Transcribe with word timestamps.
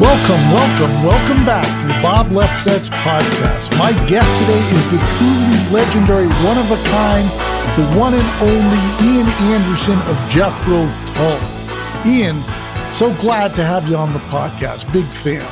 Welcome, 0.00 0.40
welcome, 0.50 1.04
welcome 1.04 1.44
back 1.44 1.66
to 1.82 1.86
the 1.86 1.92
Bob 2.00 2.28
Lefsetz 2.28 2.88
podcast. 2.88 3.78
My 3.78 3.92
guest 4.06 4.32
today 4.40 4.58
is 4.74 4.90
the 4.90 4.98
truly 5.18 5.70
legendary, 5.70 6.26
one 6.42 6.56
of 6.56 6.70
a 6.70 6.82
kind, 6.88 7.28
the 7.76 7.84
one 8.00 8.14
and 8.14 8.26
only 8.40 8.78
Ian 9.04 9.26
Anderson 9.52 9.98
of 10.08 10.16
Jethro 10.30 10.88
Tull. 11.12 12.10
Ian, 12.10 12.42
so 12.94 13.14
glad 13.20 13.54
to 13.56 13.62
have 13.62 13.90
you 13.90 13.96
on 13.96 14.14
the 14.14 14.20
podcast. 14.20 14.90
Big 14.90 15.04
fan. 15.04 15.46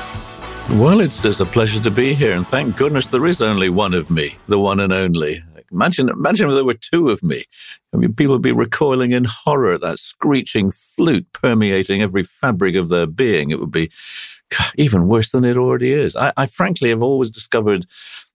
Well, 0.79 1.01
it's 1.01 1.21
just 1.21 1.41
a 1.43 1.45
pleasure 1.45 1.83
to 1.83 1.91
be 1.91 2.15
here, 2.15 2.33
and 2.33 2.47
thank 2.47 2.75
goodness 2.75 3.09
there 3.09 3.27
is 3.27 3.43
only 3.43 3.69
one 3.69 3.93
of 3.93 4.11
me, 4.11 4.39
the 4.49 4.59
one 4.59 4.81
and 4.81 4.95
only. 4.95 5.43
Imagine, 5.71 6.09
imagine 6.09 6.49
if 6.49 6.55
there 6.55 6.65
were 6.65 6.73
two 6.73 7.11
of 7.11 7.23
me. 7.23 7.45
I 7.93 7.99
mean, 7.99 8.15
people 8.15 8.35
would 8.35 8.43
be 8.43 8.53
recoiling 8.53 9.13
in 9.13 9.25
horror 9.25 9.75
at 9.75 9.83
that 9.83 9.99
screeching 9.99 10.71
flute 10.71 11.27
permeating 11.33 12.01
every 12.01 12.23
fabric 12.23 12.75
of 12.75 12.89
their 12.89 13.07
being. 13.07 13.51
It 13.51 13.61
would 13.61 13.71
be 13.71 13.91
even 14.77 15.09
worse 15.09 15.31
than 15.31 15.45
it 15.45 15.57
already 15.57 15.93
is. 15.93 16.17
I, 16.17 16.33
I 16.37 16.47
frankly 16.47 16.91
have 16.91 17.03
always 17.03 17.31
discovered 17.31 17.87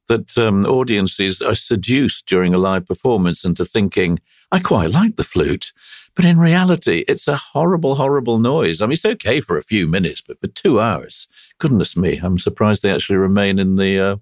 that 0.07 0.38
um, 0.38 0.66
audiences 0.66 1.41
are 1.41 1.56
seduced 1.56 2.25
during 2.25 2.53
a 2.53 2.57
live 2.57 2.85
performance 2.85 3.44
into 3.44 3.66
thinking, 3.66 4.19
I 4.52 4.59
quite 4.59 4.91
like 4.91 5.16
the 5.16 5.23
flute, 5.23 5.72
but 6.16 6.25
in 6.25 6.38
reality, 6.38 7.03
it's 7.07 7.28
a 7.28 7.38
horrible, 7.38 7.96
horrible 7.96 8.38
noise. 8.38 8.81
I 8.81 8.85
mean, 8.85 8.94
it's 8.94 9.06
okay 9.06 9.40
for 9.40 9.57
a 9.57 9.63
few 9.63 9.88
minutes, 9.88 10.22
but 10.22 10.40
for 10.40 10.47
two 10.47 10.79
hours, 10.79 11.28
goodness 11.57 11.97
me, 11.97 12.19
I'm 12.22 12.38
surprised 12.38 12.84
they 12.84 12.94
actually 12.94 13.18
remain 13.18 13.57
in 13.57 13.78
the 13.78 14.00
uh, 14.00 14.16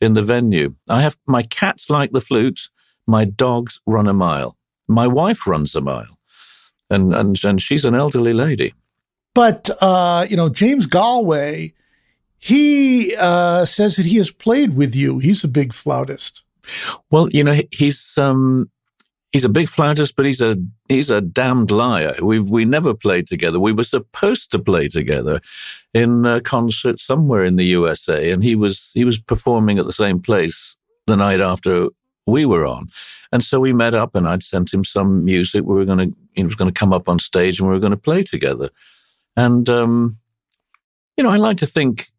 in 0.00 0.14
the 0.14 0.22
venue. 0.22 0.74
I 0.88 1.02
have 1.02 1.16
my 1.26 1.42
cats 1.42 1.90
like 1.90 2.12
the 2.12 2.20
flute, 2.20 2.68
my 3.06 3.24
dogs 3.24 3.80
run 3.86 4.06
a 4.06 4.14
mile, 4.14 4.56
my 4.88 5.06
wife 5.06 5.46
runs 5.46 5.74
a 5.74 5.80
mile, 5.80 6.18
and 6.88 7.14
and 7.14 7.36
and 7.44 7.60
she's 7.60 7.84
an 7.84 7.94
elderly 7.94 8.32
lady. 8.32 8.72
But, 9.36 9.68
uh, 9.82 10.26
you 10.30 10.34
know, 10.34 10.48
James 10.48 10.86
Galway, 10.86 11.74
he 12.38 13.14
uh, 13.16 13.66
says 13.66 13.96
that 13.96 14.06
he 14.06 14.16
has 14.16 14.30
played 14.30 14.74
with 14.74 14.96
you. 14.96 15.18
He's 15.18 15.44
a 15.44 15.48
big 15.48 15.74
flautist. 15.74 16.42
Well, 17.10 17.28
you 17.28 17.44
know, 17.44 17.60
he's 17.70 18.16
um, 18.16 18.70
he's 19.32 19.44
a 19.44 19.50
big 19.50 19.68
flautist, 19.68 20.16
but 20.16 20.24
he's 20.24 20.40
a 20.40 20.56
he's 20.88 21.10
a 21.10 21.20
damned 21.20 21.70
liar. 21.70 22.14
We 22.22 22.40
we 22.40 22.64
never 22.64 22.94
played 22.94 23.26
together. 23.26 23.60
We 23.60 23.74
were 23.74 23.84
supposed 23.84 24.52
to 24.52 24.58
play 24.58 24.88
together 24.88 25.42
in 25.92 26.24
a 26.24 26.40
concert 26.40 26.98
somewhere 26.98 27.44
in 27.44 27.56
the 27.56 27.66
USA, 27.66 28.30
and 28.30 28.42
he 28.42 28.54
was 28.54 28.90
he 28.94 29.04
was 29.04 29.18
performing 29.18 29.78
at 29.78 29.84
the 29.84 29.92
same 29.92 30.18
place 30.18 30.76
the 31.06 31.14
night 31.14 31.42
after 31.42 31.88
we 32.24 32.46
were 32.46 32.64
on, 32.66 32.88
and 33.30 33.44
so 33.44 33.60
we 33.60 33.74
met 33.74 33.94
up, 33.94 34.14
and 34.14 34.26
I'd 34.26 34.42
sent 34.42 34.72
him 34.72 34.82
some 34.82 35.26
music. 35.26 35.62
We 35.62 35.74
were 35.74 35.84
going 35.84 36.10
to 36.10 36.16
he 36.32 36.42
was 36.42 36.54
going 36.54 36.72
to 36.72 36.80
come 36.80 36.94
up 36.94 37.06
on 37.06 37.18
stage, 37.18 37.60
and 37.60 37.68
we 37.68 37.74
were 37.74 37.80
going 37.80 37.90
to 37.90 37.98
play 37.98 38.22
together. 38.22 38.70
And, 39.36 39.68
um, 39.68 40.18
you 41.16 41.24
know, 41.24 41.30
I 41.30 41.36
like 41.36 41.58
to 41.58 41.66
think, 41.66 42.10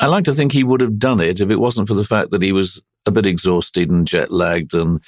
I 0.00 0.06
like 0.06 0.24
to 0.24 0.34
think 0.34 0.52
he 0.52 0.64
would 0.64 0.80
have 0.80 0.98
done 0.98 1.20
it 1.20 1.40
if 1.40 1.50
it 1.50 1.60
wasn't 1.60 1.88
for 1.88 1.94
the 1.94 2.04
fact 2.04 2.30
that 2.30 2.42
he 2.42 2.52
was 2.52 2.80
a 3.04 3.10
bit 3.10 3.26
exhausted 3.26 3.90
and 3.90 4.06
jet 4.06 4.30
lagged 4.30 4.74
and, 4.74 5.00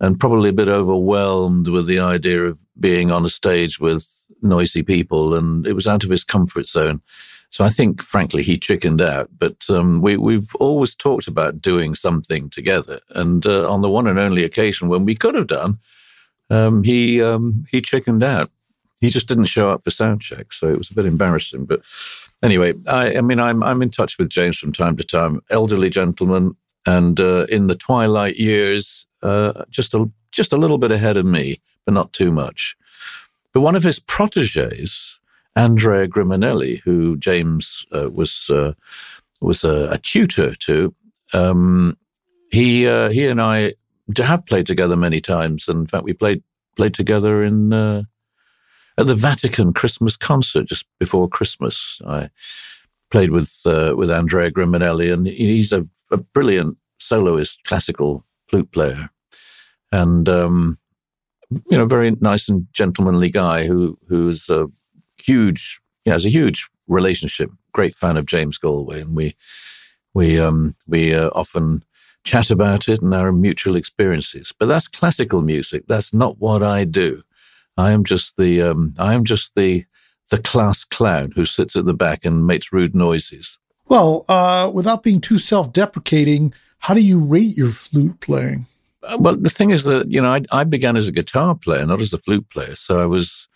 and 0.00 0.20
probably 0.20 0.50
a 0.50 0.54
bit 0.54 0.68
overwhelmed 0.68 1.68
with 1.68 1.86
the 1.86 2.00
idea 2.00 2.44
of 2.44 2.58
being 2.78 3.10
on 3.10 3.24
a 3.24 3.28
stage 3.28 3.78
with 3.80 4.06
noisy 4.42 4.82
people. 4.82 5.34
And 5.34 5.66
it 5.66 5.74
was 5.74 5.86
out 5.86 6.04
of 6.04 6.10
his 6.10 6.24
comfort 6.24 6.68
zone. 6.68 7.00
So 7.50 7.64
I 7.64 7.68
think, 7.68 8.02
frankly, 8.02 8.42
he 8.42 8.58
chickened 8.58 9.00
out. 9.00 9.30
But 9.38 9.64
um, 9.70 10.00
we, 10.00 10.16
we've 10.16 10.54
always 10.56 10.96
talked 10.96 11.28
about 11.28 11.62
doing 11.62 11.94
something 11.94 12.50
together. 12.50 12.98
And 13.10 13.46
uh, 13.46 13.70
on 13.70 13.80
the 13.80 13.90
one 13.90 14.08
and 14.08 14.18
only 14.18 14.42
occasion 14.42 14.88
when 14.88 15.04
we 15.04 15.14
could 15.14 15.36
have 15.36 15.46
done, 15.46 15.78
um, 16.50 16.82
he 16.82 17.22
um, 17.22 17.64
he 17.70 17.80
chickened 17.80 18.22
out 18.22 18.50
he 19.04 19.10
just 19.10 19.28
didn't 19.28 19.46
show 19.46 19.68
up 19.68 19.84
for 19.84 19.90
sound 19.90 20.22
check, 20.22 20.52
so 20.52 20.68
it 20.68 20.78
was 20.78 20.90
a 20.90 20.94
bit 20.94 21.04
embarrassing. 21.04 21.66
But 21.66 21.82
anyway, 22.42 22.72
I, 22.86 23.18
I 23.18 23.20
mean, 23.20 23.38
I'm 23.38 23.62
I'm 23.62 23.82
in 23.82 23.90
touch 23.90 24.18
with 24.18 24.30
James 24.30 24.58
from 24.58 24.72
time 24.72 24.96
to 24.96 25.04
time, 25.04 25.40
elderly 25.50 25.90
gentleman, 25.90 26.56
and 26.86 27.20
uh, 27.20 27.44
in 27.50 27.66
the 27.66 27.74
twilight 27.74 28.36
years, 28.36 29.06
uh, 29.22 29.64
just 29.68 29.92
a 29.92 30.10
just 30.32 30.52
a 30.54 30.56
little 30.56 30.78
bit 30.78 30.90
ahead 30.90 31.18
of 31.18 31.26
me, 31.26 31.60
but 31.84 31.92
not 31.92 32.12
too 32.14 32.32
much. 32.32 32.76
But 33.52 33.60
one 33.60 33.76
of 33.76 33.82
his 33.82 33.98
proteges, 33.98 35.18
Andrea 35.54 36.08
Griminelli, 36.08 36.80
who 36.80 37.16
James 37.18 37.84
uh, 37.92 38.10
was 38.10 38.48
uh, 38.50 38.72
was 39.40 39.64
a, 39.64 39.90
a, 39.90 39.98
tutor 39.98 40.54
to, 40.54 40.94
um, 41.34 41.98
he 42.50 42.88
uh, 42.88 43.10
he 43.10 43.26
and 43.26 43.40
I 43.40 43.74
have 44.16 44.46
played 44.46 44.66
together 44.66 44.96
many 44.96 45.20
times. 45.20 45.68
In 45.68 45.86
fact, 45.86 46.04
we 46.04 46.14
played 46.14 46.42
played 46.74 46.94
together 46.94 47.44
in 47.44 47.72
uh, 47.72 48.04
at 48.96 49.06
the 49.06 49.14
Vatican 49.14 49.72
Christmas 49.72 50.16
concert 50.16 50.66
just 50.66 50.86
before 50.98 51.28
Christmas. 51.28 52.00
I 52.06 52.30
played 53.10 53.30
with 53.30 53.60
uh, 53.64 53.94
with 53.96 54.10
Andrea 54.10 54.50
Griminelli, 54.50 55.12
and 55.12 55.26
he's 55.26 55.72
a, 55.72 55.86
a, 56.10 56.16
brilliant 56.16 56.76
soloist, 56.98 57.62
classical 57.64 58.24
flute 58.48 58.70
player, 58.72 59.10
and 59.92 60.28
um, 60.28 60.78
you 61.50 61.78
know, 61.78 61.86
very 61.86 62.10
nice 62.20 62.48
and 62.48 62.66
gentlemanly 62.72 63.30
guy 63.30 63.66
who 63.66 63.98
who's 64.08 64.48
a 64.48 64.66
huge, 65.18 65.80
has 66.06 66.24
a 66.24 66.30
huge 66.30 66.68
relationship. 66.86 67.50
Great 67.72 67.94
fan 67.94 68.16
of 68.16 68.26
James 68.26 68.58
Galway, 68.58 69.00
and 69.00 69.14
we 69.14 69.36
we 70.12 70.38
um, 70.38 70.76
we 70.86 71.14
uh, 71.14 71.28
often 71.30 71.84
chat 72.24 72.50
about 72.50 72.88
it 72.88 73.02
and 73.02 73.14
our 73.14 73.32
mutual 73.32 73.76
experiences. 73.76 74.52
But 74.58 74.66
that's 74.66 74.88
classical 74.88 75.42
music. 75.42 75.84
That's 75.86 76.14
not 76.14 76.38
what 76.38 76.62
I 76.62 76.84
do. 76.84 77.22
I 77.76 77.90
am 77.90 78.04
just 78.04 78.36
the 78.36 78.62
um, 78.62 78.94
I 78.98 79.14
am 79.14 79.24
just 79.24 79.54
the 79.54 79.84
the 80.30 80.38
class 80.38 80.84
clown 80.84 81.32
who 81.34 81.44
sits 81.44 81.76
at 81.76 81.84
the 81.84 81.92
back 81.92 82.24
and 82.24 82.46
makes 82.46 82.72
rude 82.72 82.94
noises. 82.94 83.58
Well, 83.86 84.24
uh, 84.28 84.70
without 84.72 85.02
being 85.02 85.20
too 85.20 85.38
self-deprecating, 85.38 86.54
How 86.84 86.92
do 86.92 87.00
you 87.00 87.18
rate 87.18 87.56
your 87.56 87.70
flute 87.70 88.20
playing? 88.20 88.66
Uh, 89.02 89.16
well, 89.18 89.36
the 89.36 89.48
thing 89.48 89.70
is 89.70 89.84
that, 89.84 90.12
you 90.12 90.20
know, 90.20 90.34
I, 90.34 90.42
I 90.52 90.64
began 90.64 90.98
as 90.98 91.08
a 91.08 91.12
guitar 91.12 91.54
player, 91.54 91.86
not 91.86 92.02
as 92.02 92.12
a 92.12 92.18
flute 92.18 92.50
player. 92.50 92.76
So 92.76 93.00
I 93.00 93.06
was, 93.06 93.48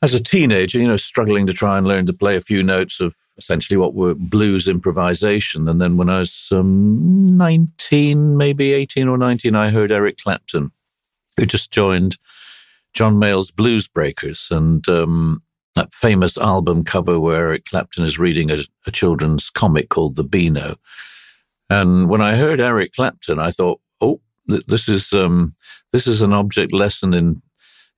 as 0.00 0.14
a 0.14 0.20
teenager, 0.20 0.80
you 0.80 0.88
know, 0.88 0.96
struggling 0.96 1.46
to 1.46 1.52
try 1.52 1.76
and 1.76 1.86
learn 1.86 2.06
to 2.06 2.14
play 2.14 2.36
a 2.36 2.40
few 2.40 2.62
notes 2.62 3.00
of 3.00 3.16
essentially 3.36 3.76
what 3.76 3.92
were 3.92 4.14
blues 4.14 4.66
improvisation. 4.66 5.68
And 5.68 5.78
then 5.78 5.98
when 5.98 6.08
I 6.08 6.20
was 6.20 6.48
um, 6.52 7.36
19, 7.36 8.36
maybe 8.38 8.72
18 8.72 9.08
or 9.08 9.18
19, 9.18 9.54
I 9.54 9.68
heard 9.68 9.92
Eric 9.92 10.16
Clapton, 10.16 10.72
who 11.36 11.44
just 11.44 11.70
joined 11.70 12.16
John 12.94 13.18
Mayall's 13.18 13.50
Blues 13.50 13.88
Breakers. 13.88 14.48
And 14.50 14.86
um, 14.88 15.42
that 15.74 15.94
famous 15.94 16.36
album 16.36 16.84
cover 16.84 17.18
where 17.18 17.46
Eric 17.46 17.64
Clapton 17.66 18.04
is 18.04 18.18
reading 18.18 18.50
a, 18.50 18.58
a 18.86 18.90
children's 18.90 19.50
comic 19.50 19.88
called 19.88 20.16
The 20.16 20.24
Beano. 20.24 20.76
And 21.70 22.08
when 22.08 22.20
I 22.20 22.36
heard 22.36 22.60
Eric 22.60 22.92
Clapton, 22.92 23.38
I 23.38 23.50
thought, 23.50 23.80
oh, 24.00 24.20
th- 24.48 24.66
this 24.66 24.88
is 24.88 25.12
um, 25.12 25.54
this 25.92 26.06
is 26.06 26.20
an 26.20 26.32
object 26.32 26.72
lesson 26.72 27.14
in 27.14 27.42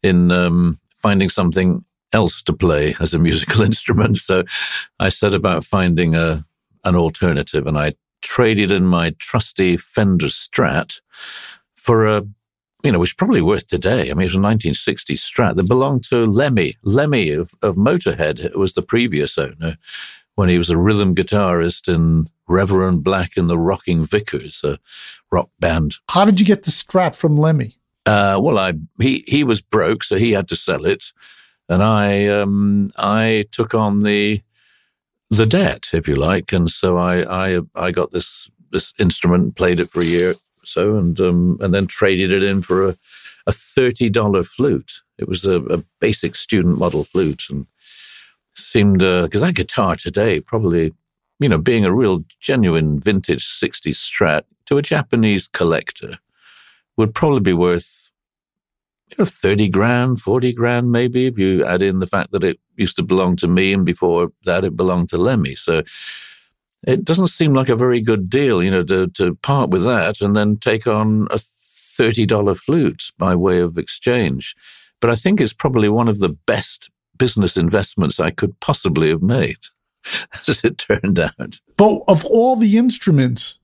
in 0.02 0.30
um, 0.30 0.78
finding 1.02 1.28
something 1.28 1.84
else 2.12 2.40
to 2.42 2.52
play 2.52 2.94
as 3.00 3.14
a 3.14 3.18
musical 3.18 3.62
instrument. 3.70 4.18
So 4.18 4.44
I 5.00 5.08
set 5.08 5.34
about 5.34 5.64
finding 5.64 6.14
a 6.14 6.44
an 6.84 6.94
alternative, 6.94 7.66
and 7.66 7.76
I 7.76 7.94
traded 8.22 8.70
in 8.70 8.84
my 8.84 9.14
trusty 9.18 9.76
Fender 9.76 10.28
Strat 10.28 11.00
for 11.74 12.06
a 12.06 12.22
you 12.84 12.92
know, 12.92 12.98
which 12.98 13.10
is 13.10 13.14
probably 13.14 13.40
worth 13.40 13.66
today. 13.66 14.10
I 14.10 14.14
mean, 14.14 14.28
it 14.28 14.34
was 14.34 14.34
a 14.34 14.38
1960s 14.38 15.18
Strat 15.18 15.56
that 15.56 15.66
belonged 15.66 16.04
to 16.10 16.26
Lemmy. 16.26 16.76
Lemmy 16.82 17.30
of, 17.30 17.50
of 17.62 17.76
Motorhead 17.76 18.54
was 18.54 18.74
the 18.74 18.82
previous 18.82 19.38
owner 19.38 19.78
when 20.34 20.50
he 20.50 20.58
was 20.58 20.68
a 20.68 20.76
rhythm 20.76 21.14
guitarist 21.14 21.92
in 21.92 22.28
Reverend 22.46 23.02
Black 23.02 23.38
and 23.38 23.48
the 23.48 23.58
Rocking 23.58 24.04
Vickers, 24.04 24.62
a 24.62 24.78
rock 25.30 25.48
band. 25.58 25.96
How 26.10 26.26
did 26.26 26.38
you 26.38 26.44
get 26.44 26.64
the 26.64 26.70
Strat 26.70 27.14
from 27.14 27.38
Lemmy? 27.38 27.78
Uh, 28.04 28.38
well, 28.40 28.58
I 28.58 28.74
he 29.00 29.24
he 29.26 29.44
was 29.44 29.62
broke, 29.62 30.04
so 30.04 30.16
he 30.16 30.32
had 30.32 30.46
to 30.48 30.56
sell 30.56 30.84
it, 30.84 31.04
and 31.70 31.82
I 31.82 32.26
um, 32.26 32.92
I 32.98 33.46
took 33.50 33.74
on 33.74 34.00
the 34.00 34.42
the 35.30 35.46
debt, 35.46 35.88
if 35.94 36.06
you 36.06 36.14
like, 36.14 36.52
and 36.52 36.70
so 36.70 36.98
I 36.98 37.54
I 37.54 37.60
I 37.74 37.90
got 37.92 38.12
this 38.12 38.50
this 38.72 38.92
instrument, 38.98 39.56
played 39.56 39.80
it 39.80 39.88
for 39.88 40.02
a 40.02 40.04
year 40.04 40.34
so, 40.66 40.96
and 40.96 41.20
um, 41.20 41.58
and 41.60 41.74
then 41.74 41.86
traded 41.86 42.30
it 42.30 42.42
in 42.42 42.62
for 42.62 42.88
a 42.88 42.96
a 43.46 43.52
thirty 43.52 44.08
dollar 44.08 44.42
flute. 44.42 45.02
It 45.18 45.28
was 45.28 45.44
a, 45.44 45.60
a, 45.66 45.84
basic 46.00 46.34
student 46.34 46.78
model 46.78 47.04
flute, 47.04 47.44
and 47.50 47.66
seemed 48.54 49.00
because 49.00 49.42
uh, 49.42 49.46
that 49.46 49.54
guitar 49.54 49.96
today 49.96 50.40
probably 50.40 50.94
you 51.40 51.48
know 51.48 51.58
being 51.58 51.84
a 51.84 51.92
real 51.92 52.20
genuine 52.40 53.00
vintage 53.00 53.44
'60s 53.44 53.96
Strat 53.96 54.44
to 54.66 54.78
a 54.78 54.82
Japanese 54.82 55.48
collector 55.48 56.18
would 56.96 57.14
probably 57.14 57.40
be 57.40 57.52
worth 57.52 58.10
you 59.10 59.16
know 59.18 59.24
30 59.24 59.68
grand 59.68 60.20
40 60.20 60.52
grand 60.52 60.92
maybe 60.92 61.26
if 61.26 61.38
you 61.38 61.64
add 61.64 61.82
in 61.82 61.98
the 61.98 62.06
fact 62.06 62.30
that 62.30 62.44
it 62.44 62.58
used 62.76 62.96
to 62.96 63.02
belong 63.02 63.36
to 63.36 63.48
me 63.48 63.72
and 63.72 63.84
before 63.84 64.32
that 64.44 64.64
it 64.64 64.76
belonged 64.76 65.08
to 65.08 65.18
lemmy 65.18 65.54
so 65.54 65.82
it 66.86 67.04
doesn't 67.04 67.28
seem 67.28 67.54
like 67.54 67.68
a 67.68 67.76
very 67.76 68.00
good 68.00 68.28
deal 68.28 68.62
you 68.62 68.70
know 68.70 68.82
to, 68.82 69.08
to 69.08 69.34
part 69.36 69.70
with 69.70 69.84
that 69.84 70.20
and 70.20 70.34
then 70.34 70.56
take 70.56 70.86
on 70.86 71.26
a 71.30 71.38
$30 71.38 72.58
flute 72.58 73.12
by 73.18 73.34
way 73.36 73.60
of 73.60 73.78
exchange. 73.78 74.54
But 75.00 75.10
i 75.10 75.14
think 75.14 75.40
it's 75.40 75.52
probably 75.52 75.88
one 75.88 76.08
of 76.08 76.20
the 76.20 76.30
best 76.30 76.90
business 77.16 77.56
investments 77.56 78.18
i 78.18 78.30
could 78.30 78.58
possibly 78.60 79.08
have 79.08 79.22
made 79.22 79.58
as 80.48 80.64
it 80.64 80.78
turned 80.78 81.18
out. 81.18 81.60
But 81.76 82.02
of 82.08 82.24
all 82.24 82.56
the 82.56 82.76
instruments 82.76 83.58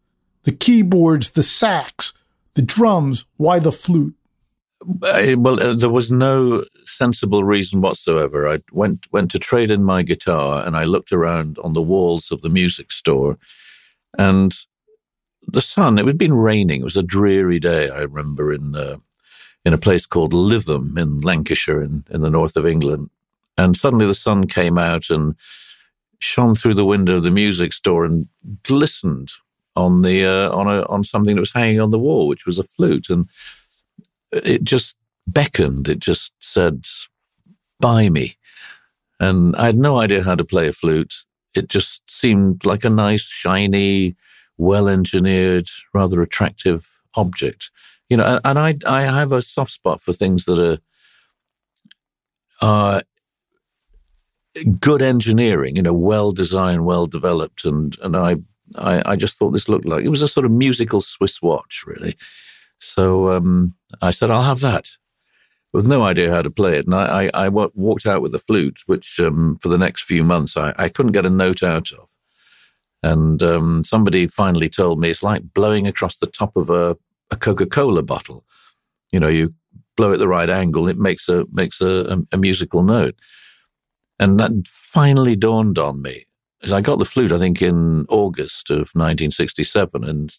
the 0.44 0.52
keyboards 0.52 1.30
the 1.30 1.42
sax 1.42 2.14
the 2.54 2.62
drums 2.62 3.26
why 3.36 3.58
the 3.58 3.72
flute 3.72 4.14
well, 4.82 5.62
uh, 5.62 5.74
there 5.74 5.90
was 5.90 6.10
no 6.10 6.64
sensible 6.84 7.44
reason 7.44 7.80
whatsoever. 7.80 8.48
I 8.48 8.58
went 8.72 9.10
went 9.12 9.30
to 9.32 9.38
trade 9.38 9.70
in 9.70 9.84
my 9.84 10.02
guitar, 10.02 10.64
and 10.64 10.76
I 10.76 10.84
looked 10.84 11.12
around 11.12 11.58
on 11.58 11.74
the 11.74 11.82
walls 11.82 12.30
of 12.30 12.40
the 12.40 12.48
music 12.48 12.92
store, 12.92 13.38
and 14.18 14.54
the 15.46 15.60
sun. 15.60 15.98
It 15.98 16.06
had 16.06 16.18
been 16.18 16.34
raining. 16.34 16.80
It 16.80 16.84
was 16.84 16.96
a 16.96 17.02
dreary 17.02 17.58
day. 17.58 17.90
I 17.90 18.00
remember 18.00 18.52
in 18.52 18.74
uh, 18.74 18.96
in 19.64 19.74
a 19.74 19.78
place 19.78 20.06
called 20.06 20.32
Lytham 20.32 20.98
in 20.98 21.20
Lancashire, 21.20 21.82
in, 21.82 22.04
in 22.10 22.22
the 22.22 22.30
north 22.30 22.56
of 22.56 22.66
England, 22.66 23.10
and 23.58 23.76
suddenly 23.76 24.06
the 24.06 24.14
sun 24.14 24.46
came 24.46 24.78
out 24.78 25.10
and 25.10 25.34
shone 26.18 26.54
through 26.54 26.74
the 26.74 26.84
window 26.86 27.16
of 27.16 27.22
the 27.22 27.30
music 27.30 27.72
store 27.72 28.04
and 28.04 28.28
glistened 28.62 29.32
on 29.76 30.02
the 30.02 30.24
uh, 30.24 30.50
on 30.50 30.68
a 30.68 30.82
on 30.86 31.04
something 31.04 31.34
that 31.34 31.40
was 31.40 31.52
hanging 31.52 31.80
on 31.80 31.90
the 31.90 31.98
wall, 31.98 32.26
which 32.28 32.46
was 32.46 32.58
a 32.58 32.64
flute, 32.64 33.10
and 33.10 33.28
it 34.32 34.64
just 34.64 34.96
beckoned. 35.26 35.88
It 35.88 35.98
just 35.98 36.32
said, 36.40 36.86
buy 37.78 38.08
me. 38.08 38.36
And 39.18 39.54
I 39.56 39.66
had 39.66 39.76
no 39.76 39.98
idea 39.98 40.22
how 40.22 40.34
to 40.34 40.44
play 40.44 40.68
a 40.68 40.72
flute. 40.72 41.14
It 41.54 41.68
just 41.68 42.10
seemed 42.10 42.64
like 42.64 42.84
a 42.84 42.90
nice, 42.90 43.22
shiny, 43.22 44.16
well 44.56 44.88
engineered, 44.88 45.68
rather 45.92 46.22
attractive 46.22 46.88
object. 47.14 47.70
You 48.08 48.16
know, 48.16 48.40
and 48.44 48.58
I, 48.58 48.76
I 48.86 49.02
have 49.02 49.32
a 49.32 49.42
soft 49.42 49.72
spot 49.72 50.00
for 50.00 50.12
things 50.12 50.44
that 50.46 50.58
are, 50.58 50.78
are 52.60 53.02
good 54.80 55.02
engineering, 55.02 55.76
you 55.76 55.82
know, 55.82 55.92
well 55.92 56.32
designed, 56.32 56.84
well 56.84 57.06
developed. 57.06 57.64
And, 57.64 57.96
and 58.02 58.16
I, 58.16 58.36
I, 58.78 59.12
I 59.12 59.16
just 59.16 59.38
thought 59.38 59.50
this 59.50 59.68
looked 59.68 59.86
like 59.86 60.04
it 60.04 60.08
was 60.10 60.22
a 60.22 60.28
sort 60.28 60.46
of 60.46 60.52
musical 60.52 61.00
Swiss 61.00 61.40
watch, 61.40 61.84
really. 61.86 62.16
So 62.80 63.30
um, 63.30 63.74
I 64.00 64.10
said, 64.10 64.30
I'll 64.30 64.42
have 64.42 64.60
that 64.60 64.88
with 65.72 65.86
no 65.86 66.02
idea 66.02 66.32
how 66.32 66.42
to 66.42 66.50
play 66.50 66.76
it. 66.78 66.86
And 66.86 66.94
I, 66.94 67.48
walked 67.48 68.06
out 68.06 68.22
with 68.22 68.34
a 68.34 68.38
flute, 68.40 68.80
which 68.86 69.20
um, 69.20 69.58
for 69.62 69.68
the 69.68 69.78
next 69.78 70.02
few 70.02 70.24
months 70.24 70.56
I, 70.56 70.74
I 70.76 70.88
couldn't 70.88 71.12
get 71.12 71.26
a 71.26 71.30
note 71.30 71.62
out 71.62 71.92
of. 71.92 72.08
And 73.02 73.42
um, 73.42 73.84
somebody 73.84 74.26
finally 74.26 74.68
told 74.68 75.00
me 75.00 75.10
it's 75.10 75.22
like 75.22 75.54
blowing 75.54 75.86
across 75.86 76.16
the 76.16 76.26
top 76.26 76.56
of 76.56 76.70
a, 76.70 76.96
a 77.30 77.36
Coca 77.36 77.66
Cola 77.66 78.02
bottle. 78.02 78.44
You 79.10 79.20
know, 79.20 79.28
you 79.28 79.54
blow 79.96 80.12
at 80.12 80.18
the 80.18 80.28
right 80.28 80.50
angle, 80.50 80.88
it 80.88 80.98
makes 80.98 81.28
a 81.28 81.44
makes 81.50 81.80
a, 81.80 82.24
a, 82.32 82.36
musical 82.36 82.82
note. 82.82 83.16
And 84.18 84.38
that 84.38 84.50
finally 84.66 85.34
dawned 85.34 85.78
on 85.78 86.02
me. 86.02 86.26
I 86.68 86.80
got 86.80 86.98
the 86.98 87.04
flute, 87.04 87.32
I 87.32 87.38
think, 87.38 87.62
in 87.62 88.04
August 88.08 88.70
of 88.70 88.90
1967, 88.92 90.04
and 90.04 90.38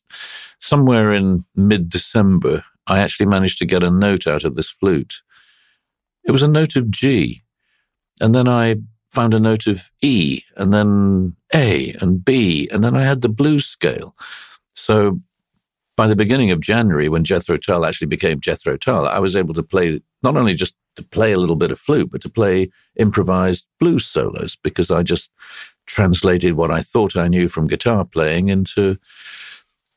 somewhere 0.59 1.11
in 1.11 1.45
mid 1.55 1.89
December, 1.89 2.63
I 2.87 2.99
actually 2.99 3.25
managed 3.25 3.57
to 3.59 3.65
get 3.65 3.83
a 3.83 3.89
note 3.89 4.27
out 4.27 4.43
of 4.43 4.55
this 4.55 4.69
flute. 4.69 5.21
It 6.23 6.31
was 6.31 6.43
a 6.43 6.47
note 6.47 6.75
of 6.75 6.91
G. 6.91 7.43
And 8.19 8.35
then 8.35 8.47
I 8.47 8.75
found 9.11 9.33
a 9.33 9.39
note 9.39 9.67
of 9.67 9.89
E, 10.01 10.41
and 10.55 10.73
then 10.73 11.35
A 11.53 11.93
and 11.99 12.23
B, 12.23 12.69
and 12.71 12.83
then 12.83 12.95
I 12.95 13.03
had 13.03 13.21
the 13.21 13.29
blues 13.29 13.65
scale. 13.65 14.15
So 14.73 15.19
by 15.97 16.07
the 16.07 16.15
beginning 16.15 16.51
of 16.51 16.61
January, 16.61 17.09
when 17.09 17.23
Jethro 17.23 17.57
Tull 17.57 17.85
actually 17.85 18.07
became 18.07 18.39
Jethro 18.39 18.77
Tull, 18.77 19.07
I 19.07 19.19
was 19.19 19.35
able 19.35 19.53
to 19.55 19.63
play 19.63 20.01
not 20.23 20.37
only 20.37 20.53
just 20.53 20.75
to 20.95 21.03
play 21.03 21.31
a 21.31 21.37
little 21.37 21.55
bit 21.55 21.71
of 21.71 21.79
flute, 21.79 22.11
but 22.11 22.21
to 22.21 22.29
play 22.29 22.69
improvised 22.95 23.65
blues 23.79 24.05
solos 24.05 24.57
because 24.61 24.91
I 24.91 25.03
just 25.03 25.31
translated 25.85 26.53
what 26.53 26.71
I 26.71 26.81
thought 26.81 27.15
I 27.15 27.27
knew 27.27 27.49
from 27.49 27.67
guitar 27.67 28.05
playing 28.05 28.49
into 28.49 28.97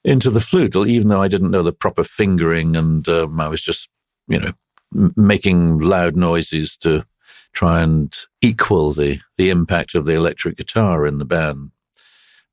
into 0.04 0.30
the 0.30 0.40
flute, 0.40 0.76
even 0.76 1.08
though 1.08 1.22
I 1.22 1.28
didn't 1.28 1.50
know 1.50 1.62
the 1.62 1.72
proper 1.72 2.04
fingering, 2.04 2.76
and 2.76 3.08
um, 3.08 3.40
I 3.40 3.48
was 3.48 3.62
just, 3.62 3.88
you 4.28 4.38
know, 4.38 4.52
m- 4.94 5.14
making 5.16 5.78
loud 5.78 6.14
noises 6.14 6.76
to 6.78 7.06
try 7.54 7.80
and 7.80 8.14
equal 8.42 8.92
the 8.92 9.20
the 9.38 9.50
impact 9.50 9.94
of 9.94 10.04
the 10.04 10.12
electric 10.12 10.56
guitar 10.56 11.06
in 11.06 11.18
the 11.18 11.24
band. 11.24 11.70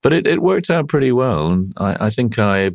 But 0.01 0.13
it, 0.13 0.25
it 0.25 0.41
worked 0.41 0.69
out 0.69 0.87
pretty 0.87 1.11
well, 1.11 1.51
and 1.51 1.73
I, 1.77 2.07
I 2.07 2.09
think 2.09 2.39
I, 2.39 2.71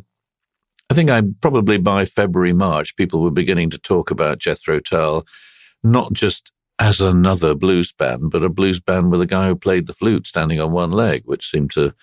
I 0.89 0.93
think 0.93 1.09
I 1.09 1.23
probably 1.41 1.77
by 1.77 2.05
February 2.05 2.53
March, 2.53 2.95
people 2.95 3.21
were 3.21 3.31
beginning 3.31 3.69
to 3.71 3.77
talk 3.77 4.11
about 4.11 4.39
Jethro 4.39 4.79
Tull, 4.79 5.25
not 5.83 6.13
just 6.13 6.51
as 6.79 7.01
another 7.01 7.55
blues 7.55 7.91
band, 7.91 8.31
but 8.31 8.43
a 8.43 8.49
blues 8.49 8.79
band 8.79 9.11
with 9.11 9.21
a 9.21 9.25
guy 9.25 9.47
who 9.47 9.55
played 9.55 9.87
the 9.87 9.93
flute 9.93 10.27
standing 10.27 10.59
on 10.59 10.71
one 10.71 10.91
leg, 10.91 11.23
which 11.25 11.49
seemed 11.49 11.71
to 11.71 11.93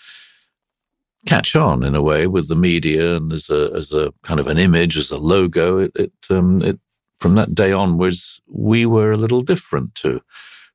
catch 1.26 1.56
on 1.56 1.82
in 1.82 1.94
a 1.94 2.02
way 2.02 2.26
with 2.26 2.48
the 2.48 2.56
media 2.56 3.16
and 3.16 3.32
as 3.32 3.48
a 3.48 3.70
as 3.74 3.92
a 3.92 4.12
kind 4.22 4.40
of 4.40 4.46
an 4.46 4.58
image, 4.58 4.96
as 4.96 5.10
a 5.10 5.18
logo. 5.18 5.78
It 5.78 5.92
it, 5.94 6.12
um, 6.30 6.58
it 6.62 6.78
from 7.18 7.36
that 7.36 7.54
day 7.54 7.72
onwards, 7.72 8.40
we 8.46 8.84
were 8.84 9.12
a 9.12 9.16
little 9.16 9.40
different 9.40 9.94
to 9.96 10.20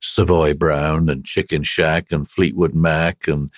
Savoy 0.01 0.53
Brown 0.53 1.09
and 1.09 1.25
Chicken 1.25 1.63
Shack 1.63 2.11
and 2.11 2.29
Fleetwood 2.29 2.73
Mac 2.73 3.27
and 3.27 3.51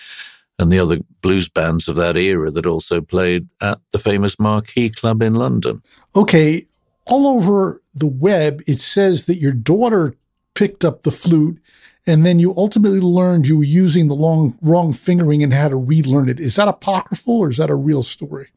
and 0.59 0.71
the 0.71 0.79
other 0.79 0.99
blues 1.21 1.49
bands 1.49 1.87
of 1.87 1.95
that 1.95 2.17
era 2.17 2.51
that 2.51 2.65
also 2.65 3.01
played 3.01 3.47
at 3.61 3.79
the 3.91 3.99
famous 3.99 4.37
Marquee 4.39 4.89
Club 4.89 5.21
in 5.21 5.33
London. 5.33 5.81
Okay, 6.15 6.67
all 7.05 7.27
over 7.27 7.81
the 7.95 8.07
web, 8.07 8.61
it 8.67 8.79
says 8.79 9.25
that 9.25 9.37
your 9.37 9.53
daughter 9.53 10.15
picked 10.55 10.83
up 10.83 11.03
the 11.03 11.11
flute 11.11 11.59
and 12.07 12.25
then 12.25 12.39
you 12.39 12.53
ultimately 12.57 12.99
learned 12.99 13.47
you 13.47 13.57
were 13.57 13.63
using 13.63 14.07
the 14.07 14.15
long 14.15 14.57
wrong 14.61 14.91
fingering 14.91 15.43
and 15.43 15.53
had 15.53 15.69
to 15.69 15.75
relearn 15.75 16.29
it. 16.29 16.39
Is 16.39 16.55
that 16.55 16.67
apocryphal 16.67 17.39
or 17.39 17.49
is 17.49 17.57
that 17.57 17.69
a 17.69 17.75
real 17.75 18.01
story? 18.01 18.49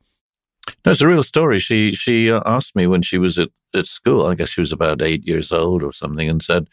No, 0.84 0.92
it's 0.92 1.00
a 1.00 1.08
real 1.08 1.22
story. 1.22 1.58
She 1.58 1.94
she 1.94 2.30
uh, 2.30 2.40
asked 2.46 2.74
me 2.74 2.86
when 2.86 3.02
she 3.02 3.18
was 3.18 3.38
at, 3.38 3.50
at 3.74 3.86
school. 3.86 4.26
I 4.26 4.34
guess 4.34 4.48
she 4.48 4.60
was 4.60 4.72
about 4.72 5.02
eight 5.02 5.26
years 5.26 5.52
old 5.52 5.82
or 5.82 5.92
something, 5.92 6.28
and 6.28 6.42
said, 6.42 6.68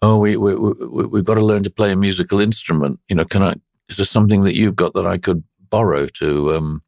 "Oh, 0.00 0.16
we 0.16 0.36
we, 0.36 0.54
we 0.54 1.06
we've 1.06 1.24
got 1.24 1.34
to 1.34 1.44
learn 1.44 1.64
to 1.64 1.70
play 1.70 1.90
a 1.90 1.96
musical 1.96 2.38
instrument. 2.38 3.00
You 3.08 3.16
know, 3.16 3.24
can 3.24 3.42
I? 3.42 3.54
Is 3.88 3.96
there 3.96 4.06
something 4.06 4.44
that 4.44 4.54
you've 4.54 4.76
got 4.76 4.94
that 4.94 5.06
I 5.06 5.18
could 5.18 5.42
borrow 5.58 6.06
to 6.06 6.54
um 6.54 6.82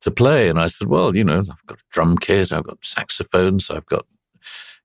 to 0.00 0.10
play?" 0.10 0.48
And 0.48 0.58
I 0.58 0.68
said, 0.68 0.88
"Well, 0.88 1.14
you 1.14 1.24
know, 1.24 1.40
I've 1.40 1.66
got 1.66 1.78
a 1.78 1.84
drum 1.90 2.16
kit, 2.16 2.50
I've 2.50 2.64
got 2.64 2.78
saxophones, 2.82 3.70
I've 3.70 3.86
got 3.86 4.06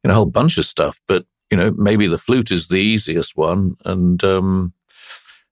you 0.04 0.10
know 0.10 0.12
a 0.12 0.16
whole 0.16 0.26
bunch 0.26 0.58
of 0.58 0.66
stuff, 0.66 1.00
but 1.08 1.26
you 1.52 1.58
know, 1.58 1.72
maybe 1.78 2.08
the 2.08 2.18
flute 2.18 2.52
is 2.52 2.68
the 2.68 2.78
easiest 2.78 3.36
one." 3.36 3.76
And 3.86 4.24
um, 4.24 4.74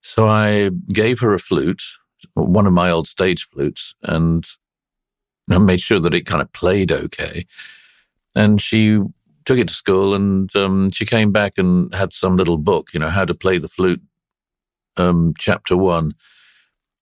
so 0.01 0.27
I 0.27 0.69
gave 0.93 1.19
her 1.21 1.33
a 1.33 1.39
flute, 1.39 1.83
one 2.33 2.67
of 2.67 2.73
my 2.73 2.89
old 2.89 3.07
stage 3.07 3.45
flutes, 3.45 3.95
and 4.03 4.45
I 5.49 5.57
made 5.57 5.81
sure 5.81 5.99
that 5.99 6.13
it 6.13 6.25
kind 6.25 6.41
of 6.41 6.51
played 6.53 6.91
okay. 6.91 7.45
And 8.35 8.61
she 8.61 8.99
took 9.45 9.57
it 9.57 9.67
to 9.67 9.73
school 9.73 10.13
and 10.13 10.53
um, 10.55 10.89
she 10.89 11.05
came 11.05 11.31
back 11.31 11.57
and 11.57 11.93
had 11.93 12.13
some 12.13 12.37
little 12.37 12.57
book, 12.57 12.93
you 12.93 12.99
know, 12.99 13.09
how 13.09 13.25
to 13.25 13.33
play 13.33 13.57
the 13.57 13.67
flute, 13.67 14.01
um, 14.97 15.33
chapter 15.37 15.75
one. 15.75 16.15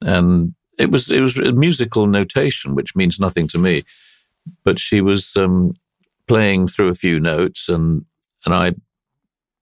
And 0.03 0.55
it 0.77 0.91
was, 0.91 1.11
it 1.11 1.21
was 1.21 1.37
a 1.37 1.51
musical 1.53 2.07
notation, 2.07 2.73
which 2.73 2.95
means 2.95 3.19
nothing 3.19 3.47
to 3.49 3.59
me. 3.59 3.83
But 4.63 4.79
she 4.79 5.01
was 5.01 5.35
um, 5.35 5.73
playing 6.27 6.67
through 6.67 6.89
a 6.89 6.95
few 6.95 7.19
notes 7.19 7.69
and, 7.69 8.05
and 8.45 8.53
I 8.53 8.73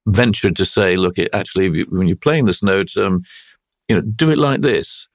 ventured 0.06 0.56
to 0.56 0.64
say, 0.64 0.96
look, 0.96 1.18
it 1.18 1.30
actually, 1.32 1.78
you, 1.78 1.86
when 1.90 2.08
you're 2.08 2.16
playing 2.16 2.46
this 2.46 2.62
note, 2.62 2.96
um, 2.96 3.22
you 3.88 3.96
know, 3.96 4.02
do 4.02 4.30
it 4.30 4.38
like 4.38 4.62
this 4.62 5.08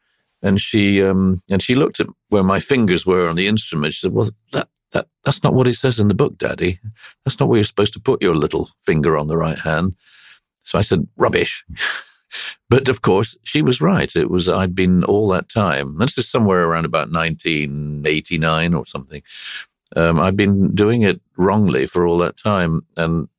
and 0.45 0.61
she 0.61 1.01
um, 1.03 1.41
and 1.49 1.61
she 1.61 1.73
looked 1.73 1.99
at 1.99 2.07
where 2.29 2.43
my 2.43 2.59
fingers 2.59 3.05
were 3.05 3.27
on 3.27 3.35
the 3.35 3.47
instrument. 3.47 3.93
She 3.93 4.01
said, 4.01 4.13
"Well, 4.13 4.29
that 4.51 4.69
that 4.91 5.07
that's 5.23 5.43
not 5.43 5.55
what 5.55 5.67
it 5.67 5.75
says 5.75 5.99
in 5.99 6.07
the 6.07 6.13
book, 6.13 6.37
Daddy. 6.37 6.79
That's 7.25 7.39
not 7.39 7.49
where 7.49 7.57
you're 7.57 7.63
supposed 7.63 7.93
to 7.93 7.99
put 7.99 8.21
your 8.21 8.35
little 8.35 8.69
finger 8.85 9.17
on 9.17 9.27
the 9.27 9.37
right 9.37 9.57
hand." 9.57 9.95
So 10.63 10.77
I 10.77 10.81
said, 10.81 11.07
"Rubbish." 11.17 11.65
but 12.69 12.87
of 12.89 13.01
course, 13.01 13.35
she 13.43 13.63
was 13.63 13.81
right. 13.81 14.15
It 14.15 14.29
was 14.29 14.47
I'd 14.47 14.75
been 14.75 15.03
all 15.03 15.27
that 15.29 15.49
time. 15.49 15.97
This 15.97 16.17
is 16.17 16.29
somewhere 16.29 16.65
around 16.65 16.85
about 16.85 17.11
1989 17.11 18.73
or 18.75 18.85
something. 18.85 19.23
Um, 19.95 20.19
I've 20.19 20.37
been 20.37 20.75
doing 20.75 21.01
it 21.01 21.21
wrongly 21.37 21.87
for 21.87 22.05
all 22.05 22.19
that 22.19 22.37
time, 22.37 22.85
and 22.97 23.29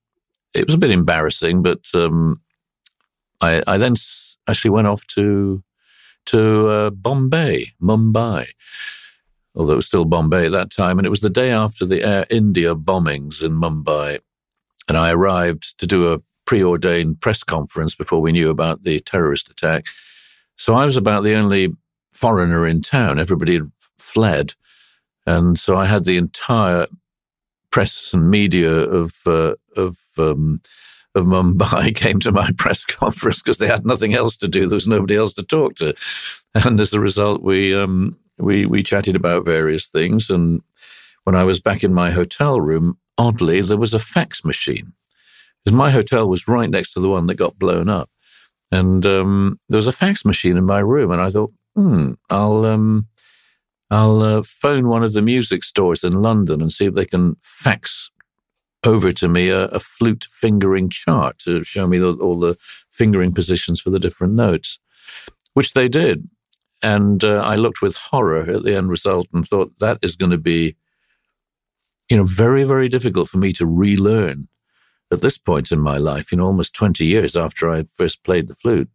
it 0.56 0.66
was 0.66 0.74
a 0.74 0.78
bit 0.78 0.90
embarrassing. 0.90 1.62
But 1.62 1.84
um, 1.94 2.40
I, 3.40 3.62
I 3.66 3.78
then 3.78 3.94
actually 4.48 4.70
went 4.70 4.88
off 4.88 5.06
to 5.08 5.62
to 6.26 6.68
uh, 6.68 6.90
Bombay, 6.90 7.72
Mumbai, 7.80 8.48
although 9.54 9.74
it 9.74 9.76
was 9.76 9.86
still 9.86 10.04
Bombay 10.04 10.46
at 10.46 10.52
that 10.52 10.70
time. 10.70 10.98
And 10.98 11.06
it 11.06 11.10
was 11.10 11.20
the 11.20 11.30
day 11.30 11.50
after 11.50 11.86
the 11.86 12.02
Air 12.02 12.26
India 12.30 12.74
bombings 12.74 13.44
in 13.44 13.52
Mumbai. 13.52 14.18
And 14.88 14.98
I 14.98 15.10
arrived 15.10 15.78
to 15.78 15.86
do 15.86 16.12
a 16.12 16.18
preordained 16.44 17.20
press 17.20 17.42
conference 17.42 17.94
before 17.94 18.20
we 18.20 18.32
knew 18.32 18.50
about 18.50 18.82
the 18.82 19.00
terrorist 19.00 19.48
attack. 19.48 19.86
So 20.56 20.74
I 20.74 20.84
was 20.84 20.96
about 20.96 21.22
the 21.22 21.34
only 21.34 21.74
foreigner 22.12 22.66
in 22.66 22.82
town. 22.82 23.18
Everybody 23.18 23.54
had 23.54 23.70
fled. 23.98 24.54
And 25.26 25.58
so 25.58 25.76
I 25.76 25.86
had 25.86 26.04
the 26.04 26.16
entire 26.16 26.86
press 27.70 28.12
and 28.14 28.30
media 28.30 28.70
of, 28.72 29.14
uh, 29.26 29.30
of, 29.30 29.56
um, 30.18 30.60
of 31.16 31.24
Mumbai 31.24 31.94
came 31.94 32.20
to 32.20 32.32
my 32.32 32.50
press 32.58 32.84
conference 32.84 33.42
because 33.42 33.58
they 33.58 33.66
had 33.66 33.86
nothing 33.86 34.14
else 34.14 34.36
to 34.38 34.48
do. 34.48 34.66
There 34.66 34.76
was 34.76 34.86
nobody 34.86 35.16
else 35.16 35.32
to 35.34 35.42
talk 35.42 35.76
to, 35.76 35.94
and 36.54 36.80
as 36.80 36.92
a 36.92 37.00
result, 37.00 37.42
we 37.42 37.74
um, 37.74 38.16
we 38.38 38.66
we 38.66 38.82
chatted 38.82 39.16
about 39.16 39.44
various 39.44 39.88
things. 39.88 40.30
And 40.30 40.62
when 41.24 41.34
I 41.34 41.44
was 41.44 41.60
back 41.60 41.82
in 41.82 41.94
my 41.94 42.10
hotel 42.10 42.60
room, 42.60 42.98
oddly, 43.18 43.60
there 43.60 43.76
was 43.76 43.94
a 43.94 43.98
fax 43.98 44.44
machine 44.44 44.92
because 45.64 45.76
my 45.76 45.90
hotel 45.90 46.28
was 46.28 46.46
right 46.46 46.70
next 46.70 46.92
to 46.92 47.00
the 47.00 47.08
one 47.08 47.26
that 47.26 47.34
got 47.34 47.58
blown 47.58 47.88
up, 47.88 48.10
and 48.70 49.04
um, 49.06 49.58
there 49.68 49.78
was 49.78 49.88
a 49.88 49.92
fax 49.92 50.24
machine 50.24 50.56
in 50.56 50.64
my 50.64 50.78
room. 50.78 51.10
And 51.10 51.20
I 51.20 51.30
thought, 51.30 51.52
hmm, 51.74 52.12
I'll 52.30 52.64
um, 52.66 53.08
I'll 53.90 54.22
uh, 54.22 54.42
phone 54.42 54.88
one 54.88 55.04
of 55.04 55.12
the 55.12 55.22
music 55.22 55.64
stores 55.64 56.02
in 56.02 56.20
London 56.20 56.60
and 56.60 56.72
see 56.72 56.86
if 56.86 56.94
they 56.94 57.04
can 57.04 57.36
fax 57.40 58.10
over 58.84 59.12
to 59.12 59.28
me 59.28 59.48
a, 59.48 59.64
a 59.66 59.80
flute 59.80 60.26
fingering 60.30 60.88
chart 60.88 61.38
to 61.40 61.64
show 61.64 61.86
me 61.86 61.98
the, 61.98 62.12
all 62.14 62.38
the 62.38 62.56
fingering 62.88 63.32
positions 63.32 63.80
for 63.80 63.90
the 63.90 63.98
different 63.98 64.34
notes, 64.34 64.78
which 65.54 65.72
they 65.72 65.88
did. 65.88 66.28
And 66.82 67.24
uh, 67.24 67.40
I 67.40 67.56
looked 67.56 67.82
with 67.82 67.96
horror 67.96 68.50
at 68.50 68.64
the 68.64 68.76
end 68.76 68.90
result 68.90 69.26
and 69.32 69.46
thought 69.46 69.72
that 69.80 69.98
is 70.02 70.14
going 70.14 70.30
to 70.30 70.38
be, 70.38 70.76
you 72.08 72.16
know, 72.16 72.24
very, 72.24 72.64
very 72.64 72.88
difficult 72.88 73.28
for 73.28 73.38
me 73.38 73.52
to 73.54 73.66
relearn 73.66 74.48
at 75.10 75.20
this 75.20 75.38
point 75.38 75.72
in 75.72 75.80
my 75.80 75.96
life, 75.98 76.30
you 76.30 76.38
know, 76.38 76.46
almost 76.46 76.74
20 76.74 77.04
years 77.04 77.36
after 77.36 77.70
I 77.70 77.84
first 77.84 78.22
played 78.22 78.48
the 78.48 78.54
flute. 78.54 78.90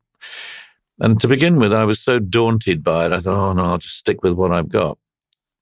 And 0.99 1.19
to 1.21 1.27
begin 1.27 1.57
with, 1.57 1.73
I 1.73 1.85
was 1.85 1.99
so 1.99 2.19
daunted 2.19 2.83
by 2.83 3.07
it. 3.07 3.11
I 3.11 3.19
thought, 3.19 3.49
oh 3.49 3.53
no, 3.53 3.65
I'll 3.65 3.77
just 3.77 3.97
stick 3.97 4.21
with 4.21 4.33
what 4.33 4.51
I've 4.51 4.69
got. 4.69 4.99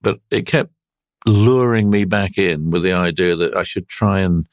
But 0.02 0.20
it 0.30 0.46
kept 0.46 0.72
luring 1.30 1.90
me 1.90 2.06
back 2.06 2.38
in 2.38 2.72
with 2.72 2.84
the 2.84 2.94
idea 2.94 3.36
that 3.36 3.56
I 3.56 3.64
should 3.64 3.88
try 3.88 4.20
and 4.22 4.48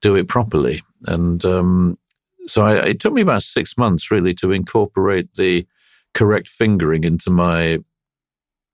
do 0.00 0.16
it 0.16 0.28
properly. 0.28 0.82
And 1.06 1.44
um, 1.44 1.98
so 2.46 2.64
I, 2.66 2.76
it 2.86 3.00
took 3.00 3.12
me 3.12 3.22
about 3.22 3.42
six 3.42 3.76
months 3.76 4.10
really 4.10 4.34
to 4.34 4.52
incorporate 4.52 5.34
the 5.36 5.66
correct 6.14 6.48
fingering 6.48 7.04
into 7.04 7.30
my 7.30 7.78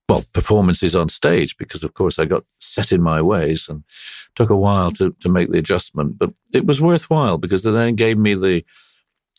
well 0.07 0.25
performances 0.33 0.95
on 0.95 1.07
stage 1.07 1.57
because 1.57 1.85
of 1.85 1.93
course 1.93 2.19
I 2.19 2.25
got 2.25 2.43
set 2.59 2.91
in 2.91 3.01
my 3.01 3.21
ways 3.21 3.67
and 3.69 3.83
took 4.35 4.49
a 4.49 4.55
while 4.55 4.91
to 4.91 5.15
to 5.21 5.29
make 5.29 5.49
the 5.51 5.57
adjustment. 5.57 6.19
But 6.19 6.33
it 6.53 6.65
was 6.65 6.81
worthwhile 6.81 7.37
because 7.37 7.65
it 7.65 7.71
then 7.71 7.95
gave 7.95 8.17
me 8.17 8.33
the 8.33 8.65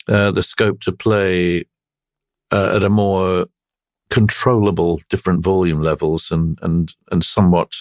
uh, 0.07 0.31
the 0.31 0.43
scope 0.43 0.81
to 0.81 0.91
play 0.91 1.65
uh, 2.51 2.75
at 2.75 2.83
a 2.83 2.89
more 2.89 3.45
controllable 4.13 5.01
different 5.09 5.43
volume 5.43 5.81
levels 5.81 6.29
and 6.29 6.59
and 6.61 6.93
and 7.11 7.25
somewhat 7.25 7.71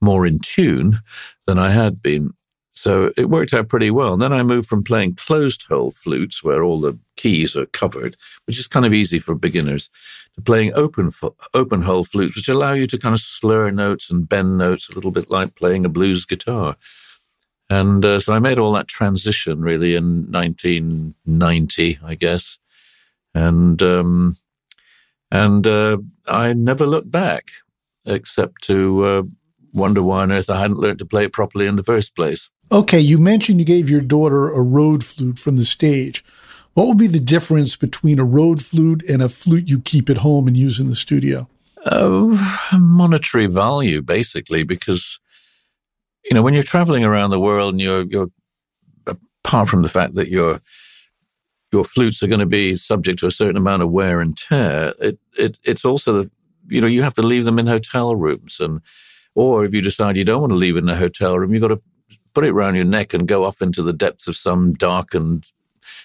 more 0.00 0.26
in 0.26 0.40
tune 0.40 0.98
than 1.46 1.56
I 1.56 1.70
had 1.70 2.02
been. 2.02 2.32
So 2.72 3.12
it 3.16 3.28
worked 3.28 3.54
out 3.54 3.68
pretty 3.68 3.90
well. 3.90 4.12
And 4.12 4.22
then 4.22 4.32
I 4.32 4.42
moved 4.42 4.68
from 4.68 4.82
playing 4.82 5.14
closed 5.14 5.64
hole 5.68 5.92
flutes, 5.92 6.42
where 6.42 6.62
all 6.64 6.80
the 6.80 6.98
keys 7.16 7.56
are 7.56 7.66
covered, 7.66 8.16
which 8.46 8.58
is 8.58 8.66
kind 8.66 8.86
of 8.86 8.92
easy 8.92 9.20
for 9.20 9.34
beginners, 9.34 9.88
to 10.34 10.40
playing 10.40 10.74
open 10.74 11.12
open 11.54 11.82
hole 11.82 12.04
flutes, 12.04 12.34
which 12.34 12.48
allow 12.48 12.72
you 12.72 12.88
to 12.88 12.98
kind 12.98 13.14
of 13.14 13.20
slur 13.20 13.70
notes 13.70 14.10
and 14.10 14.28
bend 14.28 14.58
notes 14.58 14.88
a 14.88 14.94
little 14.94 15.12
bit 15.12 15.30
like 15.30 15.54
playing 15.54 15.84
a 15.84 15.88
blues 15.88 16.24
guitar. 16.24 16.76
And 17.70 18.04
uh, 18.04 18.18
so 18.18 18.34
I 18.34 18.40
made 18.40 18.58
all 18.58 18.72
that 18.72 18.88
transition 18.88 19.60
really 19.60 19.94
in 19.94 20.30
1990, 20.32 22.00
I 22.02 22.14
guess. 22.16 22.58
And 23.34 23.80
um, 23.82 24.36
and 25.30 25.66
uh, 25.66 25.98
I 26.26 26.52
never 26.52 26.86
looked 26.86 27.10
back, 27.10 27.50
except 28.06 28.62
to 28.64 29.04
uh, 29.04 29.22
wonder 29.72 30.02
why 30.02 30.22
on 30.22 30.32
earth 30.32 30.50
I 30.50 30.60
hadn't 30.60 30.78
learned 30.78 30.98
to 31.00 31.06
play 31.06 31.24
it 31.24 31.32
properly 31.32 31.66
in 31.66 31.76
the 31.76 31.84
first 31.84 32.14
place. 32.14 32.50
Okay, 32.70 33.00
you 33.00 33.18
mentioned 33.18 33.60
you 33.60 33.66
gave 33.66 33.88
your 33.88 34.00
daughter 34.00 34.48
a 34.48 34.62
road 34.62 35.04
flute 35.04 35.38
from 35.38 35.56
the 35.56 35.64
stage. 35.64 36.24
What 36.74 36.86
would 36.86 36.98
be 36.98 37.06
the 37.06 37.20
difference 37.20 37.76
between 37.76 38.18
a 38.18 38.24
road 38.24 38.62
flute 38.62 39.02
and 39.08 39.22
a 39.22 39.28
flute 39.28 39.68
you 39.68 39.80
keep 39.80 40.08
at 40.08 40.18
home 40.18 40.46
and 40.46 40.56
use 40.56 40.78
in 40.78 40.88
the 40.88 40.94
studio? 40.94 41.48
Uh, 41.84 42.36
monetary 42.72 43.46
value, 43.46 44.02
basically, 44.02 44.62
because 44.62 45.18
you 46.24 46.34
know 46.34 46.42
when 46.42 46.54
you're 46.54 46.62
traveling 46.62 47.04
around 47.04 47.30
the 47.30 47.40
world 47.40 47.74
and 47.74 47.80
you're 47.80 48.02
you're 48.02 48.30
apart 49.06 49.68
from 49.68 49.82
the 49.82 49.88
fact 49.88 50.14
that 50.14 50.28
you're 50.28 50.60
your 51.72 51.84
flutes 51.84 52.22
are 52.22 52.28
going 52.28 52.40
to 52.40 52.46
be 52.46 52.76
subject 52.76 53.18
to 53.20 53.26
a 53.26 53.32
certain 53.32 53.56
amount 53.56 53.82
of 53.82 53.90
wear 53.90 54.20
and 54.20 54.36
tear. 54.36 54.94
It, 55.00 55.18
it 55.36 55.58
it's 55.64 55.84
also 55.84 56.22
the, 56.22 56.30
you 56.68 56.80
know 56.80 56.86
you 56.86 57.02
have 57.02 57.14
to 57.14 57.22
leave 57.22 57.44
them 57.44 57.58
in 57.58 57.66
hotel 57.66 58.14
rooms, 58.16 58.58
and 58.60 58.80
or 59.34 59.64
if 59.64 59.74
you 59.74 59.82
decide 59.82 60.16
you 60.16 60.24
don't 60.24 60.40
want 60.40 60.52
to 60.52 60.56
leave 60.56 60.76
it 60.76 60.84
in 60.84 60.88
a 60.88 60.96
hotel 60.96 61.38
room, 61.38 61.52
you've 61.52 61.62
got 61.62 61.68
to 61.68 61.82
put 62.34 62.44
it 62.44 62.50
around 62.50 62.76
your 62.76 62.84
neck 62.84 63.14
and 63.14 63.28
go 63.28 63.44
off 63.44 63.60
into 63.60 63.82
the 63.82 63.92
depths 63.92 64.26
of 64.26 64.36
some 64.36 64.74
darkened 64.74 65.50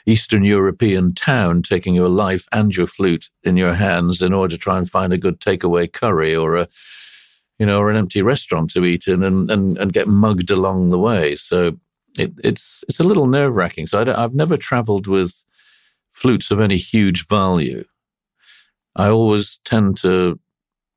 Eastern 0.06 0.44
European 0.44 1.14
town, 1.14 1.62
taking 1.62 1.94
your 1.94 2.10
life 2.10 2.48
and 2.52 2.76
your 2.76 2.88
flute 2.88 3.30
in 3.44 3.58
your 3.58 3.76
hands 3.76 4.22
in 4.22 4.34
order 4.34 4.56
to 4.56 4.60
try 4.60 4.78
and 4.78 4.90
find 4.90 5.14
a 5.14 5.18
good 5.18 5.40
takeaway 5.40 5.92
curry 5.92 6.36
or 6.36 6.56
a 6.56 6.68
you 7.60 7.66
know 7.66 7.80
or 7.80 7.90
an 7.90 7.98
empty 7.98 8.22
restaurant 8.22 8.72
to 8.72 8.84
eat 8.86 9.08
in 9.08 9.24
and 9.24 9.50
and, 9.52 9.78
and 9.78 9.94
get 9.94 10.08
mugged 10.08 10.50
along 10.50 10.90
the 10.90 11.00
way. 11.00 11.36
So 11.36 11.78
it, 12.18 12.34
it's 12.44 12.84
it's 12.88 13.00
a 13.00 13.04
little 13.04 13.28
nerve 13.28 13.54
wracking. 13.54 13.88
So 13.88 14.02
I 14.02 14.22
have 14.22 14.34
never 14.34 14.58
travelled 14.58 15.08
with 15.08 15.44
flutes 16.24 16.52
of 16.52 16.62
any 16.62 16.78
huge 16.78 17.28
value. 17.28 17.84
I 18.96 19.10
always 19.10 19.60
tend 19.66 19.98
to, 19.98 20.40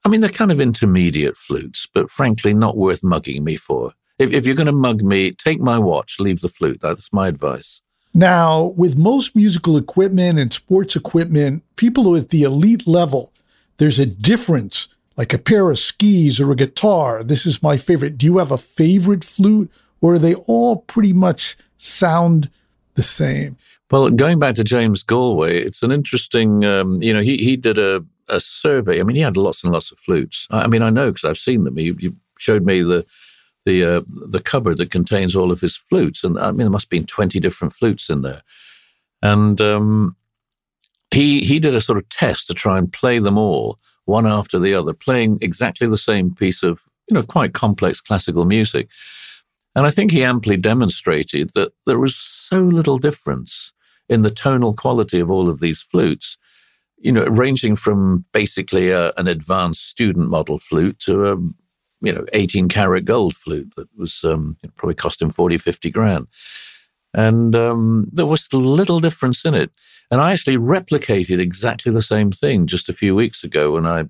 I 0.05 0.09
mean, 0.09 0.21
they're 0.21 0.31
kind 0.31 0.53
of 0.53 0.61
intermediate 0.61 1.37
flutes, 1.37 1.89
but 1.93 2.11
frankly, 2.11 2.55
not 2.55 2.77
worth 2.77 3.03
mugging 3.03 3.43
me 3.43 3.57
for. 3.57 3.93
If, 4.21 4.33
if 4.33 4.47
you're 4.47 4.55
going 4.55 4.67
to 4.67 4.73
mug 4.73 5.03
me, 5.03 5.33
take 5.33 5.61
my 5.61 5.81
watch, 5.81 6.21
leave 6.21 6.43
the 6.43 6.49
flute. 6.49 6.79
That's 6.81 7.13
my 7.13 7.27
advice. 7.27 7.81
Now, 8.15 8.67
with 8.77 8.97
most 8.97 9.35
musical 9.35 9.77
equipment 9.77 10.39
and 10.39 10.53
sports 10.53 10.95
equipment, 10.95 11.65
people 11.75 12.15
at 12.15 12.31
the 12.31 12.45
elite 12.45 12.87
level, 12.87 13.33
there's 13.79 13.99
a 13.99 14.07
difference 14.07 14.87
like 15.17 15.35
a 15.35 15.39
pair 15.39 15.71
of 15.71 15.79
skis 15.79 16.41
or 16.41 16.53
a 16.53 16.57
guitar. 16.57 17.25
This 17.25 17.47
is 17.47 17.63
my 17.63 17.77
favorite. 17.77 18.17
Do 18.17 18.27
you 18.27 18.39
have 18.39 18.53
a 18.53 18.59
favorite 18.59 19.25
flute 19.25 19.73
or 20.01 20.19
they 20.19 20.35
all 20.35 20.77
pretty 20.77 21.13
much 21.13 21.57
sound 21.79 22.49
the 22.95 23.03
same? 23.03 23.57
Well, 23.91 24.11
going 24.11 24.39
back 24.41 24.57
to 24.57 24.65
James 24.65 25.03
Galway, 25.03 25.59
it's 25.59 25.83
an 25.83 25.93
interesting, 25.93 26.65
um, 26.65 27.01
you 27.01 27.13
know, 27.13 27.21
he, 27.21 27.37
he 27.37 27.57
did 27.57 27.79
a, 27.79 28.05
a 28.29 28.41
survey. 28.41 29.01
I 29.01 29.05
mean, 29.05 29.15
he 29.15 29.23
had 29.23 29.37
lots 29.37 29.63
and 29.63 29.73
lots 29.73 29.93
of 29.93 29.99
flutes. 29.99 30.49
I, 30.51 30.63
I 30.63 30.67
mean, 30.67 30.83
I 30.83 30.91
know 30.91 31.13
because 31.13 31.29
I've 31.29 31.39
seen 31.39 31.65
them. 31.65 31.77
He, 31.77 31.93
he 31.99 32.13
showed 32.39 32.65
me 32.65 32.83
the 32.83 33.07
the 33.65 33.85
uh, 33.85 34.01
the 34.07 34.41
cupboard 34.41 34.77
that 34.79 34.93
contains 34.93 35.35
all 35.35 35.51
of 35.51 35.61
his 35.61 35.77
flutes, 35.77 36.23
and 36.23 36.39
I 36.39 36.51
mean, 36.51 36.59
there 36.59 36.71
must 36.71 36.87
have 36.87 36.91
been 36.91 37.07
twenty 37.07 37.41
different 37.41 37.75
flutes 37.75 38.09
in 38.09 38.23
there. 38.23 38.43
And 39.23 39.61
um, 39.61 40.17
he 41.11 41.45
he 41.45 41.59
did 41.59 41.75
a 41.75 41.81
sort 41.81 41.99
of 41.99 42.09
test 42.09 42.47
to 42.47 42.55
try 42.55 42.79
and 42.79 42.93
play 42.93 43.19
them 43.19 43.37
all 43.37 43.79
one 44.05 44.27
after 44.27 44.59
the 44.59 44.75
other, 44.75 44.95
playing 44.95 45.39
exactly 45.41 45.87
the 45.89 45.97
same 45.97 46.35
piece 46.35 46.63
of 46.63 46.81
you 47.09 47.15
know 47.15 47.23
quite 47.23 47.55
complex 47.55 48.01
classical 48.01 48.45
music. 48.45 48.89
And 49.75 49.87
I 49.87 49.91
think 49.91 50.11
he 50.11 50.25
amply 50.25 50.57
demonstrated 50.57 51.53
that 51.55 51.73
there 51.87 51.99
was 51.99 52.17
so 52.17 52.59
little 52.61 52.99
difference 52.99 53.73
in 54.09 54.23
the 54.23 54.31
tonal 54.31 54.75
quality 54.75 55.21
of 55.21 55.31
all 55.31 55.49
of 55.49 55.61
these 55.61 55.83
flutes, 55.83 56.37
you 56.99 57.13
know, 57.13 57.25
ranging 57.25 57.77
from 57.77 58.25
basically 58.33 58.91
a, 58.91 59.13
an 59.17 59.29
advanced 59.29 59.89
student 59.89 60.31
model 60.31 60.59
flute 60.59 60.99
to 61.01 61.27
a, 61.27 61.37
you 62.01 62.13
know, 62.13 62.25
18 62.33 62.69
karat 62.69 63.05
gold 63.05 63.37
flute 63.37 63.75
that 63.77 63.89
was 63.97 64.25
um, 64.25 64.57
probably 64.77 64.95
cost 64.95 65.21
him 65.21 65.31
40, 65.31 65.59
50 65.59 65.91
grand. 65.91 66.27
And 67.15 67.57
um, 67.57 68.07
there 68.13 68.27
was 68.27 68.53
little 68.53 69.01
difference 69.01 69.45
in 69.45 69.55
it. 69.55 69.71
And 70.11 70.21
I 70.21 70.33
actually 70.33 70.59
replicated 70.59 71.41
exactly 71.41 71.91
the 71.91 72.03
same 72.03 72.31
thing 72.31 72.67
just 72.67 72.89
a 72.89 72.95
few 72.95 73.15
weeks 73.15 73.43
ago 73.43 73.73
when 73.73 73.87
I, 73.87 74.05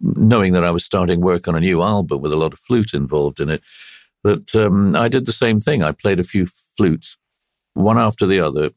knowing 0.00 0.52
that 0.52 0.64
I 0.64 0.70
was 0.70 0.84
starting 0.84 1.20
work 1.20 1.48
on 1.48 1.56
a 1.56 1.60
new 1.60 1.82
album 1.82 2.20
with 2.20 2.32
a 2.32 2.36
lot 2.36 2.52
of 2.52 2.60
flute 2.60 2.94
involved 2.94 3.40
in 3.40 3.50
it, 3.50 3.62
that 4.22 4.54
um, 4.54 4.94
I 4.94 5.08
did 5.08 5.26
the 5.26 5.32
same 5.32 5.58
thing. 5.58 5.82
I 5.82 5.92
played 5.92 6.20
a 6.20 6.24
few 6.24 6.46
flutes, 6.76 7.16
one 7.74 7.98
after 7.98 8.26
the 8.26 8.40
other, 8.40 8.70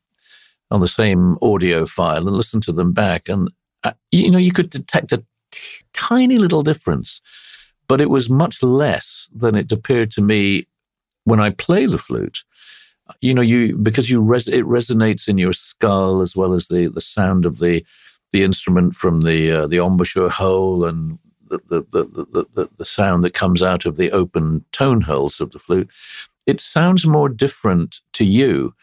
on 0.71 0.81
the 0.81 0.87
same 0.87 1.37
audio 1.41 1.85
file 1.85 2.27
and 2.27 2.35
listen 2.35 2.61
to 2.61 2.71
them 2.71 2.91
back. 2.91 3.29
And, 3.29 3.49
uh, 3.83 3.93
you 4.11 4.31
know, 4.31 4.37
you 4.37 4.51
could 4.51 4.69
detect 4.69 5.11
a 5.11 5.23
t- 5.51 5.83
tiny 5.93 6.37
little 6.37 6.63
difference, 6.63 7.21
but 7.87 8.01
it 8.01 8.09
was 8.09 8.29
much 8.29 8.63
less 8.63 9.29
than 9.33 9.55
it 9.55 9.71
appeared 9.71 10.11
to 10.11 10.21
me 10.21 10.67
when 11.23 11.39
I 11.39 11.51
play 11.51 11.85
the 11.85 11.97
flute. 11.97 12.43
You 13.21 13.35
know, 13.35 13.41
you 13.41 13.77
because 13.77 14.09
you 14.09 14.19
res- 14.19 14.47
it 14.47 14.65
resonates 14.65 15.27
in 15.27 15.37
your 15.37 15.53
skull 15.53 16.21
as 16.21 16.35
well 16.35 16.53
as 16.53 16.67
the 16.67 16.87
the 16.87 17.01
sound 17.01 17.45
of 17.45 17.59
the 17.59 17.85
the 18.31 18.41
instrument 18.41 18.95
from 18.95 19.21
the 19.21 19.51
uh, 19.51 19.67
the 19.67 19.77
embouchure 19.77 20.31
hole 20.31 20.83
and 20.83 21.19
the 21.47 21.59
the, 21.69 21.81
the, 21.91 22.45
the, 22.55 22.69
the 22.75 22.85
sound 22.85 23.23
that 23.23 23.35
comes 23.35 23.61
out 23.61 23.85
of 23.85 23.97
the 23.97 24.11
open 24.11 24.65
tone 24.71 25.01
holes 25.01 25.39
of 25.39 25.51
the 25.51 25.59
flute. 25.59 25.87
It 26.47 26.59
sounds 26.59 27.05
more 27.05 27.29
different 27.29 28.01
to 28.13 28.25
you 28.25 28.73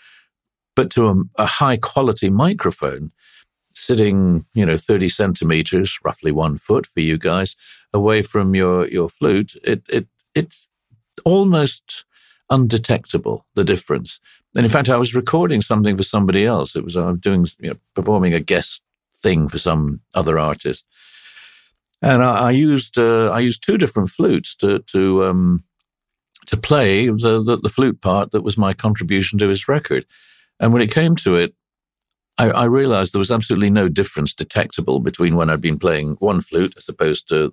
but 0.75 0.91
to 0.91 1.09
a, 1.09 1.43
a 1.43 1.47
high 1.47 1.77
quality 1.77 2.31
microphone 2.31 3.13
sitting, 3.75 4.45
you 4.55 4.67
know, 4.67 4.77
30 4.77 5.09
centimeters, 5.09 5.99
roughly 6.05 6.33
one 6.33 6.59
foot 6.59 6.87
for 6.87 7.01
you 7.01 7.19
guys, 7.19 7.57
away 7.93 8.23
from 8.23 8.55
your, 8.55 8.87
your 8.89 9.09
flute, 9.09 9.55
it, 9.65 9.83
it, 9.89 10.07
it's 10.35 10.69
almost 11.25 12.05
undetectable, 12.51 13.47
the 13.55 13.65
difference. 13.65 14.21
And 14.57 14.67
in 14.67 14.71
fact, 14.71 14.91
I 14.91 14.99
was 14.99 15.15
recording 15.15 15.63
something 15.63 15.97
for 15.97 16.03
somebody 16.03 16.45
else. 16.45 16.77
It 16.77 16.85
was, 16.85 16.97
I 16.97 17.11
was 17.11 17.21
doing, 17.21 17.47
you 17.59 17.71
know, 17.71 17.77
performing 17.95 18.35
a 18.35 18.41
guest 18.41 18.83
thing 19.23 19.49
for 19.49 19.59
some 19.59 20.01
other 20.15 20.39
artist. 20.39 20.85
And 22.03 22.23
I, 22.23 22.49
I 22.49 22.51
used, 22.51 22.99
uh, 22.99 23.31
I 23.31 23.41
used 23.41 23.63
two 23.63 23.79
different 23.79 24.11
flutes 24.11 24.55
to, 24.57 24.81
to, 24.81 25.25
um, 25.25 25.65
to 26.47 26.57
play 26.57 27.07
the, 27.07 27.43
the, 27.43 27.57
the 27.57 27.69
flute 27.69 28.01
part 28.01 28.33
that 28.33 28.43
was 28.43 28.59
my 28.59 28.75
contribution 28.75 29.39
to 29.39 29.49
his 29.49 29.69
record. 29.69 30.05
And 30.63 30.73
when 30.73 30.81
it 30.81 30.95
came 30.95 31.17
to 31.17 31.35
it, 31.35 31.55
I, 32.39 32.51
I, 32.51 32.65
realized 32.65 33.13
there 33.13 33.19
was 33.19 33.33
absolutely 33.33 33.69
no 33.69 33.89
difference 33.89 34.33
detectable 34.33 35.01
between 35.01 35.37
when 35.37 35.51
I'd 35.51 35.61
been 35.61 35.79
playing 35.79 36.13
one 36.21 36.41
flute 36.41 36.75
as 36.77 36.89
opposed 36.89 37.29
to, 37.29 37.53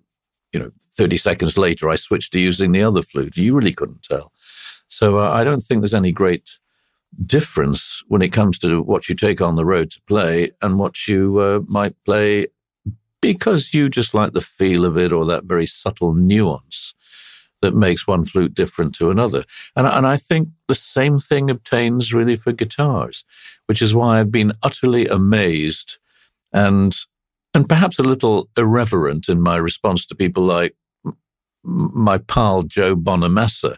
you 0.54 0.60
know, 0.60 0.72
30 0.95 1.17
seconds 1.17 1.58
later, 1.58 1.89
I 1.89 1.95
switched 1.95 2.32
to 2.34 2.39
using 2.39 2.72
the 2.72 2.84
other 2.84 3.02
flute. 3.02 3.36
You 3.36 3.56
really 3.56 3.74
couldn't 3.74 4.04
tell. 4.04 4.32
So 4.88 5.19
uh, 5.19 5.32
I 5.32 5.43
don't 5.43 5.60
think 5.62 5.82
there's 5.82 5.93
any 5.93 6.12
great 6.12 6.52
difference 7.26 8.04
when 8.08 8.22
it 8.22 8.32
comes 8.32 8.60
to 8.60 8.82
what 8.82 9.10
you 9.10 9.15
take 9.15 9.41
on 9.41 9.56
the 9.56 9.65
road 9.65 9.89
to 9.91 10.02
play 10.04 10.52
and 10.62 10.78
what 10.78 11.08
you 11.08 11.39
uh, 11.39 11.60
might 11.67 11.95
play 12.06 12.48
because 13.22 13.74
you 13.74 13.89
just 13.89 14.13
like 14.13 14.34
the 14.34 14.41
feel 14.41 14.86
of 14.86 14.98
it 14.98 15.12
or 15.12 15.26
that 15.26 15.45
very 15.45 15.65
subtle 15.65 16.13
nuance 16.13 16.93
that 17.62 17.76
makes 17.76 18.08
one 18.08 18.26
flute 18.26 18.54
different 18.54 18.95
to 18.95 19.10
another. 19.10 19.43
And, 19.76 19.86
and 19.86 20.08
I 20.08 20.17
think 20.17 20.50
the 20.67 20.76
same 20.76 21.19
thing 21.19 21.50
obtains 21.50 22.13
really 22.13 22.36
for 22.36 22.52
guitars, 22.52 23.26
which 23.65 23.82
is 23.82 23.93
why 23.93 24.19
I've 24.19 24.32
been 24.32 24.54
utterly 24.63 25.08
amazed 25.08 25.98
and 26.52 26.95
and 27.54 27.67
perhaps 27.67 27.98
a 27.98 28.04
little 28.04 28.48
irreverent 28.56 29.28
in 29.28 29.41
my 29.41 29.58
response 29.58 30.06
to 30.06 30.15
people 30.15 30.43
like 30.43 30.76
my 31.63 32.19
pal 32.19 32.63
Joe 32.63 32.95
Bonamassa, 32.95 33.78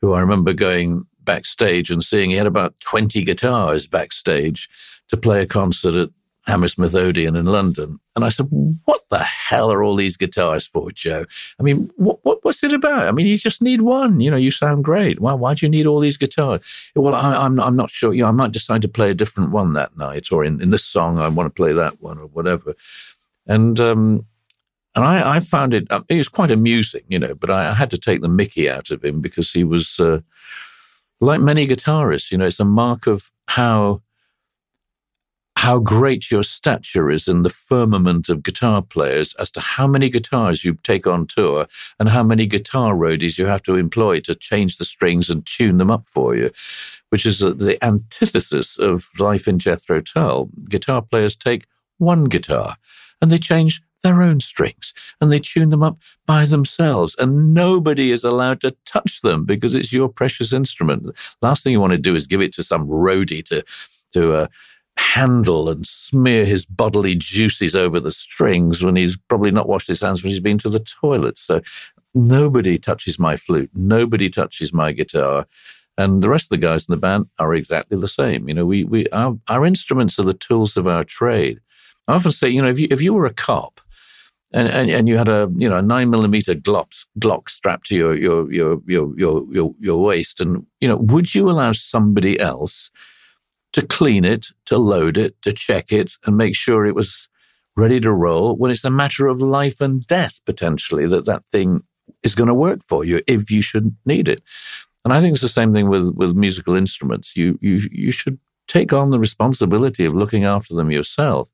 who 0.00 0.12
I 0.12 0.20
remember 0.20 0.52
going 0.52 1.06
backstage 1.20 1.90
and 1.90 2.04
seeing 2.04 2.30
he 2.30 2.36
had 2.36 2.48
about 2.48 2.78
20 2.80 3.22
guitars 3.22 3.86
backstage 3.86 4.68
to 5.08 5.16
play 5.16 5.40
a 5.40 5.46
concert 5.46 5.94
at 5.94 6.10
Hammersmith 6.46 6.94
Odeon 6.94 7.36
in 7.36 7.46
London. 7.46 7.98
And 8.16 8.24
I 8.24 8.28
said, 8.28 8.46
What 8.84 9.04
the 9.10 9.22
hell 9.22 9.70
are 9.72 9.82
all 9.82 9.94
these 9.94 10.16
guitars 10.16 10.66
for, 10.66 10.90
Joe? 10.90 11.24
I 11.60 11.62
mean, 11.62 11.90
what, 11.96 12.18
what 12.24 12.44
what's 12.44 12.64
it 12.64 12.72
about? 12.72 13.06
I 13.06 13.12
mean, 13.12 13.26
you 13.26 13.38
just 13.38 13.62
need 13.62 13.82
one. 13.82 14.20
You 14.20 14.30
know, 14.30 14.36
you 14.36 14.50
sound 14.50 14.84
great. 14.84 15.20
Why, 15.20 15.34
why 15.34 15.54
do 15.54 15.64
you 15.64 15.70
need 15.70 15.86
all 15.86 16.00
these 16.00 16.16
guitars? 16.16 16.62
Well, 16.96 17.14
I, 17.14 17.34
am 17.36 17.42
I'm, 17.42 17.60
I'm 17.60 17.76
not 17.76 17.90
sure. 17.90 18.12
You 18.12 18.22
know, 18.22 18.28
I 18.28 18.32
might 18.32 18.52
decide 18.52 18.82
to 18.82 18.88
play 18.88 19.10
a 19.10 19.14
different 19.14 19.50
one 19.50 19.72
that 19.74 19.96
night, 19.96 20.32
or 20.32 20.44
in, 20.44 20.60
in 20.60 20.70
this 20.70 20.84
song, 20.84 21.18
I 21.18 21.28
want 21.28 21.46
to 21.46 21.56
play 21.56 21.72
that 21.72 22.02
one, 22.02 22.18
or 22.18 22.26
whatever. 22.26 22.74
And, 23.46 23.78
um, 23.80 24.26
and 24.94 25.04
I, 25.04 25.36
I 25.36 25.40
found 25.40 25.74
it, 25.74 25.86
it 26.08 26.16
was 26.16 26.28
quite 26.28 26.50
amusing, 26.50 27.02
you 27.08 27.18
know, 27.18 27.34
but 27.34 27.50
I, 27.50 27.70
I 27.70 27.74
had 27.74 27.90
to 27.92 27.98
take 27.98 28.20
the 28.20 28.28
mickey 28.28 28.68
out 28.68 28.90
of 28.90 29.04
him 29.04 29.20
because 29.20 29.52
he 29.52 29.64
was, 29.64 29.98
uh, 29.98 30.20
like 31.20 31.40
many 31.40 31.66
guitarists, 31.66 32.30
you 32.30 32.38
know, 32.38 32.46
it's 32.46 32.60
a 32.60 32.64
mark 32.64 33.06
of 33.06 33.30
how 33.46 34.02
how 35.56 35.78
great 35.78 36.30
your 36.30 36.42
stature 36.42 37.10
is 37.10 37.28
in 37.28 37.42
the 37.42 37.50
firmament 37.50 38.28
of 38.28 38.42
guitar 38.42 38.82
players 38.82 39.34
as 39.34 39.50
to 39.50 39.60
how 39.60 39.86
many 39.86 40.08
guitars 40.08 40.64
you 40.64 40.74
take 40.82 41.06
on 41.06 41.26
tour 41.26 41.68
and 42.00 42.08
how 42.08 42.22
many 42.22 42.46
guitar 42.46 42.94
roadies 42.94 43.38
you 43.38 43.46
have 43.46 43.62
to 43.62 43.76
employ 43.76 44.18
to 44.20 44.34
change 44.34 44.78
the 44.78 44.84
strings 44.84 45.28
and 45.30 45.46
tune 45.46 45.76
them 45.76 45.90
up 45.90 46.08
for 46.08 46.34
you, 46.34 46.50
which 47.10 47.26
is 47.26 47.40
the 47.40 47.78
antithesis 47.82 48.78
of 48.78 49.06
life 49.18 49.46
in 49.46 49.58
Jethro 49.58 50.00
Tull. 50.00 50.50
Guitar 50.68 51.02
players 51.02 51.36
take 51.36 51.66
one 51.98 52.24
guitar 52.24 52.76
and 53.20 53.30
they 53.30 53.38
change 53.38 53.82
their 54.02 54.20
own 54.20 54.40
strings 54.40 54.92
and 55.20 55.30
they 55.30 55.38
tune 55.38 55.70
them 55.70 55.82
up 55.82 55.96
by 56.26 56.44
themselves 56.44 57.14
and 57.18 57.54
nobody 57.54 58.10
is 58.10 58.24
allowed 58.24 58.60
to 58.60 58.74
touch 58.84 59.20
them 59.20 59.44
because 59.44 59.74
it's 59.74 59.92
your 59.92 60.08
precious 60.08 60.52
instrument. 60.52 61.14
Last 61.40 61.62
thing 61.62 61.72
you 61.72 61.80
want 61.80 61.92
to 61.92 61.98
do 61.98 62.16
is 62.16 62.26
give 62.26 62.40
it 62.40 62.52
to 62.54 62.64
some 62.64 62.88
roadie 62.88 63.44
to, 63.44 63.62
to, 64.12 64.34
uh, 64.34 64.46
handle 64.96 65.68
and 65.68 65.86
smear 65.86 66.44
his 66.44 66.64
bodily 66.64 67.14
juices 67.14 67.74
over 67.74 68.00
the 68.00 68.12
strings 68.12 68.82
when 68.82 68.96
he's 68.96 69.16
probably 69.28 69.50
not 69.50 69.68
washed 69.68 69.88
his 69.88 70.00
hands 70.00 70.22
when 70.22 70.30
he's 70.30 70.40
been 70.40 70.58
to 70.58 70.70
the 70.70 70.80
toilet. 70.80 71.38
So 71.38 71.60
nobody 72.14 72.78
touches 72.78 73.18
my 73.18 73.36
flute, 73.36 73.70
nobody 73.74 74.28
touches 74.28 74.72
my 74.72 74.92
guitar. 74.92 75.46
And 75.98 76.22
the 76.22 76.30
rest 76.30 76.46
of 76.46 76.48
the 76.50 76.66
guys 76.66 76.86
in 76.88 76.92
the 76.92 76.96
band 76.96 77.26
are 77.38 77.54
exactly 77.54 77.98
the 77.98 78.08
same. 78.08 78.48
You 78.48 78.54
know, 78.54 78.66
we, 78.66 78.84
we 78.84 79.06
our, 79.08 79.38
our 79.48 79.66
instruments 79.66 80.18
are 80.18 80.24
the 80.24 80.32
tools 80.32 80.76
of 80.76 80.86
our 80.86 81.04
trade. 81.04 81.60
I 82.08 82.14
often 82.14 82.32
say, 82.32 82.48
you 82.48 82.62
know, 82.62 82.68
if 82.68 82.80
you, 82.80 82.88
if 82.90 83.02
you 83.02 83.12
were 83.12 83.26
a 83.26 83.34
cop 83.34 83.80
and, 84.52 84.68
and, 84.68 84.90
and 84.90 85.08
you 85.08 85.18
had 85.18 85.28
a, 85.28 85.50
you 85.54 85.68
know, 85.68 85.76
a 85.76 85.82
nine 85.82 86.08
millimeter 86.10 86.54
Glock, 86.54 87.04
Glock 87.18 87.50
strapped 87.50 87.86
to 87.86 87.96
your, 87.96 88.16
your, 88.16 88.50
your, 88.50 88.80
your, 88.86 89.18
your, 89.18 89.44
your, 89.52 89.74
your 89.78 90.02
waist 90.02 90.40
and, 90.40 90.66
you 90.80 90.88
know, 90.88 90.96
would 90.96 91.34
you 91.34 91.50
allow 91.50 91.72
somebody 91.72 92.40
else 92.40 92.90
to 93.72 93.86
clean 93.86 94.24
it, 94.24 94.48
to 94.66 94.78
load 94.78 95.16
it, 95.16 95.40
to 95.42 95.52
check 95.52 95.92
it, 95.92 96.12
and 96.24 96.36
make 96.36 96.54
sure 96.54 96.86
it 96.86 96.94
was 96.94 97.28
ready 97.76 98.00
to 98.00 98.12
roll 98.12 98.54
when 98.56 98.70
it's 98.70 98.84
a 98.84 98.90
matter 98.90 99.26
of 99.26 99.40
life 99.40 99.80
and 99.80 100.06
death 100.06 100.40
potentially 100.44 101.06
that 101.06 101.24
that 101.24 101.44
thing 101.46 101.82
is 102.22 102.34
going 102.34 102.48
to 102.48 102.54
work 102.54 102.82
for 102.84 103.04
you 103.04 103.22
if 103.26 103.50
you 103.50 103.62
should 103.62 103.96
need 104.04 104.28
it. 104.28 104.42
And 105.04 105.12
I 105.12 105.20
think 105.20 105.32
it's 105.32 105.42
the 105.42 105.48
same 105.48 105.72
thing 105.72 105.88
with, 105.88 106.14
with 106.14 106.36
musical 106.36 106.76
instruments. 106.76 107.36
You, 107.36 107.58
you, 107.60 107.88
you 107.90 108.12
should 108.12 108.38
take 108.68 108.92
on 108.92 109.10
the 109.10 109.18
responsibility 109.18 110.04
of 110.04 110.14
looking 110.14 110.44
after 110.44 110.74
them 110.74 110.90
yourself 110.90 111.48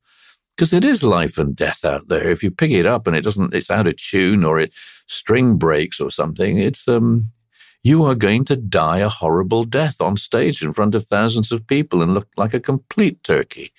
because 0.57 0.73
it 0.73 0.85
is 0.85 1.03
life 1.03 1.39
and 1.39 1.55
death 1.55 1.85
out 1.85 2.09
there. 2.09 2.31
If 2.31 2.43
you 2.43 2.51
pick 2.51 2.73
it 2.73 2.85
up 2.85 3.07
and 3.07 3.17
it 3.17 3.23
doesn't, 3.23 3.55
it's 3.55 3.71
out 3.71 3.87
of 3.87 3.97
tune 3.97 4.45
or 4.45 4.59
it 4.59 4.73
string 5.07 5.57
breaks 5.57 6.01
or 6.01 6.11
something, 6.11 6.59
it's, 6.59 6.89
um, 6.89 7.31
you 7.83 8.05
are 8.05 8.15
going 8.15 8.45
to 8.47 8.57
die 8.57 8.99
a 8.99 9.09
horrible 9.09 9.65
death 9.65 10.01
on 10.01 10.17
stage 10.17 10.63
in 10.63 10.73
front 10.73 10.95
of 10.95 11.07
thousands 11.07 11.53
of 11.53 11.67
people 11.67 12.03
and 12.03 12.15
look 12.15 12.29
like 12.37 12.55
a 12.55 12.61
complete 12.61 13.23
turkey. 13.23 13.73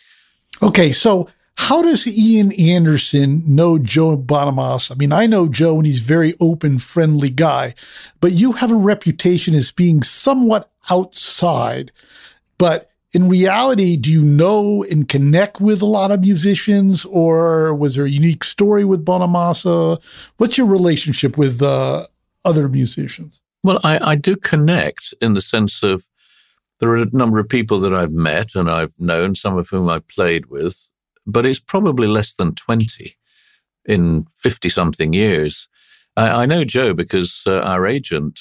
Okay, 0.61 0.91
so 0.91 1.29
How 1.59 1.81
does 1.83 2.07
Ian 2.07 2.53
Anderson 2.53 3.43
know 3.45 3.77
Joe 3.77 4.17
Bonamassa? 4.17 4.93
I 4.93 4.95
mean, 4.95 5.11
I 5.11 5.27
know 5.27 5.47
Joe 5.49 5.75
and 5.75 5.85
he's 5.85 6.01
a 6.01 6.07
very 6.07 6.33
open, 6.39 6.79
friendly 6.79 7.29
guy, 7.29 7.75
but 8.21 8.31
you 8.31 8.53
have 8.53 8.71
a 8.71 8.75
reputation 8.75 9.53
as 9.53 9.69
being 9.69 10.01
somewhat 10.01 10.71
outside. 10.89 11.91
But 12.57 12.89
in 13.11 13.27
reality, 13.27 13.97
do 13.97 14.09
you 14.09 14.23
know 14.23 14.83
and 14.85 15.07
connect 15.07 15.59
with 15.59 15.81
a 15.81 15.85
lot 15.85 16.11
of 16.11 16.21
musicians, 16.21 17.03
or 17.05 17.75
was 17.75 17.95
there 17.95 18.05
a 18.05 18.09
unique 18.09 18.45
story 18.45 18.85
with 18.85 19.05
Bonamassa? 19.05 20.01
What's 20.37 20.57
your 20.57 20.65
relationship 20.65 21.37
with 21.37 21.61
uh, 21.61 22.07
other 22.45 22.69
musicians? 22.69 23.41
Well, 23.63 23.79
I, 23.83 24.11
I 24.11 24.15
do 24.15 24.35
connect 24.35 25.13
in 25.21 25.33
the 25.33 25.41
sense 25.41 25.83
of 25.83 26.05
there 26.79 26.89
are 26.89 26.97
a 26.97 27.07
number 27.11 27.39
of 27.39 27.49
people 27.49 27.79
that 27.79 27.93
I've 27.93 28.13
met 28.13 28.55
and 28.55 28.69
I've 28.69 28.97
known, 28.97 29.35
some 29.35 29.57
of 29.57 29.69
whom 29.69 29.89
I've 29.89 30.07
played 30.07 30.45
with, 30.45 30.89
but 31.25 31.45
it's 31.45 31.59
probably 31.59 32.07
less 32.07 32.33
than 32.33 32.55
20 32.55 33.17
in 33.85 34.27
50 34.37 34.69
something 34.69 35.13
years. 35.13 35.67
I, 36.15 36.43
I, 36.43 36.45
know 36.45 36.63
Joe 36.63 36.93
because 36.93 37.43
uh, 37.45 37.59
our 37.59 37.85
agent 37.85 38.39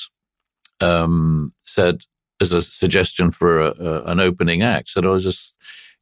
um, 0.80 1.52
said, 1.64 2.02
as 2.40 2.52
a 2.52 2.62
suggestion 2.62 3.32
for 3.32 3.60
a, 3.60 3.70
a, 3.70 4.02
an 4.04 4.20
opening 4.20 4.62
act, 4.62 4.90
said, 4.90 5.04
I 5.04 5.08
was 5.08 5.24
this 5.24 5.56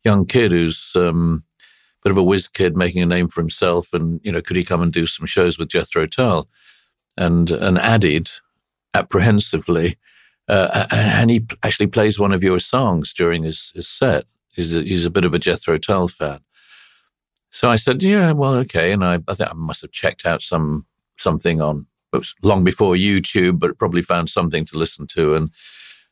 young 0.04 0.26
kid 0.26 0.52
who's 0.52 0.92
um, 0.94 1.44
a 1.60 2.08
bit 2.08 2.10
of 2.10 2.18
a 2.18 2.22
whiz 2.22 2.48
kid 2.48 2.76
making 2.76 3.02
a 3.02 3.06
name 3.06 3.28
for 3.28 3.40
himself. 3.40 3.88
And, 3.94 4.20
you 4.22 4.30
know, 4.30 4.42
could 4.42 4.56
he 4.56 4.62
come 4.62 4.82
and 4.82 4.92
do 4.92 5.06
some 5.06 5.26
shows 5.26 5.58
with 5.58 5.68
Jethro 5.68 6.06
Tull? 6.06 6.48
And, 7.16 7.50
and 7.50 7.78
added 7.78 8.28
apprehensively, 8.96 9.96
uh, 10.48 10.86
and 10.90 11.30
he 11.30 11.46
actually 11.62 11.88
plays 11.88 12.18
one 12.18 12.32
of 12.32 12.42
your 12.42 12.58
songs 12.58 13.12
during 13.12 13.44
his, 13.44 13.72
his 13.74 13.88
set. 13.88 14.24
He's 14.54 14.74
a, 14.74 14.82
he's 14.82 15.04
a 15.04 15.10
bit 15.10 15.24
of 15.24 15.34
a 15.34 15.38
Jethro 15.38 15.78
Tull 15.78 16.08
fan. 16.08 16.40
So 17.50 17.70
I 17.70 17.76
said, 17.76 18.02
yeah, 18.02 18.32
well, 18.32 18.54
okay. 18.54 18.92
And 18.92 19.04
I, 19.04 19.18
I 19.28 19.34
think 19.34 19.50
I 19.50 19.54
must 19.54 19.82
have 19.82 19.92
checked 19.92 20.26
out 20.26 20.42
some 20.42 20.86
something 21.16 21.60
on, 21.60 21.86
it 22.12 22.18
was 22.18 22.34
long 22.42 22.64
before 22.64 22.94
YouTube, 22.94 23.58
but 23.58 23.78
probably 23.78 24.02
found 24.02 24.30
something 24.30 24.64
to 24.66 24.78
listen 24.78 25.06
to. 25.08 25.34
And 25.34 25.50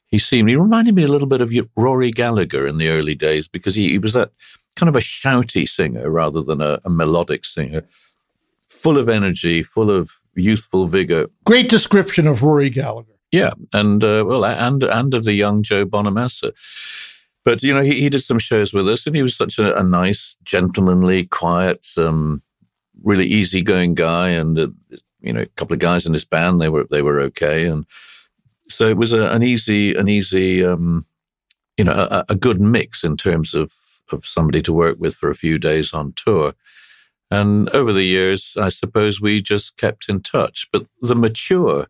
he 0.06 0.18
seemed, 0.18 0.48
he 0.48 0.56
reminded 0.56 0.94
me 0.94 1.04
a 1.04 1.08
little 1.08 1.28
bit 1.28 1.40
of 1.40 1.52
Rory 1.76 2.10
Gallagher 2.10 2.66
in 2.66 2.78
the 2.78 2.88
early 2.88 3.14
days 3.14 3.48
because 3.48 3.74
he, 3.74 3.90
he 3.90 3.98
was 3.98 4.14
that 4.14 4.30
kind 4.76 4.88
of 4.88 4.96
a 4.96 5.00
shouty 5.00 5.68
singer 5.68 6.10
rather 6.10 6.42
than 6.42 6.60
a, 6.60 6.78
a 6.84 6.90
melodic 6.90 7.44
singer, 7.44 7.82
full 8.66 8.98
of 8.98 9.08
energy, 9.08 9.62
full 9.62 9.90
of 9.90 10.10
youthful 10.36 10.86
vigor. 10.86 11.28
Great 11.44 11.68
description 11.68 12.26
of 12.26 12.42
Rory 12.42 12.70
Gallagher. 12.70 13.14
Yeah, 13.32 13.52
and 13.72 14.02
uh, 14.04 14.24
well, 14.26 14.44
and 14.44 14.82
and 14.84 15.12
of 15.14 15.24
the 15.24 15.32
young 15.32 15.62
Joe 15.62 15.84
Bonamassa. 15.84 16.52
But 17.44 17.62
you 17.62 17.74
know, 17.74 17.82
he, 17.82 18.00
he 18.00 18.08
did 18.08 18.22
some 18.22 18.38
shows 18.38 18.72
with 18.72 18.88
us, 18.88 19.06
and 19.06 19.16
he 19.16 19.22
was 19.22 19.36
such 19.36 19.58
a, 19.58 19.76
a 19.76 19.82
nice, 19.82 20.36
gentlemanly, 20.44 21.26
quiet, 21.26 21.86
um, 21.96 22.42
really 23.02 23.26
easygoing 23.26 23.94
guy. 23.94 24.30
And 24.30 24.58
uh, 24.58 24.68
you 25.20 25.32
know, 25.32 25.42
a 25.42 25.46
couple 25.46 25.74
of 25.74 25.80
guys 25.80 26.06
in 26.06 26.12
his 26.12 26.24
band, 26.24 26.60
they 26.60 26.68
were 26.68 26.86
they 26.90 27.02
were 27.02 27.20
okay, 27.22 27.66
and 27.66 27.84
so 28.68 28.88
it 28.88 28.96
was 28.96 29.12
a, 29.12 29.26
an 29.26 29.42
easy, 29.42 29.94
an 29.94 30.08
easy, 30.08 30.64
um, 30.64 31.04
you 31.76 31.84
know, 31.84 31.92
a, 31.92 32.24
a 32.30 32.34
good 32.34 32.60
mix 32.60 33.04
in 33.04 33.16
terms 33.16 33.54
of 33.54 33.72
of 34.12 34.26
somebody 34.26 34.62
to 34.62 34.72
work 34.72 34.98
with 34.98 35.16
for 35.16 35.30
a 35.30 35.34
few 35.34 35.58
days 35.58 35.92
on 35.92 36.12
tour. 36.12 36.54
And 37.34 37.68
over 37.70 37.92
the 37.92 38.04
years, 38.04 38.56
I 38.56 38.68
suppose 38.68 39.20
we 39.20 39.42
just 39.42 39.76
kept 39.76 40.08
in 40.08 40.20
touch. 40.20 40.68
But 40.72 40.86
the 41.02 41.16
mature 41.16 41.88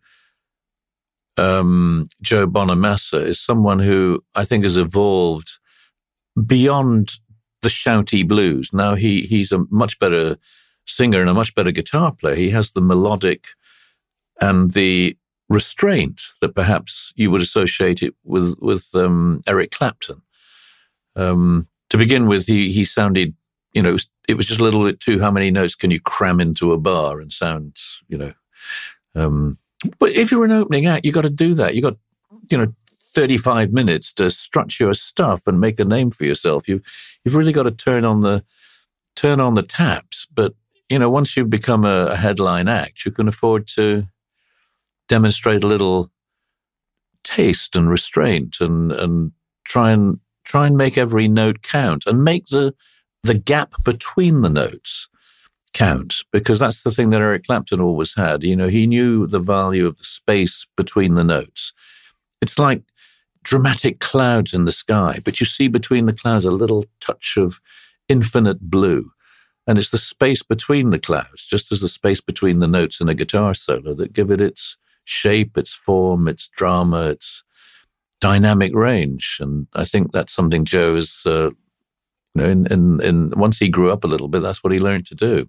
um, 1.37 2.09
Joe 2.23 2.47
Bonamassa 2.47 3.21
is 3.27 3.41
someone 3.41 3.79
who 3.79 4.25
I 4.35 4.45
think 4.45 4.65
has 4.65 4.79
evolved 4.79 5.59
beyond 6.47 7.17
the 7.63 7.69
shouty 7.69 8.27
blues. 8.27 8.71
Now 8.73 8.95
he 8.95 9.23
he's 9.27 9.53
a 9.53 9.65
much 9.71 9.99
better 9.99 10.37
singer 10.87 11.21
and 11.21 11.31
a 11.31 11.35
much 11.35 11.55
better 11.55 11.73
guitar 11.73 12.13
player. 12.13 12.37
He 12.37 12.51
has 12.51 12.71
the 12.71 12.81
melodic 12.81 13.49
and 14.41 14.71
the 14.71 15.17
restraint 15.49 16.23
that 16.41 16.55
perhaps 16.55 17.13
you 17.17 17.31
would 17.31 17.43
associate 17.43 18.03
it 18.03 18.15
with 18.25 18.55
with 18.61 18.89
um, 18.95 19.41
Eric 19.47 19.73
Clapton. 19.73 20.23
Um, 21.17 21.67
to 21.91 21.99
begin 21.99 22.27
with, 22.27 22.47
he 22.47 22.73
he 22.73 22.85
sounded, 22.85 23.35
you 23.73 23.83
know, 23.83 23.97
it 24.29 24.35
was, 24.35 24.47
just 24.47 24.61
a 24.61 24.65
little 24.65 24.85
bit 24.85 25.01
too. 25.01 25.21
How 25.21 25.31
many 25.31 25.51
notes 25.51 25.75
can 25.75 25.91
you 25.91 26.01
cram 26.01 26.41
into 26.41 26.73
a 26.73 26.79
bar 26.79 27.21
and 27.21 27.33
sound, 27.33 27.77
you 28.09 28.19
know? 28.19 28.33
Um, 29.15 29.59
but 29.99 30.13
if 30.13 30.31
you're 30.31 30.45
an 30.45 30.53
opening 30.53 30.87
act, 30.87 31.05
you've 31.05 31.15
got 31.15 31.23
to 31.23 31.31
do 31.31 31.55
that. 31.55 31.75
You 31.75 31.83
got, 31.83 31.97
you 32.51 32.59
know, 32.59 32.75
35 33.15 33.73
minutes 33.73 34.13
to 34.15 34.31
strut 34.31 34.81
your 34.81 34.95
stuff 34.95 35.43
and 35.47 35.61
make 35.61 35.79
a 35.79 35.85
name 35.85 36.11
for 36.11 36.25
yourself. 36.25 36.69
You've, 36.69 36.83
you've 37.25 37.35
really 37.35 37.53
got 37.53 37.65
to 37.65 37.71
turn 37.71 38.05
on 38.05 38.23
the, 38.23 38.45
turn 39.15 39.41
on 39.41 39.55
the 39.55 39.63
taps. 39.63 40.27
But, 40.35 40.55
you 40.89 40.99
know, 40.99 41.11
once 41.11 41.37
you've 41.37 41.51
become 41.51 41.85
a, 41.85 42.07
a 42.07 42.17
headline 42.17 42.69
act, 42.69 43.05
you 43.05 43.13
can 43.13 43.29
afford 43.29 43.67
to 43.69 44.09
demonstrate 45.09 45.63
a 45.63 45.69
little 45.69 46.11
taste 47.23 47.77
and 47.77 47.89
restraint 47.89 48.57
and, 48.61 48.91
and 48.91 49.33
try 49.65 49.93
and, 49.93 50.19
try 50.45 50.67
and 50.67 50.77
make 50.77 50.99
every 50.99 51.29
note 51.29 51.63
count 51.63 52.05
and 52.07 52.25
make 52.25 52.47
the, 52.47 52.75
the 53.25 53.35
gap 53.35 53.83
between 53.83 54.43
the 54.43 54.51
notes 54.51 55.09
count 55.73 56.23
because 56.31 56.59
that's 56.59 56.83
the 56.83 56.91
thing 56.91 57.11
that 57.11 57.21
Eric 57.21 57.47
Clapton 57.47 57.81
always 57.81 58.15
had. 58.15 58.45
You 58.45 58.55
know, 58.55 58.69
he 58.69 58.87
knew 58.87 59.27
the 59.27 59.41
value 59.41 59.87
of 59.87 59.99
the 59.99 60.05
space 60.05 60.67
between 60.77 61.15
the 61.15 61.25
notes. 61.25 61.73
It's 62.41 62.59
like 62.59 62.83
dramatic 63.43 63.99
clouds 63.99 64.53
in 64.53 64.67
the 64.67 64.73
sky, 64.73 65.21
but 65.25 65.41
you 65.41 65.47
see 65.47 65.69
between 65.69 66.05
the 66.05 66.13
clouds 66.13 66.45
a 66.45 66.51
little 66.51 66.85
touch 67.01 67.37
of 67.37 67.61
infinite 68.09 68.61
blue. 68.71 69.11
And 69.67 69.79
it's 69.79 69.91
the 69.91 69.99
space 69.99 70.43
between 70.43 70.91
the 70.91 70.99
clouds, 70.99 71.47
just 71.47 71.73
as 71.73 71.81
the 71.81 71.89
space 71.89 72.21
between 72.21 72.61
the 72.61 72.69
notes 72.69 73.01
in 73.01 73.09
a 73.09 73.15
guitar 73.15 73.55
solo, 73.55 73.95
that 73.95 74.13
give 74.13 74.31
it 74.31 74.41
its 74.41 74.77
shape, 75.05 75.57
its 75.57 75.73
form, 75.73 76.29
its 76.29 76.49
drama, 76.49 77.09
its 77.09 77.43
dynamic 78.21 78.75
range. 78.75 79.39
And 79.41 79.67
I 79.75 79.87
think 79.87 80.13
that's 80.13 80.35
something 80.35 80.67
Joe 80.67 80.97
is, 80.97 81.23
uh, 81.25 81.51
you 82.35 82.43
know, 82.43 82.51
in, 82.51 83.01
in 83.01 83.31
once 83.37 83.59
he 83.59 83.69
grew 83.69 83.93
up 83.93 84.05
a 84.05 84.09
little 84.09 84.29
bit, 84.29 84.43
that's 84.43 84.63
what 84.63 84.73
he 84.73 84.79
learned 84.79 85.07
to 85.07 85.15
do. 85.15 85.49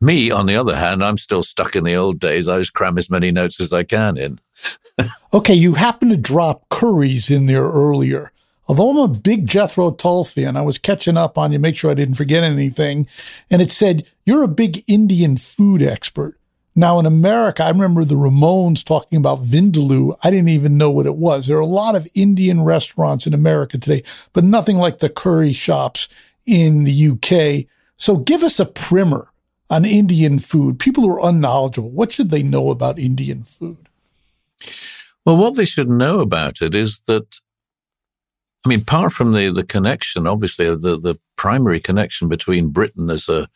Me, 0.00 0.30
on 0.30 0.46
the 0.46 0.56
other 0.56 0.76
hand, 0.76 1.02
I'm 1.02 1.16
still 1.16 1.42
stuck 1.42 1.74
in 1.74 1.84
the 1.84 1.94
old 1.94 2.18
days. 2.18 2.48
I 2.48 2.58
just 2.58 2.74
cram 2.74 2.98
as 2.98 3.08
many 3.08 3.30
notes 3.30 3.60
as 3.60 3.72
I 3.72 3.84
can 3.84 4.18
in. 4.18 4.40
okay, 5.32 5.54
you 5.54 5.74
happen 5.74 6.10
to 6.10 6.16
drop 6.16 6.68
curries 6.68 7.30
in 7.30 7.46
there 7.46 7.64
earlier. 7.64 8.32
Although 8.66 8.90
I'm 8.90 9.10
a 9.10 9.14
big 9.14 9.46
Jethro 9.46 9.90
Tull 9.90 10.24
fan, 10.24 10.56
I 10.56 10.62
was 10.62 10.78
catching 10.78 11.16
up 11.16 11.36
on 11.36 11.52
you, 11.52 11.58
make 11.58 11.76
sure 11.76 11.90
I 11.90 11.94
didn't 11.94 12.16
forget 12.16 12.42
anything. 12.42 13.06
And 13.50 13.60
it 13.60 13.70
said, 13.70 14.06
You're 14.24 14.42
a 14.42 14.48
big 14.48 14.82
Indian 14.88 15.36
food 15.36 15.82
expert. 15.82 16.38
Now, 16.76 16.98
in 16.98 17.06
America, 17.06 17.62
I 17.62 17.68
remember 17.68 18.04
the 18.04 18.16
Ramones 18.16 18.84
talking 18.84 19.16
about 19.16 19.42
Vindaloo. 19.42 20.16
I 20.22 20.30
didn't 20.30 20.48
even 20.48 20.76
know 20.76 20.90
what 20.90 21.06
it 21.06 21.14
was. 21.14 21.46
There 21.46 21.56
are 21.56 21.60
a 21.60 21.66
lot 21.66 21.94
of 21.94 22.08
Indian 22.14 22.62
restaurants 22.62 23.26
in 23.26 23.34
America 23.34 23.78
today, 23.78 24.02
but 24.32 24.42
nothing 24.42 24.76
like 24.76 24.98
the 24.98 25.08
curry 25.08 25.52
shops 25.52 26.08
in 26.46 26.82
the 26.84 27.08
UK. 27.10 27.66
So 27.96 28.16
give 28.16 28.42
us 28.42 28.58
a 28.58 28.66
primer 28.66 29.28
on 29.70 29.84
Indian 29.84 30.38
food? 30.38 30.78
People 30.78 31.04
who 31.04 31.10
are 31.10 31.28
unknowledgeable, 31.28 31.90
what 31.90 32.12
should 32.12 32.30
they 32.30 32.42
know 32.42 32.70
about 32.70 32.98
Indian 32.98 33.42
food? 33.44 33.88
Well, 35.24 35.36
what 35.36 35.56
they 35.56 35.64
should 35.64 35.88
know 35.88 36.20
about 36.20 36.60
it 36.60 36.74
is 36.74 37.00
that, 37.06 37.40
I 38.64 38.68
mean, 38.68 38.80
apart 38.80 39.12
from 39.12 39.32
the, 39.32 39.50
the 39.50 39.64
connection, 39.64 40.26
obviously, 40.26 40.66
the, 40.66 40.98
the 40.98 41.18
primary 41.36 41.80
connection 41.80 42.28
between 42.28 42.68
Britain 42.68 43.10
as 43.10 43.28
a, 43.28 43.48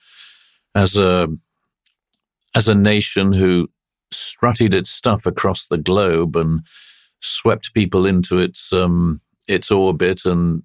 as 0.74 0.96
a, 0.96 1.28
as 2.54 2.68
a 2.68 2.74
nation 2.74 3.32
who 3.32 3.68
strutted 4.10 4.74
its 4.74 4.90
stuff 4.90 5.26
across 5.26 5.66
the 5.66 5.78
globe 5.78 6.36
and 6.36 6.60
swept 7.20 7.74
people 7.74 8.06
into 8.06 8.38
its, 8.38 8.72
um, 8.72 9.20
its 9.46 9.70
orbit 9.70 10.24
and 10.24 10.62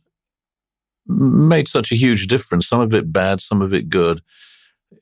made 1.07 1.67
such 1.67 1.91
a 1.91 1.95
huge 1.95 2.27
difference, 2.27 2.67
some 2.67 2.79
of 2.79 2.93
it 2.93 3.11
bad, 3.11 3.41
some 3.41 3.61
of 3.61 3.73
it 3.73 3.89
good 3.89 4.21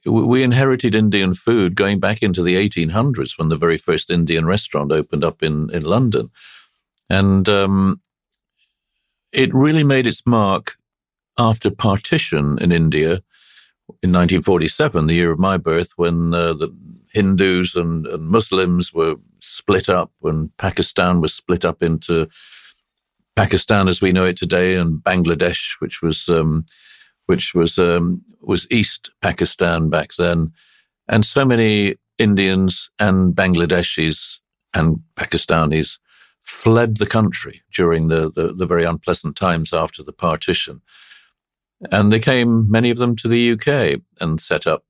we 0.06 0.44
inherited 0.44 0.96
Indian 0.96 1.34
food 1.34 1.76
going 1.76 2.00
back 2.00 2.24
into 2.24 2.42
the 2.42 2.56
1800s 2.56 3.38
when 3.38 3.50
the 3.50 3.58
very 3.58 3.78
first 3.78 4.10
Indian 4.10 4.46
restaurant 4.46 4.92
opened 4.92 5.24
up 5.24 5.44
in, 5.44 5.70
in 5.72 5.84
London. 5.84 6.32
And 7.10 7.48
um, 7.50 8.02
it 9.32 9.54
really 9.54 9.84
made 9.84 10.08
its 10.08 10.24
mark 10.26 10.78
after 11.38 11.70
partition 11.70 12.58
in 12.60 12.72
India 12.72 13.22
in 14.04 14.10
1947, 14.10 15.06
the 15.06 15.14
year 15.14 15.32
of 15.32 15.40
my 15.40 15.58
birth, 15.58 15.92
when 15.96 16.34
uh, 16.34 16.54
the 16.54 16.76
Hindus 17.14 17.76
and, 17.76 18.08
and, 18.08 18.28
Muslims 18.28 18.92
were 18.94 19.16
split 19.40 19.90
up, 19.90 20.12
when 20.20 20.50
Pakistan 20.58 21.22
was 21.22 21.34
split 21.34 21.64
up 21.64 21.84
into 21.84 22.28
Pakistan 23.36 23.88
as 23.88 24.02
we 24.02 24.12
know 24.12 24.26
it 24.26 24.38
today 24.38 24.76
and 24.76 25.00
Bangladesh, 25.04 25.76
which 25.80 26.02
was 26.02 26.28
um, 26.30 26.66
which 27.28 27.54
was 27.54 27.78
um, 27.78 28.24
was 28.42 28.68
East 28.72 29.12
Pakistan 29.22 29.90
back 29.90 30.16
then, 30.18 30.52
and 31.08 31.24
so 31.26 31.46
many 31.46 31.96
Indians 32.18 32.90
and 32.98 33.36
Bangladeshis 33.36 34.40
and 34.74 35.02
Pakistanis 35.16 35.98
fled 36.42 36.98
the 36.98 37.06
country 37.06 37.62
during 37.72 38.08
the, 38.08 38.32
the, 38.32 38.54
the 38.54 38.66
very 38.66 38.84
unpleasant 38.84 39.36
times 39.36 39.74
after 39.74 40.04
the 40.04 40.14
partition. 40.14 40.82
And 41.90 42.12
they 42.12 42.20
came, 42.20 42.70
many 42.70 42.90
of 42.90 42.98
them, 42.98 43.16
to 43.18 43.28
the 43.28 43.52
UK 43.54 44.02
and 44.20 44.40
set 44.40 44.68
up 44.68 44.84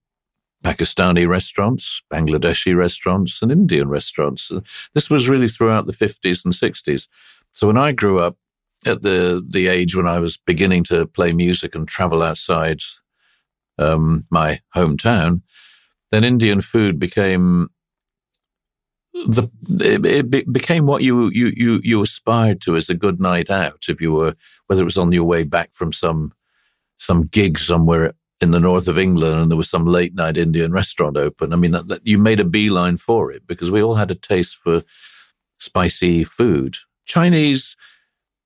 Pakistani 0.63 1.27
restaurants, 1.27 2.01
Bangladeshi 2.12 2.75
restaurants, 2.75 3.41
and 3.41 3.51
Indian 3.51 3.88
restaurants. 3.88 4.51
This 4.93 5.10
was 5.10 5.30
really 5.30 5.47
throughout 5.47 5.88
the 5.88 5.93
50s 5.93 6.43
and 6.43 6.54
60s. 6.54 7.08
So 7.51 7.67
when 7.67 7.77
I 7.77 7.91
grew 7.91 8.19
up, 8.19 8.38
at 8.86 9.01
the 9.01 9.45
the 9.47 9.67
age 9.67 9.95
when 9.95 10.08
I 10.08 10.19
was 10.19 10.38
beginning 10.38 10.84
to 10.86 11.06
play 11.06 11.34
music 11.34 11.75
and 11.75 11.88
travel 11.88 12.23
outside 12.23 12.82
um, 13.77 14.25
my 14.30 14.62
hometown, 14.75 15.41
then 16.10 16.23
Indian 16.23 16.62
food 16.62 16.99
became 16.99 17.69
the 19.13 19.49
it, 19.69 20.34
it, 20.34 20.51
became 20.51 20.86
what 20.86 21.04
you 21.04 21.30
you 21.30 21.51
you 21.56 21.80
you 21.84 22.01
aspired 22.01 22.62
to 22.62 22.75
as 22.75 22.89
a 22.89 22.95
good 22.95 23.19
night 23.19 23.51
out 23.51 23.86
if 23.88 24.01
you 24.01 24.12
were 24.12 24.36
whether 24.67 24.82
it 24.82 24.86
was 24.86 24.97
on 24.97 25.12
your 25.12 25.25
way 25.25 25.43
back 25.43 25.69
from 25.73 25.93
some 25.93 26.34
some 27.02 27.24
gig 27.24 27.58
somewhere 27.58 28.14
in 28.42 28.52
the 28.52 28.60
north 28.60 28.88
of 28.88 28.98
England 28.98 29.42
and 29.42 29.50
there 29.50 29.58
was 29.58 29.70
some 29.70 29.86
late 29.86 30.14
night 30.14 30.38
Indian 30.38 30.72
restaurant 30.72 31.18
open. 31.18 31.52
I 31.52 31.56
mean, 31.56 31.72
that, 31.72 31.88
that, 31.88 32.06
you 32.06 32.20
made 32.20 32.40
a 32.40 32.46
beeline 32.46 32.98
for 32.98 33.32
it 33.32 33.48
because 33.48 33.72
we 33.72 33.82
all 33.82 33.96
had 33.96 34.12
a 34.12 34.16
taste 34.16 34.56
for 34.64 34.84
spicy 35.58 36.24
food. 36.24 36.78
Chinese, 37.06 37.76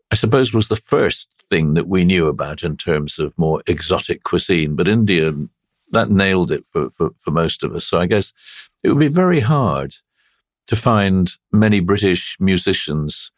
I 0.10 0.15
suppose, 0.15 0.54
was 0.54 0.70
the 0.70 0.78
first 0.78 1.28
thing 1.41 1.74
that 1.74 1.89
we 1.89 2.06
knew 2.06 2.28
about 2.28 2.63
in 2.63 2.78
terms 2.78 3.20
of 3.20 3.38
more 3.38 3.62
exotic 3.68 4.24
cuisine, 4.24 4.78
but 4.78 4.88
Indian, 4.88 5.50
that 5.91 6.10
nailed 6.10 6.50
it 6.50 6.63
for, 6.72 6.89
for, 6.91 7.10
for 7.20 7.32
most 7.32 7.62
of 7.62 7.76
us. 7.76 7.86
So 7.86 8.00
I 8.00 8.06
guess 8.06 8.32
it 8.84 8.89
would 8.89 9.00
be 9.00 9.10
very 9.10 9.41
hard 9.41 9.96
to 10.68 10.78
find 10.78 11.34
many 11.52 11.82
British 11.82 12.38
musicians 12.39 13.32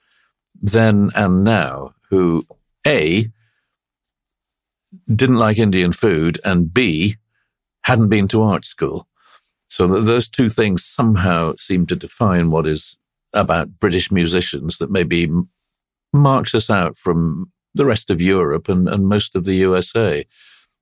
then 0.62 1.10
and 1.15 1.43
now 1.43 1.95
who, 2.10 2.45
A, 2.86 3.32
didn't 5.13 5.38
like 5.38 5.57
Indian 5.57 5.91
food, 5.91 6.39
and 6.43 6.73
B, 6.73 7.15
hadn't 7.83 8.10
been 8.10 8.27
to 8.29 8.43
art 8.43 8.65
school. 8.65 9.07
So 9.69 9.88
those 9.88 10.27
two 10.27 10.49
things 10.49 10.86
somehow 10.86 11.55
seem 11.57 11.86
to 11.88 11.95
define 11.95 12.51
what 12.51 12.67
is 12.67 12.97
about 13.33 13.79
British 13.79 14.12
musicians 14.12 14.77
that 14.77 14.91
maybe 14.91 15.29
marks 16.13 16.55
us 16.55 16.69
out 16.69 16.97
from 16.97 17.51
the 17.73 17.86
rest 17.86 18.10
of 18.10 18.21
Europe 18.21 18.69
and, 18.69 18.88
and 18.88 19.07
most 19.07 19.36
of 19.36 19.45
the 19.45 19.55
USA. 19.55 20.25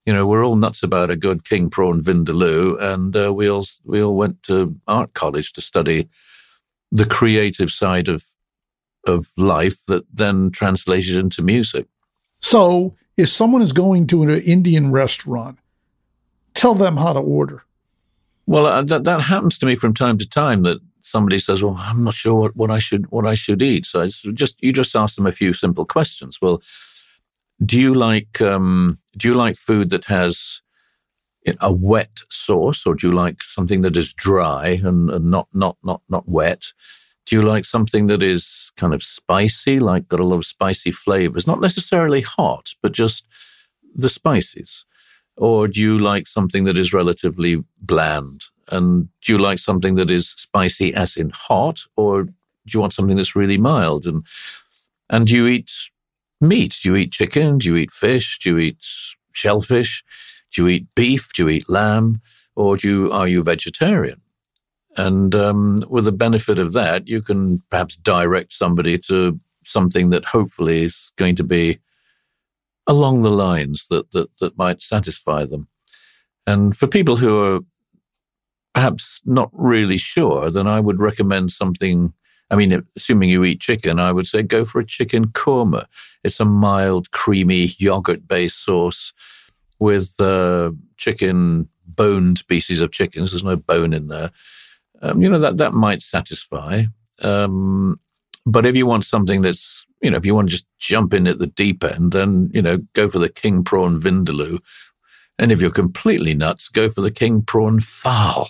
You 0.05 0.13
know, 0.13 0.27
we're 0.27 0.45
all 0.45 0.55
nuts 0.55 0.83
about 0.83 1.09
a 1.09 1.15
good 1.15 1.43
king 1.43 1.69
prawn 1.69 2.03
vindaloo, 2.03 2.79
and 2.79 3.15
uh, 3.15 3.33
we 3.33 3.49
all 3.49 3.65
we 3.83 4.01
all 4.01 4.15
went 4.15 4.43
to 4.43 4.79
art 4.87 5.13
college 5.13 5.51
to 5.53 5.61
study 5.61 6.09
the 6.91 7.05
creative 7.05 7.71
side 7.71 8.07
of 8.07 8.23
of 9.07 9.27
life 9.35 9.83
that 9.87 10.03
then 10.13 10.51
translated 10.51 11.15
into 11.15 11.41
music. 11.41 11.87
So 12.41 12.95
if 13.17 13.29
someone 13.29 13.61
is 13.61 13.71
going 13.71 14.07
to 14.07 14.23
an 14.23 14.29
Indian 14.29 14.91
restaurant, 14.91 15.59
tell 16.53 16.75
them 16.75 16.97
how 16.97 17.13
to 17.13 17.19
order. 17.19 17.63
Well, 18.45 18.65
uh, 18.65 18.83
that 18.83 19.03
that 19.05 19.21
happens 19.21 19.57
to 19.59 19.65
me 19.65 19.75
from 19.75 19.93
time 19.93 20.17
to 20.19 20.29
time. 20.29 20.63
That 20.63 20.79
somebody 21.01 21.39
says, 21.39 21.63
"Well, 21.63 21.75
I'm 21.77 22.03
not 22.03 22.13
sure 22.13 22.35
what, 22.35 22.55
what 22.55 22.71
I 22.71 22.79
should 22.79 23.09
what 23.11 23.25
I 23.25 23.33
should 23.33 23.61
eat." 23.61 23.85
So 23.85 24.05
just 24.07 24.61
you 24.61 24.71
just 24.71 24.95
ask 24.95 25.15
them 25.15 25.27
a 25.27 25.31
few 25.31 25.53
simple 25.53 25.85
questions. 25.85 26.39
Well, 26.41 26.61
do 27.63 27.79
you 27.79 27.93
like 27.93 28.41
um, 28.41 28.99
do 29.17 29.27
you 29.27 29.33
like 29.33 29.55
food 29.55 29.89
that 29.89 30.05
has 30.05 30.61
a 31.59 31.71
wet 31.71 32.21
sauce, 32.29 32.85
or 32.85 32.95
do 32.95 33.07
you 33.07 33.13
like 33.13 33.41
something 33.43 33.81
that 33.81 33.97
is 33.97 34.13
dry 34.13 34.79
and, 34.83 35.09
and 35.09 35.31
not 35.31 35.47
not 35.53 35.77
not 35.83 36.01
not 36.09 36.27
wet? 36.27 36.65
Do 37.25 37.35
you 37.35 37.41
like 37.41 37.65
something 37.65 38.07
that 38.07 38.21
is 38.21 38.71
kind 38.77 38.93
of 38.93 39.03
spicy, 39.03 39.77
like 39.77 40.07
got 40.07 40.19
a 40.19 40.25
lot 40.25 40.37
of 40.37 40.45
spicy 40.45 40.91
flavors, 40.91 41.47
not 41.47 41.61
necessarily 41.61 42.21
hot, 42.21 42.73
but 42.81 42.91
just 42.91 43.25
the 43.95 44.09
spices? 44.09 44.85
Or 45.37 45.67
do 45.67 45.81
you 45.81 45.97
like 45.97 46.27
something 46.27 46.63
that 46.65 46.77
is 46.77 46.93
relatively 46.93 47.63
bland? 47.81 48.45
And 48.69 49.09
do 49.21 49.33
you 49.33 49.37
like 49.39 49.59
something 49.59 49.95
that 49.95 50.11
is 50.11 50.29
spicy 50.29 50.93
as 50.93 51.17
in 51.17 51.31
hot, 51.31 51.81
or 51.95 52.23
do 52.23 52.33
you 52.73 52.79
want 52.79 52.93
something 52.93 53.17
that's 53.17 53.35
really 53.35 53.57
mild? 53.57 54.05
And 54.05 54.23
and 55.09 55.27
do 55.27 55.35
you 55.35 55.47
eat 55.47 55.71
meat? 56.41 56.79
Do 56.81 56.89
you 56.89 56.95
eat 56.95 57.11
chicken? 57.11 57.57
Do 57.59 57.69
you 57.69 57.75
eat 57.75 57.91
fish? 57.91 58.39
Do 58.39 58.51
you 58.51 58.57
eat 58.59 58.85
shellfish? 59.33 60.03
Do 60.51 60.63
you 60.63 60.67
eat 60.69 60.87
beef? 60.95 61.31
Do 61.33 61.43
you 61.43 61.49
eat 61.49 61.69
lamb? 61.69 62.21
Or 62.55 62.77
do 62.77 62.87
you 62.87 63.11
are 63.11 63.27
you 63.27 63.43
vegetarian? 63.43 64.21
And 64.97 65.35
um, 65.35 65.79
with 65.89 66.05
the 66.05 66.11
benefit 66.11 66.59
of 66.59 66.73
that, 66.73 67.07
you 67.07 67.21
can 67.21 67.61
perhaps 67.69 67.95
direct 67.95 68.53
somebody 68.53 68.97
to 68.99 69.39
something 69.65 70.09
that 70.09 70.25
hopefully 70.25 70.83
is 70.83 71.11
going 71.17 71.35
to 71.35 71.43
be 71.43 71.79
along 72.87 73.21
the 73.21 73.29
lines 73.29 73.87
that, 73.89 74.11
that, 74.11 74.29
that 74.39 74.57
might 74.57 74.81
satisfy 74.81 75.43
them. 75.43 75.67
And 76.47 76.77
for 76.77 76.87
people 76.87 77.17
who 77.17 77.43
are 77.43 77.59
perhaps 78.73 79.21
not 79.25 79.49
really 79.51 79.97
sure, 79.97 80.49
then 80.49 80.67
I 80.67 80.79
would 80.79 80.99
recommend 80.99 81.51
something. 81.51 82.13
I 82.51 82.55
mean, 82.55 82.85
assuming 82.95 83.29
you 83.29 83.43
eat 83.43 83.59
chicken, 83.59 83.99
I 83.99 84.11
would 84.11 84.27
say 84.27 84.43
go 84.43 84.63
for 84.63 84.79
a 84.79 84.85
chicken 84.85 85.27
korma. 85.27 85.87
It's 86.23 86.39
a 86.39 86.45
mild, 86.45 87.11
creamy, 87.11 87.73
yogurt 87.79 88.27
based 88.27 88.63
sauce 88.63 89.13
with 89.79 90.21
uh, 90.21 90.71
chicken, 90.95 91.69
boned 91.85 92.47
pieces 92.47 92.81
of 92.81 92.91
chickens. 92.91 93.31
There's 93.31 93.43
no 93.43 93.55
bone 93.55 93.93
in 93.93 94.07
there 94.07 94.31
um, 95.01 95.21
you 95.21 95.29
know, 95.29 95.39
that, 95.39 95.57
that 95.57 95.73
might 95.73 96.01
satisfy. 96.01 96.83
Um, 97.21 97.99
but 98.45 98.65
if 98.65 98.75
you 98.75 98.85
want 98.85 99.05
something 99.05 99.41
that's, 99.41 99.85
you 100.01 100.11
know, 100.11 100.17
if 100.17 100.25
you 100.25 100.35
want 100.35 100.49
to 100.49 100.55
just 100.55 100.67
jump 100.79 101.13
in 101.13 101.27
at 101.27 101.39
the 101.39 101.47
deep 101.47 101.83
end, 101.83 102.11
then, 102.11 102.51
you 102.53 102.61
know, 102.61 102.77
go 102.93 103.07
for 103.07 103.19
the 103.19 103.29
king 103.29 103.63
prawn 103.63 103.99
vindaloo. 103.99 104.59
And 105.39 105.51
if 105.51 105.61
you're 105.61 105.71
completely 105.71 106.33
nuts, 106.33 106.69
go 106.69 106.89
for 106.89 107.01
the 107.01 107.11
king 107.11 107.41
prawn 107.41 107.79
phaal, 107.79 108.47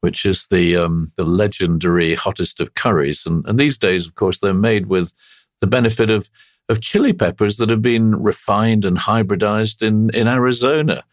which 0.00 0.26
is 0.26 0.46
the, 0.50 0.76
um, 0.76 1.12
the 1.16 1.24
legendary 1.24 2.14
hottest 2.14 2.60
of 2.60 2.74
curries. 2.74 3.24
And, 3.26 3.46
and 3.46 3.58
these 3.58 3.78
days, 3.78 4.06
of 4.06 4.14
course, 4.14 4.38
they're 4.38 4.54
made 4.54 4.86
with 4.86 5.12
the 5.60 5.66
benefit 5.66 6.10
of, 6.10 6.28
of 6.68 6.80
chili 6.80 7.12
peppers 7.12 7.56
that 7.56 7.70
have 7.70 7.82
been 7.82 8.20
refined 8.20 8.84
and 8.84 8.98
hybridized 8.98 9.82
in, 9.82 10.10
in 10.10 10.28
Arizona 10.28 11.04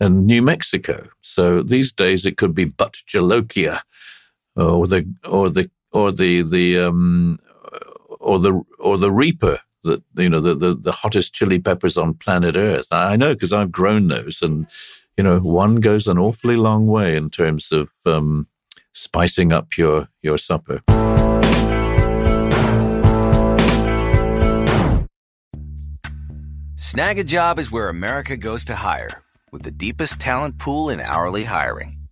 and 0.00 0.26
New 0.26 0.42
Mexico. 0.42 1.08
So 1.20 1.62
these 1.62 1.92
days 1.92 2.24
it 2.24 2.36
could 2.36 2.54
be 2.54 2.66
bhut 2.66 3.04
jolokia 3.06 3.80
or 4.58 4.86
the 4.86 5.06
or 5.28 5.50
the 5.50 5.70
or 5.92 6.12
the 6.12 6.42
the 6.42 6.78
um, 6.78 7.38
or 8.20 8.38
the 8.38 8.62
or 8.78 8.98
the 8.98 9.12
reaper 9.12 9.60
that 9.84 10.02
you 10.16 10.28
know 10.28 10.40
the, 10.40 10.54
the 10.54 10.74
the 10.74 10.92
hottest 10.92 11.34
chili 11.34 11.58
peppers 11.58 11.96
on 11.96 12.14
planet 12.14 12.56
Earth. 12.56 12.86
I 12.90 13.16
know 13.16 13.34
because 13.34 13.52
I've 13.52 13.72
grown 13.72 14.08
those, 14.08 14.42
and 14.42 14.66
you 15.16 15.24
know 15.24 15.38
one 15.38 15.76
goes 15.76 16.06
an 16.06 16.18
awfully 16.18 16.56
long 16.56 16.86
way 16.86 17.16
in 17.16 17.30
terms 17.30 17.72
of 17.72 17.90
um, 18.04 18.48
spicing 18.92 19.52
up 19.52 19.76
your 19.76 20.08
your 20.22 20.38
supper. 20.38 20.82
Snagajob 26.76 27.58
is 27.58 27.70
where 27.70 27.88
America 27.88 28.36
goes 28.36 28.64
to 28.64 28.74
hire, 28.74 29.22
with 29.52 29.62
the 29.62 29.70
deepest 29.70 30.18
talent 30.18 30.58
pool 30.58 30.90
in 30.90 31.00
hourly 31.00 31.44
hiring. 31.44 31.97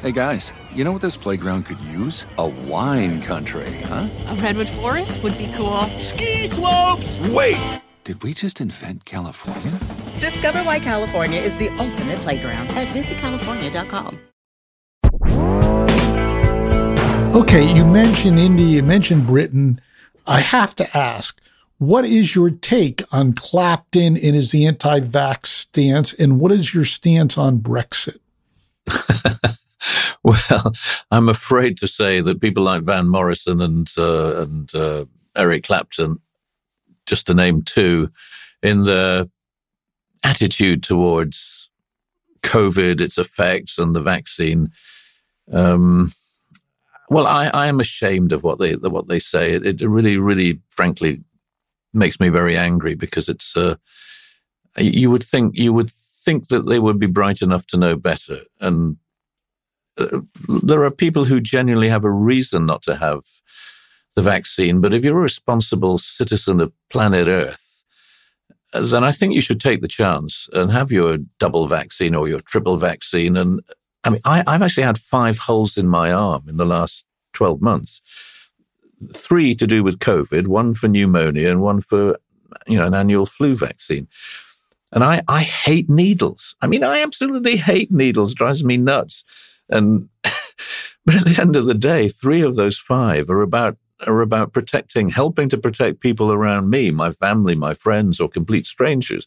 Hey 0.00 0.12
guys, 0.12 0.52
you 0.72 0.84
know 0.84 0.92
what 0.92 1.02
this 1.02 1.16
playground 1.16 1.64
could 1.66 1.80
use? 1.80 2.24
A 2.38 2.46
wine 2.46 3.20
country, 3.20 3.68
huh? 3.82 4.08
A 4.28 4.36
redwood 4.36 4.68
forest 4.68 5.20
would 5.24 5.36
be 5.36 5.50
cool. 5.56 5.80
Ski 5.98 6.46
slopes! 6.46 7.18
Wait! 7.30 7.80
Did 8.04 8.22
we 8.22 8.32
just 8.32 8.60
invent 8.60 9.06
California? 9.06 9.72
Discover 10.20 10.62
why 10.62 10.78
California 10.78 11.40
is 11.40 11.56
the 11.56 11.68
ultimate 11.80 12.20
playground 12.20 12.68
at 12.68 12.86
visitcalifornia.com. 12.94 14.20
Okay, 17.34 17.74
you 17.74 17.84
mentioned 17.84 18.38
India, 18.38 18.66
you 18.66 18.84
mentioned 18.84 19.26
Britain. 19.26 19.80
I 20.28 20.42
have 20.42 20.76
to 20.76 20.96
ask, 20.96 21.40
what 21.78 22.04
is 22.04 22.36
your 22.36 22.50
take 22.50 23.02
on 23.10 23.32
Clapton 23.32 24.16
and 24.16 24.36
his 24.36 24.54
anti 24.54 25.00
vax 25.00 25.46
stance, 25.46 26.12
and 26.12 26.38
what 26.38 26.52
is 26.52 26.72
your 26.72 26.84
stance 26.84 27.36
on 27.36 27.58
Brexit? 27.58 28.20
well, 30.22 30.72
I'm 31.10 31.28
afraid 31.28 31.78
to 31.78 31.88
say 31.88 32.20
that 32.20 32.40
people 32.40 32.64
like 32.64 32.82
Van 32.82 33.08
Morrison 33.08 33.60
and 33.60 33.90
uh, 33.96 34.42
and 34.42 34.74
uh, 34.74 35.04
Eric 35.36 35.64
Clapton, 35.64 36.20
just 37.06 37.26
to 37.26 37.34
name 37.34 37.62
two, 37.62 38.10
in 38.62 38.84
the 38.84 39.30
attitude 40.24 40.82
towards 40.82 41.70
COVID, 42.42 43.00
its 43.00 43.18
effects, 43.18 43.78
and 43.78 43.94
the 43.94 44.02
vaccine. 44.02 44.70
Um, 45.52 46.12
well, 47.10 47.26
I, 47.26 47.46
I 47.48 47.66
am 47.68 47.80
ashamed 47.80 48.32
of 48.32 48.42
what 48.42 48.58
they 48.58 48.74
what 48.74 49.08
they 49.08 49.18
say. 49.18 49.52
It, 49.52 49.80
it 49.80 49.88
really, 49.88 50.16
really, 50.16 50.60
frankly, 50.70 51.22
makes 51.92 52.20
me 52.20 52.28
very 52.28 52.56
angry 52.56 52.94
because 52.94 53.28
it's. 53.28 53.56
Uh, 53.56 53.76
you 54.76 55.10
would 55.10 55.24
think 55.24 55.56
you 55.56 55.72
would 55.72 55.90
think 55.90 56.48
that 56.48 56.66
they 56.66 56.78
would 56.78 56.98
be 56.98 57.06
bright 57.06 57.42
enough 57.42 57.66
to 57.68 57.78
know 57.78 57.96
better, 57.96 58.42
and 58.60 58.98
uh, 59.98 60.20
there 60.62 60.82
are 60.84 60.90
people 60.90 61.24
who 61.24 61.40
genuinely 61.40 61.88
have 61.88 62.04
a 62.04 62.10
reason 62.10 62.66
not 62.66 62.82
to 62.82 62.96
have 62.96 63.22
the 64.14 64.22
vaccine. 64.22 64.80
But 64.80 64.94
if 64.94 65.04
you're 65.04 65.18
a 65.18 65.22
responsible 65.22 65.96
citizen 65.96 66.60
of 66.60 66.72
planet 66.90 67.28
Earth, 67.28 67.84
then 68.72 69.04
I 69.04 69.12
think 69.12 69.34
you 69.34 69.40
should 69.40 69.60
take 69.60 69.80
the 69.80 69.88
chance 69.88 70.48
and 70.52 70.72
have 70.72 70.92
your 70.92 71.18
double 71.38 71.66
vaccine 71.68 72.14
or 72.14 72.28
your 72.28 72.40
triple 72.40 72.76
vaccine. 72.76 73.36
And 73.36 73.60
I 74.04 74.10
mean, 74.10 74.20
I, 74.24 74.44
I've 74.46 74.62
actually 74.62 74.82
had 74.82 74.98
five 74.98 75.38
holes 75.38 75.76
in 75.76 75.86
my 75.86 76.12
arm 76.12 76.48
in 76.48 76.56
the 76.56 76.66
last 76.66 77.04
12 77.34 77.62
months. 77.62 78.02
Three 79.14 79.54
to 79.54 79.66
do 79.66 79.84
with 79.84 80.00
COVID, 80.00 80.48
one 80.48 80.74
for 80.74 80.88
pneumonia, 80.88 81.48
and 81.50 81.62
one 81.62 81.80
for 81.80 82.18
you 82.66 82.76
know 82.76 82.86
an 82.86 82.94
annual 82.94 83.26
flu 83.26 83.54
vaccine. 83.54 84.08
And 84.90 85.04
I, 85.04 85.22
I 85.28 85.42
hate 85.42 85.88
needles. 85.88 86.56
I 86.60 86.66
mean, 86.66 86.82
I 86.82 87.02
absolutely 87.02 87.56
hate 87.56 87.92
needles. 87.92 88.32
It 88.32 88.38
Drives 88.38 88.64
me 88.64 88.76
nuts. 88.76 89.22
And 89.68 90.08
but 91.04 91.14
at 91.14 91.24
the 91.24 91.40
end 91.40 91.56
of 91.56 91.66
the 91.66 91.74
day, 91.74 92.08
three 92.08 92.42
of 92.42 92.56
those 92.56 92.78
five 92.78 93.30
are 93.30 93.42
about 93.42 93.76
are 94.06 94.20
about 94.20 94.52
protecting, 94.52 95.10
helping 95.10 95.48
to 95.48 95.58
protect 95.58 96.00
people 96.00 96.30
around 96.30 96.70
me, 96.70 96.90
my 96.90 97.10
family, 97.10 97.56
my 97.56 97.74
friends, 97.74 98.20
or 98.20 98.28
complete 98.28 98.66
strangers. 98.66 99.26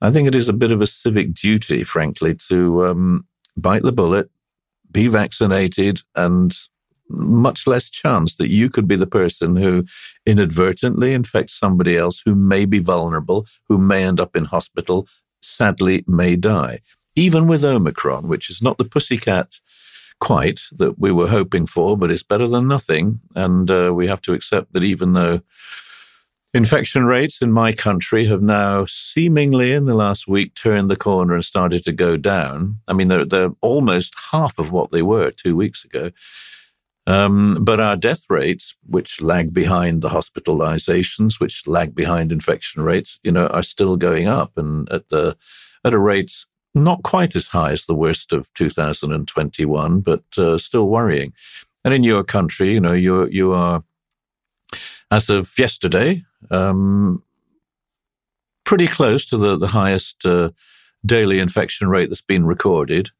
I 0.00 0.10
think 0.10 0.28
it 0.28 0.34
is 0.34 0.48
a 0.48 0.52
bit 0.52 0.70
of 0.70 0.80
a 0.80 0.86
civic 0.86 1.34
duty, 1.34 1.82
frankly, 1.82 2.34
to 2.48 2.86
um, 2.86 3.26
bite 3.56 3.82
the 3.82 3.92
bullet, 3.92 4.30
be 4.90 5.08
vaccinated, 5.08 6.02
and 6.14 6.56
much 7.08 7.66
less 7.66 7.88
chance 7.88 8.34
that 8.34 8.50
you 8.50 8.68
could 8.68 8.88
be 8.88 8.96
the 8.96 9.06
person 9.06 9.56
who 9.56 9.84
inadvertently 10.24 11.12
infects 11.12 11.54
somebody 11.54 11.96
else 11.96 12.22
who 12.24 12.34
may 12.34 12.64
be 12.64 12.78
vulnerable, 12.78 13.46
who 13.68 13.78
may 13.78 14.04
end 14.04 14.20
up 14.20 14.36
in 14.36 14.46
hospital, 14.46 15.06
sadly 15.40 16.04
may 16.06 16.36
die. 16.36 16.80
Even 17.14 17.46
with 17.46 17.64
Omicron, 17.64 18.28
which 18.28 18.50
is 18.50 18.60
not 18.60 18.76
the 18.76 18.84
pussycat 18.84 19.60
quite 20.20 20.60
that 20.72 20.98
we 20.98 21.12
were 21.12 21.28
hoping 21.28 21.66
for, 21.66 21.96
but 21.96 22.10
it's 22.10 22.22
better 22.22 22.46
than 22.46 22.68
nothing. 22.68 23.20
And 23.34 23.70
uh, 23.70 23.92
we 23.94 24.06
have 24.06 24.20
to 24.22 24.32
accept 24.32 24.72
that 24.72 24.82
even 24.82 25.12
though 25.12 25.40
infection 26.54 27.04
rates 27.04 27.42
in 27.42 27.52
my 27.52 27.72
country 27.72 28.26
have 28.26 28.42
now 28.42 28.86
seemingly 28.86 29.72
in 29.72 29.84
the 29.84 29.94
last 29.94 30.26
week 30.26 30.54
turned 30.54 30.90
the 30.90 30.96
corner 30.96 31.34
and 31.34 31.44
started 31.44 31.84
to 31.84 31.92
go 31.92 32.16
down. 32.16 32.80
I 32.88 32.94
mean, 32.94 33.08
they're, 33.08 33.26
they're 33.26 33.52
almost 33.60 34.14
half 34.32 34.58
of 34.58 34.72
what 34.72 34.90
they 34.90 35.02
were 35.02 35.30
two 35.30 35.54
weeks 35.54 35.84
ago. 35.84 36.10
Um, 37.06 37.58
but 37.62 37.78
our 37.78 37.94
death 37.94 38.24
rates, 38.28 38.74
which 38.84 39.20
lag 39.20 39.54
behind 39.54 40.02
the 40.02 40.08
hospitalizations, 40.08 41.38
which 41.38 41.66
lag 41.66 41.94
behind 41.94 42.32
infection 42.32 42.82
rates, 42.82 43.20
you 43.22 43.30
know, 43.30 43.46
are 43.48 43.62
still 43.62 43.96
going 43.96 44.26
up 44.26 44.56
and 44.56 44.90
at 44.90 45.08
the 45.08 45.36
at 45.84 45.94
a 45.94 45.98
rate 45.98 46.32
not 46.76 47.02
quite 47.02 47.34
as 47.34 47.48
high 47.48 47.72
as 47.72 47.86
the 47.86 47.94
worst 47.94 48.32
of 48.32 48.52
2021, 48.54 50.00
but 50.00 50.22
uh, 50.36 50.58
still 50.58 50.88
worrying. 50.88 51.32
And 51.84 51.94
in 51.94 52.04
your 52.04 52.22
country, 52.22 52.72
you 52.72 52.80
know, 52.80 52.92
you 52.92 53.26
you 53.26 53.52
are, 53.52 53.82
as 55.10 55.30
of 55.30 55.58
yesterday, 55.58 56.24
um, 56.50 57.22
pretty 58.64 58.86
close 58.86 59.24
to 59.26 59.36
the 59.36 59.56
the 59.56 59.68
highest 59.68 60.26
uh, 60.26 60.50
daily 61.04 61.38
infection 61.38 61.88
rate 61.88 62.10
that's 62.10 62.20
been 62.20 62.44
recorded, 62.44 63.10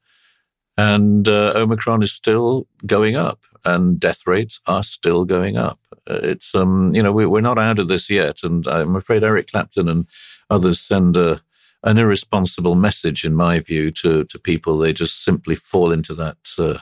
and 0.77 1.29
uh, 1.29 1.53
Omicron 1.55 2.03
is 2.03 2.13
still 2.13 2.67
going 2.85 3.17
up, 3.17 3.41
and 3.65 3.99
death 3.99 4.27
rates 4.27 4.61
are 4.67 4.83
still 4.83 5.25
going 5.25 5.57
up. 5.57 5.79
Uh, 6.11 6.21
it's 6.23 6.55
um, 6.55 6.95
you 6.95 7.03
know, 7.03 7.13
we, 7.13 7.25
we're 7.25 7.41
not 7.41 7.59
out 7.59 7.79
of 7.79 7.89
this 7.89 8.11
yet, 8.11 8.43
and 8.43 8.67
I'm 8.67 8.97
afraid 8.97 9.25
Eric 9.25 9.51
Clapton 9.51 9.89
and 9.89 10.07
others 10.51 10.81
send 10.81 11.17
a 11.17 11.41
an 11.87 11.99
irresponsible 11.99 12.75
message, 12.75 13.25
in 13.25 13.35
my 13.35 13.61
view, 13.61 13.91
to 13.93 14.25
to 14.25 14.39
people. 14.39 14.77
They 14.77 14.93
just 14.93 15.25
simply 15.25 15.55
fall 15.55 15.93
into 15.93 16.15
that 16.15 16.37
uh, 16.59 16.79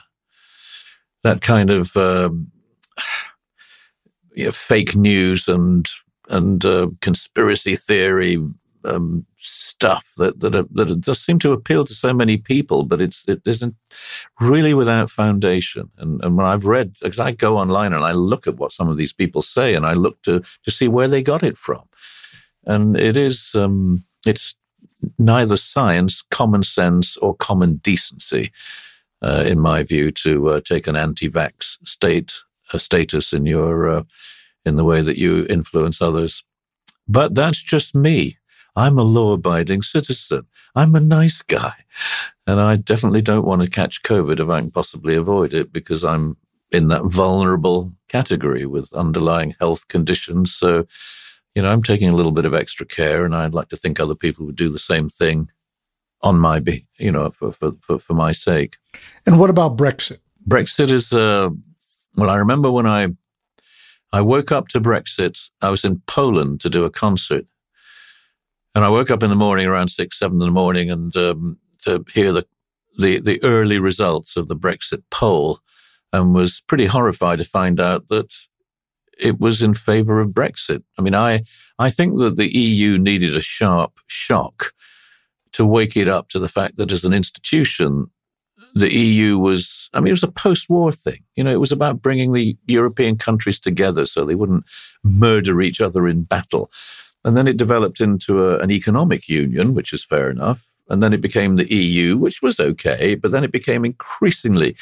that 1.23 1.41
kind 1.41 1.69
of 1.69 1.95
um, 1.95 2.51
you 4.35 4.45
know, 4.45 4.51
fake 4.51 4.95
news 4.95 5.47
and 5.47 5.87
and 6.27 6.65
uh, 6.65 6.87
conspiracy 7.01 7.75
theory 7.75 8.37
um, 8.83 9.25
stuff 9.37 10.11
that 10.17 10.39
that, 10.39 10.67
that 10.73 11.01
does 11.01 11.21
seem 11.21 11.37
to 11.39 11.51
appeal 11.51 11.85
to 11.85 11.93
so 11.93 12.11
many 12.11 12.37
people, 12.37 12.83
but 12.83 12.99
it's 12.99 13.23
it 13.27 13.41
isn't 13.45 13.75
really 14.39 14.73
without 14.73 15.11
foundation. 15.11 15.91
And, 15.97 16.23
and 16.23 16.35
when 16.35 16.47
I've 16.47 16.65
read, 16.65 16.97
because 17.01 17.19
I 17.19 17.31
go 17.31 17.57
online 17.57 17.93
and 17.93 18.03
I 18.03 18.11
look 18.11 18.47
at 18.47 18.57
what 18.57 18.71
some 18.71 18.89
of 18.89 18.97
these 18.97 19.13
people 19.13 19.43
say, 19.43 19.75
and 19.75 19.85
I 19.85 19.93
look 19.93 20.21
to 20.23 20.41
to 20.63 20.71
see 20.71 20.87
where 20.87 21.07
they 21.07 21.21
got 21.21 21.43
it 21.43 21.57
from, 21.57 21.83
and 22.65 22.99
it 22.99 23.15
is 23.15 23.51
um, 23.53 24.03
it's 24.25 24.55
neither 25.17 25.57
science, 25.57 26.23
common 26.31 26.63
sense, 26.63 27.17
or 27.17 27.35
common 27.35 27.77
decency, 27.77 28.51
uh, 29.21 29.43
in 29.45 29.59
my 29.59 29.83
view, 29.83 30.11
to 30.11 30.49
uh, 30.49 30.61
take 30.61 30.87
an 30.87 30.95
anti-vax 30.95 31.77
state 31.87 32.33
a 32.73 32.79
status 32.79 33.33
in 33.33 33.45
your 33.45 33.89
uh, 33.89 34.03
in 34.65 34.75
the 34.75 34.83
way 34.83 35.01
that 35.01 35.17
you 35.17 35.45
influence 35.49 36.01
others. 36.01 36.43
But 37.07 37.35
that's 37.35 37.61
just 37.61 37.93
me. 37.93 38.37
I'm 38.75 38.97
a 38.97 39.03
law-abiding 39.03 39.83
citizen. 39.83 40.47
I'm 40.75 40.95
a 40.95 40.99
nice 40.99 41.41
guy, 41.41 41.73
and 42.45 42.59
I 42.59 42.75
definitely 42.75 43.21
don't 43.21 43.45
want 43.45 43.61
to 43.61 43.69
catch 43.69 44.03
COVID 44.03 44.39
if 44.39 44.49
I 44.49 44.59
can 44.59 44.71
possibly 44.71 45.15
avoid 45.15 45.53
it 45.53 45.71
because 45.71 46.03
I'm 46.03 46.37
in 46.71 46.87
that 46.89 47.05
vulnerable 47.05 47.93
category 48.09 48.65
with 48.65 48.93
underlying 48.93 49.55
health 49.59 49.87
conditions. 49.87 50.53
So 50.53 50.87
you 51.55 51.61
know, 51.61 51.71
I'm 51.71 51.81
taking 51.81 52.09
a 52.09 52.15
little 52.15 52.33
bit 52.33 52.45
of 52.45 52.53
extra 52.53 52.85
care, 52.85 53.25
and 53.25 53.33
I'd 53.33 53.53
like 53.53 53.69
to 53.69 53.77
think 53.77 53.99
other 53.99 54.15
people 54.15 54.45
would 54.45 54.57
do 54.57 54.69
the 54.69 54.77
same 54.77 55.09
thing 55.09 55.49
on 56.21 56.37
my, 56.37 56.59
be, 56.59 56.85
you 56.97 57.11
know, 57.11 57.31
for 57.31 57.51
for 57.51 57.71
for, 57.79 57.97
for 57.97 58.13
my 58.13 58.33
sake. 58.33 58.77
And 59.25 59.39
what 59.39 59.49
about 59.49 59.77
Brexit? 59.77 60.19
Brexit 60.47 60.91
is 60.91 61.13
uh, 61.13 61.49
well. 62.15 62.29
I 62.29 62.35
remember 62.35 62.69
when 62.69 62.85
I 62.85 63.07
I 64.11 64.21
woke 64.21 64.51
up 64.51 64.67
to 64.69 64.81
Brexit. 64.81 65.49
I 65.61 65.69
was 65.69 65.85
in 65.85 66.01
Poland 66.07 66.59
to 66.61 66.69
do 66.69 66.83
a 66.83 66.89
concert, 66.89 67.45
and 68.75 68.83
I 68.83 68.89
woke 68.89 69.09
up 69.09 69.23
in 69.23 69.29
the 69.29 69.35
morning 69.35 69.65
around 69.65 69.89
six, 69.89 70.19
seven 70.19 70.41
in 70.41 70.47
the 70.47 70.51
morning, 70.51 70.91
and 70.91 71.15
um, 71.15 71.57
to 71.83 72.03
hear 72.13 72.33
the 72.33 72.45
the 72.99 73.19
the 73.19 73.41
early 73.43 73.79
results 73.79 74.35
of 74.35 74.47
the 74.47 74.57
Brexit 74.57 75.03
poll, 75.09 75.59
and 76.11 76.35
was 76.35 76.61
pretty 76.67 76.87
horrified 76.87 77.39
to 77.39 77.45
find 77.45 77.79
out 77.79 78.09
that 78.09 78.33
it 79.19 79.39
was 79.39 79.63
in 79.63 79.73
favor 79.73 80.19
of 80.19 80.29
Brexit. 80.29 80.83
I 80.97 81.01
mean, 81.01 81.15
I, 81.15 81.43
I 81.79 81.89
think 81.89 82.17
that 82.19 82.35
the 82.35 82.55
EU 82.55 82.97
needed 82.97 83.35
a 83.35 83.41
sharp 83.41 83.99
shock 84.07 84.73
to 85.53 85.65
wake 85.65 85.95
it 85.95 86.07
up 86.07 86.29
to 86.29 86.39
the 86.39 86.47
fact 86.47 86.77
that 86.77 86.91
as 86.91 87.03
an 87.05 87.13
institution, 87.13 88.11
the 88.73 88.93
EU 88.93 89.39
was, 89.39 89.89
I 89.93 90.01
mean, 90.01 90.07
it 90.07 90.11
was 90.11 90.23
a 90.23 90.27
post 90.27 90.69
war 90.69 90.91
thing. 90.91 91.23
You 91.35 91.45
know, 91.45 91.51
it 91.51 91.61
was 91.61 91.71
about 91.71 92.01
bringing 92.01 92.33
the 92.33 92.57
European 92.67 93.17
countries 93.17 93.59
together 93.59 94.05
so 94.05 94.25
they 94.25 94.35
wouldn't 94.35 94.65
murder 95.03 95.61
each 95.61 95.79
other 95.79 96.07
in 96.07 96.23
battle. 96.23 96.69
And 97.23 97.37
then 97.37 97.47
it 97.47 97.57
developed 97.57 98.01
into 98.01 98.45
a, 98.45 98.59
an 98.59 98.69
economic 98.69 99.29
union, 99.29 99.73
which 99.73 99.93
is 99.93 100.03
fair 100.03 100.29
enough. 100.29 100.67
And 100.89 101.01
then 101.01 101.13
it 101.13 101.21
became 101.21 101.55
the 101.55 101.73
EU, 101.73 102.17
which 102.17 102.41
was 102.41 102.59
okay. 102.59 103.15
But 103.15 103.31
then 103.31 103.43
it 103.43 103.51
became 103.51 103.85
increasingly 103.85 104.75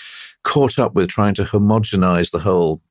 caught 0.43 0.77
up 0.77 0.93
with 0.95 1.07
trying 1.07 1.36
to 1.36 1.43
homogenize 1.43 2.31
the 2.31 2.39
whole 2.39 2.81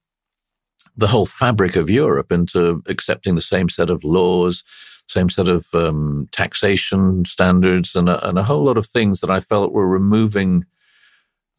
the 0.97 1.09
whole 1.09 1.27
fabric 1.27 1.77
of 1.77 1.91
Europe 1.91 2.31
into 2.31 2.83
accepting 2.87 3.35
the 3.35 3.43
same 3.43 3.69
set 3.69 3.91
of 3.91 4.05
laws, 4.05 4.63
same 5.09 5.31
set 5.31 5.49
of 5.49 5.67
um, 5.75 6.29
taxation 6.33 7.25
standards, 7.25 7.95
and 7.95 8.09
a, 8.09 8.29
and 8.29 8.39
a 8.39 8.45
whole 8.45 8.65
lot 8.65 8.79
of 8.79 8.87
things 8.87 9.21
that 9.21 9.31
I 9.31 9.41
felt 9.41 9.73
were 9.73 9.89
removing 9.89 10.65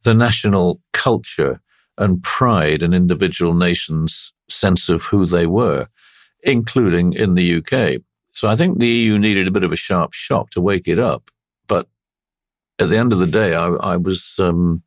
the 0.03 0.13
national 0.13 0.81
culture 0.91 1.61
and 1.97 2.21
pride 2.23 2.81
and 2.81 2.93
individual 2.93 3.53
nations' 3.53 4.33
sense 4.49 4.89
of 4.89 5.03
who 5.03 5.25
they 5.25 5.45
were, 5.45 5.87
including 6.41 7.13
in 7.13 7.35
the 7.35 7.57
UK. 7.57 8.01
So 8.31 8.47
I 8.49 8.55
think 8.55 8.79
the 8.79 8.87
EU 8.87 9.19
needed 9.19 9.47
a 9.47 9.51
bit 9.51 9.63
of 9.63 9.71
a 9.71 9.77
sharp 9.77 10.13
shock 10.13 10.49
to 10.51 10.61
wake 10.61 10.87
it 10.87 10.99
up. 10.99 11.29
But 11.67 11.87
at 12.79 12.89
the 12.89 12.97
end 12.97 13.13
of 13.13 13.19
the 13.19 13.27
day, 13.27 13.55
I, 13.55 13.67
I 13.67 13.97
was 13.97 14.35
um, 14.39 14.83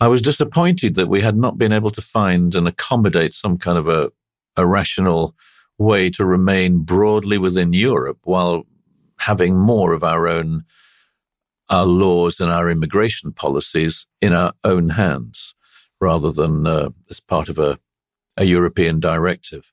I 0.00 0.08
was 0.08 0.22
disappointed 0.22 0.94
that 0.94 1.08
we 1.08 1.20
had 1.20 1.36
not 1.36 1.58
been 1.58 1.72
able 1.72 1.90
to 1.90 2.00
find 2.00 2.54
and 2.54 2.66
accommodate 2.66 3.34
some 3.34 3.58
kind 3.58 3.76
of 3.76 3.86
a, 3.86 4.10
a 4.56 4.66
rational 4.66 5.34
way 5.76 6.08
to 6.10 6.24
remain 6.24 6.78
broadly 6.78 7.36
within 7.36 7.74
Europe 7.74 8.18
while 8.24 8.64
having 9.18 9.58
more 9.58 9.92
of 9.92 10.02
our 10.02 10.26
own 10.26 10.64
our 11.68 11.86
laws 11.86 12.40
and 12.40 12.50
our 12.50 12.68
immigration 12.68 13.32
policies 13.32 14.06
in 14.20 14.32
our 14.32 14.52
own 14.64 14.88
hands 14.90 15.54
rather 16.00 16.32
than 16.32 16.66
uh, 16.66 16.90
as 17.08 17.20
part 17.20 17.48
of 17.48 17.60
a, 17.60 17.78
a 18.36 18.44
European 18.44 18.98
directive. 18.98 19.70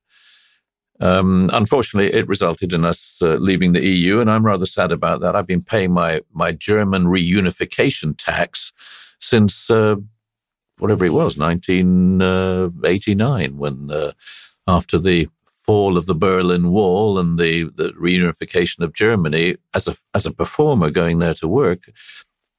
Um, 0.99 1.49
unfortunately, 1.53 2.13
it 2.13 2.27
resulted 2.27 2.71
in 2.73 2.85
us 2.85 3.17
uh, 3.21 3.35
leaving 3.35 3.73
the 3.73 3.83
EU, 3.83 4.19
and 4.19 4.29
I'm 4.29 4.45
rather 4.45 4.65
sad 4.65 4.91
about 4.91 5.21
that. 5.21 5.35
I've 5.35 5.47
been 5.47 5.63
paying 5.63 5.91
my 5.91 6.21
my 6.33 6.51
German 6.51 7.05
reunification 7.05 8.15
tax 8.17 8.73
since 9.19 9.69
uh, 9.69 9.95
whatever 10.79 11.05
it 11.05 11.13
was, 11.13 11.37
1989, 11.37 13.57
when 13.57 13.91
uh, 13.91 14.13
after 14.67 14.97
the 14.97 15.27
fall 15.67 15.97
of 15.97 16.05
the 16.05 16.15
Berlin 16.15 16.71
Wall 16.71 17.19
and 17.19 17.37
the, 17.37 17.69
the 17.75 17.89
reunification 17.89 18.79
of 18.79 18.93
Germany, 18.93 19.57
as 19.73 19.87
a 19.87 19.97
as 20.13 20.25
a 20.25 20.33
performer 20.33 20.89
going 20.89 21.19
there 21.19 21.33
to 21.35 21.47
work, 21.47 21.89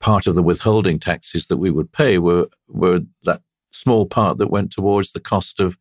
part 0.01 0.27
of 0.27 0.35
the 0.35 0.43
withholding 0.43 0.99
taxes 0.99 1.47
that 1.47 1.57
we 1.57 1.71
would 1.71 1.93
pay 1.93 2.19
were 2.19 2.49
were 2.69 3.01
that 3.25 3.43
small 3.73 4.07
part 4.07 4.39
that 4.39 4.51
went 4.51 4.73
towards 4.73 5.13
the 5.13 5.21
cost 5.21 5.61
of 5.61 5.79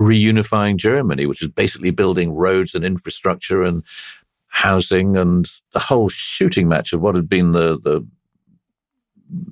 reunifying 0.00 0.76
Germany, 0.76 1.26
which 1.26 1.42
is 1.42 1.48
basically 1.48 1.90
building 1.90 2.34
roads 2.34 2.74
and 2.74 2.84
infrastructure 2.84 3.62
and 3.62 3.82
housing 4.48 5.16
and 5.16 5.46
the 5.72 5.80
whole 5.80 6.08
shooting 6.08 6.68
match 6.68 6.92
of 6.92 7.00
what 7.00 7.14
had 7.14 7.28
been 7.28 7.52
the 7.52 7.78
the 7.78 8.06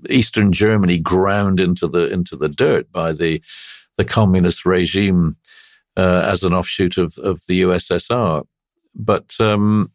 Eastern 0.09 0.53
Germany 0.53 0.99
ground 0.99 1.61
into 1.61 1.89
the 1.89 2.13
into 2.13 2.37
the 2.37 2.49
dirt 2.49 2.91
by 2.93 3.13
the 3.13 3.43
the 3.97 4.05
communist 4.05 4.65
regime 4.65 5.37
uh, 5.97 6.23
as 6.25 6.43
an 6.43 6.53
offshoot 6.53 6.97
of 6.99 7.17
of 7.19 7.43
the 7.47 7.63
USSR. 7.63 8.45
But 8.95 9.35
um, 9.41 9.91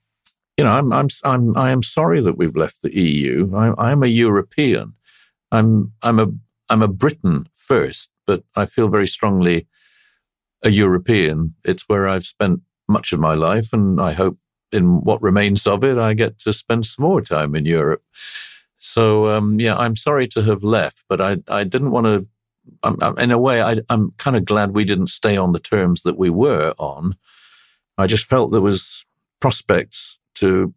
you 0.58 0.64
know, 0.64 0.72
I'm 0.72 0.92
I'm 0.92 1.08
I'm 1.24 1.58
I 1.58 1.72
am 1.72 1.84
sorry 1.84 2.22
that 2.22 2.38
we've 2.38 2.56
left 2.56 2.82
the 2.82 2.96
EU. 2.96 3.56
I, 3.56 3.74
I'm 3.78 4.04
a 4.04 4.08
European. 4.08 4.94
I'm 5.52 5.94
I'm 6.02 6.20
a 6.20 6.28
I'm 6.70 6.82
a 6.82 6.88
Briton 6.88 7.48
first, 7.56 8.10
but 8.26 8.44
I 8.56 8.66
feel 8.66 8.90
very 8.90 9.08
strongly 9.08 9.68
a 10.64 10.70
European. 10.70 11.56
It's 11.64 11.88
where 11.88 12.08
I've 12.08 12.26
spent 12.26 12.62
much 12.88 13.14
of 13.14 13.20
my 13.20 13.36
life, 13.36 13.72
and 13.72 14.02
I 14.02 14.14
hope 14.14 14.38
in 14.72 15.02
what 15.04 15.22
remains 15.22 15.66
of 15.66 15.84
it, 15.84 15.98
I 15.98 16.14
get 16.14 16.40
to 16.40 16.54
spend 16.54 16.86
some 16.86 17.04
more 17.04 17.22
time 17.22 17.56
in 17.56 17.66
Europe. 17.66 18.04
So 18.80 19.30
um, 19.30 19.60
yeah, 19.60 19.76
I'm 19.76 19.96
sorry 19.96 20.28
to 20.30 20.42
have 20.44 20.64
left, 20.64 21.04
but 21.08 21.22
I 21.22 21.38
I 21.48 21.64
didn't 21.64 21.92
want 21.92 22.06
to. 22.06 22.28
I'm, 22.84 22.98
I'm, 23.02 23.18
in 23.18 23.32
a 23.32 23.40
way, 23.40 23.62
I, 23.62 23.78
I'm 23.90 24.12
kind 24.18 24.38
of 24.38 24.46
glad 24.46 24.72
we 24.72 24.86
didn't 24.86 25.08
stay 25.08 25.36
on 25.36 25.54
the 25.54 25.60
terms 25.60 26.04
that 26.04 26.18
we 26.18 26.30
were 26.30 26.74
on. 26.78 27.16
I 27.98 28.06
just 28.08 28.26
felt 28.26 28.52
there 28.52 28.62
was 28.62 29.06
prospects 29.40 30.20
to 30.36 30.74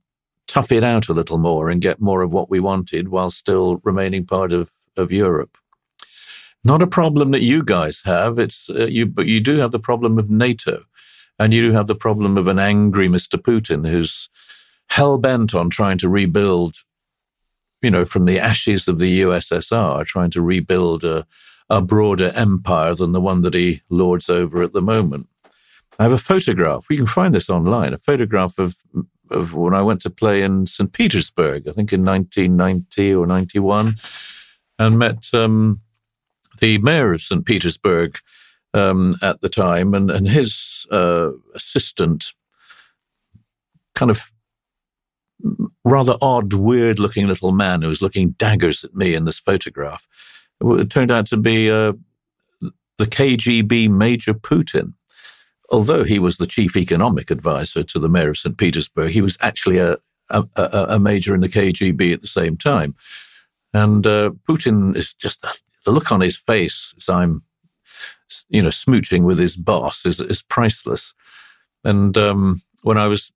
tough 0.46 0.72
it 0.72 0.84
out 0.84 1.08
a 1.08 1.12
little 1.12 1.38
more 1.38 1.70
and 1.70 1.80
get 1.80 2.00
more 2.00 2.22
of 2.22 2.32
what 2.32 2.50
we 2.50 2.60
wanted 2.60 3.08
while 3.08 3.30
still 3.30 3.80
remaining 3.84 4.26
part 4.26 4.52
of, 4.52 4.72
of 4.96 5.12
Europe. 5.12 5.56
Not 6.64 6.82
a 6.82 6.86
problem 6.86 7.30
that 7.30 7.42
you 7.42 7.62
guys 7.62 8.02
have. 8.04 8.38
It's 8.38 8.68
uh, 8.70 8.86
you, 8.86 9.06
but 9.06 9.26
you 9.26 9.40
do 9.40 9.58
have 9.58 9.72
the 9.72 9.78
problem 9.78 10.18
of 10.18 10.30
NATO, 10.30 10.84
and 11.38 11.52
you 11.52 11.62
do 11.62 11.72
have 11.72 11.86
the 11.86 11.94
problem 11.94 12.36
of 12.36 12.48
an 12.48 12.58
angry 12.58 13.08
Mr. 13.08 13.40
Putin 13.40 13.88
who's 13.88 14.28
hell 14.90 15.18
bent 15.18 15.54
on 15.54 15.70
trying 15.70 15.98
to 15.98 16.08
rebuild 16.08 16.76
you 17.82 17.90
know, 17.90 18.04
from 18.04 18.24
the 18.24 18.38
ashes 18.38 18.88
of 18.88 18.98
the 18.98 19.22
USSR, 19.22 20.06
trying 20.06 20.30
to 20.30 20.42
rebuild 20.42 21.04
a, 21.04 21.26
a 21.68 21.80
broader 21.80 22.30
empire 22.34 22.94
than 22.94 23.12
the 23.12 23.20
one 23.20 23.42
that 23.42 23.54
he 23.54 23.82
lords 23.90 24.30
over 24.30 24.62
at 24.62 24.72
the 24.72 24.82
moment. 24.82 25.28
I 25.98 26.04
have 26.04 26.12
a 26.12 26.18
photograph. 26.18 26.86
We 26.88 26.96
can 26.96 27.06
find 27.06 27.34
this 27.34 27.50
online. 27.50 27.92
A 27.92 27.98
photograph 27.98 28.58
of 28.58 28.76
of 29.30 29.54
when 29.54 29.74
I 29.74 29.82
went 29.82 30.02
to 30.02 30.10
play 30.10 30.42
in 30.42 30.66
St. 30.66 30.92
Petersburg, 30.92 31.66
I 31.66 31.72
think 31.72 31.92
in 31.92 32.04
1990 32.04 33.14
or 33.14 33.26
91, 33.26 33.96
and 34.78 34.98
met 34.98 35.30
um, 35.32 35.80
the 36.58 36.76
mayor 36.78 37.14
of 37.14 37.22
St. 37.22 37.44
Petersburg 37.46 38.18
um, 38.74 39.16
at 39.22 39.40
the 39.40 39.48
time, 39.48 39.94
and 39.94 40.10
and 40.10 40.28
his 40.28 40.86
uh, 40.90 41.30
assistant, 41.54 42.32
kind 43.94 44.10
of 44.10 44.31
rather 45.84 46.16
odd, 46.20 46.52
weird 46.52 46.98
looking 46.98 47.26
little 47.26 47.52
man 47.52 47.82
who 47.82 47.88
was 47.88 48.02
looking 48.02 48.30
daggers 48.32 48.84
at 48.84 48.94
me 48.94 49.14
in 49.14 49.24
this 49.24 49.38
photograph. 49.38 50.06
It 50.60 50.90
turned 50.90 51.10
out 51.10 51.26
to 51.26 51.36
be 51.36 51.70
uh, 51.70 51.92
the 52.98 53.06
KGB 53.06 53.90
Major 53.90 54.34
Putin. 54.34 54.94
Although 55.70 56.04
he 56.04 56.18
was 56.18 56.36
the 56.36 56.46
chief 56.46 56.76
economic 56.76 57.30
advisor 57.30 57.82
to 57.82 57.98
the 57.98 58.08
mayor 58.08 58.30
of 58.30 58.38
St. 58.38 58.56
Petersburg, 58.56 59.10
he 59.10 59.22
was 59.22 59.38
actually 59.40 59.78
a, 59.78 59.96
a, 60.28 60.46
a 60.56 60.98
major 60.98 61.34
in 61.34 61.40
the 61.40 61.48
KGB 61.48 62.12
at 62.12 62.20
the 62.20 62.26
same 62.26 62.56
time. 62.56 62.94
And 63.72 64.06
uh, 64.06 64.32
Putin 64.48 64.94
is 64.96 65.14
just 65.14 65.44
the 65.84 65.90
look 65.90 66.12
on 66.12 66.20
his 66.20 66.36
face 66.36 66.94
as 66.98 67.08
I'm, 67.08 67.42
you 68.48 68.62
know, 68.62 68.68
smooching 68.68 69.22
with 69.22 69.38
his 69.38 69.56
boss 69.56 70.04
is, 70.04 70.20
is 70.20 70.42
priceless. 70.42 71.14
And 71.84 72.16
um, 72.18 72.62
when 72.82 72.98
I 72.98 73.06
was 73.06 73.32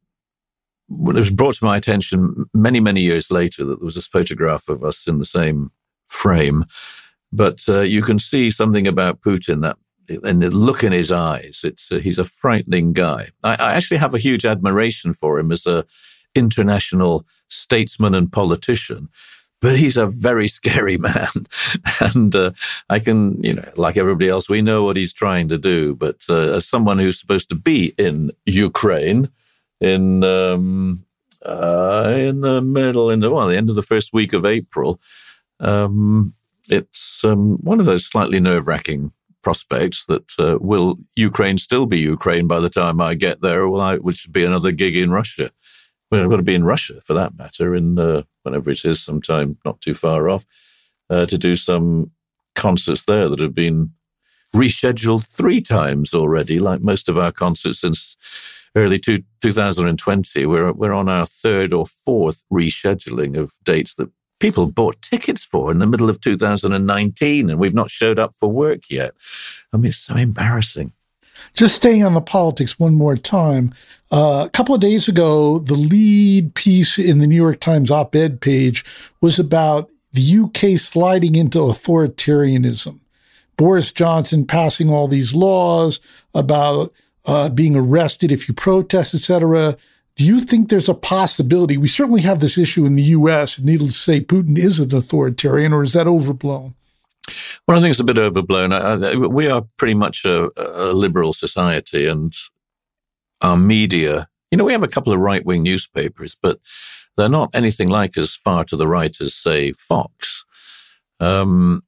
it 0.88 1.14
was 1.14 1.30
brought 1.30 1.56
to 1.56 1.64
my 1.64 1.76
attention 1.76 2.46
many, 2.54 2.80
many 2.80 3.00
years 3.00 3.30
later 3.30 3.64
that 3.64 3.80
there 3.80 3.84
was 3.84 3.96
this 3.96 4.06
photograph 4.06 4.68
of 4.68 4.84
us 4.84 5.06
in 5.06 5.18
the 5.18 5.24
same 5.24 5.70
frame. 6.08 6.64
But 7.32 7.62
uh, 7.68 7.80
you 7.80 8.02
can 8.02 8.18
see 8.18 8.50
something 8.50 8.86
about 8.86 9.20
Putin 9.20 9.62
that 9.62 9.76
and 10.08 10.40
the 10.40 10.50
look 10.50 10.84
in 10.84 10.92
his 10.92 11.10
eyes. 11.10 11.60
It's 11.64 11.90
uh, 11.90 11.98
he's 11.98 12.18
a 12.18 12.24
frightening 12.24 12.92
guy. 12.92 13.30
I, 13.42 13.54
I, 13.54 13.74
actually 13.74 13.96
have 13.96 14.14
a 14.14 14.18
huge 14.18 14.46
admiration 14.46 15.12
for 15.12 15.38
him 15.38 15.50
as 15.50 15.66
a 15.66 15.84
international 16.34 17.26
statesman 17.48 18.14
and 18.14 18.30
politician. 18.30 19.08
But 19.60 19.78
he's 19.78 19.96
a 19.96 20.06
very 20.06 20.48
scary 20.58 20.98
man, 20.98 21.46
and 22.00 22.36
uh, 22.36 22.52
I 22.90 22.98
can, 22.98 23.42
you 23.42 23.54
know, 23.54 23.68
like 23.76 23.96
everybody 23.96 24.28
else, 24.28 24.48
we 24.48 24.62
know 24.62 24.84
what 24.84 24.96
he's 24.96 25.12
trying 25.12 25.48
to 25.48 25.58
do. 25.58 25.94
But 25.94 26.22
uh, 26.28 26.52
as 26.54 26.68
someone 26.68 26.98
who's 26.98 27.18
supposed 27.18 27.48
to 27.48 27.54
be 27.54 27.94
in 27.98 28.32
Ukraine, 28.44 29.30
in 29.80 30.24
um, 30.24 31.04
uh, 31.44 32.14
in 32.16 32.40
the 32.40 32.60
middle, 32.60 33.10
in 33.10 33.20
the 33.20 33.30
well, 33.30 33.48
the 33.48 33.56
end 33.56 33.70
of 33.70 33.76
the 33.76 33.82
first 33.82 34.12
week 34.12 34.32
of 34.32 34.44
April. 34.44 35.00
Um, 35.60 36.34
it's 36.68 37.22
um, 37.24 37.58
one 37.58 37.80
of 37.80 37.86
those 37.86 38.04
slightly 38.04 38.40
nerve 38.40 38.66
wracking 38.66 39.12
prospects 39.42 40.06
that 40.06 40.32
uh, 40.40 40.58
will 40.60 40.98
Ukraine 41.14 41.58
still 41.58 41.86
be 41.86 42.00
Ukraine 42.00 42.48
by 42.48 42.58
the 42.58 42.70
time 42.70 43.00
I 43.00 43.14
get 43.14 43.40
there, 43.40 43.60
or 43.60 43.68
will 43.68 43.80
I, 43.80 43.96
which 43.96 44.26
would 44.26 44.32
be 44.32 44.44
another 44.44 44.72
gig 44.72 44.96
in 44.96 45.12
Russia. 45.12 45.52
Well, 46.10 46.22
I've 46.22 46.30
got 46.30 46.36
to 46.36 46.42
be 46.42 46.54
in 46.54 46.64
Russia 46.64 47.00
for 47.04 47.14
that 47.14 47.36
matter, 47.36 47.74
in 47.74 47.98
uh, 47.98 48.22
whenever 48.42 48.70
it 48.70 48.84
is, 48.84 49.02
sometime 49.02 49.58
not 49.64 49.80
too 49.80 49.94
far 49.94 50.28
off, 50.28 50.44
uh, 51.10 51.26
to 51.26 51.38
do 51.38 51.56
some 51.56 52.10
concerts 52.54 53.04
there 53.04 53.28
that 53.28 53.40
have 53.40 53.54
been 53.54 53.92
rescheduled 54.54 55.26
three 55.26 55.60
times 55.60 56.14
already, 56.14 56.58
like 56.58 56.80
most 56.80 57.08
of 57.08 57.18
our 57.18 57.32
concerts 57.32 57.80
since 57.80 58.16
early 58.76 58.98
two, 58.98 59.24
2020, 59.40 60.46
we're, 60.46 60.70
we're 60.72 60.92
on 60.92 61.08
our 61.08 61.26
third 61.26 61.72
or 61.72 61.86
fourth 61.86 62.44
rescheduling 62.52 63.36
of 63.36 63.52
dates 63.64 63.94
that 63.96 64.10
people 64.38 64.70
bought 64.70 65.00
tickets 65.00 65.42
for 65.42 65.70
in 65.70 65.78
the 65.78 65.86
middle 65.86 66.10
of 66.10 66.20
2019 66.20 67.50
and 67.50 67.58
we've 67.58 67.74
not 67.74 67.90
showed 67.90 68.18
up 68.18 68.34
for 68.34 68.50
work 68.50 68.82
yet. 68.90 69.14
I 69.72 69.78
mean, 69.78 69.86
it's 69.86 69.96
so 69.96 70.14
embarrassing. 70.14 70.92
Just 71.54 71.74
staying 71.74 72.04
on 72.04 72.14
the 72.14 72.20
politics 72.20 72.78
one 72.78 72.94
more 72.94 73.16
time. 73.16 73.72
Uh, 74.10 74.44
a 74.46 74.50
couple 74.50 74.74
of 74.74 74.80
days 74.80 75.08
ago, 75.08 75.58
the 75.58 75.74
lead 75.74 76.54
piece 76.54 76.98
in 76.98 77.18
the 77.18 77.26
New 77.26 77.36
York 77.36 77.60
Times 77.60 77.90
op 77.90 78.14
ed 78.14 78.40
page 78.40 78.84
was 79.20 79.38
about 79.38 79.90
the 80.12 80.38
UK 80.38 80.78
sliding 80.78 81.34
into 81.34 81.58
authoritarianism. 81.58 83.00
Boris 83.56 83.90
Johnson 83.90 84.46
passing 84.46 84.90
all 84.90 85.08
these 85.08 85.34
laws 85.34 86.00
about 86.34 86.92
uh, 87.26 87.48
being 87.50 87.76
arrested 87.76 88.32
if 88.32 88.48
you 88.48 88.54
protest, 88.54 89.14
etc. 89.14 89.76
Do 90.16 90.24
you 90.24 90.40
think 90.40 90.68
there's 90.68 90.88
a 90.88 90.94
possibility? 90.94 91.76
We 91.76 91.88
certainly 91.88 92.22
have 92.22 92.40
this 92.40 92.56
issue 92.56 92.86
in 92.86 92.96
the 92.96 93.02
U.S. 93.02 93.58
Needless 93.58 93.92
to 93.92 93.98
say, 93.98 94.20
Putin 94.20 94.56
is 94.56 94.80
an 94.80 94.94
authoritarian, 94.94 95.72
or 95.72 95.82
is 95.82 95.92
that 95.92 96.06
overblown? 96.06 96.74
Well, 97.66 97.76
I 97.76 97.80
think 97.80 97.90
it's 97.90 98.00
a 98.00 98.04
bit 98.04 98.18
overblown. 98.18 98.72
I, 98.72 98.94
I, 98.94 99.16
we 99.16 99.48
are 99.48 99.66
pretty 99.76 99.94
much 99.94 100.24
a, 100.24 100.48
a, 100.56 100.92
liberal 100.92 101.32
society, 101.32 102.06
and 102.06 102.32
our 103.40 103.56
media. 103.56 104.28
You 104.50 104.58
know, 104.58 104.64
we 104.64 104.72
have 104.72 104.84
a 104.84 104.88
couple 104.88 105.12
of 105.12 105.18
right-wing 105.18 105.62
newspapers, 105.62 106.36
but 106.40 106.60
they're 107.16 107.28
not 107.28 107.50
anything 107.52 107.88
like 107.88 108.16
as 108.16 108.34
far 108.34 108.64
to 108.64 108.76
the 108.76 108.86
right 108.86 109.14
as, 109.20 109.34
say, 109.34 109.72
Fox. 109.72 110.44
Um, 111.18 111.82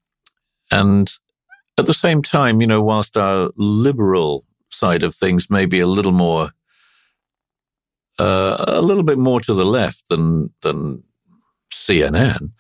and 0.71 1.11
at 1.79 1.87
the 1.87 1.95
same 1.95 2.23
time, 2.23 2.61
you 2.61 2.67
know, 2.67 2.83
whilst 2.83 3.17
our 3.17 3.51
liberal 3.57 4.45
side 4.71 5.03
of 5.03 5.15
things 5.15 5.51
may 5.51 5.67
be 5.67 5.81
a 5.81 5.87
little 5.87 6.13
more, 6.13 6.53
uh, 8.19 8.65
a 8.67 8.83
little 8.83 9.03
bit 9.03 9.19
more 9.19 9.41
to 9.41 9.55
the 9.55 9.65
left 9.65 10.09
than 10.09 10.51
than 10.63 11.05
CNN, 11.73 12.53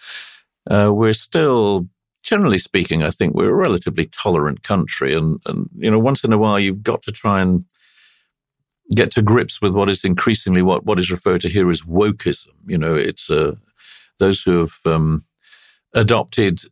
uh, 0.70 0.92
we're 0.92 1.14
still, 1.14 1.88
generally 2.22 2.58
speaking, 2.58 3.02
I 3.02 3.10
think 3.10 3.34
we're 3.34 3.50
a 3.50 3.54
relatively 3.54 4.06
tolerant 4.06 4.62
country, 4.62 5.14
and 5.14 5.40
and 5.46 5.68
you 5.76 5.90
know, 5.90 5.98
once 5.98 6.24
in 6.24 6.32
a 6.32 6.38
while, 6.38 6.58
you've 6.58 6.82
got 6.82 7.02
to 7.02 7.12
try 7.12 7.40
and 7.40 7.64
get 8.94 9.10
to 9.12 9.22
grips 9.22 9.60
with 9.60 9.74
what 9.74 9.90
is 9.90 10.04
increasingly 10.04 10.62
what 10.62 10.84
what 10.84 10.98
is 10.98 11.10
referred 11.10 11.42
to 11.42 11.48
here 11.48 11.70
as 11.70 11.82
wokeism. 11.82 12.54
You 12.66 12.78
know, 12.78 12.94
it's 12.94 13.30
uh, 13.30 13.56
those 14.18 14.42
who 14.42 14.58
have 14.60 14.74
um, 14.84 15.24
adopted 15.94 16.62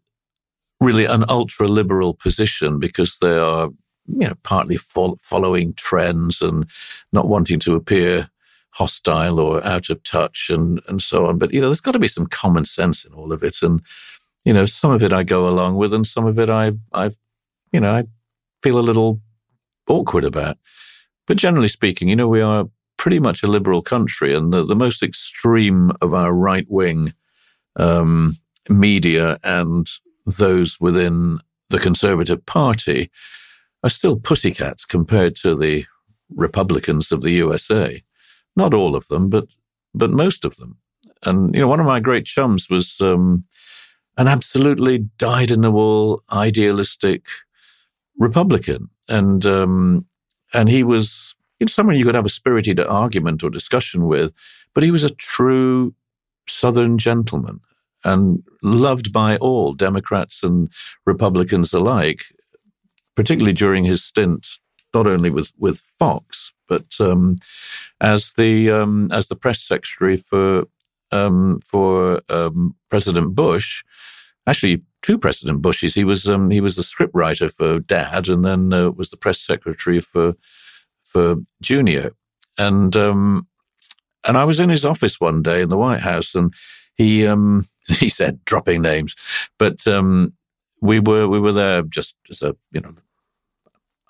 really 0.80 1.06
an 1.06 1.24
ultra 1.28 1.66
liberal 1.66 2.14
position 2.14 2.78
because 2.78 3.18
they 3.20 3.36
are, 3.36 3.70
you 4.08 4.28
know, 4.28 4.34
partly 4.42 4.76
fo- 4.76 5.18
following 5.20 5.74
trends 5.74 6.42
and 6.42 6.66
not 7.12 7.28
wanting 7.28 7.58
to 7.60 7.74
appear 7.74 8.30
hostile 8.72 9.40
or 9.40 9.64
out 9.64 9.88
of 9.88 10.02
touch 10.02 10.50
and, 10.50 10.80
and 10.86 11.02
so 11.02 11.26
on. 11.26 11.38
But, 11.38 11.52
you 11.52 11.60
know, 11.60 11.68
there's 11.68 11.80
got 11.80 11.92
to 11.92 11.98
be 11.98 12.08
some 12.08 12.26
common 12.26 12.64
sense 12.64 13.04
in 13.04 13.14
all 13.14 13.32
of 13.32 13.42
it. 13.42 13.62
And, 13.62 13.80
you 14.44 14.52
know, 14.52 14.66
some 14.66 14.90
of 14.90 15.02
it 15.02 15.12
I 15.12 15.22
go 15.22 15.48
along 15.48 15.76
with 15.76 15.94
and 15.94 16.06
some 16.06 16.26
of 16.26 16.38
it 16.38 16.50
I, 16.50 16.72
I, 16.92 17.12
you 17.72 17.80
know, 17.80 17.94
I 17.94 18.04
feel 18.62 18.78
a 18.78 18.80
little 18.80 19.20
awkward 19.88 20.24
about. 20.24 20.58
But 21.26 21.38
generally 21.38 21.68
speaking, 21.68 22.08
you 22.08 22.16
know, 22.16 22.28
we 22.28 22.40
are 22.40 22.68
pretty 22.98 23.18
much 23.18 23.42
a 23.42 23.48
liberal 23.48 23.82
country 23.82 24.34
and 24.34 24.52
the, 24.52 24.64
the 24.64 24.76
most 24.76 25.02
extreme 25.02 25.92
of 26.00 26.12
our 26.12 26.32
right 26.32 26.66
wing 26.68 27.14
um, 27.76 28.36
media 28.68 29.38
and 29.42 29.88
those 30.26 30.78
within 30.80 31.38
the 31.70 31.78
Conservative 31.78 32.44
Party 32.46 33.10
are 33.82 33.90
still 33.90 34.16
pussycats 34.16 34.84
compared 34.84 35.36
to 35.36 35.56
the 35.56 35.84
Republicans 36.34 37.12
of 37.12 37.22
the 37.22 37.32
USA. 37.32 38.02
Not 38.56 38.74
all 38.74 38.96
of 38.96 39.08
them, 39.08 39.28
but 39.28 39.46
but 39.94 40.10
most 40.10 40.44
of 40.44 40.56
them. 40.56 40.78
And 41.22 41.54
you 41.54 41.60
know, 41.60 41.68
one 41.68 41.80
of 41.80 41.86
my 41.86 42.00
great 42.00 42.26
chums 42.26 42.68
was 42.68 43.00
um, 43.00 43.44
an 44.16 44.28
absolutely 44.28 44.98
dyed-in-the-wool, 45.18 46.22
idealistic 46.30 47.26
Republican, 48.18 48.90
and 49.08 49.44
um, 49.46 50.06
and 50.52 50.68
he 50.68 50.82
was 50.82 51.34
you 51.58 51.64
know, 51.64 51.68
someone 51.68 51.96
you 51.96 52.04
could 52.04 52.14
have 52.14 52.26
a 52.26 52.30
spirited 52.30 52.80
argument 52.80 53.42
or 53.42 53.50
discussion 53.50 54.06
with, 54.06 54.32
but 54.74 54.82
he 54.82 54.90
was 54.90 55.04
a 55.04 55.10
true 55.10 55.94
Southern 56.48 56.98
gentleman 56.98 57.60
and 58.04 58.42
loved 58.62 59.12
by 59.12 59.36
all 59.38 59.74
Democrats 59.74 60.42
and 60.42 60.70
Republicans 61.04 61.72
alike, 61.72 62.26
particularly 63.16 63.52
during 63.52 63.84
his 63.84 64.04
stint 64.04 64.46
not 64.94 65.06
only 65.06 65.30
with 65.30 65.52
with 65.58 65.80
Fox 65.98 66.52
but 66.68 66.94
um, 67.00 67.36
as 68.00 68.32
the 68.34 68.70
um, 68.70 69.08
as 69.12 69.28
the 69.28 69.36
press 69.36 69.60
secretary 69.60 70.16
for 70.16 70.64
um, 71.12 71.60
for 71.64 72.20
um, 72.28 72.74
President 72.90 73.34
Bush. 73.34 73.84
Actually, 74.46 74.82
two 75.02 75.18
President 75.18 75.62
Bushes. 75.62 75.94
He 75.94 76.04
was 76.04 76.28
um, 76.28 76.50
he 76.50 76.60
was 76.60 76.76
the 76.76 76.82
scriptwriter 76.82 77.52
for 77.52 77.80
Dad, 77.80 78.28
and 78.28 78.44
then 78.44 78.72
uh, 78.72 78.90
was 78.90 79.10
the 79.10 79.16
press 79.16 79.40
secretary 79.40 80.00
for 80.00 80.34
for 81.04 81.36
Junior. 81.60 82.12
And 82.58 82.96
and 82.96 83.46
I 84.36 84.44
was 84.44 84.60
in 84.60 84.70
his 84.70 84.84
office 84.84 85.20
one 85.20 85.42
day 85.42 85.62
in 85.62 85.68
the 85.68 85.76
White 85.76 86.00
House, 86.00 86.34
and 86.34 86.52
he 86.96 87.26
um, 87.26 87.68
he 87.88 88.08
said 88.08 88.44
dropping 88.44 88.82
names, 88.82 89.14
but 89.58 89.86
um, 89.86 90.32
we 90.80 91.00
were 91.00 91.28
we 91.28 91.40
were 91.40 91.52
there 91.52 91.82
just 91.82 92.16
as 92.30 92.42
a 92.42 92.56
you 92.72 92.80
know 92.80 92.94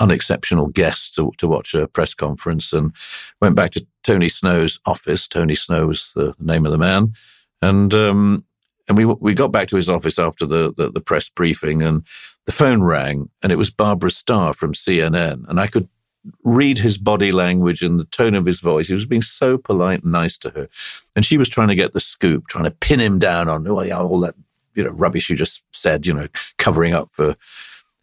unexceptional 0.01 0.68
guests 0.68 1.14
to, 1.16 1.32
to 1.38 1.49
watch 1.49 1.74
a 1.74 1.86
press 1.88 2.14
conference, 2.14 2.72
and 2.72 2.92
went 3.40 3.55
back 3.55 3.70
to 3.72 3.86
Tony 4.03 4.28
Snow's 4.28 4.78
office. 4.86 5.28
Tony 5.28 5.55
Snow 5.55 5.86
was 5.86 6.12
the 6.14 6.34
name 6.38 6.66
of 6.66 6.72
the 6.72 6.78
man, 6.78 7.14
and 7.62 7.92
um, 7.94 8.44
and 8.88 8.97
we 8.97 9.05
we 9.05 9.34
got 9.34 9.53
back 9.53 9.68
to 9.68 9.76
his 9.76 9.88
office 9.88 10.18
after 10.18 10.47
the, 10.47 10.72
the, 10.76 10.90
the 10.90 11.01
press 11.01 11.28
briefing, 11.28 11.82
and 11.82 12.05
the 12.44 12.53
phone 12.53 12.82
rang, 12.82 13.30
and 13.42 13.53
it 13.53 13.59
was 13.59 13.70
Barbara 13.70 14.11
Starr 14.11 14.53
from 14.53 14.72
CNN, 14.72 15.49
and 15.49 15.61
I 15.61 15.66
could 15.66 15.88
read 16.42 16.78
his 16.78 16.99
body 16.99 17.32
language 17.32 17.82
and 17.82 18.01
the 18.01 18.05
tone 18.07 18.34
of 18.34 18.47
his 18.47 18.61
voice. 18.61 18.88
He 18.88 18.94
was 18.94 19.07
being 19.07 19.22
so 19.22 19.59
polite 19.59 20.03
and 20.03 20.12
nice 20.12 20.36
to 20.38 20.51
her. 20.51 20.68
And 21.14 21.24
she 21.24 21.38
was 21.38 21.49
trying 21.49 21.68
to 21.68 21.74
get 21.74 21.92
the 21.92 22.01
scoop, 22.01 22.49
trying 22.49 22.64
to 22.64 22.70
pin 22.70 23.01
him 23.01 23.18
down 23.18 23.49
on 23.49 23.66
oh, 23.68 23.82
yeah, 23.82 23.99
all 23.99 24.20
that 24.20 24.34
you 24.74 24.84
know 24.84 24.90
rubbish 24.90 25.28
you 25.28 25.36
just 25.36 25.62
said, 25.72 26.07
you 26.07 26.12
know, 26.12 26.28
covering 26.59 26.94
up 26.94 27.11
for 27.11 27.36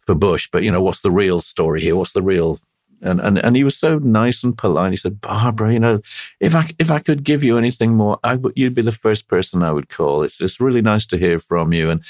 for 0.06 0.14
Bush. 0.14 0.48
But 0.50 0.62
you 0.62 0.70
know, 0.70 0.82
what's 0.82 1.02
the 1.02 1.10
real 1.10 1.40
story 1.40 1.80
here? 1.80 1.96
What's 1.96 2.12
the 2.12 2.22
real 2.22 2.60
and, 3.04 3.20
and 3.20 3.38
and 3.38 3.54
he 3.54 3.64
was 3.64 3.76
so 3.76 3.98
nice 3.98 4.42
and 4.42 4.56
polite. 4.56 4.92
He 4.92 4.96
said, 4.96 5.20
"Barbara, 5.20 5.72
you 5.72 5.80
know, 5.80 6.00
if 6.40 6.54
I 6.54 6.70
if 6.78 6.90
I 6.90 6.98
could 7.00 7.22
give 7.22 7.44
you 7.44 7.58
anything 7.58 7.94
more, 7.94 8.18
I 8.24 8.38
you'd 8.56 8.74
be 8.74 8.82
the 8.82 8.92
first 8.92 9.28
person 9.28 9.62
I 9.62 9.72
would 9.72 9.88
call. 9.88 10.22
It's 10.22 10.38
just 10.38 10.60
really 10.60 10.82
nice 10.82 11.06
to 11.06 11.18
hear 11.18 11.38
from 11.38 11.72
you." 11.72 11.90
And 11.90 12.02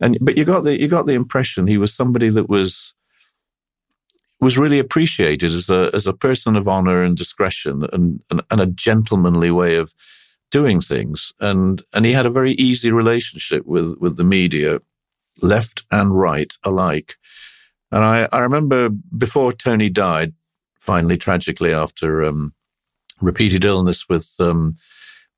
and 0.00 0.16
but 0.20 0.36
you 0.36 0.44
got 0.44 0.64
the 0.64 0.78
you 0.78 0.88
got 0.88 1.06
the 1.06 1.14
impression 1.14 1.66
he 1.66 1.78
was 1.78 1.92
somebody 1.92 2.28
that 2.30 2.48
was 2.48 2.94
was 4.40 4.58
really 4.58 4.78
appreciated 4.78 5.50
as 5.50 5.68
a 5.68 5.90
as 5.92 6.06
a 6.06 6.12
person 6.12 6.56
of 6.56 6.68
honor 6.68 7.02
and 7.02 7.16
discretion 7.16 7.86
and, 7.92 8.22
and, 8.30 8.42
and 8.50 8.60
a 8.60 8.66
gentlemanly 8.66 9.50
way 9.50 9.76
of 9.76 9.94
doing 10.50 10.80
things. 10.80 11.32
And 11.40 11.82
and 11.92 12.04
he 12.04 12.12
had 12.12 12.26
a 12.26 12.30
very 12.30 12.52
easy 12.52 12.92
relationship 12.92 13.66
with 13.66 13.96
with 13.98 14.16
the 14.16 14.24
media, 14.24 14.80
left 15.42 15.84
and 15.90 16.18
right 16.18 16.52
alike. 16.62 17.16
And 17.92 18.04
I, 18.04 18.28
I 18.32 18.40
remember 18.40 18.88
before 18.88 19.52
Tony 19.52 19.88
died, 19.88 20.34
finally 20.78 21.16
tragically 21.16 21.72
after 21.72 22.24
um, 22.24 22.52
repeated 23.20 23.64
illness 23.64 24.08
with 24.08 24.28
um, 24.38 24.74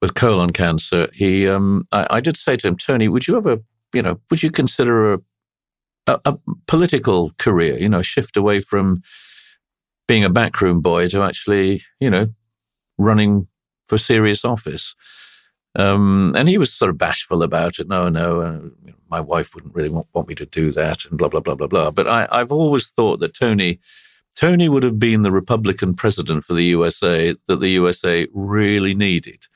with 0.01 0.15
colon 0.15 0.51
cancer, 0.51 1.09
he 1.13 1.49
um, 1.49 1.87
I, 1.93 2.07
I 2.11 2.21
did 2.21 2.37
say 2.37 2.57
to 2.57 2.69
him, 2.69 2.77
Tony, 2.77 3.09
would 3.09 3.27
you 3.27 3.37
ever 3.37 3.59
you 3.93 4.03
know 4.03 4.21
would 4.31 4.43
you 4.43 4.51
consider 4.51 5.15
a 5.15 5.19
a, 6.09 6.21
a 6.25 6.39
political 6.67 7.33
career, 7.39 7.79
you 7.79 7.89
know, 7.89 8.03
shift 8.03 8.37
away 8.37 8.61
from 8.61 9.03
being 10.09 10.25
a 10.25 10.31
backroom 10.31 10.81
boy 10.81 11.09
to 11.09 11.23
actually, 11.23 11.83
you 12.01 12.11
know, 12.11 12.29
running 12.97 13.47
for 13.87 13.99
serious 13.99 14.45
office. 14.45 14.95
Um, 15.79 16.35
and 16.37 16.49
he 16.49 16.59
was 16.59 16.75
sort 16.75 16.91
of 16.91 16.99
bashful 16.99 17.43
about 17.43 17.79
it. 17.79 17.89
No, 17.89 18.09
no, 18.09 18.41
uh, 18.41 18.93
my 19.09 19.21
wife 19.21 19.55
wouldn't 19.55 19.75
really 19.75 19.89
want, 19.89 20.09
want, 20.13 20.29
me 20.29 20.35
to 20.35 20.45
do 20.45 20.73
that, 20.73 21.07
and 21.07 21.17
blah 21.17 21.29
blah 21.29 21.41
blah 21.41 21.55
blah 21.55 21.69
blah. 21.69 21.93
But 21.93 22.09
I, 22.09 22.27
I've 22.33 22.51
always 22.51 22.89
thought 22.89 23.21
that 23.21 23.33
Tony, 23.33 23.79
Tony 24.35 24.69
would 24.69 24.83
have 24.83 24.99
been 24.99 25.23
the 25.23 25.31
Republican 25.31 25.95
president 25.95 26.45
for 26.45 26.55
the 26.55 26.65
USA 26.65 27.37
that 27.47 27.61
the 27.61 27.69
USA 27.71 28.27
really 28.35 28.93
needed. 28.93 29.47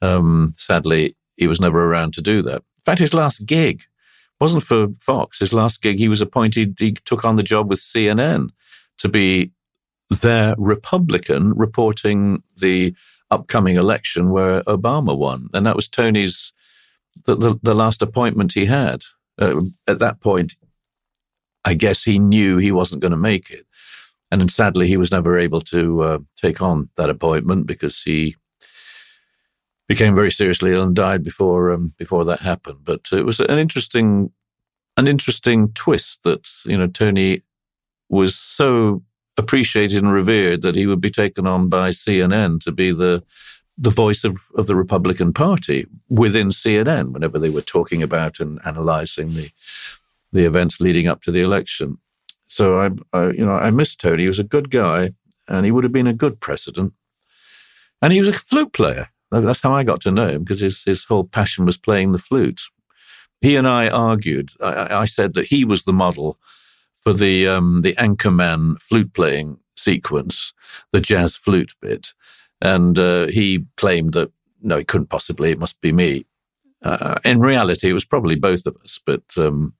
Um, 0.00 0.52
sadly, 0.56 1.14
he 1.36 1.46
was 1.46 1.60
never 1.60 1.84
around 1.84 2.14
to 2.14 2.22
do 2.22 2.40
that. 2.42 2.56
In 2.56 2.84
fact, 2.86 3.00
his 3.00 3.12
last 3.12 3.44
gig 3.44 3.82
wasn't 4.40 4.64
for 4.64 4.88
Fox. 4.98 5.40
His 5.40 5.52
last 5.52 5.82
gig, 5.82 5.98
he 5.98 6.08
was 6.08 6.22
appointed, 6.22 6.76
he 6.78 6.92
took 6.92 7.24
on 7.24 7.36
the 7.36 7.42
job 7.42 7.68
with 7.68 7.80
CNN 7.80 8.48
to 8.96 9.08
be 9.08 9.52
their 10.08 10.54
Republican 10.56 11.52
reporting 11.52 12.42
the 12.56 12.94
upcoming 13.30 13.76
election 13.76 14.30
where 14.30 14.62
Obama 14.62 15.16
won. 15.16 15.48
And 15.52 15.64
that 15.66 15.76
was 15.76 15.88
Tony's, 15.88 16.52
the, 17.26 17.36
the, 17.36 17.58
the 17.62 17.74
last 17.74 18.02
appointment 18.02 18.52
he 18.52 18.66
had. 18.66 19.02
Uh, 19.38 19.62
at 19.86 19.98
that 20.00 20.20
point, 20.20 20.54
I 21.64 21.74
guess 21.74 22.04
he 22.04 22.18
knew 22.18 22.56
he 22.58 22.72
wasn't 22.72 23.02
going 23.02 23.12
to 23.12 23.16
make 23.16 23.50
it. 23.50 23.66
And 24.30 24.50
sadly, 24.50 24.86
he 24.86 24.96
was 24.96 25.10
never 25.10 25.38
able 25.38 25.60
to 25.62 26.02
uh, 26.02 26.18
take 26.36 26.62
on 26.62 26.90
that 26.96 27.10
appointment 27.10 27.66
because 27.66 28.02
he 28.02 28.36
became 29.88 30.14
very 30.14 30.30
seriously 30.30 30.72
ill 30.72 30.84
and 30.84 30.94
died 30.94 31.24
before 31.24 31.72
um, 31.72 31.92
before 31.98 32.24
that 32.24 32.40
happened. 32.40 32.78
But 32.84 33.08
it 33.12 33.24
was 33.24 33.40
an 33.40 33.58
interesting 33.58 34.30
an 34.96 35.08
interesting 35.08 35.72
twist 35.72 36.22
that 36.22 36.48
you 36.64 36.78
know 36.78 36.86
Tony 36.86 37.42
was 38.08 38.36
so 38.36 39.02
appreciated 39.40 40.02
and 40.02 40.12
revered 40.12 40.62
that 40.62 40.76
he 40.76 40.86
would 40.86 41.00
be 41.00 41.10
taken 41.10 41.46
on 41.46 41.68
by 41.68 41.90
CNN 41.90 42.60
to 42.60 42.72
be 42.72 42.92
the 42.92 43.24
the 43.82 43.90
voice 43.90 44.24
of, 44.24 44.36
of 44.56 44.66
the 44.66 44.76
Republican 44.76 45.32
Party 45.32 45.86
within 46.10 46.50
CNN 46.50 47.12
whenever 47.12 47.38
they 47.38 47.48
were 47.48 47.62
talking 47.62 48.02
about 48.02 48.38
and 48.38 48.60
analyzing 48.64 49.32
the 49.34 49.50
the 50.32 50.44
events 50.44 50.80
leading 50.80 51.08
up 51.08 51.22
to 51.22 51.32
the 51.32 51.40
election. 51.40 51.98
So 52.46 52.80
I, 52.80 52.90
I 53.12 53.30
you 53.30 53.44
know, 53.44 53.56
I 53.56 53.70
miss 53.70 53.96
Tony. 53.96 54.22
He 54.22 54.28
was 54.28 54.38
a 54.38 54.44
good 54.44 54.70
guy, 54.70 55.10
and 55.48 55.64
he 55.64 55.72
would 55.72 55.84
have 55.84 55.92
been 55.92 56.06
a 56.06 56.22
good 56.24 56.40
president. 56.40 56.92
And 58.02 58.12
he 58.12 58.20
was 58.20 58.28
a 58.28 58.32
flute 58.32 58.72
player. 58.72 59.08
That's 59.30 59.62
how 59.62 59.74
I 59.74 59.84
got 59.84 60.00
to 60.02 60.10
know 60.10 60.28
him 60.28 60.44
because 60.44 60.60
his 60.60 60.84
his 60.84 61.04
whole 61.04 61.24
passion 61.24 61.64
was 61.64 61.78
playing 61.78 62.12
the 62.12 62.18
flute. 62.18 62.60
He 63.40 63.56
and 63.56 63.66
I 63.66 63.88
argued. 63.88 64.50
I, 64.60 65.02
I 65.02 65.04
said 65.06 65.34
that 65.34 65.46
he 65.46 65.64
was 65.64 65.84
the 65.84 65.92
model 65.92 66.38
for 67.00 67.12
the 67.12 67.48
um, 67.48 67.82
the 67.82 67.94
Anchorman 67.94 68.80
flute 68.80 69.12
playing 69.12 69.58
sequence, 69.76 70.52
the 70.92 71.00
jazz 71.00 71.36
flute 71.36 71.74
bit, 71.80 72.12
and 72.60 72.98
uh, 72.98 73.26
he 73.26 73.66
claimed 73.76 74.12
that 74.14 74.32
no, 74.62 74.78
it 74.78 74.88
couldn't 74.88 75.08
possibly. 75.08 75.50
It 75.50 75.58
must 75.58 75.80
be 75.80 75.92
me. 75.92 76.26
Uh, 76.82 77.16
in 77.24 77.40
reality, 77.40 77.90
it 77.90 77.94
was 77.94 78.04
probably 78.04 78.34
both 78.34 78.66
of 78.66 78.76
us, 78.82 78.98
but 79.04 79.22
um, 79.36 79.74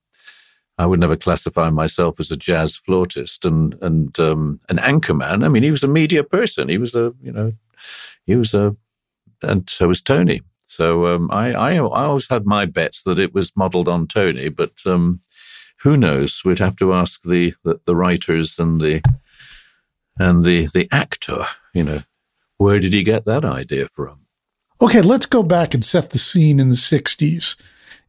I 0.79 0.87
would 0.87 1.01
never 1.01 1.17
classify 1.17 1.71
myself 1.71 2.19
as 2.21 2.31
a 2.31 2.37
jazz 2.37 2.77
flautist 2.77 3.45
and 3.45 3.77
and 3.83 4.19
um, 4.19 4.61
an 4.69 4.79
anchorman. 4.79 5.45
I 5.45 5.49
mean, 5.49 5.63
he 5.63 5.71
was 5.71 5.83
a 5.83 5.89
media 5.89 6.25
person. 6.25 6.69
He 6.69 6.79
was 6.79 6.95
a 6.95 7.13
you 7.23 7.33
know, 7.33 7.53
he 8.27 8.37
was 8.37 8.55
a, 8.55 8.77
and 9.43 9.69
so 9.69 9.89
was 9.89 10.03
Tony. 10.03 10.43
So 10.67 11.07
um, 11.09 11.29
I, 11.33 11.53
I, 11.53 11.75
I 11.75 11.79
always 11.79 12.29
had 12.29 12.47
my 12.47 12.65
bets 12.65 13.03
that 13.03 13.19
it 13.19 13.35
was 13.35 13.57
modelled 13.57 13.89
on 13.89 14.07
Tony, 14.07 14.49
but 14.51 14.71
um, 14.87 15.21
who 15.83 15.97
knows? 15.97 16.43
We'd 16.45 16.59
have 16.59 16.77
to 16.77 16.93
ask 16.93 17.23
the, 17.23 17.55
the, 17.65 17.81
the 17.85 17.97
writers 17.97 18.59
and 18.59 18.81
the 18.81 19.03
and 20.19 20.45
the 20.45 20.67
the 20.67 20.89
actor. 20.93 21.47
You 21.75 21.85
know, 21.85 21.99
where 22.59 22.81
did 22.81 22.93
he 22.93 23.03
get 23.03 23.25
that 23.25 23.45
idea 23.45 23.89
from? 23.89 24.27
Okay, 24.83 25.01
let's 25.03 25.27
go 25.27 25.43
back 25.43 25.75
and 25.75 25.85
set 25.85 26.11
the 26.11 26.19
scene 26.19 26.61
in 26.61 26.69
the 26.69 26.75
'60s. 26.75 27.57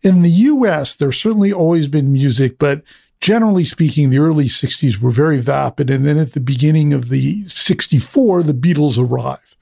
In 0.02 0.24
the 0.24 0.30
U.S., 0.30 0.96
there's 0.96 1.22
certainly 1.22 1.54
always 1.54 1.88
been 1.88 2.12
music, 2.12 2.58
but 2.58 2.82
generally 3.20 3.64
speaking, 3.64 4.10
the 4.10 4.20
early 4.20 4.46
60s 4.46 4.98
were 4.98 5.12
very 5.12 5.40
vapid. 5.40 5.90
And 5.90 6.06
then 6.06 6.18
at 6.18 6.32
the 6.34 6.40
beginning 6.40 6.92
of 6.92 7.10
the 7.10 7.48
64, 7.48 8.44
the 8.44 8.54
Beatles 8.54 8.98
arrive. 8.98 9.56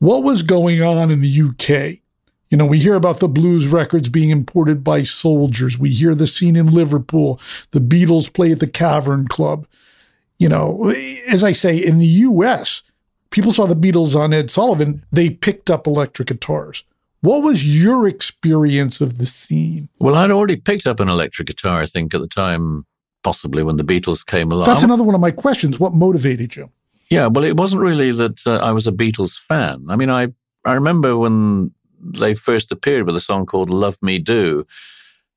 What 0.00 0.24
was 0.24 0.42
going 0.42 0.82
on 0.82 1.10
in 1.10 1.20
the 1.20 1.42
UK? 1.42 1.99
You 2.50 2.56
know, 2.56 2.66
we 2.66 2.80
hear 2.80 2.94
about 2.94 3.20
the 3.20 3.28
blues 3.28 3.68
records 3.68 4.08
being 4.08 4.30
imported 4.30 4.82
by 4.82 5.02
soldiers. 5.02 5.78
We 5.78 5.90
hear 5.90 6.16
the 6.16 6.26
scene 6.26 6.56
in 6.56 6.72
Liverpool. 6.72 7.40
The 7.70 7.80
Beatles 7.80 8.32
play 8.32 8.50
at 8.50 8.58
the 8.58 8.66
Cavern 8.66 9.28
Club. 9.28 9.66
You 10.38 10.48
know, 10.48 10.90
as 11.28 11.44
I 11.44 11.52
say, 11.52 11.78
in 11.78 11.98
the 11.98 12.06
US, 12.06 12.82
people 13.30 13.52
saw 13.52 13.66
the 13.66 13.76
Beatles 13.76 14.18
on 14.18 14.34
Ed 14.34 14.50
Sullivan. 14.50 15.04
They 15.12 15.30
picked 15.30 15.70
up 15.70 15.86
electric 15.86 16.28
guitars. 16.28 16.84
What 17.20 17.42
was 17.42 17.64
your 17.82 18.08
experience 18.08 19.00
of 19.00 19.18
the 19.18 19.26
scene? 19.26 19.88
Well, 19.98 20.14
I'd 20.14 20.30
already 20.30 20.56
picked 20.56 20.86
up 20.86 21.00
an 21.00 21.08
electric 21.08 21.46
guitar, 21.46 21.82
I 21.82 21.86
think, 21.86 22.14
at 22.14 22.20
the 22.20 22.26
time, 22.26 22.86
possibly 23.22 23.62
when 23.62 23.76
the 23.76 23.84
Beatles 23.84 24.24
came 24.24 24.50
along. 24.50 24.64
That's 24.64 24.82
another 24.82 25.04
one 25.04 25.14
of 25.14 25.20
my 25.20 25.30
questions. 25.30 25.78
What 25.78 25.92
motivated 25.92 26.56
you? 26.56 26.70
Yeah, 27.10 27.26
well, 27.26 27.44
it 27.44 27.56
wasn't 27.56 27.82
really 27.82 28.10
that 28.12 28.46
uh, 28.46 28.56
I 28.56 28.72
was 28.72 28.86
a 28.86 28.92
Beatles 28.92 29.38
fan. 29.38 29.84
I 29.88 29.96
mean, 29.96 30.10
I, 30.10 30.28
I 30.64 30.72
remember 30.72 31.16
when 31.16 31.72
they 32.00 32.34
first 32.34 32.72
appeared 32.72 33.06
with 33.06 33.16
a 33.16 33.20
song 33.20 33.46
called 33.46 33.70
Love 33.70 33.98
Me 34.02 34.18
Do. 34.18 34.66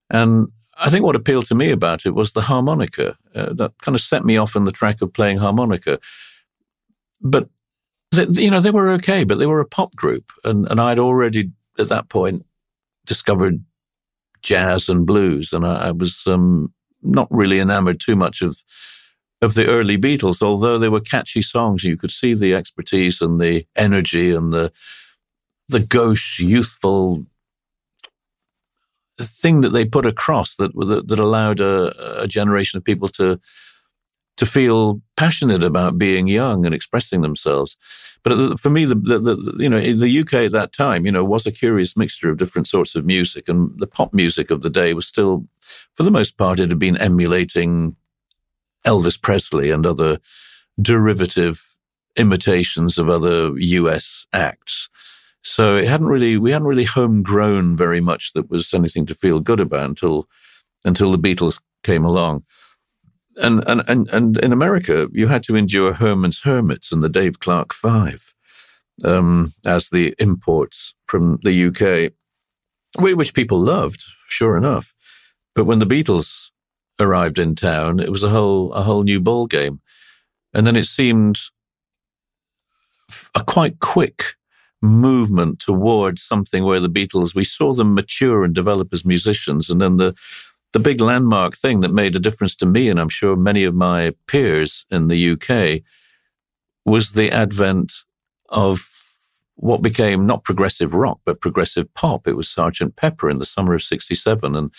And 0.10 0.48
I 0.78 0.90
think 0.90 1.04
what 1.04 1.16
appealed 1.16 1.46
to 1.48 1.56
me 1.56 1.72
about 1.72 2.06
it 2.06 2.16
was 2.16 2.34
the 2.34 2.42
harmonica. 2.42 3.18
Uh, 3.36 3.54
that 3.54 3.74
kind 3.82 3.96
of 3.96 4.02
set 4.02 4.26
me 4.26 4.38
off 4.38 4.56
in 4.56 4.64
the 4.64 4.72
track 4.72 5.02
of 5.02 5.14
playing 5.14 5.38
harmonica. 5.38 6.00
But, 7.22 7.50
they, 8.12 8.26
you 8.44 8.52
know, 8.52 8.62
they 8.62 8.72
were 8.72 8.90
okay, 8.92 9.24
but 9.24 9.38
they 9.38 9.46
were 9.46 9.60
a 9.60 9.66
pop 9.66 9.96
group. 9.96 10.32
And, 10.44 10.68
and 10.70 10.80
I'd 10.80 11.00
already, 11.00 11.52
at 11.78 11.90
that 11.90 12.10
point, 12.10 12.46
discovered 13.06 13.64
jazz 14.42 14.90
and 14.90 15.06
blues. 15.06 15.54
And 15.54 15.66
I, 15.66 15.88
I 15.88 15.92
was 15.92 16.24
um, 16.28 16.74
not 17.02 17.28
really 17.30 17.60
enamored 17.60 18.00
too 18.00 18.16
much 18.16 18.42
of 18.42 18.58
of 19.44 19.56
the 19.56 19.68
early 19.68 19.98
Beatles, 19.98 20.42
although 20.42 20.80
they 20.80 20.88
were 20.88 21.02
catchy 21.02 21.42
songs. 21.42 21.84
You 21.84 21.98
could 21.98 22.12
see 22.12 22.34
the 22.34 22.56
expertise 22.56 23.22
and 23.22 23.42
the 23.42 23.66
energy 23.76 24.34
and 24.34 24.54
the 24.54 24.72
the 25.70 25.80
gauche, 25.80 26.40
youthful 26.40 27.26
thing 29.20 29.62
that 29.62 29.70
they 29.70 29.86
put 29.86 30.06
across 30.06 30.56
that 30.56 30.74
that, 30.74 31.08
that 31.08 31.20
allowed 31.20 31.60
a, 31.60 32.22
a, 32.22 32.28
generation 32.28 32.78
of 32.78 32.84
people 32.84 33.08
to 33.08 33.40
to 34.36 34.46
feel 34.46 35.00
passionate 35.16 35.64
about 35.64 36.00
being 36.00 36.28
young 36.28 36.66
and 36.66 36.74
expressing 36.74 37.22
themselves. 37.22 37.78
But 38.24 38.60
for 38.60 38.72
me, 38.72 38.84
the, 38.86 38.96
the, 38.96 39.20
the, 39.20 39.56
you 39.60 39.70
know 39.70 39.80
the 39.80 40.20
UK 40.20 40.34
at 40.34 40.52
that 40.54 40.74
time, 40.74 41.06
you 41.06 41.12
know, 41.12 41.24
was 41.24 41.46
a 41.46 41.52
curious 41.52 41.96
mixture 41.96 42.30
of 42.30 42.38
different 42.38 42.68
sorts 42.68 42.96
of 42.96 43.06
music, 43.06 43.48
and 43.48 43.72
the 43.80 43.88
pop 43.88 44.14
music 44.14 44.50
of 44.50 44.62
the 44.62 44.70
day 44.70 44.94
was 44.94 45.08
still, 45.08 45.48
for 45.94 46.04
the 46.04 46.12
most 46.12 46.38
part, 46.38 46.60
it 46.60 46.70
had 46.70 46.80
been 46.80 46.98
emulating 46.98 47.96
Elvis 48.86 49.22
Presley 49.22 49.70
and 49.70 49.86
other 49.86 50.20
derivative 50.82 51.76
imitations 52.16 52.98
of 52.98 53.10
other 53.10 53.58
US 53.58 54.26
acts. 54.34 54.90
So 55.44 55.76
it 55.76 55.88
hadn't 55.88 56.08
really, 56.08 56.38
we 56.38 56.52
hadn't 56.52 56.68
really 56.68 56.86
homegrown 56.86 57.76
very 57.76 58.00
much 58.00 58.32
that 58.34 58.50
was 58.50 58.74
anything 58.74 59.06
to 59.08 59.16
feel 59.16 59.42
good 59.42 59.60
about 59.60 59.86
until, 59.86 60.28
until 60.86 61.12
the 61.12 61.18
Beatles 61.18 61.60
came 61.84 62.06
along. 62.06 62.44
And, 63.36 63.64
and, 63.68 63.84
and, 63.88 64.10
and 64.12 64.38
in 64.38 64.54
America, 64.54 65.10
you 65.12 65.28
had 65.28 65.44
to 65.44 65.56
endure 65.56 65.94
Herman's 65.94 66.42
Hermits 66.42 66.92
and 66.92 67.04
the 67.04 67.10
Dave 67.10 67.40
Clark 67.40 67.74
Five 67.74 68.34
um, 69.04 69.54
as 69.66 69.90
the 69.90 70.14
imports 70.18 70.94
from 71.08 71.40
the 71.44 71.66
UK, 71.66 72.14
which 73.00 73.34
people 73.34 73.60
loved, 73.60 74.04
sure 74.30 74.56
enough. 74.56 74.94
But 75.56 75.66
when 75.66 75.80
the 75.80 75.86
Beatles 75.86 76.52
arrived 77.00 77.40
in 77.40 77.56
town, 77.56 78.00
it 78.00 78.12
was 78.12 78.24
a 78.24 78.30
whole 78.30 78.72
a 78.74 78.84
whole 78.84 79.04
new 79.04 79.20
ball 79.20 79.48
game, 79.48 79.82
and 80.54 80.66
then 80.66 80.76
it 80.76 80.86
seemed 80.86 81.40
a 83.36 83.44
quite 83.44 83.80
quick 83.80 84.36
movement 84.84 85.60
towards 85.60 86.22
something 86.22 86.64
where 86.64 86.80
the 86.80 86.90
Beatles, 86.90 87.34
we 87.34 87.46
saw 87.46 87.74
them 87.74 87.96
mature 87.96 88.44
and 88.44 88.54
develop 88.54 88.90
as 88.92 89.06
musicians. 89.06 89.70
And 89.70 89.82
then 89.82 89.98
the, 89.98 90.14
the 90.74 90.80
big 90.80 91.00
landmark 91.00 91.58
thing 91.58 91.80
that 91.80 91.94
made 91.94 92.16
a 92.16 92.20
difference 92.20 92.56
to 92.58 92.66
me, 92.66 92.90
and 92.90 93.00
I'm 93.00 93.10
sure 93.10 93.36
many 93.36 93.64
of 93.64 93.74
my 93.74 94.14
peers 94.28 94.86
in 94.92 95.08
the 95.08 95.32
UK, 95.32 95.82
was 96.86 97.14
the 97.14 97.32
advent 97.32 97.94
of 98.50 98.90
what 99.56 99.82
became 99.82 100.26
not 100.26 100.44
progressive 100.44 100.94
rock, 100.94 101.20
but 101.26 101.40
progressive 101.40 101.92
pop. 101.94 102.28
It 102.28 102.36
was 102.36 102.50
Sergeant 102.50 102.98
Pepper 102.98 103.30
in 103.30 103.40
the 103.40 103.46
summer 103.46 103.74
of 103.74 103.84
67. 103.84 104.56
And 104.56 104.72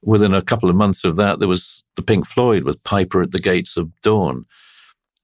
within 0.00 0.32
a 0.32 0.42
couple 0.42 0.70
of 0.70 0.76
months 0.76 1.04
of 1.04 1.16
that, 1.16 1.38
there 1.40 1.48
was 1.48 1.84
the 1.96 2.02
Pink 2.02 2.26
Floyd 2.26 2.64
with 2.64 2.82
Piper 2.84 3.20
at 3.20 3.32
the 3.32 3.38
Gates 3.38 3.76
of 3.76 3.90
Dawn. 4.00 4.46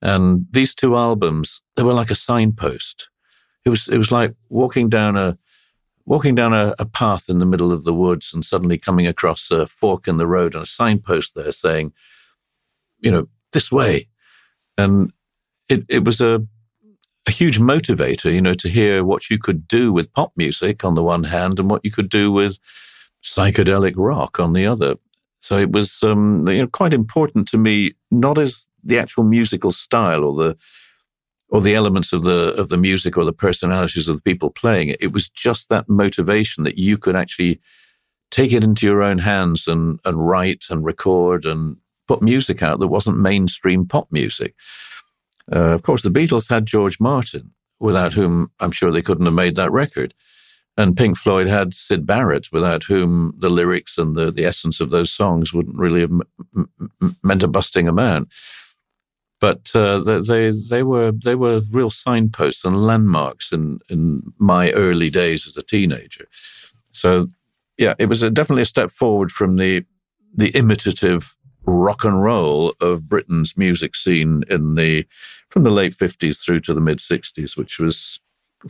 And 0.02 0.46
these 0.50 0.74
two 0.74 0.96
albums, 0.96 1.62
they 1.76 1.82
were 1.82 1.94
like 1.94 2.10
a 2.10 2.14
signpost 2.14 3.08
it 3.64 3.70
was 3.70 3.88
it 3.88 3.98
was 3.98 4.12
like 4.12 4.34
walking 4.48 4.88
down 4.88 5.16
a 5.16 5.38
walking 6.08 6.34
down 6.34 6.54
a, 6.54 6.74
a, 6.78 6.86
path 6.86 7.28
in 7.28 7.38
the 7.38 7.44
middle 7.44 7.70
of 7.70 7.84
the 7.84 7.92
woods 7.92 8.32
and 8.32 8.42
suddenly 8.42 8.78
coming 8.78 9.06
across 9.06 9.50
a 9.50 9.66
fork 9.66 10.08
in 10.08 10.16
the 10.16 10.26
road 10.26 10.54
and 10.54 10.64
a 10.64 10.66
signpost 10.66 11.34
there 11.34 11.52
saying, 11.52 11.92
you 12.98 13.10
know, 13.10 13.28
this 13.52 13.70
way. 13.70 14.08
And 14.78 15.12
it, 15.68 15.84
it 15.86 16.04
was 16.06 16.22
a, 16.22 16.46
a 17.26 17.30
huge 17.30 17.60
motivator, 17.60 18.32
you 18.32 18.40
know, 18.40 18.54
to 18.54 18.70
hear 18.70 19.04
what 19.04 19.28
you 19.28 19.38
could 19.38 19.68
do 19.68 19.92
with 19.92 20.12
pop 20.14 20.32
music 20.34 20.82
on 20.82 20.94
the 20.94 21.02
one 21.02 21.24
hand 21.24 21.60
and 21.60 21.70
what 21.70 21.84
you 21.84 21.90
could 21.90 22.08
do 22.08 22.32
with 22.32 22.58
psychedelic 23.22 23.92
rock 23.96 24.40
on 24.40 24.54
the 24.54 24.66
other. 24.66 24.94
So 25.42 25.58
it 25.58 25.72
was 25.72 26.02
um, 26.02 26.48
you 26.48 26.62
know, 26.62 26.68
quite 26.68 26.94
important 26.94 27.48
to 27.48 27.58
me, 27.58 27.92
not 28.10 28.38
as 28.38 28.70
the 28.82 28.98
actual 28.98 29.24
musical 29.24 29.72
style 29.72 30.24
or 30.24 30.42
the 30.42 30.56
or 31.48 31.60
the 31.60 31.74
elements 31.74 32.12
of 32.12 32.24
the 32.24 32.54
of 32.54 32.68
the 32.68 32.76
music 32.76 33.16
or 33.16 33.24
the 33.24 33.32
personalities 33.32 34.08
of 34.08 34.16
the 34.16 34.22
people 34.22 34.50
playing 34.50 34.88
it. 34.88 34.98
It 35.00 35.12
was 35.12 35.28
just 35.28 35.68
that 35.68 35.88
motivation 35.88 36.64
that 36.64 36.78
you 36.78 36.98
could 36.98 37.16
actually 37.16 37.60
take 38.30 38.52
it 38.52 38.64
into 38.64 38.86
your 38.86 39.02
own 39.02 39.18
hands 39.18 39.66
and 39.66 40.00
and 40.04 40.28
write 40.28 40.64
and 40.70 40.84
record 40.84 41.44
and 41.44 41.76
put 42.06 42.22
music 42.22 42.62
out 42.62 42.80
that 42.80 42.88
wasn't 42.88 43.18
mainstream 43.18 43.86
pop 43.86 44.08
music. 44.10 44.54
Uh, 45.50 45.74
of 45.74 45.82
course, 45.82 46.02
the 46.02 46.10
Beatles 46.10 46.50
had 46.50 46.66
George 46.66 47.00
Martin, 47.00 47.52
without 47.80 48.12
whom 48.12 48.50
I'm 48.60 48.72
sure 48.72 48.92
they 48.92 49.02
couldn't 49.02 49.24
have 49.24 49.34
made 49.34 49.56
that 49.56 49.72
record. 49.72 50.14
And 50.76 50.96
Pink 50.96 51.18
Floyd 51.18 51.48
had 51.48 51.74
Syd 51.74 52.06
Barrett, 52.06 52.52
without 52.52 52.84
whom 52.84 53.34
the 53.36 53.50
lyrics 53.50 53.98
and 53.98 54.14
the, 54.14 54.30
the 54.30 54.44
essence 54.44 54.80
of 54.80 54.90
those 54.90 55.10
songs 55.10 55.52
wouldn't 55.52 55.76
really 55.76 56.02
have 56.02 56.10
m- 56.10 56.68
m- 57.02 57.16
meant 57.22 57.42
a 57.42 57.48
busting 57.48 57.88
amount 57.88 58.28
but 59.40 59.70
uh, 59.74 59.98
they 60.20 60.50
they 60.50 60.82
were 60.82 61.12
they 61.12 61.34
were 61.34 61.62
real 61.70 61.90
signposts 61.90 62.64
and 62.64 62.80
landmarks 62.80 63.52
in 63.52 63.80
in 63.88 64.32
my 64.38 64.70
early 64.72 65.10
days 65.10 65.46
as 65.46 65.56
a 65.56 65.62
teenager. 65.62 66.26
So 66.90 67.28
yeah, 67.76 67.94
it 67.98 68.08
was 68.08 68.22
a, 68.22 68.30
definitely 68.30 68.62
a 68.62 68.66
step 68.66 68.90
forward 68.90 69.30
from 69.30 69.56
the 69.56 69.84
the 70.34 70.50
imitative 70.50 71.36
rock 71.64 72.04
and 72.04 72.22
roll 72.22 72.72
of 72.80 73.08
Britain's 73.08 73.56
music 73.56 73.94
scene 73.94 74.42
in 74.48 74.74
the 74.74 75.06
from 75.50 75.62
the 75.62 75.70
late 75.70 75.94
fifties 75.94 76.38
through 76.40 76.60
to 76.60 76.74
the 76.74 76.80
mid 76.80 77.00
sixties, 77.00 77.56
which 77.56 77.78
was 77.78 78.20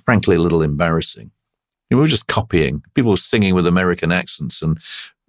frankly 0.04 0.36
a 0.36 0.40
little 0.40 0.62
embarrassing. 0.62 1.30
We 1.90 1.96
were 1.96 2.06
just 2.06 2.26
copying. 2.26 2.82
People 2.94 3.12
were 3.12 3.16
singing 3.16 3.54
with 3.54 3.66
American 3.66 4.12
accents 4.12 4.60
and 4.60 4.78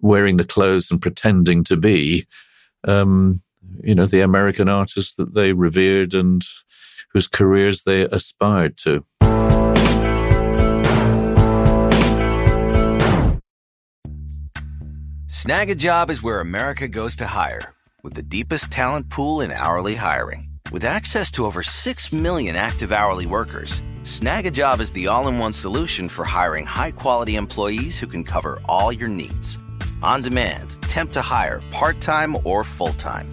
wearing 0.00 0.36
the 0.36 0.44
clothes 0.44 0.90
and 0.90 1.00
pretending 1.00 1.64
to 1.64 1.76
be, 1.76 2.26
um, 2.86 3.40
you 3.82 3.94
know, 3.94 4.06
the 4.06 4.20
American 4.20 4.68
artists 4.68 5.14
that 5.16 5.34
they 5.34 5.52
revered 5.52 6.14
and 6.14 6.42
whose 7.12 7.26
careers 7.26 7.82
they 7.82 8.02
aspired 8.02 8.76
to. 8.78 9.04
Snagajob 15.26 16.10
is 16.10 16.22
where 16.22 16.40
America 16.40 16.86
goes 16.86 17.16
to 17.16 17.26
hire, 17.26 17.72
with 18.02 18.14
the 18.14 18.22
deepest 18.22 18.70
talent 18.70 19.08
pool 19.08 19.40
in 19.40 19.50
hourly 19.50 19.94
hiring. 19.94 20.50
With 20.70 20.84
access 20.84 21.32
to 21.32 21.46
over 21.46 21.62
6 21.62 22.12
million 22.12 22.56
active 22.56 22.92
hourly 22.92 23.26
workers, 23.26 23.80
Snagajob 24.02 24.80
is 24.80 24.92
the 24.92 25.08
all 25.08 25.28
in 25.28 25.38
one 25.38 25.52
solution 25.52 26.08
for 26.08 26.24
hiring 26.24 26.66
high 26.66 26.90
quality 26.90 27.36
employees 27.36 27.98
who 27.98 28.06
can 28.06 28.22
cover 28.22 28.60
all 28.68 28.92
your 28.92 29.08
needs. 29.08 29.58
On 30.02 30.22
demand, 30.22 30.80
temp 30.82 31.10
to 31.12 31.22
hire, 31.22 31.62
part 31.70 32.00
time 32.00 32.36
or 32.44 32.62
full 32.62 32.92
time. 32.94 33.32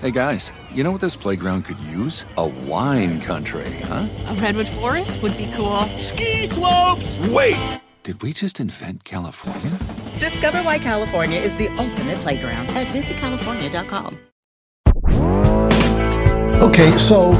Hey 0.00 0.12
guys, 0.12 0.52
you 0.72 0.84
know 0.84 0.92
what 0.92 1.00
this 1.00 1.16
playground 1.16 1.64
could 1.64 1.80
use? 1.80 2.24
A 2.36 2.46
wine 2.46 3.20
country, 3.20 3.68
huh? 3.80 4.06
A 4.28 4.34
redwood 4.34 4.68
forest 4.68 5.20
would 5.22 5.36
be 5.36 5.50
cool. 5.56 5.80
Ski 5.98 6.46
slopes! 6.46 7.18
Wait! 7.30 7.80
Did 8.04 8.22
we 8.22 8.32
just 8.32 8.60
invent 8.60 9.02
California? 9.02 9.76
Discover 10.20 10.62
why 10.62 10.78
California 10.78 11.40
is 11.40 11.56
the 11.56 11.66
ultimate 11.78 12.16
playground 12.18 12.68
at 12.68 12.86
visitcalifornia.com. 12.94 14.18
Okay, 16.62 16.96
so 16.96 17.32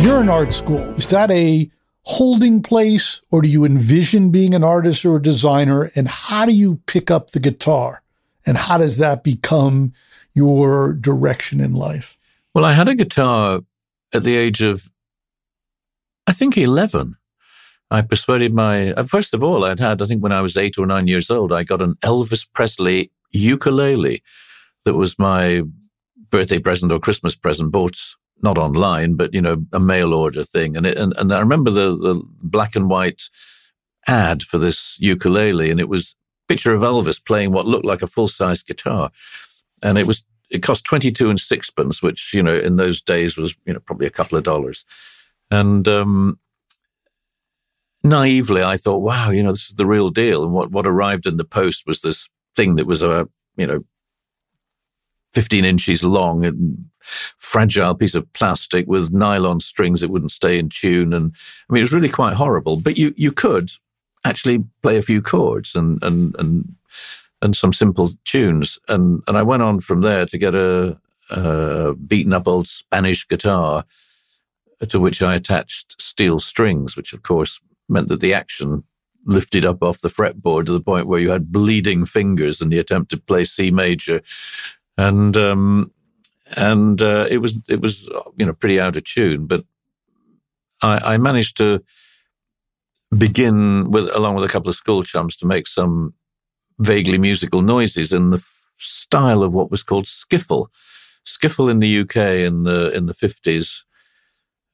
you're 0.00 0.20
in 0.20 0.28
art 0.28 0.52
school. 0.52 0.84
Is 0.94 1.10
that 1.10 1.32
a 1.32 1.68
holding 2.02 2.62
place 2.62 3.20
or 3.32 3.42
do 3.42 3.48
you 3.48 3.64
envision 3.64 4.30
being 4.30 4.54
an 4.54 4.62
artist 4.62 5.04
or 5.04 5.16
a 5.16 5.22
designer? 5.22 5.90
And 5.96 6.06
how 6.06 6.44
do 6.46 6.52
you 6.52 6.80
pick 6.86 7.10
up 7.10 7.32
the 7.32 7.40
guitar? 7.40 8.04
And 8.46 8.56
how 8.56 8.78
does 8.78 8.98
that 8.98 9.24
become 9.24 9.92
your 10.36 10.92
direction 10.92 11.60
in 11.60 11.72
life? 11.72 12.16
Well, 12.54 12.64
I 12.64 12.74
had 12.74 12.88
a 12.88 12.94
guitar 12.94 13.62
at 14.12 14.22
the 14.22 14.36
age 14.36 14.62
of, 14.62 14.88
I 16.26 16.32
think, 16.32 16.56
11. 16.56 17.16
I 17.90 18.02
persuaded 18.02 18.52
my, 18.52 18.92
uh, 18.92 19.04
first 19.04 19.32
of 19.32 19.42
all, 19.42 19.64
I'd 19.64 19.80
had, 19.80 20.02
I 20.02 20.06
think 20.06 20.22
when 20.22 20.32
I 20.32 20.42
was 20.42 20.56
eight 20.56 20.76
or 20.76 20.86
nine 20.86 21.08
years 21.08 21.30
old, 21.30 21.52
I 21.52 21.62
got 21.62 21.80
an 21.80 21.94
Elvis 22.02 22.46
Presley 22.52 23.10
ukulele 23.30 24.22
that 24.84 24.94
was 24.94 25.18
my 25.18 25.62
birthday 26.30 26.58
present 26.58 26.92
or 26.92 27.00
Christmas 27.00 27.34
present, 27.34 27.72
bought 27.72 27.98
not 28.42 28.58
online, 28.58 29.14
but, 29.14 29.32
you 29.32 29.40
know, 29.40 29.64
a 29.72 29.80
mail 29.80 30.12
order 30.12 30.44
thing. 30.44 30.76
And, 30.76 30.86
it, 30.86 30.98
and, 30.98 31.16
and 31.16 31.32
I 31.32 31.40
remember 31.40 31.70
the, 31.70 31.96
the 31.96 32.22
black 32.42 32.76
and 32.76 32.90
white 32.90 33.22
ad 34.06 34.42
for 34.42 34.58
this 34.58 34.96
ukulele, 34.98 35.70
and 35.70 35.80
it 35.80 35.88
was 35.88 36.14
picture 36.48 36.74
of 36.74 36.82
Elvis 36.82 37.24
playing 37.24 37.52
what 37.52 37.66
looked 37.66 37.86
like 37.86 38.02
a 38.02 38.06
full 38.06 38.28
size 38.28 38.62
guitar 38.62 39.10
and 39.82 39.98
it 39.98 40.06
was 40.06 40.24
it 40.50 40.62
cost 40.62 40.84
22 40.84 41.28
and 41.28 41.40
sixpence 41.40 42.02
which 42.02 42.32
you 42.32 42.42
know 42.42 42.54
in 42.54 42.76
those 42.76 43.02
days 43.02 43.36
was 43.36 43.54
you 43.66 43.72
know 43.72 43.80
probably 43.80 44.06
a 44.06 44.10
couple 44.10 44.38
of 44.38 44.44
dollars. 44.44 44.84
And 45.50 45.86
um, 45.86 46.40
naively 48.02 48.62
i 48.62 48.76
thought 48.76 48.98
wow 48.98 49.30
you 49.30 49.42
know 49.42 49.50
this 49.52 49.68
is 49.68 49.76
the 49.76 49.86
real 49.86 50.10
deal. 50.10 50.44
And 50.44 50.52
what 50.52 50.70
what 50.70 50.86
arrived 50.86 51.26
in 51.26 51.36
the 51.36 51.44
post 51.44 51.84
was 51.86 52.00
this 52.00 52.28
thing 52.54 52.76
that 52.76 52.86
was 52.86 53.02
a 53.02 53.28
you 53.56 53.66
know 53.66 53.84
15 55.34 55.64
inches 55.64 56.02
long 56.02 56.44
and 56.44 56.86
fragile 57.36 57.94
piece 57.94 58.14
of 58.14 58.32
plastic 58.32 58.86
with 58.86 59.12
nylon 59.12 59.60
strings 59.60 60.00
that 60.00 60.10
wouldn't 60.10 60.32
stay 60.32 60.58
in 60.58 60.68
tune. 60.68 61.12
And 61.12 61.32
i 61.68 61.72
mean 61.72 61.80
it 61.80 61.84
was 61.84 61.92
really 61.92 62.08
quite 62.08 62.34
horrible. 62.34 62.76
But 62.76 62.96
you 62.96 63.12
you 63.16 63.32
could 63.32 63.70
actually 64.24 64.64
play 64.82 64.96
a 64.96 65.02
few 65.02 65.22
chords 65.22 65.74
and 65.74 66.02
and 66.02 66.34
and 66.38 66.74
and 67.42 67.56
some 67.56 67.72
simple 67.72 68.10
tunes. 68.24 68.78
And 68.88 69.22
and 69.26 69.36
I 69.36 69.42
went 69.42 69.62
on 69.62 69.80
from 69.80 70.02
there 70.02 70.26
to 70.26 70.38
get 70.38 70.54
a, 70.54 70.98
a 71.30 71.94
beaten 71.94 72.32
up 72.32 72.48
old 72.48 72.68
Spanish 72.68 73.26
guitar 73.26 73.84
to 74.88 75.00
which 75.00 75.22
I 75.22 75.34
attached 75.34 76.00
steel 76.00 76.38
strings, 76.38 76.96
which 76.96 77.12
of 77.12 77.22
course 77.22 77.60
meant 77.88 78.08
that 78.08 78.20
the 78.20 78.34
action 78.34 78.84
lifted 79.24 79.64
up 79.64 79.82
off 79.82 80.00
the 80.00 80.08
fretboard 80.08 80.66
to 80.66 80.72
the 80.72 80.80
point 80.80 81.06
where 81.06 81.20
you 81.20 81.30
had 81.30 81.50
bleeding 81.50 82.04
fingers 82.04 82.60
in 82.60 82.68
the 82.68 82.78
attempt 82.78 83.10
to 83.10 83.16
play 83.16 83.44
C 83.44 83.70
major, 83.70 84.22
and 84.96 85.36
um, 85.36 85.92
and 86.56 87.00
uh, 87.02 87.26
it 87.30 87.38
was 87.38 87.62
it 87.68 87.80
was 87.80 88.08
you 88.36 88.46
know 88.46 88.52
pretty 88.52 88.80
out 88.80 88.96
of 88.96 89.04
tune, 89.04 89.46
but 89.46 89.64
I, 90.82 91.14
I 91.14 91.16
managed 91.16 91.56
to 91.58 91.82
begin 93.16 93.90
with 93.90 94.08
along 94.14 94.34
with 94.34 94.44
a 94.44 94.48
couple 94.48 94.68
of 94.68 94.76
school 94.76 95.02
chums 95.02 95.36
to 95.36 95.46
make 95.46 95.66
some 95.66 96.14
vaguely 96.78 97.18
musical 97.18 97.62
noises 97.62 98.12
in 98.12 98.30
the 98.30 98.42
style 98.78 99.42
of 99.42 99.52
what 99.52 99.70
was 99.70 99.82
called 99.82 100.04
skiffle. 100.04 100.68
Skiffle 101.24 101.70
in 101.70 101.80
the 101.80 102.00
UK 102.00 102.16
in 102.46 102.64
the 102.64 102.90
in 102.90 103.06
the 103.06 103.14
fifties 103.14 103.84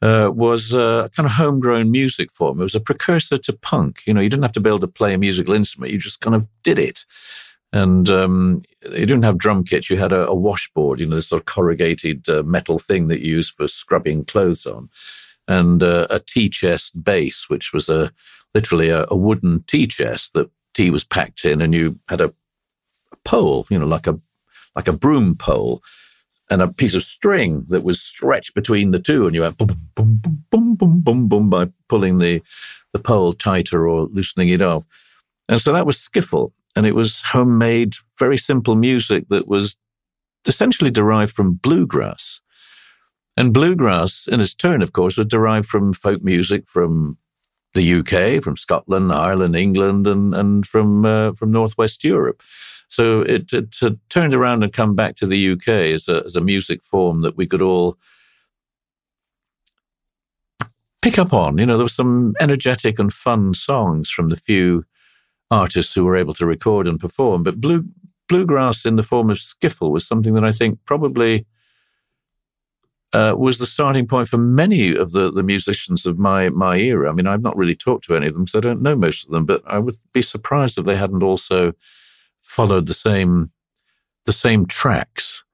uh, 0.03 0.30
was 0.34 0.74
a 0.74 1.09
kind 1.16 1.26
of 1.26 1.32
homegrown 1.32 1.90
music 1.90 2.32
form. 2.32 2.61
It 2.61 2.64
was 2.64 2.74
a 2.74 2.80
precursor 2.80 3.38
to 3.38 3.53
punk. 3.53 4.03
You 4.07 4.12
know, 4.12 4.20
you 4.20 4.28
didn't 4.28 4.42
have 4.42 4.53
to 4.53 4.61
be 4.61 4.68
able 4.68 4.80
to 4.80 4.88
play 4.88 5.14
a 5.14 5.18
musical 5.18 5.55
instrument; 5.55 5.92
you 5.92 5.98
just 5.98 6.20
kind 6.20 6.34
of 6.34 6.48
did 6.62 6.78
it. 6.78 7.05
And 7.72 8.11
um, 8.11 8.62
you 8.82 9.07
didn't 9.07 9.22
have 9.22 9.38
drum 9.38 9.64
kits; 9.64 9.88
you 9.88 9.96
had 9.96 10.12
a, 10.12 10.26
a 10.26 10.34
washboard. 10.34 11.00
You 11.00 11.07
know, 11.07 11.16
this 11.16 11.28
sort 11.28 11.40
of 11.42 11.46
corrugated 11.46 12.28
uh, 12.28 12.42
metal 12.42 12.78
thing 12.78 13.07
that 13.07 13.20
you 13.20 13.36
used 13.36 13.55
for 13.55 13.68
scrubbing 13.68 14.24
clothes 14.24 14.66
on, 14.66 14.90
and 15.46 15.82
uh, 15.82 16.09
a 16.11 16.18
tea 16.18 16.50
chest 16.50 17.03
bass, 17.03 17.46
which 17.48 17.72
was 17.72 17.88
a 17.88 18.12
literally 18.55 18.90
a, 18.90 19.07
a 19.09 19.16
wooden 19.16 19.62
tea 19.66 19.86
chest 19.86 20.32
that 20.34 20.50
tea 20.74 20.90
was 20.90 21.04
packed 21.04 21.44
in, 21.44 21.60
and 21.60 21.74
you 21.74 21.96
had 22.08 22.20
a, 22.20 22.32
a 23.12 23.16
pole, 23.24 23.66
you 23.70 23.78
know, 23.78 23.86
like 23.86 24.06
a 24.06 24.18
like 24.74 24.88
a 24.88 24.92
broom 24.92 25.36
pole, 25.36 25.82
and 26.50 26.62
a 26.62 26.68
piece 26.68 26.94
of 26.94 27.02
string 27.02 27.66
that 27.68 27.82
was 27.82 28.00
stretched 28.00 28.54
between 28.54 28.90
the 28.90 28.98
two, 28.98 29.26
and 29.26 29.34
you 29.34 29.42
went 29.42 29.58
boom, 29.58 29.76
boom, 29.94 30.20
boom, 30.22 30.42
boom, 30.50 30.74
boom, 30.74 31.00
boom, 31.00 31.28
boom 31.28 31.50
by 31.50 31.68
pulling 31.88 32.18
the 32.18 32.42
the 32.92 32.98
pole 32.98 33.32
tighter 33.32 33.88
or 33.88 34.06
loosening 34.12 34.48
it 34.48 34.60
off. 34.60 34.84
And 35.48 35.60
so 35.60 35.72
that 35.72 35.86
was 35.86 35.96
skiffle, 35.96 36.52
and 36.76 36.86
it 36.86 36.94
was 36.94 37.22
homemade, 37.22 37.94
very 38.18 38.36
simple 38.36 38.74
music 38.74 39.28
that 39.28 39.48
was 39.48 39.76
essentially 40.46 40.90
derived 40.90 41.32
from 41.32 41.54
bluegrass. 41.54 42.40
And 43.36 43.54
bluegrass, 43.54 44.28
in 44.30 44.40
its 44.40 44.54
turn, 44.54 44.82
of 44.82 44.92
course, 44.92 45.16
was 45.16 45.26
derived 45.26 45.66
from 45.66 45.94
folk 45.94 46.22
music 46.22 46.64
from 46.66 47.16
the 47.74 47.94
UK, 47.94 48.42
from 48.42 48.56
Scotland, 48.56 49.12
Ireland, 49.12 49.56
England, 49.56 50.06
and 50.06 50.34
and 50.34 50.66
from 50.66 51.04
uh, 51.04 51.32
from 51.32 51.52
Northwest 51.52 52.04
Europe. 52.04 52.42
So 52.88 53.22
it, 53.22 53.52
it, 53.54 53.74
it, 53.80 53.98
turned 54.10 54.34
around 54.34 54.62
and 54.62 54.70
come 54.70 54.94
back 54.94 55.16
to 55.16 55.26
the 55.26 55.52
UK 55.52 55.68
as 55.68 56.08
a 56.08 56.22
as 56.26 56.36
a 56.36 56.40
music 56.40 56.82
form 56.82 57.22
that 57.22 57.36
we 57.36 57.46
could 57.46 57.62
all 57.62 57.96
pick 61.00 61.18
up 61.18 61.32
on. 61.32 61.58
You 61.58 61.66
know, 61.66 61.76
there 61.76 61.84
were 61.84 61.88
some 61.88 62.34
energetic 62.40 62.98
and 62.98 63.12
fun 63.12 63.54
songs 63.54 64.10
from 64.10 64.28
the 64.28 64.36
few 64.36 64.84
artists 65.50 65.94
who 65.94 66.04
were 66.04 66.16
able 66.16 66.34
to 66.34 66.46
record 66.46 66.86
and 66.86 67.00
perform. 67.00 67.42
But 67.42 67.60
blue, 67.60 67.84
bluegrass 68.28 68.86
in 68.86 68.96
the 68.96 69.02
form 69.02 69.30
of 69.30 69.38
skiffle 69.38 69.90
was 69.90 70.06
something 70.06 70.34
that 70.34 70.44
I 70.44 70.52
think 70.52 70.78
probably 70.86 71.46
uh, 73.12 73.34
was 73.36 73.58
the 73.58 73.66
starting 73.66 74.06
point 74.06 74.28
for 74.28 74.38
many 74.38 74.96
of 74.96 75.12
the, 75.12 75.30
the 75.30 75.42
musicians 75.42 76.06
of 76.06 76.18
my 76.18 76.48
my 76.48 76.76
era. 76.76 77.10
I 77.10 77.12
mean, 77.12 77.26
I've 77.26 77.42
not 77.42 77.56
really 77.56 77.76
talked 77.76 78.04
to 78.06 78.16
any 78.16 78.26
of 78.26 78.34
them, 78.34 78.46
so 78.46 78.58
I 78.58 78.62
don't 78.62 78.82
know 78.82 78.96
most 78.96 79.24
of 79.24 79.30
them. 79.30 79.44
But 79.44 79.62
I 79.66 79.78
would 79.78 79.96
be 80.12 80.22
surprised 80.22 80.78
if 80.78 80.84
they 80.84 80.96
hadn't 80.96 81.22
also 81.22 81.72
followed 82.40 82.86
the 82.86 82.94
same 82.94 83.50
the 84.24 84.32
same 84.32 84.66
tracks 84.66 85.44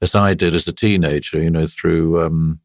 as 0.00 0.14
I 0.14 0.34
did 0.34 0.54
as 0.54 0.68
a 0.68 0.72
teenager. 0.72 1.42
You 1.42 1.50
know, 1.50 1.66
through 1.66 2.24
um, 2.24 2.60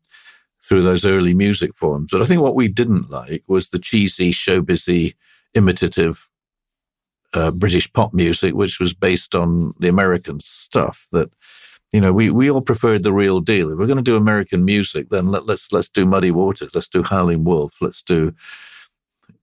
through 0.62 0.84
those 0.84 1.06
early 1.06 1.34
music 1.34 1.74
forms. 1.74 2.10
But 2.12 2.22
I 2.22 2.26
think 2.26 2.42
what 2.42 2.56
we 2.56 2.68
didn't 2.68 3.10
like 3.10 3.44
was 3.48 3.70
the 3.70 3.80
cheesy, 3.80 4.32
showbizy, 4.32 5.16
imitative 5.54 6.30
uh, 7.34 7.52
British 7.52 7.92
pop 7.92 8.14
music, 8.14 8.54
which 8.54 8.80
was 8.80 8.94
based 8.94 9.36
on 9.36 9.74
the 9.80 9.88
American 9.88 10.40
stuff 10.40 11.06
that 11.12 11.32
you 11.94 12.02
know, 12.02 12.12
we, 12.12 12.32
we 12.32 12.50
all 12.50 12.62
preferred 12.62 13.04
the 13.04 13.14
real 13.14 13.40
deal. 13.40 13.72
If 13.72 13.78
we're 13.78 13.86
going 13.86 13.98
to 13.98 14.04
do 14.04 14.18
American 14.18 14.66
music, 14.66 15.10
then 15.10 15.28
let, 15.28 15.46
let's 15.46 15.72
let's 15.72 15.88
do 15.88 16.06
Muddy 16.06 16.32
Waters, 16.32 16.74
let's 16.74 16.88
do 16.88 17.04
Howling 17.04 17.44
Wolf, 17.44 17.76
let's 17.80 18.02
do 18.02 18.34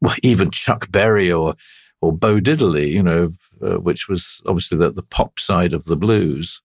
well, 0.00 0.16
even 0.22 0.50
Chuck 0.50 0.90
Berry 0.90 1.30
or 1.30 1.54
or 2.00 2.12
Bo 2.12 2.40
Diddley, 2.40 2.90
you 2.90 3.02
know, 3.02 3.32
uh, 3.62 3.78
which 3.78 4.08
was 4.08 4.42
obviously 4.46 4.76
the, 4.76 4.90
the 4.90 5.02
pop 5.02 5.38
side 5.38 5.72
of 5.72 5.84
the 5.84 5.96
blues. 5.96 6.60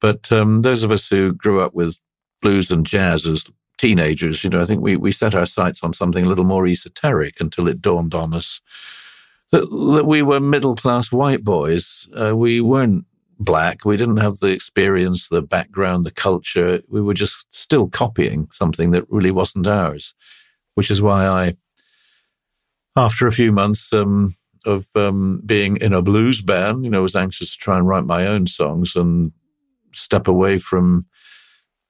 But 0.00 0.32
um, 0.32 0.60
those 0.60 0.82
of 0.82 0.90
us 0.90 1.08
who 1.08 1.32
grew 1.32 1.62
up 1.62 1.74
with 1.74 1.98
blues 2.42 2.70
and 2.70 2.84
jazz 2.84 3.26
as 3.26 3.46
teenagers, 3.78 4.42
you 4.42 4.50
know, 4.50 4.60
I 4.60 4.66
think 4.66 4.82
we, 4.82 4.96
we 4.96 5.12
set 5.12 5.34
our 5.34 5.46
sights 5.46 5.80
on 5.82 5.92
something 5.92 6.26
a 6.26 6.28
little 6.28 6.44
more 6.44 6.66
esoteric 6.66 7.40
until 7.40 7.68
it 7.68 7.80
dawned 7.80 8.14
on 8.14 8.34
us 8.34 8.60
that, 9.50 9.70
that 9.94 10.06
we 10.06 10.22
were 10.22 10.40
middle 10.40 10.74
class 10.74 11.12
white 11.12 11.44
boys. 11.44 12.08
Uh, 12.18 12.34
we 12.36 12.60
weren't 12.60 13.04
black. 13.38 13.84
We 13.84 13.96
didn't 13.96 14.18
have 14.18 14.38
the 14.38 14.48
experience, 14.48 15.28
the 15.28 15.42
background, 15.42 16.06
the 16.06 16.10
culture. 16.10 16.80
We 16.88 17.00
were 17.00 17.14
just 17.14 17.46
still 17.54 17.88
copying 17.88 18.48
something 18.52 18.90
that 18.92 19.04
really 19.08 19.30
wasn't 19.30 19.66
ours, 19.66 20.14
which 20.74 20.90
is 20.90 21.02
why 21.02 21.26
I, 21.26 21.56
after 22.96 23.26
a 23.26 23.32
few 23.32 23.52
months 23.52 23.92
um, 23.92 24.36
of 24.64 24.88
um, 24.94 25.42
being 25.44 25.76
in 25.78 25.92
a 25.92 26.02
blues 26.02 26.40
band, 26.42 26.84
you 26.84 26.90
know, 26.90 27.02
was 27.02 27.16
anxious 27.16 27.52
to 27.52 27.58
try 27.58 27.76
and 27.76 27.86
write 27.86 28.04
my 28.04 28.26
own 28.26 28.46
songs 28.46 28.96
and 28.96 29.32
step 29.92 30.26
away 30.26 30.58
from 30.58 31.06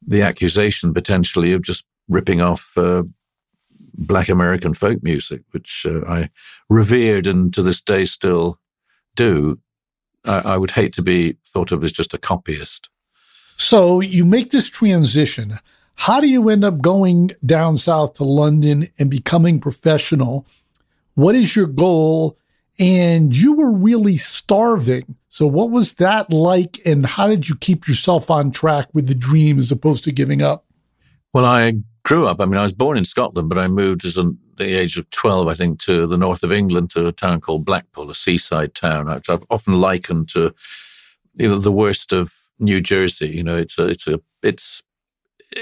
the 0.07 0.23
accusation 0.23 0.93
potentially 0.93 1.53
of 1.53 1.63
just 1.63 1.85
ripping 2.09 2.41
off 2.41 2.73
uh, 2.77 3.03
black 3.95 4.29
American 4.29 4.75
folk 4.75 5.03
music, 5.03 5.43
which 5.53 5.87
uh, 5.89 6.01
I 6.07 6.31
revered 6.69 7.27
and 7.27 7.53
to 7.55 7.63
this 7.63 7.81
day 7.81 8.05
still 8.05 8.59
do. 9.15 9.59
I, 10.25 10.39
I 10.39 10.57
would 10.57 10.73
hate 10.73 10.93
to 10.95 11.03
be 11.03 11.37
thought 11.49 11.73
of 11.73 11.85
as 11.85 11.93
just 11.93 12.15
a 12.15 12.19
copyist. 12.19 12.89
So 13.57 14.01
you 14.01 14.25
make 14.25 14.51
this 14.51 14.69
transition. 14.69 15.61
How 15.95 16.21
do 16.21 16.29
you 16.29 16.49
end 16.49 16.65
up 16.65 16.81
going 16.81 17.33
down 17.45 17.77
south 17.77 18.15
to 18.15 18.25
London 18.25 18.89
and 18.99 19.11
becoming 19.11 19.61
professional? 19.61 20.47
What 21.15 21.35
is 21.35 21.55
your 21.55 21.67
goal? 21.67 22.39
And 22.79 23.37
you 23.37 23.53
were 23.53 23.71
really 23.71 24.17
starving. 24.17 25.15
So, 25.29 25.47
what 25.47 25.71
was 25.71 25.95
that 25.95 26.33
like? 26.33 26.81
And 26.85 27.07
how 27.07 27.29
did 27.29 27.49
you 27.49 27.55
keep 27.55 27.87
yourself 27.87 28.31
on 28.31 28.51
track 28.51 28.89
with 28.93 29.07
the 29.07 29.15
dream 29.15 29.59
as 29.59 29.71
opposed 29.71 30.03
to 30.05 30.13
giving 30.13 30.43
up? 30.43 30.65
Well, 31.33 31.45
I 31.45 31.75
grew 32.03 32.27
up. 32.27 32.41
I 32.41 32.47
mean, 32.47 32.57
I 32.57 32.63
was 32.63 32.73
born 32.73 32.99
in 32.99 33.05
Scotland, 33.05 33.49
but 33.49 33.59
I 33.59 33.69
moved 33.69 34.05
as 34.05 34.17
an 34.17 34.39
the 34.57 34.79
age 34.79 34.97
of 34.97 35.11
12, 35.11 35.49
I 35.49 35.55
think, 35.55 35.81
to 35.81 36.07
the 36.07 36.17
north 36.17 36.43
of 36.43 36.53
England, 36.53 36.91
to 36.91 37.07
a 37.07 37.13
town 37.13 37.41
called 37.41 37.65
Blackpool, 37.65 38.11
a 38.11 38.15
seaside 38.15 38.75
town, 38.75 39.07
which 39.07 39.29
I've 39.29 39.47
often 39.51 39.81
likened 39.81 40.29
to 40.31 40.55
you 41.35 41.49
know, 41.49 41.59
the 41.59 41.73
worst 41.73 42.13
of 42.13 42.33
New 42.59 42.81
Jersey. 42.81 43.29
You 43.29 43.43
know, 43.43 43.57
it's 43.57 43.79
a, 43.79 43.87
it's 43.87 44.07
a, 44.07 44.21
it's, 44.43 44.83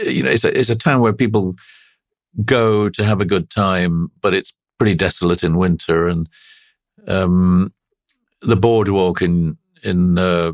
you 0.03 0.23
know, 0.23 0.31
it's 0.31 0.45
a, 0.45 0.59
it's 0.59 0.71
a 0.71 0.77
town 0.77 1.01
where 1.01 1.13
people 1.13 1.55
go 2.45 2.89
to 2.89 3.05
have 3.05 3.21
a 3.21 3.27
good 3.27 3.51
time, 3.51 4.11
but 4.21 4.35
it's 4.35 4.53
pretty 4.79 4.95
desolate 4.95 5.45
in 5.45 5.57
winter. 5.57 6.09
And 6.09 6.29
um, 7.07 7.73
the 8.41 8.57
boardwalk 8.57 9.23
in, 9.23 9.59
in, 9.83 10.19
uh, 10.19 10.53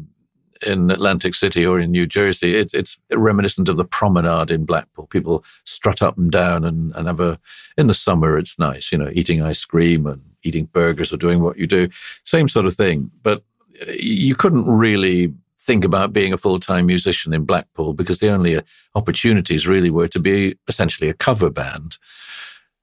in 0.66 0.90
Atlantic 0.90 1.34
City 1.34 1.64
or 1.64 1.80
in 1.80 1.90
New 1.90 2.06
Jersey, 2.06 2.56
it, 2.56 2.72
it's 2.74 2.98
reminiscent 3.12 3.68
of 3.68 3.76
the 3.76 3.84
promenade 3.84 4.50
in 4.50 4.64
Blackpool. 4.64 5.06
People 5.06 5.44
strut 5.64 6.02
up 6.02 6.16
and 6.16 6.30
down 6.30 6.64
and, 6.64 6.94
and 6.94 7.06
have 7.06 7.20
a, 7.20 7.38
in 7.76 7.86
the 7.86 7.94
summer, 7.94 8.38
it's 8.38 8.58
nice, 8.58 8.92
you 8.92 8.98
know, 8.98 9.10
eating 9.12 9.42
ice 9.42 9.64
cream 9.64 10.06
and 10.06 10.22
eating 10.42 10.66
burgers 10.66 11.12
or 11.12 11.16
doing 11.16 11.42
what 11.42 11.58
you 11.58 11.66
do. 11.66 11.88
Same 12.24 12.48
sort 12.48 12.66
of 12.66 12.74
thing. 12.74 13.10
But 13.22 13.42
you 13.88 14.34
couldn't 14.34 14.66
really 14.66 15.32
think 15.58 15.84
about 15.84 16.12
being 16.12 16.32
a 16.32 16.38
full 16.38 16.58
time 16.58 16.86
musician 16.86 17.34
in 17.34 17.44
Blackpool 17.44 17.92
because 17.92 18.18
the 18.18 18.30
only 18.30 18.60
opportunities 18.94 19.68
really 19.68 19.90
were 19.90 20.08
to 20.08 20.18
be 20.18 20.56
essentially 20.66 21.08
a 21.10 21.14
cover 21.14 21.50
band 21.50 21.98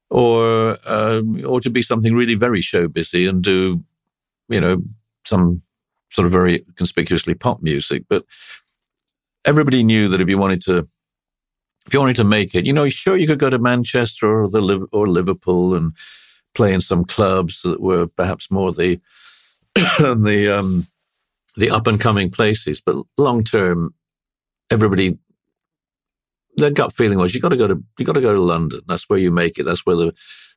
or, 0.09 0.78
um, 0.86 1.43
or 1.45 1.59
to 1.59 1.69
be 1.69 1.82
something 1.82 2.13
really 2.13 2.36
very 2.36 2.61
show 2.61 2.88
busy 2.88 3.26
and 3.26 3.43
do, 3.43 3.84
you 4.49 4.61
know, 4.61 4.82
some 5.26 5.63
sort 6.16 6.26
of 6.26 6.32
very 6.32 6.63
conspicuously 6.76 7.34
pop 7.34 7.61
music. 7.61 8.03
But 8.09 8.26
everybody 9.43 9.84
knew 9.84 10.07
that 10.07 10.22
if 10.22 10.30
you 10.30 10.38
wanted 10.38 10.61
to, 10.63 10.88
if 11.86 11.93
you 11.93 11.99
wanted 11.99 12.16
to 12.16 12.24
make 12.24 12.55
it, 12.55 12.66
you 12.66 12.74
know, 12.74 12.88
sure 12.89 13.18
you 13.18 13.28
could 13.28 13.39
go 13.39 13.49
to 13.49 13.59
Manchester 13.59 14.43
or 14.43 14.49
the 14.49 14.88
or 14.91 15.07
Liverpool 15.07 15.76
and 15.76 15.93
play 16.55 16.74
in 16.74 16.82
some 16.82 17.03
clubs 17.03 17.61
that 17.63 17.82
were 17.82 18.07
perhaps 18.07 18.49
more 18.49 18.72
the 18.72 18.99
the 19.99 20.57
um, 20.57 20.88
the 21.57 21.70
up 21.70 21.88
and 21.88 21.99
coming 21.99 22.32
places, 22.32 22.82
but 22.82 22.95
long 23.18 23.43
term, 23.43 23.93
everybody 24.72 25.18
their 26.57 26.72
gut 26.72 26.93
feeling 26.93 27.18
was 27.18 27.36
you 27.36 27.41
got 27.41 27.49
to 27.49 27.57
go 27.57 27.68
to 27.68 27.84
you 27.99 28.05
got 28.05 28.13
to 28.13 28.22
go 28.22 28.34
to 28.34 28.41
London. 28.41 28.80
That's 28.88 29.09
where 29.09 29.20
you 29.20 29.32
make 29.32 29.59
it. 29.59 29.63
That's 29.63 29.86
where 29.86 29.97
the 29.97 30.13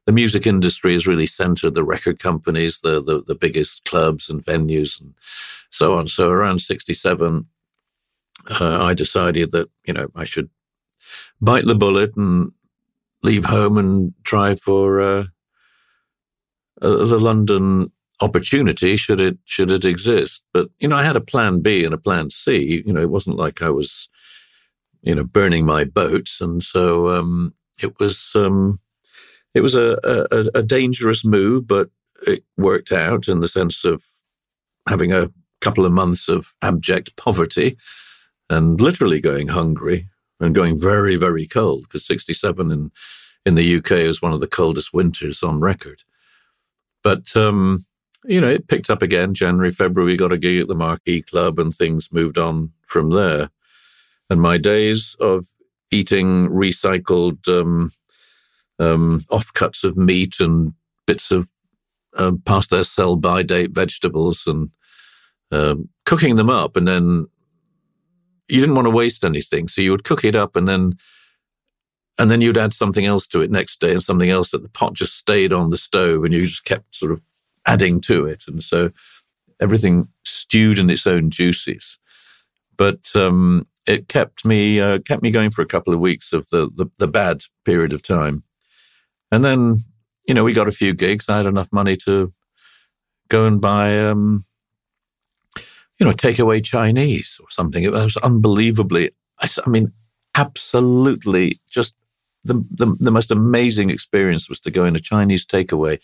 the 0.08 0.12
music 0.12 0.46
industry 0.46 0.94
is 0.94 1.06
really 1.06 1.26
centered. 1.26 1.74
The 1.74 1.84
record 1.84 2.18
companies, 2.18 2.80
the 2.80 3.02
the, 3.02 3.22
the 3.26 3.34
biggest 3.34 3.84
clubs 3.84 4.30
and 4.30 4.42
venues, 4.42 4.98
and 4.98 5.12
so 5.68 5.98
on. 5.98 6.08
So 6.08 6.30
around 6.30 6.62
sixty 6.62 6.94
seven, 6.94 7.44
uh, 8.58 8.82
I 8.82 8.94
decided 8.94 9.52
that 9.52 9.68
you 9.86 9.92
know 9.92 10.08
I 10.16 10.24
should 10.24 10.48
bite 11.42 11.66
the 11.66 11.74
bullet 11.74 12.16
and 12.16 12.52
leave 13.22 13.44
home 13.44 13.76
and 13.76 14.14
try 14.24 14.54
for 14.54 15.02
uh, 15.02 15.24
the 16.80 17.18
London 17.18 17.92
opportunity 18.22 18.96
should 18.96 19.20
it 19.20 19.36
should 19.44 19.70
it 19.70 19.84
exist. 19.84 20.42
But 20.54 20.70
you 20.78 20.88
know, 20.88 20.96
I 20.96 21.04
had 21.04 21.16
a 21.16 21.20
plan 21.20 21.60
B 21.60 21.84
and 21.84 21.92
a 21.92 21.98
plan 21.98 22.30
C. 22.30 22.82
You 22.86 22.94
know, 22.94 23.02
it 23.02 23.10
wasn't 23.10 23.36
like 23.36 23.60
I 23.60 23.68
was, 23.68 24.08
you 25.02 25.14
know, 25.14 25.24
burning 25.24 25.66
my 25.66 25.84
boats, 25.84 26.40
and 26.40 26.62
so 26.62 27.10
um, 27.10 27.52
it 27.78 28.00
was 28.00 28.32
um, 28.34 28.80
it 29.54 29.60
was 29.60 29.74
a, 29.74 29.98
a, 30.04 30.58
a 30.58 30.62
dangerous 30.62 31.24
move, 31.24 31.66
but 31.66 31.90
it 32.26 32.44
worked 32.56 32.92
out 32.92 33.28
in 33.28 33.40
the 33.40 33.48
sense 33.48 33.84
of 33.84 34.04
having 34.88 35.12
a 35.12 35.30
couple 35.60 35.84
of 35.84 35.92
months 35.92 36.28
of 36.28 36.52
abject 36.62 37.16
poverty 37.16 37.76
and 38.48 38.80
literally 38.80 39.20
going 39.20 39.48
hungry 39.48 40.08
and 40.40 40.54
going 40.54 40.78
very 40.78 41.16
very 41.16 41.46
cold 41.46 41.82
because 41.82 42.06
67 42.06 42.70
in 42.70 42.90
in 43.44 43.54
the 43.54 43.76
UK 43.76 43.90
was 44.06 44.20
one 44.20 44.32
of 44.32 44.40
the 44.40 44.46
coldest 44.46 44.92
winters 44.92 45.42
on 45.42 45.60
record. 45.60 46.02
But 47.02 47.34
um, 47.36 47.86
you 48.24 48.40
know, 48.40 48.48
it 48.48 48.68
picked 48.68 48.90
up 48.90 49.00
again. 49.00 49.34
January, 49.34 49.70
February, 49.70 50.16
got 50.16 50.32
a 50.32 50.38
gig 50.38 50.60
at 50.60 50.68
the 50.68 50.74
Marquee 50.74 51.22
Club 51.22 51.58
and 51.58 51.72
things 51.72 52.12
moved 52.12 52.36
on 52.36 52.72
from 52.86 53.10
there. 53.10 53.50
And 54.28 54.40
my 54.40 54.58
days 54.58 55.16
of 55.20 55.46
eating 55.90 56.48
recycled 56.48 57.48
um, 57.48 57.92
um, 58.78 59.20
offcuts 59.30 59.84
of 59.84 59.96
meat 59.96 60.40
and 60.40 60.74
bits 61.06 61.30
of 61.30 61.48
uh, 62.16 62.32
past 62.44 62.70
their 62.70 62.84
sell 62.84 63.16
by 63.16 63.42
date 63.42 63.70
vegetables 63.70 64.46
and 64.46 64.70
um, 65.50 65.88
cooking 66.04 66.36
them 66.36 66.50
up. 66.50 66.76
And 66.76 66.86
then 66.86 67.26
you 68.48 68.60
didn't 68.60 68.74
want 68.74 68.86
to 68.86 68.90
waste 68.90 69.24
anything. 69.24 69.68
So 69.68 69.80
you 69.80 69.90
would 69.90 70.04
cook 70.04 70.24
it 70.24 70.36
up 70.36 70.56
and 70.56 70.66
then 70.66 70.94
and 72.20 72.32
then 72.32 72.40
you'd 72.40 72.58
add 72.58 72.74
something 72.74 73.06
else 73.06 73.28
to 73.28 73.42
it 73.42 73.50
next 73.50 73.78
day 73.78 73.92
and 73.92 74.02
something 74.02 74.28
else 74.28 74.50
that 74.50 74.62
the 74.62 74.68
pot 74.68 74.94
just 74.94 75.16
stayed 75.16 75.52
on 75.52 75.70
the 75.70 75.76
stove 75.76 76.24
and 76.24 76.34
you 76.34 76.46
just 76.46 76.64
kept 76.64 76.94
sort 76.96 77.12
of 77.12 77.20
adding 77.64 78.00
to 78.00 78.26
it. 78.26 78.42
And 78.48 78.62
so 78.62 78.90
everything 79.60 80.08
stewed 80.24 80.80
in 80.80 80.90
its 80.90 81.06
own 81.06 81.30
juices. 81.30 81.98
But 82.76 83.10
um, 83.14 83.68
it 83.86 84.08
kept 84.08 84.44
me 84.44 84.80
uh, 84.80 84.98
kept 85.00 85.22
me 85.22 85.30
going 85.30 85.50
for 85.50 85.62
a 85.62 85.66
couple 85.66 85.94
of 85.94 86.00
weeks 86.00 86.32
of 86.32 86.48
the, 86.50 86.70
the, 86.74 86.86
the 86.98 87.08
bad 87.08 87.44
period 87.64 87.92
of 87.92 88.02
time, 88.02 88.42
and 89.30 89.44
then 89.44 89.84
you 90.26 90.34
know 90.34 90.44
we 90.44 90.52
got 90.52 90.68
a 90.68 90.72
few 90.72 90.94
gigs. 90.94 91.28
I 91.28 91.38
had 91.38 91.46
enough 91.46 91.72
money 91.72 91.96
to 91.98 92.32
go 93.28 93.46
and 93.46 93.60
buy 93.60 93.98
um, 93.98 94.44
you 95.98 96.06
know 96.06 96.12
takeaway 96.12 96.64
Chinese 96.64 97.38
or 97.40 97.50
something. 97.50 97.82
It 97.82 97.92
was 97.92 98.16
unbelievably. 98.18 99.10
I, 99.40 99.68
mean, 99.68 99.92
absolutely 100.34 101.60
just 101.70 101.94
the, 102.44 102.54
the 102.70 102.96
the 102.98 103.10
most 103.10 103.30
amazing 103.30 103.90
experience 103.90 104.48
was 104.48 104.60
to 104.60 104.70
go 104.70 104.84
in 104.84 104.96
a 104.96 105.00
Chinese 105.00 105.46
takeaway 105.46 105.98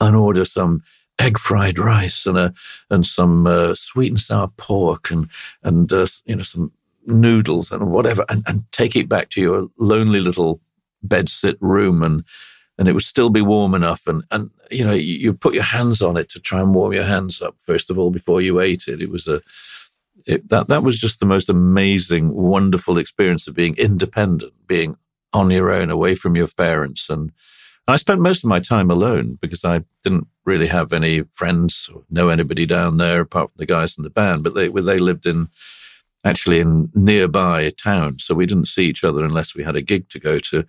and 0.00 0.16
order 0.16 0.44
some 0.44 0.82
egg 1.18 1.38
fried 1.38 1.78
rice 1.78 2.26
and 2.26 2.38
a 2.38 2.54
and 2.90 3.06
some 3.06 3.46
uh, 3.46 3.74
sweet 3.74 4.10
and 4.10 4.20
sour 4.20 4.48
pork 4.56 5.10
and 5.10 5.28
and 5.62 5.92
uh, 5.92 6.06
you 6.24 6.36
know 6.36 6.42
some 6.42 6.72
noodles 7.06 7.72
and 7.72 7.90
whatever, 7.90 8.24
and, 8.28 8.42
and 8.46 8.64
take 8.72 8.96
it 8.96 9.08
back 9.08 9.30
to 9.30 9.40
your 9.40 9.68
lonely 9.78 10.20
little 10.20 10.60
bedsit 11.06 11.56
room 11.60 12.02
and 12.02 12.24
and 12.78 12.88
it 12.88 12.92
would 12.92 13.02
still 13.02 13.30
be 13.30 13.42
warm 13.42 13.74
enough 13.74 14.06
and 14.06 14.24
and 14.30 14.50
you 14.70 14.84
know 14.84 14.92
you, 14.92 15.32
put 15.32 15.54
your 15.54 15.62
hands 15.62 16.00
on 16.00 16.16
it 16.16 16.28
to 16.30 16.40
try 16.40 16.60
and 16.60 16.74
warm 16.74 16.92
your 16.92 17.04
hands 17.04 17.42
up 17.42 17.56
first 17.60 17.90
of 17.90 17.98
all 17.98 18.10
before 18.10 18.40
you 18.40 18.60
ate 18.60 18.88
it 18.88 19.02
it 19.02 19.10
was 19.10 19.26
a 19.28 19.40
it, 20.24 20.48
that 20.48 20.68
that 20.68 20.82
was 20.82 20.98
just 20.98 21.20
the 21.20 21.26
most 21.26 21.48
amazing 21.48 22.32
wonderful 22.32 22.98
experience 22.98 23.46
of 23.46 23.54
being 23.54 23.76
independent 23.76 24.52
being 24.66 24.96
on 25.32 25.50
your 25.50 25.70
own 25.70 25.90
away 25.90 26.14
from 26.14 26.36
your 26.36 26.48
parents 26.48 27.08
and 27.08 27.32
I 27.88 27.96
spent 27.96 28.20
most 28.20 28.44
of 28.44 28.48
my 28.48 28.60
time 28.60 28.90
alone 28.90 29.38
because 29.40 29.64
I 29.64 29.80
didn't 30.04 30.28
really 30.44 30.68
have 30.68 30.92
any 30.92 31.22
friends 31.32 31.90
or 31.92 32.04
know 32.10 32.28
anybody 32.28 32.64
down 32.64 32.96
there 32.96 33.22
apart 33.22 33.50
from 33.50 33.58
the 33.58 33.66
guys 33.66 33.96
in 33.98 34.04
the 34.04 34.10
band. 34.10 34.44
But 34.44 34.54
they 34.54 34.68
they 34.68 34.98
lived 34.98 35.26
in 35.26 35.48
actually 36.24 36.60
in 36.60 36.90
nearby 36.94 37.70
town, 37.70 38.20
so 38.20 38.34
we 38.34 38.46
didn't 38.46 38.68
see 38.68 38.84
each 38.84 39.02
other 39.02 39.24
unless 39.24 39.54
we 39.54 39.64
had 39.64 39.74
a 39.74 39.82
gig 39.82 40.08
to 40.10 40.20
go 40.20 40.38
to. 40.38 40.64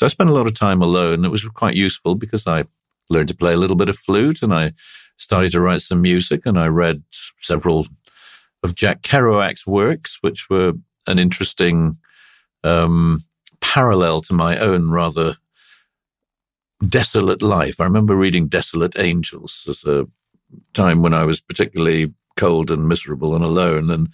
So 0.00 0.06
I 0.06 0.08
spent 0.08 0.30
a 0.30 0.32
lot 0.32 0.46
of 0.46 0.54
time 0.54 0.80
alone. 0.80 1.26
It 1.26 1.30
was 1.30 1.44
quite 1.44 1.74
useful 1.74 2.14
because 2.14 2.46
I 2.46 2.64
learned 3.10 3.28
to 3.28 3.36
play 3.36 3.52
a 3.52 3.58
little 3.58 3.76
bit 3.76 3.90
of 3.90 3.98
flute 3.98 4.40
and 4.40 4.50
I 4.50 4.72
started 5.18 5.52
to 5.52 5.60
write 5.60 5.82
some 5.82 6.00
music 6.00 6.46
and 6.46 6.58
I 6.58 6.68
read 6.68 7.02
several 7.42 7.86
of 8.62 8.74
Jack 8.74 9.02
Kerouac's 9.02 9.66
works, 9.66 10.16
which 10.22 10.48
were 10.48 10.72
an 11.06 11.18
interesting 11.18 11.98
um, 12.64 13.24
parallel 13.60 14.22
to 14.22 14.32
my 14.32 14.58
own 14.58 14.90
rather 14.90 15.36
desolate 16.88 17.42
life. 17.42 17.78
I 17.78 17.84
remember 17.84 18.16
reading 18.16 18.48
Desolate 18.48 18.98
Angels 18.98 19.66
as 19.68 19.84
a 19.84 20.06
time 20.72 21.02
when 21.02 21.12
I 21.12 21.24
was 21.24 21.42
particularly 21.42 22.14
cold 22.38 22.70
and 22.70 22.88
miserable 22.88 23.34
and 23.34 23.44
alone. 23.44 23.90
And 23.90 24.08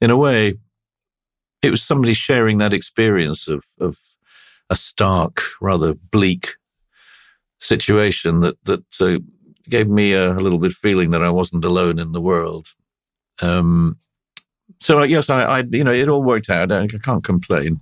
in 0.00 0.10
a 0.10 0.16
way, 0.16 0.54
it 1.60 1.70
was 1.70 1.82
somebody 1.82 2.14
sharing 2.14 2.56
that 2.56 2.72
experience 2.72 3.46
of, 3.46 3.66
of 3.78 3.98
a 4.70 4.76
stark, 4.76 5.42
rather 5.60 5.94
bleak 5.94 6.54
situation 7.58 8.40
that 8.40 8.62
that 8.64 8.84
uh, 9.00 9.18
gave 9.68 9.88
me 9.88 10.12
a, 10.12 10.32
a, 10.32 10.40
little 10.40 10.58
bit 10.58 10.72
feeling 10.72 11.10
that 11.10 11.22
I 11.22 11.30
wasn't 11.30 11.64
alone 11.64 11.98
in 11.98 12.12
the 12.12 12.20
world. 12.20 12.68
Um, 13.40 13.98
so 14.80 15.02
yes, 15.02 15.28
I, 15.28 15.42
I, 15.42 15.58
you 15.60 15.84
know 15.84 15.92
it 15.92 16.08
all 16.08 16.22
worked 16.22 16.50
out. 16.50 16.72
I, 16.72 16.82
I 16.82 16.86
can't 16.86 17.24
complain. 17.24 17.80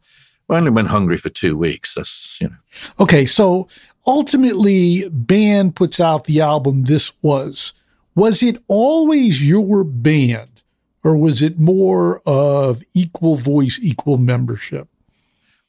I 0.49 0.57
only 0.57 0.71
went 0.71 0.89
hungry 0.89 1.17
for 1.17 1.29
two 1.29 1.57
weeks. 1.57 1.95
That's 1.95 2.39
you 2.41 2.49
know. 2.49 2.57
Okay, 3.01 3.27
so 3.27 3.69
ultimately, 4.07 5.09
band 5.09 5.77
puts 5.77 6.01
out 6.01 6.25
the 6.25 6.41
album. 6.41 6.85
This 6.85 7.13
was 7.23 7.75
was 8.15 8.43
it 8.43 8.63
always 8.69 9.47
your 9.47 9.85
band, 9.85 10.63
or 11.05 11.17
was 11.17 11.43
it 11.43 11.59
more 11.59 12.23
of 12.25 12.83
equal 12.95 13.37
voice, 13.37 13.79
equal 13.83 14.19
membership? 14.19 14.89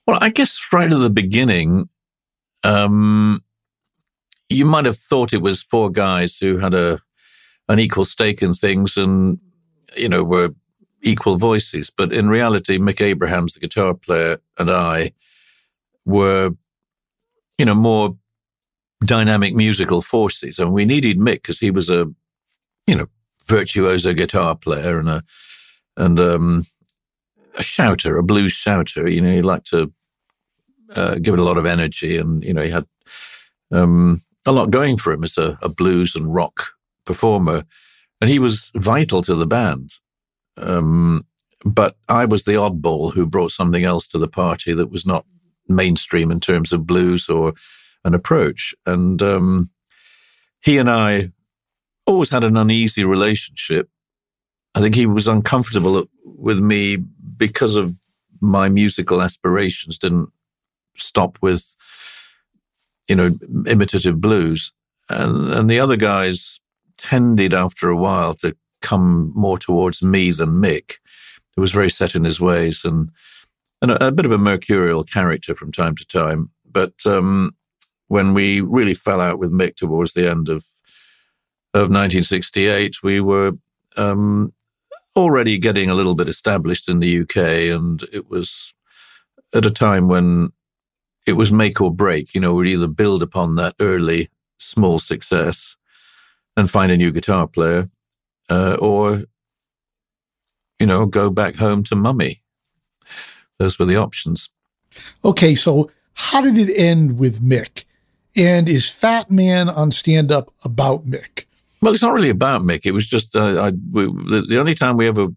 Well, 0.08 0.20
I 0.22 0.30
guess 0.30 0.60
right 0.72 0.92
at 0.92 1.00
the 1.00 1.10
beginning, 1.10 1.90
um, 2.64 3.42
you 4.50 4.66
might 4.66 4.86
have 4.86 4.98
thought 4.98 5.34
it 5.34 5.42
was 5.42 5.62
four 5.62 5.90
guys 5.90 6.38
who 6.38 6.58
had 6.60 6.74
a 6.74 7.02
an 7.70 7.80
equal 7.80 8.06
stake 8.06 8.42
in 8.42 8.54
things, 8.54 8.96
and 8.96 9.40
you 9.98 10.08
know 10.08 10.24
were 10.24 10.52
equal 11.04 11.38
voices. 11.38 11.90
But 11.90 12.14
in 12.14 12.30
reality, 12.30 12.78
Mick 12.78 13.02
Abrahams, 13.02 13.54
the 13.56 13.60
guitar 13.60 13.94
player, 13.94 14.40
and 14.58 14.72
I 14.72 15.12
were, 16.06 16.52
you 17.58 17.66
know, 17.66 17.76
more 17.76 18.18
dynamic 19.06 19.56
musical 19.56 20.02
forces. 20.02 20.60
And 20.60 20.74
we 20.74 20.86
needed 20.86 21.20
Mick 21.20 21.36
because 21.36 21.60
he 21.60 21.72
was 21.72 21.90
a, 21.90 22.08
you 22.88 22.96
know, 22.96 23.08
virtuoso 23.46 24.14
guitar 24.14 24.56
player 24.56 25.00
and 25.00 25.10
a, 25.10 25.24
and, 25.98 26.20
um, 26.20 26.66
a 27.58 27.64
shouter, 27.64 28.18
a 28.18 28.24
blues 28.24 28.54
shouter. 28.54 29.08
You 29.10 29.22
know, 29.22 29.32
he 29.32 29.42
liked 29.42 29.68
to 29.72 29.92
uh, 30.96 31.16
give 31.16 31.34
it 31.34 31.40
a 31.40 31.44
lot 31.44 31.58
of 31.58 31.66
energy, 31.66 32.18
and 32.18 32.44
you 32.44 32.54
know, 32.54 32.64
he 32.64 32.70
had 32.70 32.86
um, 33.72 34.24
a 34.46 34.52
lot 34.52 34.72
going 34.72 34.98
for 34.98 35.12
him 35.12 35.24
as 35.24 35.38
a, 35.38 35.58
a, 35.62 35.70
blues 35.70 36.16
and 36.16 36.34
rock 36.34 36.74
performer, 37.06 37.66
and 38.22 38.30
he 38.30 38.40
was 38.40 38.72
vital 38.76 39.22
to 39.24 39.36
the 39.36 39.48
band. 39.48 39.96
Um, 40.58 41.26
but 41.66 41.96
I 42.08 42.26
was 42.26 42.46
the 42.46 42.54
oddball 42.54 43.14
who 43.14 43.26
brought 43.26 43.52
something 43.52 43.84
else 43.84 44.08
to 44.08 44.18
the 44.18 44.28
party 44.28 44.74
that 44.74 44.92
was 44.92 45.06
not 45.06 45.26
mainstream 45.68 46.32
in 46.32 46.40
terms 46.40 46.72
of 46.72 46.88
blues 46.88 47.30
or 47.30 47.54
an 48.06 48.14
approach. 48.14 48.74
And 48.86 49.22
um, 49.22 49.70
he 50.62 50.78
and 50.78 50.90
I 50.90 51.32
always 52.06 52.30
had 52.30 52.44
an 52.44 52.58
uneasy 52.58 53.04
relationship. 53.04 53.90
I 54.76 54.82
think 54.82 54.96
he 54.96 55.06
was 55.06 55.28
uncomfortable 55.28 56.08
with 56.24 56.60
me 56.60 56.98
because 57.38 57.76
of 57.76 58.00
my 58.40 58.70
musical 58.70 59.22
aspirations 59.22 59.98
didn't 59.98 60.30
stop 60.98 61.38
with, 61.42 61.76
you 63.08 63.16
know, 63.16 63.32
imitative 63.66 64.20
blues. 64.22 64.72
And, 65.10 65.52
and 65.52 65.70
the 65.70 65.80
other 65.80 65.96
guys 65.96 66.60
tended 66.98 67.54
after 67.54 67.90
a 67.90 67.96
while 67.96 68.34
to 68.36 68.56
come 68.82 69.32
more 69.36 69.58
towards 69.58 70.02
me 70.02 70.32
than 70.32 70.62
Mick, 70.62 70.96
who 71.56 71.62
was 71.62 71.72
very 71.72 71.90
set 71.90 72.16
in 72.16 72.24
his 72.24 72.40
ways 72.40 72.84
and 72.84 73.10
and 73.82 73.92
a, 73.92 74.08
a 74.08 74.12
bit 74.12 74.26
of 74.26 74.32
a 74.32 74.38
mercurial 74.38 75.04
character 75.04 75.54
from 75.54 75.72
time 75.72 75.96
to 75.96 76.06
time. 76.06 76.50
But 76.66 76.94
um, 77.06 77.56
when 78.08 78.34
we 78.34 78.62
really 78.62 78.94
fell 78.94 79.22
out 79.22 79.40
with 79.40 79.52
Mick 79.52 79.76
towards 79.76 80.14
the 80.14 80.30
end 80.30 80.50
of 80.50 80.66
of 81.74 81.92
1968, 81.92 83.04
we 83.04 83.22
were 83.22 83.52
um, 83.98 84.54
already 85.16 85.58
getting 85.58 85.90
a 85.90 85.94
little 85.94 86.16
bit 86.16 86.30
established 86.30 86.90
in 86.90 87.00
the 87.00 87.22
UK, 87.22 87.38
and 87.76 88.04
it 88.12 88.30
was 88.30 88.74
at 89.54 89.66
a 89.66 89.72
time 89.72 90.08
when 90.08 90.52
it 91.28 91.34
was 91.34 91.52
make 91.52 91.82
or 91.82 91.94
break. 91.94 92.34
You 92.34 92.42
know, 92.42 92.54
we'd 92.54 92.72
either 92.72 92.88
build 92.88 93.22
upon 93.22 93.56
that 93.56 93.76
early 93.80 94.30
small 94.58 95.00
success 95.00 95.76
and 96.56 96.72
find 96.72 96.92
a 96.92 96.98
new 96.98 97.12
guitar 97.12 97.48
player, 97.48 97.90
uh, 98.50 98.76
or, 98.80 99.26
you 100.80 100.88
know, 100.88 101.06
go 101.06 101.30
back 101.30 101.56
home 101.56 101.84
to 101.84 101.96
mummy. 101.96 102.42
Those 103.60 103.78
were 103.78 103.86
the 103.86 103.98
options. 103.98 104.50
Okay, 105.24 105.54
so 105.54 105.92
how 106.14 106.42
did 106.42 106.58
it 106.58 106.74
end 106.76 107.20
with 107.20 107.42
Mick? 107.42 107.84
And 108.36 108.70
is 108.70 108.90
Fat 108.90 109.30
Man 109.30 109.70
on 109.70 109.92
stand 109.92 110.32
up 110.32 110.52
about 110.64 111.06
Mick? 111.08 111.46
Well, 111.82 111.94
it's 111.94 112.02
not 112.02 112.14
really 112.14 112.30
about 112.30 112.62
Mick. 112.62 112.86
It 112.86 112.92
was 112.92 113.06
just 113.06 113.36
uh, 113.36 113.62
I, 113.62 113.70
we, 113.92 114.06
the, 114.06 114.46
the, 114.48 114.60
only 114.60 114.74
time 114.74 114.98
we 114.98 115.08
ever 115.08 115.28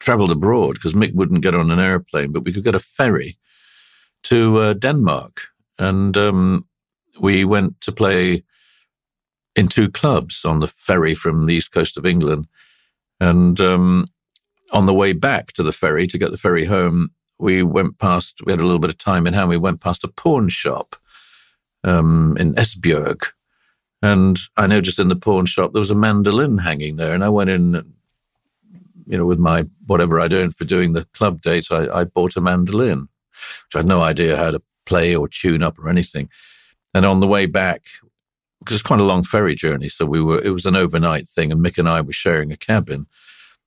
traveled 0.00 0.30
abroad 0.30 0.74
because 0.74 0.92
Mick 0.92 1.14
wouldn't 1.14 1.42
get 1.42 1.54
on 1.54 1.70
an 1.70 1.78
airplane, 1.78 2.32
but 2.32 2.44
we 2.44 2.52
could 2.52 2.64
get 2.64 2.74
a 2.74 2.80
ferry 2.80 3.38
to 4.24 4.58
uh, 4.58 4.72
Denmark, 4.74 5.42
and 5.78 6.16
um, 6.16 6.66
we 7.18 7.44
went 7.44 7.80
to 7.82 7.92
play 7.92 8.44
in 9.54 9.68
two 9.68 9.90
clubs 9.90 10.44
on 10.44 10.60
the 10.60 10.68
ferry 10.68 11.14
from 11.14 11.46
the 11.46 11.54
east 11.54 11.72
coast 11.72 11.96
of 11.96 12.06
England. 12.06 12.46
And 13.20 13.60
um, 13.60 14.08
on 14.72 14.84
the 14.84 14.94
way 14.94 15.12
back 15.12 15.52
to 15.52 15.62
the 15.62 15.72
ferry 15.72 16.06
to 16.06 16.18
get 16.18 16.30
the 16.30 16.38
ferry 16.38 16.64
home, 16.64 17.10
we 17.38 17.62
went 17.62 17.98
past, 17.98 18.40
we 18.44 18.52
had 18.52 18.60
a 18.60 18.64
little 18.64 18.78
bit 18.78 18.90
of 18.90 18.98
time 18.98 19.26
in 19.26 19.34
hand, 19.34 19.50
we 19.50 19.56
went 19.56 19.80
past 19.80 20.04
a 20.04 20.08
pawn 20.08 20.48
shop 20.48 20.96
um, 21.84 22.36
in 22.38 22.54
Esbjerg. 22.54 23.24
And 24.00 24.38
I 24.56 24.66
noticed 24.66 24.98
in 24.98 25.08
the 25.08 25.16
pawn 25.16 25.46
shop 25.46 25.72
there 25.72 25.80
was 25.80 25.90
a 25.90 25.96
mandolin 25.96 26.58
hanging 26.58 26.96
there. 26.96 27.14
And 27.14 27.22
I 27.22 27.28
went 27.28 27.50
in, 27.50 27.94
you 29.06 29.18
know, 29.18 29.26
with 29.26 29.38
my 29.38 29.66
whatever 29.86 30.20
I'd 30.20 30.32
earned 30.32 30.56
for 30.56 30.64
doing 30.64 30.92
the 30.92 31.04
club 31.12 31.40
date, 31.40 31.66
I, 31.70 32.00
I 32.00 32.04
bought 32.04 32.36
a 32.36 32.40
mandolin, 32.40 33.08
which 33.66 33.74
I 33.74 33.78
had 33.78 33.86
no 33.86 34.02
idea 34.02 34.36
how 34.36 34.50
to 34.50 34.62
play 34.86 35.14
or 35.14 35.28
tune 35.28 35.62
up 35.62 35.78
or 35.78 35.88
anything. 35.88 36.28
And 36.94 37.06
on 37.06 37.20
the 37.20 37.26
way 37.26 37.46
back, 37.46 37.84
because 38.58 38.74
it's 38.74 38.82
quite 38.82 39.00
a 39.00 39.04
long 39.04 39.24
ferry 39.24 39.54
journey. 39.54 39.88
So 39.88 40.06
we 40.06 40.22
were, 40.22 40.40
it 40.40 40.50
was 40.50 40.66
an 40.66 40.76
overnight 40.76 41.26
thing, 41.28 41.50
and 41.50 41.64
Mick 41.64 41.78
and 41.78 41.88
I 41.88 42.00
were 42.00 42.12
sharing 42.12 42.52
a 42.52 42.56
cabin. 42.56 43.06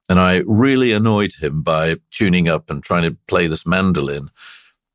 And 0.07 0.19
I 0.19 0.43
really 0.45 0.91
annoyed 0.91 1.33
him 1.33 1.63
by 1.63 1.97
tuning 2.11 2.47
up 2.47 2.69
and 2.69 2.83
trying 2.83 3.03
to 3.03 3.17
play 3.27 3.47
this 3.47 3.65
mandolin. 3.65 4.29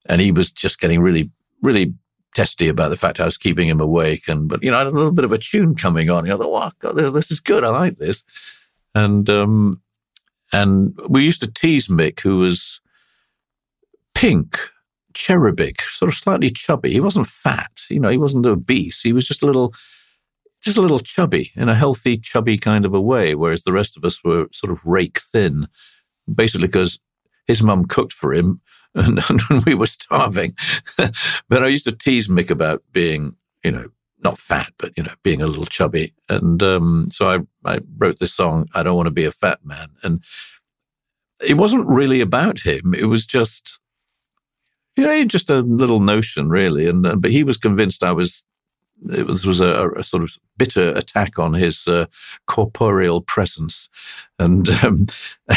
And 0.06 0.20
he 0.20 0.32
was 0.32 0.52
just 0.52 0.80
getting 0.80 1.00
really, 1.00 1.30
really 1.62 1.94
testy 2.34 2.68
about 2.68 2.90
the 2.90 2.96
fact 2.96 3.18
I 3.18 3.24
was 3.24 3.36
keeping 3.36 3.68
him 3.68 3.80
awake. 3.80 4.28
And, 4.28 4.48
but, 4.48 4.62
you 4.62 4.70
know, 4.70 4.76
I 4.76 4.84
had 4.84 4.86
a 4.86 4.96
little 4.96 5.12
bit 5.12 5.24
of 5.24 5.32
a 5.32 5.38
tune 5.38 5.74
coming 5.74 6.10
on. 6.10 6.24
You 6.24 6.30
know, 6.30 6.38
thought, 6.38 6.66
oh, 6.66 6.72
God, 6.78 6.96
this, 6.96 7.12
this 7.12 7.30
is 7.32 7.40
good. 7.40 7.64
I 7.64 7.68
like 7.68 7.98
this. 7.98 8.22
And, 8.94 9.28
um, 9.28 9.82
and 10.52 10.98
we 11.08 11.24
used 11.24 11.40
to 11.42 11.50
tease 11.50 11.88
Mick, 11.88 12.20
who 12.20 12.38
was 12.38 12.80
pink, 14.14 14.58
cherubic, 15.14 15.82
sort 15.82 16.11
of 16.11 16.18
slightly 16.18 16.50
chubby. 16.50 16.92
He 16.92 17.00
wasn't 17.00 17.26
fat, 17.26 17.70
you 17.88 18.00
know, 18.00 18.08
he 18.08 18.18
wasn't 18.18 18.46
obese. 18.46 19.00
He 19.02 19.12
was 19.12 19.26
just 19.26 19.42
a 19.42 19.46
little, 19.46 19.74
just 20.62 20.78
a 20.78 20.82
little 20.82 20.98
chubby 20.98 21.52
in 21.56 21.68
a 21.68 21.74
healthy, 21.74 22.16
chubby 22.18 22.58
kind 22.58 22.84
of 22.84 22.94
a 22.94 23.00
way, 23.00 23.34
whereas 23.34 23.62
the 23.62 23.72
rest 23.72 23.96
of 23.96 24.04
us 24.04 24.22
were 24.22 24.46
sort 24.52 24.72
of 24.72 24.84
rake 24.84 25.20
thin, 25.20 25.68
basically 26.32 26.66
because 26.66 26.98
his 27.46 27.62
mum 27.62 27.84
cooked 27.84 28.12
for 28.12 28.32
him 28.32 28.61
and, 28.94 29.20
and 29.28 29.40
we 29.66 29.74
were 29.74 29.86
starving. 29.86 30.56
but 30.96 31.62
I 31.62 31.68
used 31.68 31.84
to 31.84 31.92
tease 31.92 32.28
Mick 32.28 32.50
about 32.50 32.82
being, 32.92 33.36
you 33.64 33.70
know, 33.70 33.88
not 34.22 34.38
fat, 34.38 34.72
but 34.78 34.92
you 34.96 35.02
know, 35.02 35.14
being 35.22 35.40
a 35.40 35.46
little 35.46 35.64
chubby. 35.64 36.12
And 36.28 36.62
um, 36.62 37.06
so 37.11 37.30
I, 37.30 37.38
I 37.64 37.78
wrote 37.96 38.18
this 38.18 38.34
song, 38.34 38.68
"I 38.74 38.82
Don't 38.82 38.96
Want 38.96 39.06
to 39.06 39.12
Be 39.12 39.24
a 39.24 39.30
Fat 39.30 39.64
Man," 39.64 39.90
and 40.02 40.22
it 41.40 41.56
wasn't 41.56 41.86
really 41.86 42.20
about 42.20 42.61
him. 42.61 42.94
It 42.94 43.06
was 43.06 43.24
just, 43.24 43.78
you 45.01 45.07
know, 45.07 45.24
just 45.24 45.51
a 45.51 45.61
little 45.61 46.01
notion, 46.01 46.48
really. 46.48 46.86
And 46.86 47.07
uh, 47.07 47.16
but 47.16 47.30
he 47.30 47.42
was 47.44 47.57
convinced 47.57 48.05
I 48.05 48.12
was. 48.12 48.42
It 49.11 49.26
was, 49.26 49.46
was 49.46 49.62
a, 49.62 49.88
a 49.96 50.05
sort 50.05 50.22
of 50.22 50.36
bitter 50.59 50.90
attack 50.90 51.38
on 51.38 51.55
his 51.55 51.88
uh, 51.88 52.05
corporeal 52.46 53.22
presence, 53.22 53.88
and 54.38 54.68
um, 54.68 55.07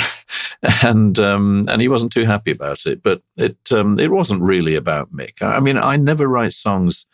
and 0.81 1.19
um, 1.19 1.63
and 1.67 1.81
he 1.81 1.89
wasn't 1.89 2.13
too 2.13 2.23
happy 2.23 2.51
about 2.51 2.85
it. 2.85 3.03
But 3.03 3.21
it 3.35 3.57
um, 3.71 3.99
it 3.99 4.11
wasn't 4.11 4.43
really 4.43 4.75
about 4.75 5.11
Mick. 5.11 5.41
I 5.41 5.59
mean, 5.59 5.77
I 5.77 5.97
never 5.97 6.25
write 6.25 6.53
songs 6.53 7.05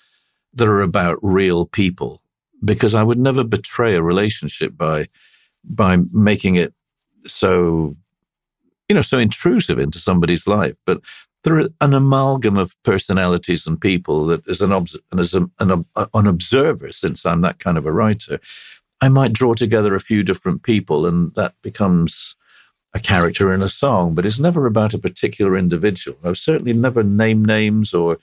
that 0.53 0.67
are 0.67 0.81
about 0.81 1.17
real 1.23 1.65
people 1.65 2.21
because 2.63 2.93
I 2.93 3.01
would 3.01 3.17
never 3.17 3.43
betray 3.43 3.95
a 3.95 4.03
relationship 4.03 4.77
by 4.77 5.07
by 5.63 5.97
making 6.11 6.57
it 6.57 6.75
so 7.25 7.95
you 8.87 8.95
know 8.95 9.01
so 9.01 9.19
intrusive 9.19 9.79
into 9.79 9.99
somebody's 9.99 10.47
life 10.47 10.75
but 10.85 11.01
there 11.43 11.57
are 11.59 11.69
an 11.81 11.93
amalgam 11.93 12.57
of 12.57 12.75
personalities 12.83 13.65
and 13.65 13.79
people 13.79 14.25
that 14.25 14.47
as 14.47 14.61
an, 14.61 14.71
obs- 14.71 14.99
as 15.17 15.33
a, 15.33 15.49
an, 15.59 15.85
an 15.95 16.27
observer 16.27 16.91
since 16.91 17.25
I'm 17.25 17.41
that 17.41 17.59
kind 17.59 17.77
of 17.77 17.85
a 17.85 17.91
writer 17.91 18.39
I 19.01 19.09
might 19.09 19.33
draw 19.33 19.53
together 19.53 19.95
a 19.95 20.01
few 20.01 20.23
different 20.23 20.63
people 20.63 21.05
and 21.05 21.33
that 21.35 21.53
becomes 21.61 22.35
a 22.93 22.99
character 22.99 23.53
in 23.53 23.61
a 23.61 23.69
song 23.69 24.15
but 24.15 24.25
it's 24.25 24.39
never 24.39 24.65
about 24.65 24.93
a 24.93 24.99
particular 24.99 25.57
individual 25.57 26.17
I've 26.23 26.37
certainly 26.37 26.73
never 26.73 27.03
name 27.03 27.45
names 27.45 27.93
or 27.93 28.17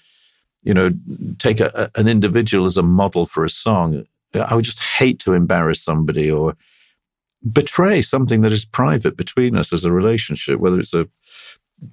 you 0.66 0.74
know, 0.74 0.90
take 1.38 1.60
a, 1.60 1.90
an 1.94 2.08
individual 2.08 2.66
as 2.66 2.76
a 2.76 2.82
model 2.82 3.24
for 3.24 3.44
a 3.44 3.50
song. 3.50 4.04
I 4.34 4.52
would 4.52 4.64
just 4.64 4.82
hate 4.82 5.20
to 5.20 5.32
embarrass 5.32 5.80
somebody 5.80 6.28
or 6.28 6.56
betray 7.52 8.02
something 8.02 8.40
that 8.40 8.50
is 8.50 8.64
private 8.64 9.16
between 9.16 9.56
us 9.56 9.72
as 9.72 9.84
a 9.84 9.92
relationship, 9.92 10.58
whether 10.58 10.80
it's 10.80 10.92
a 10.92 11.08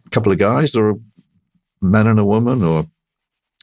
couple 0.10 0.32
of 0.32 0.40
guys 0.40 0.76
or 0.76 0.90
a 0.90 0.96
man 1.84 2.08
and 2.08 2.20
a 2.20 2.26
woman, 2.26 2.64
or 2.64 2.88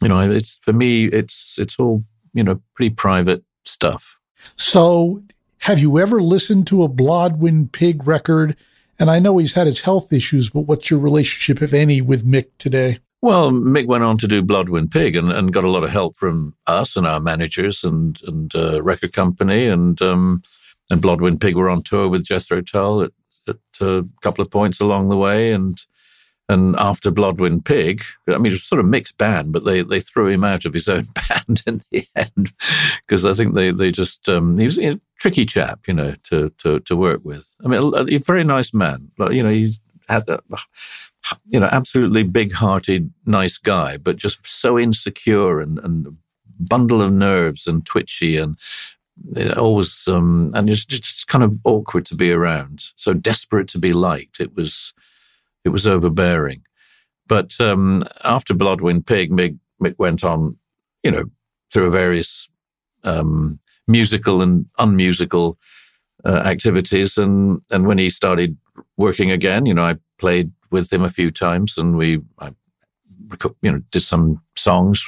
you 0.03 0.09
know, 0.09 0.31
it's 0.31 0.61
for 0.63 0.73
me, 0.73 1.07
it's 1.07 1.57
it's 1.59 1.79
all 1.79 2.05
you 2.33 2.45
know, 2.45 2.61
pretty 2.75 2.95
private 2.95 3.45
stuff. 3.65 4.19
So, 4.57 5.23
have 5.59 5.79
you 5.79 5.99
ever 5.99 6.23
listened 6.23 6.67
to 6.69 6.83
a 6.83 6.89
Blodwyn 6.89 7.71
Pig 7.71 8.07
record? 8.07 8.57
And 8.99 9.11
I 9.11 9.19
know 9.19 9.39
he's 9.39 9.55
had 9.55 9.67
his 9.67 9.83
health 9.83 10.13
issues, 10.13 10.51
but 10.51 10.61
what's 10.61 10.91
your 10.91 11.01
relationship, 11.01 11.63
if 11.63 11.73
any, 11.73 12.01
with 12.01 12.27
Mick 12.27 12.47
today? 12.59 12.99
Well, 13.23 13.51
Mick 13.51 13.87
went 13.87 14.05
on 14.05 14.19
to 14.19 14.29
do 14.29 14.43
Blodwyn 14.43 14.91
Pig 14.91 15.17
and, 15.17 15.31
and 15.31 15.53
got 15.53 15.65
a 15.65 15.71
lot 15.71 15.85
of 15.85 15.91
help 15.91 16.17
from 16.17 16.55
us 16.67 16.97
and 16.97 17.07
our 17.07 17.21
managers 17.21 17.85
and 17.85 18.21
and 18.27 18.55
uh, 18.55 18.83
record 18.83 19.13
company 19.13 19.67
and 19.67 20.01
um, 20.01 20.43
and 20.91 21.03
Blodwyn 21.03 21.41
Pig 21.41 21.57
were 21.57 21.69
on 21.69 21.83
tour 21.83 22.09
with 22.09 22.25
Jethro 22.25 22.63
Tull 22.63 23.03
at, 23.03 23.13
at 23.47 23.57
a 23.81 24.07
couple 24.23 24.43
of 24.43 24.51
points 24.51 24.81
along 24.81 25.09
the 25.09 25.19
way 25.19 25.53
and 25.53 25.79
and 26.51 26.75
after 26.77 27.13
Blodwyn 27.13 27.65
Pig, 27.65 28.03
I 28.29 28.39
mean, 28.39 28.47
it 28.47 28.57
was 28.57 28.65
sort 28.65 28.81
of 28.81 28.87
mixed 28.87 29.17
band, 29.17 29.53
but 29.53 29.65
they, 29.65 29.83
they 29.83 30.01
threw 30.01 30.27
him 30.27 30.43
out 30.43 30.65
of 30.65 30.75
his 30.75 30.89
own 30.89 31.07
band 31.29 31.63
in 31.67 31.83
the 31.91 32.07
end 32.17 32.53
because 33.03 33.25
I 33.25 33.35
think 33.35 33.55
they 33.55 33.71
they 33.71 33.93
just 33.93 34.29
um, 34.29 34.59
he 34.59 34.65
was 34.65 34.79
a 34.79 35.01
tricky 35.19 35.47
chap, 35.47 35.87
you 35.87 35.95
know, 35.95 36.15
to 36.25 36.51
to 36.59 36.81
to 36.81 36.97
work 36.97 37.25
with. 37.25 37.47
I 37.65 37.69
mean, 37.69 37.81
a, 37.95 38.17
a 38.17 38.19
very 38.19 38.43
nice 38.43 38.75
man, 38.75 39.13
but 39.17 39.33
you 39.33 39.43
know, 39.43 39.51
he's 39.51 39.79
had 40.09 40.29
a, 40.29 40.41
you 41.47 41.61
know, 41.61 41.69
absolutely 41.71 42.25
big 42.25 42.53
hearted, 42.53 43.13
nice 43.27 43.57
guy, 43.57 43.97
but 43.97 44.17
just 44.17 44.45
so 44.45 44.79
insecure 44.79 45.61
and, 45.61 45.79
and 45.79 46.17
bundle 46.59 47.01
of 47.01 47.13
nerves 47.13 47.67
and 47.67 47.87
twitchy 47.87 48.37
and 48.37 48.57
know, 49.25 49.53
always, 49.53 50.09
um, 50.09 50.51
and 50.55 50.69
it's 50.69 50.85
just 50.85 51.27
kind 51.29 51.45
of 51.45 51.59
awkward 51.65 52.07
to 52.07 52.15
be 52.15 52.33
around. 52.33 52.85
So 52.97 53.13
desperate 53.13 53.69
to 53.69 53.79
be 53.79 53.93
liked. 53.93 54.41
It 54.41 54.57
was, 54.57 54.93
it 55.65 55.71
was 55.71 55.87
overbearing. 55.87 56.63
But 57.27 57.61
um, 57.61 58.05
after 58.25 58.55
Blodwyn 58.55 59.07
Pig, 59.07 59.31
Mick, 59.31 59.59
Mick 59.83 59.95
went 59.99 60.25
on, 60.25 60.57
you 61.03 61.11
know, 61.11 61.25
through 61.73 61.91
various 61.91 62.49
um, 63.05 63.61
musical 63.87 64.43
and 64.43 64.67
unmusical 64.79 65.59
uh, 66.25 66.43
activities. 66.45 67.17
And, 67.17 67.63
and 67.71 67.87
when 67.87 67.99
he 67.99 68.11
started 68.11 68.57
working 68.97 69.31
again, 69.31 69.67
you 69.67 69.75
know, 69.75 69.85
I 69.85 69.97
played 70.19 70.53
with 70.71 70.93
him 70.93 71.03
a 71.03 71.11
few 71.11 71.31
times, 71.31 71.77
and 71.79 71.97
we, 71.97 72.21
I, 72.39 72.53
you 73.63 73.73
know, 73.73 73.83
did 73.91 74.03
some 74.03 74.43
songs 74.57 75.05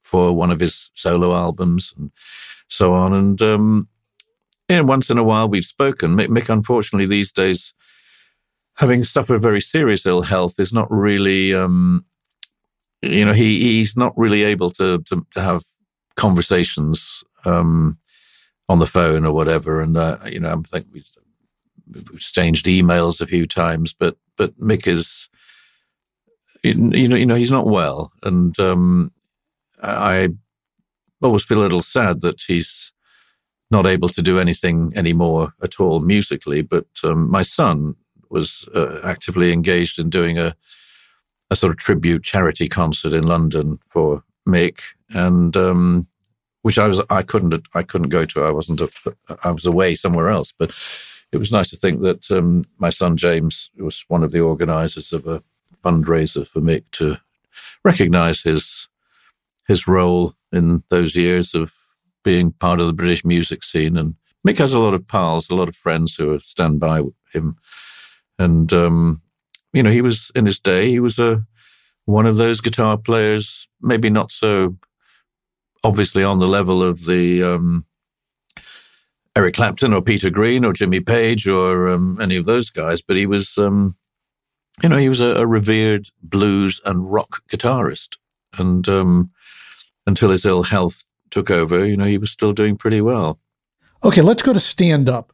for 0.00 0.32
one 0.32 0.50
of 0.50 0.60
his 0.60 0.90
solo 0.94 1.34
albums 1.34 1.92
and 1.96 2.10
so 2.68 2.94
on. 2.94 3.12
And 3.12 3.42
um, 3.42 3.88
once 4.68 5.10
in 5.10 5.18
a 5.18 5.24
while 5.24 5.48
we've 5.48 5.64
spoken. 5.64 6.16
Mick, 6.16 6.28
Mick, 6.28 6.48
unfortunately, 6.48 7.06
these 7.06 7.32
days, 7.32 7.74
having 8.76 9.04
suffered 9.04 9.42
very 9.42 9.60
serious 9.60 10.06
ill 10.06 10.22
health, 10.22 10.58
is 10.60 10.72
not 10.72 10.90
really, 10.90 11.54
um, 11.54 12.04
you 13.02 13.24
know, 13.24 13.32
he 13.32 13.60
he's 13.60 13.96
not 13.96 14.12
really 14.16 14.44
able 14.44 14.70
to 14.70 14.98
to, 15.02 15.26
to 15.32 15.40
have 15.40 15.64
conversations 16.16 17.24
um, 17.44 17.98
on 18.68 18.78
the 18.78 18.86
phone 18.86 19.24
or 19.26 19.32
whatever. 19.32 19.80
And 19.80 19.96
uh, 19.96 20.18
you 20.30 20.40
know, 20.40 20.50
I 20.52 20.68
think 20.68 20.86
we've, 20.92 21.08
we've 21.92 22.08
exchanged 22.14 22.66
emails 22.66 23.20
a 23.20 23.26
few 23.26 23.46
times, 23.46 23.94
but 23.94 24.16
but 24.36 24.58
Mick 24.60 24.86
is, 24.86 25.28
you 26.62 26.74
know, 26.74 27.16
you 27.16 27.26
know, 27.26 27.34
he's 27.34 27.50
not 27.50 27.66
well, 27.66 28.12
and 28.22 28.58
um, 28.60 29.12
I 29.82 30.30
always 31.22 31.44
feel 31.44 31.60
a 31.60 31.62
little 31.62 31.82
sad 31.82 32.20
that 32.20 32.42
he's 32.46 32.92
not 33.70 33.86
able 33.86 34.08
to 34.08 34.22
do 34.22 34.38
anything 34.38 34.92
anymore 34.94 35.52
at 35.62 35.80
all 35.80 36.00
musically. 36.00 36.62
But 36.62 36.86
um, 37.02 37.30
my 37.30 37.42
son 37.42 37.96
was 38.30 38.68
uh, 38.74 39.00
actively 39.04 39.52
engaged 39.52 39.98
in 39.98 40.10
doing 40.10 40.38
a 40.38 40.54
a 41.48 41.56
sort 41.56 41.70
of 41.70 41.78
tribute 41.78 42.24
charity 42.24 42.68
concert 42.68 43.12
in 43.12 43.22
London 43.22 43.78
for 43.88 44.24
Mick, 44.48 44.80
and 45.10 45.56
um, 45.56 46.06
which 46.62 46.78
I 46.78 46.86
was 46.88 47.00
I 47.10 47.22
couldn't 47.22 47.68
I 47.74 47.82
couldn't 47.82 48.08
go 48.08 48.24
to. 48.24 48.44
I 48.44 48.50
wasn't 48.50 48.80
a, 48.80 48.90
I 49.44 49.50
was 49.50 49.66
away 49.66 49.94
somewhere 49.94 50.28
else, 50.28 50.52
but 50.56 50.74
it 51.32 51.38
was 51.38 51.52
nice 51.52 51.70
to 51.70 51.76
think 51.76 52.02
that 52.02 52.30
um, 52.30 52.64
my 52.78 52.90
son 52.90 53.16
James 53.16 53.70
was 53.76 54.04
one 54.08 54.24
of 54.24 54.32
the 54.32 54.40
organisers 54.40 55.12
of 55.12 55.26
a 55.26 55.42
fundraiser 55.84 56.46
for 56.46 56.60
Mick 56.60 56.84
to 56.92 57.18
recognise 57.84 58.42
his 58.42 58.88
his 59.66 59.86
role 59.86 60.34
in 60.52 60.82
those 60.88 61.16
years 61.16 61.54
of 61.54 61.72
being 62.22 62.52
part 62.52 62.80
of 62.80 62.86
the 62.86 62.92
British 62.92 63.24
music 63.24 63.62
scene. 63.62 63.96
And 63.96 64.14
Mick 64.46 64.58
has 64.58 64.72
a 64.72 64.80
lot 64.80 64.94
of 64.94 65.06
pals, 65.06 65.50
a 65.50 65.54
lot 65.54 65.68
of 65.68 65.76
friends 65.76 66.16
who 66.16 66.38
stand 66.40 66.80
by 66.80 67.02
him. 67.32 67.56
And 68.38 68.72
um, 68.72 69.22
you 69.72 69.82
know, 69.82 69.90
he 69.90 70.02
was 70.02 70.30
in 70.34 70.46
his 70.46 70.60
day, 70.60 70.90
he 70.90 71.00
was 71.00 71.18
a 71.18 71.44
one 72.04 72.26
of 72.26 72.36
those 72.36 72.60
guitar 72.60 72.96
players, 72.96 73.68
maybe 73.80 74.10
not 74.10 74.30
so 74.30 74.76
obviously 75.82 76.24
on 76.24 76.38
the 76.38 76.48
level 76.48 76.82
of 76.82 77.04
the 77.04 77.42
um, 77.42 77.84
Eric 79.36 79.54
Clapton 79.54 79.92
or 79.92 80.00
Peter 80.00 80.30
Green 80.30 80.64
or 80.64 80.72
Jimmy 80.72 81.00
Page 81.00 81.46
or 81.46 81.88
um, 81.88 82.18
any 82.20 82.36
of 82.36 82.46
those 82.46 82.70
guys, 82.70 83.02
but 83.02 83.16
he 83.16 83.26
was, 83.26 83.58
um, 83.58 83.96
you 84.82 84.88
know, 84.88 84.96
he 84.96 85.08
was 85.08 85.20
a, 85.20 85.28
a, 85.36 85.46
revered 85.46 86.08
blues 86.22 86.80
and 86.84 87.12
rock 87.12 87.42
guitarist. 87.48 88.16
And 88.56 88.88
um, 88.88 89.30
until 90.06 90.30
his 90.30 90.46
ill 90.46 90.62
health 90.62 91.04
took 91.30 91.50
over, 91.50 91.84
you 91.84 91.96
know, 91.96 92.06
he 92.06 92.18
was 92.18 92.30
still 92.30 92.52
doing 92.52 92.76
pretty 92.76 93.02
well. 93.02 93.38
Okay, 94.02 94.22
let's 94.22 94.42
go 94.42 94.52
to 94.52 94.60
stand 94.60 95.08
up. 95.08 95.32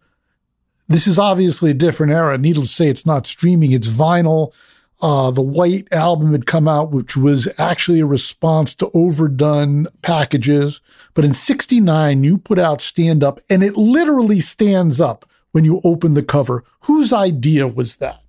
This 0.93 1.06
is 1.06 1.19
obviously 1.19 1.70
a 1.70 1.74
different 1.74 2.12
era. 2.12 2.36
Needless 2.36 2.69
to 2.69 2.74
say, 2.74 2.89
it's 2.89 3.06
not 3.06 3.27
streaming, 3.27 3.73
it's 3.73 3.89
vinyl. 3.89 4.52
Uh, 5.01 5.32
the 5.32 5.43
White 5.43 5.89
album 5.90 6.31
had 6.31 6.47
come 6.47 6.69
out, 6.69 6.93
which 6.93 7.16
was 7.16 7.48
actually 7.59 7.98
a 7.98 8.06
response 8.06 8.73
to 8.77 8.89
overdone 8.94 9.89
packages. 10.02 10.81
But 11.14 11.24
in 11.24 11.32
69, 11.32 12.23
you 12.23 12.39
put 12.39 12.59
out 12.59 12.81
Stand 12.81 13.24
Up, 13.24 13.40
and 13.51 13.64
it 13.64 13.77
literally 13.77 14.39
stands 14.39 15.01
up 15.01 15.28
when 15.51 15.64
you 15.64 15.81
open 15.82 16.14
the 16.14 16.23
cover. 16.23 16.62
Whose 16.82 17.12
idea 17.12 17.66
was 17.66 17.97
that? 17.97 18.20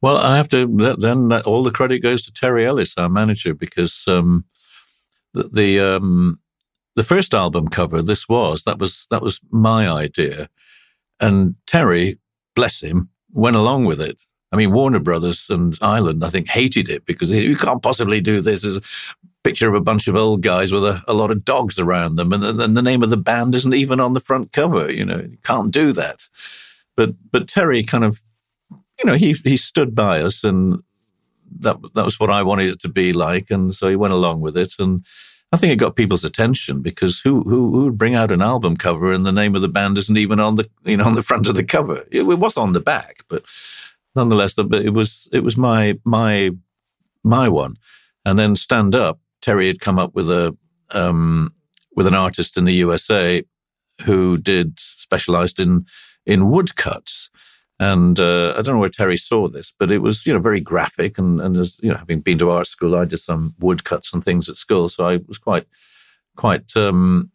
Well, 0.00 0.16
I 0.16 0.36
have 0.36 0.48
to, 0.50 0.66
then 0.98 1.32
all 1.42 1.62
the 1.62 1.70
credit 1.70 2.00
goes 2.00 2.24
to 2.24 2.32
Terry 2.32 2.66
Ellis, 2.66 2.94
our 2.96 3.08
manager, 3.08 3.54
because 3.54 4.04
um, 4.06 4.44
the, 5.34 5.50
the, 5.52 5.80
um, 5.80 6.40
the 6.94 7.02
first 7.02 7.34
album 7.34 7.68
cover, 7.68 8.00
this 8.00 8.28
was, 8.28 8.64
that 8.64 8.78
was, 8.78 9.06
that 9.10 9.22
was 9.22 9.40
my 9.50 9.88
idea. 9.88 10.48
And 11.24 11.54
Terry, 11.66 12.18
bless 12.54 12.80
him, 12.80 13.08
went 13.32 13.56
along 13.56 13.86
with 13.86 14.00
it. 14.00 14.20
I 14.52 14.56
mean, 14.56 14.72
Warner 14.72 15.00
Brothers 15.00 15.46
and 15.50 15.76
Island, 15.80 16.24
I 16.24 16.28
think, 16.28 16.48
hated 16.48 16.88
it 16.88 17.06
because 17.06 17.32
you 17.32 17.56
can't 17.56 17.82
possibly 17.82 18.20
do 18.20 18.40
this 18.40 18.64
as 18.64 18.76
a 18.76 18.82
picture 19.42 19.68
of 19.68 19.74
a 19.74 19.80
bunch 19.80 20.06
of 20.06 20.16
old 20.16 20.42
guys 20.42 20.70
with 20.70 20.84
a, 20.84 21.02
a 21.08 21.12
lot 21.12 21.30
of 21.30 21.44
dogs 21.44 21.78
around 21.78 22.16
them, 22.16 22.32
and 22.32 22.42
then 22.42 22.74
the 22.74 22.82
name 22.82 23.02
of 23.02 23.10
the 23.10 23.16
band 23.16 23.54
isn't 23.54 23.74
even 23.74 24.00
on 24.00 24.12
the 24.12 24.20
front 24.20 24.52
cover. 24.52 24.92
You 24.92 25.04
know, 25.04 25.18
you 25.18 25.38
can't 25.42 25.72
do 25.72 25.92
that. 25.92 26.28
But 26.96 27.14
but 27.32 27.48
Terry 27.48 27.82
kind 27.82 28.04
of, 28.04 28.20
you 28.70 29.04
know, 29.04 29.14
he 29.14 29.32
he 29.44 29.56
stood 29.56 29.94
by 29.94 30.20
us, 30.20 30.44
and 30.44 30.82
that 31.58 31.76
that 31.94 32.04
was 32.04 32.20
what 32.20 32.30
I 32.30 32.42
wanted 32.42 32.70
it 32.70 32.80
to 32.80 32.88
be 32.88 33.12
like, 33.12 33.50
and 33.50 33.74
so 33.74 33.88
he 33.88 33.96
went 33.96 34.14
along 34.14 34.40
with 34.40 34.56
it, 34.56 34.74
and 34.78 35.04
I 35.54 35.56
think 35.56 35.72
it 35.72 35.76
got 35.76 35.94
people's 35.94 36.24
attention 36.24 36.82
because 36.82 37.20
who, 37.20 37.44
who 37.44 37.70
who 37.70 37.84
would 37.84 37.96
bring 37.96 38.16
out 38.16 38.32
an 38.32 38.42
album 38.42 38.76
cover 38.76 39.12
and 39.12 39.24
the 39.24 39.30
name 39.30 39.54
of 39.54 39.62
the 39.62 39.68
band 39.68 39.96
isn't 39.98 40.16
even 40.16 40.40
on 40.40 40.56
the 40.56 40.68
you 40.84 40.96
know 40.96 41.04
on 41.04 41.14
the 41.14 41.22
front 41.30 41.46
of 41.46 41.54
the 41.54 41.62
cover. 41.62 42.04
It, 42.10 42.22
it 42.22 42.38
was 42.40 42.56
on 42.56 42.72
the 42.72 42.80
back, 42.80 43.24
but 43.28 43.44
nonetheless, 44.16 44.58
it 44.58 44.92
was 44.92 45.28
it 45.30 45.44
was 45.44 45.56
my 45.56 45.96
my 46.04 46.50
my 47.22 47.48
one. 47.48 47.76
And 48.24 48.36
then 48.36 48.56
stand 48.56 48.96
up, 48.96 49.20
Terry 49.42 49.68
had 49.68 49.78
come 49.78 49.96
up 49.96 50.12
with 50.12 50.28
a 50.28 50.56
um, 50.90 51.54
with 51.94 52.08
an 52.08 52.14
artist 52.14 52.56
in 52.56 52.64
the 52.64 52.74
USA 52.74 53.44
who 54.06 54.36
did 54.36 54.80
specialized 54.80 55.60
in 55.60 55.86
in 56.26 56.50
woodcuts. 56.50 57.30
And 57.80 58.20
uh, 58.20 58.54
I 58.56 58.62
don't 58.62 58.74
know 58.74 58.78
where 58.78 58.88
Terry 58.88 59.16
saw 59.16 59.48
this, 59.48 59.72
but 59.76 59.90
it 59.90 59.98
was 59.98 60.26
you 60.26 60.32
know 60.32 60.38
very 60.38 60.60
graphic, 60.60 61.18
and 61.18 61.40
and 61.40 61.56
as 61.56 61.76
you 61.82 61.90
know, 61.90 61.96
having 61.96 62.20
been 62.20 62.38
to 62.38 62.50
art 62.50 62.68
school, 62.68 62.94
I 62.94 63.04
did 63.04 63.18
some 63.18 63.54
woodcuts 63.58 64.12
and 64.12 64.22
things 64.22 64.48
at 64.48 64.56
school, 64.56 64.88
so 64.88 65.06
I 65.08 65.18
was 65.26 65.38
quite 65.38 65.66
quite 66.36 66.76
um, 66.76 67.32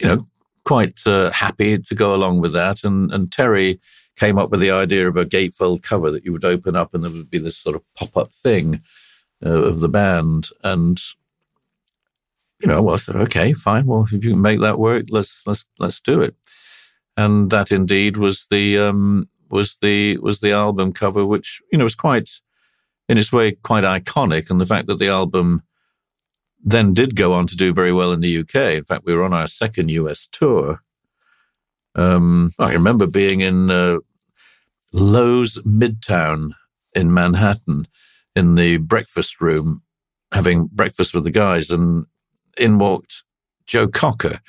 you 0.00 0.08
know 0.08 0.18
quite 0.64 1.06
uh, 1.06 1.30
happy 1.32 1.78
to 1.78 1.94
go 1.94 2.14
along 2.14 2.40
with 2.40 2.54
that. 2.54 2.84
And 2.84 3.12
and 3.12 3.30
Terry 3.30 3.80
came 4.16 4.38
up 4.38 4.50
with 4.50 4.60
the 4.60 4.70
idea 4.70 5.08
of 5.08 5.16
a 5.16 5.26
gatefold 5.26 5.82
cover 5.82 6.10
that 6.10 6.24
you 6.24 6.32
would 6.32 6.44
open 6.44 6.74
up, 6.74 6.94
and 6.94 7.04
there 7.04 7.10
would 7.10 7.30
be 7.30 7.38
this 7.38 7.58
sort 7.58 7.76
of 7.76 7.82
pop 7.94 8.16
up 8.16 8.32
thing 8.32 8.82
uh, 9.44 9.50
of 9.50 9.80
the 9.80 9.90
band, 9.90 10.48
and 10.64 11.02
you 12.62 12.68
know, 12.68 12.82
well, 12.82 12.94
I 12.94 12.98
said, 12.98 13.16
okay, 13.16 13.52
fine. 13.52 13.86
Well, 13.86 14.04
if 14.04 14.12
you 14.12 14.20
can 14.20 14.40
make 14.40 14.60
that 14.60 14.78
work, 14.78 15.06
let's 15.10 15.42
let's 15.46 15.64
let's 15.78 16.00
do 16.00 16.20
it. 16.20 16.34
And 17.16 17.50
that 17.50 17.72
indeed 17.72 18.16
was 18.16 18.46
the 18.50 18.78
um, 18.78 19.28
was 19.50 19.76
the 19.76 20.18
was 20.18 20.40
the 20.40 20.52
album 20.52 20.92
cover, 20.92 21.24
which 21.24 21.60
you 21.70 21.78
know 21.78 21.84
was 21.84 21.94
quite, 21.94 22.30
in 23.08 23.18
its 23.18 23.32
way, 23.32 23.52
quite 23.52 23.84
iconic. 23.84 24.50
And 24.50 24.60
the 24.60 24.66
fact 24.66 24.86
that 24.86 24.98
the 24.98 25.08
album 25.08 25.62
then 26.62 26.92
did 26.92 27.16
go 27.16 27.32
on 27.32 27.46
to 27.46 27.56
do 27.56 27.72
very 27.72 27.92
well 27.92 28.12
in 28.12 28.20
the 28.20 28.38
UK. 28.38 28.54
In 28.54 28.84
fact, 28.84 29.04
we 29.04 29.14
were 29.14 29.24
on 29.24 29.32
our 29.32 29.48
second 29.48 29.90
US 29.90 30.28
tour. 30.30 30.82
Um, 31.94 32.52
I 32.58 32.72
remember 32.72 33.06
being 33.06 33.40
in 33.40 33.70
uh, 33.70 33.98
Loews 34.94 35.58
Midtown 35.62 36.50
in 36.94 37.12
Manhattan 37.12 37.86
in 38.36 38.54
the 38.54 38.76
breakfast 38.78 39.40
room, 39.40 39.82
having 40.32 40.66
breakfast 40.66 41.14
with 41.14 41.24
the 41.24 41.30
guys, 41.30 41.70
and 41.70 42.06
in 42.58 42.78
walked 42.78 43.24
Joe 43.66 43.88
Cocker 43.88 44.40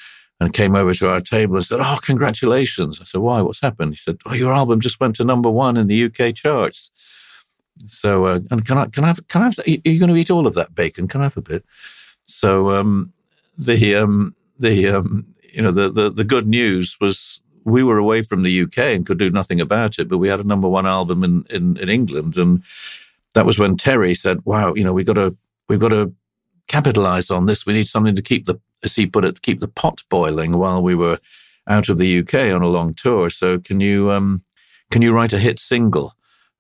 and 0.42 0.54
came 0.54 0.76
over 0.76 0.92
to 0.92 1.08
our 1.08 1.22
table 1.22 1.56
and 1.56 1.64
said, 1.64 1.80
Oh, 1.80 2.00
congratulations. 2.02 3.00
I 3.00 3.04
said, 3.04 3.22
Why? 3.22 3.42
What's 3.42 3.62
happened? 3.62 3.94
He 3.94 3.98
said, 3.98 4.18
Oh, 4.26 4.34
your 4.34 4.52
album 4.52 4.82
just 4.82 5.00
went 5.00 5.16
to 5.18 5.24
number 5.24 5.52
one 5.52 5.78
in 5.78 5.86
the 5.86 6.06
UK 6.06 6.34
charts. 6.34 6.90
So, 7.86 8.26
uh, 8.26 8.40
and 8.50 8.66
can 8.66 8.80
I, 8.80 8.88
can 8.88 9.04
I 9.04 9.08
have, 9.08 9.28
can 9.28 9.42
I 9.42 9.46
have, 9.46 9.60
are 9.60 9.70
you 9.70 10.00
going 10.00 10.10
to 10.10 10.16
eat 10.16 10.32
all 10.32 10.48
of 10.48 10.56
that 10.56 10.74
bacon? 10.74 11.08
Can 11.08 11.22
I 11.22 11.26
have 11.26 11.38
a 11.38 11.42
bit? 11.42 11.64
So, 12.26 12.72
um, 12.72 13.14
the, 13.56 13.96
um, 13.96 14.36
the, 14.58 14.88
um, 14.88 15.28
you 15.54 15.62
know, 15.62 15.72
the, 15.72 15.90
the, 15.90 16.10
the 16.10 16.24
good 16.24 16.48
news 16.48 16.98
was 17.00 17.42
we 17.64 17.84
were 17.84 18.00
away 18.00 18.24
from 18.24 18.42
the 18.42 18.64
UK 18.64 18.80
and 18.80 19.06
could 19.06 19.20
do 19.20 19.30
nothing 19.30 19.62
about 19.62 20.00
it, 20.00 20.10
but 20.10 20.18
we 20.18 20.28
had 20.28 20.40
a 20.40 20.44
number 20.44 20.68
one 20.68 20.88
album 20.88 21.24
in, 21.24 21.46
in, 21.52 21.78
in 21.78 21.88
England. 21.88 22.36
And 22.38 22.64
that 23.36 23.46
was 23.46 23.60
when 23.60 23.78
Terry 23.78 24.16
said, 24.16 24.44
wow, 24.44 24.74
you 24.74 24.84
know, 24.84 24.94
we 24.94 25.04
got 25.04 25.14
to, 25.14 25.38
we've 25.70 25.80
got 25.80 25.90
to 25.90 26.12
capitalize 26.68 27.30
on 27.30 27.46
this. 27.46 27.64
We 27.64 27.74
need 27.74 27.88
something 27.88 28.16
to 28.16 28.24
keep 28.24 28.48
the, 28.48 28.60
as 28.84 28.96
he 28.96 29.06
put 29.06 29.26
it, 29.26 29.42
keep 29.42 29.60
the 29.60 29.68
pot 29.68 30.02
boiling 30.10 30.58
while 30.58 30.82
we 30.82 30.96
were 30.96 31.20
out 31.68 31.90
of 31.90 31.98
the 31.98 32.20
UK 32.20 32.54
on 32.54 32.62
a 32.62 32.68
long 32.68 32.94
tour. 32.94 33.30
So 33.30 33.60
can 33.60 33.80
you 33.80 34.12
um, 34.12 34.44
can 34.90 35.02
you 35.02 35.14
write 35.14 35.34
a 35.34 35.40
hit 35.40 35.60
single 35.60 36.16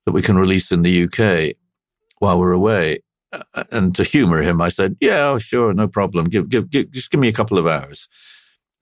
that 0.05 0.11
we 0.11 0.21
can 0.21 0.37
release 0.37 0.71
in 0.71 0.81
the 0.81 1.03
UK 1.03 1.55
while 2.19 2.39
we're 2.39 2.51
away? 2.51 2.99
Uh, 3.33 3.63
and 3.71 3.95
to 3.95 4.03
humor 4.03 4.41
him, 4.41 4.61
I 4.61 4.69
said, 4.69 4.97
"Yeah, 4.99 5.29
oh, 5.29 5.39
sure, 5.39 5.73
no 5.73 5.87
problem. 5.87 6.25
Give, 6.25 6.49
give, 6.49 6.69
give, 6.69 6.91
just 6.91 7.11
give 7.11 7.19
me 7.19 7.29
a 7.29 7.33
couple 7.33 7.57
of 7.57 7.67
hours." 7.67 8.07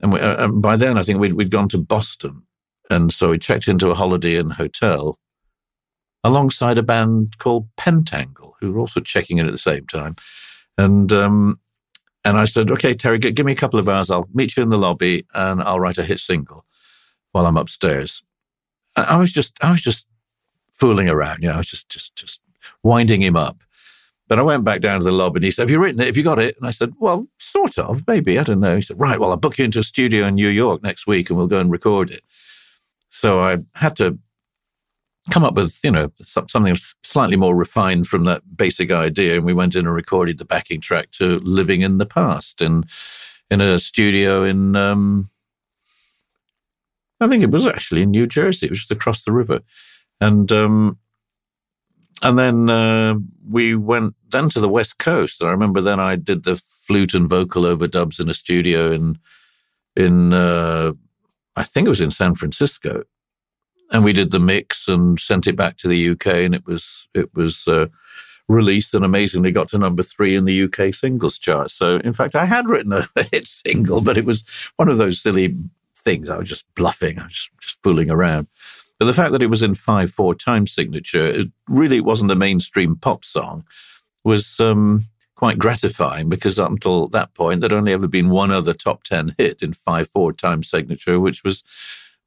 And, 0.02 0.14
we, 0.14 0.20
uh, 0.20 0.46
and 0.46 0.62
by 0.62 0.76
then, 0.76 0.98
I 0.98 1.04
think 1.04 1.20
we'd, 1.20 1.34
we'd 1.34 1.52
gone 1.52 1.70
to 1.70 1.78
Boston, 1.78 2.44
and 2.90 3.14
so 3.14 3.30
we 3.30 3.38
checked 3.38 3.68
into 3.68 3.92
a 3.92 3.96
Holiday 3.96 4.38
Inn 4.38 4.52
hotel 4.52 5.20
alongside 6.24 6.78
a 6.78 6.84
band 6.84 7.38
called 7.38 7.70
Pentangle, 7.78 8.54
who 8.60 8.72
were 8.72 8.80
also 8.80 9.00
checking 9.00 9.38
in 9.38 9.46
at 9.46 9.52
the 9.52 9.58
same 9.58 9.86
time. 9.88 10.16
And 10.78 11.12
um, 11.14 11.60
and 12.30 12.38
I 12.38 12.46
said, 12.46 12.70
okay, 12.70 12.94
Terry, 12.94 13.18
give 13.18 13.46
me 13.46 13.54
a 13.54 13.56
couple 13.56 13.80
of 13.80 13.90
hours. 13.90 14.12
I'll 14.12 14.30
meet 14.34 14.56
you 14.56 14.62
in 14.62 14.70
the 14.70 14.78
lobby 14.78 15.26
and 15.34 15.64
I'll 15.64 15.80
write 15.80 15.98
a 15.98 16.04
hit 16.04 16.20
single 16.20 16.64
while 17.32 17.48
I'm 17.48 17.58
upstairs. 17.58 18.22
I 18.96 19.18
was 19.18 19.32
just, 19.34 19.58
I 19.64 19.72
was 19.72 19.82
just 19.82 20.08
fooling 20.72 21.10
around. 21.10 21.42
You 21.42 21.50
know, 21.50 21.56
I 21.56 21.58
was 21.58 21.70
just, 21.70 21.90
just, 21.90 22.16
just 22.16 22.40
winding 22.84 23.22
him 23.22 23.36
up. 23.36 23.64
But 24.28 24.38
I 24.38 24.44
went 24.44 24.64
back 24.64 24.82
down 24.82 25.00
to 25.00 25.04
the 25.04 25.12
lobby 25.12 25.40
and 25.40 25.46
he 25.46 25.50
said, 25.50 25.64
have 25.64 25.72
you 25.72 25.82
written 25.82 26.00
it? 26.02 26.06
Have 26.06 26.18
you 26.18 26.24
got 26.24 26.38
it? 26.38 26.56
And 26.58 26.68
I 26.68 26.72
said, 26.72 26.94
well, 27.00 27.28
sort 27.40 27.80
of, 27.80 28.08
maybe. 28.08 28.38
I 28.38 28.44
don't 28.44 28.60
know. 28.60 28.76
He 28.76 28.84
said, 28.84 29.00
right, 29.00 29.20
well, 29.20 29.32
I'll 29.32 29.38
book 29.38 29.58
you 29.58 29.66
into 29.66 29.80
a 29.80 29.84
studio 29.84 30.28
in 30.28 30.36
New 30.36 30.50
York 30.50 30.84
next 30.84 31.08
week 31.08 31.30
and 31.30 31.38
we'll 31.38 31.48
go 31.48 31.60
and 31.60 31.72
record 31.72 32.12
it. 32.12 32.24
So 33.10 33.40
I 33.40 33.58
had 33.74 33.96
to 33.96 34.20
come 35.30 35.44
up 35.44 35.54
with, 35.54 35.80
you 35.84 35.92
know, 35.92 36.12
something 36.22 36.76
slightly 37.04 37.36
more 37.36 37.56
refined 37.56 38.08
from 38.08 38.26
that 38.26 38.42
basic 38.56 38.92
idea. 38.92 39.36
And 39.36 39.46
we 39.46 39.54
went 39.54 39.76
in 39.76 39.86
and 39.86 39.96
recorded 39.96 40.38
the 40.38 40.46
backing 40.46 40.82
track 40.82 41.12
to 41.12 41.40
Living 41.40 41.82
in 41.82 41.98
the 41.98 42.06
Past 42.06 42.62
in, 42.62 42.86
in 43.50 43.62
a 43.62 43.80
studio 43.80 44.44
in, 44.44 44.76
um, 44.76 45.30
I 47.20 47.28
think 47.28 47.44
it 47.44 47.52
was 47.52 47.68
actually 47.68 48.04
in 48.04 48.12
New 48.12 48.28
Jersey. 48.28 48.66
It 48.66 48.72
was 48.72 48.80
just 48.80 48.92
across 48.92 49.24
the 49.24 49.32
river. 49.32 49.62
And, 50.22 50.52
um, 50.52 50.98
and 52.22 52.38
then 52.38 52.70
uh, 52.70 53.16
we 53.48 53.76
went 53.76 54.16
then 54.30 54.50
to 54.50 54.60
the 54.60 54.70
West 54.70 54.98
Coast. 54.98 55.44
I 55.44 55.52
remember 55.52 55.82
then 55.82 56.00
I 56.00 56.16
did 56.16 56.44
the 56.44 56.62
flute 56.86 57.14
and 57.14 57.30
vocal 57.30 57.64
overdubs 57.64 58.20
in 58.20 58.30
a 58.30 58.34
studio 58.34 58.92
in, 58.92 59.18
in, 59.96 60.34
uh, 60.34 60.94
I 61.56 61.64
think 61.64 61.86
it 61.86 61.90
was 61.90 62.02
in 62.02 62.12
San 62.12 62.36
Francisco 62.36 63.04
and 63.92 64.04
we 64.04 64.14
did 64.14 64.32
the 64.32 64.40
mix 64.40 64.88
and 64.88 65.20
sent 65.20 65.48
it 65.48 65.56
back 65.56 65.78
to 65.78 65.88
the 65.88 66.10
UK, 66.10 66.28
and 66.28 66.56
it 66.56 66.66
was 66.66 67.08
it 67.14 67.34
was 67.34 67.68
uh, 67.68 67.88
released 68.48 68.94
and 68.94 69.06
amazingly 69.06 69.52
got 69.52 69.70
to 69.70 69.78
number 69.78 70.04
three 70.04 70.36
in 70.36 70.46
the 70.46 70.64
UK 70.64 70.94
singles 70.94 71.38
chart. 71.38 71.72
So, 71.72 71.98
in 71.98 72.14
fact, 72.14 72.36
I 72.36 72.46
had 72.46 72.70
written 72.70 72.94
a 73.16 73.24
hit 73.32 73.48
single, 73.48 74.02
but 74.02 74.18
it 74.18 74.26
was 74.26 74.44
one 74.76 74.90
of 74.90 74.98
those 74.98 75.22
silly 75.22 75.56
things. 75.96 76.30
I 76.30 76.38
was 76.38 76.50
just 76.50 76.66
bluffing, 76.76 77.20
I 77.20 77.24
was 77.24 77.34
just, 77.34 77.50
just 77.60 77.84
fooling 77.84 78.10
around. 78.10 78.48
But 78.98 79.06
the 79.06 79.14
fact 79.14 79.32
that 79.32 79.42
it 79.42 79.50
was 79.50 79.64
in 79.64 79.76
five 79.76 80.12
four 80.12 80.36
time 80.36 80.68
signature, 80.68 81.26
it 81.26 81.48
really 81.68 82.02
wasn't 82.02 82.32
a 82.32 82.36
mainstream 82.36 82.96
pop 82.98 83.24
song, 83.24 83.64
was 84.26 84.60
um, 84.60 85.06
quite 85.36 85.58
gratifying 85.58 86.28
because 86.28 86.60
up 86.60 86.70
until 86.70 87.08
that 87.08 87.34
point, 87.34 87.62
there'd 87.62 87.72
only 87.72 87.94
ever 87.94 88.10
been 88.10 88.30
one 88.30 88.52
other 88.52 88.74
top 88.74 89.04
ten 89.04 89.36
hit 89.38 89.62
in 89.62 89.74
five 89.74 90.10
four 90.10 90.34
time 90.34 90.64
signature, 90.64 91.20
which 91.20 91.44
was 91.46 91.64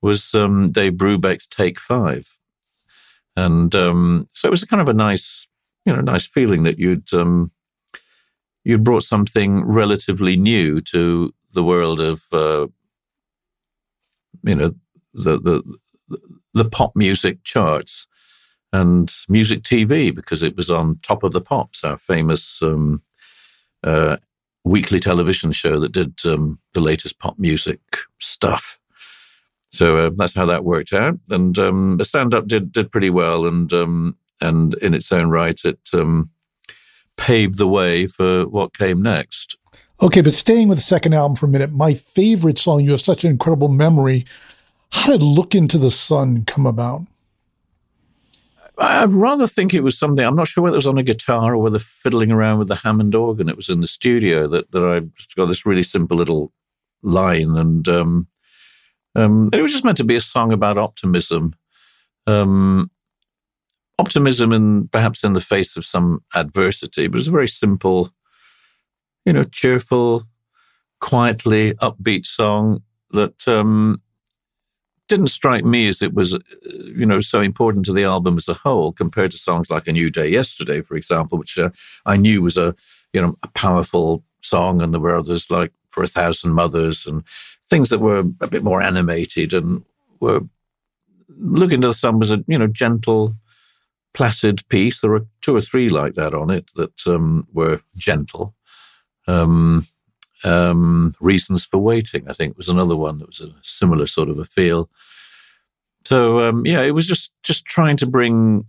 was 0.02 0.34
um, 0.34 0.70
Dave 0.70 0.94
Brubeck's 0.94 1.46
Take 1.46 1.78
Five, 1.78 2.28
and 3.36 3.74
um, 3.74 4.28
so 4.32 4.48
it 4.48 4.50
was 4.50 4.64
kind 4.64 4.80
of 4.80 4.88
a 4.88 4.94
nice, 4.94 5.46
you 5.86 5.94
know, 5.94 6.00
nice 6.00 6.26
feeling 6.26 6.64
that 6.64 6.78
you'd 6.78 7.12
um, 7.14 7.50
you'd 8.64 8.84
brought 8.84 9.04
something 9.04 9.64
relatively 9.64 10.36
new 10.36 10.80
to 10.80 11.32
the 11.54 11.62
world 11.62 12.00
of, 12.00 12.22
uh, 12.32 12.66
you 14.42 14.54
know, 14.54 14.74
the 15.14 15.38
the 15.38 15.78
the 16.54 16.64
pop 16.64 16.94
music 16.94 17.42
charts 17.44 18.06
and 18.72 19.12
music 19.28 19.62
TV 19.62 20.14
because 20.14 20.42
it 20.42 20.56
was 20.56 20.70
on 20.70 20.98
Top 21.02 21.22
of 21.22 21.32
the 21.32 21.40
Pops, 21.40 21.84
our 21.84 21.98
famous 21.98 22.60
um, 22.62 23.02
uh, 23.84 24.16
weekly 24.64 25.00
television 25.00 25.52
show 25.52 25.78
that 25.80 25.92
did 25.92 26.20
um, 26.24 26.58
the 26.72 26.80
latest 26.80 27.18
pop 27.18 27.38
music 27.38 27.80
stuff. 28.18 28.78
So 29.72 29.96
uh, 29.96 30.10
that's 30.14 30.34
how 30.34 30.46
that 30.46 30.64
worked 30.64 30.92
out. 30.92 31.18
And 31.30 31.58
um, 31.58 31.96
the 31.96 32.04
stand 32.04 32.34
up 32.34 32.46
did 32.46 32.72
did 32.72 32.92
pretty 32.92 33.10
well, 33.10 33.46
and 33.46 33.72
um, 33.72 34.16
and 34.40 34.74
in 34.74 34.94
its 34.94 35.10
own 35.10 35.28
right, 35.28 35.58
it 35.64 35.80
um, 35.94 36.30
paved 37.16 37.58
the 37.58 37.68
way 37.68 38.06
for 38.06 38.46
what 38.46 38.76
came 38.76 39.02
next. 39.02 39.56
Okay, 40.02 40.20
but 40.20 40.34
staying 40.34 40.68
with 40.68 40.78
the 40.78 40.82
second 40.82 41.14
album 41.14 41.36
for 41.36 41.46
a 41.46 41.48
minute, 41.48 41.72
my 41.72 41.94
favorite 41.94 42.58
song. 42.58 42.80
You 42.80 42.90
have 42.90 43.00
such 43.00 43.24
an 43.24 43.30
incredible 43.30 43.68
memory. 43.68 44.26
How 44.90 45.12
did 45.12 45.22
"Look 45.22 45.54
Into 45.54 45.78
the 45.78 45.90
Sun" 45.90 46.44
come 46.44 46.66
about? 46.66 47.02
I'd 48.76 49.12
rather 49.12 49.46
think 49.46 49.72
it 49.72 49.82
was 49.82 49.96
something. 49.96 50.24
I'm 50.24 50.36
not 50.36 50.48
sure 50.48 50.64
whether 50.64 50.74
it 50.74 50.78
was 50.78 50.86
on 50.86 50.98
a 50.98 51.02
guitar 51.02 51.54
or 51.54 51.58
whether 51.58 51.78
fiddling 51.78 52.32
around 52.32 52.58
with 52.58 52.68
the 52.68 52.74
Hammond 52.74 53.14
organ. 53.14 53.48
It 53.48 53.56
was 53.56 53.68
in 53.68 53.80
the 53.80 53.86
studio 53.86 54.46
that 54.48 54.70
that 54.72 54.84
I 54.84 55.00
just 55.16 55.34
got 55.34 55.48
this 55.48 55.64
really 55.64 55.82
simple 55.82 56.18
little 56.18 56.52
line, 57.02 57.56
and 57.56 57.88
um, 57.88 58.26
um, 59.14 59.50
it 59.52 59.60
was 59.60 59.72
just 59.72 59.84
meant 59.84 59.98
to 59.98 60.04
be 60.04 60.16
a 60.16 60.20
song 60.20 60.52
about 60.52 60.78
optimism. 60.78 61.54
Um, 62.26 62.90
optimism 63.98 64.52
and 64.52 64.90
perhaps 64.90 65.22
in 65.22 65.32
the 65.32 65.40
face 65.40 65.76
of 65.76 65.84
some 65.84 66.22
adversity, 66.34 67.06
but 67.06 67.16
it 67.16 67.20
was 67.20 67.28
a 67.28 67.32
very 67.32 67.48
simple, 67.48 68.10
you 69.24 69.32
know, 69.32 69.44
cheerful, 69.44 70.24
quietly 71.00 71.74
upbeat 71.74 72.26
song 72.26 72.82
that 73.10 73.46
um, 73.46 74.00
didn't 75.08 75.28
strike 75.28 75.64
me 75.64 75.88
as 75.88 76.00
it 76.00 76.14
was, 76.14 76.34
uh, 76.34 76.38
you 76.96 77.04
know, 77.04 77.20
so 77.20 77.40
important 77.40 77.84
to 77.84 77.92
the 77.92 78.04
album 78.04 78.36
as 78.36 78.48
a 78.48 78.54
whole 78.54 78.92
compared 78.92 79.30
to 79.30 79.38
songs 79.38 79.70
like 79.70 79.86
A 79.86 79.92
New 79.92 80.10
Day 80.10 80.28
Yesterday, 80.28 80.80
for 80.80 80.96
example, 80.96 81.38
which 81.38 81.58
uh, 81.58 81.70
I 82.06 82.16
knew 82.16 82.40
was 82.40 82.56
a, 82.56 82.74
you 83.12 83.20
know, 83.20 83.36
a 83.42 83.48
powerful 83.48 84.24
song, 84.42 84.80
and 84.80 84.92
there 84.92 85.00
were 85.00 85.16
others 85.16 85.50
like 85.50 85.72
For 85.90 86.02
a 86.02 86.08
Thousand 86.08 86.52
Mothers 86.52 87.06
and 87.06 87.22
things 87.72 87.88
that 87.88 88.00
were 88.00 88.24
a 88.42 88.46
bit 88.46 88.62
more 88.62 88.82
animated 88.82 89.54
and 89.54 89.82
were 90.20 90.42
Look 91.38 91.72
Into 91.72 91.88
the 91.88 91.94
Sun 91.94 92.18
was 92.18 92.30
a 92.30 92.44
you 92.46 92.58
know 92.58 92.66
gentle, 92.66 93.34
placid 94.12 94.68
piece. 94.68 95.00
There 95.00 95.10
were 95.10 95.26
two 95.40 95.56
or 95.56 95.62
three 95.62 95.88
like 95.88 96.14
that 96.16 96.34
on 96.34 96.50
it 96.50 96.66
that 96.74 97.06
um, 97.06 97.46
were 97.50 97.80
gentle. 97.96 98.54
Um, 99.26 99.86
um, 100.44 101.14
Reasons 101.18 101.64
for 101.64 101.78
Waiting, 101.78 102.28
I 102.28 102.34
think, 102.34 102.58
was 102.58 102.68
another 102.68 102.94
one 102.94 103.18
that 103.18 103.28
was 103.28 103.40
a 103.40 103.54
similar 103.62 104.06
sort 104.06 104.28
of 104.28 104.38
a 104.38 104.44
feel. 104.44 104.90
So 106.04 106.40
um, 106.40 106.66
yeah, 106.66 106.82
it 106.82 106.90
was 106.90 107.06
just 107.06 107.32
just 107.42 107.64
trying 107.64 107.96
to 107.98 108.06
bring 108.06 108.66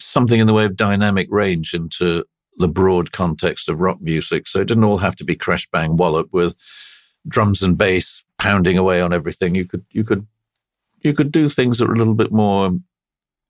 something 0.00 0.40
in 0.40 0.46
the 0.46 0.54
way 0.54 0.64
of 0.64 0.74
dynamic 0.74 1.28
range 1.30 1.74
into 1.74 2.24
the 2.56 2.68
broad 2.68 3.12
context 3.12 3.68
of 3.68 3.80
rock 3.80 4.00
music. 4.00 4.48
So 4.48 4.60
it 4.60 4.68
didn't 4.68 4.84
all 4.84 4.98
have 4.98 5.16
to 5.16 5.24
be 5.24 5.36
crash 5.36 5.68
bang 5.70 5.98
wallop 5.98 6.28
with 6.32 6.56
drums 7.28 7.62
and 7.62 7.76
bass 7.76 8.22
pounding 8.38 8.78
away 8.78 9.00
on 9.00 9.12
everything. 9.12 9.54
You 9.54 9.64
could 9.64 9.84
you 9.90 10.04
could 10.04 10.26
you 11.00 11.14
could 11.14 11.32
do 11.32 11.48
things 11.48 11.78
that 11.78 11.88
were 11.88 11.94
a 11.94 11.98
little 11.98 12.14
bit 12.14 12.32
more 12.32 12.78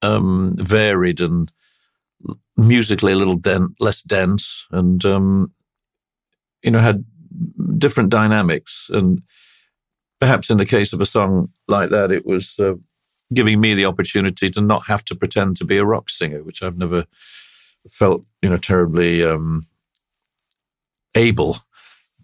um, 0.03 0.55
varied 0.59 1.21
and 1.21 1.51
musically 2.57 3.13
a 3.13 3.17
little 3.17 3.37
den- 3.37 3.75
less 3.81 4.03
dense, 4.03 4.67
and 4.71 5.05
um, 5.05 5.53
you 6.63 6.71
know 6.71 6.81
had 6.81 7.05
different 7.79 8.11
dynamics. 8.11 8.89
And 8.91 9.23
perhaps 10.21 10.51
in 10.51 10.59
the 10.59 10.67
case 10.67 10.93
of 10.93 11.01
a 11.01 11.07
song 11.07 11.51
like 11.69 11.91
that, 11.91 12.13
it 12.13 12.27
was 12.27 12.55
uh, 12.59 12.75
giving 13.33 13.61
me 13.61 13.75
the 13.75 13.87
opportunity 13.87 14.51
to 14.51 14.61
not 14.61 14.87
have 14.87 15.05
to 15.07 15.15
pretend 15.15 15.57
to 15.57 15.65
be 15.65 15.79
a 15.79 15.85
rock 15.85 16.11
singer, 16.11 16.43
which 16.43 16.63
I've 16.63 16.79
never 16.79 17.07
felt 17.91 18.25
you 18.43 18.51
know 18.51 18.57
terribly 18.57 19.25
um, 19.25 19.67
able 21.15 21.59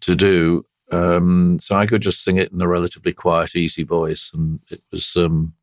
to 0.00 0.14
do. 0.14 0.64
Um, 0.92 1.58
so 1.58 1.76
I 1.76 1.86
could 1.86 2.02
just 2.02 2.22
sing 2.22 2.36
it 2.36 2.52
in 2.52 2.60
a 2.60 2.68
relatively 2.68 3.12
quiet, 3.12 3.56
easy 3.56 3.82
voice, 3.82 4.30
and 4.34 4.60
it 4.70 4.82
was 4.90 5.16
um, 5.16 5.54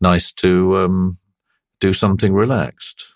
nice 0.00 0.32
to 0.34 0.78
um, 0.78 1.18
do 1.80 1.92
something 1.92 2.32
relaxed. 2.32 3.12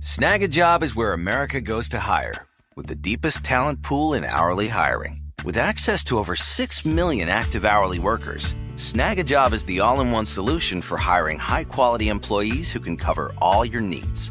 Snagajob 0.00 0.82
is 0.82 0.94
where 0.94 1.12
America 1.12 1.60
goes 1.60 1.88
to 1.88 1.98
hire, 1.98 2.46
with 2.76 2.86
the 2.86 2.94
deepest 2.94 3.42
talent 3.42 3.82
pool 3.82 4.14
in 4.14 4.24
hourly 4.24 4.68
hiring. 4.68 5.22
With 5.44 5.56
access 5.56 6.04
to 6.04 6.18
over 6.18 6.36
6 6.36 6.84
million 6.84 7.28
active 7.28 7.64
hourly 7.64 7.98
workers, 7.98 8.54
Snagajob 8.76 9.52
is 9.52 9.64
the 9.64 9.80
all 9.80 10.00
in 10.00 10.10
one 10.10 10.26
solution 10.26 10.82
for 10.82 10.96
hiring 10.96 11.38
high 11.38 11.64
quality 11.64 12.08
employees 12.08 12.72
who 12.72 12.80
can 12.80 12.96
cover 12.96 13.32
all 13.38 13.64
your 13.64 13.80
needs. 13.80 14.30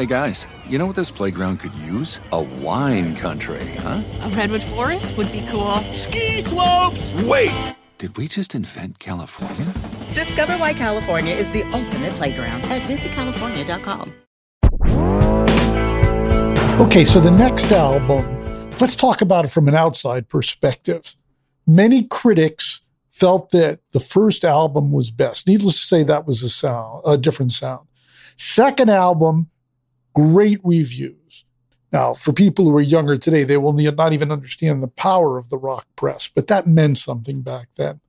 Hey 0.00 0.06
guys, 0.06 0.48
you 0.66 0.78
know 0.78 0.86
what 0.86 0.96
this 0.96 1.10
playground 1.10 1.58
could 1.58 1.74
use? 1.74 2.20
A 2.32 2.40
wine 2.40 3.14
country, 3.14 3.66
huh? 3.80 4.02
A 4.22 4.30
redwood 4.30 4.62
forest 4.62 5.14
would 5.18 5.30
be 5.30 5.44
cool. 5.50 5.74
Ski 5.92 6.40
slopes! 6.40 7.12
Wait! 7.24 7.76
Did 7.98 8.16
we 8.16 8.26
just 8.26 8.54
invent 8.54 8.98
California? 8.98 9.66
Discover 10.14 10.54
why 10.54 10.72
California 10.72 11.34
is 11.34 11.50
the 11.50 11.64
ultimate 11.74 12.14
playground 12.14 12.62
at 12.62 12.80
visitcalifornia.com. 12.88 14.14
Okay, 16.80 17.04
so 17.04 17.20
the 17.20 17.30
next 17.30 17.70
album, 17.70 18.70
let's 18.80 18.96
talk 18.96 19.20
about 19.20 19.44
it 19.44 19.48
from 19.48 19.68
an 19.68 19.74
outside 19.74 20.30
perspective. 20.30 21.14
Many 21.66 22.04
critics 22.04 22.80
felt 23.10 23.50
that 23.50 23.80
the 23.92 24.00
first 24.00 24.46
album 24.46 24.92
was 24.92 25.10
best. 25.10 25.46
Needless 25.46 25.78
to 25.78 25.86
say, 25.86 26.02
that 26.04 26.26
was 26.26 26.42
a 26.42 26.48
sound, 26.48 27.02
a 27.04 27.18
different 27.18 27.52
sound. 27.52 27.86
Second 28.38 28.88
album, 28.88 29.50
great 30.14 30.60
reviews. 30.64 31.44
Now, 31.92 32.14
for 32.14 32.32
people 32.32 32.66
who 32.66 32.76
are 32.76 32.80
younger 32.80 33.18
today, 33.18 33.42
they 33.42 33.56
will 33.56 33.72
not 33.72 34.12
even 34.12 34.30
understand 34.30 34.82
the 34.82 34.88
power 34.88 35.38
of 35.38 35.48
the 35.48 35.58
rock 35.58 35.86
press, 35.96 36.28
but 36.28 36.46
that 36.46 36.66
meant 36.66 36.98
something 36.98 37.42
back 37.42 37.68
then. 37.74 38.00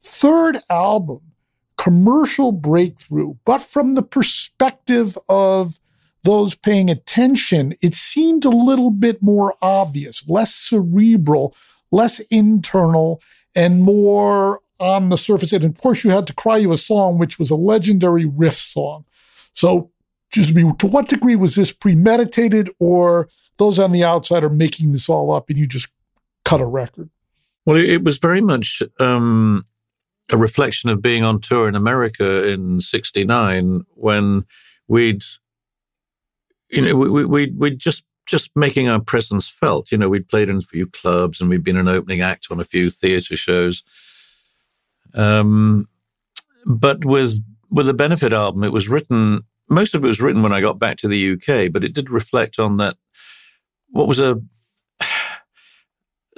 Third 0.00 0.58
album, 0.68 1.20
commercial 1.76 2.50
breakthrough, 2.50 3.34
but 3.44 3.58
from 3.58 3.94
the 3.94 4.02
perspective 4.02 5.16
of 5.28 5.78
those 6.22 6.54
paying 6.54 6.90
attention, 6.90 7.74
it 7.80 7.94
seemed 7.94 8.44
a 8.44 8.50
little 8.50 8.90
bit 8.90 9.22
more 9.22 9.54
obvious, 9.62 10.28
less 10.28 10.54
cerebral, 10.54 11.54
less 11.90 12.18
internal, 12.30 13.22
and 13.54 13.82
more 13.82 14.60
on 14.78 15.08
the 15.08 15.16
surface. 15.16 15.52
And 15.52 15.64
of 15.64 15.80
course, 15.80 16.04
you 16.04 16.10
had 16.10 16.26
to 16.26 16.34
cry 16.34 16.56
you 16.56 16.72
a 16.72 16.76
song, 16.76 17.18
which 17.18 17.38
was 17.38 17.50
a 17.50 17.56
legendary 17.56 18.26
riff 18.26 18.58
song. 18.58 19.04
So, 19.52 19.90
just 20.30 20.54
me, 20.54 20.70
to 20.78 20.86
what 20.86 21.08
degree 21.08 21.36
was 21.36 21.54
this 21.54 21.72
premeditated, 21.72 22.70
or 22.78 23.28
those 23.58 23.78
on 23.78 23.92
the 23.92 24.04
outside 24.04 24.44
are 24.44 24.50
making 24.50 24.92
this 24.92 25.08
all 25.08 25.32
up 25.32 25.48
and 25.48 25.58
you 25.58 25.66
just 25.66 25.88
cut 26.44 26.60
a 26.60 26.66
record? 26.66 27.10
Well, 27.66 27.76
it 27.76 28.04
was 28.04 28.18
very 28.18 28.40
much 28.40 28.82
um, 28.98 29.66
a 30.30 30.36
reflection 30.36 30.88
of 30.90 31.02
being 31.02 31.24
on 31.24 31.40
tour 31.40 31.68
in 31.68 31.74
America 31.74 32.46
in 32.46 32.80
'69 32.80 33.84
when 33.94 34.44
we'd 34.88 35.22
you 36.70 36.82
know, 36.82 36.94
we, 36.94 37.24
we, 37.24 37.46
we 37.50 37.70
just 37.70 38.04
just 38.26 38.50
making 38.54 38.88
our 38.88 39.00
presence 39.00 39.48
felt. 39.48 39.90
You 39.90 39.98
know, 39.98 40.08
we'd 40.08 40.28
played 40.28 40.48
in 40.48 40.58
a 40.58 40.62
few 40.62 40.86
clubs 40.86 41.40
and 41.40 41.50
we'd 41.50 41.64
been 41.64 41.76
an 41.76 41.88
opening 41.88 42.20
act 42.20 42.46
on 42.50 42.60
a 42.60 42.64
few 42.64 42.88
theatre 42.88 43.36
shows. 43.36 43.82
Um, 45.14 45.88
but 46.64 47.04
with 47.04 47.40
with 47.70 47.86
the 47.86 47.94
Benefit 47.94 48.32
album, 48.32 48.64
it 48.64 48.72
was 48.72 48.88
written. 48.88 49.42
Most 49.70 49.94
of 49.94 50.04
it 50.04 50.08
was 50.08 50.20
written 50.20 50.42
when 50.42 50.52
I 50.52 50.60
got 50.60 50.78
back 50.78 50.96
to 50.98 51.08
the 51.08 51.32
UK, 51.32 51.72
but 51.72 51.84
it 51.84 51.94
did 51.94 52.10
reflect 52.10 52.58
on 52.58 52.76
that. 52.78 52.96
What 53.88 54.08
was 54.08 54.20
a 54.20 54.40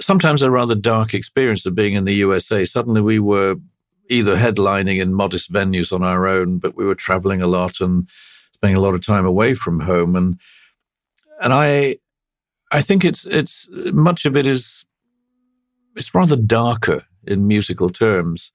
sometimes 0.01 0.41
a 0.41 0.51
rather 0.51 0.75
dark 0.75 1.13
experience 1.13 1.65
of 1.65 1.75
being 1.75 1.95
in 1.95 2.05
the 2.05 2.13
USA. 2.15 2.63
Suddenly, 2.63 3.01
we 3.01 3.19
were 3.19 3.55
either 4.09 4.37
headlining 4.37 5.01
in 5.01 5.13
modest 5.13 5.51
venues 5.51 5.91
on 5.91 6.03
our 6.03 6.27
own, 6.27 6.59
but 6.59 6.75
we 6.75 6.85
were 6.85 6.95
traveling 6.95 7.41
a 7.41 7.47
lot 7.47 7.79
and 7.79 8.07
spending 8.53 8.77
a 8.77 8.81
lot 8.81 8.93
of 8.93 9.05
time 9.05 9.25
away 9.25 9.53
from 9.55 9.81
home 9.81 10.15
and 10.15 10.39
and 11.41 11.53
I 11.53 11.97
I 12.71 12.81
think 12.81 13.03
it's 13.03 13.25
it's 13.25 13.67
much 13.71 14.25
of 14.25 14.37
it 14.37 14.47
is 14.47 14.85
it's 15.95 16.15
rather 16.15 16.35
darker 16.35 17.05
in 17.25 17.47
musical 17.47 17.89
terms 17.89 18.51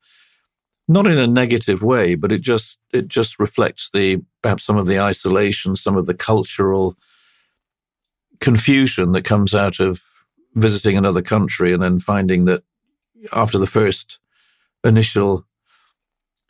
not 0.89 1.07
in 1.07 1.19
a 1.19 1.27
negative 1.27 1.83
way 1.83 2.15
but 2.15 2.33
it 2.33 2.41
just 2.41 2.79
it 2.93 3.09
just 3.09 3.39
reflects 3.39 3.91
the 3.93 4.23
perhaps 4.43 4.65
some 4.65 4.77
of 4.77 4.87
the 4.87 5.01
isolation 5.01 5.77
some 5.77 5.97
of 5.97 6.07
the 6.07 6.15
cultural 6.15 6.97
confusion 8.41 9.13
that 9.13 9.25
comes 9.25 9.55
out 9.55 9.81
of 9.81 10.03
visiting 10.55 10.97
another 10.97 11.23
country 11.23 11.73
and 11.73 11.83
then 11.83 11.99
finding 11.99 12.45
that 12.47 12.63
after 13.33 13.59
the 13.59 13.67
first 13.67 14.19
initial 14.85 15.45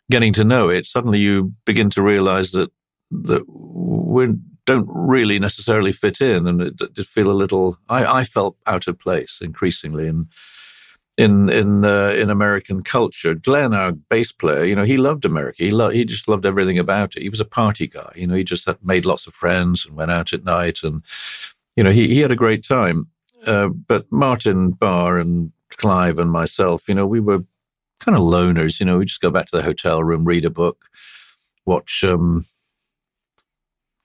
getting 0.09 0.33
to 0.33 0.43
know 0.43 0.69
it 0.69 0.85
suddenly 0.85 1.19
you 1.19 1.53
begin 1.65 1.89
to 1.89 2.01
realize 2.01 2.51
that 2.51 2.71
that 3.11 3.43
we 3.47 4.27
don't 4.69 4.87
really 4.87 5.39
necessarily 5.39 5.91
fit 5.91 6.21
in, 6.21 6.45
and 6.45 6.61
it 6.61 6.77
did 6.77 7.07
feel 7.07 7.31
a 7.31 7.33
little. 7.33 7.79
I, 7.89 8.19
I 8.19 8.23
felt 8.23 8.55
out 8.67 8.87
of 8.87 8.99
place 8.99 9.39
increasingly, 9.41 10.07
and 10.07 10.27
in 11.19 11.49
in 11.49 11.83
uh, 11.83 12.11
in 12.11 12.29
American 12.29 12.81
culture. 12.81 13.35
Glenn, 13.35 13.73
our 13.73 13.91
bass 13.91 14.31
player, 14.31 14.63
you 14.63 14.73
know, 14.73 14.85
he 14.85 14.95
loved 14.95 15.25
America. 15.25 15.57
He 15.63 15.71
he 15.91 16.05
just 16.05 16.29
loved 16.29 16.45
everything 16.45 16.79
about 16.79 17.17
it. 17.17 17.21
He 17.21 17.29
was 17.29 17.41
a 17.41 17.45
party 17.45 17.87
guy. 17.87 18.11
You 18.15 18.25
know, 18.25 18.35
he 18.35 18.45
just 18.45 18.69
made 18.81 19.03
lots 19.03 19.27
of 19.27 19.33
friends 19.33 19.85
and 19.85 19.97
went 19.97 20.11
out 20.11 20.31
at 20.31 20.45
night, 20.45 20.79
and 20.81 21.03
you 21.75 21.83
know, 21.83 21.91
he 21.91 22.07
he 22.07 22.21
had 22.21 22.31
a 22.31 22.37
great 22.37 22.63
time. 22.63 23.07
Uh, 23.45 23.67
but 23.67 24.09
Martin 24.11 24.71
Barre 24.71 25.19
and 25.19 25.51
Clive 25.71 26.19
and 26.19 26.31
myself, 26.31 26.83
you 26.87 26.95
know, 26.95 27.05
we 27.05 27.19
were 27.19 27.43
kind 27.99 28.17
of 28.17 28.23
loners. 28.23 28.79
You 28.79 28.85
know, 28.85 28.99
we 28.99 29.05
just 29.05 29.21
go 29.21 29.29
back 29.29 29.47
to 29.47 29.57
the 29.57 29.63
hotel 29.63 30.01
room, 30.01 30.23
read 30.23 30.45
a 30.45 30.49
book, 30.49 30.85
watch. 31.65 32.01
Um, 32.05 32.45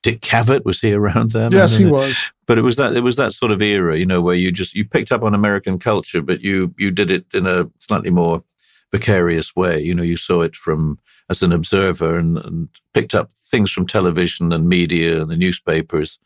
Dick 0.05 0.20
Cavett 0.20 0.66
was 0.66 0.82
he 0.82 0.93
around 0.93 1.31
then? 1.31 1.51
Yes, 1.51 1.78
he 1.78 1.86
was. 1.86 2.14
But 2.47 2.59
it 2.59 2.62
was 2.62 2.76
that 2.76 2.94
it 2.94 3.01
was 3.01 3.16
that 3.16 3.32
sort 3.32 3.51
of 3.51 3.62
era, 3.62 3.98
you 3.98 4.05
know, 4.05 4.20
where 4.20 4.35
you 4.35 4.52
just 4.52 4.74
you 4.74 4.85
picked 4.85 5.10
up 5.10 5.22
on 5.22 5.35
American 5.35 5.78
culture, 5.78 6.20
but 6.20 6.43
you 6.43 6.74
you 6.76 6.90
did 6.90 7.10
it 7.10 7.24
in 7.32 7.47
a 7.47 7.70
slightly 7.81 8.10
more 8.10 8.44
vicarious 8.93 9.56
way. 9.56 9.81
You 9.81 9.94
know, 9.94 10.02
you 10.02 10.18
saw 10.18 10.43
it 10.43 10.55
from 10.55 10.98
as 11.31 11.43
an 11.43 11.52
observer 11.52 12.18
and, 12.18 12.36
and 12.36 12.68
picked 12.93 13.14
up 13.14 13.31
things 13.51 13.70
from 13.70 13.86
television 13.86 14.52
and 14.52 14.68
media 14.68 15.22
and 15.22 15.31
the 15.31 15.36
newspapers 15.36 16.18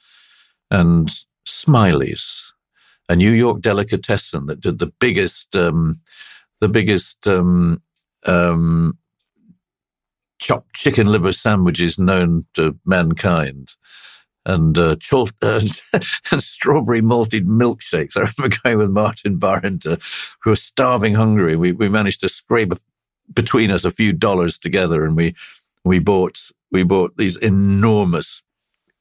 and 0.73 1.09
Smiler's, 1.47 2.53
a 3.09 3.15
New 3.15 3.31
York 3.31 3.61
delicatessen 3.61 4.47
that 4.47 4.61
did 4.61 4.81
the 4.81 4.93
biggest 4.99 5.55
um, 5.55 6.01
the 6.61 6.69
biggest 6.69 7.29
um, 7.29 7.81
um, 8.27 8.99
chopped 10.39 10.75
chicken 10.75 11.09
liver 11.09 11.33
sandwiches 11.33 11.99
known 11.99 12.47
to 12.55 12.79
mankind 12.85 13.75
and 14.49 14.79
uh, 14.79 14.97
chalt- 14.97 15.33
uh, 15.43 15.61
and 16.33 16.43
strawberry 16.43 17.01
malted 17.01 17.47
milkshakes. 17.47 18.17
I 18.17 18.21
remember 18.21 18.57
going 18.65 18.79
with 18.79 18.91
Martin 18.91 19.37
Barrington, 19.37 19.99
who 20.43 20.51
was 20.51 20.63
starving 20.63 21.15
hungry. 21.15 21.55
We 21.55 21.73
we 21.73 21.89
managed 21.89 22.21
to 22.23 22.29
scrape 22.29 22.73
between 23.33 23.71
us 23.71 23.85
a 23.85 23.91
few 23.91 24.13
dollars 24.13 24.59
together, 24.59 25.05
and 25.05 25.17
we 25.17 25.35
we 25.85 25.99
bought 25.99 26.51
we 26.73 26.83
bought 26.83 27.17
these 27.17 27.37
enormous 27.37 28.43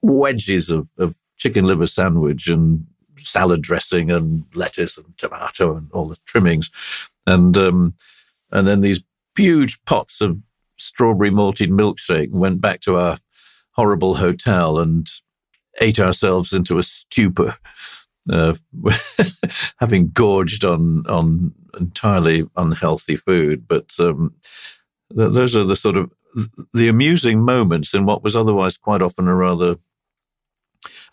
wedges 0.02 0.70
of, 0.70 0.90
of 0.98 1.16
chicken 1.38 1.66
liver 1.66 1.88
sandwich 1.88 2.48
and 2.48 2.86
salad 3.18 3.62
dressing 3.62 4.12
and 4.12 4.46
lettuce 4.54 4.98
and 4.98 5.18
tomato 5.18 5.76
and 5.76 5.90
all 5.92 6.08
the 6.08 6.18
trimmings, 6.26 6.70
and 7.26 7.58
um, 7.58 7.94
and 8.52 8.68
then 8.68 8.82
these 8.82 9.02
huge 9.38 9.84
pots 9.86 10.20
of 10.20 10.42
strawberry 10.78 11.30
malted 11.30 11.70
milkshake 11.70 12.32
and 12.32 12.40
went 12.40 12.62
back 12.62 12.82
to 12.82 12.98
our 12.98 13.18
horrible 13.72 14.16
hotel 14.16 14.80
and 14.80 15.10
ate 15.80 16.00
ourselves 16.00 16.54
into 16.54 16.78
a 16.78 16.84
stupor, 16.84 17.58
uh, 18.32 18.56
having 19.80 20.10
gorged 20.10 20.66
on 20.66 21.06
on 21.08 21.54
entirely 21.80 22.44
unhealthy 22.56 23.16
food. 23.16 23.68
But 23.68 23.94
um, 24.00 24.34
th- 25.16 25.34
those 25.34 25.56
are 25.56 25.64
the 25.64 25.76
sort 25.76 25.98
of 25.98 26.12
the 26.74 26.88
amusing 26.88 27.42
moments 27.42 27.94
in 27.94 28.06
what 28.06 28.24
was 28.24 28.36
otherwise 28.36 28.78
quite 28.78 29.02
often 29.02 29.28
a 29.28 29.36
rather 29.36 29.78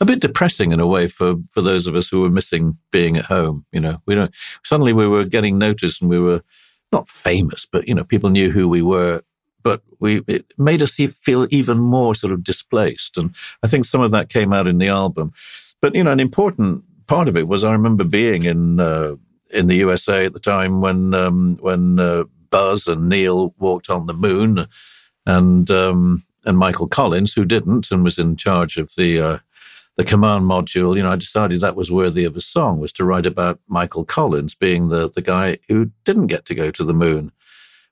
a 0.00 0.04
bit 0.04 0.20
depressing 0.20 0.72
in 0.72 0.80
a 0.80 0.86
way 0.86 1.06
for 1.08 1.36
for 1.50 1.60
those 1.60 1.86
of 1.86 1.94
us 1.94 2.08
who 2.08 2.20
were 2.20 2.30
missing 2.30 2.78
being 2.90 3.16
at 3.16 3.26
home. 3.26 3.66
You 3.72 3.80
know, 3.80 4.02
we 4.06 4.14
don't 4.14 4.34
suddenly 4.64 4.92
we 4.92 5.06
were 5.06 5.24
getting 5.24 5.58
noticed 5.58 6.00
and 6.00 6.10
we 6.10 6.18
were 6.18 6.42
not 6.92 7.08
famous, 7.08 7.66
but 7.70 7.88
you 7.88 7.94
know, 7.94 8.04
people 8.04 8.30
knew 8.30 8.50
who 8.50 8.68
we 8.68 8.82
were 8.82 9.22
but 9.64 9.82
we 9.98 10.22
it 10.28 10.52
made 10.56 10.82
us 10.82 10.94
feel 10.94 11.48
even 11.50 11.78
more 11.78 12.14
sort 12.14 12.32
of 12.32 12.44
displaced. 12.44 13.16
And 13.16 13.34
I 13.64 13.66
think 13.66 13.84
some 13.84 14.02
of 14.02 14.12
that 14.12 14.28
came 14.28 14.52
out 14.52 14.68
in 14.68 14.78
the 14.78 14.88
album. 14.88 15.32
But 15.80 15.96
you 15.96 16.04
know, 16.04 16.12
an 16.12 16.20
important 16.20 16.84
part 17.08 17.26
of 17.26 17.36
it 17.36 17.48
was 17.48 17.64
I 17.64 17.72
remember 17.72 18.04
being 18.04 18.44
in 18.44 18.78
uh, 18.78 19.16
in 19.52 19.66
the 19.66 19.76
USA 19.76 20.26
at 20.26 20.34
the 20.34 20.40
time 20.40 20.80
when 20.80 21.14
um, 21.14 21.58
when 21.60 21.98
uh, 21.98 22.24
Buzz 22.50 22.86
and 22.86 23.08
Neil 23.08 23.54
walked 23.58 23.90
on 23.90 24.06
the 24.06 24.14
moon, 24.14 24.68
and 25.26 25.68
um, 25.70 26.24
and 26.44 26.58
Michael 26.58 26.86
Collins, 26.86 27.32
who 27.32 27.44
didn't 27.44 27.90
and 27.90 28.04
was 28.04 28.18
in 28.18 28.36
charge 28.36 28.76
of 28.76 28.92
the 28.96 29.20
uh, 29.20 29.38
the 29.96 30.04
command 30.04 30.44
module. 30.44 30.94
You 30.94 31.02
know, 31.02 31.12
I 31.12 31.16
decided 31.16 31.60
that 31.60 31.76
was 31.76 31.90
worthy 31.90 32.24
of 32.24 32.36
a 32.36 32.40
song 32.40 32.80
was 32.80 32.92
to 32.94 33.04
write 33.04 33.26
about 33.26 33.60
Michael 33.66 34.04
Collins 34.04 34.54
being 34.54 34.88
the 34.88 35.10
the 35.10 35.22
guy 35.22 35.58
who 35.68 35.90
didn't 36.04 36.26
get 36.26 36.44
to 36.46 36.54
go 36.54 36.70
to 36.70 36.84
the 36.84 36.94
moon 36.94 37.32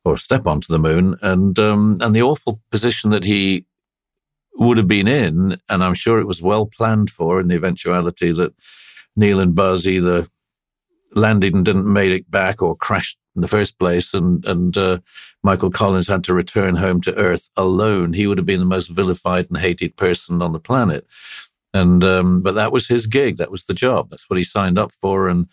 or 0.04 0.16
step 0.16 0.46
onto 0.46 0.72
the 0.72 0.78
moon, 0.78 1.16
and 1.22 1.58
um, 1.58 1.98
and 2.00 2.14
the 2.14 2.22
awful 2.22 2.60
position 2.70 3.10
that 3.10 3.24
he 3.24 3.66
would 4.54 4.76
have 4.76 4.88
been 4.88 5.08
in, 5.08 5.56
and 5.68 5.82
I'm 5.82 5.94
sure 5.94 6.20
it 6.20 6.26
was 6.26 6.42
well 6.42 6.66
planned 6.66 7.10
for 7.10 7.40
in 7.40 7.48
the 7.48 7.56
eventuality 7.56 8.32
that 8.32 8.54
Neil 9.16 9.40
and 9.40 9.54
Buzz 9.54 9.86
either 9.86 10.28
landed 11.14 11.54
and 11.54 11.64
didn't 11.64 11.90
make 11.90 12.10
it 12.10 12.30
back 12.30 12.62
or 12.62 12.76
crashed 12.76 13.18
in 13.34 13.42
the 13.42 13.48
first 13.48 13.78
place, 13.78 14.12
and 14.12 14.44
and 14.44 14.76
uh, 14.76 14.98
Michael 15.42 15.70
Collins 15.70 16.08
had 16.08 16.24
to 16.24 16.34
return 16.34 16.76
home 16.76 17.00
to 17.02 17.16
Earth 17.16 17.48
alone. 17.56 18.12
He 18.12 18.26
would 18.26 18.38
have 18.38 18.46
been 18.46 18.60
the 18.60 18.66
most 18.66 18.88
vilified 18.88 19.46
and 19.48 19.58
hated 19.58 19.96
person 19.96 20.42
on 20.42 20.52
the 20.52 20.60
planet. 20.60 21.06
And 21.74 22.04
um, 22.04 22.42
but 22.42 22.54
that 22.54 22.72
was 22.72 22.88
his 22.88 23.06
gig. 23.06 23.38
That 23.38 23.50
was 23.50 23.64
the 23.64 23.74
job. 23.74 24.10
That's 24.10 24.28
what 24.28 24.36
he 24.36 24.44
signed 24.44 24.78
up 24.78 24.92
for. 25.00 25.28
And 25.28 25.46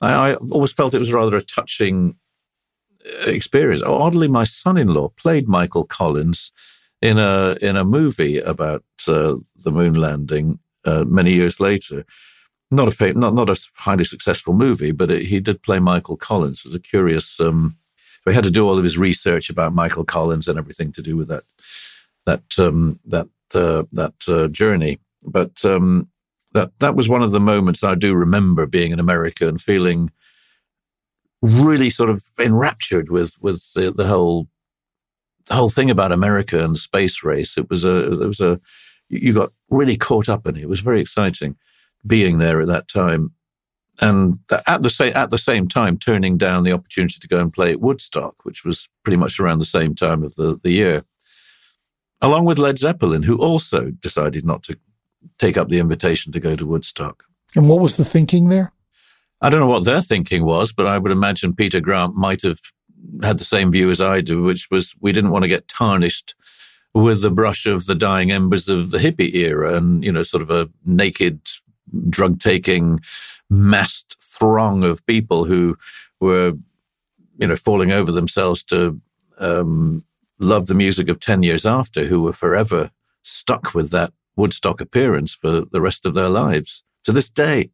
I, 0.00 0.30
I 0.30 0.34
always 0.34 0.72
felt 0.72 0.94
it 0.94 0.98
was 0.98 1.12
rather 1.12 1.36
a 1.36 1.42
touching 1.42 2.16
experience. 3.26 3.82
Oddly, 3.82 4.28
my 4.28 4.44
son-in-law 4.44 5.08
played 5.10 5.48
Michael 5.48 5.84
Collins 5.84 6.52
in 7.02 7.18
a 7.18 7.56
in 7.60 7.76
a 7.76 7.84
movie 7.84 8.38
about 8.38 8.84
uh, 9.08 9.34
the 9.56 9.70
moon 9.70 9.94
landing 9.94 10.58
uh, 10.84 11.04
many 11.04 11.32
years 11.32 11.60
later. 11.60 12.04
Not 12.70 13.00
a 13.00 13.12
not 13.12 13.34
not 13.34 13.50
a 13.50 13.60
highly 13.76 14.04
successful 14.04 14.54
movie, 14.54 14.92
but 14.92 15.10
it, 15.10 15.26
he 15.26 15.40
did 15.40 15.62
play 15.62 15.78
Michael 15.78 16.16
Collins. 16.16 16.62
It 16.64 16.68
was 16.68 16.76
a 16.76 16.80
curious. 16.80 17.38
Um, 17.40 17.76
he 18.24 18.34
had 18.34 18.44
to 18.44 18.50
do 18.50 18.66
all 18.66 18.76
of 18.76 18.82
his 18.82 18.98
research 18.98 19.48
about 19.50 19.72
Michael 19.72 20.04
Collins 20.04 20.48
and 20.48 20.58
everything 20.58 20.90
to 20.92 21.02
do 21.02 21.16
with 21.16 21.28
that 21.28 21.44
that 22.24 22.58
um, 22.58 22.98
that 23.04 23.28
uh, 23.54 23.84
that 23.92 24.14
uh, 24.28 24.48
journey. 24.48 24.98
But 25.24 25.64
um, 25.64 26.08
that 26.52 26.76
that 26.80 26.96
was 26.96 27.08
one 27.08 27.22
of 27.22 27.30
the 27.30 27.40
moments 27.40 27.84
I 27.84 27.94
do 27.94 28.14
remember 28.14 28.66
being 28.66 28.90
in 28.90 28.98
America 28.98 29.46
and 29.46 29.60
feeling 29.60 30.10
really 31.42 31.90
sort 31.90 32.10
of 32.10 32.24
enraptured 32.38 33.10
with 33.10 33.36
with 33.40 33.62
the, 33.74 33.92
the 33.92 34.06
whole 34.06 34.48
the 35.46 35.54
whole 35.54 35.68
thing 35.68 35.90
about 35.90 36.12
America 36.12 36.62
and 36.62 36.74
the 36.74 36.78
space 36.78 37.22
race. 37.22 37.56
It 37.56 37.70
was 37.70 37.84
a 37.84 38.12
it 38.12 38.26
was 38.26 38.40
a 38.40 38.60
you 39.08 39.32
got 39.32 39.52
really 39.70 39.96
caught 39.96 40.28
up 40.28 40.46
in 40.46 40.56
it. 40.56 40.62
It 40.62 40.68
was 40.68 40.80
very 40.80 41.00
exciting 41.00 41.56
being 42.06 42.38
there 42.38 42.60
at 42.60 42.68
that 42.68 42.88
time, 42.88 43.32
and 44.00 44.38
at 44.66 44.82
the 44.82 44.90
same 44.90 45.12
at 45.14 45.30
the 45.30 45.38
same 45.38 45.68
time 45.68 45.98
turning 45.98 46.36
down 46.36 46.64
the 46.64 46.72
opportunity 46.72 47.18
to 47.20 47.28
go 47.28 47.40
and 47.40 47.52
play 47.52 47.72
at 47.72 47.80
Woodstock, 47.80 48.44
which 48.44 48.64
was 48.64 48.88
pretty 49.02 49.16
much 49.16 49.38
around 49.38 49.58
the 49.58 49.64
same 49.64 49.94
time 49.94 50.22
of 50.22 50.34
the 50.36 50.58
the 50.62 50.72
year, 50.72 51.04
along 52.20 52.44
with 52.44 52.58
Led 52.58 52.78
Zeppelin, 52.78 53.22
who 53.22 53.36
also 53.36 53.90
decided 53.90 54.44
not 54.44 54.62
to 54.64 54.78
take 55.38 55.56
up 55.56 55.68
the 55.68 55.78
invitation 55.78 56.32
to 56.32 56.40
go 56.40 56.56
to 56.56 56.66
Woodstock. 56.66 57.24
And 57.54 57.68
what 57.68 57.80
was 57.80 57.96
the 57.96 58.04
thinking 58.04 58.48
there? 58.48 58.72
I 59.40 59.50
don't 59.50 59.60
know 59.60 59.66
what 59.66 59.84
their 59.84 60.00
thinking 60.00 60.44
was, 60.44 60.72
but 60.72 60.86
I 60.86 60.98
would 60.98 61.12
imagine 61.12 61.54
Peter 61.54 61.80
Grant 61.80 62.14
might 62.14 62.42
have 62.42 62.60
had 63.22 63.38
the 63.38 63.44
same 63.44 63.70
view 63.70 63.90
as 63.90 64.00
I 64.00 64.20
do, 64.20 64.42
which 64.42 64.70
was 64.70 64.94
we 65.00 65.12
didn't 65.12 65.30
want 65.30 65.42
to 65.42 65.48
get 65.48 65.68
tarnished 65.68 66.34
with 66.94 67.20
the 67.20 67.30
brush 67.30 67.66
of 67.66 67.86
the 67.86 67.94
dying 67.94 68.32
embers 68.32 68.68
of 68.68 68.90
the 68.90 68.98
hippie 68.98 69.34
era 69.34 69.76
and, 69.76 70.02
you 70.02 70.10
know, 70.10 70.22
sort 70.22 70.42
of 70.42 70.50
a 70.50 70.68
naked, 70.86 71.40
drug 72.08 72.40
taking, 72.40 73.00
massed 73.50 74.16
throng 74.22 74.82
of 74.82 75.04
people 75.06 75.44
who 75.44 75.76
were, 76.20 76.54
you 77.36 77.46
know, 77.46 77.56
falling 77.56 77.92
over 77.92 78.10
themselves 78.10 78.62
to 78.62 78.98
um, 79.38 80.02
love 80.38 80.66
the 80.66 80.74
music 80.74 81.08
of 81.08 81.20
10 81.20 81.42
years 81.42 81.66
after, 81.66 82.06
who 82.06 82.22
were 82.22 82.32
forever 82.32 82.90
stuck 83.22 83.74
with 83.74 83.90
that 83.90 84.12
Woodstock 84.36 84.80
appearance 84.80 85.34
for 85.34 85.62
the 85.62 85.80
rest 85.80 86.06
of 86.06 86.14
their 86.14 86.28
lives 86.28 86.82
to 87.04 87.12
this 87.12 87.28
day. 87.28 87.70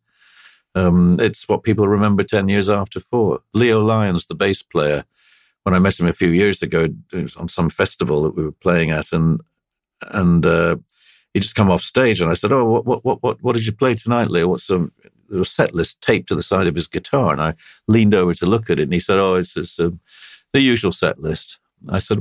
Um, 0.74 1.16
it's 1.18 1.48
what 1.48 1.62
people 1.62 1.86
remember 1.86 2.22
10 2.22 2.48
years 2.48 2.70
after 2.70 3.00
for. 3.00 3.40
Leo 3.52 3.80
Lyons, 3.82 4.26
the 4.26 4.34
bass 4.34 4.62
player, 4.62 5.04
when 5.64 5.74
I 5.74 5.78
met 5.78 5.98
him 6.00 6.06
a 6.06 6.12
few 6.12 6.30
years 6.30 6.62
ago 6.62 6.88
on 7.36 7.48
some 7.48 7.70
festival 7.70 8.22
that 8.24 8.34
we 8.36 8.44
were 8.44 8.52
playing 8.52 8.90
at, 8.90 9.12
and 9.12 9.40
and 10.10 10.44
uh, 10.44 10.76
he 11.32 11.40
just 11.40 11.54
come 11.54 11.70
off 11.70 11.82
stage, 11.82 12.20
and 12.20 12.30
I 12.30 12.34
said, 12.34 12.52
"Oh, 12.52 12.64
what 12.64 13.04
what 13.04 13.22
what 13.22 13.42
what 13.42 13.54
did 13.54 13.66
you 13.66 13.72
play 13.72 13.94
tonight, 13.94 14.30
Leo? 14.30 14.48
What's 14.48 14.66
some?" 14.66 14.92
There 15.28 15.38
was 15.38 15.48
a 15.48 15.52
set 15.52 15.74
list 15.74 16.02
taped 16.02 16.28
to 16.28 16.34
the 16.34 16.42
side 16.42 16.66
of 16.66 16.74
his 16.74 16.86
guitar, 16.86 17.32
and 17.32 17.40
I 17.40 17.54
leaned 17.88 18.14
over 18.14 18.34
to 18.34 18.46
look 18.46 18.68
at 18.68 18.78
it, 18.78 18.84
and 18.84 18.92
he 18.92 19.00
said, 19.00 19.18
"Oh, 19.18 19.36
it's, 19.36 19.56
it's 19.56 19.78
uh, 19.78 19.90
the 20.52 20.60
usual 20.60 20.92
set 20.92 21.20
list." 21.20 21.58
I 21.88 22.00
said, 22.00 22.18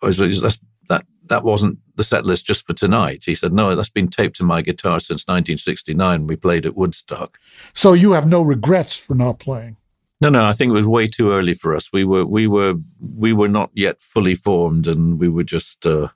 oh, 0.00 0.10
"That's 0.10 0.58
that 0.90 1.06
that 1.30 1.42
wasn't 1.44 1.78
the 1.96 2.04
set 2.04 2.24
list 2.26 2.44
just 2.44 2.66
for 2.66 2.74
tonight. 2.74 3.22
He 3.24 3.34
said, 3.34 3.52
no, 3.52 3.74
that's 3.74 3.88
been 3.88 4.08
taped 4.08 4.36
to 4.36 4.44
my 4.44 4.60
guitar 4.62 5.00
since 5.00 5.22
1969. 5.26 6.26
We 6.26 6.36
played 6.36 6.66
at 6.66 6.76
Woodstock. 6.76 7.38
So 7.72 7.94
you 7.94 8.12
have 8.12 8.26
no 8.28 8.42
regrets 8.42 8.94
for 8.96 9.14
not 9.14 9.38
playing? 9.38 9.76
No, 10.20 10.28
no. 10.28 10.44
I 10.44 10.52
think 10.52 10.70
it 10.70 10.80
was 10.80 10.86
way 10.86 11.06
too 11.06 11.30
early 11.30 11.54
for 11.54 11.74
us. 11.74 11.90
We 11.92 12.04
were, 12.04 12.26
we 12.26 12.46
were, 12.46 12.74
we 13.00 13.32
were 13.32 13.48
not 13.48 13.70
yet 13.74 14.02
fully 14.02 14.34
formed, 14.34 14.86
and 14.86 15.18
we 15.18 15.28
were 15.28 15.44
just, 15.44 15.86
uh, 15.86 16.08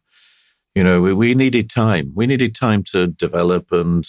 You 0.75 0.83
know, 0.85 1.01
we, 1.01 1.13
we 1.15 1.35
needed 1.35 1.71
time. 1.71 2.13
We 2.17 2.27
needed 2.27 2.55
time 2.55 2.83
to 2.93 3.07
develop 3.07 3.71
and, 3.73 4.05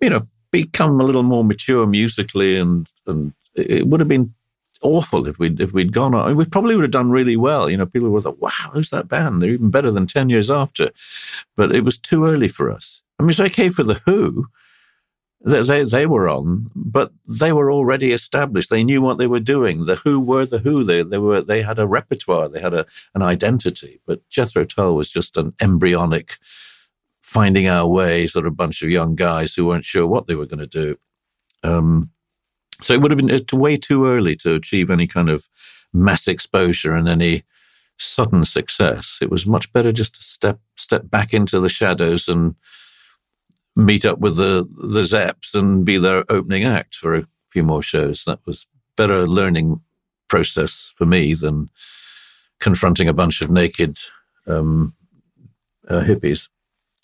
you 0.00 0.10
know, 0.10 0.26
become 0.50 1.00
a 1.00 1.04
little 1.04 1.22
more 1.22 1.44
mature 1.44 1.86
musically. 1.86 2.56
And 2.58 2.88
and 3.06 3.34
it 3.54 3.86
would 3.86 4.00
have 4.00 4.08
been 4.08 4.34
awful 4.82 5.26
if 5.26 5.38
we'd 5.38 5.60
if 5.60 5.72
we'd 5.72 5.92
gone 5.92 6.14
on. 6.14 6.36
We 6.36 6.44
probably 6.44 6.74
would 6.74 6.84
have 6.84 6.90
done 6.90 7.10
really 7.10 7.36
well. 7.36 7.70
You 7.70 7.76
know, 7.76 7.86
people 7.86 8.10
would 8.10 8.24
have 8.24 8.34
thought, 8.34 8.40
"Wow, 8.40 8.70
who's 8.72 8.90
that 8.90 9.08
band? 9.08 9.42
They're 9.42 9.50
even 9.50 9.70
better 9.70 9.90
than 9.90 10.06
ten 10.06 10.28
years 10.28 10.50
after." 10.50 10.90
But 11.56 11.74
it 11.74 11.84
was 11.84 11.98
too 11.98 12.26
early 12.26 12.48
for 12.48 12.70
us. 12.70 13.02
I 13.18 13.22
mean, 13.22 13.30
it's 13.30 13.40
okay 13.40 13.68
for 13.68 13.82
the 13.82 14.00
Who. 14.06 14.46
They, 15.44 15.82
they, 15.82 16.06
were 16.06 16.28
on, 16.28 16.70
but 16.72 17.10
they 17.26 17.52
were 17.52 17.72
already 17.72 18.12
established. 18.12 18.70
They 18.70 18.84
knew 18.84 19.02
what 19.02 19.18
they 19.18 19.26
were 19.26 19.40
doing. 19.40 19.86
The 19.86 19.96
Who 19.96 20.20
were 20.20 20.46
the 20.46 20.58
Who. 20.58 20.84
They 20.84 21.02
they 21.02 21.18
were 21.18 21.42
they 21.42 21.62
had 21.62 21.80
a 21.80 21.86
repertoire. 21.86 22.48
They 22.48 22.60
had 22.60 22.74
a 22.74 22.86
an 23.14 23.22
identity. 23.22 24.00
But 24.06 24.28
Jethro 24.28 24.64
Tull 24.64 24.94
was 24.94 25.08
just 25.08 25.36
an 25.36 25.52
embryonic, 25.60 26.38
finding 27.20 27.66
our 27.66 27.88
way 27.88 28.28
sort 28.28 28.46
of 28.46 28.56
bunch 28.56 28.82
of 28.82 28.90
young 28.90 29.16
guys 29.16 29.54
who 29.54 29.66
weren't 29.66 29.84
sure 29.84 30.06
what 30.06 30.28
they 30.28 30.36
were 30.36 30.46
going 30.46 30.60
to 30.60 30.66
do. 30.66 30.96
Um, 31.64 32.10
so 32.82 32.94
it 32.94 33.00
would 33.00 33.10
have 33.10 33.18
been 33.18 33.58
way 33.58 33.76
too 33.76 34.06
early 34.06 34.36
to 34.36 34.54
achieve 34.54 34.90
any 34.90 35.06
kind 35.06 35.30
of 35.30 35.48
mass 35.92 36.26
exposure 36.26 36.94
and 36.94 37.08
any 37.08 37.44
sudden 37.98 38.44
success. 38.44 39.18
It 39.20 39.30
was 39.30 39.46
much 39.46 39.72
better 39.72 39.92
just 39.92 40.14
to 40.16 40.22
step 40.22 40.60
step 40.76 41.10
back 41.10 41.32
into 41.32 41.60
the 41.60 41.68
shadows 41.68 42.28
and 42.28 42.56
meet 43.76 44.04
up 44.04 44.18
with 44.18 44.36
the 44.36 44.66
the 44.76 45.02
Zeps 45.02 45.54
and 45.54 45.84
be 45.84 45.98
their 45.98 46.24
opening 46.28 46.64
act 46.64 46.94
for 46.94 47.14
a 47.14 47.26
few 47.48 47.62
more 47.62 47.82
shows. 47.82 48.24
That 48.24 48.40
was 48.46 48.66
better 48.96 49.26
learning 49.26 49.80
process 50.28 50.92
for 50.96 51.06
me 51.06 51.34
than 51.34 51.70
confronting 52.60 53.08
a 53.08 53.12
bunch 53.12 53.40
of 53.40 53.50
naked 53.50 53.98
um, 54.46 54.94
uh, 55.88 56.00
hippies. 56.00 56.48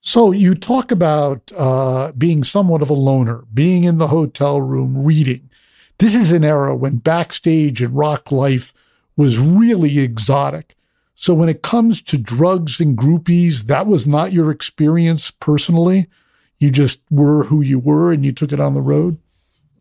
So 0.00 0.30
you 0.30 0.54
talk 0.54 0.90
about 0.90 1.50
uh, 1.56 2.12
being 2.12 2.44
somewhat 2.44 2.82
of 2.82 2.90
a 2.90 2.94
loner, 2.94 3.44
being 3.52 3.84
in 3.84 3.98
the 3.98 4.08
hotel 4.08 4.60
room 4.60 5.04
reading. 5.04 5.50
This 5.98 6.14
is 6.14 6.32
an 6.32 6.44
era 6.44 6.76
when 6.76 6.96
backstage 6.96 7.82
and 7.82 7.96
rock 7.96 8.30
life 8.30 8.72
was 9.16 9.38
really 9.38 9.98
exotic. 9.98 10.76
So 11.14 11.34
when 11.34 11.48
it 11.48 11.62
comes 11.62 12.00
to 12.02 12.16
drugs 12.16 12.78
and 12.78 12.96
groupies, 12.96 13.64
that 13.64 13.88
was 13.88 14.06
not 14.06 14.32
your 14.32 14.52
experience 14.52 15.32
personally. 15.32 16.06
You 16.60 16.70
just 16.70 17.00
were 17.10 17.44
who 17.44 17.60
you 17.60 17.80
were, 17.80 18.12
and 18.12 18.24
you 18.24 18.32
took 18.32 18.52
it 18.52 18.60
on 18.60 18.74
the 18.74 18.80
road. 18.80 19.18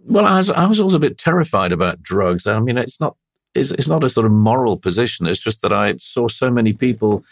Well, 0.05 0.25
I 0.25 0.37
was, 0.37 0.49
I 0.49 0.65
was 0.65 0.79
also 0.79 0.97
a 0.97 0.99
bit 0.99 1.17
terrified 1.17 1.71
about 1.71 2.01
drugs. 2.01 2.47
I 2.47 2.59
mean, 2.59 2.77
it's 2.77 2.99
not 2.99 3.15
it's, 3.53 3.71
it's 3.71 3.87
not 3.87 4.03
a 4.03 4.09
sort 4.09 4.25
of 4.25 4.31
moral 4.31 4.77
position. 4.77 5.27
It's 5.27 5.39
just 5.39 5.61
that 5.61 5.73
I 5.73 5.97
saw 5.97 6.27
so 6.27 6.49
many 6.49 6.73
people, 6.73 7.23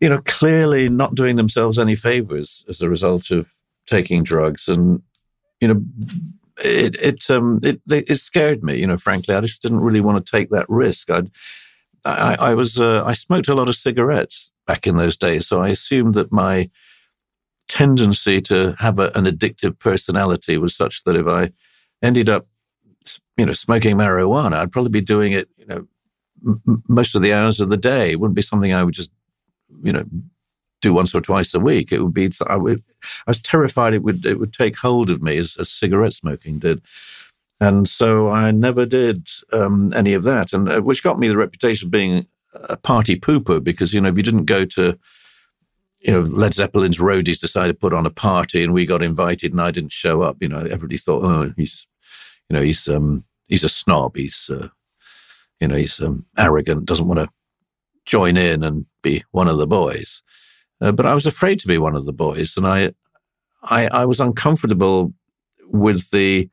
you 0.00 0.08
know, 0.08 0.20
clearly 0.24 0.88
not 0.88 1.14
doing 1.14 1.36
themselves 1.36 1.78
any 1.78 1.96
favors 1.96 2.64
as 2.68 2.80
a 2.82 2.88
result 2.88 3.30
of 3.30 3.46
taking 3.86 4.22
drugs, 4.22 4.68
and 4.68 5.02
you 5.60 5.68
know, 5.68 5.82
it 6.64 6.96
it 7.00 7.30
um 7.30 7.60
it 7.62 7.80
it 7.90 8.16
scared 8.16 8.62
me. 8.62 8.78
You 8.78 8.86
know, 8.86 8.98
frankly, 8.98 9.34
I 9.34 9.40
just 9.40 9.62
didn't 9.62 9.80
really 9.80 10.00
want 10.00 10.24
to 10.24 10.30
take 10.30 10.50
that 10.50 10.66
risk. 10.68 11.10
I'd, 11.10 11.30
I 12.04 12.34
I 12.34 12.54
was 12.54 12.80
uh, 12.80 13.02
I 13.04 13.12
smoked 13.12 13.48
a 13.48 13.54
lot 13.54 13.68
of 13.68 13.76
cigarettes 13.76 14.52
back 14.66 14.86
in 14.86 14.96
those 14.96 15.16
days, 15.16 15.46
so 15.46 15.62
I 15.62 15.68
assumed 15.68 16.14
that 16.14 16.32
my 16.32 16.70
tendency 17.68 18.40
to 18.42 18.74
have 18.78 18.98
a, 18.98 19.10
an 19.14 19.24
addictive 19.24 19.78
personality 19.78 20.58
was 20.58 20.76
such 20.76 21.04
that 21.04 21.16
if 21.16 21.26
I 21.26 21.52
ended 22.02 22.28
up, 22.28 22.46
you 23.36 23.46
know, 23.46 23.52
smoking 23.52 23.96
marijuana, 23.96 24.54
I'd 24.54 24.72
probably 24.72 24.90
be 24.90 25.00
doing 25.00 25.32
it, 25.32 25.48
you 25.56 25.66
know, 25.66 25.86
m- 26.46 26.82
most 26.88 27.14
of 27.14 27.22
the 27.22 27.32
hours 27.32 27.60
of 27.60 27.70
the 27.70 27.76
day. 27.76 28.12
It 28.12 28.20
wouldn't 28.20 28.36
be 28.36 28.42
something 28.42 28.72
I 28.72 28.82
would 28.82 28.94
just, 28.94 29.10
you 29.82 29.92
know, 29.92 30.04
do 30.82 30.92
once 30.92 31.14
or 31.14 31.22
twice 31.22 31.54
a 31.54 31.60
week. 31.60 31.92
It 31.92 32.02
would 32.02 32.12
be. 32.12 32.30
I, 32.46 32.56
would, 32.56 32.82
I 33.26 33.30
was 33.30 33.40
terrified 33.40 33.94
it 33.94 34.02
would 34.02 34.26
it 34.26 34.38
would 34.38 34.52
take 34.52 34.76
hold 34.76 35.08
of 35.08 35.22
me 35.22 35.38
as, 35.38 35.56
as 35.58 35.70
cigarette 35.70 36.12
smoking 36.12 36.58
did. 36.58 36.82
And 37.60 37.88
so 37.88 38.28
I 38.28 38.50
never 38.50 38.84
did 38.84 39.28
um, 39.52 39.92
any 39.94 40.12
of 40.14 40.24
that, 40.24 40.52
and 40.52 40.68
uh, 40.68 40.80
which 40.80 41.02
got 41.02 41.18
me 41.18 41.28
the 41.28 41.36
reputation 41.36 41.86
of 41.86 41.90
being 41.92 42.26
a 42.54 42.76
party 42.76 43.18
pooper 43.18 43.64
because 43.64 43.94
you 43.94 44.00
know 44.00 44.10
if 44.10 44.16
you 44.16 44.22
didn't 44.22 44.44
go 44.44 44.66
to 44.66 44.98
you 46.02 46.12
know, 46.12 46.20
Led 46.20 46.52
Zeppelin's 46.54 46.98
roadies 46.98 47.40
decided 47.40 47.74
to 47.74 47.78
put 47.78 47.92
on 47.92 48.06
a 48.06 48.10
party 48.10 48.62
and 48.62 48.72
we 48.72 48.86
got 48.86 49.02
invited 49.02 49.52
and 49.52 49.60
I 49.60 49.70
didn't 49.70 49.92
show 49.92 50.22
up. 50.22 50.36
You 50.40 50.48
know, 50.48 50.58
everybody 50.58 50.96
thought, 50.96 51.22
oh, 51.24 51.52
he's, 51.56 51.86
you 52.48 52.56
know, 52.56 52.62
he's, 52.62 52.88
um, 52.88 53.24
he's 53.46 53.64
a 53.64 53.68
snob. 53.68 54.16
He's, 54.16 54.50
uh, 54.52 54.68
you 55.60 55.68
know, 55.68 55.76
he's 55.76 56.02
um, 56.02 56.26
arrogant, 56.36 56.86
doesn't 56.86 57.06
want 57.06 57.20
to 57.20 57.28
join 58.04 58.36
in 58.36 58.64
and 58.64 58.86
be 59.02 59.22
one 59.30 59.48
of 59.48 59.58
the 59.58 59.66
boys. 59.66 60.22
Uh, 60.82 60.92
but 60.92 61.06
I 61.06 61.14
was 61.14 61.26
afraid 61.26 61.58
to 61.60 61.68
be 61.68 61.78
one 61.78 61.94
of 61.94 62.04
the 62.04 62.12
boys 62.12 62.56
and 62.56 62.66
I, 62.66 62.92
I, 63.62 63.86
I 63.88 64.04
was 64.04 64.20
uncomfortable 64.20 65.12
with 65.66 66.10
the, 66.10 66.50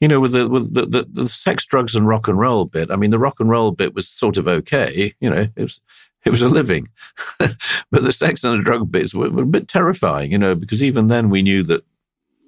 you 0.00 0.08
know, 0.08 0.20
with 0.20 0.32
the 0.32 0.48
with 0.48 0.74
the, 0.74 0.86
the, 0.86 1.06
the 1.10 1.28
sex, 1.28 1.66
drugs, 1.66 1.94
and 1.94 2.08
rock 2.08 2.28
and 2.28 2.38
roll 2.38 2.64
bit. 2.64 2.90
I 2.90 2.96
mean, 2.96 3.10
the 3.10 3.18
rock 3.18 3.40
and 3.40 3.50
roll 3.50 3.72
bit 3.72 3.94
was 3.94 4.08
sort 4.08 4.38
of 4.38 4.48
okay. 4.48 5.14
You 5.20 5.28
know, 5.28 5.48
it 5.56 5.62
was 5.62 5.80
it 6.24 6.30
was 6.30 6.40
a 6.40 6.48
living. 6.48 6.88
but 7.38 8.02
the 8.02 8.12
sex 8.12 8.42
and 8.44 8.58
the 8.58 8.64
drug 8.64 8.90
bits 8.90 9.14
were, 9.14 9.30
were, 9.30 9.42
a 9.42 9.46
bit 9.46 9.68
terrifying, 9.68 10.32
you 10.32 10.38
know, 10.38 10.54
because 10.54 10.82
even 10.82 11.08
then 11.08 11.28
we 11.28 11.42
knew 11.42 11.62
that 11.64 11.84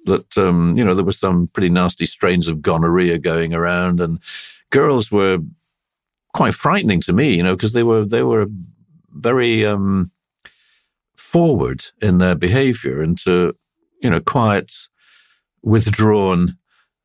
that 0.05 0.37
um, 0.37 0.73
you 0.75 0.83
know 0.83 0.95
there 0.95 1.05
were 1.05 1.11
some 1.11 1.47
pretty 1.53 1.69
nasty 1.69 2.05
strains 2.05 2.47
of 2.47 2.61
gonorrhea 2.61 3.19
going 3.19 3.53
around, 3.53 3.99
and 3.99 4.19
girls 4.71 5.11
were 5.11 5.37
quite 6.33 6.55
frightening 6.55 7.01
to 7.01 7.13
me, 7.13 7.35
you 7.35 7.43
know, 7.43 7.55
because 7.55 7.73
they 7.73 7.83
were 7.83 8.05
they 8.05 8.23
were 8.23 8.47
very 9.11 9.63
um, 9.65 10.11
forward 11.33 11.85
in 12.01 12.19
their 12.19 12.35
behaviour 12.35 13.01
and 13.01 13.17
to 13.19 13.53
you 14.01 14.09
know 14.09 14.21
quiet, 14.21 14.71
withdrawn 15.63 16.57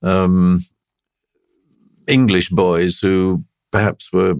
um, 0.03 0.65
English 2.07 2.51
boys 2.51 3.01
who 3.01 3.45
perhaps 3.73 4.13
were 4.13 4.35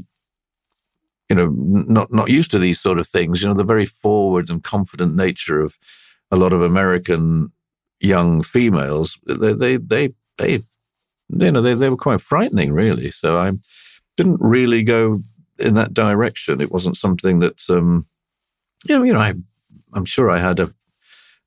you 1.29 1.37
know, 1.37 1.49
not 1.57 2.13
not 2.13 2.31
used 2.31 2.51
to 2.53 2.59
these 2.59 2.81
sort 2.81 2.99
of 2.99 3.07
things. 3.07 3.43
You 3.43 3.49
know, 3.49 3.55
the 3.55 3.65
very 3.65 3.87
forward 3.87 4.49
and 4.49 4.63
confident 4.63 5.15
nature 5.15 5.61
of 5.61 5.79
a 6.31 6.37
lot 6.37 6.53
of 6.53 6.63
American 6.63 7.53
young 8.01 8.43
females. 8.43 9.19
They 9.27 9.53
they 9.53 9.77
they, 9.77 10.15
they 10.39 10.53
you 11.29 11.53
know 11.53 11.61
they, 11.61 11.75
they 11.75 11.91
were 11.91 11.97
quite 11.97 12.21
frightening, 12.21 12.73
really. 12.73 13.11
So 13.11 13.39
I 13.39 13.53
didn't 14.17 14.41
really 14.41 14.83
go 14.83 15.23
in 15.59 15.75
that 15.75 15.93
direction. 15.93 16.61
It 16.61 16.73
wasn't 16.73 16.97
something 16.97 17.41
that 17.41 17.63
um, 17.69 18.07
you 18.87 18.95
know. 18.97 19.05
You 19.05 19.13
know, 19.13 19.21
I 19.21 19.35
I'm 19.95 20.05
sure 20.05 20.31
I 20.31 20.39
had 20.39 20.61
a 20.61 20.73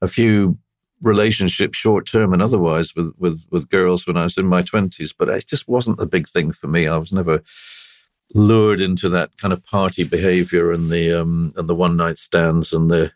a 0.01 0.07
few 0.07 0.57
relationships, 1.01 1.77
short 1.77 2.07
term 2.07 2.34
and 2.34 2.41
otherwise, 2.41 2.95
with 2.95 3.13
with 3.18 3.41
with 3.51 3.69
girls 3.69 4.05
when 4.05 4.18
I 4.18 4.23
was 4.23 4.38
in 4.38 4.47
my 4.47 4.61
twenties, 4.61 5.13
but 5.13 5.30
it 5.30 5.47
just 5.47 5.68
wasn't 5.68 6.01
a 6.01 6.05
big 6.05 6.27
thing 6.27 6.51
for 6.51 6.68
me. 6.68 6.88
I 6.88 6.97
was 6.97 7.11
never 7.11 7.41
lured 8.34 8.81
into 8.81 9.09
that 9.09 9.38
kind 9.38 9.53
of 9.53 9.63
party 9.63 10.03
behavior 10.03 10.72
and 10.72 10.89
the 10.89 11.13
um 11.13 11.53
and 11.57 11.68
the 11.68 11.76
one 11.76 11.97
night 11.97 12.18
stands 12.18 12.72
and 12.72 12.89
the 12.89 13.11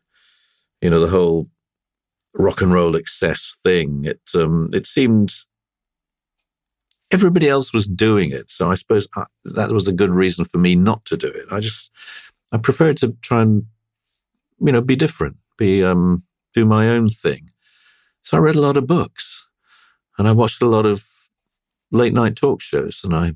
you 0.81 0.89
know 0.89 0.99
the 0.99 1.07
whole 1.07 1.49
rock 2.33 2.61
and 2.61 2.73
roll 2.73 2.95
excess 2.95 3.57
thing 3.63 4.03
it 4.03 4.19
um 4.33 4.69
it 4.73 4.85
seemed 4.85 5.33
everybody 7.11 7.47
else 7.47 7.71
was 7.71 7.87
doing 7.87 8.29
it 8.31 8.49
so 8.49 8.69
i 8.69 8.73
suppose 8.73 9.07
I, 9.15 9.21
uh, 9.21 9.25
that 9.45 9.71
was 9.71 9.87
a 9.87 9.93
good 9.93 10.09
reason 10.09 10.43
for 10.43 10.57
me 10.57 10.75
not 10.75 11.05
to 11.05 11.17
do 11.17 11.27
it 11.27 11.45
i 11.49 11.61
just 11.61 11.89
i 12.51 12.57
preferred 12.57 12.97
to 12.97 13.15
try 13.21 13.41
and 13.41 13.65
you 14.65 14.71
know 14.71 14.81
be 14.81 14.95
different 14.95 15.37
be 15.57 15.83
um 15.83 16.23
do 16.53 16.65
my 16.65 16.87
own 16.89 17.09
thing 17.09 17.51
so 18.23 18.37
i 18.37 18.39
read 18.39 18.55
a 18.55 18.61
lot 18.61 18.77
of 18.77 18.87
books 18.87 19.47
and 20.17 20.27
i 20.27 20.31
watched 20.31 20.61
a 20.61 20.67
lot 20.67 20.85
of 20.85 21.05
late 21.91 22.13
night 22.13 22.35
talk 22.35 22.61
shows 22.61 23.01
and 23.03 23.15
i 23.15 23.33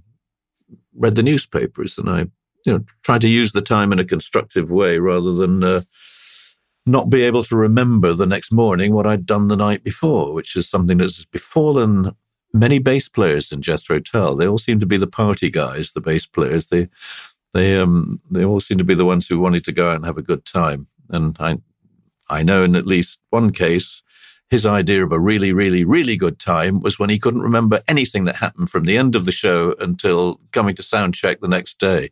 read 0.99 1.15
the 1.15 1.23
newspapers 1.23 1.97
and 1.97 2.09
I, 2.09 2.19
you 2.65 2.73
know, 2.73 2.83
tried 3.03 3.21
to 3.21 3.29
use 3.29 3.53
the 3.53 3.61
time 3.61 3.91
in 3.91 3.99
a 3.99 4.05
constructive 4.05 4.69
way 4.69 4.99
rather 4.99 5.33
than 5.33 5.63
uh, 5.63 5.81
not 6.85 7.09
be 7.09 7.23
able 7.23 7.43
to 7.43 7.55
remember 7.55 8.13
the 8.13 8.25
next 8.25 8.51
morning 8.51 8.93
what 8.93 9.07
I'd 9.07 9.25
done 9.25 9.47
the 9.47 9.55
night 9.55 9.83
before, 9.83 10.33
which 10.33 10.55
is 10.55 10.69
something 10.69 10.97
that's 10.97 11.25
befallen 11.25 12.11
many 12.53 12.79
bass 12.79 13.07
players 13.07 13.51
in 13.51 13.61
Jethro 13.61 13.99
Tull. 13.99 14.35
They 14.35 14.47
all 14.47 14.57
seem 14.57 14.79
to 14.81 14.85
be 14.85 14.97
the 14.97 15.07
party 15.07 15.49
guys, 15.49 15.93
the 15.93 16.01
bass 16.01 16.25
players. 16.25 16.67
They, 16.67 16.89
they, 17.53 17.77
um, 17.77 18.19
they 18.29 18.43
all 18.43 18.59
seem 18.59 18.77
to 18.77 18.83
be 18.83 18.95
the 18.95 19.05
ones 19.05 19.27
who 19.27 19.39
wanted 19.39 19.63
to 19.65 19.71
go 19.71 19.89
out 19.89 19.95
and 19.95 20.05
have 20.05 20.17
a 20.17 20.23
good 20.23 20.45
time. 20.45 20.87
And 21.09 21.35
I, 21.39 21.57
I 22.29 22.43
know 22.43 22.63
in 22.63 22.75
at 22.75 22.85
least 22.85 23.19
one 23.29 23.51
case, 23.51 24.01
his 24.49 24.65
idea 24.65 25.03
of 25.03 25.11
a 25.11 25.19
really, 25.19 25.53
really, 25.53 25.83
really 25.83 26.17
good 26.17 26.39
time 26.39 26.81
was 26.81 26.97
when 26.97 27.09
he 27.09 27.19
couldn't 27.19 27.41
remember 27.41 27.81
anything 27.87 28.23
that 28.23 28.37
happened 28.37 28.69
from 28.69 28.83
the 28.83 28.97
end 28.97 29.15
of 29.15 29.25
the 29.25 29.31
show 29.31 29.75
until 29.79 30.39
coming 30.51 30.75
to 30.75 30.83
sound 30.83 31.13
check 31.13 31.39
the 31.39 31.47
next 31.47 31.77
day. 31.79 32.05
It 32.05 32.11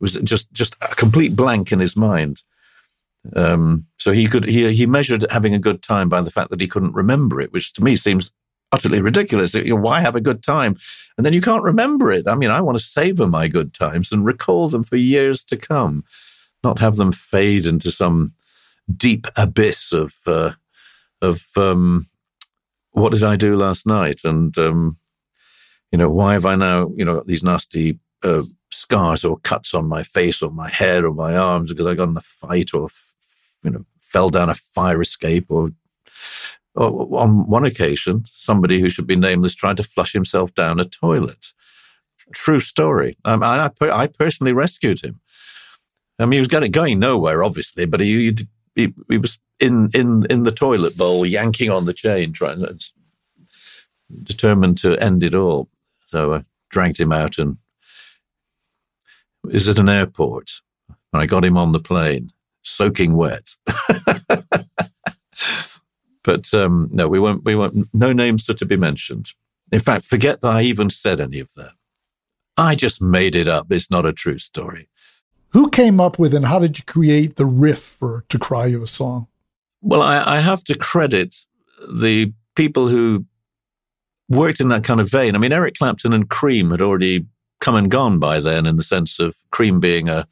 was 0.00 0.14
just 0.14 0.52
just 0.52 0.76
a 0.82 0.88
complete 0.88 1.36
blank 1.36 1.72
in 1.72 1.78
his 1.78 1.96
mind. 1.96 2.42
Um, 3.34 3.86
so 3.98 4.12
he 4.12 4.26
could 4.26 4.44
he 4.44 4.72
he 4.74 4.86
measured 4.86 5.26
having 5.30 5.54
a 5.54 5.58
good 5.58 5.82
time 5.82 6.08
by 6.08 6.20
the 6.20 6.30
fact 6.30 6.50
that 6.50 6.60
he 6.60 6.68
couldn't 6.68 6.94
remember 6.94 7.40
it, 7.40 7.52
which 7.52 7.72
to 7.74 7.84
me 7.84 7.96
seems 7.96 8.32
utterly 8.72 9.00
ridiculous. 9.00 9.54
You 9.54 9.70
know, 9.70 9.76
why 9.76 10.00
have 10.00 10.16
a 10.16 10.20
good 10.20 10.42
time 10.42 10.76
and 11.16 11.24
then 11.24 11.32
you 11.32 11.40
can't 11.40 11.62
remember 11.62 12.10
it? 12.12 12.26
I 12.26 12.34
mean, 12.34 12.50
I 12.50 12.60
want 12.60 12.78
to 12.78 12.84
savor 12.84 13.26
my 13.26 13.48
good 13.48 13.72
times 13.72 14.12
and 14.12 14.24
recall 14.24 14.68
them 14.68 14.84
for 14.84 14.96
years 14.96 15.44
to 15.44 15.56
come, 15.56 16.04
not 16.66 16.80
have 16.80 16.96
them 16.96 17.12
fade 17.12 17.64
into 17.66 17.90
some 17.90 18.32
deep 18.94 19.26
abyss 19.36 19.92
of 19.92 20.12
uh, 20.26 20.52
of 21.22 21.46
um, 21.56 22.06
what 22.90 23.12
did 23.12 23.24
I 23.24 23.36
do 23.36 23.56
last 23.56 23.86
night, 23.86 24.20
and 24.24 24.56
um, 24.58 24.98
you 25.92 25.98
know 25.98 26.10
why 26.10 26.32
have 26.34 26.46
I 26.46 26.56
now 26.56 26.90
you 26.96 27.04
know 27.04 27.22
these 27.26 27.42
nasty 27.42 27.98
uh, 28.22 28.42
scars 28.70 29.24
or 29.24 29.38
cuts 29.38 29.74
on 29.74 29.88
my 29.88 30.02
face 30.02 30.42
or 30.42 30.50
my 30.50 30.68
head 30.68 31.04
or 31.04 31.12
my 31.12 31.36
arms 31.36 31.70
because 31.70 31.86
I 31.86 31.94
got 31.94 32.08
in 32.08 32.16
a 32.16 32.20
fight 32.20 32.74
or 32.74 32.88
you 33.62 33.70
know 33.70 33.84
fell 34.00 34.30
down 34.30 34.50
a 34.50 34.54
fire 34.54 35.00
escape 35.02 35.46
or, 35.48 35.72
on 36.76 37.48
one 37.48 37.64
occasion 37.64 38.24
somebody 38.30 38.80
who 38.80 38.90
should 38.90 39.06
be 39.06 39.16
nameless 39.16 39.54
tried 39.54 39.78
to 39.78 39.82
flush 39.82 40.12
himself 40.12 40.54
down 40.54 40.78
a 40.78 40.84
toilet. 40.84 41.52
True 42.34 42.60
story. 42.60 43.16
Um, 43.24 43.42
I, 43.42 43.70
I 43.80 44.06
personally 44.08 44.52
rescued 44.52 45.00
him. 45.02 45.20
I 46.18 46.24
mean, 46.24 46.32
he 46.32 46.38
was 46.38 46.48
going, 46.48 46.70
going 46.70 46.98
nowhere, 46.98 47.42
obviously, 47.42 47.84
but 47.84 48.00
he, 48.00 48.34
he, 48.74 48.94
he 49.08 49.18
was 49.18 49.38
in, 49.60 49.90
in, 49.92 50.24
in 50.30 50.42
the 50.44 50.50
toilet 50.50 50.96
bowl, 50.96 51.26
yanking 51.26 51.70
on 51.70 51.84
the 51.84 51.92
chain, 51.92 52.32
trying 52.32 52.64
determined 54.22 54.78
to 54.78 54.96
end 54.96 55.22
it 55.22 55.34
all. 55.34 55.68
So 56.06 56.34
I 56.34 56.44
dragged 56.70 56.98
him 56.98 57.12
out 57.12 57.38
and 57.38 57.58
is 59.50 59.68
at 59.68 59.78
an 59.78 59.88
airport. 59.88 60.50
And 61.12 61.22
I 61.22 61.26
got 61.26 61.44
him 61.44 61.56
on 61.56 61.72
the 61.72 61.80
plane, 61.80 62.32
soaking 62.62 63.14
wet. 63.14 63.56
but 66.22 66.52
um, 66.52 66.88
no, 66.92 67.08
we 67.08 67.18
won't. 67.18 67.44
We 67.44 67.54
won't. 67.54 67.88
No 67.94 68.12
names 68.12 68.48
are 68.50 68.54
to 68.54 68.66
be 68.66 68.76
mentioned. 68.76 69.32
In 69.72 69.80
fact, 69.80 70.04
forget 70.04 70.40
that 70.40 70.52
I 70.52 70.62
even 70.62 70.90
said 70.90 71.20
any 71.20 71.40
of 71.40 71.48
that. 71.56 71.72
I 72.56 72.74
just 72.74 73.02
made 73.02 73.34
it 73.34 73.48
up. 73.48 73.70
It's 73.70 73.90
not 73.90 74.06
a 74.06 74.12
true 74.12 74.38
story. 74.38 74.88
Who 75.50 75.70
came 75.70 76.00
up 76.00 76.18
with 76.18 76.34
and 76.34 76.46
how 76.46 76.58
did 76.58 76.78
you 76.78 76.84
create 76.84 77.36
the 77.36 77.46
riff 77.46 77.80
for 77.80 78.24
"To 78.28 78.38
Cry 78.38 78.66
You 78.66 78.82
a 78.82 78.86
Song"? 78.86 79.28
Well, 79.80 80.02
I, 80.02 80.36
I 80.36 80.40
have 80.40 80.64
to 80.64 80.76
credit 80.76 81.36
the 81.88 82.32
people 82.54 82.88
who 82.88 83.26
worked 84.28 84.60
in 84.60 84.68
that 84.68 84.84
kind 84.84 85.00
of 85.00 85.10
vein. 85.10 85.34
I 85.34 85.38
mean, 85.38 85.52
Eric 85.52 85.74
Clapton 85.78 86.12
and 86.12 86.28
Cream 86.28 86.70
had 86.70 86.82
already 86.82 87.26
come 87.60 87.76
and 87.76 87.90
gone 87.90 88.18
by 88.18 88.40
then, 88.40 88.66
in 88.66 88.76
the 88.76 88.82
sense 88.82 89.18
of 89.18 89.36
Cream 89.50 89.80
being 89.80 90.08
a 90.08 90.26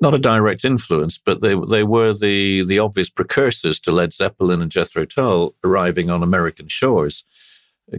not 0.00 0.14
a 0.14 0.18
direct 0.18 0.64
influence, 0.64 1.18
but 1.18 1.40
they 1.40 1.54
they 1.68 1.82
were 1.82 2.14
the 2.14 2.64
the 2.64 2.78
obvious 2.78 3.10
precursors 3.10 3.80
to 3.80 3.92
Led 3.92 4.12
Zeppelin 4.12 4.62
and 4.62 4.70
Jethro 4.70 5.04
Tull 5.04 5.54
arriving 5.64 6.10
on 6.10 6.22
American 6.22 6.68
shores. 6.68 7.24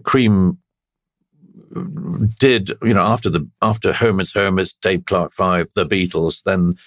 Cream 0.03 0.59
did, 2.39 2.71
you 2.81 2.93
know, 2.93 3.01
after 3.01 3.29
the 3.29 3.49
after 3.61 3.93
Herman's 3.93 4.33
Hermits, 4.33 4.73
Dave 4.73 5.05
Clark 5.05 5.33
Five, 5.33 5.67
the 5.75 5.85
Beatles, 5.85 6.43
then 6.43 6.77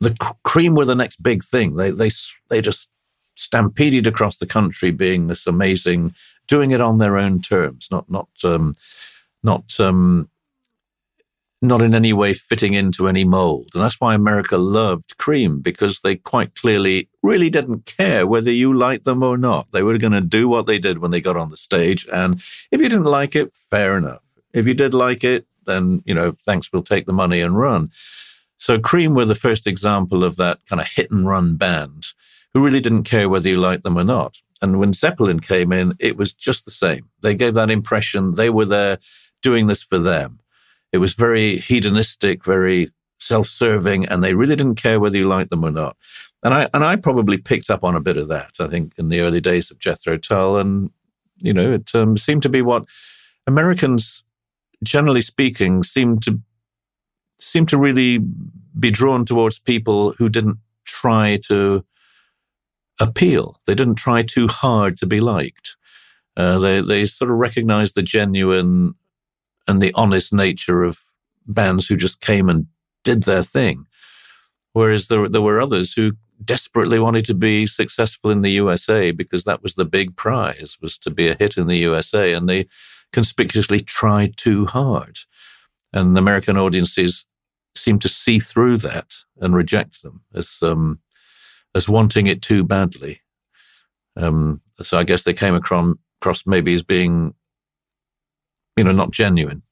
the 0.00 0.14
Cream 0.44 0.74
were 0.74 0.84
the 0.84 0.94
next 0.94 1.22
big 1.22 1.44
thing. 1.44 1.76
They 1.76 1.90
they 1.90 2.10
they 2.48 2.60
just 2.60 2.88
stampeded 3.36 4.06
across 4.06 4.36
the 4.36 4.46
country, 4.46 4.90
being 4.90 5.26
this 5.26 5.46
amazing, 5.46 6.14
doing 6.46 6.70
it 6.70 6.80
on 6.80 6.98
their 6.98 7.18
own 7.18 7.40
terms, 7.40 7.88
not 7.90 8.10
not 8.10 8.28
um, 8.42 8.74
not 9.42 9.78
um, 9.80 10.28
not 11.66 11.82
in 11.82 11.94
any 11.94 12.12
way 12.12 12.34
fitting 12.34 12.74
into 12.74 13.08
any 13.08 13.24
mold. 13.24 13.70
And 13.74 13.82
that's 13.82 14.00
why 14.00 14.14
America 14.14 14.56
loved 14.56 15.16
Cream 15.18 15.60
because 15.60 16.00
they 16.00 16.16
quite 16.16 16.54
clearly 16.54 17.08
really 17.22 17.50
didn't 17.50 17.86
care 17.86 18.26
whether 18.26 18.50
you 18.50 18.72
liked 18.72 19.04
them 19.04 19.22
or 19.22 19.36
not. 19.36 19.70
They 19.72 19.82
were 19.82 19.98
going 19.98 20.12
to 20.12 20.20
do 20.20 20.48
what 20.48 20.66
they 20.66 20.78
did 20.78 20.98
when 20.98 21.10
they 21.10 21.20
got 21.20 21.36
on 21.36 21.50
the 21.50 21.56
stage. 21.56 22.06
And 22.12 22.42
if 22.70 22.80
you 22.80 22.88
didn't 22.88 23.04
like 23.04 23.34
it, 23.34 23.52
fair 23.70 23.96
enough. 23.96 24.22
If 24.52 24.66
you 24.66 24.74
did 24.74 24.94
like 24.94 25.24
it, 25.24 25.46
then, 25.66 26.02
you 26.04 26.14
know, 26.14 26.36
thanks, 26.46 26.72
we'll 26.72 26.82
take 26.82 27.06
the 27.06 27.12
money 27.12 27.40
and 27.40 27.58
run. 27.58 27.90
So 28.58 28.78
Cream 28.78 29.14
were 29.14 29.24
the 29.24 29.34
first 29.34 29.66
example 29.66 30.24
of 30.24 30.36
that 30.36 30.64
kind 30.66 30.80
of 30.80 30.88
hit 30.88 31.10
and 31.10 31.26
run 31.26 31.56
band 31.56 32.06
who 32.52 32.64
really 32.64 32.80
didn't 32.80 33.02
care 33.02 33.28
whether 33.28 33.48
you 33.48 33.56
liked 33.58 33.82
them 33.82 33.98
or 33.98 34.04
not. 34.04 34.38
And 34.62 34.78
when 34.78 34.92
Zeppelin 34.92 35.40
came 35.40 35.72
in, 35.72 35.94
it 35.98 36.16
was 36.16 36.32
just 36.32 36.64
the 36.64 36.70
same. 36.70 37.10
They 37.20 37.34
gave 37.34 37.54
that 37.54 37.70
impression 37.70 38.34
they 38.34 38.50
were 38.50 38.64
there 38.64 38.98
doing 39.42 39.66
this 39.66 39.82
for 39.82 39.98
them. 39.98 40.38
It 40.94 40.98
was 40.98 41.14
very 41.14 41.56
hedonistic, 41.56 42.44
very 42.44 42.92
self-serving, 43.18 44.06
and 44.06 44.22
they 44.22 44.34
really 44.34 44.54
didn't 44.54 44.76
care 44.76 45.00
whether 45.00 45.16
you 45.16 45.26
liked 45.26 45.50
them 45.50 45.64
or 45.64 45.72
not. 45.72 45.96
And 46.44 46.54
I 46.54 46.68
and 46.72 46.84
I 46.84 46.94
probably 46.94 47.36
picked 47.36 47.68
up 47.68 47.82
on 47.82 47.96
a 47.96 48.00
bit 48.00 48.16
of 48.16 48.28
that. 48.28 48.52
I 48.60 48.68
think 48.68 48.92
in 48.96 49.08
the 49.08 49.18
early 49.18 49.40
days 49.40 49.72
of 49.72 49.80
Jethro 49.80 50.16
Tull, 50.18 50.56
and 50.56 50.90
you 51.38 51.52
know, 51.52 51.72
it 51.72 51.92
um, 51.96 52.16
seemed 52.16 52.44
to 52.44 52.48
be 52.48 52.62
what 52.62 52.84
Americans, 53.44 54.22
generally 54.84 55.20
speaking, 55.20 55.82
seem 55.82 56.20
to 56.20 56.40
seem 57.40 57.66
to 57.66 57.76
really 57.76 58.20
be 58.78 58.92
drawn 58.92 59.24
towards 59.24 59.58
people 59.58 60.12
who 60.12 60.28
didn't 60.28 60.58
try 60.84 61.40
to 61.48 61.84
appeal. 63.00 63.56
They 63.66 63.74
didn't 63.74 63.96
try 63.96 64.22
too 64.22 64.46
hard 64.46 64.96
to 64.98 65.06
be 65.06 65.18
liked. 65.18 65.74
Uh, 66.36 66.60
they 66.60 66.80
they 66.80 67.04
sort 67.06 67.32
of 67.32 67.38
recognized 67.38 67.96
the 67.96 68.02
genuine 68.02 68.94
and 69.66 69.80
the 69.80 69.92
honest 69.94 70.32
nature 70.32 70.82
of 70.82 70.98
bands 71.46 71.86
who 71.86 71.96
just 71.96 72.20
came 72.20 72.48
and 72.48 72.66
did 73.02 73.24
their 73.24 73.42
thing. 73.42 73.86
Whereas 74.72 75.08
there, 75.08 75.28
there 75.28 75.42
were 75.42 75.60
others 75.60 75.92
who 75.92 76.12
desperately 76.44 76.98
wanted 76.98 77.24
to 77.26 77.34
be 77.34 77.66
successful 77.66 78.30
in 78.30 78.42
the 78.42 78.50
USA 78.50 79.10
because 79.10 79.44
that 79.44 79.62
was 79.62 79.74
the 79.74 79.84
big 79.84 80.16
prize, 80.16 80.76
was 80.80 80.98
to 80.98 81.10
be 81.10 81.28
a 81.28 81.36
hit 81.38 81.56
in 81.56 81.66
the 81.66 81.78
USA. 81.78 82.32
And 82.32 82.48
they 82.48 82.66
conspicuously 83.12 83.80
tried 83.80 84.36
too 84.36 84.66
hard. 84.66 85.18
And 85.92 86.16
the 86.16 86.20
American 86.20 86.58
audiences 86.58 87.24
seemed 87.76 88.02
to 88.02 88.08
see 88.08 88.38
through 88.38 88.78
that 88.78 89.14
and 89.40 89.54
reject 89.54 90.02
them 90.02 90.22
as, 90.34 90.58
um, 90.62 90.98
as 91.74 91.88
wanting 91.88 92.26
it 92.26 92.42
too 92.42 92.64
badly. 92.64 93.20
Um, 94.16 94.60
so 94.82 94.98
I 94.98 95.04
guess 95.04 95.22
they 95.22 95.34
came 95.34 95.54
across 95.54 96.46
maybe 96.46 96.74
as 96.74 96.82
being 96.82 97.34
you 98.76 98.84
know, 98.84 98.92
not 98.92 99.10
genuine. 99.10 99.62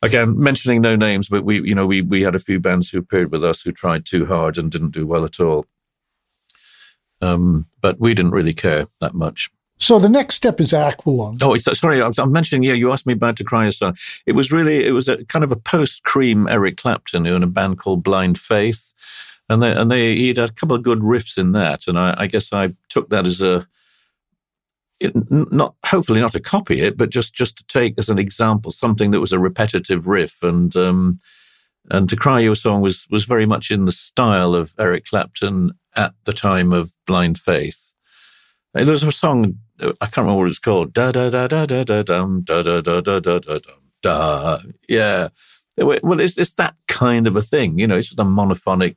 Again, 0.00 0.38
mentioning 0.38 0.80
no 0.80 0.94
names, 0.94 1.28
but 1.28 1.44
we, 1.44 1.60
you 1.60 1.74
know, 1.74 1.86
we 1.86 2.02
we 2.02 2.22
had 2.22 2.34
a 2.34 2.40
few 2.40 2.60
bands 2.60 2.90
who 2.90 2.98
appeared 2.98 3.32
with 3.32 3.44
us 3.44 3.62
who 3.62 3.72
tried 3.72 4.06
too 4.06 4.26
hard 4.26 4.56
and 4.56 4.70
didn't 4.70 4.92
do 4.92 5.06
well 5.06 5.24
at 5.24 5.40
all. 5.40 5.66
Um, 7.20 7.66
but 7.80 7.98
we 7.98 8.14
didn't 8.14 8.30
really 8.30 8.54
care 8.54 8.86
that 9.00 9.14
much. 9.14 9.50
So 9.80 9.98
the 9.98 10.08
next 10.08 10.34
step 10.34 10.60
is 10.60 10.72
Aqualung. 10.72 11.38
Oh, 11.40 11.56
sorry, 11.56 12.02
I 12.02 12.10
am 12.18 12.32
mentioning. 12.32 12.64
Yeah, 12.64 12.74
you 12.74 12.92
asked 12.92 13.06
me 13.06 13.12
about 13.12 13.36
to 13.36 13.44
cry 13.44 13.66
a 13.66 13.72
song. 13.72 13.96
It 14.26 14.32
was 14.32 14.50
really, 14.50 14.84
it 14.84 14.90
was 14.90 15.08
a 15.08 15.24
kind 15.26 15.44
of 15.44 15.52
a 15.52 15.56
post-cream 15.56 16.48
Eric 16.48 16.76
Clapton 16.76 17.24
who 17.24 17.36
in 17.36 17.44
a 17.44 17.48
band 17.48 17.78
called 17.78 18.02
Blind 18.02 18.38
Faith, 18.38 18.92
and 19.48 19.62
they 19.62 19.72
and 19.72 19.90
they 19.90 20.16
he 20.16 20.28
had 20.28 20.38
a 20.38 20.48
couple 20.48 20.76
of 20.76 20.82
good 20.82 21.00
riffs 21.00 21.38
in 21.38 21.52
that, 21.52 21.86
and 21.86 21.98
I, 21.98 22.14
I 22.18 22.26
guess 22.26 22.52
I 22.52 22.74
took 22.88 23.08
that 23.10 23.26
as 23.26 23.40
a 23.40 23.68
it, 25.00 25.12
not 25.30 25.74
hopefully 25.86 26.20
not 26.20 26.32
to 26.32 26.40
copy 26.40 26.80
it, 26.80 26.96
but 26.96 27.10
just 27.10 27.34
just 27.34 27.56
to 27.58 27.64
take 27.66 27.94
as 27.98 28.08
an 28.08 28.18
example 28.18 28.70
something 28.70 29.10
that 29.10 29.20
was 29.20 29.32
a 29.32 29.38
repetitive 29.38 30.06
riff, 30.06 30.42
and 30.42 30.74
um, 30.76 31.18
and 31.90 32.08
to 32.08 32.16
cry 32.16 32.40
you 32.40 32.52
a 32.52 32.56
song 32.56 32.80
was 32.80 33.06
was 33.10 33.24
very 33.24 33.46
much 33.46 33.70
in 33.70 33.84
the 33.84 33.92
style 33.92 34.54
of 34.54 34.74
Eric 34.78 35.06
Clapton 35.06 35.72
at 35.96 36.14
the 36.24 36.32
time 36.32 36.72
of 36.72 36.92
Blind 37.06 37.38
Faith. 37.38 37.92
Uh, 38.74 38.84
there 38.84 38.92
was 38.92 39.02
a 39.02 39.12
song 39.12 39.58
I 39.80 40.06
can't 40.06 40.18
remember 40.18 40.40
what 40.40 40.50
it's 40.50 40.58
called. 40.58 40.92
Da 40.92 41.12
da 41.12 41.30
da 41.30 41.46
da 41.46 41.66
da 41.66 41.84
da 41.84 42.02
dum 42.02 42.42
da 42.42 42.62
da 42.62 42.80
da 42.80 43.00
da 43.00 43.20
da 43.20 43.38
da 43.38 43.58
da. 44.02 44.58
Yeah. 44.88 45.28
Well, 45.76 46.20
it's 46.20 46.36
it's 46.36 46.54
that 46.54 46.74
kind 46.88 47.28
of 47.28 47.36
a 47.36 47.42
thing, 47.42 47.78
you 47.78 47.86
know. 47.86 47.96
It's 47.96 48.08
just 48.08 48.18
a 48.18 48.24
monophonic 48.24 48.96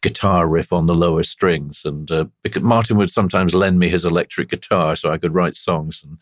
guitar 0.00 0.46
riff 0.48 0.72
on 0.72 0.86
the 0.86 0.94
lower 0.94 1.22
strings. 1.22 1.82
And 1.84 2.10
uh, 2.10 2.26
because 2.42 2.62
Martin 2.62 2.96
would 2.96 3.10
sometimes 3.10 3.54
lend 3.54 3.78
me 3.78 3.88
his 3.88 4.04
electric 4.04 4.48
guitar 4.48 4.96
so 4.96 5.10
I 5.10 5.18
could 5.18 5.34
write 5.34 5.56
songs 5.56 6.04
and, 6.04 6.18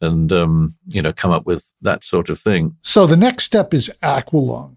and 0.00 0.32
um, 0.32 0.74
you 0.88 1.02
know, 1.02 1.12
come 1.12 1.30
up 1.30 1.46
with 1.46 1.72
that 1.80 2.04
sort 2.04 2.28
of 2.30 2.38
thing. 2.38 2.76
So 2.82 3.06
the 3.06 3.16
next 3.16 3.44
step 3.44 3.72
is 3.72 3.90
Aqualung. 4.02 4.76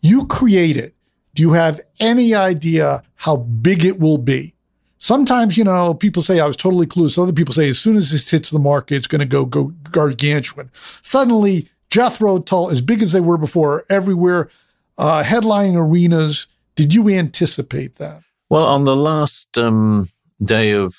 You 0.00 0.26
create 0.26 0.76
it. 0.76 0.94
Do 1.34 1.42
you 1.42 1.52
have 1.52 1.80
any 1.98 2.34
idea 2.34 3.02
how 3.14 3.36
big 3.36 3.84
it 3.84 4.00
will 4.00 4.18
be? 4.18 4.54
Sometimes, 4.98 5.56
you 5.56 5.64
know, 5.64 5.94
people 5.94 6.22
say 6.22 6.40
I 6.40 6.46
was 6.46 6.56
totally 6.56 6.86
clueless. 6.86 7.20
Other 7.20 7.32
people 7.32 7.54
say 7.54 7.70
as 7.70 7.78
soon 7.78 7.96
as 7.96 8.10
this 8.10 8.30
hits 8.30 8.50
the 8.50 8.58
market, 8.58 8.96
it's 8.96 9.06
going 9.06 9.20
to 9.20 9.24
go 9.24 9.46
go 9.46 9.72
gargantuan. 9.90 10.70
Suddenly, 11.00 11.70
Jethro 11.88 12.38
Tull, 12.38 12.70
as 12.70 12.82
big 12.82 13.02
as 13.02 13.12
they 13.12 13.20
were 13.20 13.38
before, 13.38 13.84
everywhere, 13.88 14.50
uh, 14.98 15.22
headlining 15.22 15.74
arenas, 15.74 16.48
did 16.80 16.94
you 16.94 17.10
anticipate 17.10 17.96
that? 17.96 18.22
Well, 18.48 18.64
on 18.64 18.82
the 18.86 18.96
last 18.96 19.58
um, 19.58 20.08
day 20.42 20.70
of 20.70 20.96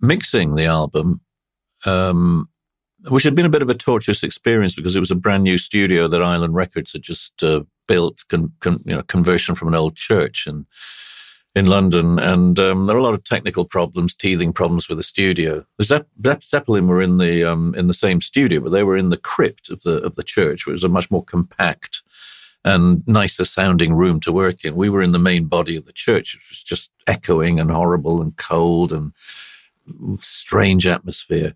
mixing 0.00 0.54
the 0.54 0.66
album, 0.66 1.22
um, 1.84 2.48
which 3.08 3.24
had 3.24 3.34
been 3.34 3.44
a 3.44 3.48
bit 3.48 3.62
of 3.62 3.68
a 3.68 3.74
torturous 3.74 4.22
experience 4.22 4.76
because 4.76 4.94
it 4.94 5.00
was 5.00 5.10
a 5.10 5.16
brand 5.16 5.42
new 5.42 5.58
studio 5.58 6.06
that 6.06 6.22
Island 6.22 6.54
Records 6.54 6.92
had 6.92 7.02
just 7.02 7.42
uh, 7.42 7.62
built, 7.88 8.22
con- 8.28 8.52
con- 8.60 8.80
you 8.84 8.94
know, 8.94 9.02
conversion 9.02 9.56
from 9.56 9.66
an 9.66 9.74
old 9.74 9.96
church 9.96 10.46
in 10.46 10.66
in 11.56 11.66
London, 11.66 12.20
and 12.20 12.60
um, 12.60 12.86
there 12.86 12.94
were 12.94 13.00
a 13.00 13.04
lot 13.04 13.14
of 13.14 13.24
technical 13.24 13.64
problems, 13.64 14.14
teething 14.14 14.52
problems 14.52 14.88
with 14.88 14.98
the 14.98 15.02
studio. 15.02 15.64
The 15.78 15.84
Zepp- 15.84 16.44
Zeppelin 16.44 16.86
were 16.86 17.02
in 17.02 17.18
the 17.18 17.42
um, 17.42 17.74
in 17.74 17.88
the 17.88 17.94
same 17.94 18.20
studio, 18.20 18.60
but 18.60 18.70
they 18.70 18.84
were 18.84 18.96
in 18.96 19.08
the 19.08 19.16
crypt 19.16 19.68
of 19.68 19.82
the 19.82 19.96
of 20.04 20.14
the 20.14 20.22
church, 20.22 20.64
which 20.64 20.74
was 20.74 20.84
a 20.84 20.88
much 20.88 21.10
more 21.10 21.24
compact 21.24 22.02
and 22.68 23.02
nicer 23.08 23.46
sounding 23.46 23.94
room 23.94 24.20
to 24.20 24.30
work 24.30 24.62
in. 24.62 24.74
We 24.74 24.90
were 24.90 25.00
in 25.00 25.12
the 25.12 25.18
main 25.18 25.46
body 25.46 25.74
of 25.74 25.86
the 25.86 25.92
church, 25.92 26.34
It 26.34 26.42
was 26.50 26.62
just 26.62 26.90
echoing 27.06 27.58
and 27.58 27.70
horrible 27.70 28.20
and 28.20 28.36
cold 28.36 28.92
and 28.92 29.12
strange 30.14 30.86
atmosphere 30.86 31.54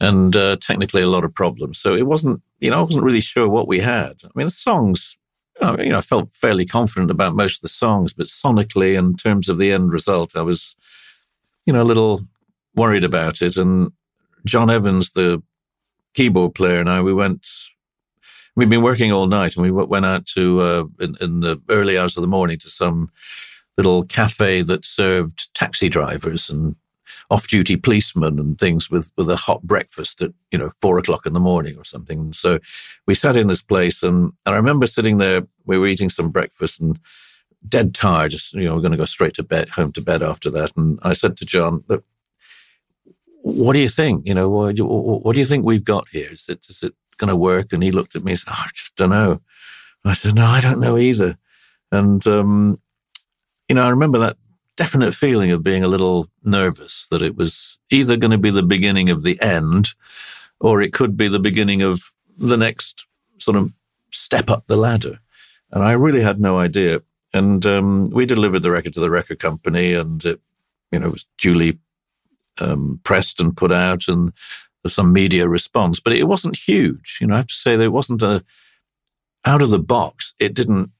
and 0.00 0.34
uh, 0.34 0.56
technically 0.56 1.02
a 1.02 1.08
lot 1.08 1.22
of 1.24 1.32
problems. 1.32 1.78
So 1.78 1.94
it 1.94 2.06
wasn't, 2.06 2.42
you 2.58 2.70
know, 2.70 2.80
I 2.80 2.82
wasn't 2.82 3.04
really 3.04 3.20
sure 3.20 3.48
what 3.48 3.68
we 3.68 3.78
had. 3.78 4.20
I 4.24 4.30
mean, 4.34 4.48
the 4.48 4.50
songs, 4.50 5.16
you 5.60 5.66
know, 5.66 5.78
you 5.78 5.90
know, 5.90 5.98
I 5.98 6.00
felt 6.00 6.32
fairly 6.32 6.66
confident 6.66 7.12
about 7.12 7.36
most 7.36 7.58
of 7.58 7.62
the 7.62 7.68
songs, 7.68 8.12
but 8.12 8.26
sonically, 8.26 8.98
in 8.98 9.16
terms 9.16 9.48
of 9.48 9.58
the 9.58 9.70
end 9.70 9.92
result, 9.92 10.36
I 10.36 10.42
was, 10.42 10.74
you 11.66 11.72
know, 11.72 11.82
a 11.82 11.90
little 11.90 12.26
worried 12.74 13.04
about 13.04 13.42
it. 13.42 13.56
And 13.56 13.92
John 14.44 14.70
Evans, 14.70 15.12
the 15.12 15.40
keyboard 16.14 16.56
player, 16.56 16.80
and 16.80 16.90
I, 16.90 17.00
we 17.00 17.14
went. 17.14 17.46
We'd 18.54 18.68
been 18.68 18.82
working 18.82 19.12
all 19.12 19.26
night, 19.26 19.56
and 19.56 19.62
we 19.62 19.70
went 19.70 20.04
out 20.04 20.26
to 20.26 20.60
uh, 20.60 20.84
in, 21.00 21.16
in 21.20 21.40
the 21.40 21.60
early 21.70 21.96
hours 21.96 22.16
of 22.16 22.20
the 22.20 22.26
morning 22.28 22.58
to 22.58 22.70
some 22.70 23.10
little 23.78 24.04
cafe 24.04 24.60
that 24.62 24.84
served 24.84 25.52
taxi 25.54 25.88
drivers 25.88 26.50
and 26.50 26.76
off-duty 27.30 27.76
policemen 27.76 28.38
and 28.38 28.58
things 28.58 28.90
with 28.90 29.10
with 29.16 29.28
a 29.30 29.36
hot 29.36 29.62
breakfast 29.62 30.20
at 30.20 30.32
you 30.50 30.58
know 30.58 30.70
four 30.80 30.98
o'clock 30.98 31.24
in 31.24 31.32
the 31.32 31.40
morning 31.40 31.78
or 31.78 31.84
something. 31.84 32.18
And 32.18 32.36
so 32.36 32.58
we 33.06 33.14
sat 33.14 33.36
in 33.36 33.46
this 33.46 33.62
place, 33.62 34.02
and, 34.02 34.32
and 34.44 34.54
I 34.54 34.56
remember 34.56 34.86
sitting 34.86 35.16
there. 35.16 35.42
We 35.64 35.78
were 35.78 35.86
eating 35.86 36.10
some 36.10 36.30
breakfast 36.30 36.80
and 36.80 36.98
dead 37.66 37.94
tired. 37.94 38.32
Just 38.32 38.52
you 38.52 38.64
know, 38.64 38.74
we're 38.74 38.82
going 38.82 38.92
to 38.92 38.98
go 38.98 39.06
straight 39.06 39.34
to 39.34 39.42
bed, 39.42 39.70
home 39.70 39.92
to 39.92 40.02
bed 40.02 40.22
after 40.22 40.50
that. 40.50 40.76
And 40.76 40.98
I 41.02 41.14
said 41.14 41.38
to 41.38 41.46
John, 41.46 41.84
"Look, 41.88 42.04
what 43.42 43.72
do 43.72 43.78
you 43.78 43.88
think? 43.88 44.26
You 44.26 44.34
know, 44.34 44.50
what 44.50 44.76
do 44.76 44.82
you, 44.82 44.88
what 44.88 45.32
do 45.32 45.40
you 45.40 45.46
think 45.46 45.64
we've 45.64 45.84
got 45.84 46.08
here? 46.12 46.30
Is 46.32 46.48
it 46.48 46.66
is 46.68 46.82
it 46.82 46.94
going 47.22 47.28
to 47.28 47.36
work?" 47.36 47.72
And 47.72 47.82
he 47.82 47.90
looked 47.90 48.16
at 48.16 48.24
me 48.24 48.32
and 48.32 48.38
said, 48.38 48.52
oh, 48.52 48.64
"I 48.66 48.68
just 48.74 48.96
don't 48.96 49.10
know." 49.10 49.40
I 50.04 50.14
said, 50.14 50.34
"No, 50.34 50.46
I 50.46 50.60
don't 50.60 50.80
know 50.80 50.98
either." 50.98 51.38
And 51.90 52.26
um, 52.26 52.80
you 53.68 53.76
know, 53.76 53.86
I 53.86 53.90
remember 53.90 54.18
that 54.18 54.36
definite 54.76 55.14
feeling 55.14 55.50
of 55.50 55.62
being 55.62 55.84
a 55.84 55.88
little 55.88 56.28
nervous 56.42 57.06
that 57.10 57.22
it 57.22 57.36
was 57.36 57.78
either 57.90 58.16
going 58.16 58.30
to 58.30 58.38
be 58.38 58.50
the 58.50 58.62
beginning 58.62 59.10
of 59.10 59.22
the 59.22 59.40
end 59.40 59.90
or 60.60 60.80
it 60.80 60.92
could 60.92 61.16
be 61.16 61.28
the 61.28 61.38
beginning 61.38 61.82
of 61.82 62.12
the 62.36 62.56
next 62.56 63.06
sort 63.38 63.56
of 63.56 63.72
step 64.10 64.50
up 64.50 64.66
the 64.66 64.76
ladder. 64.76 65.20
And 65.70 65.84
I 65.84 65.92
really 65.92 66.22
had 66.22 66.40
no 66.40 66.58
idea. 66.58 67.02
And 67.34 67.64
um, 67.66 68.10
we 68.10 68.26
delivered 68.26 68.62
the 68.62 68.70
record 68.70 68.94
to 68.94 69.00
the 69.00 69.10
record 69.10 69.38
company 69.38 69.94
and 69.94 70.24
it, 70.24 70.40
you 70.90 70.98
know, 70.98 71.08
was 71.08 71.26
duly 71.38 71.78
um, 72.58 73.00
pressed 73.04 73.40
and 73.40 73.56
put 73.56 73.72
out 73.72 74.08
and 74.08 74.32
some 74.90 75.12
media 75.12 75.48
response, 75.48 76.00
but 76.00 76.12
it 76.12 76.24
wasn't 76.24 76.56
huge. 76.56 77.18
You 77.20 77.28
know, 77.28 77.34
I 77.34 77.38
have 77.38 77.46
to 77.46 77.54
say 77.54 77.76
that 77.76 77.84
it 77.84 77.92
wasn't 77.92 78.22
a, 78.22 78.44
out 79.44 79.62
of 79.62 79.70
the 79.70 79.78
box. 79.78 80.34
It 80.38 80.54
didn't 80.54 80.90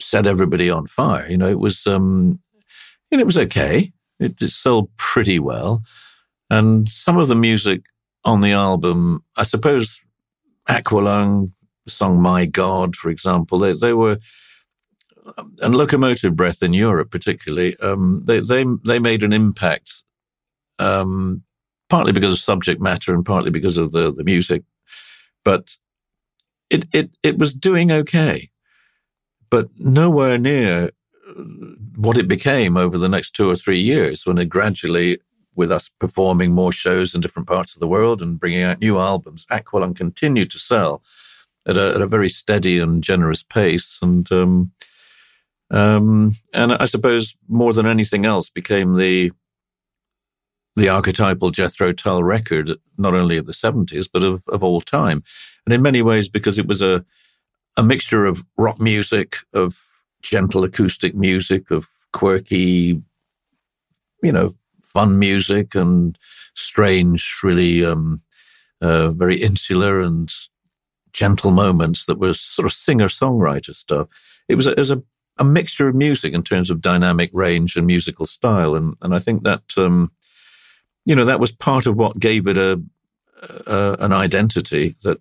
set 0.00 0.26
everybody 0.26 0.70
on 0.70 0.86
fire. 0.86 1.28
You 1.28 1.36
know, 1.36 1.48
it 1.48 1.58
was, 1.58 1.86
um, 1.86 2.40
and 3.10 3.20
it 3.20 3.24
was 3.24 3.38
okay. 3.38 3.92
It, 4.20 4.40
it 4.40 4.50
sold 4.50 4.90
pretty 4.96 5.38
well. 5.38 5.82
And 6.50 6.88
some 6.88 7.18
of 7.18 7.28
the 7.28 7.34
music 7.34 7.82
on 8.24 8.40
the 8.40 8.52
album, 8.52 9.24
I 9.36 9.42
suppose 9.42 10.00
Aqualung, 10.68 11.52
the 11.84 11.90
song 11.90 12.20
My 12.20 12.44
God, 12.44 12.94
for 12.94 13.10
example, 13.10 13.58
they, 13.58 13.72
they 13.72 13.92
were, 13.92 14.18
and 15.60 15.74
Locomotive 15.74 16.36
Breath 16.36 16.62
in 16.62 16.72
Europe 16.72 17.10
particularly, 17.10 17.76
um, 17.78 18.22
they, 18.24 18.40
they, 18.40 18.64
they 18.86 18.98
made 18.98 19.22
an 19.22 19.32
impact, 19.32 20.04
um, 20.78 21.42
partly 21.92 22.12
because 22.12 22.32
of 22.32 22.38
subject 22.38 22.80
matter 22.80 23.14
and 23.14 23.22
partly 23.22 23.50
because 23.50 23.76
of 23.76 23.92
the, 23.92 24.10
the 24.10 24.24
music. 24.24 24.62
But 25.44 25.76
it, 26.70 26.86
it, 26.90 27.10
it 27.22 27.38
was 27.38 27.52
doing 27.52 27.92
okay, 27.92 28.48
but 29.50 29.68
nowhere 29.78 30.38
near 30.38 30.92
what 31.94 32.16
it 32.16 32.28
became 32.28 32.78
over 32.78 32.96
the 32.96 33.10
next 33.10 33.34
two 33.34 33.46
or 33.46 33.54
three 33.54 33.78
years 33.78 34.24
when 34.24 34.38
it 34.38 34.46
gradually, 34.46 35.18
with 35.54 35.70
us 35.70 35.90
performing 36.00 36.52
more 36.52 36.72
shows 36.72 37.14
in 37.14 37.20
different 37.20 37.46
parts 37.46 37.74
of 37.74 37.80
the 37.80 37.86
world 37.86 38.22
and 38.22 38.40
bringing 38.40 38.62
out 38.62 38.80
new 38.80 38.98
albums, 38.98 39.44
Aqualung 39.50 39.94
continued 39.94 40.50
to 40.52 40.58
sell 40.58 41.02
at 41.66 41.76
a, 41.76 41.94
at 41.94 42.00
a 42.00 42.06
very 42.06 42.30
steady 42.30 42.78
and 42.78 43.04
generous 43.04 43.42
pace. 43.42 43.98
And, 44.00 44.32
um, 44.32 44.72
um, 45.70 46.36
and 46.54 46.72
I 46.72 46.86
suppose 46.86 47.36
more 47.48 47.74
than 47.74 47.86
anything 47.86 48.24
else 48.24 48.48
became 48.48 48.96
the, 48.96 49.30
the 50.76 50.88
archetypal 50.88 51.50
Jethro 51.50 51.92
Tull 51.92 52.22
record, 52.22 52.72
not 52.96 53.14
only 53.14 53.36
of 53.36 53.46
the 53.46 53.52
70s, 53.52 54.08
but 54.12 54.24
of, 54.24 54.42
of 54.48 54.64
all 54.64 54.80
time. 54.80 55.22
And 55.66 55.74
in 55.74 55.82
many 55.82 56.02
ways, 56.02 56.28
because 56.28 56.58
it 56.58 56.66
was 56.66 56.82
a, 56.82 57.04
a 57.76 57.82
mixture 57.82 58.24
of 58.24 58.44
rock 58.56 58.80
music, 58.80 59.36
of 59.52 59.80
gentle 60.22 60.64
acoustic 60.64 61.14
music, 61.14 61.70
of 61.70 61.88
quirky, 62.12 63.02
you 64.22 64.32
know, 64.32 64.54
fun 64.82 65.18
music 65.18 65.74
and 65.74 66.18
strange, 66.54 67.40
really 67.42 67.84
um, 67.84 68.22
uh, 68.80 69.10
very 69.10 69.36
insular 69.36 70.00
and 70.00 70.32
gentle 71.12 71.50
moments 71.50 72.06
that 72.06 72.18
were 72.18 72.34
sort 72.34 72.66
of 72.66 72.72
singer 72.72 73.08
songwriter 73.08 73.74
stuff. 73.74 74.08
It 74.48 74.54
was 74.54 74.66
a, 74.66 74.72
it 74.72 74.78
was 74.78 74.90
a, 74.90 75.02
a, 75.38 75.44
mixture 75.44 75.88
of 75.88 75.94
music 75.94 76.32
in 76.32 76.42
terms 76.42 76.70
of 76.70 76.80
dynamic 76.80 77.30
range 77.32 77.76
and 77.76 77.86
musical 77.86 78.26
style, 78.26 78.74
and 78.74 78.96
and 79.02 79.14
I 79.14 79.18
think 79.18 79.44
that 79.44 79.62
um, 79.76 80.10
you 81.04 81.14
know 81.14 81.24
that 81.24 81.40
was 81.40 81.52
part 81.52 81.86
of 81.86 81.96
what 81.96 82.18
gave 82.18 82.46
it 82.46 82.58
a, 82.58 82.80
a 83.66 83.96
an 84.00 84.12
identity 84.12 84.94
that 85.02 85.20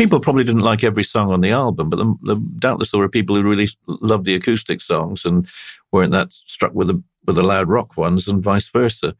people 0.00 0.18
probably 0.18 0.44
didn't 0.44 0.62
like 0.62 0.82
every 0.82 1.04
song 1.04 1.30
on 1.30 1.42
the 1.42 1.50
album, 1.50 1.90
but 1.90 1.98
the, 1.98 2.14
the, 2.22 2.36
doubtless 2.58 2.90
there 2.90 3.00
were 3.00 3.08
people 3.08 3.36
who 3.36 3.42
really 3.42 3.68
loved 3.86 4.24
the 4.24 4.34
acoustic 4.34 4.80
songs 4.80 5.26
and 5.26 5.46
weren't 5.92 6.10
that 6.12 6.32
struck 6.32 6.72
with 6.72 6.88
the 6.88 7.02
with 7.26 7.36
the 7.36 7.42
loud 7.42 7.68
rock 7.68 7.98
ones, 7.98 8.26
and 8.26 8.42
vice 8.42 8.68
versa. 8.68 9.14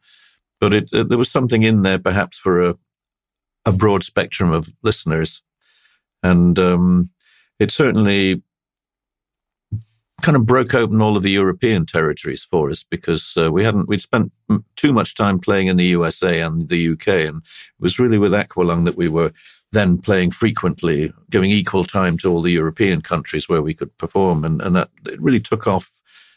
But 0.59 0.73
it, 0.73 0.89
it, 0.91 1.09
there 1.09 1.19
was 1.19 1.29
something 1.29 1.61
in 1.61 1.83
there, 1.83 1.99
perhaps 1.99 2.37
for 2.37 2.67
a 2.67 2.77
a 3.63 3.71
broad 3.71 4.03
spectrum 4.03 4.51
of 4.51 4.73
listeners, 4.81 5.43
and 6.23 6.57
um, 6.57 7.11
it 7.59 7.71
certainly 7.71 8.41
kind 10.21 10.35
of 10.35 10.45
broke 10.45 10.73
open 10.73 11.01
all 11.01 11.17
of 11.17 11.23
the 11.23 11.31
European 11.31 11.85
territories 11.85 12.43
for 12.43 12.69
us 12.69 12.83
because 12.83 13.35
uh, 13.37 13.51
we 13.51 13.63
hadn't 13.63 13.87
we'd 13.87 14.01
spent 14.01 14.31
too 14.75 14.93
much 14.93 15.15
time 15.15 15.39
playing 15.39 15.67
in 15.67 15.77
the 15.77 15.85
USA 15.85 16.39
and 16.39 16.69
the 16.69 16.89
UK, 16.89 17.07
and 17.07 17.37
it 17.37 17.79
was 17.79 17.99
really 17.99 18.17
with 18.17 18.31
Aqualung 18.31 18.85
that 18.85 18.97
we 18.97 19.07
were 19.07 19.31
then 19.71 19.97
playing 19.97 20.31
frequently, 20.31 21.13
giving 21.29 21.49
equal 21.49 21.85
time 21.85 22.17
to 22.17 22.29
all 22.29 22.41
the 22.41 22.51
European 22.51 23.01
countries 23.01 23.47
where 23.47 23.61
we 23.61 23.73
could 23.73 23.97
perform. 23.97 24.43
And, 24.43 24.61
and 24.61 24.75
that 24.75 24.89
it 25.07 25.21
really 25.21 25.39
took 25.39 25.65
off 25.65 25.91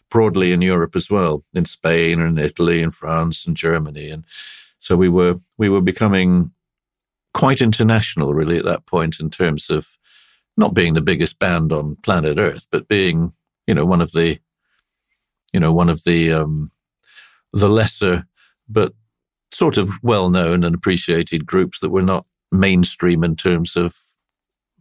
broadly 0.09 0.53
in 0.53 0.63
Europe 0.63 0.95
as 0.95 1.11
well, 1.11 1.45
in 1.55 1.65
Spain 1.65 2.21
and 2.21 2.39
Italy 2.39 2.81
and 2.81 2.95
France 2.95 3.45
and 3.47 3.57
Germany. 3.57 4.11
And 4.11 4.25
so 4.79 4.97
we 4.97 5.09
were, 5.09 5.41
we 5.59 5.69
were 5.69 5.81
becoming 5.81 6.53
quite 7.33 7.61
international 7.61 8.33
really 8.33 8.57
at 8.57 8.65
that 8.65 8.87
point 8.87 9.19
in 9.19 9.29
terms 9.29 9.69
of 9.69 9.89
not 10.57 10.73
being 10.73 10.93
the 10.93 11.01
biggest 11.01 11.41
band 11.41 11.73
on 11.73 11.97
planet 11.97 12.39
Earth, 12.39 12.69
but 12.71 12.87
being, 12.87 13.33
you 13.67 13.75
know, 13.75 13.85
one 13.85 14.01
of 14.01 14.13
the, 14.13 14.39
you 15.53 15.61
know, 15.61 15.73
one 15.73 15.89
of 15.89 16.05
the, 16.05 16.33
um, 16.33 16.71
the 17.53 17.69
lesser, 17.69 18.27
but 18.69 18.93
sort 19.53 19.77
of 19.77 20.03
well 20.03 20.31
known 20.31 20.65
and 20.65 20.75
appreciated 20.75 21.47
groups 21.47 21.81
that 21.81 21.91
were 21.91 22.03
not 22.03 22.27
mainstream 22.51 23.23
in 23.25 23.37
terms 23.37 23.77
of 23.77 23.95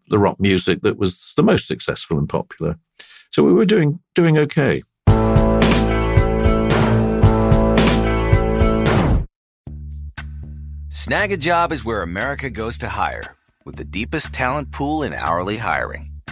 the 0.08 0.18
rock 0.18 0.40
music 0.40 0.82
that 0.82 0.98
was 0.98 1.34
the 1.38 1.44
most 1.44 1.68
successful 1.68 2.18
and 2.18 2.28
popular. 2.28 2.78
So 3.32 3.44
we 3.44 3.54
were 3.54 3.66
doing 3.66 4.00
doing 4.16 4.38
okay. 4.38 4.82
Snagajob 10.90 11.72
is 11.72 11.84
where 11.84 12.02
America 12.02 12.50
goes 12.50 12.78
to 12.78 12.88
hire, 12.88 13.36
with 13.66 13.76
the 13.76 13.84
deepest 13.84 14.32
talent 14.32 14.72
pool 14.72 15.04
in 15.04 15.14
hourly 15.14 15.58
hiring. 15.58 16.13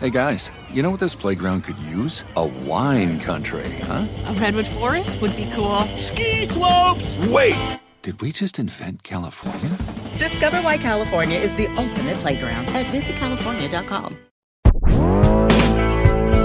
Hey 0.00 0.10
guys, 0.10 0.52
you 0.72 0.84
know 0.84 0.90
what 0.92 1.00
this 1.00 1.16
playground 1.16 1.64
could 1.64 1.76
use? 1.78 2.24
A 2.36 2.46
wine 2.46 3.18
country, 3.18 3.68
huh? 3.80 4.06
A 4.26 4.32
redwood 4.34 4.68
forest 4.68 5.20
would 5.20 5.34
be 5.34 5.50
cool. 5.52 5.80
Ski 5.98 6.44
slopes! 6.44 7.18
Wait! 7.26 7.80
Did 8.02 8.20
we 8.20 8.30
just 8.30 8.60
invent 8.60 9.02
California? 9.02 9.76
Discover 10.16 10.58
why 10.58 10.78
California 10.78 11.36
is 11.36 11.52
the 11.56 11.66
ultimate 11.76 12.16
playground 12.18 12.68
at 12.68 12.86
visitcalifornia.com. 12.86 14.16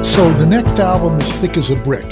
So 0.03 0.33
the 0.33 0.47
next 0.47 0.79
album 0.79 1.19
is 1.19 1.31
Thick 1.33 1.55
as 1.55 1.69
a 1.69 1.75
Brick. 1.75 2.11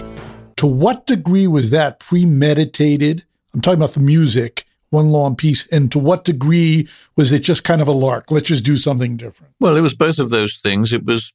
To 0.58 0.68
what 0.68 1.08
degree 1.08 1.48
was 1.48 1.72
that 1.72 2.00
premeditated? 2.00 3.24
I'm 3.56 3.62
talking 3.62 3.80
about 3.80 3.94
the 3.94 4.00
music, 4.00 4.68
one 4.92 5.10
long 5.10 5.36
piece. 5.36 5.66
And 5.68 5.92
to 5.92 6.00
what 6.00 6.24
degree 6.24 6.88
was 7.16 7.32
it 7.32 7.40
just 7.40 7.64
kind 7.64 7.82
of 7.82 7.88
a 7.88 7.94
lark? 7.94 8.30
Let's 8.30 8.48
just 8.48 8.64
do 8.64 8.78
something 8.78 9.18
different. 9.18 9.54
Well, 9.60 9.76
it 9.76 9.82
was 9.82 9.96
both 9.96 10.20
of 10.20 10.30
those 10.30 10.58
things. 10.58 10.94
It 10.94 11.06
was 11.06 11.34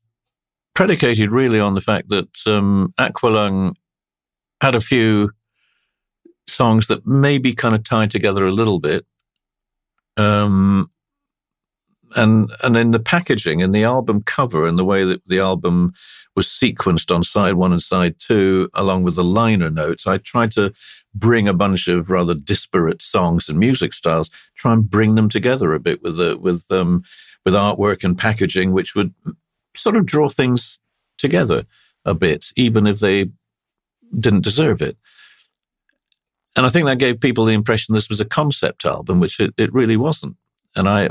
predicated 0.74 1.33
really 1.33 1.59
on 1.59 1.74
the 1.74 1.81
fact 1.81 2.11
that 2.11 2.28
um, 2.47 2.95
Aqualung 2.99 3.74
had 4.61 4.74
a 4.74 4.81
few 4.81 5.31
songs 6.47 6.87
that 6.87 7.07
maybe 7.07 7.55
kind 7.55 7.74
of 7.74 7.83
tied 7.83 8.11
together 8.11 8.47
a 8.47 8.53
little 8.53 8.78
bit. 8.78 9.05
Um, 10.16 10.91
and 12.15 12.51
and 12.62 12.77
in 12.77 12.93
the 12.93 13.01
packaging, 13.01 13.61
in 13.61 13.73
the 13.73 13.85
album 13.85 14.23
cover, 14.23 14.66
and 14.66 14.78
the 14.78 14.85
way 14.85 15.05
that 15.05 15.27
the 15.27 15.41
album 15.41 15.93
was 16.35 16.47
sequenced 16.47 17.15
on 17.15 17.24
side 17.24 17.55
one 17.55 17.73
and 17.73 17.83
side 17.83 18.16
two, 18.19 18.70
along 18.74 19.03
with 19.03 19.16
the 19.16 19.24
liner 19.24 19.70
notes, 19.70 20.07
I 20.07 20.19
tried 20.19 20.53
to 20.53 20.73
bring 21.18 21.48
a 21.48 21.55
bunch 21.55 21.88
of 21.88 22.10
rather 22.10 22.34
disparate 22.34 23.01
songs 23.02 23.48
and 23.48 23.59
music 23.59 23.94
styles, 23.94 24.30
try 24.55 24.72
and 24.72 24.90
bring 24.90 25.14
them 25.14 25.28
together 25.28 25.72
a 25.72 25.80
bit 25.80 26.02
with 26.02 26.16
the 26.16 26.36
with 26.36 26.70
um 26.70 27.02
with 27.44 27.55
artwork 27.55 28.05
and 28.05 28.18
packaging, 28.18 28.72
which 28.72 28.94
would 28.94 29.14
sort 29.74 29.97
of 29.97 30.06
draw 30.06 30.28
things 30.28 30.80
together 31.18 31.64
a 32.05 32.14
bit, 32.14 32.47
even 32.56 32.86
if 32.86 33.01
they 33.01 33.30
didn't 34.18 34.44
deserve 34.44 34.82
it. 34.82 34.97
And 36.55 36.64
I 36.64 36.70
think 36.70 36.86
that 36.86 36.98
gave 36.98 37.20
people 37.20 37.44
the 37.44 37.52
impression 37.52 37.94
this 37.94 38.09
was 38.09 38.20
a 38.20 38.24
concept 38.24 38.84
album, 38.84 39.20
which 39.20 39.38
it, 39.40 39.52
it 39.59 39.72
really 39.72 39.97
wasn't. 39.97 40.36
And 40.74 40.88
I, 40.88 41.09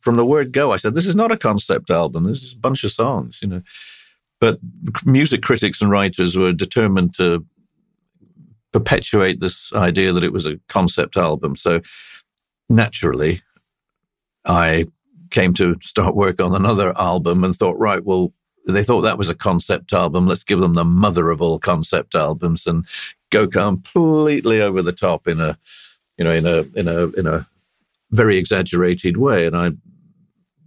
from 0.00 0.16
the 0.16 0.24
word 0.24 0.52
go, 0.52 0.72
I 0.72 0.76
said, 0.76 0.94
this 0.94 1.06
is 1.06 1.16
not 1.16 1.32
a 1.32 1.36
concept 1.36 1.90
album. 1.90 2.24
This 2.24 2.42
is 2.42 2.52
a 2.52 2.58
bunch 2.58 2.82
of 2.84 2.90
songs, 2.90 3.38
you 3.42 3.48
know. 3.48 3.62
But 4.40 4.58
music 5.04 5.42
critics 5.42 5.80
and 5.80 5.90
writers 5.90 6.36
were 6.36 6.52
determined 6.52 7.14
to 7.14 7.44
perpetuate 8.74 9.38
this 9.38 9.72
idea 9.72 10.12
that 10.12 10.24
it 10.24 10.32
was 10.32 10.46
a 10.46 10.58
concept 10.68 11.16
album. 11.16 11.54
So 11.54 11.80
naturally, 12.68 13.40
I 14.44 14.86
came 15.30 15.54
to 15.54 15.76
start 15.80 16.16
work 16.16 16.40
on 16.40 16.56
another 16.56 16.92
album 16.98 17.44
and 17.44 17.54
thought, 17.54 17.78
right, 17.78 18.04
well, 18.04 18.32
they 18.66 18.82
thought 18.82 19.02
that 19.02 19.16
was 19.16 19.30
a 19.30 19.34
concept 19.34 19.92
album. 19.92 20.26
Let's 20.26 20.42
give 20.42 20.58
them 20.58 20.74
the 20.74 20.84
mother 20.84 21.30
of 21.30 21.40
all 21.40 21.60
concept 21.60 22.16
albums 22.16 22.66
and 22.66 22.84
go 23.30 23.46
completely 23.46 24.60
over 24.60 24.82
the 24.82 24.90
top 24.90 25.28
in 25.28 25.40
a, 25.40 25.56
you 26.18 26.24
know, 26.24 26.32
in 26.32 26.44
a 26.44 26.64
in 26.74 26.88
a 26.88 27.06
in 27.10 27.28
a 27.28 27.46
very 28.10 28.38
exaggerated 28.38 29.18
way. 29.18 29.46
And 29.46 29.56
I 29.56 29.70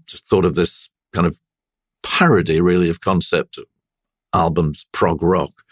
just 0.05 0.27
thought 0.27 0.45
of 0.45 0.55
this 0.55 0.87
kind 1.11 1.27
of 1.27 1.37
parody, 2.03 2.61
really, 2.61 2.89
of 2.89 3.01
concept 3.01 3.59
albums, 4.33 4.85
prog 4.93 5.21
rock. 5.21 5.63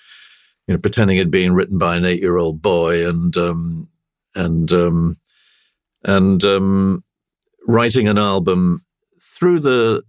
You 0.67 0.73
know, 0.73 0.79
pretending 0.79 1.17
it 1.17 1.29
being 1.29 1.53
written 1.53 1.77
by 1.77 1.95
an 1.95 2.05
eight-year-old 2.05 2.61
boy 2.61 3.07
and 3.07 3.35
um, 3.37 3.89
and 4.33 4.71
um, 4.71 5.17
and 6.03 6.43
um, 6.43 7.03
writing 7.67 8.07
an 8.07 8.17
album 8.17 8.81
through 9.21 9.59
the 9.59 10.03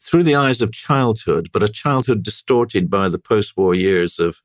through 0.00 0.24
the 0.24 0.34
eyes 0.34 0.62
of 0.62 0.72
childhood, 0.72 1.50
but 1.52 1.62
a 1.62 1.68
childhood 1.68 2.22
distorted 2.22 2.88
by 2.88 3.08
the 3.08 3.18
post-war 3.18 3.74
years 3.74 4.18
of 4.18 4.40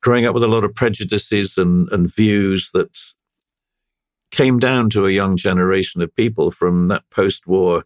growing 0.00 0.24
up 0.24 0.34
with 0.34 0.44
a 0.44 0.48
lot 0.48 0.62
of 0.62 0.74
prejudices 0.74 1.58
and, 1.58 1.90
and 1.90 2.14
views 2.14 2.70
that 2.72 2.96
came 4.30 4.58
down 4.58 4.88
to 4.90 5.06
a 5.06 5.10
young 5.10 5.36
generation 5.36 6.02
of 6.02 6.14
people 6.14 6.50
from 6.50 6.88
that 6.88 7.02
post-war 7.10 7.84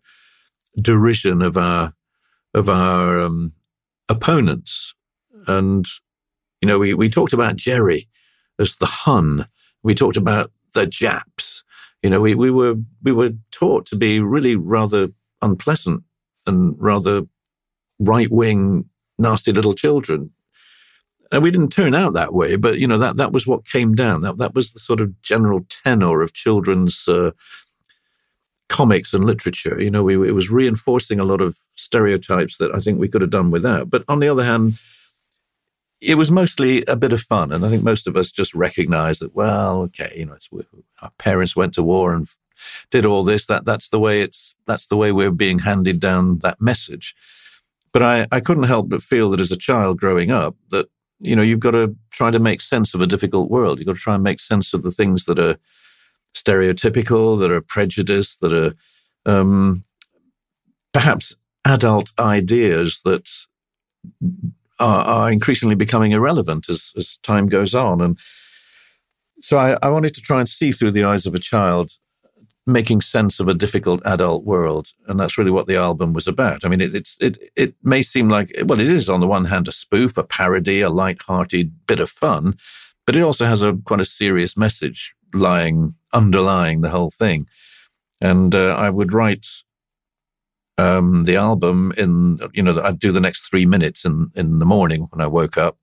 derision 0.80 1.42
of 1.42 1.56
our 1.56 1.94
of 2.52 2.68
our 2.68 3.20
um, 3.20 3.52
opponents. 4.08 4.94
And 5.46 5.86
you 6.60 6.66
know, 6.68 6.78
we 6.78 6.94
we 6.94 7.08
talked 7.08 7.32
about 7.32 7.56
Jerry 7.56 8.08
as 8.58 8.76
the 8.76 8.86
Hun. 8.86 9.46
We 9.82 9.94
talked 9.94 10.16
about 10.16 10.50
the 10.74 10.86
Japs. 10.86 11.62
You 12.02 12.10
know, 12.10 12.20
we 12.20 12.34
we 12.34 12.50
were 12.50 12.74
we 13.02 13.12
were 13.12 13.32
taught 13.50 13.86
to 13.86 13.96
be 13.96 14.20
really 14.20 14.56
rather 14.56 15.08
unpleasant 15.42 16.02
and 16.46 16.74
rather 16.78 17.22
right 17.98 18.30
wing, 18.30 18.86
nasty 19.18 19.52
little 19.52 19.74
children. 19.74 20.30
And 21.32 21.42
we 21.42 21.52
didn't 21.52 21.70
turn 21.70 21.94
out 21.94 22.14
that 22.14 22.34
way, 22.34 22.56
but 22.56 22.78
you 22.78 22.88
know 22.88 22.98
that 22.98 23.16
that 23.16 23.32
was 23.32 23.46
what 23.46 23.64
came 23.64 23.94
down. 23.94 24.20
That 24.20 24.38
that 24.38 24.54
was 24.54 24.72
the 24.72 24.80
sort 24.80 25.00
of 25.00 25.20
general 25.22 25.64
tenor 25.68 26.22
of 26.22 26.32
children's 26.32 27.06
uh, 27.06 27.30
comics 28.68 29.14
and 29.14 29.24
literature. 29.24 29.80
You 29.80 29.90
know, 29.90 30.02
we, 30.02 30.14
it 30.28 30.34
was 30.34 30.50
reinforcing 30.50 31.20
a 31.20 31.24
lot 31.24 31.40
of 31.40 31.58
stereotypes 31.74 32.56
that 32.58 32.74
I 32.74 32.80
think 32.80 32.98
we 32.98 33.08
could 33.08 33.20
have 33.20 33.30
done 33.30 33.50
without. 33.50 33.90
But 33.90 34.04
on 34.08 34.20
the 34.20 34.28
other 34.28 34.44
hand, 34.44 34.78
it 36.00 36.14
was 36.16 36.30
mostly 36.30 36.84
a 36.86 36.96
bit 36.96 37.12
of 37.12 37.20
fun, 37.22 37.52
and 37.52 37.64
I 37.64 37.68
think 37.68 37.82
most 37.82 38.06
of 38.06 38.16
us 38.16 38.30
just 38.30 38.54
recognized 38.54 39.20
that. 39.20 39.34
Well, 39.34 39.82
okay, 39.82 40.12
you 40.16 40.26
know, 40.26 40.36
our 41.02 41.10
parents 41.18 41.54
went 41.54 41.74
to 41.74 41.82
war 41.82 42.14
and 42.14 42.26
did 42.90 43.04
all 43.04 43.22
this. 43.22 43.46
That 43.46 43.64
that's 43.64 43.90
the 43.90 43.98
way 43.98 44.22
it's 44.22 44.54
that's 44.66 44.86
the 44.86 44.96
way 44.96 45.12
we're 45.12 45.30
being 45.30 45.60
handed 45.60 46.00
down 46.00 46.38
that 46.38 46.60
message. 46.60 47.14
But 47.92 48.02
I, 48.02 48.26
I 48.30 48.40
couldn't 48.40 48.64
help 48.64 48.88
but 48.88 49.02
feel 49.02 49.30
that 49.30 49.40
as 49.40 49.52
a 49.52 49.56
child 49.56 49.98
growing 49.98 50.30
up, 50.30 50.56
that 50.70 50.88
you 51.18 51.36
know 51.36 51.42
you've 51.42 51.60
got 51.60 51.72
to 51.72 51.94
try 52.10 52.30
to 52.30 52.38
make 52.38 52.60
sense 52.60 52.94
of 52.94 53.00
a 53.00 53.06
difficult 53.06 53.50
world. 53.50 53.78
You've 53.78 53.86
got 53.86 53.96
to 53.96 54.02
try 54.02 54.14
and 54.14 54.24
make 54.24 54.40
sense 54.40 54.72
of 54.72 54.82
the 54.82 54.90
things 54.90 55.26
that 55.26 55.38
are 55.38 55.56
stereotypical, 56.34 57.38
that 57.40 57.50
are 57.50 57.60
prejudiced, 57.60 58.40
that 58.40 58.52
are 58.52 58.74
um, 59.26 59.84
perhaps 60.92 61.36
adult 61.66 62.12
ideas 62.18 63.02
that 63.04 63.28
are, 64.80 65.04
are, 65.04 65.32
increasingly 65.32 65.74
becoming 65.74 66.12
irrelevant 66.12 66.68
as, 66.68 66.92
as 66.96 67.18
time 67.22 67.46
goes 67.46 67.74
on. 67.74 68.00
And 68.00 68.18
so 69.40 69.58
I, 69.58 69.76
I 69.82 69.88
wanted 69.88 70.14
to 70.14 70.20
try 70.20 70.40
and 70.40 70.48
see 70.48 70.72
through 70.72 70.92
the 70.92 71.04
eyes 71.04 71.26
of 71.26 71.34
a 71.34 71.38
child 71.38 71.92
making 72.66 73.00
sense 73.00 73.40
of 73.40 73.48
a 73.48 73.54
difficult 73.54 74.00
adult 74.04 74.44
world, 74.44 74.88
and 75.08 75.18
that's 75.18 75.38
really 75.38 75.50
what 75.50 75.66
the 75.66 75.76
album 75.76 76.12
was 76.12 76.26
about. 76.26 76.64
I 76.64 76.68
mean, 76.68 76.80
it, 76.80 76.94
it's 76.94 77.16
it 77.20 77.38
it 77.56 77.74
may 77.82 78.02
seem 78.02 78.28
like 78.28 78.52
well, 78.64 78.80
it 78.80 78.90
is 78.90 79.08
on 79.08 79.20
the 79.20 79.26
one 79.26 79.46
hand 79.46 79.68
a 79.68 79.72
spoof, 79.72 80.16
a 80.16 80.22
parody, 80.22 80.80
a 80.80 80.90
light-hearted 80.90 81.86
bit 81.86 82.00
of 82.00 82.10
fun, 82.10 82.56
but 83.06 83.16
it 83.16 83.22
also 83.22 83.46
has 83.46 83.62
a 83.62 83.76
quite 83.84 84.00
a 84.00 84.04
serious 84.04 84.56
message 84.56 85.14
lying 85.34 85.94
underlying 86.12 86.80
the 86.80 86.90
whole 86.90 87.10
thing. 87.10 87.46
And 88.20 88.54
uh, 88.54 88.74
I 88.76 88.90
would 88.90 89.12
write 89.12 89.46
um, 90.80 91.24
the 91.24 91.36
album 91.36 91.92
in 91.96 92.38
you 92.52 92.62
know 92.62 92.80
I'd 92.82 92.98
do 92.98 93.12
the 93.12 93.20
next 93.20 93.48
three 93.48 93.66
minutes 93.66 94.04
in 94.04 94.30
in 94.34 94.58
the 94.58 94.64
morning 94.64 95.08
when 95.10 95.20
I 95.20 95.26
woke 95.26 95.58
up, 95.58 95.76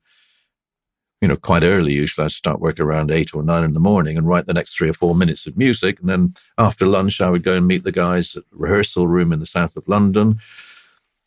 you 1.21 1.27
know, 1.27 1.35
quite 1.35 1.63
early. 1.63 1.93
Usually 1.93 2.25
I'd 2.25 2.31
start 2.31 2.59
work 2.59 2.79
around 2.79 3.11
eight 3.11 3.33
or 3.33 3.43
nine 3.43 3.63
in 3.63 3.73
the 3.73 3.79
morning 3.79 4.17
and 4.17 4.27
write 4.27 4.47
the 4.47 4.53
next 4.53 4.75
three 4.75 4.89
or 4.89 4.93
four 4.93 5.15
minutes 5.15 5.45
of 5.45 5.57
music. 5.57 5.99
And 5.99 6.09
then 6.09 6.33
after 6.57 6.85
lunch, 6.85 7.21
I 7.21 7.29
would 7.29 7.43
go 7.43 7.53
and 7.53 7.67
meet 7.67 7.83
the 7.83 7.91
guys 7.91 8.35
at 8.35 8.49
the 8.49 8.57
rehearsal 8.57 9.07
room 9.07 9.31
in 9.31 9.39
the 9.39 9.45
south 9.45 9.77
of 9.77 9.87
London, 9.87 10.39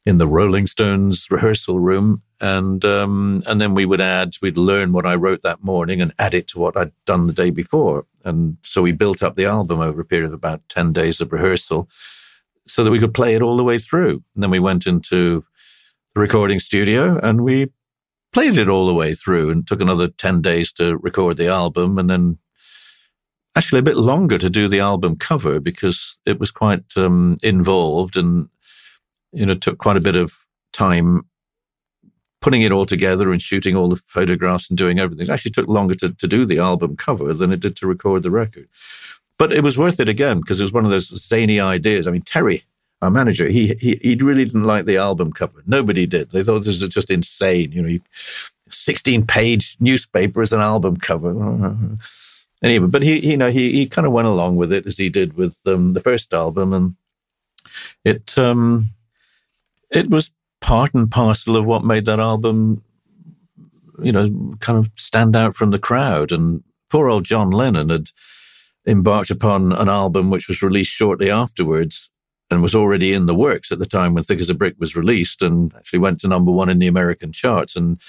in 0.04 0.18
the 0.18 0.26
Rolling 0.26 0.66
Stones 0.66 1.26
rehearsal 1.30 1.78
room. 1.78 2.22
And, 2.40 2.84
um, 2.84 3.42
and 3.46 3.60
then 3.60 3.74
we 3.74 3.84
would 3.84 4.00
add, 4.00 4.34
we'd 4.40 4.56
learn 4.56 4.92
what 4.92 5.06
I 5.06 5.14
wrote 5.14 5.42
that 5.42 5.62
morning 5.62 6.00
and 6.00 6.14
add 6.18 6.34
it 6.34 6.48
to 6.48 6.58
what 6.58 6.76
I'd 6.76 6.92
done 7.04 7.26
the 7.26 7.34
day 7.34 7.50
before. 7.50 8.06
And 8.24 8.56
so 8.62 8.80
we 8.82 8.92
built 8.92 9.22
up 9.22 9.36
the 9.36 9.44
album 9.44 9.80
over 9.80 10.00
a 10.00 10.04
period 10.04 10.28
of 10.28 10.32
about 10.32 10.66
10 10.68 10.92
days 10.92 11.20
of 11.20 11.32
rehearsal 11.32 11.88
so 12.72 12.84
that 12.84 12.90
we 12.90 12.98
could 12.98 13.14
play 13.14 13.34
it 13.34 13.42
all 13.42 13.56
the 13.56 13.64
way 13.64 13.78
through. 13.78 14.22
And 14.34 14.42
then 14.42 14.50
we 14.50 14.58
went 14.58 14.86
into 14.86 15.44
the 16.14 16.20
recording 16.20 16.60
studio 16.60 17.18
and 17.22 17.42
we 17.42 17.70
played 18.32 18.56
it 18.56 18.68
all 18.68 18.86
the 18.86 18.94
way 18.94 19.14
through 19.14 19.50
and 19.50 19.66
took 19.66 19.80
another 19.80 20.08
10 20.08 20.40
days 20.40 20.72
to 20.72 20.96
record 20.98 21.36
the 21.36 21.48
album 21.48 21.98
and 21.98 22.08
then 22.08 22.38
actually 23.56 23.80
a 23.80 23.82
bit 23.82 23.96
longer 23.96 24.38
to 24.38 24.48
do 24.48 24.68
the 24.68 24.80
album 24.80 25.16
cover 25.16 25.58
because 25.58 26.20
it 26.24 26.38
was 26.38 26.50
quite 26.50 26.96
um, 26.96 27.36
involved 27.42 28.16
and 28.16 28.48
you 29.32 29.44
know 29.44 29.54
took 29.54 29.78
quite 29.78 29.96
a 29.96 30.00
bit 30.00 30.16
of 30.16 30.32
time 30.72 31.24
putting 32.40 32.62
it 32.62 32.72
all 32.72 32.86
together 32.86 33.32
and 33.32 33.42
shooting 33.42 33.76
all 33.76 33.88
the 33.88 34.00
photographs 34.06 34.70
and 34.70 34.78
doing 34.78 34.98
everything. 34.98 35.26
It 35.26 35.30
actually 35.30 35.50
took 35.50 35.68
longer 35.68 35.94
to, 35.96 36.14
to 36.14 36.26
do 36.26 36.46
the 36.46 36.58
album 36.58 36.96
cover 36.96 37.34
than 37.34 37.52
it 37.52 37.60
did 37.60 37.76
to 37.76 37.86
record 37.86 38.22
the 38.22 38.30
record. 38.30 38.68
But 39.40 39.54
it 39.54 39.62
was 39.62 39.78
worth 39.78 40.00
it 40.00 40.08
again 40.10 40.40
because 40.40 40.60
it 40.60 40.64
was 40.64 40.72
one 40.74 40.84
of 40.84 40.90
those 40.90 41.08
zany 41.18 41.58
ideas. 41.58 42.06
I 42.06 42.10
mean, 42.10 42.20
Terry, 42.20 42.64
our 43.00 43.10
manager, 43.10 43.48
he, 43.48 43.74
he 43.80 43.98
he 44.02 44.14
really 44.16 44.44
didn't 44.44 44.64
like 44.64 44.84
the 44.84 44.98
album 44.98 45.32
cover. 45.32 45.62
Nobody 45.66 46.04
did. 46.04 46.30
They 46.30 46.42
thought 46.42 46.66
this 46.66 46.82
was 46.82 46.90
just 46.90 47.10
insane. 47.10 47.72
You 47.72 47.80
know, 47.80 47.88
you, 47.88 48.00
16 48.70 49.26
page 49.26 49.78
newspaper 49.80 50.42
as 50.42 50.52
an 50.52 50.60
album 50.60 50.98
cover. 50.98 51.30
anyway, 52.62 52.86
but 52.86 53.02
he, 53.02 53.30
you 53.30 53.38
know, 53.38 53.50
he, 53.50 53.72
he 53.72 53.86
kind 53.86 54.06
of 54.06 54.12
went 54.12 54.28
along 54.28 54.56
with 54.56 54.74
it 54.74 54.86
as 54.86 54.98
he 54.98 55.08
did 55.08 55.38
with 55.38 55.56
um, 55.64 55.94
the 55.94 56.00
first 56.00 56.34
album. 56.34 56.74
And 56.74 56.96
it, 58.04 58.36
um, 58.36 58.90
it 59.90 60.10
was 60.10 60.32
part 60.60 60.92
and 60.92 61.10
parcel 61.10 61.56
of 61.56 61.64
what 61.64 61.82
made 61.82 62.04
that 62.04 62.20
album, 62.20 62.84
you 64.02 64.12
know, 64.12 64.54
kind 64.60 64.78
of 64.78 64.90
stand 64.96 65.34
out 65.34 65.54
from 65.54 65.70
the 65.70 65.78
crowd. 65.78 66.30
And 66.30 66.62
poor 66.90 67.08
old 67.08 67.24
John 67.24 67.50
Lennon 67.50 67.88
had 67.88 68.10
embarked 68.90 69.30
upon 69.30 69.72
an 69.72 69.88
album 69.88 70.30
which 70.30 70.48
was 70.48 70.62
released 70.62 70.90
shortly 70.90 71.30
afterwards 71.30 72.10
and 72.50 72.62
was 72.62 72.74
already 72.74 73.12
in 73.12 73.26
the 73.26 73.34
works 73.34 73.70
at 73.70 73.78
the 73.78 73.86
time 73.86 74.14
when 74.14 74.24
Thick 74.24 74.40
as 74.40 74.50
a 74.50 74.54
Brick 74.54 74.74
was 74.78 74.96
released 74.96 75.40
and 75.40 75.72
actually 75.76 76.00
went 76.00 76.18
to 76.20 76.28
number 76.28 76.50
one 76.50 76.68
in 76.68 76.80
the 76.80 76.88
American 76.88 77.32
charts. 77.32 77.76
And 77.76 78.00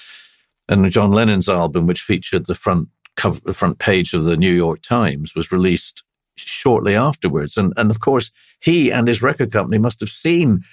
and 0.68 0.90
John 0.90 1.12
Lennon's 1.12 1.48
album, 1.48 1.86
which 1.86 2.02
featured 2.02 2.46
the 2.46 2.54
front 2.54 2.88
cover, 3.16 3.40
the 3.44 3.54
front 3.54 3.78
page 3.78 4.12
of 4.14 4.24
the 4.24 4.36
New 4.36 4.52
York 4.52 4.82
Times, 4.82 5.34
was 5.34 5.52
released 5.52 6.02
shortly 6.36 6.96
afterwards. 6.96 7.56
And 7.56 7.72
and 7.76 7.90
of 7.90 8.00
course, 8.00 8.32
he 8.60 8.90
and 8.90 9.06
his 9.06 9.22
record 9.22 9.52
company 9.52 9.78
must 9.78 10.00
have 10.00 10.10
seen 10.10 10.64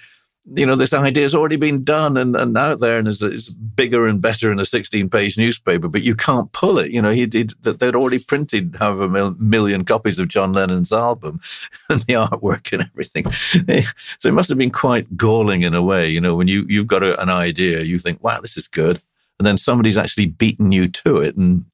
you 0.46 0.64
know, 0.64 0.74
this 0.74 0.94
idea 0.94 1.24
has 1.24 1.34
already 1.34 1.56
been 1.56 1.84
done 1.84 2.16
and, 2.16 2.34
and 2.34 2.56
out 2.56 2.80
there 2.80 2.98
and 2.98 3.06
is, 3.06 3.22
is 3.22 3.50
bigger 3.50 4.06
and 4.06 4.22
better 4.22 4.50
in 4.50 4.58
a 4.58 4.64
16 4.64 5.10
page 5.10 5.36
newspaper, 5.36 5.86
but 5.86 6.02
you 6.02 6.14
can't 6.14 6.50
pull 6.52 6.78
it. 6.78 6.90
You 6.90 7.02
know, 7.02 7.10
he 7.10 7.26
did, 7.26 7.52
that 7.62 7.78
they'd 7.78 7.94
already 7.94 8.18
printed 8.18 8.76
however 8.78 9.06
mil, 9.06 9.34
million 9.38 9.84
copies 9.84 10.18
of 10.18 10.28
John 10.28 10.52
Lennon's 10.52 10.92
album 10.92 11.40
and 11.90 12.00
the 12.02 12.14
artwork 12.14 12.72
and 12.72 12.82
everything. 12.82 13.30
so 14.18 14.28
it 14.28 14.34
must 14.34 14.48
have 14.48 14.58
been 14.58 14.70
quite 14.70 15.16
galling 15.16 15.62
in 15.62 15.74
a 15.74 15.82
way. 15.82 16.08
You 16.08 16.20
know, 16.20 16.34
when 16.34 16.48
you, 16.48 16.64
you've 16.68 16.86
got 16.86 17.02
a, 17.02 17.20
an 17.20 17.28
idea, 17.28 17.82
you 17.82 17.98
think, 17.98 18.22
wow, 18.22 18.40
this 18.40 18.56
is 18.56 18.66
good. 18.66 19.00
And 19.38 19.46
then 19.46 19.58
somebody's 19.58 19.98
actually 19.98 20.26
beaten 20.26 20.72
you 20.72 20.88
to 20.88 21.16
it 21.18 21.36
and, 21.36 21.66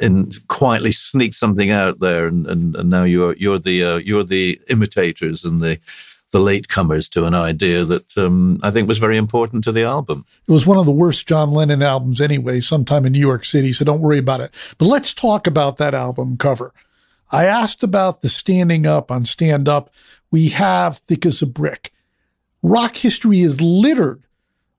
and 0.00 0.34
quietly 0.48 0.92
sneaked 0.92 1.36
something 1.36 1.70
out 1.70 2.00
there. 2.00 2.26
And, 2.26 2.48
and, 2.48 2.74
and 2.74 2.90
now 2.90 3.04
you're, 3.04 3.36
you're 3.36 3.58
the, 3.60 3.84
uh, 3.84 3.96
you're 3.96 4.24
the 4.24 4.60
imitators 4.68 5.44
and 5.44 5.60
the, 5.60 5.78
the 6.30 6.38
latecomers 6.38 7.08
to 7.10 7.24
an 7.24 7.34
idea 7.34 7.84
that 7.84 8.16
um, 8.18 8.58
I 8.62 8.70
think 8.70 8.86
was 8.86 8.98
very 8.98 9.16
important 9.16 9.64
to 9.64 9.72
the 9.72 9.84
album. 9.84 10.26
It 10.46 10.52
was 10.52 10.66
one 10.66 10.78
of 10.78 10.86
the 10.86 10.92
worst 10.92 11.26
John 11.26 11.52
Lennon 11.52 11.82
albums 11.82 12.20
anyway, 12.20 12.60
sometime 12.60 13.06
in 13.06 13.12
New 13.12 13.18
York 13.18 13.44
City, 13.44 13.72
so 13.72 13.84
don't 13.84 14.00
worry 14.00 14.18
about 14.18 14.40
it. 14.40 14.54
But 14.76 14.86
let's 14.86 15.14
talk 15.14 15.46
about 15.46 15.78
that 15.78 15.94
album 15.94 16.36
cover. 16.36 16.72
I 17.30 17.46
asked 17.46 17.82
about 17.82 18.22
the 18.22 18.28
standing 18.28 18.86
up 18.86 19.10
on 19.10 19.24
Stand 19.24 19.68
Up. 19.68 19.90
We 20.30 20.48
have 20.50 20.98
Thick 20.98 21.26
as 21.26 21.42
a 21.42 21.46
Brick. 21.46 21.92
Rock 22.62 22.96
history 22.96 23.40
is 23.40 23.60
littered 23.60 24.24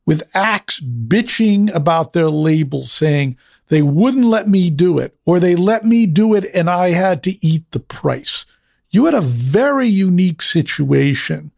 with 0.06 0.30
acts 0.34 0.80
bitching 0.80 1.74
about 1.74 2.14
their 2.14 2.30
labels, 2.30 2.92
saying 2.92 3.38
they 3.68 3.82
wouldn't 3.82 4.26
let 4.26 4.48
me 4.48 4.70
do 4.70 4.98
it, 4.98 5.16
or 5.26 5.40
they 5.40 5.56
let 5.56 5.84
me 5.84 6.06
do 6.06 6.34
it 6.34 6.46
and 6.54 6.70
I 6.70 6.92
had 6.92 7.24
to 7.24 7.46
eat 7.46 7.70
the 7.72 7.80
price 7.80 8.46
you 8.92 9.06
had 9.06 9.14
a 9.14 9.22
very 9.22 9.88
unique 9.88 10.42
situation 10.42 11.52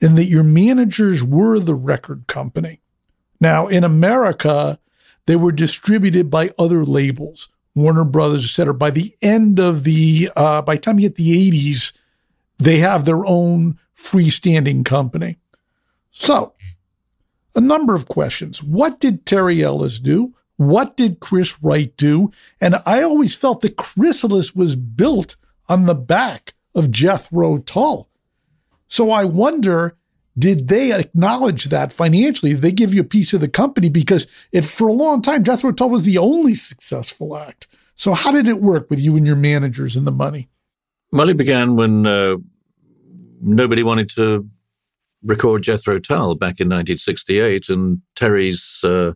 in 0.00 0.14
that 0.16 0.26
your 0.26 0.44
managers 0.44 1.24
were 1.24 1.58
the 1.58 1.74
record 1.74 2.26
company. 2.26 2.80
Now, 3.40 3.66
in 3.66 3.84
America, 3.84 4.78
they 5.26 5.36
were 5.36 5.52
distributed 5.52 6.30
by 6.30 6.50
other 6.58 6.84
labels, 6.84 7.48
Warner 7.74 8.04
Brothers, 8.04 8.44
et 8.44 8.54
cetera. 8.54 8.74
By 8.74 8.90
the 8.90 9.12
end 9.20 9.58
of 9.58 9.84
the, 9.84 10.30
uh, 10.36 10.62
by 10.62 10.76
the 10.76 10.80
time 10.80 10.98
you 10.98 11.08
get 11.08 11.16
the 11.16 11.50
80s, 11.50 11.92
they 12.58 12.78
have 12.78 13.04
their 13.04 13.26
own 13.26 13.78
freestanding 13.96 14.84
company. 14.84 15.38
So, 16.10 16.54
a 17.54 17.60
number 17.60 17.94
of 17.94 18.06
questions. 18.06 18.62
What 18.62 19.00
did 19.00 19.26
Terry 19.26 19.62
Ellis 19.62 19.98
do? 19.98 20.34
What 20.56 20.96
did 20.96 21.20
Chris 21.20 21.62
Wright 21.62 21.94
do? 21.96 22.30
And 22.60 22.76
I 22.86 23.02
always 23.02 23.34
felt 23.34 23.60
that 23.62 23.76
Chrysalis 23.76 24.54
was 24.54 24.76
built 24.76 25.36
on 25.68 25.86
the 25.86 25.94
back 25.94 26.54
of 26.76 26.90
Jethro 26.92 27.58
Tull. 27.58 28.08
So 28.86 29.10
I 29.10 29.24
wonder, 29.24 29.96
did 30.38 30.68
they 30.68 30.92
acknowledge 30.92 31.64
that 31.64 31.92
financially? 31.92 32.52
Did 32.52 32.60
they 32.60 32.70
give 32.70 32.94
you 32.94 33.00
a 33.00 33.04
piece 33.04 33.32
of 33.32 33.40
the 33.40 33.48
company 33.48 33.88
because 33.88 34.28
it 34.52 34.64
for 34.64 34.86
a 34.86 34.92
long 34.92 35.22
time 35.22 35.42
Jethro 35.42 35.72
Tull 35.72 35.90
was 35.90 36.04
the 36.04 36.18
only 36.18 36.54
successful 36.54 37.36
act. 37.36 37.66
So 37.96 38.12
how 38.12 38.30
did 38.30 38.46
it 38.46 38.60
work 38.60 38.90
with 38.90 39.00
you 39.00 39.16
and 39.16 39.26
your 39.26 39.36
managers 39.36 39.96
and 39.96 40.06
the 40.06 40.12
money? 40.12 40.50
Well, 41.10 41.30
it 41.30 41.38
began 41.38 41.76
when 41.76 42.06
uh, 42.06 42.36
nobody 43.40 43.82
wanted 43.82 44.10
to 44.10 44.48
record 45.22 45.62
Jethro 45.62 45.98
Tull 45.98 46.34
back 46.34 46.60
in 46.60 46.68
1968, 46.68 47.70
and 47.70 48.02
Terry's, 48.14 48.80
uh, 48.84 49.12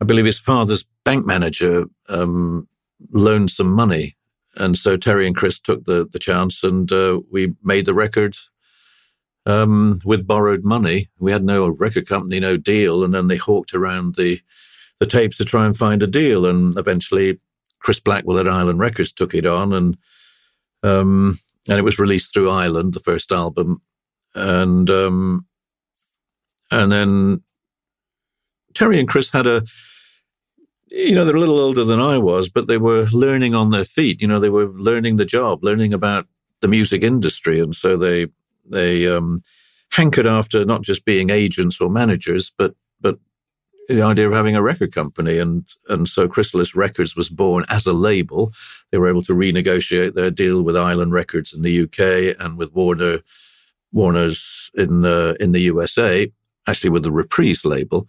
I 0.00 0.04
believe, 0.04 0.24
his 0.24 0.38
father's 0.38 0.84
bank 1.04 1.26
manager 1.26 1.86
um, 2.08 2.68
loaned 3.10 3.50
some 3.50 3.72
money 3.72 4.16
and 4.56 4.76
so 4.76 4.96
Terry 4.96 5.26
and 5.26 5.36
Chris 5.36 5.58
took 5.58 5.84
the 5.84 6.08
the 6.10 6.18
chance, 6.18 6.62
and 6.62 6.90
uh, 6.92 7.20
we 7.30 7.54
made 7.62 7.86
the 7.86 7.94
record 7.94 8.36
um, 9.46 10.00
with 10.04 10.26
borrowed 10.26 10.64
money. 10.64 11.08
We 11.18 11.32
had 11.32 11.44
no 11.44 11.68
record 11.68 12.06
company, 12.06 12.40
no 12.40 12.56
deal, 12.56 13.04
and 13.04 13.14
then 13.14 13.26
they 13.26 13.36
hawked 13.36 13.74
around 13.74 14.14
the 14.16 14.40
the 14.98 15.06
tapes 15.06 15.38
to 15.38 15.44
try 15.44 15.64
and 15.66 15.76
find 15.76 16.02
a 16.02 16.06
deal, 16.06 16.46
and 16.46 16.76
eventually 16.76 17.40
Chris 17.78 18.00
Blackwell 18.00 18.38
at 18.38 18.48
Island 18.48 18.80
Records 18.80 19.12
took 19.12 19.34
it 19.34 19.46
on, 19.46 19.72
and 19.72 19.96
um, 20.82 21.38
and 21.68 21.78
it 21.78 21.84
was 21.84 21.98
released 21.98 22.32
through 22.32 22.50
Island, 22.50 22.94
the 22.94 23.00
first 23.00 23.32
album, 23.32 23.82
and 24.34 24.88
um, 24.90 25.46
and 26.70 26.92
then 26.92 27.42
Terry 28.74 28.98
and 28.98 29.08
Chris 29.08 29.30
had 29.30 29.46
a 29.46 29.62
you 30.90 31.14
know, 31.14 31.24
they're 31.24 31.36
a 31.36 31.40
little 31.40 31.58
older 31.58 31.84
than 31.84 32.00
I 32.00 32.18
was, 32.18 32.48
but 32.48 32.66
they 32.66 32.78
were 32.78 33.06
learning 33.12 33.54
on 33.54 33.70
their 33.70 33.84
feet. 33.84 34.20
You 34.20 34.28
know, 34.28 34.40
they 34.40 34.50
were 34.50 34.68
learning 34.68 35.16
the 35.16 35.24
job, 35.24 35.62
learning 35.62 35.94
about 35.94 36.26
the 36.60 36.68
music 36.68 37.02
industry, 37.02 37.60
and 37.60 37.74
so 37.74 37.96
they 37.96 38.26
they 38.64 39.08
um, 39.08 39.42
hankered 39.92 40.26
after 40.26 40.64
not 40.64 40.82
just 40.82 41.04
being 41.04 41.30
agents 41.30 41.80
or 41.80 41.90
managers, 41.90 42.52
but 42.56 42.74
but 43.00 43.18
the 43.88 44.02
idea 44.02 44.26
of 44.26 44.32
having 44.32 44.56
a 44.56 44.62
record 44.62 44.92
company, 44.92 45.38
and 45.38 45.64
and 45.88 46.08
so 46.08 46.28
Chrysalis 46.28 46.74
Records 46.74 47.16
was 47.16 47.28
born 47.28 47.64
as 47.68 47.86
a 47.86 47.92
label. 47.92 48.52
They 48.90 48.98
were 48.98 49.08
able 49.08 49.22
to 49.22 49.32
renegotiate 49.32 50.14
their 50.14 50.30
deal 50.30 50.62
with 50.62 50.76
Island 50.76 51.12
Records 51.12 51.52
in 51.52 51.62
the 51.62 51.82
UK 51.82 52.36
and 52.38 52.58
with 52.58 52.72
Warner 52.72 53.20
Warner's 53.92 54.70
in 54.74 55.04
uh, 55.04 55.34
in 55.40 55.52
the 55.52 55.60
USA, 55.60 56.30
actually 56.66 56.90
with 56.90 57.04
the 57.04 57.12
Reprise 57.12 57.64
label, 57.64 58.08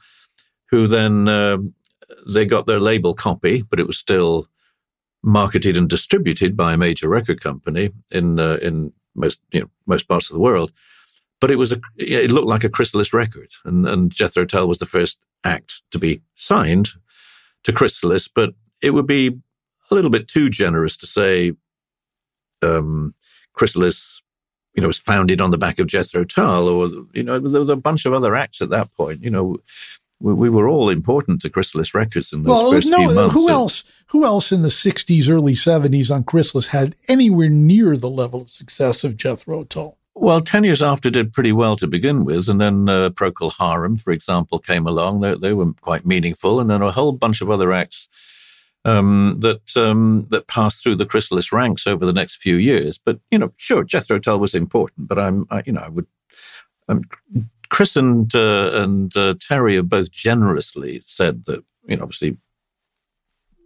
who 0.69 0.87
then 0.87 1.27
um, 1.27 1.73
they 2.27 2.45
got 2.45 2.65
their 2.65 2.79
label 2.79 3.13
copy, 3.13 3.63
but 3.63 3.79
it 3.79 3.87
was 3.87 3.97
still 3.97 4.47
marketed 5.23 5.77
and 5.77 5.89
distributed 5.89 6.57
by 6.57 6.73
a 6.73 6.77
major 6.77 7.07
record 7.07 7.41
company 7.41 7.91
in 8.11 8.39
uh, 8.39 8.57
in 8.61 8.93
most 9.15 9.39
you 9.51 9.61
know 9.61 9.69
most 9.85 10.07
parts 10.07 10.29
of 10.29 10.33
the 10.33 10.39
world. 10.39 10.71
But 11.39 11.51
it 11.51 11.57
was 11.57 11.71
a 11.71 11.79
it 11.97 12.31
looked 12.31 12.47
like 12.47 12.63
a 12.63 12.69
Chrysalis 12.69 13.13
record, 13.13 13.51
and, 13.65 13.85
and 13.85 14.11
Jethro 14.11 14.45
Tull 14.45 14.67
was 14.67 14.79
the 14.79 14.85
first 14.85 15.19
act 15.43 15.81
to 15.91 15.99
be 15.99 16.21
signed 16.35 16.89
to 17.63 17.73
Chrysalis. 17.73 18.27
But 18.27 18.53
it 18.81 18.91
would 18.91 19.07
be 19.07 19.39
a 19.89 19.95
little 19.95 20.11
bit 20.11 20.27
too 20.27 20.49
generous 20.49 20.95
to 20.97 21.07
say 21.07 21.53
um, 22.61 23.15
Chrysalis, 23.53 24.21
you 24.75 24.81
know, 24.81 24.87
was 24.87 24.97
founded 24.97 25.41
on 25.41 25.51
the 25.51 25.57
back 25.57 25.79
of 25.79 25.87
Jethro 25.87 26.23
Tull, 26.23 26.67
or 26.67 26.87
you 27.13 27.23
know, 27.23 27.39
there 27.39 27.59
was 27.59 27.69
a 27.69 27.75
bunch 27.75 28.05
of 28.05 28.13
other 28.13 28.35
acts 28.35 28.61
at 28.61 28.69
that 28.69 28.93
point. 28.95 29.23
You 29.23 29.31
know, 29.31 29.57
we, 30.21 30.33
we 30.33 30.49
were 30.49 30.67
all 30.67 30.89
important 30.89 31.41
to 31.41 31.49
Chrysalis 31.49 31.93
Records 31.93 32.31
in 32.31 32.43
those 32.43 32.49
well, 32.49 32.71
first 32.71 32.87
no, 32.87 32.97
few 32.97 33.15
months. 33.15 33.33
Who 33.33 33.49
else? 33.49 33.83
Who 34.07 34.25
else 34.25 34.51
in 34.51 34.61
the 34.61 34.69
'60s, 34.69 35.29
early 35.29 35.53
'70s 35.53 36.13
on 36.13 36.23
Chrysalis 36.23 36.67
had 36.67 36.95
anywhere 37.07 37.49
near 37.49 37.97
the 37.97 38.09
level 38.09 38.41
of 38.41 38.49
success 38.49 39.03
of 39.03 39.17
Jethro 39.17 39.63
Tull? 39.63 39.97
Well, 40.13 40.41
10 40.41 40.65
years 40.65 40.83
after 40.83 41.09
did 41.09 41.31
pretty 41.31 41.53
well 41.53 41.75
to 41.77 41.87
begin 41.87 42.25
with. 42.25 42.49
And 42.49 42.59
then 42.59 42.89
uh, 42.89 43.09
Procol 43.11 43.53
Harum, 43.57 43.95
for 43.95 44.11
example, 44.11 44.59
came 44.59 44.85
along. 44.85 45.21
They, 45.21 45.35
they, 45.35 45.53
were 45.53 45.73
quite 45.79 46.05
meaningful. 46.05 46.59
And 46.59 46.69
then 46.69 46.81
a 46.81 46.91
whole 46.91 47.13
bunch 47.13 47.41
of 47.41 47.49
other 47.49 47.71
acts 47.71 48.09
um, 48.83 49.37
that 49.39 49.77
um, 49.77 50.27
that 50.29 50.47
passed 50.47 50.83
through 50.83 50.97
the 50.97 51.05
Chrysalis 51.05 51.51
ranks 51.51 51.87
over 51.87 52.05
the 52.05 52.13
next 52.13 52.35
few 52.35 52.57
years. 52.57 52.97
But, 52.97 53.19
you 53.31 53.39
know, 53.39 53.53
sure, 53.55 53.83
Jethro 53.83 54.19
Tull 54.19 54.39
was 54.39 54.53
important. 54.53 55.07
But 55.07 55.17
I'm, 55.17 55.47
I, 55.49 55.63
you 55.65 55.71
know, 55.71 55.81
I 55.81 55.89
would, 55.89 56.07
I'm, 56.89 57.03
Chris 57.71 57.95
and 57.95 58.33
uh, 58.35 58.71
and 58.73 59.15
uh, 59.17 59.33
Terry 59.39 59.75
have 59.75 59.89
both 59.89 60.11
generously 60.11 61.01
said 61.05 61.45
that 61.45 61.63
you 61.87 61.95
know, 61.95 62.03
obviously 62.03 62.37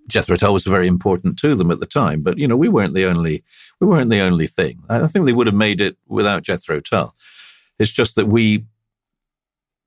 Jethro 0.07 0.37
Tull 0.37 0.53
was 0.53 0.63
very 0.63 0.87
important 0.87 1.37
to 1.39 1.55
them 1.55 1.71
at 1.71 1.79
the 1.79 1.87
time, 1.87 2.21
but 2.21 2.37
you 2.37 2.47
know, 2.47 2.55
we 2.55 2.69
weren't 2.69 2.93
the 2.93 3.05
only 3.05 3.43
we 3.81 3.87
weren't 3.87 4.11
the 4.11 4.21
only 4.21 4.47
thing. 4.47 4.83
I 4.87 5.07
think 5.07 5.25
they 5.25 5.33
would 5.33 5.47
have 5.47 5.55
made 5.55 5.81
it 5.81 5.97
without 6.07 6.43
Jethro 6.43 6.79
Tull. 6.79 7.15
It's 7.79 7.91
just 7.91 8.15
that 8.15 8.27
we 8.27 8.65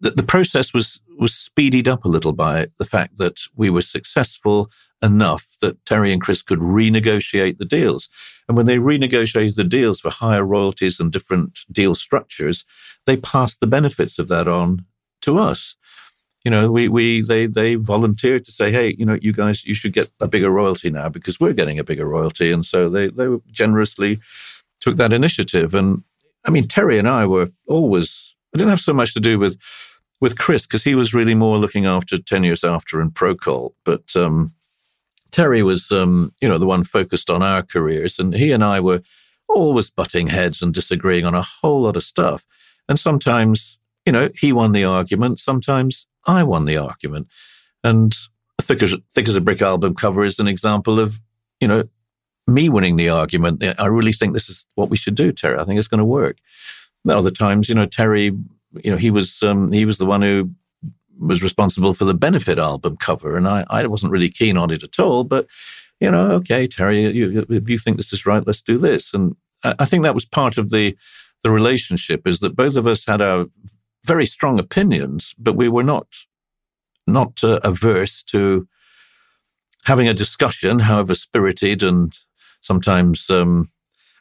that 0.01 0.17
the 0.17 0.25
process 0.25 0.75
was 0.75 1.01
was 1.19 1.35
speeded 1.35 1.89
up 1.89 2.05
a 2.05 2.09
little 2.09 2.33
by 2.33 2.67
the 2.79 2.85
fact 2.85 3.19
that 3.19 3.41
we 3.57 3.71
were 3.71 3.83
successful 3.83 4.71
enough 5.03 5.57
that 5.61 5.85
Terry 5.85 6.13
and 6.13 6.21
Chris 6.21 6.43
could 6.43 6.59
renegotiate 6.59 7.59
the 7.59 7.65
deals. 7.65 8.09
And 8.49 8.57
when 8.57 8.67
they 8.67 8.79
renegotiated 8.79 9.57
the 9.57 9.65
deals 9.65 10.01
for 10.01 10.11
higher 10.11 10.45
royalties 10.45 10.99
and 10.99 11.13
different 11.13 11.61
deal 11.71 11.95
structures, 11.95 12.65
they 13.07 13.17
passed 13.17 13.61
the 13.61 13.67
benefits 13.67 14.19
of 14.19 14.29
that 14.29 14.49
on 14.49 14.85
to 15.23 15.39
us. 15.39 15.77
You 16.45 16.51
know, 16.51 16.71
we, 16.71 16.89
we 16.89 17.21
they 17.21 17.47
they 17.47 17.75
volunteered 17.75 18.45
to 18.45 18.53
say, 18.53 18.73
hey, 18.73 18.95
you 18.99 19.05
know, 19.05 19.19
you 19.21 19.33
guys 19.33 19.65
you 19.65 19.75
should 19.75 19.93
get 19.93 20.11
a 20.21 20.29
bigger 20.29 20.51
royalty 20.51 20.89
now 20.89 21.09
because 21.09 21.39
we're 21.39 21.53
getting 21.53 21.79
a 21.79 21.85
bigger 21.85 22.09
royalty. 22.09 22.51
And 22.53 22.65
so 22.65 22.89
they 22.89 23.09
they 23.09 23.29
generously 23.51 24.19
took 24.81 24.97
that 24.97 25.13
initiative. 25.13 25.75
And 25.75 26.05
I 26.45 26.51
mean, 26.51 26.67
Terry 26.67 26.99
and 26.99 27.09
I 27.09 27.27
were 27.27 27.51
always 27.67 28.35
I 28.55 28.59
didn't 28.59 28.71
have 28.71 28.81
so 28.81 28.95
much 28.95 29.15
to 29.15 29.21
do 29.21 29.39
with 29.39 29.59
with 30.21 30.39
Chris 30.39 30.63
because 30.63 30.85
he 30.85 30.95
was 30.95 31.15
really 31.15 31.35
more 31.35 31.59
looking 31.59 31.87
after 31.87 32.19
ten 32.19 32.45
years 32.45 32.65
after 32.65 33.01
and 33.01 33.13
Procol. 33.13 33.75
But 33.85 34.17
um, 34.17 34.55
Terry 35.31 35.63
was, 35.63 35.91
um, 35.93 36.33
you 36.41 36.49
know, 36.49 36.59
the 36.59 36.67
one 36.67 36.85
focused 36.85 37.31
on 37.31 37.43
our 37.43 37.63
careers, 37.63 38.19
and 38.19 38.35
he 38.35 38.53
and 38.53 38.65
I 38.65 38.81
were 38.81 39.03
always 39.49 39.91
butting 39.91 40.29
heads 40.29 40.63
and 40.63 40.75
disagreeing 40.75 41.25
on 41.25 41.35
a 41.35 41.43
whole 41.43 41.83
lot 41.83 41.97
of 41.97 42.03
stuff. 42.03 42.45
And 42.89 42.99
sometimes, 42.99 43.79
you 44.07 44.13
know, 44.13 44.31
he 44.35 44.53
won 44.53 44.73
the 44.73 44.85
argument. 44.85 45.41
Sometimes 45.41 46.07
I 46.27 46.43
won 46.43 46.65
the 46.65 46.77
argument. 46.77 47.29
And 47.85 48.15
Thick 48.61 48.83
as, 48.83 48.95
Thick 49.15 49.29
as 49.29 49.37
a 49.37 49.41
Brick 49.41 49.63
album 49.63 49.95
cover 49.95 50.25
is 50.25 50.39
an 50.39 50.49
example 50.49 50.99
of, 50.99 51.21
you 51.61 51.69
know, 51.69 51.85
me 52.47 52.69
winning 52.69 52.97
the 52.97 53.11
argument. 53.11 53.63
I 53.79 53.87
really 53.87 54.13
think 54.13 54.33
this 54.33 54.49
is 54.49 54.67
what 54.75 54.89
we 54.89 54.97
should 54.97 55.15
do, 55.15 55.33
Terry. 55.33 55.59
I 55.59 55.65
think 55.65 55.79
it's 55.79 55.89
going 55.89 55.99
to 55.99 56.05
work. 56.05 56.39
Other 57.09 57.31
times, 57.31 57.69
you 57.69 57.75
know, 57.75 57.87
Terry, 57.87 58.33
you 58.83 58.91
know, 58.91 58.97
he 58.97 59.11
was 59.11 59.43
um, 59.43 59.71
he 59.71 59.85
was 59.85 59.99
the 59.99 60.07
one 60.07 60.23
who 60.23 60.51
was 61.19 61.43
responsible 61.43 61.95
for 61.95 62.05
the 62.05 62.15
benefit 62.15 62.59
album 62.59 62.97
cover, 62.97 63.37
and 63.37 63.49
I, 63.49 63.65
I 63.69 63.87
wasn't 63.87 64.13
really 64.13 64.31
keen 64.31 64.57
on 64.57 64.71
it 64.71 64.83
at 64.83 64.99
all. 64.99 65.25
But 65.25 65.47
you 66.01 66.11
know, 66.11 66.31
okay, 66.33 66.67
Terry, 66.67 67.11
you, 67.11 67.47
if 67.49 67.69
you 67.69 67.79
think 67.79 67.97
this 67.97 68.13
is 68.13 68.27
right, 68.27 68.47
let's 68.47 68.63
do 68.63 68.79
this. 68.79 69.13
And 69.13 69.37
I 69.65 69.85
think 69.85 70.05
that 70.05 70.15
was 70.15 70.25
part 70.25 70.59
of 70.59 70.71
the 70.71 70.97
the 71.43 71.51
relationship 71.51 72.27
is 72.27 72.41
that 72.41 72.57
both 72.57 72.77
of 72.77 72.87
us 72.87 73.07
had 73.07 73.21
our 73.21 73.47
very 74.05 74.27
strong 74.27 74.59
opinions, 74.59 75.35
but 75.39 75.57
we 75.57 75.69
were 75.69 75.85
not 75.85 76.07
not 77.07 77.43
uh, 77.43 77.61
averse 77.65 78.23
to 78.23 78.69
having 79.85 80.09
a 80.09 80.15
discussion, 80.15 80.81
however 80.81 81.15
spirited 81.15 81.83
and 81.83 82.19
sometimes 82.61 83.31
um, 83.31 83.71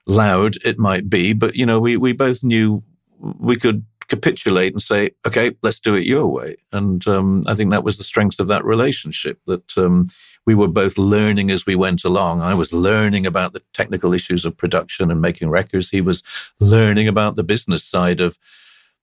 loud 0.05 0.55
it 0.63 0.79
might 0.79 1.09
be. 1.09 1.33
But 1.33 1.55
you 1.55 1.65
know, 1.65 1.79
we 1.79 1.97
we 1.97 2.13
both 2.13 2.43
knew 2.43 2.83
we 3.19 3.55
could 3.55 3.85
capitulate 4.07 4.73
and 4.73 4.81
say, 4.81 5.11
okay, 5.25 5.51
let's 5.61 5.79
do 5.79 5.95
it 5.95 6.05
your 6.05 6.27
way. 6.27 6.55
And 6.71 7.05
um, 7.07 7.43
I 7.47 7.53
think 7.53 7.71
that 7.71 7.83
was 7.83 7.97
the 7.97 8.03
strength 8.03 8.39
of 8.39 8.47
that 8.47 8.63
relationship 8.63 9.39
that 9.47 9.77
um, 9.77 10.07
we 10.45 10.55
were 10.55 10.67
both 10.67 10.97
learning 10.97 11.51
as 11.51 11.65
we 11.65 11.75
went 11.75 12.03
along. 12.03 12.41
I 12.41 12.53
was 12.53 12.71
learning 12.71 13.25
about 13.25 13.53
the 13.53 13.61
technical 13.73 14.13
issues 14.13 14.45
of 14.45 14.57
production 14.57 15.11
and 15.11 15.21
making 15.21 15.49
records. 15.49 15.89
He 15.89 16.01
was 16.01 16.23
learning 16.59 17.07
about 17.07 17.35
the 17.35 17.43
business 17.43 17.83
side 17.83 18.21
of 18.21 18.37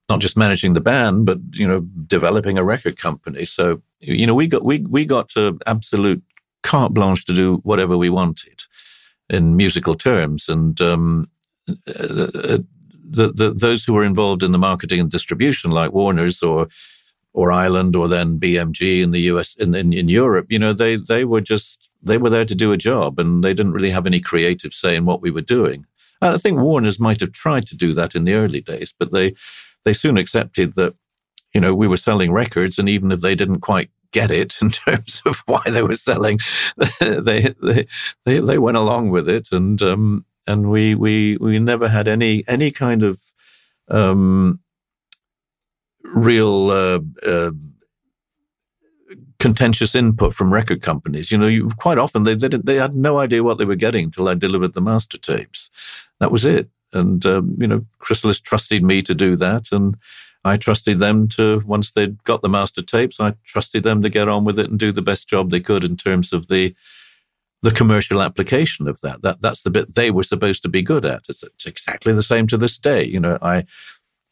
not 0.08 0.20
just 0.20 0.36
managing 0.36 0.74
the 0.74 0.80
band, 0.80 1.26
but 1.26 1.38
you 1.52 1.66
know, 1.66 1.80
developing 2.06 2.58
a 2.58 2.64
record 2.64 2.96
company. 2.96 3.44
So 3.44 3.82
you 4.00 4.26
know, 4.26 4.34
we 4.34 4.46
got 4.46 4.64
we 4.64 4.80
we 4.80 5.04
got 5.04 5.28
to 5.30 5.58
absolute 5.66 6.22
carte 6.62 6.94
blanche 6.94 7.24
to 7.26 7.32
do 7.32 7.56
whatever 7.56 7.96
we 7.96 8.10
wanted 8.10 8.62
in 9.30 9.56
musical 9.56 9.94
terms, 9.94 10.48
and 10.48 10.80
um, 10.80 11.30
uh, 11.88 12.28
uh 12.34 12.58
the, 13.14 13.32
the, 13.32 13.52
those 13.52 13.84
who 13.84 13.92
were 13.92 14.04
involved 14.04 14.42
in 14.42 14.52
the 14.52 14.58
marketing 14.58 15.00
and 15.00 15.10
distribution, 15.10 15.70
like 15.70 15.92
Warner's 15.92 16.42
or 16.42 16.68
or 17.32 17.50
Island, 17.50 17.96
or 17.96 18.06
then 18.06 18.38
BMG 18.38 19.02
in 19.02 19.10
the 19.10 19.22
US 19.22 19.56
in, 19.56 19.74
in, 19.74 19.92
in 19.92 20.08
Europe, 20.08 20.46
you 20.50 20.58
know, 20.58 20.72
they 20.72 20.96
they 20.96 21.24
were 21.24 21.40
just 21.40 21.90
they 22.02 22.18
were 22.18 22.30
there 22.30 22.44
to 22.44 22.54
do 22.54 22.72
a 22.72 22.76
job, 22.76 23.18
and 23.18 23.42
they 23.42 23.54
didn't 23.54 23.72
really 23.72 23.90
have 23.90 24.06
any 24.06 24.20
creative 24.20 24.74
say 24.74 24.94
in 24.94 25.04
what 25.04 25.22
we 25.22 25.30
were 25.30 25.40
doing. 25.40 25.86
I 26.20 26.36
think 26.36 26.58
Warner's 26.58 27.00
might 27.00 27.20
have 27.20 27.32
tried 27.32 27.66
to 27.68 27.76
do 27.76 27.92
that 27.94 28.14
in 28.14 28.24
the 28.24 28.34
early 28.34 28.60
days, 28.60 28.94
but 28.98 29.12
they 29.12 29.34
they 29.84 29.92
soon 29.92 30.16
accepted 30.16 30.74
that 30.74 30.94
you 31.52 31.60
know 31.60 31.74
we 31.74 31.88
were 31.88 31.96
selling 31.96 32.32
records, 32.32 32.78
and 32.78 32.88
even 32.88 33.12
if 33.12 33.20
they 33.20 33.34
didn't 33.34 33.60
quite 33.60 33.90
get 34.12 34.30
it 34.30 34.56
in 34.62 34.70
terms 34.70 35.22
of 35.26 35.42
why 35.46 35.62
they 35.66 35.82
were 35.82 35.96
selling, 35.96 36.38
they 37.00 37.54
they 37.62 37.86
they, 38.24 38.38
they 38.38 38.58
went 38.58 38.76
along 38.76 39.10
with 39.10 39.28
it, 39.28 39.48
and 39.52 39.82
um, 39.82 40.24
and 40.46 40.70
we 40.70 40.94
we 40.94 41.36
we 41.38 41.58
never 41.58 41.88
had 41.88 42.08
any 42.08 42.44
any 42.46 42.70
kind 42.70 43.02
of 43.02 43.20
um, 43.88 44.60
real 46.02 46.70
uh, 46.70 47.00
uh, 47.26 47.50
contentious 49.38 49.94
input 49.94 50.34
from 50.34 50.52
record 50.52 50.82
companies. 50.82 51.30
You 51.30 51.38
know, 51.38 51.46
you, 51.46 51.68
quite 51.76 51.98
often 51.98 52.24
they, 52.24 52.34
they 52.34 52.48
they 52.48 52.76
had 52.76 52.94
no 52.94 53.18
idea 53.18 53.42
what 53.42 53.58
they 53.58 53.64
were 53.64 53.74
getting 53.76 54.04
until 54.06 54.28
I 54.28 54.34
delivered 54.34 54.74
the 54.74 54.80
master 54.80 55.18
tapes. 55.18 55.70
That 56.20 56.32
was 56.32 56.44
it. 56.44 56.68
And 56.92 57.24
um, 57.26 57.56
you 57.58 57.66
know, 57.66 57.84
Chrysalis 57.98 58.40
trusted 58.40 58.82
me 58.84 59.02
to 59.02 59.14
do 59.14 59.36
that, 59.36 59.72
and 59.72 59.96
I 60.44 60.56
trusted 60.56 60.98
them 60.98 61.28
to 61.28 61.62
once 61.66 61.90
they'd 61.90 62.22
got 62.24 62.42
the 62.42 62.48
master 62.48 62.82
tapes, 62.82 63.18
I 63.18 63.34
trusted 63.44 63.82
them 63.82 64.02
to 64.02 64.10
get 64.10 64.28
on 64.28 64.44
with 64.44 64.58
it 64.58 64.70
and 64.70 64.78
do 64.78 64.92
the 64.92 65.02
best 65.02 65.28
job 65.28 65.50
they 65.50 65.60
could 65.60 65.84
in 65.84 65.96
terms 65.96 66.32
of 66.32 66.48
the 66.48 66.74
the 67.64 67.70
commercial 67.70 68.20
application 68.20 68.86
of 68.86 69.00
that. 69.00 69.22
That 69.22 69.40
that's 69.40 69.62
the 69.62 69.70
bit 69.70 69.94
they 69.94 70.10
were 70.10 70.22
supposed 70.22 70.62
to 70.62 70.68
be 70.68 70.82
good 70.82 71.06
at. 71.06 71.22
It's, 71.30 71.42
it's, 71.42 71.66
exactly 71.66 72.12
the 72.12 72.22
same 72.22 72.46
to 72.48 72.58
this 72.58 72.76
day. 72.76 73.02
You 73.02 73.18
know, 73.18 73.38
I 73.40 73.64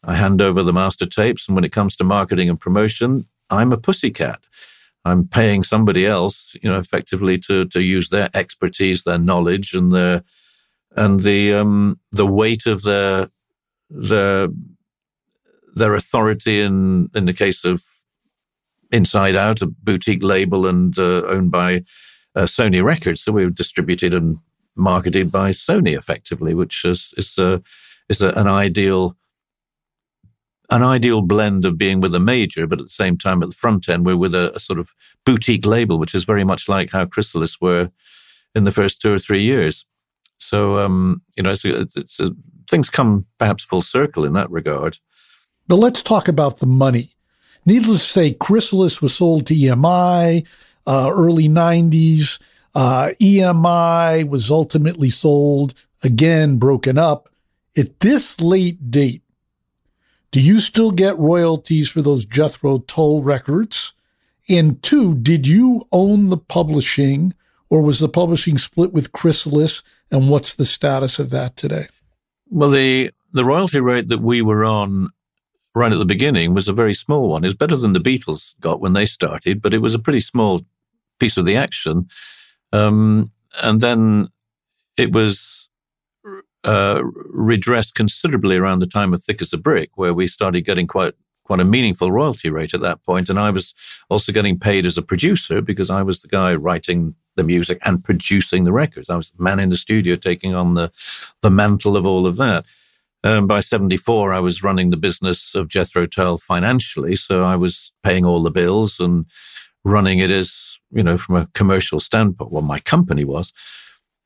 I 0.05 0.17
hand 0.17 0.43
over 0.43 0.63
the 0.63 0.73
master 0.73 1.07
tapes, 1.07 1.49
and 1.49 1.55
when 1.55 1.65
it 1.65 1.73
comes 1.73 1.97
to 1.97 2.05
marketing 2.05 2.51
and 2.51 2.61
promotion, 2.61 3.27
I'm 3.49 3.73
a 3.73 3.79
pussycat. 3.79 4.41
I'm 5.07 5.27
paying 5.27 5.63
somebody 5.63 6.07
else, 6.07 6.55
you 6.63 6.71
know, 6.71 6.79
effectively 6.79 7.39
to 7.47 7.65
to 7.65 7.81
use 7.81 8.11
their 8.11 8.29
expertise, 8.35 9.05
their 9.05 9.19
knowledge, 9.19 9.73
and 9.73 9.93
their 9.93 10.23
and 10.95 11.21
the 11.21 11.55
um, 11.55 11.99
the 12.13 12.27
weight 12.27 12.67
of 12.67 12.83
their 12.83 13.31
their 13.89 14.49
their 15.75 15.95
authority 15.95 16.61
in 16.61 17.09
in 17.15 17.25
the 17.25 17.33
case 17.33 17.65
of 17.65 17.83
Inside 18.91 19.37
Out, 19.37 19.63
a 19.63 19.67
boutique 19.67 20.23
label 20.23 20.67
and 20.67 20.99
uh, 20.99 21.23
owned 21.23 21.51
by 21.51 21.85
uh, 22.35 22.43
Sony 22.43 22.83
Records. 22.83 23.23
So 23.23 23.33
we 23.33 23.45
were 23.45 23.51
distributed 23.51 24.15
and 24.15 24.39
marketed 24.75 25.31
by 25.31 25.51
Sony 25.51 25.97
effectively, 25.97 26.55
which 26.55 26.85
is 26.85 27.15
is 27.17 27.37
a, 27.39 27.63
is 28.09 28.23
a, 28.23 28.31
an 28.31 28.49
ideal 28.49 29.17
an 30.71 30.83
ideal 30.83 31.21
blend 31.21 31.67
of 31.67 31.77
being 31.77 32.01
with 32.01 32.15
a 32.15 32.21
major, 32.21 32.67
but 32.67 32.79
at 32.79 32.87
the 32.87 32.91
same 32.91 33.19
time 33.19 33.43
at 33.43 33.49
the 33.51 33.55
front 33.55 33.89
end 33.89 34.07
we're 34.07 34.17
with 34.17 34.35
a, 34.35 34.55
a 34.57 34.61
sort 34.61 34.79
of 34.79 34.91
boutique 35.27 35.67
label, 35.67 35.99
which 35.99 36.15
is 36.15 36.25
very 36.25 36.45
much 36.45 36.69
like 36.69 36.91
how 36.91 37.05
Chrysalis 37.05 37.61
were 37.61 37.91
in 38.55 38.65
the 38.65 38.73
first 38.73 39.01
two 39.01 39.13
or 39.13 39.19
three 39.19 39.43
years. 39.43 39.85
So 40.39 40.79
um, 40.79 41.23
you 41.37 41.43
know, 41.43 41.51
it's, 41.51 41.65
it's, 41.65 42.19
things 42.71 42.89
come 42.89 43.27
perhaps 43.39 43.63
full 43.63 43.83
circle 43.83 44.25
in 44.25 44.33
that 44.33 44.51
regard. 44.51 44.99
But 45.69 45.77
let's 45.77 46.03
talk 46.03 46.27
about 46.27 46.59
the 46.59 46.67
money. 46.67 47.15
Needless 47.65 48.05
to 48.07 48.13
say, 48.13 48.33
Chrysalis 48.33 49.01
was 49.01 49.15
sold 49.15 49.47
to 49.47 49.55
EMI 49.55 50.45
uh, 50.87 51.11
early 51.13 51.49
90s. 51.49 52.41
Uh, 52.75 53.11
EMI 53.21 54.29
was 54.29 54.51
ultimately 54.51 55.11
sold, 55.11 55.75
again, 56.03 56.57
broken 56.57 56.99
up. 56.99 57.29
At 57.77 58.01
this 58.01 58.41
late 58.41 58.91
date, 58.91 59.23
do 60.31 60.41
you 60.41 60.61
still 60.61 60.91
get 60.91 61.19
royalties 61.19 61.89
for 61.89 62.03
those 62.03 62.25
Jethro 62.25 62.79
Tull 62.79 63.23
records? 63.23 63.93
And 64.49 64.83
two, 64.83 65.15
did 65.15 65.47
you 65.47 65.87
own 65.93 66.31
the 66.31 66.39
publishing 66.39 67.35
or 67.69 67.83
was 67.83 68.01
the 68.01 68.09
publishing 68.09 68.59
split 68.59 68.93
with 68.93 69.13
Chrysalis? 69.13 69.83
And 70.11 70.29
what's 70.29 70.55
the 70.55 70.65
status 70.65 71.19
of 71.19 71.31
that 71.31 71.57
today? 71.57 71.89
Well, 72.51 72.71
the, 72.71 73.11
the 73.33 73.45
royalty 73.45 73.81
rate 73.81 74.09
that 74.09 74.21
we 74.21 74.43
were 74.43 74.65
on 74.65 75.11
right 75.75 75.93
at 75.93 75.99
the 75.99 76.05
beginning 76.05 76.55
was 76.55 76.69
a 76.69 76.73
very 76.73 76.95
small 76.95 77.29
one. 77.31 77.45
It 77.45 77.49
was 77.49 77.55
better 77.55 77.77
than 77.77 77.93
the 77.93 78.01
Beatles 78.01 78.55
got 78.61 78.81
when 78.81 78.93
they 78.93 79.07
started, 79.07 79.63
but 79.63 79.75
it 79.75 79.79
was 79.79 79.95
a 79.95 79.99
pretty 79.99 80.21
small 80.21 80.63
piece 81.19 81.37
of 81.37 81.47
the 81.47 81.57
action. 81.57 82.09
Um, 82.73 83.31
and 83.63 83.81
then 83.81 84.29
it 84.97 85.13
was 85.13 85.69
uh, 86.65 87.03
redressed 87.33 87.95
considerably 87.95 88.57
around 88.57 88.79
the 88.79 88.87
time 88.87 89.13
of 89.13 89.23
Thick 89.23 89.41
as 89.43 89.53
a 89.53 89.59
Brick, 89.59 89.91
where 89.95 90.15
we 90.15 90.27
started 90.27 90.63
getting 90.63 90.87
quite 90.87 91.15
quite 91.45 91.61
a 91.61 91.65
meaningful 91.65 92.13
royalty 92.13 92.51
rate 92.51 92.73
at 92.73 92.81
that 92.83 93.03
point. 93.03 93.29
And 93.29 93.39
I 93.39 93.51
was 93.51 93.75
also 94.09 94.31
getting 94.33 94.59
paid 94.59 94.87
as 94.87 94.97
a 94.97 95.03
producer 95.03 95.61
because 95.61 95.91
I 95.91 96.01
was 96.03 96.23
the 96.23 96.29
guy 96.29 96.55
writing 96.55 97.17
the 97.35 97.43
music 97.43 97.79
and 97.83 98.05
producing 98.05 98.63
the 98.65 98.73
records. 98.73 99.11
I 99.11 99.17
was 99.17 99.31
the 99.31 99.43
man 99.43 99.59
in 99.59 99.69
the 99.69 99.77
studio 99.77 100.17
taking 100.17 100.55
on 100.55 100.75
the 100.75 100.93
the 101.41 101.51
mantle 101.51 101.97
of 101.97 102.07
all 102.07 102.27
of 102.27 102.37
that. 102.37 102.65
Um, 103.25 103.47
by 103.47 103.61
74, 103.61 104.33
I 104.33 104.41
was 104.41 104.63
running 104.63 104.91
the 104.91 104.97
business 104.97 105.55
of 105.55 105.69
Jethro 105.69 106.07
Tull 106.07 106.39
financially. 106.39 107.15
So 107.17 107.45
I 107.45 107.57
was 107.57 107.93
paying 108.03 108.25
all 108.25 108.43
the 108.43 108.51
bills 108.51 108.99
and 108.99 109.27
running 109.85 110.19
it 110.19 110.31
as 110.31 110.73
you 110.93 111.03
know, 111.03 111.19
from 111.19 111.37
a 111.37 111.49
commercial 111.55 111.99
standpoint. 111.99 112.53
Well, 112.53 112.63
my 112.63 112.79
company 112.79 113.25
was. 113.25 113.53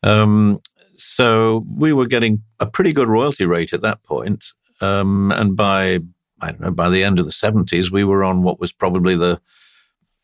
Um, 0.03 0.61
so 0.97 1.65
we 1.69 1.93
were 1.93 2.07
getting 2.07 2.43
a 2.61 2.67
pretty 2.67 2.93
good 2.93 3.09
royalty 3.09 3.47
rate 3.47 3.73
at 3.73 3.83
that 3.83 4.03
point. 4.03 4.47
Um, 4.81 5.33
and 5.33 5.57
by, 5.57 6.01
I 6.41 6.51
don't 6.51 6.61
know, 6.61 6.71
by 6.71 6.89
the 6.89 7.05
end 7.05 7.19
of 7.19 7.25
the 7.25 7.33
70s, 7.33 7.91
we 7.91 8.05
were 8.05 8.25
on 8.25 8.43
what 8.43 8.61
was 8.61 8.73
probably 8.73 9.15
the, 9.15 9.41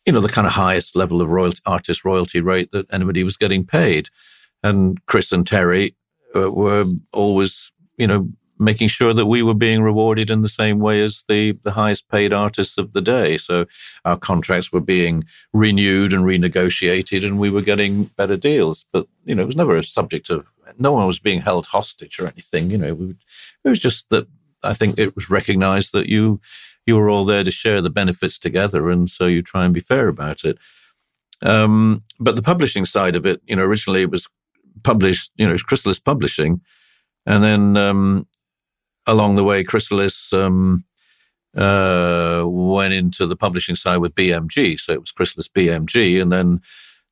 you 0.05 0.12
know, 0.12 0.20
the 0.20 0.28
kind 0.28 0.47
of 0.47 0.55
highest 0.55 0.97
level 0.97 1.23
of 1.23 1.28
royalty, 1.28 1.61
artist 1.65 2.05
royalty 2.05 2.40
rate 2.40 2.70
that 2.73 2.93
anybody 2.93 3.23
was 3.23 3.36
getting 3.36 3.65
paid. 3.65 4.09
And 4.62 5.05
Chris 5.07 5.32
and 5.32 5.47
Terry 5.47 5.94
uh, 6.35 6.51
were 6.51 6.86
always, 7.12 7.70
you 7.97 8.07
know, 8.07 8.28
making 8.62 8.89
sure 8.89 9.12
that 9.12 9.26
we 9.26 9.43
were 9.43 9.55
being 9.55 9.82
rewarded 9.82 10.30
in 10.30 10.43
the 10.43 10.48
same 10.48 10.78
way 10.78 11.02
as 11.02 11.24
the, 11.28 11.59
the 11.64 11.72
highest 11.72 12.09
paid 12.09 12.32
artists 12.32 12.78
of 12.78 12.93
the 12.93 13.01
day. 13.01 13.36
So 13.36 13.66
our 14.05 14.16
contracts 14.16 14.72
were 14.72 14.80
being 14.80 15.24
renewed 15.52 16.12
and 16.12 16.24
renegotiated 16.24 17.24
and 17.26 17.39
we 17.39 17.51
were 17.51 17.62
getting 17.62 18.05
better 18.05 18.36
deals. 18.36 18.86
But, 18.93 19.06
you 19.24 19.34
know, 19.34 19.43
it 19.43 19.47
was 19.47 19.56
never 19.56 19.76
a 19.76 19.84
subject 19.84 20.30
of, 20.30 20.47
no 20.78 20.93
one 20.93 21.06
was 21.06 21.18
being 21.18 21.43
held 21.43 21.66
hostage 21.66 22.18
or 22.18 22.26
anything. 22.26 22.70
You 22.70 22.78
know, 22.78 22.94
we, 22.94 23.16
it 23.64 23.68
was 23.68 23.78
just 23.78 24.10
that 24.10 24.26
I 24.62 24.74
think 24.74 24.98
it 24.98 25.14
was 25.16 25.28
recognized 25.28 25.93
that 25.93 26.06
you, 26.06 26.40
you 26.86 26.97
were 26.97 27.10
all 27.10 27.24
there 27.24 27.44
to 27.44 27.51
share 27.51 27.82
the 27.82 27.90
benefits 27.90 28.39
together. 28.39 28.90
And 28.90 29.10
so 29.10 29.26
you 29.26 29.43
try 29.43 29.64
and 29.64 29.74
be 29.74 29.80
fair 29.80 30.09
about 30.09 30.44
it. 30.44 30.59
Um, 31.43 32.05
but 32.20 32.36
the 32.36 32.43
publishing 32.43 32.84
side 32.84 33.16
of 33.16 33.26
it, 33.26 33.43
you 33.47 33.56
know, 33.56 33.64
originally 33.64 34.02
it 34.02 34.10
was 34.10 34.28
published, 34.84 35.32
you 35.36 35.47
know, 35.47 35.56
Chrysalis 35.59 35.98
Publishing. 35.98 36.60
And 37.26 37.43
then 37.43 37.76
um, 37.76 38.26
along 39.07 39.37
the 39.37 39.45
way, 39.45 39.65
Chrysalis 39.65 40.33
um, 40.33 40.85
uh, 41.57 42.43
went 42.47 42.95
into 42.95 43.27
the 43.27 43.37
publishing 43.37 43.77
side 43.77 43.99
with 43.99 44.15
BMG. 44.15 44.79
So 44.79 44.93
it 44.93 45.01
was 45.01 45.12
Chrysalis 45.12 45.49
BMG, 45.49 46.20
and 46.20 46.33
then 46.33 46.61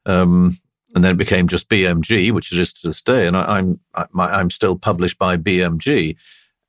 um, 0.07 0.59
and 0.95 1.05
then 1.05 1.13
it 1.13 1.19
became 1.19 1.47
just 1.47 1.69
BMG, 1.69 2.33
which 2.33 2.53
it 2.53 2.59
is 2.59 2.73
to 2.75 2.89
this 2.89 3.03
day. 3.03 3.27
And 3.27 3.37
I, 3.37 3.59
am 3.59 3.81
I'm, 3.95 4.21
I'm 4.21 4.51
still 4.51 4.77
published 4.77 5.19
by 5.19 5.37
BMG 5.37 6.17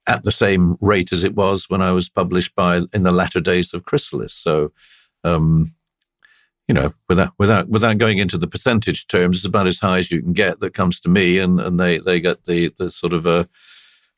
at 0.08 0.24
the 0.24 0.32
same 0.32 0.78
rate 0.82 1.14
as 1.14 1.24
it 1.24 1.36
was 1.36 1.70
when 1.70 1.82
I 1.82 1.92
was 1.92 2.10
published 2.10 2.56
by 2.56 2.82
in 2.94 3.04
the 3.04 3.12
latter 3.12 3.42
days 3.42 3.74
of 3.74 3.86
Chrysalis. 3.86 4.34
So. 4.34 4.72
Um, 5.24 5.76
you 6.68 6.76
know, 6.76 6.94
without 7.10 7.34
without 7.38 7.68
without 7.68 7.98
going 7.98 8.18
into 8.18 8.38
the 8.38 8.48
percentage 8.48 9.08
terms, 9.08 9.38
it's 9.38 9.46
about 9.46 9.68
as 9.68 9.80
high 9.80 9.98
as 9.98 10.10
you 10.10 10.22
can 10.22 10.32
get 10.32 10.62
that 10.62 10.74
comes 10.74 11.02
to 11.02 11.10
me, 11.10 11.38
and, 11.38 11.60
and 11.60 11.78
they 11.78 11.98
they 11.98 12.22
get 12.22 12.46
the 12.46 12.74
the 12.78 12.90
sort 12.90 13.12
of 13.12 13.28
uh, 13.28 13.44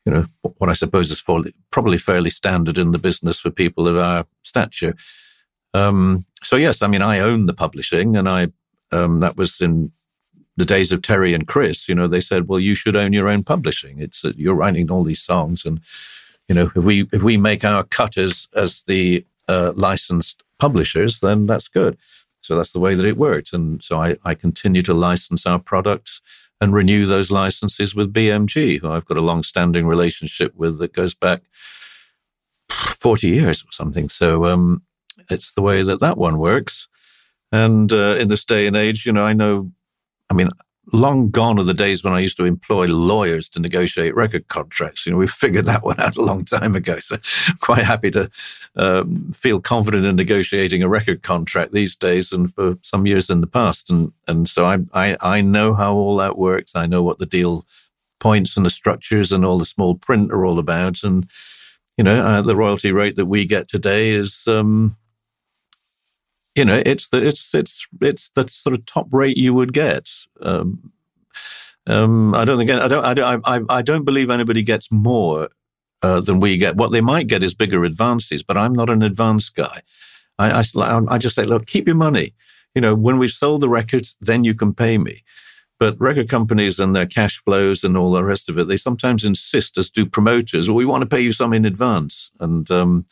you 0.04 0.12
know, 0.12 0.26
what 0.42 0.68
I 0.68 0.74
suppose 0.74 1.10
is 1.10 1.22
probably 1.70 1.98
fairly 1.98 2.30
standard 2.30 2.76
in 2.76 2.90
the 2.90 2.98
business 2.98 3.38
for 3.38 3.50
people 3.50 3.88
of 3.88 3.96
our 3.96 4.26
stature. 4.42 4.94
Um, 5.72 6.24
so 6.42 6.56
yes, 6.56 6.82
I 6.82 6.88
mean, 6.88 7.02
I 7.02 7.20
own 7.20 7.46
the 7.46 7.54
publishing, 7.54 8.16
and 8.16 8.28
I 8.28 8.48
um, 8.92 9.20
that 9.20 9.36
was 9.36 9.60
in 9.60 9.92
the 10.56 10.64
days 10.64 10.92
of 10.92 11.02
Terry 11.02 11.34
and 11.34 11.48
Chris. 11.48 11.88
You 11.88 11.94
know, 11.94 12.06
they 12.06 12.20
said, 12.20 12.48
"Well, 12.48 12.60
you 12.60 12.74
should 12.74 12.96
own 12.96 13.12
your 13.12 13.28
own 13.28 13.42
publishing. 13.44 13.98
It's 13.98 14.24
uh, 14.24 14.32
you're 14.36 14.54
writing 14.54 14.90
all 14.90 15.04
these 15.04 15.22
songs, 15.22 15.64
and 15.64 15.80
you 16.48 16.54
know, 16.54 16.70
if 16.76 16.84
we 16.84 17.08
if 17.12 17.22
we 17.22 17.36
make 17.36 17.64
our 17.64 17.82
cut 17.82 18.16
as 18.16 18.46
as 18.54 18.82
the 18.82 19.24
uh, 19.48 19.72
licensed 19.74 20.42
publishers, 20.58 21.20
then 21.20 21.46
that's 21.46 21.68
good." 21.68 21.96
So 22.40 22.56
that's 22.56 22.72
the 22.72 22.80
way 22.80 22.94
that 22.94 23.06
it 23.06 23.16
worked, 23.16 23.54
and 23.54 23.82
so 23.82 24.02
I, 24.02 24.16
I 24.22 24.34
continue 24.34 24.82
to 24.82 24.92
license 24.92 25.46
our 25.46 25.58
products 25.58 26.20
and 26.60 26.72
renew 26.72 27.06
those 27.06 27.30
licenses 27.30 27.94
with 27.94 28.12
BMG, 28.12 28.80
who 28.80 28.90
I've 28.90 29.04
got 29.04 29.16
a 29.16 29.22
long 29.22 29.42
standing 29.42 29.86
relationship 29.86 30.54
with 30.54 30.78
that 30.78 30.92
goes 30.92 31.14
back 31.14 31.42
40 32.68 33.28
years 33.28 33.62
or 33.62 33.72
something. 33.72 34.08
So 34.08 34.46
um, 34.46 34.82
it's 35.30 35.52
the 35.52 35.62
way 35.62 35.82
that 35.82 36.00
that 36.00 36.16
one 36.16 36.38
works. 36.38 36.88
And 37.52 37.92
uh, 37.92 38.16
in 38.18 38.28
this 38.28 38.44
day 38.44 38.66
and 38.66 38.76
age, 38.76 39.06
you 39.06 39.12
know, 39.12 39.24
I 39.24 39.32
know, 39.32 39.70
I 40.30 40.34
mean, 40.34 40.48
long 40.92 41.30
gone 41.30 41.58
are 41.58 41.64
the 41.64 41.74
days 41.74 42.04
when 42.04 42.12
I 42.12 42.20
used 42.20 42.36
to 42.36 42.44
employ 42.44 42.86
lawyers 42.86 43.48
to 43.50 43.60
negotiate 43.60 44.14
record 44.14 44.48
contracts. 44.48 45.06
You 45.06 45.12
know, 45.12 45.18
we 45.18 45.26
figured 45.28 45.66
that 45.66 45.84
one 45.84 46.00
out 46.00 46.16
a 46.16 46.22
long 46.22 46.44
time 46.44 46.74
ago. 46.74 46.98
So 46.98 47.16
I'm 47.48 47.56
quite 47.60 47.82
happy 47.82 48.10
to 48.12 48.30
um, 48.76 49.32
feel 49.32 49.60
confident 49.60 50.04
in 50.04 50.16
negotiating 50.16 50.82
a 50.82 50.88
record 50.88 51.22
contract 51.22 51.72
these 51.72 51.96
days 51.96 52.32
and 52.32 52.52
for 52.52 52.78
some 52.82 53.06
years 53.06 53.30
in 53.30 53.40
the 53.40 53.46
past. 53.46 53.90
And 53.90 54.12
and 54.28 54.48
so 54.48 54.66
I 54.66 54.78
I, 54.92 55.16
I 55.20 55.40
know 55.40 55.74
how 55.74 55.94
all 55.94 56.16
that 56.18 56.38
works. 56.38 56.74
I 56.74 56.86
know 56.86 57.02
what 57.02 57.18
the 57.18 57.26
deal 57.26 57.64
points 58.20 58.56
and 58.56 58.64
the 58.64 58.70
structures 58.70 59.32
and 59.32 59.44
all 59.44 59.58
the 59.58 59.66
small 59.66 59.94
print 59.94 60.32
are 60.32 60.44
all 60.44 60.58
about. 60.58 61.02
And 61.02 61.28
you 61.96 62.04
know, 62.04 62.24
uh, 62.24 62.42
the 62.42 62.56
royalty 62.56 62.90
rate 62.90 63.16
that 63.16 63.26
we 63.26 63.46
get 63.46 63.68
today 63.68 64.10
is. 64.10 64.46
Um, 64.46 64.96
you 66.54 66.64
know, 66.64 66.82
it's 66.84 67.08
the 67.08 67.24
it's 67.26 67.54
it's 67.54 67.86
it's 68.00 68.30
the 68.34 68.48
sort 68.48 68.74
of 68.74 68.86
top 68.86 69.08
rate 69.12 69.36
you 69.36 69.54
would 69.54 69.72
get. 69.72 70.08
Um, 70.40 70.92
um, 71.86 72.34
I 72.34 72.44
don't 72.44 72.58
think 72.58 72.70
I 72.70 72.88
don't 72.88 73.04
I 73.04 73.14
don't 73.14 73.42
I, 73.44 73.60
I 73.68 73.82
don't 73.82 74.04
believe 74.04 74.30
anybody 74.30 74.62
gets 74.62 74.90
more 74.90 75.48
uh, 76.02 76.20
than 76.20 76.40
we 76.40 76.56
get. 76.56 76.76
What 76.76 76.92
they 76.92 77.00
might 77.00 77.26
get 77.26 77.42
is 77.42 77.54
bigger 77.54 77.84
advances, 77.84 78.42
but 78.42 78.56
I'm 78.56 78.72
not 78.72 78.90
an 78.90 79.02
advance 79.02 79.48
guy. 79.48 79.82
I, 80.38 80.62
I, 80.76 81.00
I 81.08 81.18
just 81.18 81.36
say, 81.36 81.44
look, 81.44 81.66
keep 81.66 81.86
your 81.86 81.96
money. 81.96 82.34
You 82.74 82.80
know, 82.80 82.94
when 82.94 83.18
we've 83.18 83.30
sold 83.30 83.60
the 83.60 83.68
records, 83.68 84.16
then 84.20 84.44
you 84.44 84.54
can 84.54 84.74
pay 84.74 84.98
me. 84.98 85.22
But 85.78 86.00
record 86.00 86.28
companies 86.28 86.78
and 86.78 86.94
their 86.94 87.06
cash 87.06 87.38
flows 87.38 87.84
and 87.84 87.96
all 87.96 88.12
the 88.12 88.24
rest 88.24 88.48
of 88.48 88.58
it, 88.58 88.68
they 88.68 88.76
sometimes 88.76 89.24
insist, 89.24 89.78
as 89.78 89.90
do 89.90 90.06
promoters, 90.06 90.68
well, 90.68 90.76
we 90.76 90.84
want 90.84 91.02
to 91.02 91.08
pay 91.08 91.20
you 91.20 91.32
some 91.32 91.52
in 91.52 91.64
advance. 91.64 92.30
And 92.40 92.70
um, 92.70 93.06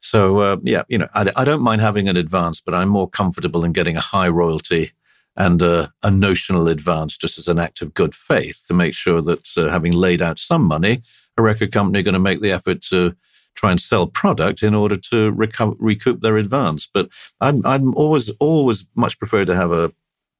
so, 0.00 0.38
uh, 0.38 0.56
yeah, 0.62 0.82
you 0.88 0.98
know, 0.98 1.08
I, 1.14 1.30
I, 1.36 1.44
don't 1.44 1.62
mind 1.62 1.80
having 1.80 2.08
an 2.08 2.16
advance, 2.16 2.60
but 2.60 2.74
I'm 2.74 2.88
more 2.88 3.08
comfortable 3.08 3.64
in 3.64 3.72
getting 3.72 3.96
a 3.96 4.00
high 4.00 4.28
royalty 4.28 4.92
and 5.36 5.60
a, 5.60 5.92
a 6.02 6.10
notional 6.10 6.68
advance 6.68 7.16
just 7.16 7.38
as 7.38 7.48
an 7.48 7.58
act 7.58 7.82
of 7.82 7.94
good 7.94 8.14
faith 8.14 8.60
to 8.68 8.74
make 8.74 8.94
sure 8.94 9.20
that 9.22 9.46
uh, 9.56 9.68
having 9.68 9.92
laid 9.92 10.22
out 10.22 10.38
some 10.38 10.62
money, 10.62 11.02
a 11.36 11.42
record 11.42 11.72
company 11.72 11.98
are 11.98 12.04
going 12.04 12.14
to 12.14 12.20
make 12.20 12.40
the 12.40 12.52
effort 12.52 12.82
to 12.82 13.16
try 13.54 13.70
and 13.72 13.80
sell 13.80 14.06
product 14.06 14.62
in 14.62 14.74
order 14.74 14.96
to 14.96 15.32
recoup, 15.32 15.76
recoup 15.80 16.20
their 16.20 16.36
advance. 16.36 16.88
But 16.92 17.08
I'm, 17.40 17.64
I'm 17.66 17.94
always, 17.94 18.30
always 18.38 18.84
much 18.94 19.18
prefer 19.18 19.44
to 19.44 19.54
have 19.54 19.72
a 19.72 19.92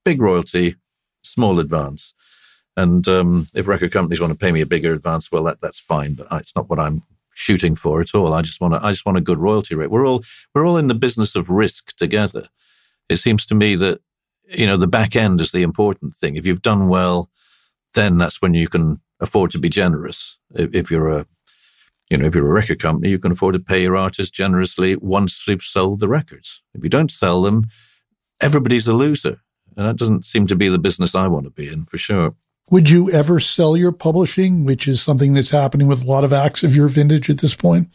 big 0.04 0.20
royalty, 0.20 0.76
small 1.22 1.58
advance. 1.58 2.14
And 2.76 3.08
um, 3.08 3.48
if 3.54 3.66
record 3.66 3.90
companies 3.90 4.20
want 4.20 4.32
to 4.32 4.38
pay 4.38 4.52
me 4.52 4.60
a 4.60 4.66
bigger 4.66 4.92
advance, 4.92 5.32
well, 5.32 5.42
that, 5.44 5.60
that's 5.60 5.80
fine. 5.80 6.14
But 6.14 6.28
it's 6.32 6.54
not 6.54 6.70
what 6.70 6.78
I'm 6.78 7.02
shooting 7.38 7.76
for 7.76 8.00
at 8.00 8.14
all. 8.14 8.34
I 8.34 8.42
just 8.42 8.60
want 8.60 8.74
to, 8.74 8.84
I 8.84 8.90
just 8.90 9.06
want 9.06 9.16
a 9.16 9.22
good 9.22 9.38
royalty 9.38 9.74
rate. 9.74 9.90
We're 9.90 10.06
all 10.06 10.24
we're 10.54 10.66
all 10.66 10.76
in 10.76 10.88
the 10.88 10.94
business 10.94 11.36
of 11.36 11.48
risk 11.48 11.96
together. 11.96 12.48
It 13.08 13.16
seems 13.16 13.46
to 13.46 13.54
me 13.54 13.76
that 13.76 14.00
you 14.48 14.66
know 14.66 14.76
the 14.76 14.86
back 14.86 15.14
end 15.14 15.40
is 15.40 15.52
the 15.52 15.62
important 15.62 16.14
thing. 16.14 16.36
If 16.36 16.46
you've 16.46 16.62
done 16.62 16.88
well, 16.88 17.30
then 17.94 18.18
that's 18.18 18.42
when 18.42 18.54
you 18.54 18.68
can 18.68 19.00
afford 19.20 19.52
to 19.52 19.58
be 19.58 19.68
generous. 19.68 20.38
If, 20.54 20.74
if 20.74 20.90
you're 20.90 21.10
a 21.10 21.26
you 22.10 22.16
know, 22.16 22.26
if 22.26 22.34
you're 22.34 22.48
a 22.48 22.52
record 22.52 22.80
company, 22.80 23.10
you 23.10 23.18
can 23.18 23.32
afford 23.32 23.52
to 23.52 23.60
pay 23.60 23.82
your 23.82 23.96
artists 23.96 24.30
generously 24.30 24.96
once 24.96 25.46
you've 25.46 25.62
sold 25.62 26.00
the 26.00 26.08
records. 26.08 26.62
If 26.74 26.82
you 26.82 26.88
don't 26.88 27.10
sell 27.10 27.42
them, 27.42 27.66
everybody's 28.40 28.88
a 28.88 28.94
loser. 28.94 29.40
And 29.76 29.86
that 29.86 29.96
doesn't 29.96 30.24
seem 30.24 30.46
to 30.46 30.56
be 30.56 30.68
the 30.68 30.78
business 30.78 31.14
I 31.14 31.26
want 31.26 31.44
to 31.44 31.50
be 31.50 31.68
in 31.68 31.84
for 31.84 31.98
sure. 31.98 32.34
Would 32.70 32.90
you 32.90 33.10
ever 33.10 33.40
sell 33.40 33.76
your 33.76 33.92
publishing, 33.92 34.64
which 34.64 34.86
is 34.86 35.00
something 35.00 35.32
that's 35.32 35.50
happening 35.50 35.86
with 35.86 36.04
a 36.04 36.06
lot 36.06 36.24
of 36.24 36.32
acts 36.32 36.62
of 36.62 36.76
your 36.76 36.88
vintage 36.88 37.30
at 37.30 37.38
this 37.38 37.54
point? 37.54 37.88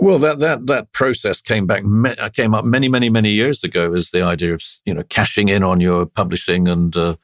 Well, 0.00 0.18
that 0.18 0.38
that 0.38 0.66
that 0.66 0.92
process 0.92 1.40
came 1.40 1.66
back 1.66 1.84
came 2.32 2.54
up 2.54 2.64
many 2.64 2.88
many 2.88 3.10
many 3.10 3.30
years 3.30 3.62
ago 3.62 3.92
as 3.92 4.10
the 4.10 4.22
idea 4.22 4.54
of 4.54 4.62
you 4.84 4.94
know 4.94 5.02
cashing 5.04 5.48
in 5.48 5.62
on 5.62 5.80
your 5.80 6.06
publishing 6.06 6.68
and 6.68 6.96
uh, 6.96 7.16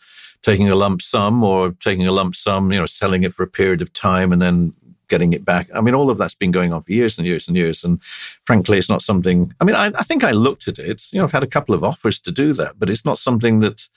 taking 0.43 0.69
a 0.69 0.75
lump 0.75 1.03
sum 1.03 1.43
or 1.43 1.73
taking 1.81 2.07
a 2.07 2.13
lump 2.13 2.37
sum, 2.37 2.71
you 2.71 2.79
know, 2.79 2.87
selling 2.87 3.25
it 3.25 3.35
for 3.35 3.43
a 3.43 3.49
period 3.49 3.83
of 3.83 3.93
time 3.93 4.33
and 4.33 4.41
then 4.41 4.73
getting 5.09 5.33
it 5.33 5.45
back. 5.45 5.69
I 5.75 5.81
mean, 5.81 5.95
all 5.95 6.11
of 6.11 6.19
that's 6.19 6.35
been 6.35 6.53
going 6.53 6.73
on 6.73 6.83
for 6.83 6.93
years 6.93 7.19
and 7.19 7.27
years 7.27 7.49
and 7.49 7.57
years. 7.57 7.83
And 7.83 8.01
frankly, 8.45 8.79
it's 8.79 8.89
not 8.89 9.03
something. 9.03 9.53
I 9.61 9.65
mean, 9.65 9.75
I, 9.75 9.87
I 9.87 10.03
think 10.03 10.23
I 10.23 10.31
looked 10.31 10.69
at 10.69 10.79
it. 10.79 11.03
You 11.11 11.19
know, 11.19 11.25
I've 11.25 11.33
had 11.33 11.43
a 11.45 11.49
couple 11.49 11.75
of 11.75 11.83
offers 11.83 12.21
to 12.21 12.33
do 12.33 12.53
that, 12.55 12.79
but 12.79 12.91
it's 12.91 13.05
not 13.05 13.19
something 13.19 13.61
that 13.61 13.89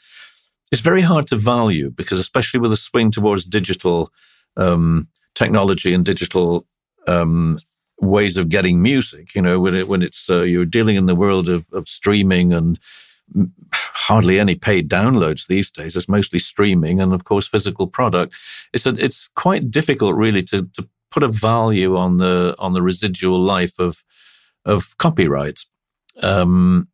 it's 0.72 0.82
very 0.82 1.02
hard 1.02 1.28
to 1.28 1.36
value 1.36 1.90
because, 1.90 2.20
especially 2.20 2.60
with 2.60 2.72
a 2.72 2.78
swing 2.78 3.12
towards 3.12 3.46
digital 3.46 4.12
um, 4.58 5.08
technology 5.36 5.94
and 5.94 6.06
digital 6.06 6.66
um, 7.08 7.58
ways 8.02 8.38
of 8.38 8.50
getting 8.50 8.82
music, 8.82 9.36
you 9.36 9.42
know, 9.42 9.60
when 9.60 9.76
it, 9.76 9.88
when 9.88 10.02
it's 10.02 10.30
uh, 10.30 10.42
you're 10.42 10.66
dealing 10.66 10.96
in 10.96 11.06
the 11.06 11.16
world 11.16 11.50
of, 11.50 11.66
of 11.72 11.88
streaming 11.88 12.54
and 12.54 12.80
hardly 13.74 14.40
any 14.40 14.56
paid 14.56 14.90
downloads 14.90 15.48
these 15.48 15.70
days. 15.70 15.96
It's 15.96 16.10
mostly 16.10 16.40
streaming 16.40 17.00
and, 17.00 17.14
of 17.14 17.24
course, 17.24 17.48
physical 17.48 17.88
product. 17.88 18.34
It's 18.74 18.86
a, 18.86 18.96
it's 18.98 19.30
quite 19.36 19.72
difficult, 19.72 20.16
really, 20.16 20.44
to 20.44 20.70
to 20.74 20.88
put 21.12 21.24
a 21.24 21.28
value 21.28 21.98
on 21.98 22.18
the 22.18 22.56
on 22.60 22.74
the 22.74 22.82
residual 22.82 23.40
life 23.40 23.74
of 23.80 24.04
of 24.66 24.98
copyright. 24.98 25.60
Um, 26.22 26.88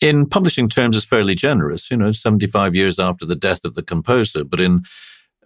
in 0.00 0.26
publishing 0.26 0.68
terms 0.68 0.96
is 0.96 1.04
fairly 1.04 1.34
generous, 1.34 1.90
you 1.90 1.96
know, 1.96 2.12
75 2.12 2.74
years 2.74 2.98
after 2.98 3.26
the 3.26 3.36
death 3.36 3.64
of 3.64 3.74
the 3.74 3.82
composer. 3.82 4.44
But 4.44 4.60
in 4.60 4.84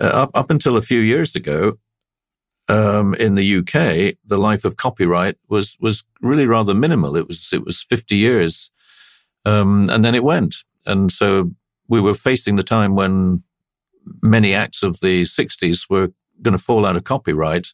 uh, 0.00 0.04
up, 0.04 0.30
up 0.34 0.50
until 0.50 0.76
a 0.76 0.82
few 0.82 1.00
years 1.00 1.36
ago, 1.36 1.78
um, 2.68 3.14
in 3.14 3.36
the 3.36 3.58
UK, 3.58 4.16
the 4.26 4.38
life 4.38 4.64
of 4.64 4.76
copyright 4.76 5.36
was 5.48 5.76
was 5.80 6.04
really 6.22 6.46
rather 6.46 6.74
minimal. 6.74 7.16
It 7.16 7.28
was 7.28 7.50
it 7.52 7.64
was 7.64 7.82
50 7.82 8.16
years 8.16 8.70
Um, 9.46 9.86
and 9.90 10.04
then 10.04 10.16
it 10.16 10.24
went. 10.24 10.56
And 10.86 11.12
so 11.12 11.52
we 11.88 12.00
were 12.02 12.14
facing 12.14 12.56
the 12.56 12.64
time 12.64 12.96
when 12.96 13.44
many 14.22 14.54
acts 14.54 14.84
of 14.84 15.00
the 15.00 15.24
60s 15.24 15.90
were 15.90 16.10
going 16.42 16.56
to 16.56 16.64
fall 16.64 16.86
out 16.86 16.96
of 16.96 17.04
copyright. 17.04 17.68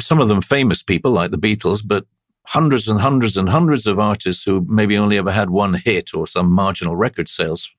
Some 0.00 0.20
of 0.20 0.28
them 0.28 0.42
famous 0.42 0.82
people 0.82 1.12
like 1.12 1.32
the 1.32 1.38
Beatles, 1.38 1.82
but 1.86 2.06
hundreds 2.48 2.88
and 2.88 3.00
hundreds 3.00 3.36
and 3.36 3.48
hundreds 3.48 3.86
of 3.86 3.98
artists 3.98 4.44
who 4.44 4.64
maybe 4.68 4.96
only 4.96 5.18
ever 5.18 5.32
had 5.32 5.50
one 5.50 5.74
hit 5.74 6.14
or 6.14 6.26
some 6.26 6.50
marginal 6.50 6.96
record 6.96 7.28
sales. 7.28 7.70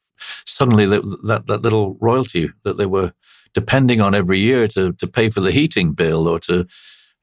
Suddenly, 0.46 0.86
that, 0.88 1.44
that 1.48 1.62
little 1.62 1.96
royalty 2.00 2.52
that 2.64 2.78
they 2.78 2.86
were 2.86 3.14
depending 3.54 4.02
on 4.02 4.14
every 4.14 4.40
year 4.40 4.68
to, 4.68 4.94
to 4.94 5.08
pay 5.08 5.30
for 5.30 5.40
the 5.40 5.52
heating 5.52 5.94
bill 5.94 6.28
or 6.28 6.40
to, 6.40 6.68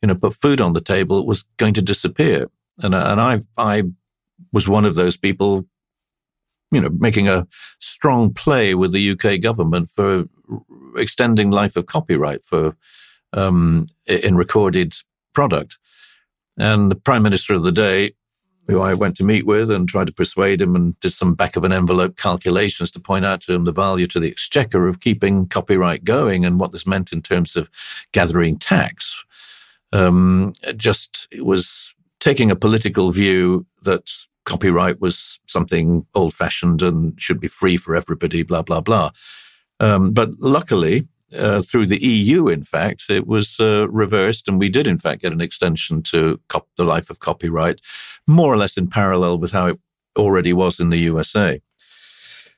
you 0.01 0.09
know, 0.09 0.15
put 0.15 0.35
food 0.35 0.61
on 0.61 0.73
the 0.73 0.81
table 0.81 1.27
was 1.27 1.45
going 1.57 1.75
to 1.75 1.83
disappear. 1.83 2.49
And, 2.79 2.95
and 2.95 3.21
I, 3.21 3.43
I 3.57 3.85
was 4.53 4.69
one 4.69 4.85
of 4.85 4.95
those 4.95 5.17
people 5.17 5.67
you 6.75 6.81
know, 6.81 6.91
making 6.99 7.29
a 7.29 7.47
strong 7.79 8.35
play 8.35 8.75
with 8.75 8.93
the 8.93 9.11
UK 9.13 9.41
government 9.41 9.91
for 9.95 10.25
extending 10.97 11.51
life 11.51 11.77
of 11.77 11.87
copyright 11.87 12.45
for 12.45 12.77
um, 13.33 13.87
in 14.07 14.35
recorded 14.35 14.95
product. 15.33 15.79
And 16.57 16.91
the 16.91 16.97
prime 16.97 17.23
minister 17.23 17.55
of 17.55 17.63
the 17.63 17.73
day, 17.73 18.13
who 18.67 18.81
I 18.81 18.95
went 18.95 19.17
to 19.17 19.25
meet 19.25 19.45
with 19.45 19.71
and 19.71 19.89
tried 19.89 20.07
to 20.07 20.13
persuade 20.13 20.63
him 20.63 20.75
and 20.75 20.99
did 21.01 21.11
some 21.11 21.35
back 21.35 21.57
of 21.57 21.65
an 21.65 21.73
envelope 21.73 22.17
calculations 22.17 22.91
to 22.93 23.01
point 23.01 23.27
out 23.27 23.43
to 23.43 23.55
him 23.55 23.65
the 23.65 23.73
value 23.73 24.07
to 24.07 24.21
the 24.21 24.31
exchequer 24.31 24.89
of 24.89 25.01
keeping 25.01 25.47
copyright 25.47 26.05
going 26.05 26.47
and 26.47 26.59
what 26.59 26.73
this 26.73 26.87
meant 26.87 27.13
in 27.13 27.21
terms 27.21 27.57
of 27.57 27.69
gathering 28.13 28.59
tax. 28.59 29.23
Um, 29.93 30.55
just 30.77 31.29
was 31.41 31.95
taking 32.21 32.51
a 32.51 32.57
political 32.57 33.11
view 33.11 33.67
that 33.83 34.11
copyright 34.45 35.01
was 35.01 35.39
something 35.47 36.07
old 36.15 36.35
fashioned 36.35 36.83
and 36.83 37.21
should 37.21 37.41
be 37.41 37.49
free 37.49 37.77
for 37.77 37.95
everybody, 37.95 38.43
blah, 38.43 38.63
blah, 38.63 38.81
blah. 38.81 39.11
Um, 39.81 40.13
but 40.13 40.31
luckily, 40.39 41.07
uh, 41.37 41.63
through 41.63 41.87
the 41.87 42.03
EU, 42.03 42.49
in 42.49 42.65
fact, 42.65 43.11
it 43.11 43.27
was 43.27 43.59
uh, 43.61 43.89
reversed, 43.89 44.49
and 44.49 44.59
we 44.59 44.69
did, 44.69 44.87
in 44.87 44.99
fact, 44.99 45.23
get 45.23 45.33
an 45.33 45.41
extension 45.41 46.03
to 46.03 46.41
cop- 46.49 46.69
the 46.77 46.85
life 46.85 47.11
of 47.11 47.19
copyright, 47.19 47.81
more 48.27 48.53
or 48.53 48.57
less 48.57 48.77
in 48.77 48.89
parallel 48.89 49.39
with 49.39 49.53
how 49.53 49.67
it 49.67 49.79
already 50.17 50.53
was 50.53 50.81
in 50.81 50.91
the 50.91 50.99
USA. 50.99 51.61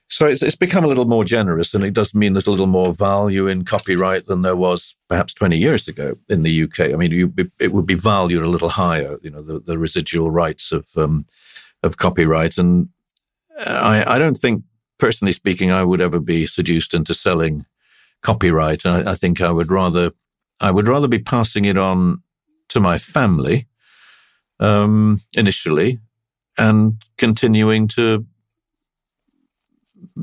So 0.09 0.25
it's, 0.27 0.41
it's 0.41 0.55
become 0.55 0.85
a 0.85 0.87
little 0.87 1.05
more 1.05 1.25
generous, 1.25 1.73
and 1.73 1.83
it 1.83 1.93
does 1.93 2.13
mean 2.13 2.33
there's 2.33 2.47
a 2.47 2.51
little 2.51 2.67
more 2.67 2.93
value 2.93 3.47
in 3.47 3.65
copyright 3.65 4.27
than 4.27 4.41
there 4.41 4.55
was 4.55 4.95
perhaps 5.09 5.33
20 5.33 5.57
years 5.57 5.87
ago 5.87 6.17
in 6.29 6.43
the 6.43 6.63
UK. 6.63 6.79
I 6.79 6.95
mean, 6.95 7.11
you, 7.11 7.33
it 7.59 7.73
would 7.73 7.85
be 7.85 7.93
valued 7.93 8.43
a 8.43 8.49
little 8.49 8.69
higher, 8.69 9.17
you 9.21 9.29
know, 9.29 9.41
the, 9.41 9.59
the 9.59 9.77
residual 9.77 10.31
rights 10.31 10.71
of 10.71 10.85
um, 10.95 11.25
of 11.83 11.97
copyright. 11.97 12.57
And 12.57 12.89
I, 13.59 14.15
I 14.15 14.17
don't 14.17 14.37
think, 14.37 14.63
personally 14.97 15.31
speaking, 15.31 15.71
I 15.71 15.83
would 15.83 16.01
ever 16.01 16.19
be 16.19 16.45
seduced 16.45 16.93
into 16.93 17.13
selling 17.13 17.65
copyright. 18.21 18.85
I, 18.85 19.11
I 19.11 19.15
think 19.15 19.41
I 19.41 19.51
would 19.51 19.71
rather, 19.71 20.11
I 20.59 20.71
would 20.71 20.87
rather 20.87 21.07
be 21.07 21.19
passing 21.19 21.65
it 21.65 21.77
on 21.77 22.21
to 22.69 22.79
my 22.79 22.97
family 22.97 23.67
um, 24.59 25.21
initially, 25.35 25.99
and 26.57 27.01
continuing 27.17 27.87
to, 27.87 28.25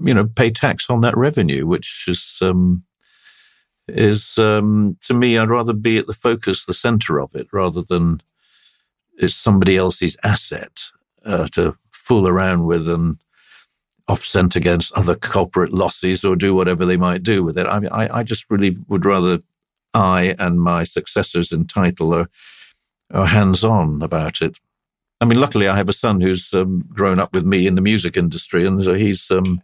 you 0.05 0.15
know, 0.15 0.27
pay 0.27 0.51
tax 0.51 0.91
on 0.91 1.01
that 1.03 1.17
revenue, 1.17 1.67
which 1.67 2.05
is 2.09 2.39
um, 2.43 2.83
is 3.87 4.39
um, 4.39 4.97
to 5.03 5.15
me, 5.15 5.39
I'd 5.39 5.51
rather 5.51 5.73
be 5.73 5.99
at 5.99 6.07
the 6.07 6.15
focus, 6.15 6.65
the 6.65 6.75
center 6.75 7.21
of 7.21 7.35
it, 7.35 7.47
rather 7.53 7.83
than 7.83 8.23
it's 9.17 9.35
somebody 9.35 9.77
else's 9.77 10.17
asset 10.25 10.81
uh, 11.25 11.47
to 11.53 11.77
fool 11.91 12.27
around 12.27 12.65
with 12.65 12.89
and 12.89 13.19
offset 14.09 14.55
against 14.55 14.93
other 14.93 15.15
corporate 15.15 15.73
losses 15.73 16.25
or 16.25 16.37
do 16.37 16.55
whatever 16.55 16.85
they 16.85 16.97
might 16.97 17.23
do 17.23 17.43
with 17.43 17.57
it. 17.57 17.67
I 17.67 17.79
mean, 17.79 17.91
I, 17.91 18.19
I 18.19 18.23
just 18.23 18.45
really 18.51 18.77
would 18.89 19.05
rather 19.05 19.39
I 19.95 20.35
and 20.39 20.61
my 20.61 20.85
successors 20.85 21.53
in 21.53 21.67
title 21.67 22.13
are, 22.15 22.29
are 23.13 23.27
hands 23.27 23.65
on 23.65 24.03
about 24.03 24.43
it. 24.43 24.59
I 25.21 25.25
mean, 25.25 25.41
luckily, 25.41 25.69
I 25.69 25.77
have 25.77 25.89
a 25.89 25.93
son 25.93 26.21
who's 26.21 26.53
um, 26.53 26.85
grown 26.93 27.19
up 27.19 27.33
with 27.33 27.45
me 27.45 27.67
in 27.67 27.77
the 27.77 27.81
music 27.81 28.17
industry, 28.17 28.67
and 28.67 28.83
so 28.83 28.95
he's, 28.95 29.31
um, 29.31 29.63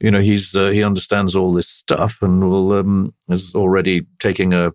you 0.00 0.10
know, 0.10 0.20
he's 0.20 0.54
uh, 0.54 0.68
he 0.68 0.82
understands 0.82 1.34
all 1.34 1.52
this 1.52 1.68
stuff, 1.68 2.20
and 2.20 2.50
will 2.50 2.72
um, 2.72 3.14
is 3.30 3.54
already 3.54 4.06
taking 4.18 4.52
a 4.52 4.72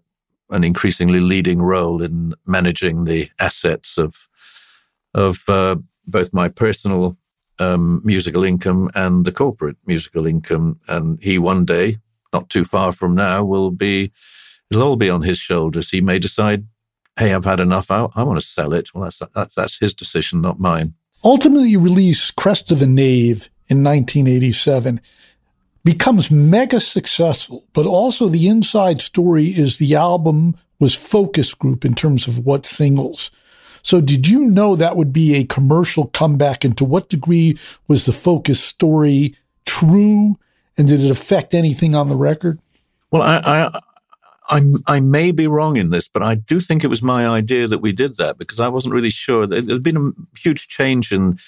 an 0.50 0.64
increasingly 0.64 1.20
leading 1.20 1.62
role 1.62 2.02
in 2.02 2.34
managing 2.46 3.04
the 3.04 3.30
assets 3.40 3.98
of 3.98 4.16
of 5.14 5.44
uh, 5.50 5.76
both 6.08 6.34
my 6.34 6.48
personal 6.48 7.18
um, 7.60 8.02
musical 8.04 8.44
income 8.44 8.90
and 8.96 9.26
the 9.26 9.32
corporate 9.32 9.78
musical 9.86 10.26
income. 10.26 10.80
And 10.88 11.22
he 11.22 11.38
one 11.38 11.66
day, 11.66 11.98
not 12.34 12.50
too 12.50 12.66
far 12.66 12.92
from 12.92 13.16
now, 13.16 13.44
will 13.44 13.72
be, 13.72 14.12
it'll 14.70 14.84
all 14.84 14.96
be 14.96 15.10
on 15.10 15.22
his 15.22 15.38
shoulders. 15.38 15.92
He 15.92 16.02
may 16.02 16.20
decide, 16.20 16.68
hey, 17.18 17.34
I've 17.34 17.46
had 17.46 17.60
enough. 17.60 17.90
I, 17.92 18.08
I 18.16 18.24
want 18.24 18.40
to 18.40 18.46
sell 18.46 18.74
it. 18.74 18.94
Well, 18.94 19.06
that's, 19.06 19.22
that's, 19.34 19.56
that's 19.56 19.80
his 19.80 19.94
decision, 19.94 20.42
not 20.42 20.60
mine. 20.60 20.94
Ultimately 21.24 21.76
release 21.78 22.32
Crest 22.32 22.72
of 22.72 22.80
the 22.80 22.88
Knave 22.88 23.50
in 23.70 23.84
1987 23.84 25.02
becomes 25.84 26.30
mega 26.30 26.80
successful, 26.80 27.64
but 27.74 27.86
also 27.86 28.28
the 28.28 28.48
inside 28.48 29.02
story 29.02 29.48
is 29.48 29.78
the 29.78 29.96
album 29.96 30.56
was 30.80 30.94
focus 30.94 31.54
group 31.54 31.86
in 31.86 31.96
terms 31.96 32.28
of 32.28 32.46
what 32.46 32.66
singles. 32.66 33.32
So 33.88 34.02
did 34.02 34.28
you 34.28 34.42
know 34.42 34.76
that 34.76 34.98
would 34.98 35.14
be 35.14 35.36
a 35.36 35.46
commercial 35.46 36.08
comeback? 36.08 36.66
And 36.66 36.78
to 36.78 36.84
what 36.84 37.08
degree 37.08 37.58
was 37.88 38.06
the 38.06 38.12
focus 38.12 38.62
story 38.62 39.38
true? 39.66 40.38
And 40.78 40.90
did 40.90 41.02
it 41.02 41.10
affect 41.10 41.54
anything 41.54 41.96
on 41.96 42.10
the 42.10 42.18
record? 42.18 42.60
Well, 43.12 43.22
I, 43.22 43.38
I, 43.38 43.80
I, 44.50 44.72
I 44.88 45.00
may 45.00 45.32
be 45.32 45.48
wrong 45.48 45.78
in 45.78 45.92
this, 45.92 46.10
but 46.10 46.22
I 46.22 46.36
do 46.36 46.60
think 46.60 46.84
it 46.84 46.90
was 46.90 47.02
my 47.02 47.26
idea 47.26 47.66
that 47.66 47.78
we 47.78 47.94
did 47.94 48.18
that 48.18 48.38
because 48.38 48.60
I 48.60 48.68
wasn't 48.68 48.94
really 48.94 49.10
sure. 49.10 49.48
There'd 49.48 49.84
been 49.84 50.14
a 50.36 50.38
huge 50.38 50.68
change 50.68 51.14
in, 51.14 51.40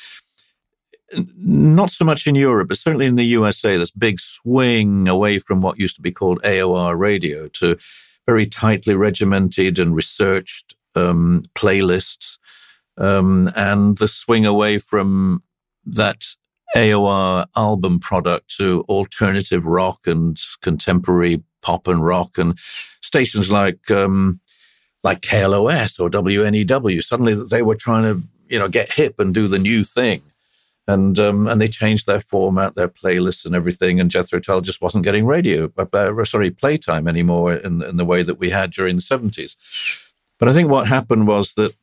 not 1.40 1.92
so 1.92 2.06
much 2.06 2.26
in 2.26 2.36
Europe, 2.36 2.70
but 2.70 2.78
certainly 2.78 3.06
in 3.06 3.16
the 3.16 3.26
USA, 3.26 3.76
this 3.76 3.92
big 3.92 4.18
swing 4.22 5.10
away 5.10 5.40
from 5.40 5.60
what 5.60 5.78
used 5.78 5.98
to 5.98 6.02
be 6.02 6.14
called 6.14 6.42
AOR 6.44 6.98
radio 6.98 7.50
to 7.50 7.78
very 8.26 8.46
tightly 8.46 8.96
regimented 8.96 9.78
and 9.78 9.94
researched 9.94 10.76
um, 11.00 11.44
playlists 11.56 12.38
um, 12.98 13.50
and 13.56 13.98
the 13.98 14.08
swing 14.08 14.46
away 14.46 14.78
from 14.78 15.42
that 15.86 16.26
AOR 16.76 17.46
album 17.56 18.00
product 18.00 18.56
to 18.58 18.86
alternative 18.88 19.66
rock 19.66 20.06
and 20.06 20.40
contemporary 20.62 21.44
pop 21.62 21.88
and 21.88 22.06
rock 22.06 22.38
and 22.38 22.58
stations 23.02 23.52
like 23.52 23.90
um, 23.90 24.40
like 25.04 25.22
KLOS 25.22 26.00
or 26.00 26.10
WNEW. 26.10 27.04
Suddenly 27.04 27.34
they 27.34 27.62
were 27.62 27.76
trying 27.76 28.04
to 28.04 28.28
you 28.48 28.60
know 28.60 28.68
get 28.68 28.94
hip 28.94 29.20
and 29.20 29.34
do 29.34 29.48
the 29.48 29.60
new 29.60 29.84
thing. 29.84 30.22
And 30.88 31.20
um, 31.20 31.48
and 31.48 31.62
they 31.62 31.68
changed 31.68 32.08
their 32.08 32.20
format, 32.20 32.74
their 32.74 32.88
playlists, 32.88 33.46
and 33.46 33.56
everything. 33.56 34.00
And 34.00 34.10
Jethro 34.10 34.40
Tull 34.40 34.62
just 34.62 34.82
wasn't 34.82 35.04
getting 35.04 35.28
radio, 35.28 35.72
uh, 35.78 36.26
sorry, 36.26 36.50
playtime 36.50 37.08
anymore 37.08 37.54
in, 37.54 37.84
in 37.84 37.98
the 37.98 38.06
way 38.06 38.24
that 38.24 38.40
we 38.40 38.50
had 38.50 38.72
during 38.72 38.96
the 38.96 39.02
seventies. 39.02 39.56
But 40.40 40.50
I 40.50 40.54
think 40.54 40.70
what 40.70 40.88
happened 40.88 41.28
was 41.28 41.54
that 41.54 41.76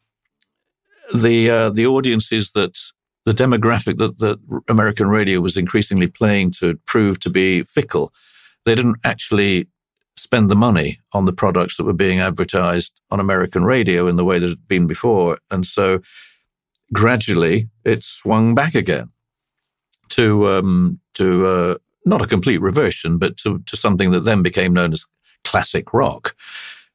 the 1.14 1.50
uh, 1.50 1.70
the 1.70 1.86
audiences 1.86 2.52
that 2.52 2.76
the 3.24 3.32
demographic 3.32 3.98
that, 3.98 4.18
that 4.18 4.38
American 4.68 5.08
radio 5.08 5.40
was 5.40 5.56
increasingly 5.56 6.06
playing 6.06 6.52
to 6.52 6.76
proved 6.86 7.22
to 7.22 7.30
be 7.30 7.62
fickle, 7.62 8.12
they 8.64 8.74
didn't 8.74 8.98
actually 9.04 9.68
spend 10.16 10.50
the 10.50 10.56
money 10.56 11.00
on 11.12 11.26
the 11.26 11.32
products 11.32 11.76
that 11.76 11.84
were 11.84 11.92
being 11.92 12.20
advertised 12.20 13.00
on 13.10 13.20
American 13.20 13.64
radio 13.64 14.08
in 14.08 14.16
the 14.16 14.24
way 14.24 14.38
that 14.38 14.46
it 14.46 14.50
had 14.50 14.68
been 14.68 14.86
before. 14.86 15.38
And 15.50 15.66
so 15.66 16.00
gradually 16.92 17.68
it 17.84 18.02
swung 18.02 18.54
back 18.54 18.74
again 18.74 19.10
to 20.10 20.48
um, 20.48 21.00
to 21.14 21.46
uh, 21.46 21.74
not 22.04 22.22
a 22.22 22.26
complete 22.26 22.60
reversion, 22.60 23.18
but 23.18 23.36
to, 23.38 23.58
to 23.66 23.76
something 23.76 24.12
that 24.12 24.20
then 24.20 24.42
became 24.42 24.72
known 24.72 24.92
as 24.92 25.04
classic 25.44 25.92
rock. 25.92 26.34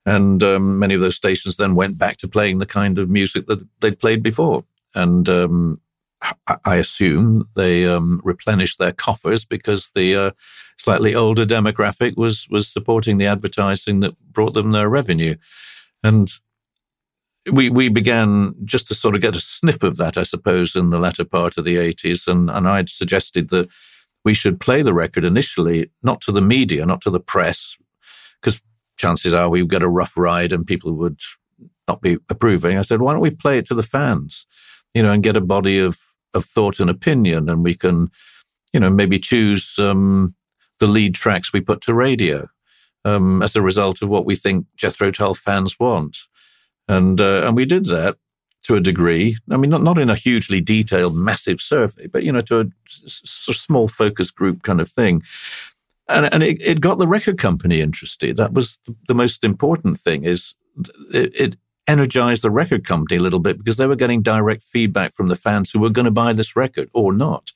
And 0.05 0.41
um, 0.43 0.79
many 0.79 0.95
of 0.95 1.01
those 1.01 1.15
stations 1.15 1.57
then 1.57 1.75
went 1.75 1.97
back 1.97 2.17
to 2.17 2.27
playing 2.27 2.57
the 2.57 2.65
kind 2.65 2.97
of 2.97 3.09
music 3.09 3.47
that 3.47 3.67
they'd 3.81 3.99
played 3.99 4.23
before. 4.23 4.65
And 4.95 5.29
um, 5.29 5.81
I 6.65 6.75
assume 6.75 7.47
they 7.55 7.85
um, 7.87 8.21
replenished 8.23 8.79
their 8.79 8.91
coffers 8.91 9.45
because 9.45 9.91
the 9.95 10.15
uh, 10.15 10.31
slightly 10.77 11.15
older 11.15 11.45
demographic 11.45 12.17
was 12.17 12.47
was 12.49 12.67
supporting 12.67 13.17
the 13.17 13.27
advertising 13.27 13.99
that 14.01 14.19
brought 14.31 14.53
them 14.53 14.71
their 14.71 14.89
revenue. 14.89 15.35
And 16.03 16.31
we 17.51 17.69
we 17.69 17.89
began 17.89 18.55
just 18.65 18.87
to 18.87 18.95
sort 18.95 19.15
of 19.15 19.21
get 19.21 19.35
a 19.35 19.41
sniff 19.41 19.83
of 19.83 19.97
that, 19.97 20.17
I 20.17 20.23
suppose, 20.23 20.75
in 20.75 20.89
the 20.89 20.99
latter 20.99 21.25
part 21.25 21.57
of 21.57 21.65
the 21.65 21.77
80s. 21.77 22.27
And, 22.27 22.49
and 22.49 22.67
I'd 22.67 22.89
suggested 22.89 23.49
that 23.49 23.69
we 24.23 24.33
should 24.33 24.59
play 24.59 24.81
the 24.81 24.93
record 24.93 25.25
initially, 25.25 25.89
not 26.03 26.21
to 26.21 26.31
the 26.31 26.41
media, 26.41 26.85
not 26.85 27.01
to 27.01 27.09
the 27.09 27.19
press, 27.19 27.77
because 28.39 28.61
chances 29.01 29.33
are 29.33 29.49
we 29.49 29.61
would 29.61 29.71
get 29.71 29.83
a 29.83 29.89
rough 29.89 30.15
ride 30.15 30.53
and 30.53 30.65
people 30.67 30.93
would 30.93 31.19
not 31.87 32.01
be 32.01 32.17
approving. 32.29 32.77
I 32.77 32.83
said, 32.83 33.01
why 33.01 33.13
don't 33.13 33.21
we 33.21 33.31
play 33.43 33.57
it 33.57 33.65
to 33.67 33.75
the 33.75 33.83
fans, 33.95 34.45
you 34.93 35.03
know, 35.03 35.11
and 35.11 35.23
get 35.23 35.37
a 35.37 35.41
body 35.41 35.79
of 35.79 35.97
of 36.33 36.45
thought 36.45 36.79
and 36.79 36.89
opinion, 36.89 37.49
and 37.49 37.61
we 37.63 37.75
can, 37.75 38.09
you 38.73 38.79
know, 38.79 38.89
maybe 38.89 39.19
choose 39.19 39.77
um, 39.79 40.33
the 40.79 40.87
lead 40.87 41.13
tracks 41.13 41.51
we 41.51 41.59
put 41.61 41.81
to 41.81 41.93
radio 41.93 42.47
um, 43.03 43.41
as 43.43 43.55
a 43.55 43.61
result 43.61 44.01
of 44.01 44.09
what 44.09 44.25
we 44.25 44.35
think 44.35 44.65
Jethro 44.77 45.11
Tull 45.11 45.33
fans 45.33 45.77
want, 45.79 46.17
and 46.87 47.19
uh, 47.19 47.41
and 47.45 47.55
we 47.55 47.65
did 47.65 47.85
that 47.85 48.15
to 48.63 48.75
a 48.75 48.79
degree. 48.79 49.37
I 49.49 49.57
mean, 49.57 49.71
not 49.71 49.83
not 49.83 49.97
in 49.99 50.09
a 50.09 50.15
hugely 50.15 50.61
detailed, 50.61 51.15
massive 51.15 51.59
survey, 51.59 52.07
but 52.07 52.23
you 52.23 52.31
know, 52.31 52.41
to 52.41 52.59
a 52.59 52.65
s- 52.87 53.21
s- 53.25 53.57
small 53.57 53.87
focus 53.87 54.31
group 54.31 54.63
kind 54.63 54.79
of 54.81 54.89
thing. 54.89 55.23
And, 56.07 56.33
and 56.33 56.43
it, 56.43 56.61
it 56.61 56.81
got 56.81 56.97
the 56.97 57.07
record 57.07 57.37
company 57.37 57.81
interested. 57.81 58.37
That 58.37 58.53
was 58.53 58.79
the 59.07 59.13
most 59.13 59.43
important 59.43 59.97
thing. 59.97 60.23
Is 60.23 60.55
it, 61.13 61.33
it 61.39 61.57
energized 61.87 62.43
the 62.43 62.51
record 62.51 62.85
company 62.85 63.17
a 63.17 63.21
little 63.21 63.39
bit 63.39 63.57
because 63.57 63.77
they 63.77 63.87
were 63.87 63.95
getting 63.95 64.21
direct 64.21 64.63
feedback 64.63 65.13
from 65.13 65.27
the 65.27 65.35
fans 65.35 65.71
who 65.71 65.79
were 65.79 65.89
going 65.89 66.05
to 66.05 66.11
buy 66.11 66.33
this 66.33 66.55
record 66.55 66.89
or 66.93 67.13
not. 67.13 67.51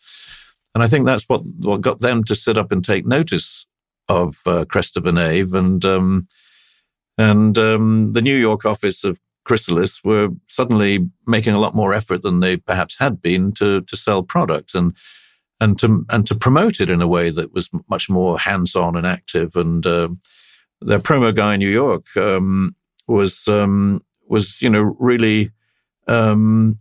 And 0.74 0.84
I 0.84 0.88
think 0.88 1.06
that's 1.06 1.24
what, 1.30 1.46
what 1.60 1.82
got 1.82 2.00
them 2.00 2.24
to 2.26 2.36
sit 2.36 2.58
up 2.58 2.72
and 2.72 2.84
take 2.84 3.06
notice 3.06 3.66
of 4.10 4.38
uh, 4.46 4.66
Crest 4.66 4.98
of 4.98 5.06
a 5.06 5.12
Knave. 5.12 5.54
And, 5.54 5.84
um, 5.86 6.28
and 7.18 7.58
um, 7.58 8.14
the 8.14 8.22
New 8.22 8.36
York 8.36 8.66
office 8.66 9.04
of 9.04 9.20
Chrysalis 9.46 10.04
were 10.04 10.30
suddenly 10.48 11.10
making 11.26 11.54
a 11.54 11.60
lot 11.60 11.76
more 11.76 11.94
effort 11.94 12.24
than 12.24 12.40
they 12.40 12.58
perhaps 12.58 12.98
had 12.98 13.22
been 13.22 13.52
to, 13.54 13.82
to 13.82 13.98
sell 13.98 14.24
product 14.24 14.76
and, 14.76 14.94
and, 15.60 15.80
to, 15.80 16.06
and 16.10 16.28
to 16.28 16.36
promote 16.36 16.80
it 16.80 16.90
in 16.90 17.02
a 17.02 17.08
way 17.08 17.30
that 17.30 17.54
was 17.54 17.70
much 17.90 18.10
more 18.10 18.38
hands 18.40 18.76
on 18.76 18.96
and 18.96 19.08
active. 19.08 19.56
And 19.56 19.86
uh, 19.86 20.10
their 20.82 21.00
promo 21.00 21.34
guy 21.34 21.54
in 21.54 21.60
New 21.60 21.70
York 21.70 22.06
um, 22.18 22.76
was 23.08 23.48
um, 23.48 24.04
was 24.28 24.62
you 24.62 24.70
know 24.70 24.96
really 25.00 25.52
um, 26.08 26.80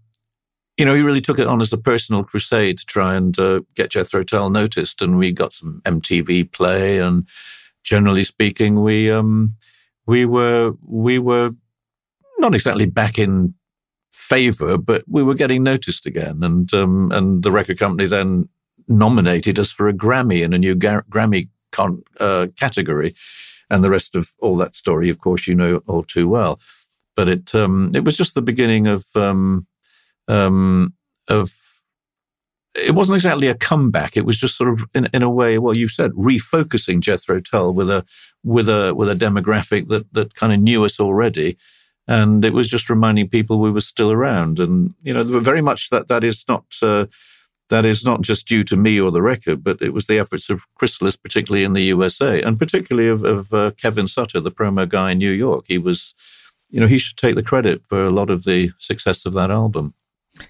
you 0.76 0.84
know 0.84 0.94
he 0.94 1.02
really 1.02 1.20
took 1.20 1.38
it 1.38 1.46
on 1.46 1.60
as 1.60 1.72
a 1.72 1.78
personal 1.78 2.24
crusade 2.24 2.78
to 2.78 2.86
try 2.86 3.14
and 3.14 3.38
uh, 3.38 3.60
get 3.74 3.90
Jethro 3.90 4.24
Tull 4.24 4.50
noticed, 4.50 5.02
and 5.02 5.18
we 5.18 5.32
got 5.32 5.52
some 5.52 5.80
MTV 5.84 6.52
play, 6.52 6.98
and 6.98 7.26
generally 7.82 8.24
speaking, 8.24 8.82
we 8.82 9.10
um, 9.10 9.54
we 10.06 10.24
were 10.24 10.72
we 10.82 11.18
were 11.18 11.50
not 12.38 12.54
exactly 12.54 12.86
back 12.86 13.18
in 13.18 13.54
favor, 14.12 14.78
but 14.78 15.04
we 15.06 15.22
were 15.22 15.34
getting 15.34 15.62
noticed 15.62 16.06
again, 16.06 16.42
and 16.42 16.72
um, 16.74 17.10
and 17.12 17.42
the 17.42 17.52
record 17.52 17.78
company 17.78 18.06
then 18.06 18.48
nominated 18.88 19.58
us 19.58 19.70
for 19.70 19.88
a 19.88 19.92
Grammy 19.92 20.42
in 20.42 20.52
a 20.52 20.58
new 20.58 20.74
Gar- 20.74 21.04
Grammy 21.10 21.48
con- 21.72 22.02
uh, 22.20 22.48
category, 22.58 23.14
and 23.70 23.82
the 23.82 23.90
rest 23.90 24.14
of 24.14 24.30
all 24.40 24.56
that 24.56 24.74
story, 24.74 25.08
of 25.10 25.20
course, 25.20 25.46
you 25.46 25.54
know 25.54 25.82
all 25.86 26.02
too 26.02 26.28
well 26.28 26.58
but 27.16 27.28
it 27.28 27.54
um, 27.54 27.90
it 27.94 28.04
was 28.04 28.16
just 28.16 28.34
the 28.34 28.42
beginning 28.42 28.86
of 28.86 29.04
um, 29.14 29.66
um, 30.28 30.94
of 31.28 31.52
it 32.74 32.94
wasn't 32.94 33.16
exactly 33.16 33.46
a 33.48 33.54
comeback. 33.54 34.16
It 34.16 34.26
was 34.26 34.36
just 34.36 34.56
sort 34.56 34.70
of 34.70 34.84
in, 34.94 35.08
in 35.14 35.22
a 35.22 35.30
way, 35.30 35.58
well, 35.58 35.74
you 35.74 35.88
said 35.88 36.10
refocusing 36.12 37.00
Jethro 37.00 37.40
Tull 37.40 37.72
with 37.72 37.88
a 37.88 38.04
with 38.42 38.68
a 38.68 38.94
with 38.94 39.08
a 39.08 39.14
demographic 39.14 39.88
that 39.88 40.12
that 40.12 40.34
kind 40.34 40.52
of 40.52 40.60
knew 40.60 40.84
us 40.84 40.98
already, 40.98 41.56
and 42.08 42.44
it 42.44 42.52
was 42.52 42.68
just 42.68 42.90
reminding 42.90 43.28
people 43.28 43.58
we 43.58 43.70
were 43.70 43.80
still 43.80 44.10
around. 44.10 44.58
And 44.58 44.94
you 45.02 45.14
know, 45.14 45.22
very 45.22 45.60
much 45.60 45.90
that 45.90 46.08
that 46.08 46.24
is 46.24 46.44
not. 46.48 46.64
Uh, 46.82 47.06
that 47.70 47.86
is 47.86 48.04
not 48.04 48.20
just 48.20 48.46
due 48.46 48.62
to 48.64 48.76
me 48.76 49.00
or 49.00 49.10
the 49.10 49.22
record, 49.22 49.64
but 49.64 49.80
it 49.80 49.94
was 49.94 50.06
the 50.06 50.18
efforts 50.18 50.50
of 50.50 50.64
Chrysalis, 50.74 51.16
particularly 51.16 51.64
in 51.64 51.72
the 51.72 51.82
USA, 51.84 52.40
and 52.40 52.58
particularly 52.58 53.08
of, 53.08 53.24
of 53.24 53.52
uh, 53.54 53.70
Kevin 53.76 54.06
Sutter, 54.06 54.40
the 54.40 54.50
promo 54.50 54.88
guy 54.88 55.12
in 55.12 55.18
New 55.18 55.30
York. 55.30 55.64
He 55.68 55.78
was 55.78 56.14
you 56.74 56.80
know, 56.80 56.88
he 56.88 56.98
should 56.98 57.16
take 57.16 57.36
the 57.36 57.42
credit 57.42 57.82
for 57.88 58.04
a 58.04 58.10
lot 58.10 58.30
of 58.30 58.42
the 58.42 58.72
success 58.78 59.24
of 59.24 59.32
that 59.34 59.48
album. 59.48 59.94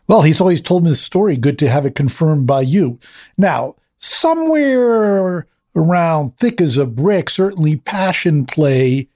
Well, 0.07 0.23
he's 0.23 0.41
always 0.41 0.62
told 0.62 0.85
me 0.85 0.89
the 0.89 0.97
story. 0.97 1.36
Good 1.36 1.59
to 1.59 1.69
have 1.69 1.85
it 1.85 1.95
confirmed 1.95 2.47
by 2.47 2.62
you. 2.62 2.99
Now, 3.36 3.77
somewhere 3.99 5.47
around 5.77 6.39
thick 6.39 6.62
as 6.62 6.78
a 6.78 6.86
brick, 6.86 7.28
certainly 7.28 7.77
passion 7.77 8.47
play, 8.47 9.09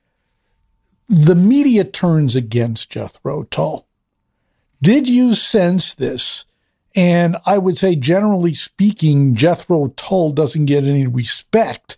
the 1.08 1.34
media 1.34 1.82
turns 1.82 2.36
against 2.36 2.90
Jethro 2.90 3.44
Tull. 3.44 3.88
Did 4.82 5.08
you 5.08 5.34
sense 5.34 5.94
this? 5.94 6.44
And 6.98 7.36
I 7.46 7.58
would 7.58 7.76
say, 7.76 7.94
generally 7.94 8.54
speaking, 8.54 9.36
Jethro 9.36 9.86
Tull 9.94 10.32
doesn't 10.32 10.64
get 10.64 10.82
any 10.82 11.06
respect, 11.06 11.96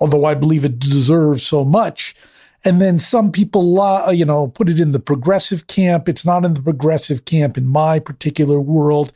although 0.00 0.24
I 0.24 0.34
believe 0.34 0.64
it 0.64 0.80
deserves 0.80 1.44
so 1.44 1.64
much. 1.64 2.16
And 2.64 2.80
then 2.80 2.98
some 2.98 3.30
people, 3.30 3.80
uh, 3.80 4.10
you 4.10 4.24
know, 4.24 4.48
put 4.48 4.68
it 4.68 4.80
in 4.80 4.90
the 4.90 4.98
progressive 4.98 5.68
camp. 5.68 6.08
It's 6.08 6.24
not 6.24 6.44
in 6.44 6.54
the 6.54 6.62
progressive 6.62 7.24
camp 7.24 7.56
in 7.56 7.68
my 7.68 8.00
particular 8.00 8.58
world. 8.60 9.12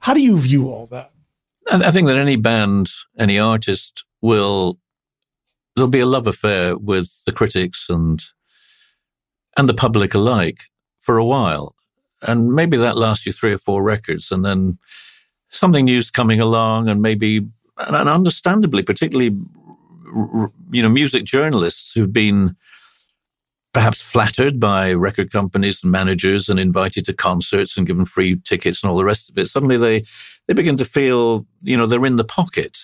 How 0.00 0.12
do 0.12 0.20
you 0.20 0.36
view 0.36 0.68
all 0.68 0.84
that? 0.88 1.10
I 1.70 1.90
think 1.90 2.06
that 2.08 2.18
any 2.18 2.36
band, 2.36 2.90
any 3.18 3.38
artist 3.38 4.04
will, 4.20 4.78
there'll 5.74 5.88
be 5.88 6.00
a 6.00 6.06
love 6.06 6.26
affair 6.26 6.76
with 6.76 7.18
the 7.24 7.32
critics 7.32 7.86
and, 7.88 8.22
and 9.56 9.70
the 9.70 9.74
public 9.74 10.12
alike 10.12 10.64
for 11.00 11.16
a 11.16 11.24
while. 11.24 11.75
And 12.22 12.54
maybe 12.54 12.76
that 12.76 12.96
lasts 12.96 13.26
you 13.26 13.32
three 13.32 13.52
or 13.52 13.58
four 13.58 13.82
records 13.82 14.30
and 14.30 14.44
then 14.44 14.78
something 15.50 15.84
new's 15.84 16.10
coming 16.10 16.40
along 16.40 16.88
and 16.88 17.02
maybe, 17.02 17.46
and 17.78 18.08
understandably, 18.08 18.82
particularly, 18.82 19.36
you 20.70 20.82
know, 20.82 20.88
music 20.88 21.24
journalists 21.24 21.92
who've 21.92 22.12
been, 22.12 22.56
perhaps 23.72 24.00
flattered 24.00 24.58
by 24.58 24.90
record 24.90 25.30
companies 25.30 25.82
and 25.82 25.92
managers 25.92 26.48
and 26.48 26.58
invited 26.58 27.04
to 27.04 27.12
concerts 27.12 27.76
and 27.76 27.86
given 27.86 28.06
free 28.06 28.36
tickets 28.36 28.82
and 28.82 28.90
all 28.90 28.96
the 28.96 29.04
rest 29.04 29.28
of 29.28 29.36
it, 29.36 29.48
suddenly 29.48 29.76
they, 29.76 30.02
they 30.46 30.54
begin 30.54 30.78
to 30.78 30.84
feel, 30.84 31.46
you 31.60 31.76
know, 31.76 31.86
they're 31.86 32.06
in 32.06 32.16
the 32.16 32.24
pocket 32.24 32.78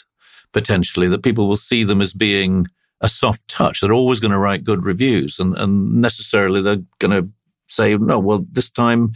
potentially, 0.53 1.09
that 1.09 1.23
people 1.23 1.49
will 1.49 1.57
see 1.57 1.83
them 1.83 2.03
as 2.03 2.13
being 2.13 2.67
a 3.01 3.09
soft 3.09 3.49
touch. 3.49 3.81
They're 3.81 3.93
always 3.93 4.21
going 4.21 4.33
to 4.33 4.39
write 4.39 4.65
good 4.65 4.85
reviews 4.85 5.39
and, 5.39 5.57
and 5.57 6.01
necessarily 6.01 6.61
they're 6.61 6.83
going 6.99 7.23
to 7.23 7.31
say, 7.73 7.97
no, 7.97 8.19
well, 8.19 8.45
this 8.51 8.71
time 8.71 9.13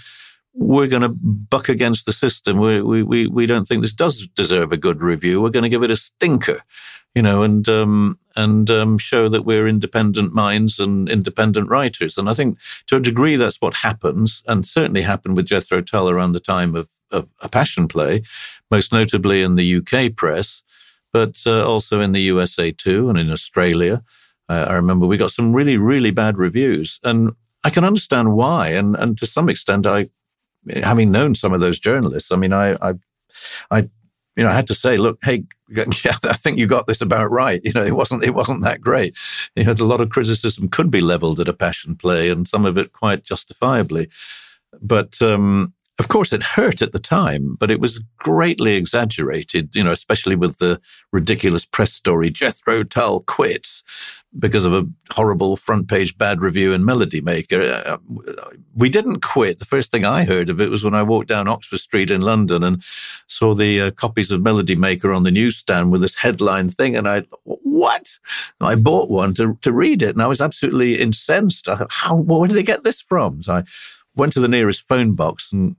we're 0.57 0.87
going 0.87 1.03
to 1.03 1.09
buck 1.09 1.69
against 1.69 2.07
the 2.07 2.13
system. 2.13 2.59
We, 2.59 2.81
we, 2.81 3.03
we, 3.03 3.27
we 3.27 3.47
don't 3.47 3.67
think 3.67 3.83
this 3.83 3.93
does 3.93 4.27
deserve 4.29 4.73
a 4.73 4.79
good 4.79 5.03
review. 5.03 5.43
We're 5.43 5.51
going 5.51 5.65
to 5.65 5.69
give 5.69 5.83
it 5.83 5.91
a 5.91 5.97
stinker, 5.97 6.63
you 7.15 7.21
know, 7.21 7.43
and, 7.43 7.69
um, 7.69 8.19
and 8.35 8.71
um, 8.71 8.97
show 8.97 9.29
that 9.29 9.45
we're 9.45 9.69
independent 9.69 10.33
minds 10.33 10.79
and 10.79 11.09
independent 11.11 11.69
writers. 11.69 12.17
And 12.17 12.29
I 12.31 12.35
think 12.35 12.59
to 12.87 12.97
a 12.97 13.01
degree 13.01 13.37
that's 13.37 13.61
what 13.61 13.77
happens, 13.77 14.43
and 14.47 14.67
certainly 14.67 15.03
happened 15.03 15.37
with 15.37 15.47
Jethro 15.47 15.83
Tull 15.83 16.09
around 16.09 16.33
the 16.33 16.41
time 16.41 16.75
of, 16.75 16.89
of 17.11 17.29
a 17.43 17.49
passion 17.51 17.87
play, 17.87 18.23
most 18.71 18.93
notably 18.93 19.43
in 19.43 19.57
the 19.57 19.77
UK 19.77 20.17
press, 20.17 20.63
but 21.13 21.37
uh, 21.47 21.67
also 21.67 22.01
in 22.01 22.13
the 22.13 22.23
USA 22.23 22.73
too, 22.73 23.11
and 23.11 23.19
in 23.19 23.31
Australia. 23.31 24.03
Uh, 24.49 24.67
I 24.69 24.73
remember 24.75 25.07
we 25.07 25.17
got 25.17 25.33
some 25.33 25.53
really, 25.53 25.77
really 25.77 26.13
bad 26.13 26.39
reviews. 26.39 27.01
And 27.03 27.33
I 27.67 27.71
can 27.71 27.85
understand 27.85 28.35
why. 28.35 28.69
And, 28.69 28.95
and 28.95 29.19
to 29.19 29.27
some 29.27 29.49
extent, 29.49 29.89
I 29.89 30.09
having 30.83 31.11
known 31.11 31.35
some 31.35 31.53
of 31.53 31.61
those 31.61 31.81
journalists, 31.81 32.31
I 32.31 32.37
mean, 32.37 32.53
I, 32.53 32.77
I, 32.81 32.95
I, 33.73 33.79
you 34.37 34.45
know, 34.45 34.51
I 34.51 34.55
had 34.55 34.69
to 34.69 34.75
say, 34.75 34.97
look, 34.97 35.19
hey, 35.25 35.45
I 35.77 36.35
think 36.35 36.59
you 36.59 36.69
got 36.69 36.87
this 36.87 37.01
about 37.01 37.33
right. 37.33 37.61
You 37.65 37.73
know, 37.73 37.85
it 37.85 37.97
wasn't, 37.97 38.23
it 38.23 38.35
wasn't 38.35 38.63
that 38.63 38.81
great. 38.81 39.17
You 39.57 39.65
know, 39.65 39.73
a 39.73 39.85
lot 39.85 40.01
of 40.01 40.11
criticism 40.11 40.69
could 40.69 40.93
be 40.93 41.01
leveled 41.01 41.41
at 41.41 41.49
a 41.49 41.53
passion 41.53 41.97
play, 41.97 42.31
and 42.31 42.47
some 42.47 42.65
of 42.65 42.79
it 42.79 42.93
quite 42.93 43.25
justifiably. 43.25 44.11
But 44.81 45.21
um, 45.21 45.75
of 45.99 46.09
course, 46.09 46.33
it 46.33 46.43
hurt 46.43 46.83
at 46.83 46.93
the 46.93 46.99
time, 46.99 47.57
but 47.59 47.71
it 47.71 47.81
was 47.81 48.01
greatly 48.19 48.75
exaggerated, 48.75 49.75
you 49.75 49.83
know, 49.83 49.93
especially 49.93 50.37
with 50.37 50.59
the 50.59 50.79
ridiculous 51.11 51.65
press 51.65 51.93
story 51.93 52.29
Jethro 52.29 52.85
Tull 52.85 53.21
quits 53.21 53.83
because 54.39 54.67
of 54.67 54.75
a 54.75 54.87
horrible 55.13 55.57
front 55.57 55.89
page 55.89 56.19
bad 56.19 56.43
review 56.43 56.75
in 56.75 56.85
Melody 56.85 57.23
Maker. 57.23 57.63
Uh, 57.87 57.97
we 58.75 58.91
didn't 58.91 59.21
quit. 59.21 59.59
The 59.59 59.65
first 59.65 59.91
thing 59.91 60.05
I 60.05 60.25
heard 60.25 60.51
of 60.51 60.61
it 60.61 60.69
was 60.69 60.85
when 60.85 60.95
I 60.95 61.03
walked 61.03 61.29
down 61.29 61.49
Oxford 61.49 61.79
Street 61.79 62.11
in 62.11 62.21
London 62.21 62.63
and 62.63 62.83
saw 63.27 63.55
the 63.55 63.81
uh, 63.81 63.91
copies 63.93 64.31
of 64.31 64.43
Melody 64.43 64.77
Maker 64.77 65.15
on 65.15 65.23
the 65.23 65.31
newsstand 65.31 65.91
with 65.91 66.03
this 66.03 66.17
headline 66.17 66.69
thing. 66.69 66.95
And 66.95 67.09
I, 67.09 67.23
what? 67.45 68.19
And 68.61 68.69
I 68.69 68.75
bought 68.75 69.11
one 69.11 69.33
to, 69.35 69.59
to 69.63 69.73
read 69.73 70.03
it 70.03 70.11
and 70.11 70.23
I 70.23 70.27
was 70.27 70.43
absolutely 70.43 71.01
incensed. 71.01 71.69
How, 71.89 72.17
where 72.17 72.49
did 72.49 72.57
they 72.59 72.63
get 72.63 72.85
this 72.85 73.01
from? 73.01 73.43
So 73.43 73.55
I 73.55 73.65
went 74.15 74.35
to 74.35 74.41
the 74.41 74.49
nearest 74.49 74.87
phone 74.87 75.15
box 75.15 75.53
and 75.53 75.77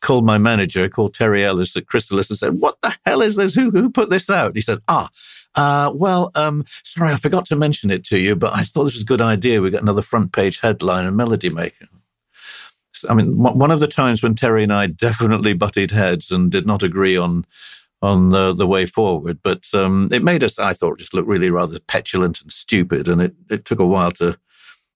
called 0.00 0.24
my 0.24 0.38
manager, 0.38 0.88
called 0.88 1.14
Terry 1.14 1.44
Ellis 1.44 1.76
at 1.76 1.86
Chrysalis 1.86 2.30
and 2.30 2.38
said, 2.38 2.60
what 2.60 2.80
the 2.82 2.94
hell 3.06 3.22
is 3.22 3.36
this? 3.36 3.54
Who, 3.54 3.70
who 3.70 3.90
put 3.90 4.10
this 4.10 4.28
out? 4.28 4.54
He 4.54 4.60
said, 4.60 4.78
ah, 4.88 5.10
uh, 5.54 5.90
well, 5.94 6.30
um, 6.34 6.64
sorry, 6.82 7.12
I 7.12 7.16
forgot 7.16 7.46
to 7.46 7.56
mention 7.56 7.90
it 7.90 8.04
to 8.04 8.18
you, 8.18 8.36
but 8.36 8.54
I 8.54 8.62
thought 8.62 8.84
this 8.84 8.94
was 8.94 9.02
a 9.02 9.06
good 9.06 9.22
idea. 9.22 9.60
We 9.60 9.70
got 9.70 9.82
another 9.82 10.02
front 10.02 10.32
page 10.32 10.60
headline 10.60 11.06
and 11.06 11.16
Melody 11.16 11.48
Maker. 11.48 11.88
I 13.08 13.14
mean, 13.14 13.36
one 13.36 13.70
of 13.70 13.80
the 13.80 13.88
times 13.88 14.22
when 14.22 14.34
Terry 14.34 14.62
and 14.62 14.72
I 14.72 14.86
definitely 14.86 15.52
butted 15.52 15.90
heads 15.90 16.30
and 16.30 16.50
did 16.50 16.66
not 16.66 16.82
agree 16.82 17.16
on 17.16 17.44
on 18.02 18.28
the, 18.28 18.52
the 18.52 18.66
way 18.66 18.84
forward, 18.84 19.38
but 19.42 19.64
um, 19.72 20.10
it 20.12 20.22
made 20.22 20.44
us, 20.44 20.58
I 20.58 20.74
thought, 20.74 20.98
just 20.98 21.14
look 21.14 21.26
really 21.26 21.48
rather 21.48 21.80
petulant 21.80 22.42
and 22.42 22.52
stupid, 22.52 23.08
and 23.08 23.22
it, 23.22 23.34
it 23.48 23.64
took 23.64 23.78
a 23.78 23.86
while 23.86 24.10
to 24.12 24.38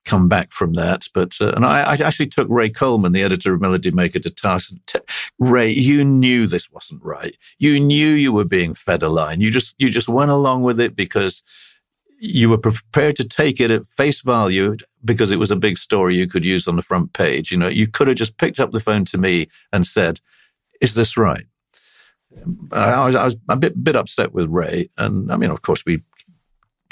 come 0.04 0.28
back 0.28 0.52
from 0.52 0.74
that. 0.74 1.06
But 1.12 1.36
uh, 1.40 1.52
and 1.52 1.64
I, 1.64 1.82
I, 1.82 1.92
actually 1.94 2.28
took 2.28 2.48
Ray 2.50 2.70
Coleman, 2.70 3.12
the 3.12 3.22
editor 3.22 3.54
of 3.54 3.60
Melody 3.60 3.90
Maker, 3.90 4.18
to 4.18 4.30
task. 4.30 4.72
T- 4.86 5.00
Ray, 5.38 5.70
you 5.70 6.04
knew 6.04 6.46
this 6.46 6.70
wasn't 6.70 7.02
right. 7.02 7.36
You 7.58 7.78
knew 7.78 8.08
you 8.08 8.32
were 8.32 8.44
being 8.44 8.74
fed 8.74 9.02
a 9.02 9.08
line. 9.08 9.40
You 9.40 9.50
just 9.50 9.74
you 9.78 9.88
just 9.88 10.08
went 10.08 10.30
along 10.30 10.62
with 10.62 10.80
it 10.80 10.96
because 10.96 11.42
you 12.20 12.50
were 12.50 12.58
prepared 12.58 13.16
to 13.16 13.24
take 13.24 13.60
it 13.60 13.70
at 13.70 13.86
face 13.96 14.22
value 14.22 14.76
because 15.04 15.30
it 15.30 15.38
was 15.38 15.52
a 15.52 15.56
big 15.56 15.78
story 15.78 16.16
you 16.16 16.26
could 16.26 16.44
use 16.44 16.66
on 16.66 16.76
the 16.76 16.82
front 16.82 17.12
page. 17.12 17.52
You 17.52 17.58
know, 17.58 17.68
you 17.68 17.86
could 17.86 18.08
have 18.08 18.16
just 18.16 18.38
picked 18.38 18.58
up 18.58 18.72
the 18.72 18.80
phone 18.80 19.04
to 19.06 19.18
me 19.18 19.48
and 19.72 19.86
said, 19.86 20.20
"Is 20.80 20.94
this 20.94 21.16
right?" 21.16 21.46
I 22.72 23.06
was, 23.06 23.14
I 23.14 23.24
was 23.24 23.36
a 23.48 23.56
bit 23.56 23.82
bit 23.82 23.96
upset 23.96 24.32
with 24.32 24.48
Ray, 24.48 24.88
and 24.96 25.30
I 25.32 25.36
mean, 25.36 25.50
of 25.50 25.62
course, 25.62 25.84
we 25.84 26.02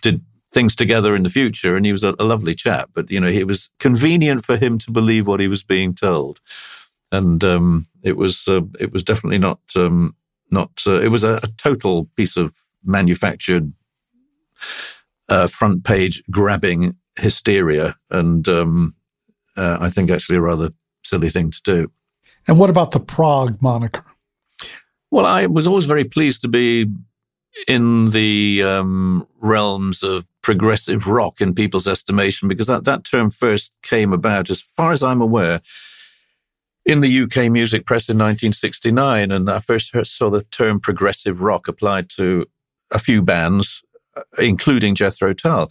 did 0.02 0.22
things 0.56 0.74
together 0.74 1.14
in 1.14 1.22
the 1.22 1.28
future, 1.28 1.76
and 1.76 1.84
he 1.84 1.92
was 1.92 2.02
a, 2.02 2.14
a 2.18 2.24
lovely 2.24 2.54
chap. 2.54 2.88
But 2.94 3.10
you 3.10 3.20
know, 3.20 3.28
it 3.28 3.46
was 3.46 3.68
convenient 3.78 4.46
for 4.46 4.56
him 4.56 4.78
to 4.78 4.90
believe 4.90 5.26
what 5.26 5.38
he 5.38 5.48
was 5.48 5.62
being 5.62 5.94
told, 5.94 6.40
and 7.12 7.44
um, 7.44 7.86
it 8.02 8.16
was 8.16 8.48
uh, 8.48 8.62
it 8.80 8.90
was 8.90 9.02
definitely 9.02 9.38
not 9.38 9.60
um, 9.76 10.16
not. 10.50 10.82
Uh, 10.86 10.98
it 11.02 11.10
was 11.10 11.24
a, 11.24 11.34
a 11.42 11.48
total 11.58 12.08
piece 12.16 12.38
of 12.38 12.54
manufactured 12.82 13.74
uh, 15.28 15.46
front 15.46 15.84
page 15.84 16.22
grabbing 16.30 16.94
hysteria, 17.18 17.94
and 18.10 18.48
um, 18.48 18.94
uh, 19.58 19.76
I 19.78 19.90
think 19.90 20.10
actually 20.10 20.38
a 20.38 20.40
rather 20.40 20.70
silly 21.04 21.28
thing 21.28 21.50
to 21.50 21.62
do. 21.62 21.92
And 22.48 22.58
what 22.58 22.70
about 22.70 22.92
the 22.92 23.00
prog 23.00 23.60
moniker? 23.60 24.06
Well, 25.10 25.26
I 25.26 25.46
was 25.46 25.66
always 25.66 25.84
very 25.84 26.04
pleased 26.04 26.40
to 26.42 26.48
be 26.48 26.86
in 27.68 28.06
the 28.10 28.62
um, 28.64 29.26
realms 29.40 30.02
of 30.02 30.26
progressive 30.46 31.08
rock 31.08 31.40
in 31.40 31.52
people's 31.52 31.88
estimation 31.88 32.46
because 32.46 32.68
that, 32.68 32.84
that 32.84 33.02
term 33.02 33.32
first 33.32 33.72
came 33.82 34.12
about, 34.12 34.48
as 34.48 34.60
far 34.60 34.92
as 34.92 35.02
I'm 35.02 35.20
aware, 35.20 35.60
in 36.84 37.00
the 37.00 37.22
UK 37.22 37.50
music 37.50 37.84
press 37.84 38.08
in 38.08 38.16
1969. 38.16 39.32
And 39.32 39.50
I 39.50 39.58
first 39.58 39.90
saw 40.04 40.30
the 40.30 40.42
term 40.52 40.78
progressive 40.78 41.40
rock 41.40 41.66
applied 41.66 42.08
to 42.10 42.46
a 42.92 43.00
few 43.00 43.22
bands 43.22 43.82
including 44.38 44.94
Jethro 44.94 45.34
Tull. 45.34 45.68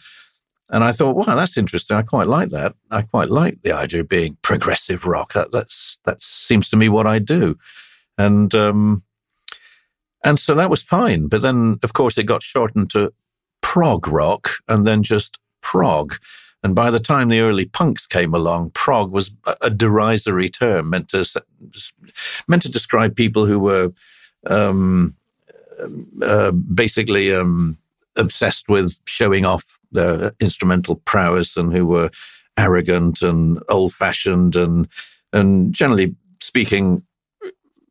And 0.69 0.83
I 0.83 0.91
thought, 0.91 1.15
wow, 1.15 1.35
that's 1.35 1.57
interesting. 1.57 1.95
I 1.95 2.01
quite 2.01 2.27
like 2.27 2.49
that. 2.49 2.75
I 2.91 3.03
quite 3.03 3.29
like 3.29 3.61
the 3.61 3.71
idea 3.71 4.01
of 4.01 4.09
being 4.09 4.37
progressive 4.41 5.05
rock. 5.05 5.31
That, 5.31 5.53
that's 5.53 5.99
that 6.03 6.21
seems 6.21 6.69
to 6.71 6.75
me 6.75 6.89
what 6.89 7.07
I 7.07 7.19
do, 7.19 7.57
and 8.17 8.53
um, 8.53 9.03
and 10.23 10.37
so 10.37 10.53
that 10.55 10.69
was 10.69 10.81
fine. 10.81 11.27
But 11.27 11.43
then, 11.43 11.79
of 11.81 11.93
course, 11.93 12.17
it 12.17 12.23
got 12.23 12.43
shortened 12.43 12.89
to 12.91 13.13
prog 13.75 14.07
rock, 14.07 14.51
and 14.69 14.87
then 14.87 15.03
just 15.03 15.37
prog. 15.61 16.15
And 16.63 16.73
by 16.73 16.89
the 16.89 16.97
time 16.97 17.27
the 17.27 17.41
early 17.41 17.65
punks 17.65 18.07
came 18.07 18.33
along, 18.33 18.69
prog 18.69 19.11
was 19.11 19.31
a, 19.61 19.69
derisory 19.69 20.47
term 20.47 20.91
meant 20.91 21.09
to 21.09 21.25
meant 22.47 22.61
to 22.61 22.71
describe 22.71 23.17
people 23.17 23.45
who 23.45 23.59
were 23.59 23.91
um, 24.47 25.13
uh, 26.21 26.51
basically 26.51 27.35
um, 27.35 27.77
obsessed 28.15 28.69
with 28.69 28.95
showing 29.05 29.45
off 29.45 29.65
their 29.91 30.31
instrumental 30.39 30.95
prowess 31.03 31.57
and 31.57 31.73
who 31.73 31.85
were 31.85 32.09
arrogant 32.55 33.21
and 33.21 33.61
old 33.67 33.93
fashioned 33.93 34.55
and 34.55 34.87
and 35.33 35.75
generally 35.75 36.15
speaking, 36.39 37.03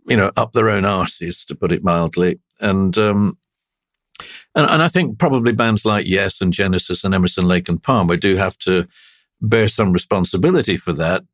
you 0.06 0.16
know, 0.16 0.32
up 0.38 0.54
their 0.54 0.70
own 0.70 0.84
arses, 0.84 1.44
to 1.44 1.54
put 1.54 1.72
it 1.72 1.84
mildly. 1.84 2.40
And 2.58 2.96
um, 2.96 3.36
and, 4.54 4.68
and 4.70 4.82
I 4.82 4.88
think 4.88 5.18
probably 5.18 5.52
bands 5.52 5.84
like 5.84 6.06
Yes 6.06 6.40
and 6.40 6.52
Genesis 6.52 7.04
and 7.04 7.14
Emerson 7.14 7.46
Lake 7.46 7.68
and 7.68 7.82
Palmer 7.82 8.16
do 8.16 8.36
have 8.36 8.58
to 8.58 8.86
bear 9.40 9.68
some 9.68 9.92
responsibility 9.92 10.76
for 10.76 10.92
that. 10.92 11.24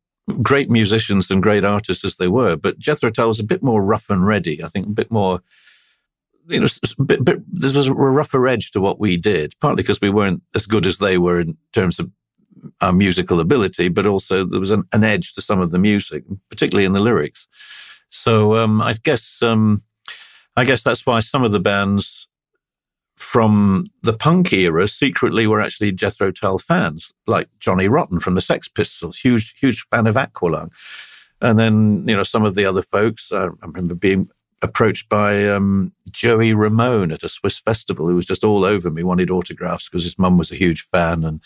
Great 0.43 0.71
musicians 0.71 1.31
and 1.31 1.43
great 1.43 1.65
artists 1.65 2.05
as 2.05 2.17
they 2.17 2.29
were, 2.29 2.57
but 2.57 2.79
Jethro 2.79 3.11
Tull 3.11 3.29
was 3.29 3.41
a 3.41 3.45
bit 3.45 3.63
more 3.63 3.83
rough 3.83 4.09
and 4.11 4.27
ready. 4.27 4.63
I 4.63 4.69
think 4.69 4.87
a 4.87 4.91
bit 4.91 5.11
more 5.11 5.43
you 6.49 6.61
know, 6.61 6.67
bit, 7.05 7.25
bit, 7.25 7.43
there 7.47 7.71
was 7.73 7.87
a 7.87 7.95
rougher 7.95 8.47
edge 8.49 8.73
to 8.73 8.81
what 8.81 8.99
we 8.99 9.17
did, 9.17 9.55
partly 9.61 9.83
because 9.83 10.01
we 10.01 10.11
weren't 10.11 10.43
as 10.55 10.67
good 10.67 10.87
as 10.87 10.99
they 10.99 11.17
were 11.17 11.41
in 11.41 11.57
terms 11.73 11.99
of 11.99 12.11
our 12.81 12.93
musical 12.93 13.41
ability, 13.41 13.89
but 13.89 14.07
also 14.07 14.45
there 14.45 14.61
was 14.61 14.71
an, 14.71 14.85
an 14.93 15.05
edge 15.05 15.33
to 15.35 15.43
some 15.43 15.61
of 15.61 15.71
the 15.71 15.79
music, 15.79 16.25
particularly 16.49 16.85
in 16.85 16.93
the 16.93 17.01
lyrics. 17.01 17.47
So 18.09 18.57
um, 18.57 18.83
I 18.83 18.95
guess 18.95 19.41
um, 19.43 19.83
I 20.57 20.65
guess 20.65 20.83
that's 20.83 21.07
why 21.07 21.21
some 21.21 21.45
of 21.45 21.53
the 21.53 21.61
bands 21.61 22.27
from 23.21 23.85
the 24.03 24.15
punk 24.15 24.53
era 24.53 24.89
secretly 24.89 25.47
were 25.47 25.61
actually 25.61 25.93
Jethro 25.93 26.33
Tull 26.33 26.59
fans, 26.59 27.13
like 27.27 27.49
Johnny 27.59 27.87
Rotten 27.87 28.19
from 28.19 28.35
the 28.35 28.41
Sex 28.41 28.67
Pistols, 28.67 29.19
huge 29.19 29.55
huge 29.61 29.83
fan 29.91 30.07
of 30.07 30.17
Aqualung. 30.17 30.71
And 31.43 31.59
then, 31.59 32.05
you 32.07 32.17
know, 32.17 32.23
some 32.23 32.45
of 32.45 32.55
the 32.55 32.65
other 32.65 32.83
folks, 32.83 33.31
I 33.31 33.49
remember 33.63 33.95
being 33.95 34.31
approached 34.63 35.09
by 35.09 35.47
um, 35.49 35.93
Joey 36.11 36.55
Ramone 36.55 37.13
at 37.13 37.23
a 37.23 37.29
Swiss 37.29 37.59
festival, 37.59 38.09
who 38.09 38.17
was 38.17 38.27
just 38.27 38.45
all 38.45 38.65
over 38.65 38.91
me, 38.91 39.03
wanted 39.03 39.31
autographs 39.31 39.89
because 39.89 40.05
his 40.05 40.19
mum 40.19 40.39
was 40.39 40.51
a 40.51 40.57
huge 40.57 40.83
fan, 40.83 41.23
and 41.25 41.41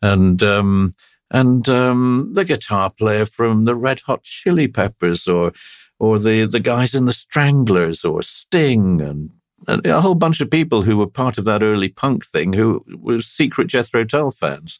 and 0.00 0.42
um, 0.42 0.94
and 1.30 1.68
um, 1.68 2.30
the 2.34 2.44
guitar 2.44 2.90
player 2.90 3.26
from 3.26 3.64
the 3.64 3.74
Red 3.74 4.00
Hot 4.00 4.22
Chili 4.22 4.68
Peppers, 4.68 5.26
or 5.26 5.52
or 5.98 6.18
the 6.18 6.44
the 6.44 6.60
guys 6.60 6.94
in 6.94 7.06
the 7.06 7.12
Stranglers, 7.12 8.04
or 8.04 8.22
Sting, 8.22 9.00
and, 9.00 9.30
and 9.68 9.84
a 9.86 10.00
whole 10.00 10.14
bunch 10.14 10.40
of 10.40 10.50
people 10.50 10.82
who 10.82 10.96
were 10.96 11.06
part 11.06 11.38
of 11.38 11.44
that 11.44 11.62
early 11.62 11.88
punk 11.88 12.24
thing, 12.24 12.52
who 12.52 12.84
were 12.98 13.20
secret 13.20 13.68
Jethro 13.68 14.04
Tull 14.04 14.30
fans. 14.30 14.78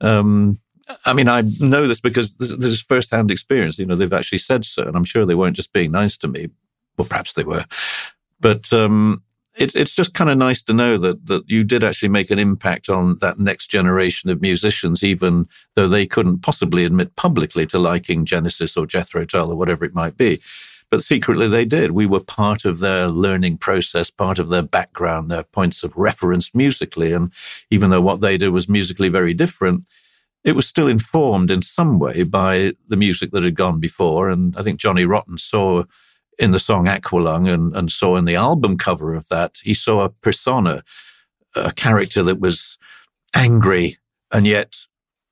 Um, 0.00 0.58
I 1.06 1.12
mean, 1.12 1.28
I 1.28 1.42
know 1.60 1.86
this 1.86 2.00
because 2.00 2.36
this, 2.36 2.56
this 2.56 2.72
is 2.72 2.82
first-hand 2.82 3.30
experience. 3.30 3.78
You 3.78 3.86
know, 3.86 3.94
they've 3.94 4.12
actually 4.12 4.38
said 4.38 4.64
so, 4.64 4.82
and 4.82 4.96
I'm 4.96 5.04
sure 5.04 5.24
they 5.24 5.34
weren't 5.34 5.56
just 5.56 5.72
being 5.72 5.92
nice 5.92 6.16
to 6.18 6.28
me 6.28 6.48
well, 6.96 7.08
perhaps 7.08 7.32
they 7.32 7.44
were, 7.44 7.64
but 8.40 8.72
um, 8.72 9.22
it's 9.54 9.74
it's 9.74 9.94
just 9.94 10.14
kind 10.14 10.30
of 10.30 10.38
nice 10.38 10.62
to 10.62 10.74
know 10.74 10.96
that 10.98 11.26
that 11.26 11.50
you 11.50 11.64
did 11.64 11.84
actually 11.84 12.08
make 12.08 12.30
an 12.30 12.38
impact 12.38 12.88
on 12.88 13.18
that 13.20 13.38
next 13.38 13.68
generation 13.68 14.30
of 14.30 14.40
musicians, 14.40 15.02
even 15.02 15.48
though 15.74 15.88
they 15.88 16.06
couldn't 16.06 16.42
possibly 16.42 16.84
admit 16.84 17.16
publicly 17.16 17.66
to 17.66 17.78
liking 17.78 18.24
Genesis 18.24 18.76
or 18.76 18.86
Jethro 18.86 19.24
Tull 19.24 19.50
or 19.50 19.56
whatever 19.56 19.84
it 19.84 19.94
might 19.94 20.16
be. 20.16 20.40
But 20.92 21.02
secretly 21.02 21.48
they 21.48 21.64
did. 21.64 21.92
We 21.92 22.04
were 22.04 22.20
part 22.20 22.66
of 22.66 22.80
their 22.80 23.08
learning 23.08 23.56
process, 23.56 24.10
part 24.10 24.38
of 24.38 24.50
their 24.50 24.60
background, 24.60 25.30
their 25.30 25.42
points 25.42 25.82
of 25.82 25.96
reference 25.96 26.54
musically. 26.54 27.14
And 27.14 27.32
even 27.70 27.88
though 27.88 28.02
what 28.02 28.20
they 28.20 28.36
did 28.36 28.50
was 28.50 28.68
musically 28.68 29.08
very 29.08 29.32
different, 29.32 29.86
it 30.44 30.54
was 30.54 30.68
still 30.68 30.88
informed 30.88 31.50
in 31.50 31.62
some 31.62 31.98
way 31.98 32.24
by 32.24 32.74
the 32.86 32.98
music 32.98 33.30
that 33.30 33.42
had 33.42 33.54
gone 33.54 33.80
before. 33.80 34.28
And 34.28 34.54
I 34.54 34.62
think 34.62 34.78
Johnny 34.78 35.06
Rotten 35.06 35.38
saw 35.38 35.84
in 36.38 36.50
the 36.50 36.58
song 36.58 36.84
Aqualung 36.84 37.48
and, 37.48 37.74
and 37.74 37.90
saw 37.90 38.16
in 38.16 38.26
the 38.26 38.36
album 38.36 38.76
cover 38.76 39.14
of 39.14 39.28
that, 39.30 39.56
he 39.62 39.72
saw 39.72 40.02
a 40.02 40.10
persona, 40.10 40.82
a 41.56 41.72
character 41.72 42.22
that 42.22 42.38
was 42.38 42.76
angry 43.34 43.96
and 44.30 44.46
yet 44.46 44.76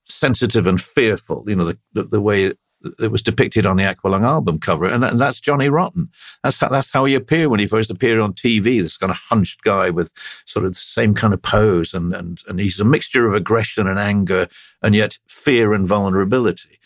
sensitive 0.08 0.66
and 0.66 0.80
fearful, 0.80 1.44
you 1.46 1.54
know, 1.54 1.66
the, 1.66 1.78
the, 1.92 2.04
the 2.04 2.20
way 2.22 2.52
it 2.98 3.10
was 3.10 3.22
depicted 3.22 3.66
on 3.66 3.76
the 3.76 3.84
Aqualung 3.84 4.24
album 4.24 4.58
cover. 4.58 4.86
And, 4.86 5.02
that, 5.02 5.12
and, 5.12 5.20
that's 5.20 5.40
Johnny 5.40 5.68
Rotten. 5.68 6.08
That's 6.42 6.58
how, 6.58 6.68
that's 6.68 6.90
how 6.90 7.04
he 7.04 7.14
appeared 7.14 7.50
when 7.50 7.60
he 7.60 7.66
first 7.66 7.90
appeared 7.90 8.20
on 8.20 8.32
TV, 8.32 8.82
this 8.82 8.96
kind 8.96 9.10
of 9.10 9.18
hunched 9.18 9.62
guy 9.62 9.90
with 9.90 10.12
sort 10.46 10.64
of 10.64 10.72
the 10.72 10.78
same 10.78 11.14
kind 11.14 11.34
of 11.34 11.42
pose. 11.42 11.92
And, 11.92 12.14
and, 12.14 12.42
and 12.48 12.58
he's 12.58 12.80
a 12.80 12.84
mixture 12.84 13.26
of 13.26 13.34
aggression 13.34 13.86
and 13.86 13.98
anger 13.98 14.48
and 14.82 14.94
yet 14.94 15.18
fear 15.26 15.72
and 15.72 15.86
vulnerability. 15.86 16.78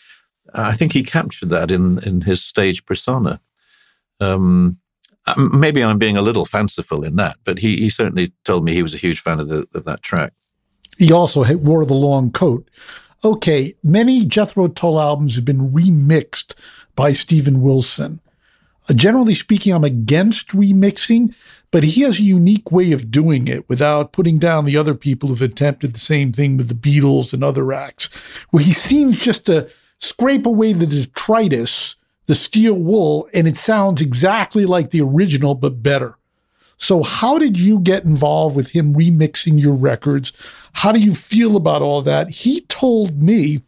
I 0.53 0.73
think 0.73 0.93
he 0.93 1.03
captured 1.03 1.49
that 1.49 1.71
in, 1.71 1.99
in 1.99 2.21
his 2.21 2.43
stage 2.43 2.85
persona. 2.85 3.41
Um, 4.19 4.79
maybe 5.37 5.83
I'm 5.83 5.97
being 5.97 6.17
a 6.17 6.21
little 6.21 6.45
fanciful 6.45 7.03
in 7.03 7.15
that, 7.15 7.37
but 7.43 7.59
he, 7.59 7.77
he 7.77 7.89
certainly 7.89 8.31
told 8.43 8.63
me 8.63 8.73
he 8.73 8.83
was 8.83 8.93
a 8.93 8.97
huge 8.97 9.19
fan 9.19 9.39
of, 9.39 9.47
the, 9.47 9.67
of 9.73 9.85
that 9.85 10.01
track. 10.01 10.33
He 10.97 11.11
also 11.11 11.55
wore 11.57 11.85
the 11.85 11.93
long 11.93 12.31
coat. 12.31 12.69
Okay, 13.25 13.73
many 13.81 14.23
Jethro 14.23 14.67
Tull 14.67 14.99
albums 14.99 15.35
have 15.35 15.45
been 15.45 15.71
remixed 15.71 16.53
by 16.95 17.11
Steven 17.11 17.59
Wilson. 17.59 18.21
Uh, 18.87 18.93
generally 18.93 19.33
speaking, 19.33 19.73
I'm 19.73 19.83
against 19.83 20.49
remixing, 20.49 21.33
but 21.71 21.83
he 21.83 22.01
has 22.01 22.19
a 22.19 22.23
unique 22.23 22.71
way 22.71 22.91
of 22.91 23.09
doing 23.09 23.47
it 23.47 23.67
without 23.67 24.13
putting 24.13 24.37
down 24.37 24.65
the 24.65 24.77
other 24.77 24.93
people 24.93 25.29
who've 25.29 25.41
attempted 25.41 25.95
the 25.95 25.99
same 25.99 26.33
thing 26.33 26.55
with 26.55 26.67
the 26.67 26.75
Beatles 26.75 27.33
and 27.33 27.43
other 27.43 27.73
acts, 27.73 28.09
where 28.51 28.63
he 28.63 28.73
seems 28.73 29.17
just 29.17 29.47
to 29.47 29.71
scrape 29.97 30.45
away 30.45 30.73
the 30.73 30.85
detritus 30.85 31.95
the 32.27 32.35
steel 32.35 32.75
wool, 32.75 33.27
and 33.33 33.47
it 33.47 33.57
sounds 33.57 34.01
exactly 34.01 34.65
like 34.67 34.91
the 34.91 35.01
original, 35.01 35.55
but 35.55 35.81
better. 35.81 36.15
So, 36.77 37.03
how 37.03 37.37
did 37.37 37.59
you 37.59 37.79
get 37.79 38.03
involved 38.03 38.55
with 38.55 38.71
him 38.71 38.93
remixing 38.93 39.61
your 39.61 39.73
records? 39.73 40.33
How 40.73 40.91
do 40.91 40.99
you 40.99 41.13
feel 41.13 41.55
about 41.55 41.81
all 41.81 42.01
that? 42.01 42.29
He 42.29 42.61
told 42.61 43.21
me 43.21 43.61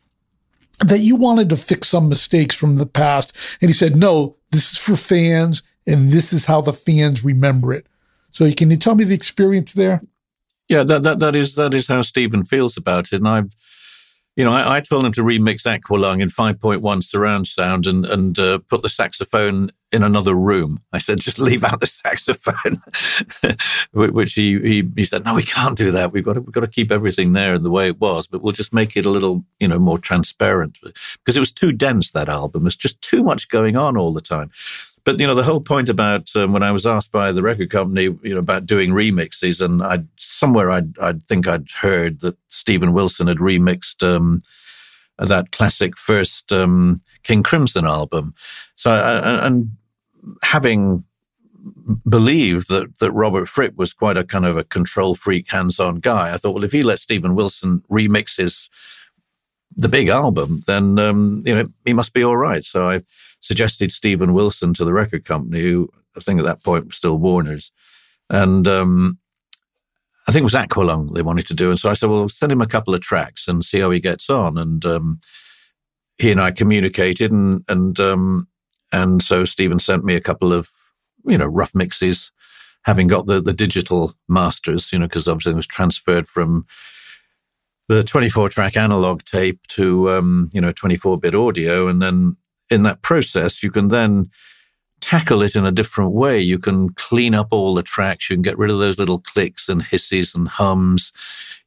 that 0.80 1.00
you 1.00 1.16
wanted 1.16 1.50
to 1.50 1.58
fix 1.58 1.88
some 1.88 2.10
mistakes 2.10 2.56
from 2.56 2.76
the 2.76 2.86
past. 2.86 3.34
And 3.62 3.70
he 3.70 3.74
said, 3.74 3.96
no, 3.96 4.36
this 4.52 4.74
is 4.74 4.78
for 4.78 4.96
fans, 4.96 5.64
and 5.88 6.12
this 6.12 6.32
is 6.34 6.46
how 6.46 6.62
the 6.62 6.74
fans 6.74 7.24
remember 7.24 7.74
it. 7.74 7.88
So, 8.32 8.52
can 8.52 8.70
you 8.72 8.78
tell 8.78 8.96
me 8.96 9.04
the 9.04 9.16
experience 9.16 9.74
there? 9.74 10.02
Yeah, 10.68 10.84
that, 10.84 11.04
that, 11.04 11.20
that 11.20 11.36
is 11.36 11.56
that 11.56 11.74
is 11.74 11.88
how 11.88 12.02
Steven 12.02 12.44
feels 12.44 12.76
about 12.76 13.14
it. 13.14 13.20
And 13.20 13.28
I've 13.28 13.56
you 14.38 14.46
know, 14.46 14.52
I, 14.52 14.78
I, 14.78 14.82
told 14.82 15.04
him 15.04 15.12
to 15.14 15.24
remix 15.24 15.64
Aqualung 15.64 16.22
in 16.22 16.30
5.1 16.30 17.04
surround 17.04 17.48
sound 17.48 17.88
and 17.88 18.06
and 18.06 18.38
uh, 18.38 18.60
put 18.70 18.84
the 18.84 18.90
saxophone 18.90 19.72
in 19.92 20.04
another 20.04 20.36
room. 20.36 20.80
I 20.94 21.00
said, 21.00 21.20
just 21.20 21.40
leave 21.40 21.64
out 21.64 21.80
the 21.80 21.88
saxophone, 21.88 22.82
which 24.14 24.34
he, 24.34 24.60
he 24.60 24.90
he 24.96 25.06
said, 25.06 25.26
no, 25.26 25.34
we 25.34 25.42
can't 25.42 25.76
do 25.76 25.92
that. 25.92 26.14
We've 26.14 26.24
got 26.24 26.34
to 26.34 26.42
we've 26.42 26.54
got 26.54 26.62
to 26.62 26.68
keep 26.68 26.92
everything 26.92 27.34
there 27.34 27.58
the 27.58 27.72
way 27.72 27.88
it 27.88 28.00
was, 28.00 28.28
but 28.28 28.44
we'll 28.44 28.54
just 28.54 28.74
make 28.74 28.96
it 28.96 29.08
a 29.08 29.10
little, 29.10 29.44
you 29.60 29.68
know, 29.68 29.80
more 29.80 29.98
transparent 29.98 30.78
because 30.84 31.36
it 31.36 31.42
was 31.42 31.52
too 31.52 31.72
dense 31.72 32.12
that 32.12 32.30
album. 32.30 32.64
There's 32.64 32.76
just 32.76 33.02
too 33.02 33.24
much 33.24 33.50
going 33.50 33.76
on 33.76 33.98
all 33.98 34.14
the 34.14 34.22
time. 34.22 34.52
But 35.08 35.22
you 35.22 35.26
know, 35.26 35.36
the 35.36 35.44
whole 35.44 35.62
point 35.62 35.88
about 35.88 36.36
um, 36.36 36.52
when 36.52 36.64
I 36.64 36.74
was 36.74 36.86
asked 36.86 37.14
by 37.14 37.32
the 37.32 37.42
record 37.42 37.70
company, 37.70 38.14
you 38.24 38.34
know, 38.34 38.40
about 38.40 38.66
doing 38.66 38.90
remixes, 38.90 39.64
and 39.64 39.82
I 39.82 40.00
somewhere 40.18 40.70
I'd, 40.70 41.00
I'd 41.00 41.24
think 41.24 41.48
I'd 41.48 41.72
heard 41.80 42.20
that 42.20 42.36
Steven 42.50 42.92
Wilson 42.92 43.28
had 43.28 43.38
remixed 43.38 44.04
um, 44.04 44.42
that 45.18 45.54
classic 45.54 45.98
first 45.98 46.52
um, 46.52 47.00
King 47.24 47.42
Crimson 47.42 47.86
album. 47.86 48.36
So 48.76 48.92
and 48.92 49.78
having 50.44 51.06
believed 52.10 52.68
that 52.68 53.00
that 53.00 53.14
Robert 53.14 53.46
Fripp 53.46 53.78
was 53.78 53.94
quite 53.94 54.18
a 54.18 54.26
kind 54.26 54.46
of 54.46 54.58
a 54.58 54.66
control 54.66 55.16
freak, 55.16 55.50
hands-on 55.50 56.02
guy, 56.02 56.34
I 56.34 56.38
thought, 56.38 56.54
well, 56.54 56.66
if 56.66 56.74
he 56.74 56.84
let 56.84 57.00
Steven 57.00 57.34
Wilson 57.34 57.82
remix 57.90 58.36
his 58.36 58.70
the 59.78 59.88
big 59.88 60.10
album, 60.10 60.64
then 60.68 61.00
um, 61.00 61.44
you 61.46 61.56
know 61.56 61.70
he 61.86 61.94
must 61.94 62.12
be 62.12 62.26
all 62.26 62.36
right. 62.36 62.66
So 62.66 62.90
I 62.90 63.04
suggested 63.40 63.92
Steven 63.92 64.34
Wilson 64.34 64.74
to 64.76 64.86
the 64.86 64.94
record 64.94 65.26
company, 65.26 65.62
who 65.62 65.90
I 66.16 66.22
think 66.22 66.40
at 66.40 66.46
that 66.46 66.64
point 66.64 66.88
was 66.88 66.96
still 66.96 67.18
Warner's, 67.18 67.72
and 68.30 68.68
um, 68.68 69.20
I 70.28 70.32
think 70.32 70.42
it 70.42 70.52
was 70.52 70.54
Aqualung 70.54 71.14
they 71.14 71.22
wanted 71.22 71.48
to 71.48 71.54
do. 71.54 71.70
And 71.70 71.80
so 71.80 71.90
I 71.90 71.94
said, 71.94 72.10
well, 72.10 72.28
send 72.28 72.52
him 72.52 72.62
a 72.62 72.68
couple 72.68 72.94
of 72.94 73.02
tracks 73.02 73.48
and 73.48 73.64
see 73.64 73.80
how 73.80 73.92
he 73.92 74.00
gets 74.00 74.30
on. 74.30 74.58
And 74.58 74.86
um, 74.86 75.20
he 76.18 76.32
and 76.32 76.42
I 76.42 76.52
communicated, 76.52 77.32
and 77.32 77.64
and 77.68 78.00
um, 78.00 78.48
and 78.92 79.22
so 79.22 79.46
Steven 79.46 79.80
sent 79.80 80.04
me 80.04 80.16
a 80.16 80.22
couple 80.22 80.52
of 80.52 80.70
you 81.26 81.38
know 81.38 81.46
rough 81.46 81.74
mixes, 81.74 82.32
having 82.84 83.08
got 83.08 83.28
the 83.28 83.42
the 83.42 83.54
digital 83.54 84.14
masters, 84.28 84.92
you 84.92 85.00
know, 85.00 85.06
because 85.06 85.28
obviously 85.28 85.54
it 85.54 85.56
was 85.56 85.68
transferred 85.68 86.28
from 86.28 86.66
the 87.88 88.04
24 88.04 88.50
track 88.50 88.76
analog 88.76 89.24
tape 89.24 89.66
to 89.68 90.12
um, 90.12 90.50
you 90.54 90.60
know 90.60 90.72
24 90.72 91.20
bit 91.20 91.36
audio 91.36 91.88
and 91.88 92.02
then 92.02 92.36
in 92.70 92.84
that 92.84 93.02
process 93.02 93.64
you 93.64 93.72
can 93.72 93.88
then 93.88 94.30
tackle 95.00 95.42
it 95.44 95.56
in 95.56 95.66
a 95.66 95.72
different 95.72 96.12
way. 96.12 96.40
You 96.40 96.60
can 96.60 96.90
clean 96.90 97.36
up 97.36 97.48
all 97.52 97.76
the 97.76 97.84
tracks. 97.84 98.30
You 98.30 98.36
can 98.36 98.42
get 98.42 98.58
rid 98.58 98.72
of 98.72 98.80
those 98.80 99.00
little 99.00 99.20
clicks 99.20 99.70
and 99.70 99.84
hisses 99.84 100.34
and 100.34 100.48
hums. 100.48 101.14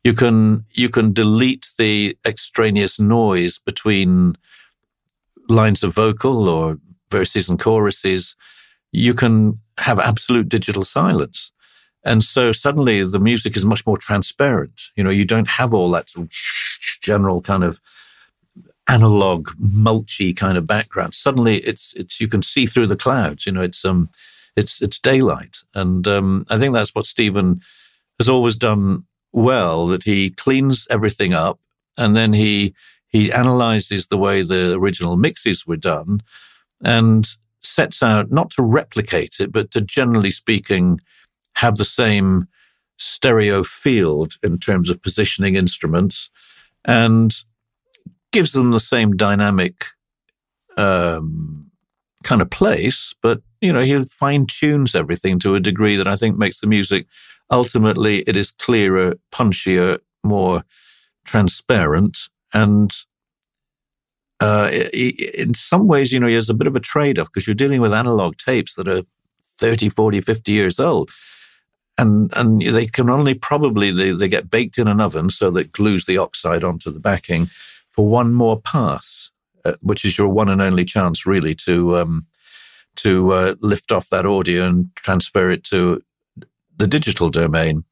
You 0.05 0.15
can 0.15 0.65
you 0.73 0.89
can 0.89 1.13
delete 1.13 1.69
the 1.79 2.17
extraneous 2.25 2.99
noise 2.99 3.59
between 3.59 4.37
lines 5.49 5.83
of 5.83 5.95
vocal 5.95 6.49
or 6.49 6.79
verses 7.11 7.49
and 7.49 7.59
choruses. 7.59 8.37
You 8.93 9.15
can 9.15 9.61
have 9.79 9.99
absolute 9.99 10.49
digital 10.49 10.85
silence. 10.85 11.53
And 12.05 12.25
so 12.25 12.51
suddenly 12.51 13.05
the 13.05 13.19
music 13.19 13.57
is 13.57 13.65
much 13.65 13.87
more 13.87 13.99
transparent. 13.99 14.81
You 14.97 15.05
know, 15.05 15.11
you 15.11 15.25
don't 15.25 15.49
have 15.49 15.75
all 15.75 15.91
that 15.91 16.09
general 17.03 17.43
kind 17.43 17.63
of 17.63 17.81
analog, 18.91 19.51
mulchy 19.59 20.35
kind 20.35 20.59
of 20.59 20.67
background. 20.67 21.15
Suddenly 21.15 21.59
it's, 21.59 21.95
it's, 21.95 22.21
you 22.21 22.27
can 22.27 22.43
see 22.43 22.67
through 22.67 22.89
the 22.89 22.97
clouds. 22.97 23.47
You 23.47 23.53
know, 23.53 23.63
it's, 23.63 23.85
um, 23.85 24.11
it's, 24.57 24.83
it's 24.83 24.99
daylight. 24.99 25.59
And, 25.75 26.07
um, 26.09 26.45
I 26.51 26.59
think 26.59 26.75
that's 26.75 26.95
what 26.95 27.07
Steven 27.07 27.61
has 28.19 28.29
always 28.29 28.57
done 28.57 29.05
well, 29.33 29.87
that 29.87 30.03
he 30.03 30.31
cleans 30.31 30.89
everything 30.91 31.33
up 31.33 31.61
and 31.97 32.17
then 32.17 32.33
he, 32.33 32.75
he 33.07 33.33
analyzes 33.33 34.09
the 34.09 34.19
way 34.19 34.43
the 34.43 34.75
original 34.75 35.17
mixes 35.17 35.67
were 35.67 35.77
done 35.77 36.23
and 36.83 37.29
sets 37.63 38.03
out 38.03 38.33
not 38.33 38.51
to 38.51 38.63
replicate 38.63 39.37
it, 39.39 39.53
but 39.53 39.71
to 39.71 39.81
generally 39.81 40.33
speaking, 40.33 41.01
have 41.55 41.77
the 41.77 41.85
same 41.85 42.49
stereo 42.99 43.63
field 43.63 44.35
in 44.43 44.59
terms 44.59 44.91
of 44.91 45.03
positioning 45.03 45.55
instruments 45.55 46.29
and 46.85 47.45
gives 48.33 48.53
them 48.53 48.71
the 48.71 48.81
same 48.81 49.17
dynamic 49.17 49.85
um, 50.77 51.71
kind 52.23 52.43
of 52.43 52.51
place, 52.51 53.15
but 53.23 53.41
you 53.61 53.73
know, 53.73 53.81
he 53.81 54.05
fine 54.05 54.47
tunes 54.47 54.95
everything 54.95 55.39
to 55.41 55.55
a 55.55 55.61
degree 55.61 55.97
that 55.97 56.07
I 56.07 56.17
think 56.17 56.39
makes 56.39 56.61
the 56.61 56.67
music 56.67 57.07
ultimately 57.51 58.21
it 58.21 58.37
is 58.37 58.51
clearer, 58.51 59.15
punchier, 59.33 59.99
more 60.23 60.65
transparent, 61.25 62.19
and 62.55 62.95
uh, 64.41 64.71
in 64.93 65.53
some 65.53 65.87
ways, 65.87 66.13
you 66.13 66.21
know, 66.21 66.29
there's 66.29 66.49
a 66.49 66.55
bit 66.55 66.67
of 66.67 66.77
a 66.77 66.81
trade 66.81 67.19
off 67.19 67.29
because 67.29 67.47
you're 67.47 67.55
dealing 67.55 67.81
with 67.81 67.93
analog 67.93 68.37
tapes 68.39 68.75
that 68.75 68.89
are 68.89 69.03
30, 69.59 69.91
40, 69.91 70.23
50 70.23 70.53
years 70.53 70.81
old 70.81 71.11
and 71.99 72.33
and 72.35 72.63
they 72.63 72.87
can 72.87 73.11
only 73.11 73.35
probably 73.35 73.91
they, 73.91 74.11
they 74.13 74.29
get 74.29 74.49
baked 74.49 74.79
in 74.79 74.89
an 74.89 75.01
oven 75.01 75.29
so 75.29 75.51
that 75.51 75.73
glues 75.73 76.07
the 76.07 76.17
oxide 76.17 76.65
onto 76.65 76.91
the 76.91 76.99
backing 76.99 77.49
for 77.91 78.07
one 78.09 78.33
more 78.33 78.61
pass, 78.61 79.31
uh, 79.65 79.75
which 79.81 80.05
is 80.05 80.17
your 80.19 80.29
one 80.29 80.49
and 80.49 80.63
only 80.63 80.85
chance 80.85 81.27
really 81.27 81.55
to 81.55 81.99
um, 81.99 82.27
to 82.97 83.33
uh, 83.33 83.55
lift 83.61 83.93
off 83.93 84.09
that 84.11 84.27
audio 84.27 84.67
and 84.67 84.91
transfer 84.97 85.51
it 85.51 85.65
to 85.65 86.03
the 86.77 86.87
digital 86.87 87.31
domain. 87.31 87.85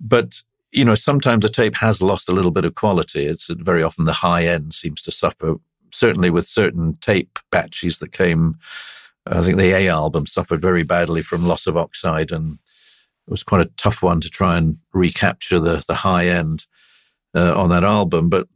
But 0.00 0.42
you 0.72 0.84
know, 0.84 0.96
sometimes 0.96 1.42
the 1.42 1.48
tape 1.48 1.76
has 1.76 2.02
lost 2.02 2.28
a 2.28 2.32
little 2.32 2.50
bit 2.50 2.64
of 2.64 2.74
quality. 2.74 3.26
It's 3.26 3.46
very 3.48 3.82
often 3.82 4.06
the 4.06 4.12
high 4.12 4.42
end 4.42 4.74
seems 4.74 5.00
to 5.02 5.12
suffer. 5.12 5.54
Certainly 5.92 6.30
with 6.30 6.46
certain 6.46 6.96
tape 7.00 7.38
batches 7.52 8.00
that 8.00 8.10
came, 8.10 8.58
I 9.24 9.40
think 9.40 9.56
the 9.56 9.72
A 9.72 9.88
album 9.88 10.26
suffered 10.26 10.60
very 10.60 10.82
badly 10.82 11.22
from 11.22 11.46
loss 11.46 11.68
of 11.68 11.76
oxide 11.76 12.32
and 12.32 12.54
it 12.54 13.30
was 13.30 13.44
quite 13.44 13.62
a 13.62 13.70
tough 13.76 14.02
one 14.02 14.20
to 14.20 14.28
try 14.28 14.58
and 14.58 14.78
recapture 14.92 15.58
the 15.58 15.82
the 15.86 15.94
high 15.94 16.26
end 16.26 16.66
uh, 17.34 17.54
on 17.54 17.70
that 17.70 17.84
album. 17.84 18.28
But 18.28 18.48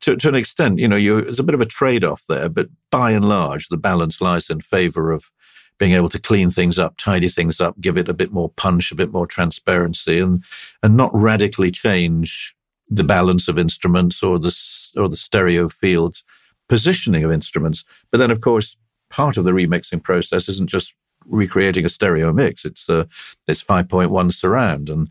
to, 0.00 0.16
to 0.16 0.28
an 0.28 0.34
extent, 0.34 0.78
you 0.78 0.88
know, 0.88 0.96
you, 0.96 1.22
there's 1.22 1.40
a 1.40 1.44
bit 1.44 1.54
of 1.54 1.60
a 1.60 1.66
trade 1.66 2.04
off 2.04 2.22
there. 2.28 2.48
But 2.48 2.68
by 2.90 3.12
and 3.12 3.28
large, 3.28 3.68
the 3.68 3.76
balance 3.76 4.20
lies 4.20 4.50
in 4.50 4.60
favor 4.60 5.10
of 5.10 5.30
being 5.78 5.92
able 5.92 6.08
to 6.10 6.20
clean 6.20 6.50
things 6.50 6.78
up, 6.78 6.96
tidy 6.96 7.28
things 7.28 7.60
up, 7.60 7.80
give 7.80 7.96
it 7.96 8.08
a 8.08 8.14
bit 8.14 8.32
more 8.32 8.50
punch, 8.50 8.92
a 8.92 8.94
bit 8.94 9.12
more 9.12 9.26
transparency, 9.26 10.20
and 10.20 10.44
and 10.82 10.96
not 10.96 11.10
radically 11.14 11.70
change 11.70 12.54
the 12.88 13.04
balance 13.04 13.48
of 13.48 13.58
instruments 13.58 14.22
or 14.22 14.38
the 14.38 14.54
or 14.96 15.08
the 15.08 15.16
stereo 15.16 15.68
fields 15.68 16.22
positioning 16.68 17.24
of 17.24 17.32
instruments. 17.32 17.84
But 18.10 18.18
then, 18.18 18.30
of 18.30 18.40
course, 18.40 18.76
part 19.10 19.36
of 19.36 19.44
the 19.44 19.52
remixing 19.52 20.02
process 20.02 20.48
isn't 20.48 20.70
just 20.70 20.94
recreating 21.26 21.84
a 21.84 21.88
stereo 21.88 22.32
mix. 22.32 22.64
It's 22.64 22.88
uh, 22.88 23.04
it's 23.48 23.62
5.1 23.62 24.32
surround, 24.32 24.88
and 24.88 25.08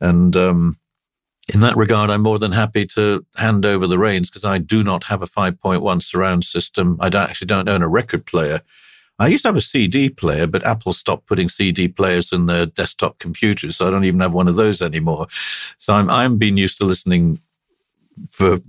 and 0.00 0.36
um, 0.36 0.78
in 1.52 1.60
that 1.60 1.76
regard, 1.76 2.10
I'm 2.10 2.22
more 2.22 2.38
than 2.38 2.52
happy 2.52 2.86
to 2.86 3.24
hand 3.36 3.66
over 3.66 3.86
the 3.86 3.98
reins 3.98 4.30
because 4.30 4.44
I 4.44 4.58
do 4.58 4.82
not 4.82 5.04
have 5.04 5.22
a 5.22 5.26
5.1 5.26 6.02
surround 6.02 6.44
system. 6.44 6.96
I 7.00 7.08
don't, 7.08 7.28
actually 7.28 7.46
don't 7.46 7.68
own 7.68 7.82
a 7.82 7.88
record 7.88 8.24
player. 8.24 8.62
I 9.18 9.28
used 9.28 9.42
to 9.42 9.48
have 9.48 9.56
a 9.56 9.60
CD 9.60 10.08
player, 10.08 10.46
but 10.46 10.64
Apple 10.64 10.92
stopped 10.92 11.26
putting 11.26 11.48
CD 11.48 11.86
players 11.86 12.32
in 12.32 12.46
their 12.46 12.66
desktop 12.66 13.18
computers, 13.18 13.76
so 13.76 13.86
I 13.86 13.90
don't 13.90 14.04
even 14.04 14.20
have 14.20 14.32
one 14.32 14.48
of 14.48 14.56
those 14.56 14.82
anymore. 14.82 15.26
So 15.78 15.94
I'm 15.94 16.10
I'm 16.10 16.36
being 16.36 16.56
used 16.56 16.78
to 16.78 16.84
listening 16.84 17.38
for 18.30 18.60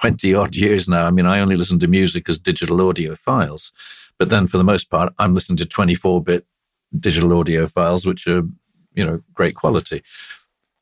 20 0.00 0.34
odd 0.34 0.54
years 0.54 0.88
now. 0.88 1.06
I 1.06 1.10
mean, 1.10 1.26
I 1.26 1.40
only 1.40 1.56
listen 1.56 1.78
to 1.80 1.88
music 1.88 2.28
as 2.28 2.38
digital 2.38 2.86
audio 2.86 3.14
files. 3.16 3.72
But 4.18 4.30
then 4.30 4.46
for 4.46 4.56
the 4.56 4.64
most 4.64 4.90
part, 4.90 5.12
I'm 5.18 5.34
listening 5.34 5.56
to 5.58 5.66
24 5.66 6.22
bit 6.22 6.46
digital 6.98 7.36
audio 7.38 7.66
files, 7.66 8.06
which 8.06 8.26
are, 8.26 8.42
you 8.94 9.04
know, 9.04 9.22
great 9.34 9.54
quality. 9.54 10.02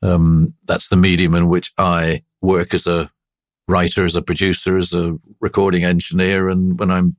Um, 0.02 0.54
that's 0.66 0.88
the 0.88 0.96
medium 0.96 1.34
in 1.34 1.48
which 1.48 1.72
I 1.78 2.22
work 2.40 2.74
as 2.74 2.86
a 2.86 3.10
writer, 3.68 4.04
as 4.04 4.16
a 4.16 4.22
producer, 4.22 4.76
as 4.76 4.92
a 4.92 5.18
recording 5.40 5.84
engineer. 5.84 6.48
And 6.48 6.78
when 6.78 6.90
I'm 6.90 7.16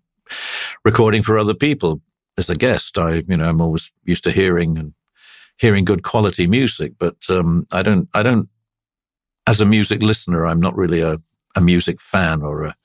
recording 0.86 1.22
for 1.22 1.38
other 1.38 1.54
people 1.54 2.02
as 2.38 2.50
a 2.50 2.56
guest, 2.56 2.98
I, 2.98 3.24
you 3.28 3.38
know, 3.38 3.50
I'm 3.50 3.62
always 3.62 3.92
used 4.04 4.24
to 4.26 4.32
hearing 4.32 4.78
and 4.78 4.94
hearing 5.58 5.86
good 5.86 6.04
quality 6.04 6.48
music, 6.48 6.94
but, 7.00 7.18
um, 7.30 7.66
I 7.72 7.82
don't, 7.82 8.08
I 8.14 8.22
don't, 8.22 8.48
as 9.48 9.60
a 9.60 9.66
music 9.66 10.04
listener, 10.04 10.46
I'm 10.46 10.60
not 10.60 10.78
really 10.78 11.02
a, 11.02 11.20
a 11.56 11.62
music 11.62 12.00
fan 12.00 12.42
or 12.44 12.64
a, 12.66 12.76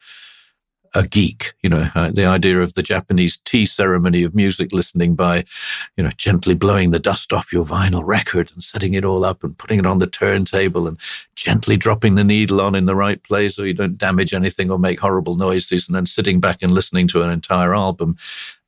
a 0.94 1.04
geek, 1.04 1.54
you 1.62 1.70
know, 1.70 1.88
uh, 1.94 2.10
the 2.10 2.26
idea 2.26 2.60
of 2.60 2.74
the 2.74 2.82
Japanese 2.82 3.38
tea 3.44 3.64
ceremony 3.64 4.22
of 4.24 4.34
music 4.34 4.72
listening 4.72 5.14
by, 5.14 5.44
you 5.96 6.04
know, 6.04 6.10
gently 6.16 6.54
blowing 6.54 6.90
the 6.90 6.98
dust 6.98 7.32
off 7.32 7.52
your 7.52 7.64
vinyl 7.64 8.02
record 8.04 8.52
and 8.52 8.62
setting 8.62 8.92
it 8.94 9.04
all 9.04 9.24
up 9.24 9.42
and 9.42 9.56
putting 9.56 9.78
it 9.78 9.86
on 9.86 9.98
the 9.98 10.06
turntable 10.06 10.86
and 10.86 10.98
gently 11.34 11.76
dropping 11.76 12.14
the 12.14 12.24
needle 12.24 12.60
on 12.60 12.74
in 12.74 12.84
the 12.84 12.94
right 12.94 13.22
place 13.22 13.56
so 13.56 13.62
you 13.62 13.72
don't 13.72 13.96
damage 13.96 14.34
anything 14.34 14.70
or 14.70 14.78
make 14.78 15.00
horrible 15.00 15.36
noises 15.36 15.88
and 15.88 15.96
then 15.96 16.06
sitting 16.06 16.40
back 16.40 16.62
and 16.62 16.72
listening 16.72 17.08
to 17.08 17.22
an 17.22 17.30
entire 17.30 17.74
album. 17.74 18.16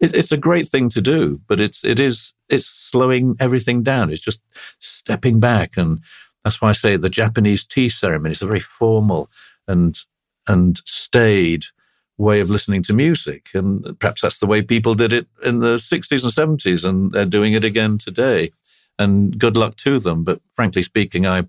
It, 0.01 0.15
it's 0.15 0.33
a 0.33 0.39
great 0.39 0.69
thing 0.69 0.89
to 0.91 1.03
do, 1.03 1.41
but 1.47 1.61
it's, 1.61 1.85
it 1.85 2.01
is, 2.01 2.33
it's 2.49 2.67
slowing 2.67 3.37
everything 3.39 3.83
down. 3.83 4.11
It's 4.11 4.23
just 4.23 4.41
stepping 4.79 5.41
back. 5.41 5.77
And 5.77 6.01
that's 6.43 6.63
why 6.63 6.71
I 6.71 6.73
say 6.73 6.97
the 6.97 7.11
Japanese 7.11 7.65
tea 7.65 7.91
ceremony 7.91 8.33
is 8.33 8.43
a 8.43 8.47
very 8.47 8.61
formal 8.61 9.29
and 9.67 9.99
and 10.47 10.81
staid 10.85 11.65
way 12.17 12.41
of 12.41 12.51
listening 12.51 12.83
to 12.85 12.93
music. 12.93 13.49
And 13.55 13.99
perhaps 13.99 14.23
that's 14.23 14.39
the 14.39 14.47
way 14.47 14.63
people 14.63 14.95
did 14.95 15.13
it 15.13 15.27
in 15.45 15.61
the 15.61 15.77
60s 15.77 16.23
and 16.23 16.61
70s, 16.61 16.89
and 16.89 17.13
they're 17.13 17.25
doing 17.25 17.53
it 17.53 17.65
again 17.65 17.99
today. 17.99 18.51
And 18.99 19.39
good 19.39 19.57
luck 19.57 19.77
to 19.79 19.99
them. 19.99 20.23
But 20.23 20.41
frankly 20.55 20.83
speaking, 20.83 21.27
I 21.27 21.45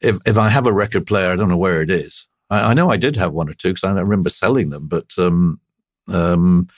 if, 0.00 0.18
if 0.26 0.38
I 0.38 0.48
have 0.48 0.66
a 0.66 0.72
record 0.72 1.06
player, 1.06 1.30
I 1.30 1.36
don't 1.36 1.48
know 1.48 1.56
where 1.56 1.82
it 1.82 1.90
is. 1.90 2.26
I, 2.48 2.70
I 2.70 2.74
know 2.74 2.90
I 2.90 2.96
did 2.96 3.16
have 3.16 3.32
one 3.32 3.48
or 3.48 3.54
two 3.54 3.70
because 3.70 3.84
I 3.84 3.92
remember 3.92 4.30
selling 4.30 4.70
them, 4.70 4.88
but 4.88 5.12
um, 5.18 5.60
um, 6.08 6.68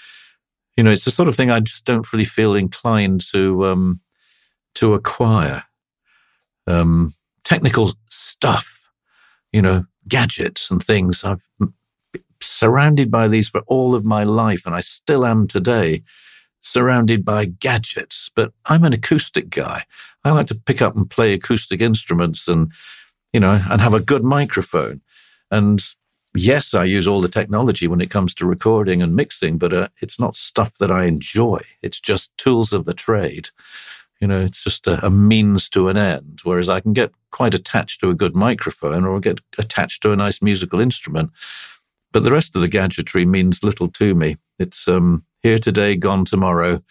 you 0.77 0.85
know, 0.85 0.91
it's 0.91 1.05
the 1.05 1.11
sort 1.11 1.29
of 1.29 1.37
thing 1.37 1.51
I 1.51 1.61
just 1.61 1.85
don't 1.85 2.11
really 2.13 2.25
feel 2.25 2.55
inclined 2.55 3.21
to 3.33 3.67
um, 3.67 4.01
to 4.75 4.95
acquire. 4.95 5.65
Um, 6.67 7.15
technical 7.45 7.95
stuff, 8.09 8.81
you 9.53 9.61
know, 9.61 9.85
gadgets 10.09 10.71
and 10.71 10.83
things. 10.83 11.25
I've 11.25 11.43
surrounded 12.63 13.11
by 13.11 13.27
these 13.27 13.49
for 13.49 13.63
all 13.67 13.93
of 13.93 14.05
my 14.05 14.23
life, 14.23 14.65
and 14.65 14.73
I 14.73 14.83
still 14.83 15.27
am 15.27 15.49
today, 15.49 16.05
surrounded 16.61 17.25
by 17.25 17.45
gadgets. 17.47 18.31
But 18.37 18.53
I'm 18.67 18.85
an 18.85 18.93
acoustic 18.93 19.51
guy. 19.51 19.83
I 20.25 20.31
like 20.31 20.47
to 20.47 20.55
pick 20.55 20.81
up 20.81 20.95
and 20.95 21.11
play 21.11 21.33
acoustic 21.33 21.81
instruments 21.81 22.47
and, 22.47 22.71
you 23.33 23.41
know, 23.41 23.61
and 23.69 23.81
have 23.81 23.95
a 23.95 24.01
good 24.01 24.25
microphone. 24.25 25.01
And 25.51 25.83
yes, 26.37 26.73
I 26.73 26.85
use 26.85 27.09
all 27.09 27.21
the 27.21 27.27
technology 27.27 27.89
when 27.89 28.01
it 28.01 28.11
comes 28.11 28.33
to 28.35 28.47
recording 28.47 29.03
and 29.03 29.17
mixing, 29.17 29.59
but 29.59 29.73
uh, 29.73 29.89
it's 30.01 30.21
not 30.21 30.37
stuff 30.37 30.79
that 30.79 30.93
I 30.93 31.07
enjoy. 31.07 31.63
It's 31.83 31.99
just 31.99 32.37
tools 32.39 32.73
of 32.73 32.85
the 32.85 32.95
trade. 32.95 33.49
You 34.21 34.29
know, 34.29 34.41
it's 34.41 34.63
just 34.63 34.87
a, 34.87 35.05
a, 35.05 35.11
means 35.11 35.69
to 35.71 35.89
an 35.89 35.97
end. 35.97 36.43
Whereas 36.45 36.69
I 36.69 36.79
can 36.79 36.93
get 36.93 37.11
quite 37.33 37.55
attached 37.55 37.99
to 38.01 38.11
a 38.11 38.15
good 38.15 38.37
microphone 38.37 39.05
or 39.05 39.19
get 39.19 39.41
attached 39.59 40.01
to 40.03 40.13
a 40.13 40.17
nice 40.17 40.41
musical 40.41 40.79
instrument. 40.79 41.33
But 42.13 42.25
the 42.25 42.33
rest 42.33 42.55
of 42.55 42.63
the 42.63 42.69
gadgetry 42.69 43.25
means 43.25 43.65
little 43.65 43.89
to 43.89 44.15
me. 44.15 44.37
It's 44.59 44.87
um, 44.87 45.25
here 45.43 45.59
today, 45.59 45.97
gone 45.97 46.25
tomorrow. 46.25 46.83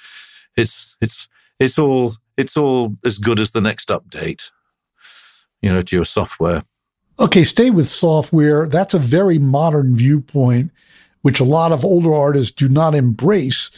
It's 0.58 0.98
it's 1.00 1.28
it's 1.60 1.78
all 1.78 2.16
it's 2.38 2.58
all 2.58 2.98
as 3.06 3.18
good 3.18 3.40
as 3.40 3.52
the 3.52 3.62
next 3.62 3.90
update. 3.90 4.52
You 5.62 5.72
know, 5.72 5.82
to 5.82 5.96
your 5.96 6.06
software. 6.06 6.64
Okay, 7.20 7.44
stay 7.44 7.70
with 7.70 7.88
software. 7.88 8.68
That's 8.68 8.96
a 8.96 9.00
very 9.00 9.38
modern 9.38 9.96
viewpoint, 9.96 10.72
which 11.22 11.40
a 11.40 11.44
lot 11.44 11.72
of 11.72 11.86
older 11.86 12.14
artists 12.14 12.52
do 12.52 12.68
not 12.68 12.96
embrace. 12.96 13.70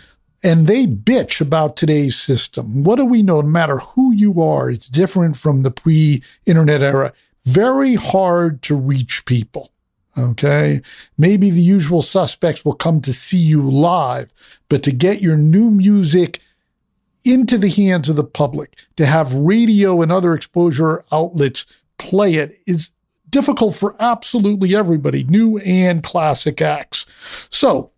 And 0.45 0.65
they 0.65 0.85
bitch 0.85 1.41
about 1.41 1.75
today's 1.75 2.15
system. 2.15 2.83
What 2.83 2.95
do 2.95 3.05
we 3.05 3.22
know? 3.22 3.41
No 3.41 3.47
matter 3.47 3.80
who 3.80 4.13
you 4.13 4.41
are, 4.41 4.69
it's 4.69 4.88
different 4.88 5.35
from 5.35 5.63
the 5.63 5.72
pre 5.72 6.23
internet 6.45 6.81
era. 6.81 7.13
Very 7.43 7.95
hard 7.95 8.61
to 8.63 8.75
reach 8.75 9.25
people. 9.25 9.72
Okay. 10.17 10.82
Maybe 11.17 11.50
the 11.50 11.61
usual 11.61 12.01
suspects 12.01 12.64
will 12.64 12.75
come 12.75 13.01
to 13.01 13.14
see 13.14 13.38
you 13.38 13.69
live, 13.69 14.33
but 14.69 14.83
to 14.83 14.92
get 14.92 15.22
your 15.22 15.38
new 15.38 15.72
music 15.72 16.40
into 17.25 17.58
the 17.58 17.69
hands 17.69 18.09
of 18.09 18.16
the 18.16 18.24
public, 18.24 18.75
to 18.98 19.06
have 19.06 19.33
radio 19.33 20.01
and 20.01 20.11
other 20.11 20.33
exposure 20.33 21.03
outlets 21.11 21.66
play 21.98 22.35
it 22.35 22.59
is 22.67 22.92
difficult 23.30 23.75
for 23.75 23.95
absolutely 24.00 24.75
everybody, 24.75 25.24
new 25.24 25.58
and 25.59 26.03
classic 26.03 26.61
acts. 26.61 27.06
So 27.50 27.92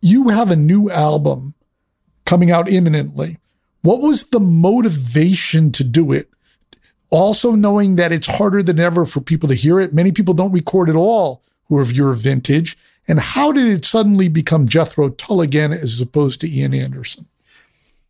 you 0.00 0.28
have 0.28 0.50
a 0.50 0.56
new 0.56 0.90
album 0.90 1.54
coming 2.26 2.50
out 2.50 2.68
imminently. 2.68 3.38
What 3.82 4.02
was 4.02 4.24
the 4.24 4.40
motivation 4.40 5.72
to 5.72 5.84
do 5.84 6.12
it? 6.12 6.28
Also, 7.14 7.52
knowing 7.52 7.94
that 7.94 8.10
it's 8.10 8.26
harder 8.26 8.60
than 8.60 8.80
ever 8.80 9.04
for 9.04 9.20
people 9.20 9.48
to 9.48 9.54
hear 9.54 9.78
it. 9.78 9.94
Many 9.94 10.10
people 10.10 10.34
don't 10.34 10.50
record 10.50 10.90
at 10.90 10.96
all 10.96 11.44
who 11.68 11.78
are 11.78 11.80
of 11.80 11.96
your 11.96 12.12
vintage. 12.12 12.76
And 13.06 13.20
how 13.20 13.52
did 13.52 13.68
it 13.68 13.84
suddenly 13.84 14.28
become 14.28 14.66
Jethro 14.66 15.10
Tull 15.10 15.40
again 15.40 15.72
as 15.72 16.00
opposed 16.00 16.40
to 16.40 16.50
Ian 16.50 16.74
Anderson? 16.74 17.28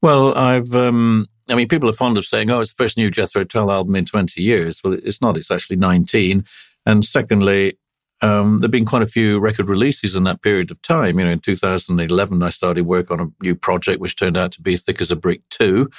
Well, 0.00 0.34
I've, 0.34 0.74
um, 0.74 1.26
I 1.50 1.55
mean, 1.55 1.68
people 1.68 1.91
are 1.91 1.92
fond 1.92 2.16
of 2.16 2.24
saying, 2.24 2.49
oh, 2.49 2.60
it's 2.60 2.73
the 2.73 2.83
first 2.83 2.97
new 2.97 3.10
Jethro 3.10 3.44
Tull 3.44 3.70
album 3.70 3.94
in 3.94 4.07
20 4.07 4.42
years. 4.42 4.81
Well, 4.83 4.94
it's 4.94 5.20
not, 5.20 5.36
it's 5.36 5.50
actually 5.50 5.76
19. 5.76 6.47
And 6.86 7.05
secondly, 7.05 7.76
um, 8.25 8.61
there 8.61 8.69
have 8.69 8.70
been 8.70 8.86
quite 8.86 9.03
a 9.03 9.07
few 9.07 9.39
record 9.39 9.69
releases 9.69 10.17
in 10.17 10.25
that 10.25 10.41
period 10.41 10.70
of 10.70 10.81
time. 10.81 11.19
You 11.19 11.27
know, 11.27 11.31
in 11.33 11.41
2011, 11.41 12.43
I 12.43 12.49
started 12.49 12.86
work 12.86 13.11
on 13.11 13.20
a 13.20 13.31
new 13.43 13.55
project, 13.55 14.01
which 14.01 14.17
turned 14.17 14.39
out 14.39 14.51
to 14.53 14.62
be 14.62 14.78
Thick 14.78 15.03
as 15.03 15.11
a 15.11 15.17
Brick 15.17 15.43
2, 15.51 15.91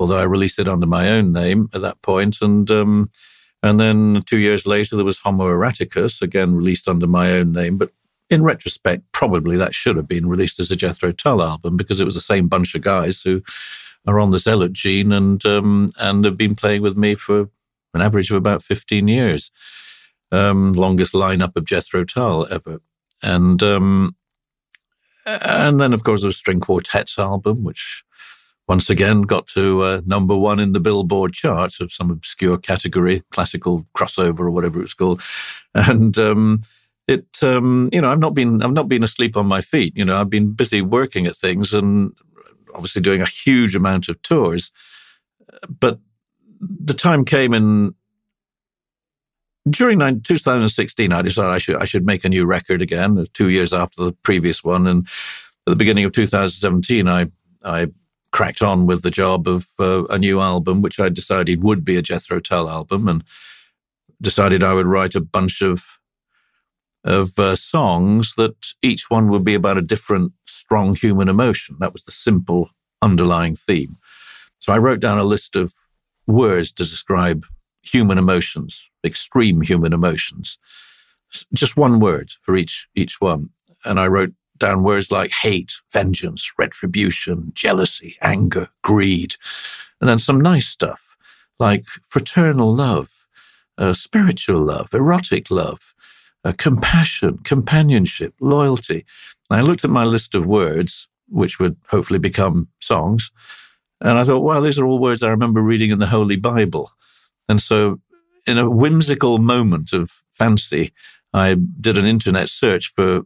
although 0.00 0.16
I 0.16 0.22
released 0.22 0.58
it 0.58 0.66
under 0.66 0.86
my 0.86 1.10
own 1.10 1.30
name 1.30 1.68
at 1.74 1.82
that 1.82 2.00
point. 2.00 2.40
And, 2.40 2.70
um, 2.70 3.10
and 3.62 3.78
then 3.78 4.22
two 4.24 4.38
years 4.38 4.66
later, 4.66 4.96
there 4.96 5.04
was 5.04 5.18
Homo 5.18 5.44
Erraticus, 5.44 6.22
again 6.22 6.54
released 6.54 6.88
under 6.88 7.06
my 7.06 7.32
own 7.32 7.52
name. 7.52 7.76
But 7.76 7.90
in 8.30 8.42
retrospect, 8.42 9.02
probably 9.12 9.58
that 9.58 9.74
should 9.74 9.96
have 9.96 10.08
been 10.08 10.26
released 10.26 10.58
as 10.60 10.70
a 10.70 10.76
Jethro 10.76 11.12
Tull 11.12 11.42
album 11.42 11.76
because 11.76 12.00
it 12.00 12.06
was 12.06 12.14
the 12.14 12.22
same 12.22 12.48
bunch 12.48 12.74
of 12.74 12.80
guys 12.80 13.20
who 13.20 13.42
are 14.06 14.18
on 14.18 14.30
the 14.30 14.38
Zealot 14.38 14.72
gene 14.72 15.12
and 15.12 15.44
um, 15.44 15.90
and 15.98 16.24
have 16.24 16.38
been 16.38 16.54
playing 16.54 16.80
with 16.80 16.96
me 16.96 17.14
for 17.14 17.50
an 17.92 18.00
average 18.00 18.30
of 18.30 18.36
about 18.36 18.62
15 18.62 19.06
years 19.06 19.50
um, 20.34 20.72
longest 20.72 21.14
lineup 21.14 21.56
of 21.56 21.64
Jethro 21.64 22.04
Tull 22.04 22.46
ever. 22.50 22.80
And 23.22 23.62
um, 23.62 24.16
and 25.26 25.80
then, 25.80 25.92
of 25.92 26.04
course, 26.04 26.22
there 26.22 26.28
was 26.28 26.36
String 26.36 26.60
Quartet's 26.60 27.18
album, 27.18 27.64
which 27.64 28.04
once 28.68 28.90
again 28.90 29.22
got 29.22 29.46
to 29.48 29.82
uh, 29.82 30.00
number 30.06 30.36
one 30.36 30.58
in 30.58 30.72
the 30.72 30.80
Billboard 30.80 31.32
charts 31.32 31.80
of 31.80 31.92
some 31.92 32.10
obscure 32.10 32.58
category, 32.58 33.22
classical 33.30 33.86
crossover 33.96 34.40
or 34.40 34.50
whatever 34.50 34.82
it's 34.82 34.94
called. 34.94 35.22
And 35.74 36.18
um, 36.18 36.60
it, 37.06 37.26
um, 37.42 37.90
you 37.92 38.00
know, 38.00 38.08
I've 38.08 38.18
not 38.18 38.34
been 38.34 38.62
I've 38.62 38.72
not 38.72 38.88
been 38.88 39.02
asleep 39.02 39.36
on 39.36 39.46
my 39.46 39.60
feet. 39.60 39.96
You 39.96 40.04
know, 40.04 40.20
I've 40.20 40.30
been 40.30 40.52
busy 40.52 40.82
working 40.82 41.26
at 41.26 41.36
things 41.36 41.72
and 41.72 42.12
obviously 42.74 43.02
doing 43.02 43.20
a 43.20 43.26
huge 43.26 43.74
amount 43.74 44.08
of 44.08 44.20
tours. 44.22 44.70
But 45.68 45.98
the 46.60 46.94
time 46.94 47.24
came 47.24 47.54
in 47.54 47.94
during 49.68 49.98
2016, 50.22 51.12
I 51.12 51.22
decided 51.22 51.50
I 51.50 51.58
should 51.58 51.76
I 51.76 51.84
should 51.84 52.06
make 52.06 52.24
a 52.24 52.28
new 52.28 52.44
record 52.44 52.82
again, 52.82 53.24
two 53.32 53.48
years 53.48 53.72
after 53.72 54.04
the 54.04 54.12
previous 54.12 54.62
one. 54.62 54.86
And 54.86 55.06
at 55.66 55.70
the 55.70 55.76
beginning 55.76 56.04
of 56.04 56.12
2017, 56.12 57.08
I 57.08 57.26
I 57.62 57.88
cracked 58.32 58.62
on 58.62 58.86
with 58.86 59.02
the 59.02 59.10
job 59.10 59.46
of 59.46 59.66
uh, 59.78 60.04
a 60.06 60.18
new 60.18 60.40
album, 60.40 60.82
which 60.82 60.98
I 60.98 61.08
decided 61.08 61.62
would 61.62 61.84
be 61.84 61.96
a 61.96 62.02
Jethro 62.02 62.40
Tull 62.40 62.68
album, 62.68 63.08
and 63.08 63.24
decided 64.20 64.62
I 64.62 64.74
would 64.74 64.86
write 64.86 65.14
a 65.14 65.20
bunch 65.20 65.62
of 65.62 65.98
of 67.04 67.38
uh, 67.38 67.54
songs 67.54 68.34
that 68.36 68.56
each 68.82 69.10
one 69.10 69.28
would 69.28 69.44
be 69.44 69.54
about 69.54 69.78
a 69.78 69.82
different 69.82 70.32
strong 70.46 70.94
human 70.94 71.28
emotion. 71.28 71.76
That 71.78 71.92
was 71.92 72.04
the 72.04 72.12
simple 72.12 72.70
underlying 73.02 73.56
theme. 73.56 73.96
So 74.58 74.72
I 74.72 74.78
wrote 74.78 75.00
down 75.00 75.18
a 75.18 75.24
list 75.24 75.54
of 75.56 75.74
words 76.26 76.72
to 76.72 76.84
describe 76.84 77.44
human 77.84 78.18
emotions, 78.18 78.90
extreme 79.04 79.62
human 79.62 79.92
emotions. 79.92 80.58
Just 81.52 81.76
one 81.76 82.00
word 82.00 82.34
for 82.42 82.56
each 82.56 82.88
each 82.94 83.20
one. 83.20 83.50
And 83.84 84.00
I 84.00 84.06
wrote 84.06 84.32
down 84.58 84.84
words 84.84 85.10
like 85.12 85.32
hate, 85.32 85.72
vengeance, 85.92 86.52
retribution, 86.58 87.52
jealousy, 87.54 88.16
anger, 88.22 88.68
greed, 88.82 89.36
and 90.00 90.08
then 90.08 90.18
some 90.18 90.40
nice 90.40 90.66
stuff 90.66 91.16
like 91.58 91.86
fraternal 92.08 92.74
love, 92.74 93.10
uh, 93.78 93.92
spiritual 93.92 94.64
love, 94.64 94.92
erotic 94.94 95.50
love, 95.50 95.94
uh, 96.44 96.52
compassion, 96.56 97.38
companionship, 97.44 98.34
loyalty. 98.40 99.04
And 99.50 99.60
I 99.60 99.62
looked 99.62 99.84
at 99.84 99.90
my 99.90 100.04
list 100.04 100.34
of 100.34 100.46
words, 100.46 101.08
which 101.28 101.60
would 101.60 101.76
hopefully 101.90 102.18
become 102.18 102.68
songs, 102.80 103.30
and 104.00 104.18
I 104.18 104.24
thought, 104.24 104.40
wow, 104.40 104.60
these 104.60 104.78
are 104.78 104.86
all 104.86 104.98
words 104.98 105.22
I 105.22 105.30
remember 105.30 105.62
reading 105.62 105.90
in 105.90 105.98
the 105.98 106.06
Holy 106.06 106.36
Bible. 106.36 106.90
And 107.48 107.60
so, 107.60 108.00
in 108.46 108.58
a 108.58 108.70
whimsical 108.70 109.38
moment 109.38 109.92
of 109.92 110.22
fancy, 110.30 110.92
I 111.32 111.56
did 111.80 111.98
an 111.98 112.06
internet 112.06 112.48
search 112.48 112.92
for 112.94 113.22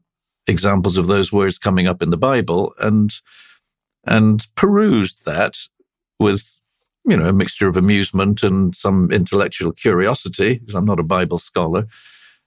examples 0.46 0.96
of 0.96 1.06
those 1.06 1.32
words 1.32 1.58
coming 1.58 1.86
up 1.86 2.02
in 2.02 2.10
the 2.10 2.16
Bible 2.16 2.72
and 2.80 3.12
and 4.06 4.46
perused 4.54 5.26
that 5.26 5.56
with 6.18 6.58
you 7.06 7.16
know 7.16 7.28
a 7.28 7.32
mixture 7.32 7.68
of 7.68 7.76
amusement 7.76 8.42
and 8.42 8.74
some 8.74 9.10
intellectual 9.10 9.72
curiosity 9.72 10.54
because 10.54 10.74
I'm 10.74 10.86
not 10.86 11.00
a 11.00 11.04
Bible 11.04 11.38
scholar, 11.38 11.86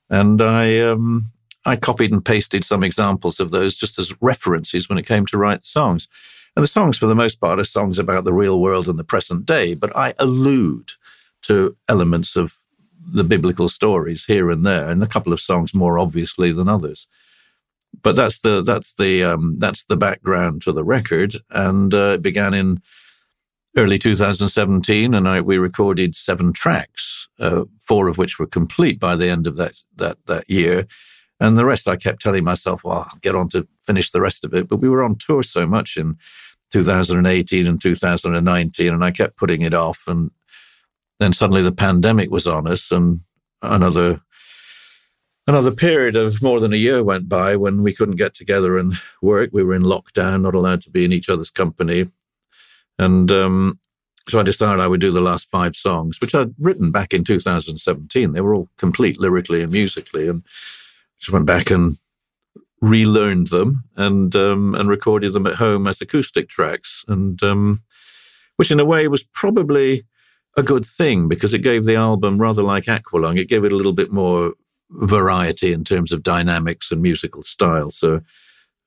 and 0.09 0.41
I 0.41 0.79
um, 0.79 1.27
I 1.65 1.75
copied 1.75 2.11
and 2.11 2.25
pasted 2.25 2.65
some 2.65 2.83
examples 2.83 3.39
of 3.39 3.51
those 3.51 3.77
just 3.77 3.99
as 3.99 4.19
references 4.21 4.89
when 4.89 4.97
it 4.97 5.05
came 5.05 5.25
to 5.27 5.37
write 5.37 5.63
songs. 5.63 6.07
And 6.55 6.63
the 6.63 6.67
songs, 6.67 6.97
for 6.97 7.05
the 7.05 7.15
most 7.15 7.39
part, 7.39 7.59
are 7.59 7.63
songs 7.63 7.97
about 7.97 8.25
the 8.25 8.33
real 8.33 8.59
world 8.59 8.89
and 8.89 8.99
the 8.99 9.05
present 9.05 9.45
day, 9.45 9.73
but 9.73 9.95
I 9.95 10.13
allude 10.19 10.93
to 11.43 11.75
elements 11.87 12.35
of 12.35 12.55
the 13.03 13.23
biblical 13.23 13.69
stories 13.69 14.25
here 14.25 14.49
and 14.49 14.65
there, 14.65 14.89
and 14.89 15.03
a 15.03 15.07
couple 15.07 15.33
of 15.33 15.39
songs 15.39 15.73
more 15.73 15.97
obviously 15.97 16.51
than 16.51 16.69
others. 16.69 17.07
But 18.03 18.15
that's 18.15 18.39
the 18.39 18.63
that's 18.63 18.93
the 18.93 19.23
um, 19.23 19.57
that's 19.59 19.83
the 19.85 19.97
background 19.97 20.61
to 20.63 20.71
the 20.71 20.83
record, 20.83 21.35
and 21.49 21.93
uh, 21.93 22.13
it 22.15 22.21
began 22.21 22.53
in 22.53 22.81
early 23.77 23.97
2017, 23.97 25.13
and 25.13 25.27
I, 25.27 25.41
we 25.41 25.57
recorded 25.57 26.15
seven 26.15 26.51
tracks, 26.51 27.27
uh, 27.39 27.63
four 27.79 28.07
of 28.07 28.17
which 28.17 28.37
were 28.39 28.47
complete 28.47 28.99
by 28.99 29.15
the 29.15 29.29
end 29.29 29.47
of 29.47 29.55
that 29.57 29.81
that 29.95 30.17
that 30.27 30.49
year, 30.49 30.87
and 31.39 31.57
the 31.57 31.65
rest 31.65 31.87
I 31.87 31.97
kept 31.97 32.21
telling 32.21 32.43
myself, 32.43 32.83
"Well, 32.83 33.07
I'll 33.11 33.19
get 33.21 33.35
on 33.35 33.49
to 33.49 33.67
finish 33.85 34.11
the 34.11 34.21
rest 34.21 34.45
of 34.45 34.53
it." 34.53 34.67
But 34.67 34.77
we 34.77 34.89
were 34.89 35.03
on 35.03 35.15
tour 35.15 35.43
so 35.43 35.67
much 35.67 35.97
in 35.97 36.17
2018 36.71 37.67
and 37.67 37.81
2019, 37.81 38.93
and 38.93 39.03
I 39.03 39.11
kept 39.11 39.37
putting 39.37 39.61
it 39.63 39.73
off, 39.73 40.03
and 40.07 40.31
then 41.21 41.33
suddenly 41.33 41.61
the 41.61 41.71
pandemic 41.71 42.31
was 42.31 42.47
on 42.47 42.67
us, 42.67 42.91
and 42.91 43.21
another 43.61 44.19
another 45.47 45.71
period 45.71 46.15
of 46.15 46.41
more 46.41 46.59
than 46.59 46.73
a 46.73 46.77
year 46.77 47.03
went 47.03 47.27
by 47.27 47.55
when 47.55 47.83
we 47.83 47.93
couldn't 47.93 48.15
get 48.15 48.33
together 48.33 48.77
and 48.77 48.95
work. 49.21 49.49
We 49.53 49.63
were 49.63 49.73
in 49.73 49.83
lockdown, 49.83 50.41
not 50.41 50.55
allowed 50.55 50.81
to 50.81 50.89
be 50.89 51.05
in 51.05 51.11
each 51.11 51.29
other's 51.29 51.49
company. 51.49 52.09
And 52.97 53.31
um, 53.31 53.79
so 54.29 54.39
I 54.39 54.43
decided 54.43 54.79
I 54.79 54.87
would 54.87 55.01
do 55.01 55.11
the 55.11 55.21
last 55.21 55.49
five 55.49 55.75
songs, 55.75 56.21
which 56.21 56.35
I'd 56.35 56.53
written 56.59 56.91
back 56.91 57.13
in 57.13 57.23
2017. 57.23 58.31
They 58.31 58.41
were 58.41 58.55
all 58.55 58.69
complete 58.77 59.19
lyrically 59.19 59.61
and 59.61 59.71
musically, 59.71 60.27
and 60.27 60.43
just 61.19 61.31
went 61.33 61.45
back 61.45 61.69
and 61.69 61.97
relearned 62.81 63.47
them 63.47 63.83
and 63.95 64.35
um, 64.35 64.73
and 64.73 64.89
recorded 64.89 65.33
them 65.33 65.45
at 65.45 65.55
home 65.55 65.87
as 65.87 66.01
acoustic 66.01 66.49
tracks, 66.49 67.03
and 67.07 67.41
um, 67.43 67.83
which 68.57 68.71
in 68.71 68.79
a 68.79 68.85
way 68.85 69.07
was 69.07 69.23
probably 69.23 70.03
a 70.57 70.63
good 70.63 70.85
thing 70.85 71.27
because 71.27 71.53
it 71.53 71.59
gave 71.59 71.85
the 71.85 71.95
album 71.95 72.39
rather 72.39 72.63
like 72.63 72.85
Aqualung. 72.85 73.39
It 73.39 73.47
gave 73.47 73.65
it 73.65 73.71
a 73.71 73.75
little 73.75 73.93
bit 73.93 74.11
more 74.11 74.53
variety 74.89 75.71
in 75.71 75.83
terms 75.83 76.11
of 76.11 76.23
dynamics 76.23 76.91
and 76.91 77.01
musical 77.01 77.43
style. 77.43 77.91
So 77.91 78.21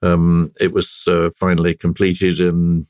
um, 0.02 0.52
it 0.60 0.72
was 0.72 1.04
uh, 1.06 1.30
finally 1.38 1.74
completed 1.74 2.40
and 2.40 2.86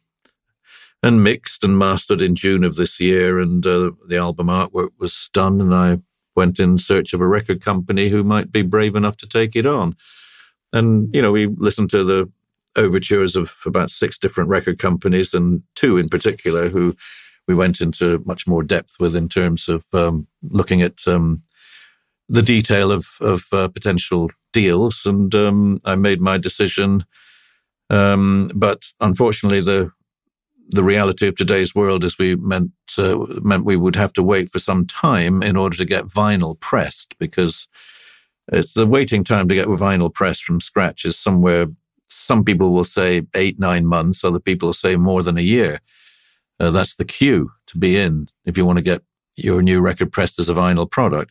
and 1.03 1.23
mixed 1.23 1.63
and 1.63 1.79
mastered 1.79 2.23
in 2.23 2.35
June 2.35 2.65
of 2.65 2.77
this 2.77 2.99
year, 2.99 3.39
and 3.39 3.67
uh, 3.67 3.91
the 4.09 4.17
album 4.17 4.47
artwork 4.47 4.89
was 4.99 5.29
done. 5.35 5.61
And 5.61 5.75
I 5.75 5.99
went 6.35 6.59
in 6.59 6.79
search 6.79 7.13
of 7.13 7.21
a 7.21 7.27
record 7.27 7.61
company 7.61 8.09
who 8.09 8.25
might 8.25 8.51
be 8.51 8.63
brave 8.63 8.97
enough 8.97 9.19
to 9.19 9.29
take 9.29 9.55
it 9.55 9.67
on. 9.67 9.97
And 10.73 11.15
you 11.15 11.21
know, 11.21 11.31
we 11.31 11.47
listened 11.47 11.91
to 11.91 12.05
the 12.05 12.33
overtures 12.75 13.37
of 13.37 13.55
about 13.67 13.91
six 13.91 14.17
different 14.19 14.49
record 14.49 14.79
companies, 14.79 15.35
and 15.35 15.63
two 15.75 15.99
in 15.99 16.09
particular 16.09 16.71
who 16.71 16.97
we 17.47 17.55
went 17.55 17.81
into 17.81 18.23
much 18.25 18.47
more 18.47 18.63
depth 18.63 18.97
with 18.99 19.15
in 19.15 19.29
terms 19.29 19.69
of 19.69 19.85
um, 19.93 20.27
looking 20.43 20.83
at 20.83 21.07
um, 21.07 21.43
the 22.29 22.43
detail 22.43 22.91
of 22.91 23.07
of 23.21 23.45
uh, 23.53 23.69
potential 23.69 24.31
deals, 24.53 25.03
and 25.05 25.35
um, 25.35 25.81
I 25.85 25.95
made 25.95 26.21
my 26.21 26.39
decision. 26.39 27.05
Um, 27.91 28.49
but 28.55 28.87
unfortunately, 29.01 29.61
the 29.61 29.93
the 30.69 30.83
reality 30.83 31.27
of 31.27 31.37
today's 31.37 31.75
world 31.75 32.05
is 32.05 32.19
we 32.19 32.37
meant 32.37 32.73
uh, 32.99 33.17
meant 33.43 33.65
we 33.65 33.77
would 33.77 33.97
have 33.97 34.13
to 34.15 34.23
wait 34.23 34.51
for 34.51 34.59
some 34.59 34.87
time 34.87 35.43
in 35.43 35.57
order 35.57 35.77
to 35.77 35.85
get 35.85 36.07
vinyl 36.07 36.59
pressed 36.59 37.17
because 37.19 37.69
it's 38.53 38.73
the 38.73 38.87
waiting 38.87 39.25
time 39.25 39.49
to 39.49 39.55
get 39.55 39.69
vinyl 39.69 40.13
pressed 40.13 40.45
from 40.45 40.61
scratch 40.61 41.05
is 41.05 41.19
somewhere. 41.19 41.67
Some 42.09 42.45
people 42.45 42.71
will 42.71 42.85
say 42.85 43.23
eight 43.35 43.59
nine 43.59 43.87
months, 43.87 44.25
other 44.25 44.39
people 44.41 44.69
will 44.69 44.75
say 44.75 44.97
more 44.97 45.23
than 45.23 45.39
a 45.39 45.43
year. 45.43 45.81
Uh, 46.61 46.71
that's 46.71 46.95
the 46.97 47.05
queue 47.05 47.53
to 47.67 47.79
be 47.79 47.97
in 47.97 48.29
if 48.45 48.57
you 48.57 48.65
want 48.65 48.79
to 48.79 48.85
get 48.85 49.03
your 49.37 49.63
new 49.63 49.81
record 49.81 50.13
pressed 50.13 50.39
as 50.39 50.49
a 50.49 50.55
vinyl 50.55 50.89
product 50.89 51.31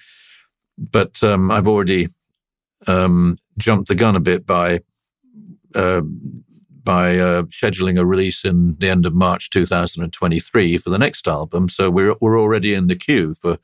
but 0.77 1.23
um, 1.23 1.51
I've 1.51 1.67
already 1.67 2.09
um, 2.87 3.35
jumped 3.57 3.87
the 3.87 3.95
gun 3.95 4.15
a 4.15 4.19
bit 4.19 4.45
by 4.45 4.81
uh, 5.75 6.01
by 6.83 7.17
uh, 7.17 7.43
scheduling 7.43 7.97
a 7.97 8.05
release 8.05 8.43
in 8.43 8.75
the 8.77 8.89
end 8.89 9.05
of 9.05 9.13
March 9.13 9.49
2023 9.49 10.77
for 10.77 10.89
the 10.89 10.97
next 10.97 11.27
album. 11.27 11.69
So 11.69 11.89
we're 11.89 12.15
we're 12.19 12.39
already 12.39 12.73
in 12.73 12.87
the 12.87 12.95
queue 12.95 13.35
for 13.35 13.57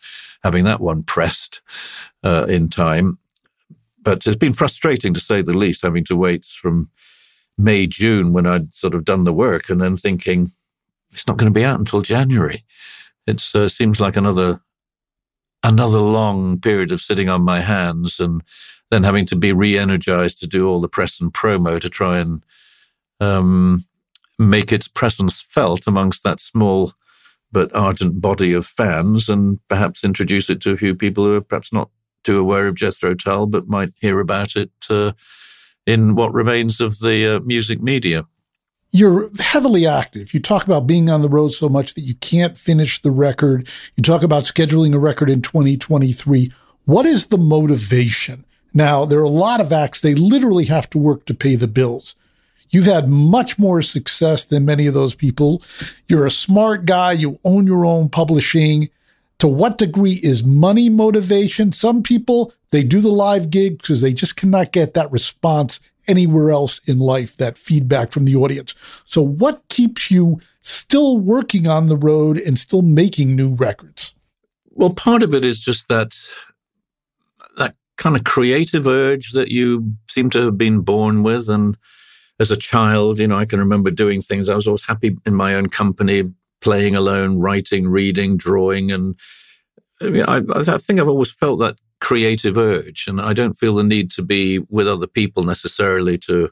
having 0.43 0.63
that 0.65 0.79
one 0.79 1.03
pressed 1.03 1.61
uh, 2.23 2.45
in 2.47 2.69
time. 2.69 3.17
But 4.01 4.25
it's 4.25 4.37
been 4.37 4.53
frustrating 4.53 5.13
to 5.13 5.19
say 5.19 5.41
the 5.41 5.57
least, 5.57 5.81
having 5.81 6.05
to 6.05 6.15
wait 6.15 6.45
from 6.45 6.89
May 7.57 7.85
June 7.85 8.31
when 8.31 8.45
I'd 8.45 8.73
sort 8.73 8.95
of 8.95 9.03
done 9.03 9.25
the 9.25 9.33
work, 9.33 9.69
and 9.69 9.81
then 9.81 9.97
thinking 9.97 10.53
it's 11.11 11.27
not 11.27 11.37
going 11.37 11.51
to 11.51 11.57
be 11.57 11.65
out 11.65 11.79
until 11.79 12.01
January. 12.01 12.65
It 13.27 13.43
uh, 13.55 13.67
seems 13.67 13.99
like 13.99 14.15
another 14.15 14.61
another 15.63 15.99
long 15.99 16.59
period 16.59 16.91
of 16.91 17.01
sitting 17.01 17.29
on 17.29 17.41
my 17.41 17.59
hands 17.59 18.19
and 18.19 18.41
then 18.91 19.03
having 19.03 19.25
to 19.25 19.35
be 19.35 19.51
re-energized 19.51 20.39
to 20.39 20.47
do 20.47 20.67
all 20.67 20.79
the 20.79 20.87
press 20.87 21.19
and 21.19 21.33
promo 21.33 21.79
to 21.81 21.89
try 21.89 22.17
and 22.17 22.43
um, 23.19 23.85
make 24.37 24.71
its 24.71 24.87
presence 24.87 25.41
felt 25.41 25.85
amongst 25.85 26.23
that 26.23 26.39
small 26.39 26.93
but 27.51 27.75
ardent 27.75 28.21
body 28.21 28.53
of 28.53 28.65
fans 28.65 29.27
and 29.27 29.59
perhaps 29.67 30.03
introduce 30.03 30.49
it 30.49 30.61
to 30.61 30.71
a 30.71 30.77
few 30.77 30.95
people 30.95 31.25
who 31.25 31.35
are 31.35 31.41
perhaps 31.41 31.73
not 31.73 31.89
too 32.23 32.39
aware 32.39 32.67
of 32.67 32.75
Jethro 32.75 33.13
Tull 33.13 33.47
but 33.47 33.67
might 33.67 33.93
hear 33.99 34.19
about 34.19 34.55
it 34.55 34.71
uh, 34.89 35.11
in 35.85 36.15
what 36.15 36.33
remains 36.33 36.79
of 36.79 36.99
the 36.99 37.35
uh, 37.35 37.39
music 37.41 37.81
media 37.81 38.25
you're 38.91 39.29
heavily 39.39 39.85
active. 39.85 40.33
You 40.33 40.39
talk 40.39 40.65
about 40.65 40.87
being 40.87 41.09
on 41.09 41.21
the 41.21 41.29
road 41.29 41.49
so 41.49 41.69
much 41.69 41.93
that 41.93 42.01
you 42.01 42.15
can't 42.15 42.57
finish 42.57 43.01
the 43.01 43.11
record. 43.11 43.69
You 43.95 44.03
talk 44.03 44.23
about 44.23 44.43
scheduling 44.43 44.93
a 44.93 44.99
record 44.99 45.29
in 45.29 45.41
2023. 45.41 46.51
What 46.85 47.05
is 47.05 47.27
the 47.27 47.37
motivation? 47.37 48.45
Now, 48.73 49.05
there 49.05 49.19
are 49.19 49.23
a 49.23 49.29
lot 49.29 49.61
of 49.61 49.73
acts, 49.73 50.01
they 50.01 50.15
literally 50.15 50.65
have 50.65 50.89
to 50.91 50.97
work 50.97 51.25
to 51.25 51.33
pay 51.33 51.55
the 51.55 51.67
bills. 51.67 52.15
You've 52.71 52.85
had 52.85 53.09
much 53.09 53.57
more 53.57 53.81
success 53.81 54.45
than 54.45 54.65
many 54.65 54.85
of 54.85 54.93
those 54.93 55.15
people. 55.15 55.63
You're 56.07 56.27
a 56.27 56.31
smart 56.31 56.85
guy. 56.85 57.13
You 57.13 57.39
own 57.43 57.65
your 57.65 57.85
own 57.85 58.09
publishing. 58.09 58.89
To 59.39 59.47
what 59.47 59.77
degree 59.77 60.19
is 60.21 60.43
money 60.43 60.89
motivation? 60.89 61.71
Some 61.71 62.03
people, 62.03 62.53
they 62.69 62.83
do 62.83 63.01
the 63.01 63.09
live 63.09 63.49
gig 63.49 63.79
because 63.79 64.01
they 64.01 64.13
just 64.13 64.35
cannot 64.35 64.71
get 64.71 64.93
that 64.93 65.11
response 65.11 65.79
anywhere 66.09 66.51
else 66.51 66.81
in 66.85 66.97
life, 66.99 67.37
that 67.37 67.57
feedback 67.57 68.11
from 68.11 68.25
the 68.25 68.35
audience. 68.35 68.75
So, 69.05 69.21
what 69.21 69.67
keeps 69.69 70.09
you 70.09 70.41
still 70.61 71.19
working 71.19 71.67
on 71.67 71.85
the 71.85 71.95
road 71.95 72.37
and 72.37 72.57
still 72.57 72.81
making 72.81 73.35
new 73.35 73.53
records? 73.55 74.15
Well, 74.71 74.93
part 74.93 75.23
of 75.23 75.33
it 75.33 75.45
is 75.45 75.59
just 75.59 75.87
that 75.87 76.17
that 77.57 77.75
kind 77.97 78.15
of 78.15 78.23
creative 78.23 78.87
urge 78.87 79.31
that 79.31 79.49
you 79.49 79.93
seem 80.09 80.29
to 80.31 80.45
have 80.45 80.57
been 80.57 80.81
born 80.81 81.21
with. 81.23 81.47
And 81.49 81.77
as 82.39 82.51
a 82.51 82.57
child, 82.57 83.19
you 83.19 83.27
know, 83.27 83.37
I 83.37 83.45
can 83.45 83.59
remember 83.59 83.91
doing 83.91 84.21
things. 84.21 84.49
I 84.49 84.55
was 84.55 84.67
always 84.67 84.85
happy 84.85 85.17
in 85.25 85.35
my 85.35 85.53
own 85.53 85.67
company, 85.67 86.23
playing 86.61 86.95
alone, 86.95 87.39
writing, 87.39 87.87
reading, 87.87 88.37
drawing, 88.37 88.91
and 88.91 89.15
I, 90.01 90.41
I 90.55 90.77
think 90.77 90.99
I've 90.99 91.09
always 91.09 91.31
felt 91.31 91.59
that 91.59 91.77
creative 91.99 92.57
urge, 92.57 93.05
and 93.07 93.19
I 93.19 93.33
don't 93.33 93.57
feel 93.57 93.75
the 93.75 93.83
need 93.83 94.11
to 94.11 94.21
be 94.21 94.59
with 94.69 94.87
other 94.87 95.07
people 95.07 95.43
necessarily 95.43 96.17
to, 96.19 96.49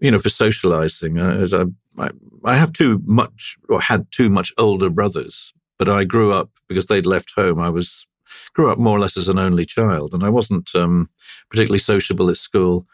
you 0.00 0.10
know, 0.10 0.18
for 0.18 0.30
socializing. 0.30 1.18
Uh, 1.18 1.36
as 1.36 1.54
I, 1.54 1.64
I, 1.98 2.10
I 2.44 2.56
have 2.56 2.72
too 2.72 3.02
much 3.04 3.56
or 3.68 3.80
had 3.80 4.10
too 4.10 4.30
much 4.30 4.52
older 4.58 4.90
brothers, 4.90 5.52
but 5.78 5.88
I 5.88 6.04
grew 6.04 6.32
up 6.32 6.50
because 6.68 6.86
they'd 6.86 7.06
left 7.06 7.32
home. 7.36 7.60
I 7.60 7.70
was 7.70 8.06
grew 8.54 8.70
up 8.70 8.78
more 8.78 8.96
or 8.96 9.00
less 9.00 9.16
as 9.16 9.28
an 9.28 9.38
only 9.38 9.66
child, 9.66 10.14
and 10.14 10.24
I 10.24 10.30
wasn't 10.30 10.74
um, 10.74 11.10
particularly 11.50 11.78
sociable 11.78 12.30
at 12.30 12.36
school. 12.36 12.86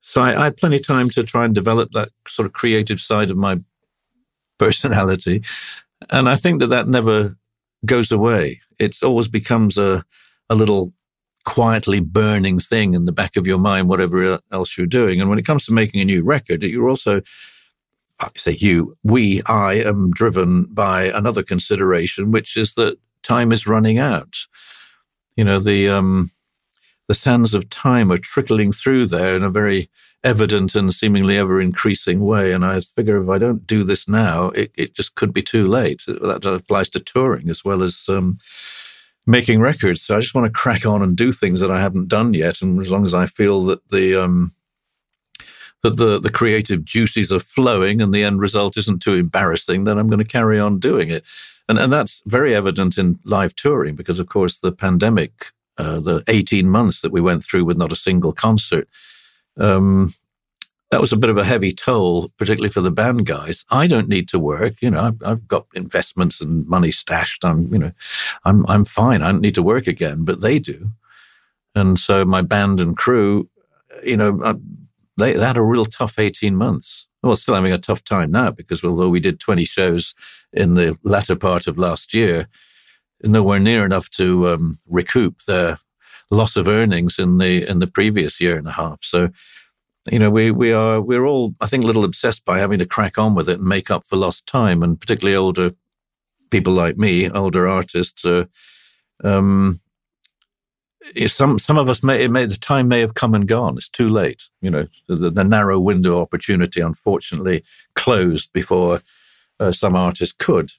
So 0.00 0.22
I, 0.22 0.40
I, 0.40 0.44
had 0.44 0.56
plenty 0.56 0.76
of 0.76 0.86
time 0.86 1.10
to 1.10 1.22
try 1.22 1.44
and 1.44 1.54
develop 1.54 1.92
that 1.92 2.08
sort 2.26 2.46
of 2.46 2.52
creative 2.52 3.00
side 3.00 3.30
of 3.30 3.36
my 3.36 3.60
personality, 4.58 5.42
and 6.10 6.28
I 6.28 6.36
think 6.36 6.60
that 6.60 6.68
that 6.68 6.88
never 6.88 7.36
goes 7.84 8.12
away. 8.12 8.60
It 8.78 9.02
always 9.02 9.28
becomes 9.28 9.76
a 9.78 10.04
a 10.52 10.54
little 10.54 10.92
quietly 11.44 11.98
burning 11.98 12.60
thing 12.60 12.92
in 12.92 13.06
the 13.06 13.10
back 13.10 13.36
of 13.36 13.46
your 13.46 13.58
mind, 13.58 13.88
whatever 13.88 14.38
else 14.50 14.76
you're 14.76 14.86
doing. 14.86 15.18
And 15.18 15.30
when 15.30 15.38
it 15.38 15.46
comes 15.46 15.64
to 15.64 15.72
making 15.72 16.00
a 16.02 16.04
new 16.04 16.22
record, 16.22 16.62
you're 16.62 16.90
also, 16.90 17.22
I 18.20 18.28
say 18.36 18.52
you, 18.60 18.96
we, 19.02 19.40
I 19.46 19.74
am 19.74 20.10
driven 20.10 20.64
by 20.64 21.04
another 21.04 21.42
consideration, 21.42 22.32
which 22.32 22.56
is 22.56 22.74
that 22.74 22.98
time 23.22 23.50
is 23.50 23.66
running 23.66 23.98
out. 23.98 24.46
You 25.36 25.44
know, 25.44 25.58
the, 25.58 25.88
um, 25.88 26.30
the 27.08 27.14
sands 27.14 27.54
of 27.54 27.70
time 27.70 28.12
are 28.12 28.18
trickling 28.18 28.72
through 28.72 29.06
there 29.06 29.34
in 29.34 29.42
a 29.42 29.50
very 29.50 29.88
evident 30.22 30.74
and 30.74 30.92
seemingly 30.92 31.38
ever 31.38 31.62
increasing 31.62 32.20
way. 32.20 32.52
And 32.52 32.64
I 32.64 32.78
figure 32.80 33.20
if 33.20 33.30
I 33.30 33.38
don't 33.38 33.66
do 33.66 33.84
this 33.84 34.06
now, 34.06 34.50
it, 34.50 34.70
it 34.76 34.94
just 34.94 35.14
could 35.14 35.32
be 35.32 35.42
too 35.42 35.66
late. 35.66 36.02
That 36.06 36.44
applies 36.44 36.90
to 36.90 37.00
touring 37.00 37.48
as 37.48 37.64
well 37.64 37.82
as, 37.82 38.04
um, 38.08 38.36
making 39.26 39.60
records. 39.60 40.02
So 40.02 40.16
I 40.16 40.20
just 40.20 40.34
want 40.34 40.46
to 40.46 40.52
crack 40.52 40.84
on 40.84 41.02
and 41.02 41.16
do 41.16 41.32
things 41.32 41.60
that 41.60 41.70
I 41.70 41.80
haven't 41.80 42.08
done 42.08 42.34
yet. 42.34 42.60
And 42.60 42.80
as 42.80 42.90
long 42.90 43.04
as 43.04 43.14
I 43.14 43.26
feel 43.26 43.64
that 43.66 43.88
the 43.90 44.16
um, 44.16 44.54
that 45.82 45.96
the 45.96 46.18
the 46.18 46.30
creative 46.30 46.84
juices 46.84 47.32
are 47.32 47.40
flowing 47.40 48.00
and 48.00 48.12
the 48.12 48.24
end 48.24 48.40
result 48.40 48.76
isn't 48.76 49.02
too 49.02 49.14
embarrassing, 49.14 49.84
then 49.84 49.98
I'm 49.98 50.08
going 50.08 50.18
to 50.18 50.24
carry 50.24 50.58
on 50.58 50.78
doing 50.78 51.10
it. 51.10 51.24
And 51.68 51.78
and 51.78 51.92
that's 51.92 52.22
very 52.26 52.54
evident 52.54 52.98
in 52.98 53.18
live 53.24 53.54
touring 53.54 53.94
because, 53.94 54.18
of 54.18 54.28
course, 54.28 54.58
the 54.58 54.72
pandemic, 54.72 55.46
uh, 55.78 56.00
the 56.00 56.24
18 56.28 56.68
months 56.68 57.00
that 57.02 57.12
we 57.12 57.20
went 57.20 57.44
through 57.44 57.64
with 57.64 57.76
not 57.76 57.92
a 57.92 57.96
single 57.96 58.32
concert. 58.32 58.88
Um, 59.56 60.14
that 60.92 61.00
was 61.00 61.10
a 61.10 61.16
bit 61.16 61.30
of 61.30 61.38
a 61.38 61.44
heavy 61.44 61.72
toll, 61.72 62.28
particularly 62.36 62.68
for 62.68 62.82
the 62.82 62.90
band 62.90 63.24
guys. 63.24 63.64
I 63.70 63.86
don't 63.86 64.10
need 64.10 64.28
to 64.28 64.38
work. 64.38 64.74
You 64.82 64.90
know, 64.90 65.00
I've, 65.00 65.22
I've, 65.24 65.48
got 65.48 65.66
investments 65.72 66.38
and 66.38 66.68
money 66.68 66.90
stashed. 66.90 67.46
I'm, 67.46 67.72
you 67.72 67.78
know, 67.78 67.92
I'm, 68.44 68.66
I'm 68.68 68.84
fine. 68.84 69.22
I 69.22 69.32
don't 69.32 69.40
need 69.40 69.54
to 69.54 69.62
work 69.62 69.86
again, 69.86 70.26
but 70.26 70.42
they 70.42 70.58
do. 70.58 70.90
And 71.74 71.98
so 71.98 72.26
my 72.26 72.42
band 72.42 72.78
and 72.78 72.94
crew, 72.94 73.48
you 74.04 74.18
know, 74.18 74.38
uh, 74.42 74.52
they, 75.16 75.32
they 75.32 75.46
had 75.46 75.56
a 75.56 75.62
real 75.62 75.86
tough 75.86 76.18
18 76.18 76.54
months. 76.54 77.06
Well, 77.22 77.36
still 77.36 77.54
having 77.54 77.72
a 77.72 77.78
tough 77.78 78.04
time 78.04 78.30
now 78.30 78.50
because 78.50 78.84
although 78.84 79.08
we 79.08 79.20
did 79.20 79.40
20 79.40 79.64
shows 79.64 80.14
in 80.52 80.74
the 80.74 80.98
latter 81.04 81.36
part 81.36 81.66
of 81.66 81.78
last 81.78 82.12
year, 82.12 82.48
nowhere 83.22 83.60
near 83.60 83.86
enough 83.86 84.10
to 84.10 84.50
um, 84.50 84.78
recoup 84.86 85.40
the 85.46 85.78
loss 86.30 86.54
of 86.54 86.68
earnings 86.68 87.18
in 87.18 87.38
the 87.38 87.66
in 87.66 87.78
the 87.78 87.86
previous 87.86 88.42
year 88.42 88.58
and 88.58 88.68
a 88.68 88.72
half. 88.72 89.02
So 89.02 89.30
you 90.10 90.18
know, 90.18 90.30
we 90.30 90.50
we 90.50 90.72
are 90.72 91.00
we're 91.00 91.26
all 91.26 91.54
I 91.60 91.66
think 91.66 91.84
a 91.84 91.86
little 91.86 92.04
obsessed 92.04 92.44
by 92.44 92.58
having 92.58 92.78
to 92.80 92.86
crack 92.86 93.18
on 93.18 93.34
with 93.34 93.48
it 93.48 93.58
and 93.58 93.68
make 93.68 93.90
up 93.90 94.04
for 94.06 94.16
lost 94.16 94.46
time, 94.46 94.82
and 94.82 95.00
particularly 95.00 95.36
older 95.36 95.72
people 96.50 96.72
like 96.72 96.96
me, 96.96 97.30
older 97.30 97.66
artists. 97.66 98.24
Uh, 98.24 98.44
um, 99.22 99.80
some 101.26 101.58
some 101.58 101.78
of 101.78 101.88
us 101.88 102.02
may, 102.02 102.26
may 102.28 102.46
the 102.46 102.56
time 102.56 102.88
may 102.88 103.00
have 103.00 103.14
come 103.14 103.34
and 103.34 103.48
gone. 103.48 103.76
It's 103.76 103.88
too 103.88 104.08
late. 104.08 104.44
You 104.60 104.70
know, 104.70 104.88
the, 105.08 105.30
the 105.30 105.44
narrow 105.44 105.78
window 105.80 106.20
opportunity 106.20 106.80
unfortunately 106.80 107.64
closed 107.94 108.52
before 108.52 109.02
uh, 109.60 109.72
some 109.72 109.96
artists 109.96 110.34
could 110.36 110.72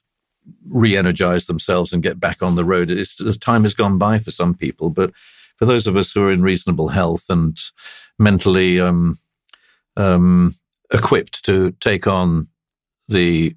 re-energize 0.68 1.46
themselves 1.46 1.92
and 1.92 2.02
get 2.02 2.20
back 2.20 2.42
on 2.42 2.54
the 2.54 2.64
road. 2.64 2.90
It's, 2.90 3.16
the 3.16 3.32
time 3.32 3.62
has 3.62 3.74
gone 3.74 3.96
by 3.96 4.18
for 4.18 4.30
some 4.30 4.54
people, 4.54 4.90
but 4.90 5.10
for 5.56 5.66
those 5.66 5.86
of 5.86 5.96
us 5.96 6.12
who 6.12 6.22
are 6.22 6.32
in 6.32 6.42
reasonable 6.42 6.88
health 6.88 7.24
and 7.28 7.58
mentally 8.18 8.80
um, 8.80 9.18
um, 9.96 10.56
equipped 10.92 11.44
to 11.44 11.72
take 11.80 12.06
on 12.06 12.48
the 13.08 13.54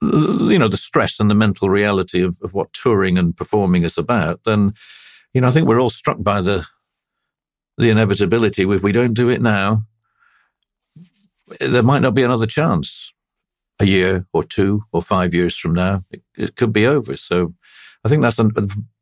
you 0.00 0.58
know 0.58 0.68
the 0.68 0.76
stress 0.76 1.18
and 1.18 1.28
the 1.28 1.34
mental 1.34 1.68
reality 1.68 2.22
of, 2.22 2.38
of 2.42 2.54
what 2.54 2.72
touring 2.72 3.18
and 3.18 3.36
performing 3.36 3.82
is 3.82 3.98
about, 3.98 4.40
then 4.44 4.72
you 5.34 5.40
know 5.40 5.48
I 5.48 5.50
think 5.50 5.66
we're 5.66 5.80
all 5.80 5.90
struck 5.90 6.22
by 6.22 6.40
the 6.40 6.66
the 7.76 7.90
inevitability. 7.90 8.62
If 8.62 8.82
we 8.82 8.92
don't 8.92 9.14
do 9.14 9.28
it 9.28 9.40
now, 9.40 9.84
there 11.60 11.82
might 11.82 12.02
not 12.02 12.14
be 12.14 12.22
another 12.22 12.46
chance. 12.46 13.12
A 13.80 13.86
year 13.86 14.26
or 14.32 14.42
two 14.42 14.82
or 14.90 15.02
five 15.02 15.32
years 15.32 15.56
from 15.56 15.72
now, 15.72 16.02
it, 16.10 16.22
it 16.36 16.56
could 16.56 16.72
be 16.72 16.84
over. 16.84 17.16
So 17.16 17.54
I 18.04 18.08
think 18.08 18.22
that's 18.22 18.40
a, 18.40 18.50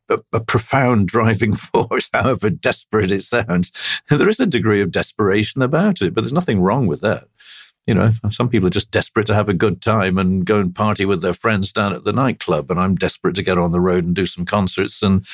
a 0.08 0.18
a, 0.32 0.40
profound 0.40 1.08
driving 1.08 1.54
force, 1.56 2.08
however 2.12 2.50
desperate 2.50 3.10
it 3.10 3.22
sounds. 3.22 3.72
There 4.08 4.28
is 4.28 4.40
a 4.40 4.46
degree 4.46 4.80
of 4.80 4.92
desperation 4.92 5.62
about 5.62 6.02
it, 6.02 6.14
but 6.14 6.22
there's 6.22 6.32
nothing 6.32 6.60
wrong 6.60 6.86
with 6.86 7.00
that. 7.00 7.28
You 7.86 7.94
know, 7.94 8.10
some 8.30 8.48
people 8.48 8.66
are 8.66 8.70
just 8.70 8.90
desperate 8.90 9.26
to 9.28 9.34
have 9.34 9.48
a 9.48 9.54
good 9.54 9.80
time 9.80 10.18
and 10.18 10.44
go 10.44 10.58
and 10.58 10.74
party 10.74 11.04
with 11.04 11.22
their 11.22 11.34
friends 11.34 11.72
down 11.72 11.92
at 11.92 12.02
the 12.02 12.12
nightclub, 12.12 12.68
and 12.70 12.80
I'm 12.80 12.96
desperate 12.96 13.36
to 13.36 13.42
get 13.42 13.58
on 13.58 13.70
the 13.70 13.80
road 13.80 14.04
and 14.04 14.14
do 14.14 14.26
some 14.26 14.44
concerts 14.44 15.02
and 15.02 15.24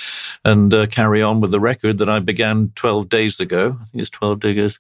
and 0.45 0.75
uh, 0.75 0.87
carry 0.87 1.23
on 1.23 1.41
with 1.41 1.51
the 1.51 1.61
record 1.61 1.97
that 1.99 2.11
I 2.11 2.19
began 2.19 2.73
12 2.75 3.09
days 3.09 3.41
ago. 3.41 3.79
I 3.81 3.85
think 3.87 4.03
it's 4.03 4.11
12 4.11 4.41
days. 4.41 4.79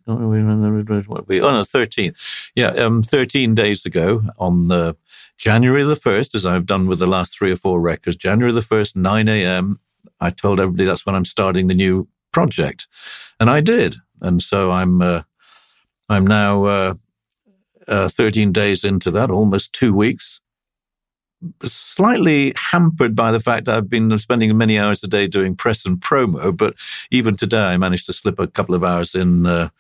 ago. 1.39 1.49
Oh 1.49 1.52
no, 1.52 1.65
13. 1.65 2.12
Yeah, 2.55 2.68
um, 2.68 3.02
13 3.02 3.55
days 3.55 3.86
ago 3.86 4.23
on 4.39 4.68
the 4.68 4.97
January 5.39 5.83
the 5.83 5.97
1st, 5.97 6.34
as 6.34 6.47
I've 6.47 6.67
done 6.67 6.86
with 6.86 6.99
the 6.99 7.07
last 7.07 7.36
three 7.36 7.51
or 7.51 7.57
four 7.57 7.81
records, 7.81 8.17
January 8.17 8.52
the 8.52 8.60
1st, 8.60 8.97
9 8.97 9.28
a.m., 9.28 9.81
I 10.20 10.31
told 10.31 10.60
everybody 10.60 10.84
that's 10.84 11.05
when 11.05 11.15
I'm 11.15 11.25
starting 11.25 11.67
the 11.67 11.75
new 11.75 12.07
project. 12.33 12.86
And 13.41 13.51
I 13.51 13.60
did. 13.60 13.97
And 14.20 14.41
so 14.42 14.70
I'm, 14.70 15.02
uh, 15.02 15.23
I'm 16.09 16.26
now 16.26 16.65
uh, 16.65 16.94
uh, 17.89 18.09
13 18.09 18.52
days 18.52 18.85
into 18.85 19.11
that, 19.11 19.31
almost 19.31 19.73
two 19.73 19.94
weeks. 19.94 20.41
Slightly 21.65 22.52
hampered 22.57 23.17
by 23.17 23.33
the 23.33 23.41
fact 23.41 23.69
I've 23.69 23.91
been 23.91 24.17
spending 24.19 24.57
many 24.57 24.78
hours 24.78 25.02
a 25.02 25.09
day 25.09 25.27
doing 25.27 25.57
press 25.57 25.85
and 25.85 26.01
promo, 26.01 26.57
but 26.57 26.75
even 27.11 27.36
today 27.36 27.65
I 27.65 27.77
managed 27.77 28.07
to 28.07 28.12
slip 28.12 28.39
a 28.39 28.47
couple 28.47 28.77
of 28.77 28.85
hours 28.85 29.15
in 29.15 29.47
uh, 29.47 29.70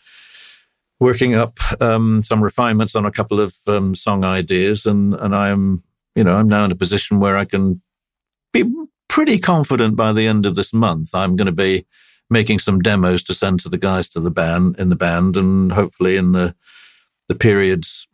working 1.02 1.34
up 1.34 1.58
um, 1.80 2.20
some 2.20 2.42
refinements 2.42 2.94
on 2.94 3.04
a 3.04 3.12
couple 3.12 3.40
of 3.40 3.54
um, 3.66 3.94
song 3.94 4.24
ideas, 4.24 4.86
and 4.86 5.14
and 5.14 5.34
I'm 5.34 5.82
you 6.14 6.24
know 6.24 6.34
I'm 6.36 6.48
now 6.48 6.64
in 6.64 6.72
a 6.72 6.76
position 6.76 7.20
where 7.20 7.36
I 7.36 7.44
can 7.44 7.82
be 8.52 8.64
pretty 9.08 9.38
confident 9.38 9.94
by 9.94 10.12
the 10.12 10.26
end 10.26 10.46
of 10.46 10.54
this 10.54 10.72
month 10.72 11.14
I'm 11.14 11.36
going 11.36 11.46
to 11.46 11.52
be 11.52 11.86
making 12.30 12.58
some 12.58 12.80
demos 12.80 13.22
to 13.24 13.34
send 13.34 13.60
to 13.60 13.68
the 13.68 13.76
guys 13.76 14.08
to 14.08 14.20
the 14.20 14.30
band 14.30 14.76
in 14.78 14.88
the 14.88 14.96
band, 14.96 15.36
and 15.36 15.72
hopefully 15.72 16.16
in 16.16 16.32
the 16.32 16.54
the 17.28 17.34
periods 17.34 18.06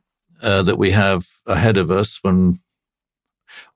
uh, 0.42 0.62
that 0.62 0.78
we 0.78 0.90
have 0.92 1.26
ahead 1.46 1.76
of 1.76 1.90
us 1.90 2.18
when 2.22 2.60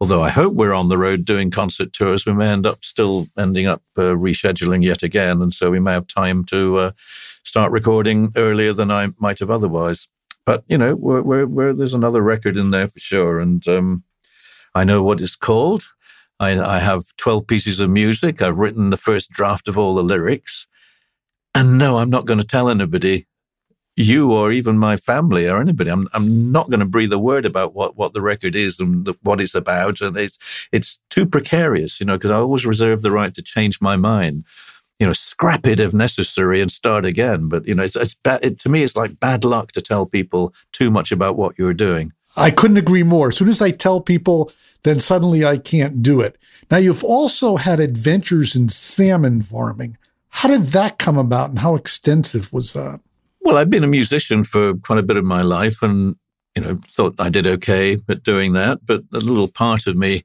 although 0.00 0.22
I 0.22 0.30
hope 0.30 0.54
we're 0.54 0.74
on 0.74 0.88
the 0.88 0.98
road 0.98 1.24
doing 1.24 1.50
concert 1.50 1.92
tours, 1.92 2.26
we 2.26 2.32
may 2.32 2.48
end 2.48 2.66
up 2.66 2.84
still 2.84 3.26
ending 3.38 3.66
up 3.66 3.82
uh, 3.96 4.14
rescheduling 4.14 4.82
yet 4.82 5.02
again. 5.02 5.42
And 5.42 5.52
so 5.52 5.70
we 5.70 5.80
may 5.80 5.92
have 5.92 6.06
time 6.06 6.44
to 6.46 6.78
uh, 6.78 6.90
start 7.42 7.72
recording 7.72 8.32
earlier 8.36 8.72
than 8.72 8.90
I 8.90 9.08
might 9.18 9.38
have 9.38 9.50
otherwise. 9.50 10.08
But, 10.44 10.64
you 10.68 10.76
know, 10.76 10.94
we're, 10.94 11.22
we're, 11.22 11.46
we're, 11.46 11.72
there's 11.72 11.94
another 11.94 12.20
record 12.20 12.56
in 12.56 12.70
there 12.70 12.88
for 12.88 12.98
sure. 12.98 13.40
And 13.40 13.66
um, 13.68 14.04
I 14.74 14.84
know 14.84 15.02
what 15.02 15.20
it's 15.20 15.36
called. 15.36 15.88
I, 16.40 16.58
I 16.60 16.78
have 16.80 17.04
12 17.18 17.46
pieces 17.46 17.80
of 17.80 17.90
music. 17.90 18.42
I've 18.42 18.58
written 18.58 18.90
the 18.90 18.96
first 18.96 19.30
draft 19.30 19.68
of 19.68 19.78
all 19.78 19.94
the 19.94 20.02
lyrics. 20.02 20.66
And 21.54 21.78
no, 21.78 21.98
I'm 21.98 22.10
not 22.10 22.26
going 22.26 22.40
to 22.40 22.46
tell 22.46 22.68
anybody 22.68 23.26
you 23.96 24.32
or 24.32 24.52
even 24.52 24.78
my 24.78 24.96
family 24.96 25.46
or 25.46 25.60
anybody. 25.60 25.90
I'm 25.90 26.08
I'm 26.14 26.50
not 26.50 26.70
going 26.70 26.80
to 26.80 26.86
breathe 26.86 27.12
a 27.12 27.18
word 27.18 27.44
about 27.44 27.74
what, 27.74 27.96
what 27.96 28.14
the 28.14 28.22
record 28.22 28.54
is 28.54 28.80
and 28.80 29.04
the, 29.04 29.14
what 29.22 29.40
it's 29.40 29.54
about, 29.54 30.00
and 30.00 30.16
it's 30.16 30.38
it's 30.72 30.98
too 31.10 31.26
precarious, 31.26 32.00
you 32.00 32.06
know, 32.06 32.16
because 32.16 32.30
I 32.30 32.36
always 32.36 32.66
reserve 32.66 33.02
the 33.02 33.10
right 33.10 33.34
to 33.34 33.42
change 33.42 33.80
my 33.80 33.96
mind. 33.96 34.44
You 34.98 35.06
know, 35.06 35.12
scrap 35.12 35.66
it 35.66 35.80
if 35.80 35.92
necessary 35.92 36.60
and 36.60 36.70
start 36.70 37.04
again. 37.04 37.48
But 37.48 37.66
you 37.66 37.74
know, 37.74 37.82
it's, 37.82 37.96
it's 37.96 38.14
bad. 38.14 38.44
It, 38.44 38.58
to 38.60 38.68
me, 38.68 38.82
it's 38.82 38.96
like 38.96 39.20
bad 39.20 39.44
luck 39.44 39.72
to 39.72 39.82
tell 39.82 40.06
people 40.06 40.54
too 40.72 40.90
much 40.90 41.12
about 41.12 41.36
what 41.36 41.58
you're 41.58 41.74
doing. 41.74 42.12
I 42.36 42.50
couldn't 42.50 42.78
agree 42.78 43.02
more. 43.02 43.28
As 43.28 43.36
soon 43.36 43.48
as 43.48 43.60
I 43.60 43.72
tell 43.72 44.00
people, 44.00 44.52
then 44.84 45.00
suddenly 45.00 45.44
I 45.44 45.58
can't 45.58 46.02
do 46.02 46.20
it. 46.20 46.38
Now, 46.70 46.78
you've 46.78 47.04
also 47.04 47.56
had 47.56 47.78
adventures 47.78 48.56
in 48.56 48.70
salmon 48.70 49.42
farming. 49.42 49.98
How 50.30 50.48
did 50.48 50.68
that 50.68 50.98
come 50.98 51.18
about, 51.18 51.50
and 51.50 51.58
how 51.58 51.74
extensive 51.74 52.50
was 52.52 52.72
that? 52.72 53.00
Well, 53.44 53.56
I've 53.56 53.70
been 53.70 53.84
a 53.84 53.88
musician 53.88 54.44
for 54.44 54.74
quite 54.74 55.00
a 55.00 55.02
bit 55.02 55.16
of 55.16 55.24
my 55.24 55.42
life 55.42 55.82
and, 55.82 56.14
you 56.54 56.62
know, 56.62 56.78
thought 56.88 57.16
I 57.18 57.28
did 57.28 57.46
okay 57.46 57.98
at 58.08 58.22
doing 58.22 58.52
that. 58.52 58.86
But 58.86 59.02
a 59.12 59.18
little 59.18 59.48
part 59.48 59.88
of 59.88 59.96
me, 59.96 60.22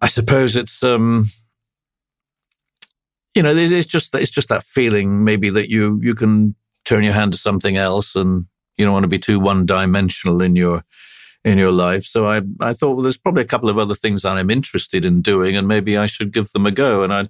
I 0.00 0.06
suppose 0.06 0.54
it's, 0.54 0.84
um, 0.84 1.30
you 3.34 3.42
know, 3.42 3.54
it's 3.54 3.86
just, 3.86 4.14
it's 4.14 4.30
just 4.30 4.48
that 4.48 4.62
feeling 4.62 5.24
maybe 5.24 5.50
that 5.50 5.70
you, 5.70 5.98
you 6.00 6.14
can 6.14 6.54
turn 6.84 7.02
your 7.02 7.14
hand 7.14 7.32
to 7.32 7.38
something 7.38 7.76
else 7.76 8.14
and 8.14 8.46
you 8.76 8.84
don't 8.84 8.94
want 8.94 9.04
to 9.04 9.08
be 9.08 9.18
too 9.18 9.40
one 9.40 9.66
dimensional 9.66 10.40
in 10.40 10.54
your, 10.54 10.84
in 11.44 11.58
your 11.58 11.72
life. 11.72 12.04
So 12.04 12.28
I, 12.28 12.42
I 12.60 12.74
thought, 12.74 12.94
well, 12.94 13.02
there's 13.02 13.18
probably 13.18 13.42
a 13.42 13.46
couple 13.46 13.68
of 13.68 13.78
other 13.78 13.96
things 13.96 14.22
that 14.22 14.36
I'm 14.36 14.50
interested 14.50 15.04
in 15.04 15.20
doing 15.20 15.56
and 15.56 15.66
maybe 15.66 15.96
I 15.96 16.06
should 16.06 16.32
give 16.32 16.52
them 16.52 16.64
a 16.64 16.70
go. 16.70 17.02
And 17.02 17.12
I, 17.12 17.28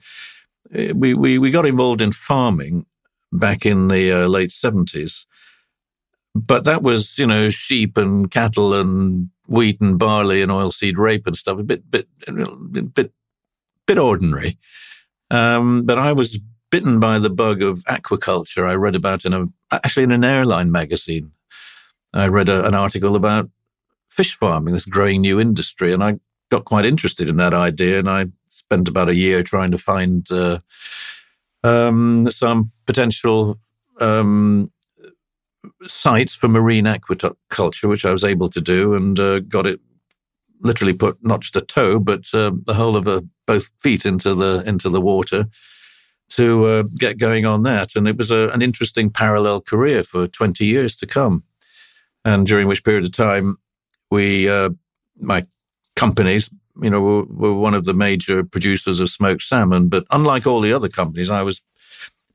we, 0.92 1.14
we, 1.14 1.38
we 1.38 1.50
got 1.50 1.64
involved 1.64 2.02
in 2.02 2.12
farming 2.12 2.84
back 3.32 3.66
in 3.66 3.88
the 3.88 4.12
uh, 4.12 4.26
late 4.26 4.50
70s. 4.50 5.26
But 6.34 6.64
that 6.64 6.82
was, 6.82 7.18
you 7.18 7.26
know, 7.26 7.50
sheep 7.50 7.96
and 7.96 8.30
cattle 8.30 8.74
and 8.74 9.30
wheat 9.48 9.80
and 9.80 9.98
barley 9.98 10.42
and 10.42 10.52
oilseed 10.52 10.96
rape 10.96 11.26
and 11.26 11.36
stuff, 11.36 11.58
a 11.58 11.62
bit, 11.62 11.90
bit, 11.90 12.08
bit, 12.94 13.12
bit 13.86 13.98
ordinary. 13.98 14.58
Um, 15.30 15.84
but 15.84 15.98
I 15.98 16.12
was 16.12 16.38
bitten 16.70 17.00
by 17.00 17.18
the 17.18 17.30
bug 17.30 17.62
of 17.62 17.82
aquaculture. 17.84 18.68
I 18.68 18.74
read 18.74 18.94
about 18.94 19.24
in 19.24 19.32
a, 19.32 19.46
actually 19.72 20.04
in 20.04 20.12
an 20.12 20.24
airline 20.24 20.70
magazine. 20.70 21.32
I 22.12 22.26
read 22.26 22.48
a, 22.48 22.66
an 22.66 22.74
article 22.74 23.16
about 23.16 23.50
fish 24.08 24.36
farming, 24.36 24.74
this 24.74 24.84
growing 24.84 25.22
new 25.22 25.40
industry, 25.40 25.92
and 25.92 26.02
I 26.02 26.18
got 26.50 26.64
quite 26.64 26.84
interested 26.84 27.28
in 27.28 27.36
that 27.36 27.54
idea. 27.54 27.98
And 27.98 28.08
I 28.08 28.26
spent 28.48 28.88
about 28.88 29.08
a 29.08 29.14
year 29.14 29.42
trying 29.42 29.70
to 29.70 29.78
find 29.78 30.30
uh, 30.30 30.58
um, 31.68 32.30
some 32.30 32.72
potential 32.86 33.58
um, 34.00 34.70
sites 35.86 36.34
for 36.34 36.48
marine 36.48 36.84
aquaculture, 36.84 37.88
which 37.88 38.04
I 38.04 38.12
was 38.12 38.24
able 38.24 38.48
to 38.50 38.60
do 38.60 38.94
and 38.94 39.18
uh, 39.18 39.40
got 39.40 39.66
it 39.66 39.80
literally 40.60 40.92
put 40.92 41.18
not 41.22 41.40
just 41.40 41.56
a 41.56 41.60
toe, 41.60 42.00
but 42.00 42.24
uh, 42.34 42.50
the 42.64 42.74
whole 42.74 42.96
of 42.96 43.06
a, 43.06 43.24
both 43.46 43.70
feet 43.78 44.04
into 44.04 44.34
the 44.34 44.62
into 44.66 44.88
the 44.90 45.00
water 45.00 45.46
to 46.30 46.66
uh, 46.66 46.82
get 46.98 47.18
going 47.18 47.46
on 47.46 47.62
that. 47.62 47.96
And 47.96 48.06
it 48.06 48.16
was 48.16 48.30
a, 48.30 48.48
an 48.48 48.62
interesting 48.62 49.10
parallel 49.10 49.60
career 49.60 50.04
for 50.04 50.26
20 50.26 50.64
years 50.64 50.96
to 50.96 51.06
come. 51.06 51.44
And 52.24 52.46
during 52.46 52.68
which 52.68 52.84
period 52.84 53.04
of 53.04 53.12
time, 53.12 53.56
we, 54.10 54.48
uh, 54.48 54.70
my 55.16 55.44
companies, 55.96 56.50
you 56.80 56.90
know, 56.90 57.26
we're 57.28 57.52
one 57.52 57.74
of 57.74 57.84
the 57.84 57.94
major 57.94 58.44
producers 58.44 59.00
of 59.00 59.10
smoked 59.10 59.42
salmon. 59.42 59.88
But 59.88 60.04
unlike 60.10 60.46
all 60.46 60.60
the 60.60 60.72
other 60.72 60.88
companies, 60.88 61.30
I 61.30 61.42
was 61.42 61.60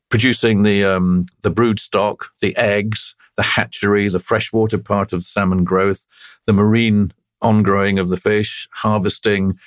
producing 0.09 0.63
the 0.63 0.85
um, 0.85 1.25
the 1.41 1.49
brood 1.49 1.79
stock, 1.79 2.29
the 2.41 2.55
eggs, 2.55 3.15
the 3.35 3.43
hatchery, 3.43 4.09
the 4.09 4.19
freshwater 4.19 4.77
part 4.77 5.13
of 5.13 5.23
salmon 5.23 5.63
growth, 5.63 6.05
the 6.45 6.53
marine 6.53 7.13
on-growing 7.41 7.99
of 7.99 8.09
the 8.09 8.17
fish, 8.17 8.67
harvesting, 8.71 9.59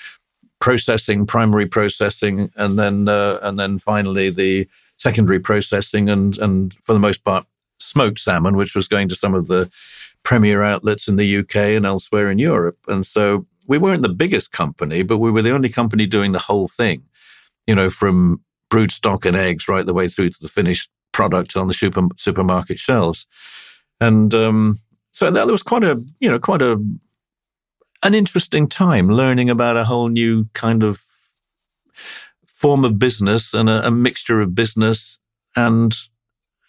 processing, 0.61 1.27
primary 1.27 1.67
processing, 1.67 2.51
and 2.57 2.79
then 2.79 3.09
uh, 3.09 3.39
and 3.43 3.59
then 3.59 3.79
finally 3.79 4.31
the 4.31 4.69
secondary 4.99 5.39
processing 5.39 6.09
and 6.09 6.39
and 6.39 6.75
for 6.83 6.93
the 6.93 6.99
most 6.99 7.25
part 7.25 7.47
smoked 7.79 8.19
salmon, 8.19 8.57
which 8.57 8.75
was 8.75 8.89
going 8.89 9.09
to 9.09 9.17
some 9.17 9.35
of 9.35 9.49
the 9.49 9.71
premier 10.23 10.63
outlets 10.63 11.07
in 11.07 11.17
the 11.17 11.39
UK 11.39 11.57
and 11.57 11.87
elsewhere 11.87 12.31
in 12.31 12.39
Europe. 12.39 12.79
And 12.89 13.07
so 13.07 13.47
we 13.67 13.78
weren't 13.78 14.03
the 14.03 14.09
biggest 14.09 14.53
company, 14.53 15.03
but 15.03 15.19
we 15.19 15.31
were 15.31 15.43
the 15.43 15.55
only 15.55 15.69
company 15.69 16.07
doing 16.07 16.33
the 16.33 16.39
whole 16.39 16.69
thing. 16.69 17.05
You 17.67 17.75
know, 17.75 17.91
from 17.91 18.43
brood 18.70 18.93
stock 18.93 19.25
and 19.25 19.36
eggs 19.36 19.69
right 19.69 19.86
the 19.86 19.95
way 19.95 20.09
through 20.09 20.31
to 20.31 20.41
the 20.41 20.49
finished 20.49 20.91
product 21.12 21.57
on 21.57 21.67
the 21.67 21.75
super, 21.75 22.03
supermarket 22.17 22.78
shelves. 22.78 23.27
And 24.01 24.35
um, 24.35 24.81
so 25.12 25.31
that 25.31 25.47
was 25.47 25.62
quite 25.62 25.85
a, 25.85 26.03
you 26.20 26.28
know, 26.28 26.39
quite 26.39 26.62
a 26.62 26.83
an 28.03 28.15
interesting 28.15 28.69
time 28.69 29.09
learning 29.09 29.51
about 29.51 29.77
a 29.77 29.85
whole 29.85 30.09
new 30.09 30.49
kind 30.53 30.85
of 30.85 31.01
form 32.47 32.85
of 32.85 32.99
business 32.99 33.55
and 33.55 33.69
a, 33.69 33.86
a 33.86 33.91
mixture 33.91 34.41
of 34.41 34.55
business 34.55 35.19
and 35.57 35.95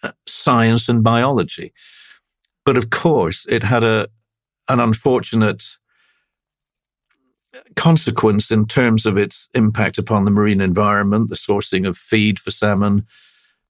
uh, 0.02 0.12
science 0.26 0.88
and 0.88 1.02
biology. 1.02 1.72
But 2.64 2.76
of 2.76 2.90
course, 2.90 3.46
it 3.48 3.62
had 3.62 3.84
a 3.84 4.08
an 4.68 4.80
unfortunate 4.80 5.64
consequence 7.76 8.50
in 8.50 8.66
terms 8.66 9.06
of 9.06 9.16
its 9.16 9.48
impact 9.54 9.98
upon 9.98 10.24
the 10.24 10.30
marine 10.30 10.60
environment, 10.60 11.28
the 11.28 11.36
sourcing 11.36 11.86
of 11.86 11.96
feed 11.96 12.38
for 12.38 12.50
salmon, 12.50 13.06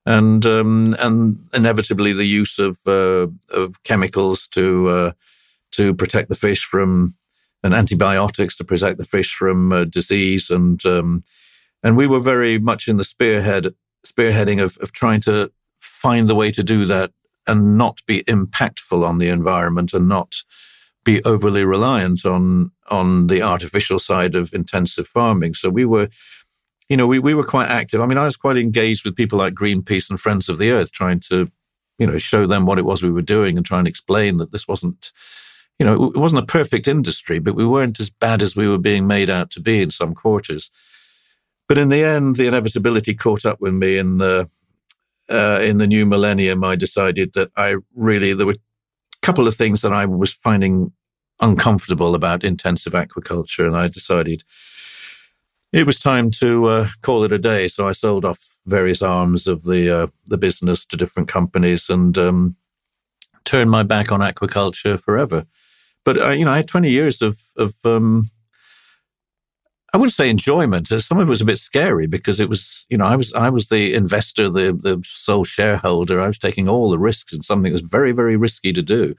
and 0.06 0.44
um, 0.46 0.96
and 0.98 1.48
inevitably 1.52 2.12
the 2.12 2.24
use 2.24 2.58
of 2.58 2.78
uh, 2.86 3.26
of 3.50 3.82
chemicals 3.84 4.48
to 4.48 4.88
uh, 4.88 5.12
to 5.72 5.94
protect 5.94 6.28
the 6.28 6.34
fish 6.34 6.64
from 6.64 7.14
and 7.62 7.74
antibiotics 7.74 8.56
to 8.56 8.64
protect 8.64 8.98
the 8.98 9.04
fish 9.04 9.34
from 9.34 9.72
uh, 9.72 9.84
disease. 9.84 10.50
And 10.50 10.84
um, 10.86 11.22
and 11.82 11.96
we 11.96 12.06
were 12.06 12.20
very 12.20 12.58
much 12.58 12.88
in 12.88 12.96
the 12.96 13.04
spearhead 13.04 13.74
spearheading 14.06 14.62
of, 14.62 14.76
of 14.78 14.92
trying 14.92 15.20
to 15.20 15.50
find 15.80 16.28
the 16.28 16.34
way 16.34 16.50
to 16.50 16.62
do 16.62 16.84
that 16.86 17.12
and 17.46 17.76
not 17.76 18.00
be 18.06 18.22
impactful 18.24 19.04
on 19.04 19.18
the 19.18 19.28
environment 19.28 19.92
and 19.92 20.08
not 20.08 20.36
be 21.08 21.24
overly 21.24 21.64
reliant 21.64 22.26
on 22.26 22.70
on 22.90 23.28
the 23.28 23.40
artificial 23.40 23.98
side 23.98 24.34
of 24.34 24.52
intensive 24.52 25.08
farming. 25.08 25.54
So 25.54 25.70
we 25.70 25.86
were, 25.86 26.08
you 26.90 26.96
know, 26.98 27.06
we, 27.06 27.18
we 27.18 27.32
were 27.32 27.44
quite 27.44 27.70
active. 27.70 28.02
I 28.02 28.06
mean, 28.06 28.18
I 28.18 28.24
was 28.24 28.36
quite 28.36 28.58
engaged 28.58 29.04
with 29.04 29.16
people 29.16 29.38
like 29.38 29.54
Greenpeace 29.54 30.10
and 30.10 30.20
Friends 30.20 30.50
of 30.50 30.58
the 30.58 30.70
Earth, 30.70 30.92
trying 30.92 31.20
to, 31.20 31.50
you 31.98 32.06
know, 32.06 32.18
show 32.18 32.46
them 32.46 32.66
what 32.66 32.78
it 32.78 32.84
was 32.84 33.02
we 33.02 33.10
were 33.10 33.22
doing 33.22 33.56
and 33.56 33.64
try 33.64 33.78
and 33.78 33.88
explain 33.88 34.36
that 34.36 34.52
this 34.52 34.68
wasn't 34.68 35.12
you 35.78 35.86
know, 35.86 36.10
it 36.14 36.18
wasn't 36.18 36.42
a 36.42 36.52
perfect 36.58 36.88
industry, 36.88 37.38
but 37.38 37.54
we 37.54 37.64
weren't 37.64 38.00
as 38.00 38.10
bad 38.10 38.42
as 38.42 38.56
we 38.56 38.68
were 38.68 38.78
being 38.78 39.06
made 39.06 39.30
out 39.30 39.50
to 39.52 39.60
be 39.60 39.80
in 39.80 39.92
some 39.92 40.12
quarters. 40.12 40.72
But 41.68 41.78
in 41.78 41.88
the 41.88 42.02
end, 42.02 42.34
the 42.34 42.48
inevitability 42.48 43.14
caught 43.14 43.46
up 43.46 43.60
with 43.60 43.72
me 43.72 43.96
in 43.96 44.18
the 44.18 44.50
uh, 45.30 45.60
in 45.62 45.78
the 45.78 45.86
new 45.86 46.04
millennium. 46.04 46.64
I 46.64 46.74
decided 46.76 47.32
that 47.34 47.50
I 47.56 47.76
really 47.94 48.34
there 48.34 48.46
were 48.46 48.52
a 48.52 49.26
couple 49.26 49.46
of 49.46 49.54
things 49.54 49.80
that 49.82 49.92
I 49.92 50.04
was 50.04 50.32
finding 50.32 50.92
uncomfortable 51.40 52.14
about 52.14 52.44
intensive 52.44 52.92
aquaculture, 52.92 53.66
and 53.66 53.76
I 53.76 53.88
decided 53.88 54.44
it 55.72 55.86
was 55.86 55.98
time 55.98 56.30
to 56.32 56.66
uh, 56.66 56.88
call 57.02 57.24
it 57.24 57.32
a 57.32 57.38
day. 57.38 57.68
So 57.68 57.88
I 57.88 57.92
sold 57.92 58.24
off 58.24 58.54
various 58.66 59.02
arms 59.02 59.46
of 59.46 59.64
the 59.64 60.02
uh, 60.02 60.06
the 60.26 60.38
business 60.38 60.84
to 60.86 60.96
different 60.96 61.28
companies 61.28 61.88
and 61.88 62.16
um, 62.16 62.56
turned 63.44 63.70
my 63.70 63.82
back 63.82 64.10
on 64.12 64.20
aquaculture 64.20 65.00
forever. 65.00 65.46
But 66.04 66.22
uh, 66.22 66.30
you 66.30 66.44
know, 66.44 66.52
I 66.52 66.58
had 66.58 66.68
20 66.68 66.90
years 66.90 67.22
of 67.22 67.38
of 67.56 67.74
um, 67.84 68.30
I 69.92 69.96
wouldn't 69.96 70.14
say 70.14 70.28
enjoyment. 70.28 70.92
Uh, 70.92 71.00
some 71.00 71.18
of 71.18 71.26
it 71.26 71.30
was 71.30 71.40
a 71.40 71.46
bit 71.46 71.58
scary 71.58 72.06
because 72.06 72.40
it 72.40 72.48
was, 72.48 72.86
you 72.90 72.98
know, 72.98 73.06
I 73.06 73.16
was 73.16 73.32
I 73.32 73.48
was 73.48 73.68
the 73.68 73.94
investor, 73.94 74.50
the 74.50 74.72
the 74.72 75.02
sole 75.04 75.44
shareholder. 75.44 76.20
I 76.20 76.26
was 76.26 76.38
taking 76.38 76.68
all 76.68 76.90
the 76.90 76.98
risks 76.98 77.32
in 77.32 77.42
something 77.42 77.72
that 77.72 77.82
was 77.82 77.90
very 77.90 78.12
very 78.12 78.36
risky 78.36 78.72
to 78.72 78.82
do. 78.82 79.14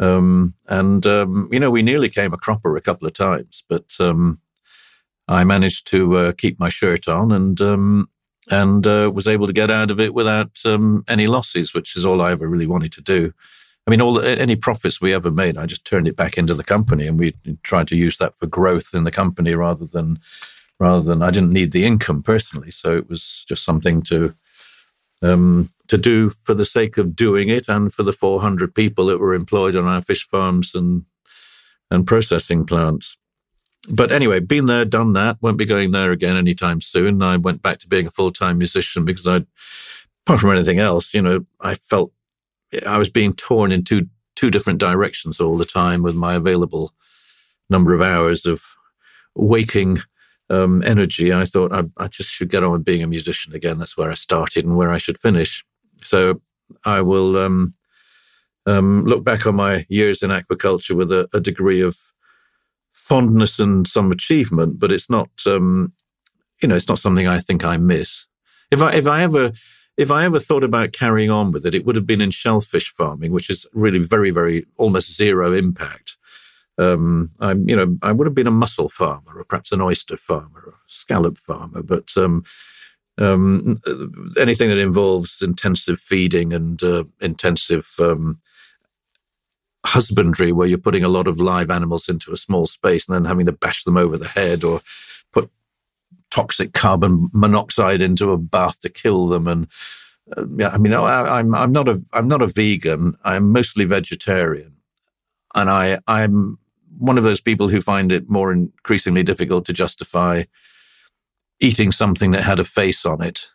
Um, 0.00 0.54
and 0.66 1.06
um, 1.06 1.48
you 1.52 1.60
know, 1.60 1.70
we 1.70 1.82
nearly 1.82 2.08
came 2.08 2.32
a 2.32 2.38
cropper 2.38 2.76
a 2.76 2.80
couple 2.80 3.06
of 3.06 3.12
times, 3.12 3.62
but 3.68 3.94
um, 4.00 4.40
I 5.28 5.44
managed 5.44 5.86
to 5.88 6.16
uh, 6.16 6.32
keep 6.32 6.58
my 6.58 6.70
shirt 6.70 7.06
on 7.06 7.30
and 7.30 7.60
um, 7.60 8.08
and 8.50 8.86
uh, 8.86 9.10
was 9.14 9.28
able 9.28 9.46
to 9.46 9.52
get 9.52 9.70
out 9.70 9.90
of 9.90 10.00
it 10.00 10.14
without 10.14 10.58
um, 10.64 11.04
any 11.06 11.26
losses, 11.26 11.74
which 11.74 11.96
is 11.96 12.04
all 12.04 12.22
I 12.22 12.32
ever 12.32 12.48
really 12.48 12.66
wanted 12.66 12.92
to 12.92 13.02
do. 13.02 13.32
I 13.86 13.90
mean, 13.90 14.00
all 14.00 14.14
the, 14.14 14.40
any 14.40 14.56
profits 14.56 15.00
we 15.00 15.14
ever 15.14 15.30
made, 15.30 15.56
I 15.56 15.66
just 15.66 15.84
turned 15.84 16.08
it 16.08 16.16
back 16.16 16.36
into 16.36 16.54
the 16.54 16.64
company, 16.64 17.06
and 17.06 17.18
we 17.18 17.34
tried 17.62 17.88
to 17.88 17.96
use 17.96 18.18
that 18.18 18.34
for 18.36 18.46
growth 18.46 18.94
in 18.94 19.04
the 19.04 19.10
company 19.10 19.54
rather 19.54 19.86
than 19.86 20.18
rather 20.78 21.02
than 21.02 21.22
I 21.22 21.30
didn't 21.30 21.52
need 21.52 21.72
the 21.72 21.84
income 21.84 22.22
personally, 22.22 22.70
so 22.70 22.96
it 22.96 23.08
was 23.08 23.44
just 23.46 23.64
something 23.64 24.00
to 24.04 24.34
um, 25.22 25.70
to 25.88 25.98
do 25.98 26.30
for 26.30 26.54
the 26.54 26.64
sake 26.64 26.98
of 26.98 27.16
doing 27.16 27.48
it, 27.48 27.68
and 27.68 27.92
for 27.92 28.02
the 28.02 28.12
400 28.12 28.74
people 28.74 29.06
that 29.06 29.18
were 29.18 29.34
employed 29.34 29.76
on 29.76 29.86
our 29.86 30.02
fish 30.02 30.26
farms 30.28 30.74
and 30.74 31.04
and 31.90 32.06
processing 32.06 32.64
plants. 32.64 33.16
But 33.90 34.12
anyway, 34.12 34.40
been 34.40 34.66
there, 34.66 34.84
done 34.84 35.14
that. 35.14 35.38
Won't 35.40 35.56
be 35.58 35.64
going 35.64 35.90
there 35.90 36.12
again 36.12 36.36
anytime 36.36 36.80
soon. 36.80 37.22
I 37.22 37.36
went 37.36 37.62
back 37.62 37.78
to 37.80 37.88
being 37.88 38.06
a 38.06 38.10
full 38.10 38.30
time 38.30 38.58
musician 38.58 39.04
because 39.04 39.26
I, 39.26 39.44
apart 40.26 40.40
from 40.40 40.50
anything 40.50 40.78
else, 40.78 41.14
you 41.14 41.22
know, 41.22 41.46
I 41.60 41.74
felt 41.74 42.12
I 42.86 42.98
was 42.98 43.10
being 43.10 43.34
torn 43.34 43.72
in 43.72 43.82
two 43.82 44.08
two 44.36 44.50
different 44.50 44.78
directions 44.78 45.40
all 45.40 45.58
the 45.58 45.64
time 45.64 46.02
with 46.02 46.14
my 46.14 46.34
available 46.34 46.92
number 47.68 47.94
of 47.94 48.00
hours 48.00 48.46
of 48.46 48.62
waking 49.34 50.02
um, 50.50 50.82
energy. 50.84 51.32
I 51.32 51.44
thought 51.44 51.72
I, 51.72 51.84
I, 51.96 52.08
just 52.08 52.30
should 52.30 52.50
get 52.50 52.64
on 52.64 52.82
being 52.82 53.02
a 53.02 53.06
musician 53.06 53.54
again. 53.54 53.78
That's 53.78 53.96
where 53.96 54.10
I 54.10 54.14
started 54.14 54.64
and 54.64 54.76
where 54.76 54.90
I 54.90 54.98
should 54.98 55.18
finish. 55.18 55.64
So 56.02 56.42
I 56.84 57.00
will 57.00 57.38
um, 57.38 57.74
um, 58.66 59.04
look 59.04 59.24
back 59.24 59.46
on 59.46 59.54
my 59.54 59.86
years 59.88 60.22
in 60.22 60.30
aquaculture 60.30 60.96
with 60.96 61.12
a, 61.12 61.28
a, 61.32 61.40
degree 61.40 61.80
of 61.80 61.98
fondness 62.92 63.58
and 63.58 63.86
some 63.86 64.12
achievement, 64.12 64.78
but 64.78 64.92
it's 64.92 65.08
not, 65.08 65.30
um, 65.46 65.92
you 66.60 66.68
know, 66.68 66.74
it's 66.74 66.88
not 66.88 66.98
something 66.98 67.26
I 67.26 67.38
think 67.38 67.64
I 67.64 67.76
miss. 67.76 68.26
If 68.70 68.82
I 68.82 68.92
if 68.92 69.06
I 69.06 69.22
ever 69.22 69.52
if 69.96 70.10
I 70.10 70.24
ever 70.24 70.38
thought 70.38 70.64
about 70.64 70.92
carrying 70.92 71.30
on 71.30 71.52
with 71.52 71.66
it, 71.66 71.74
it 71.74 71.84
would 71.84 71.96
have 71.96 72.06
been 72.06 72.20
in 72.20 72.30
shellfish 72.30 72.92
farming, 72.94 73.32
which 73.32 73.50
is 73.50 73.66
really 73.72 73.98
very, 73.98 74.30
very 74.30 74.64
almost 74.76 75.14
zero 75.14 75.52
impact. 75.52 76.16
Um, 76.80 77.30
I'm, 77.40 77.68
you 77.68 77.76
know, 77.76 77.98
I 78.02 78.12
would 78.12 78.26
have 78.26 78.34
been 78.34 78.46
a 78.46 78.50
mussel 78.62 78.88
farmer, 78.88 79.32
or 79.38 79.44
perhaps 79.44 79.70
an 79.72 79.82
oyster 79.82 80.16
farmer, 80.16 80.62
or 80.66 80.72
a 80.72 80.76
scallop 80.86 81.36
farmer, 81.36 81.82
but 81.82 82.10
um, 82.16 82.42
um, 83.18 83.80
anything 84.38 84.70
that 84.70 84.78
involves 84.78 85.42
intensive 85.42 86.00
feeding 86.00 86.54
and 86.54 86.82
uh, 86.82 87.04
intensive 87.20 87.94
um, 87.98 88.38
husbandry, 89.84 90.52
where 90.52 90.66
you're 90.66 90.78
putting 90.78 91.04
a 91.04 91.08
lot 91.08 91.28
of 91.28 91.38
live 91.38 91.70
animals 91.70 92.08
into 92.08 92.32
a 92.32 92.36
small 92.36 92.66
space 92.66 93.06
and 93.06 93.14
then 93.14 93.24
having 93.26 93.46
to 93.46 93.52
bash 93.52 93.84
them 93.84 93.98
over 93.98 94.16
the 94.16 94.28
head, 94.28 94.64
or 94.64 94.80
put 95.32 95.50
toxic 96.30 96.72
carbon 96.72 97.28
monoxide 97.32 98.00
into 98.00 98.32
a 98.32 98.38
bath 98.38 98.80
to 98.80 98.88
kill 98.88 99.26
them. 99.26 99.46
And 99.46 99.66
uh, 100.34 100.46
yeah, 100.56 100.70
I 100.70 100.78
mean, 100.78 100.94
I, 100.94 101.38
I'm 101.38 101.54
I'm 101.54 101.72
not 101.72 101.88
a 101.88 102.00
I'm 102.14 102.28
not 102.28 102.42
a 102.42 102.46
vegan. 102.46 103.16
I'm 103.22 103.52
mostly 103.52 103.84
vegetarian, 103.84 104.76
and 105.54 105.68
I 105.68 105.98
I'm 106.06 106.58
one 106.98 107.18
of 107.18 107.24
those 107.24 107.40
people 107.40 107.68
who 107.68 107.80
find 107.80 108.12
it 108.12 108.28
more 108.28 108.52
increasingly 108.52 109.22
difficult 109.22 109.64
to 109.66 109.72
justify 109.72 110.44
eating 111.60 111.92
something 111.92 112.30
that 112.30 112.44
had 112.44 112.58
a 112.58 112.64
face 112.64 113.04
on 113.04 113.22
it, 113.22 113.50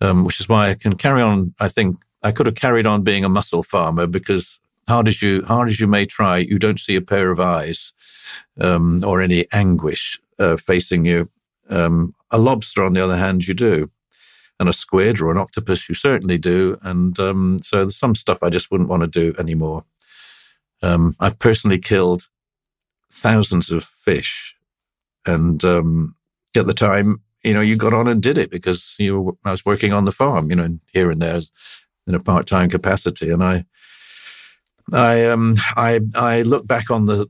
um, 0.00 0.24
which 0.24 0.40
is 0.40 0.48
why 0.48 0.70
I 0.70 0.74
can 0.74 0.96
carry 0.96 1.22
on. 1.22 1.54
I 1.60 1.68
think 1.68 1.98
I 2.22 2.32
could 2.32 2.46
have 2.46 2.54
carried 2.54 2.86
on 2.86 3.02
being 3.02 3.24
a 3.24 3.28
mussel 3.28 3.62
farmer 3.62 4.06
because 4.06 4.60
hard 4.88 5.08
as 5.08 5.22
you 5.22 5.42
hard 5.44 5.68
as 5.68 5.80
you 5.80 5.86
may 5.86 6.06
try, 6.06 6.38
you 6.38 6.58
don't 6.58 6.80
see 6.80 6.96
a 6.96 7.00
pair 7.00 7.30
of 7.30 7.40
eyes 7.40 7.92
um, 8.60 9.02
or 9.04 9.20
any 9.20 9.46
anguish 9.52 10.18
uh, 10.38 10.56
facing 10.56 11.04
you. 11.04 11.30
Um, 11.68 12.14
a 12.30 12.38
lobster, 12.38 12.84
on 12.84 12.92
the 12.92 13.04
other 13.04 13.16
hand, 13.16 13.46
you 13.46 13.54
do. 13.54 13.90
And 14.60 14.68
a 14.68 14.72
squid 14.72 15.20
or 15.20 15.30
an 15.30 15.38
octopus, 15.38 15.88
you 15.88 15.94
certainly 15.94 16.38
do. 16.38 16.76
And 16.82 17.18
um, 17.18 17.58
so 17.62 17.78
there's 17.78 17.96
some 17.96 18.14
stuff 18.14 18.38
I 18.42 18.50
just 18.50 18.70
wouldn't 18.70 18.88
want 18.88 19.02
to 19.02 19.08
do 19.08 19.34
anymore. 19.38 19.84
Um, 20.82 21.16
I've 21.18 21.38
personally 21.38 21.78
killed 21.78 22.28
thousands 23.14 23.70
of 23.70 23.84
fish. 23.84 24.54
And 25.26 25.64
um, 25.64 26.16
at 26.54 26.66
the 26.66 26.74
time, 26.74 27.22
you 27.42 27.54
know, 27.54 27.60
you 27.60 27.76
got 27.76 27.94
on 27.94 28.08
and 28.08 28.22
did 28.22 28.38
it 28.38 28.50
because 28.50 28.94
you 28.98 29.20
were, 29.20 29.32
I 29.44 29.50
was 29.50 29.64
working 29.64 29.92
on 29.92 30.04
the 30.04 30.12
farm, 30.12 30.50
you 30.50 30.56
know, 30.56 30.78
here 30.92 31.10
and 31.10 31.20
there 31.22 31.40
in 32.06 32.14
a 32.14 32.20
part-time 32.20 32.68
capacity. 32.68 33.30
And 33.30 33.42
I, 33.42 33.64
I, 34.92 35.24
um, 35.24 35.54
I, 35.76 36.00
I 36.14 36.42
look 36.42 36.66
back 36.66 36.90
on 36.90 37.06
the 37.06 37.26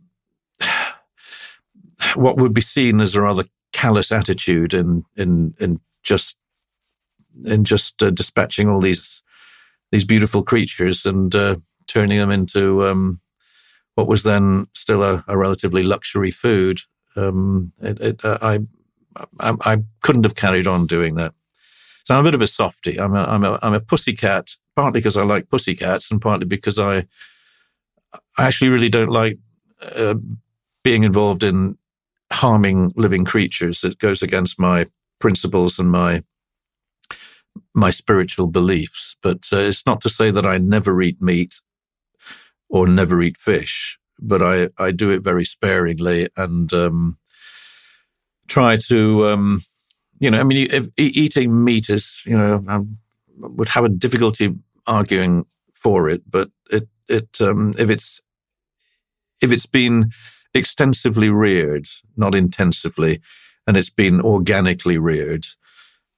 what 2.14 2.36
would 2.36 2.54
be 2.54 2.60
seen 2.60 3.00
as 3.00 3.14
a 3.14 3.22
rather 3.22 3.44
callous 3.72 4.12
attitude 4.12 4.74
and 4.74 5.04
in 5.16 5.54
in 5.58 5.80
just 6.02 6.36
in 7.44 7.64
just 7.64 8.02
uh, 8.02 8.10
dispatching 8.10 8.68
all 8.68 8.80
these 8.80 9.22
these 9.90 10.04
beautiful 10.04 10.42
creatures 10.42 11.04
and 11.06 11.34
uh, 11.34 11.56
turning 11.86 12.18
them 12.18 12.30
into 12.30 12.86
um, 12.86 13.20
what 13.94 14.08
was 14.08 14.22
then 14.22 14.64
still 14.74 15.02
a, 15.02 15.24
a 15.28 15.36
relatively 15.36 15.82
luxury 15.82 16.30
food. 16.30 16.80
Um, 17.16 17.72
it, 17.80 18.00
it, 18.00 18.24
uh, 18.24 18.38
I, 18.42 18.60
I, 19.40 19.54
I 19.60 19.78
couldn't 20.02 20.24
have 20.24 20.34
carried 20.34 20.66
on 20.66 20.86
doing 20.86 21.14
that. 21.14 21.32
So 22.04 22.14
I'm 22.14 22.20
a 22.20 22.28
bit 22.28 22.34
of 22.34 22.42
a 22.42 22.46
softy. 22.46 23.00
I'm 23.00 23.14
a, 23.14 23.24
I'm 23.24 23.44
a, 23.44 23.58
I'm 23.62 23.74
a 23.74 23.80
pussycat, 23.80 24.56
partly 24.76 25.00
because 25.00 25.16
I 25.16 25.22
like 25.22 25.48
pussycats 25.48 26.10
and 26.10 26.20
partly 26.20 26.46
because 26.46 26.78
I, 26.78 27.06
I 28.36 28.46
actually 28.46 28.68
really 28.68 28.88
don't 28.88 29.10
like 29.10 29.38
uh, 29.96 30.14
being 30.82 31.04
involved 31.04 31.42
in 31.42 31.78
harming 32.32 32.92
living 32.96 33.24
creatures. 33.24 33.84
It 33.84 33.98
goes 33.98 34.22
against 34.22 34.58
my 34.58 34.86
principles 35.18 35.78
and 35.78 35.90
my 35.90 36.22
my 37.72 37.90
spiritual 37.90 38.48
beliefs. 38.48 39.16
But 39.22 39.48
uh, 39.52 39.58
it's 39.58 39.86
not 39.86 40.00
to 40.02 40.10
say 40.10 40.30
that 40.30 40.44
I 40.44 40.58
never 40.58 41.00
eat 41.00 41.22
meat 41.22 41.60
or 42.68 42.86
never 42.86 43.22
eat 43.22 43.36
fish, 43.36 43.98
but 44.18 44.42
I, 44.42 44.68
I 44.78 44.90
do 44.90 45.10
it 45.10 45.22
very 45.22 45.44
sparingly 45.44 46.28
and 46.36 46.72
um, 46.72 47.18
try 48.48 48.76
to, 48.88 49.28
um, 49.28 49.62
you 50.20 50.30
know, 50.30 50.40
I 50.40 50.44
mean, 50.44 50.68
if, 50.70 50.88
eating 50.96 51.64
meat 51.64 51.88
is, 51.88 52.22
you 52.26 52.36
know, 52.36 52.64
I 52.68 52.80
would 53.38 53.68
have 53.68 53.84
a 53.84 53.88
difficulty 53.88 54.54
arguing 54.86 55.44
for 55.74 56.08
it, 56.08 56.22
but 56.30 56.50
it, 56.70 56.88
it, 57.08 57.40
um, 57.40 57.72
if 57.78 57.90
it's, 57.90 58.20
if 59.40 59.52
it's 59.52 59.66
been 59.66 60.10
extensively 60.54 61.28
reared, 61.28 61.86
not 62.16 62.34
intensively, 62.34 63.20
and 63.66 63.76
it's 63.76 63.90
been 63.90 64.20
organically 64.20 64.98
reared, 64.98 65.46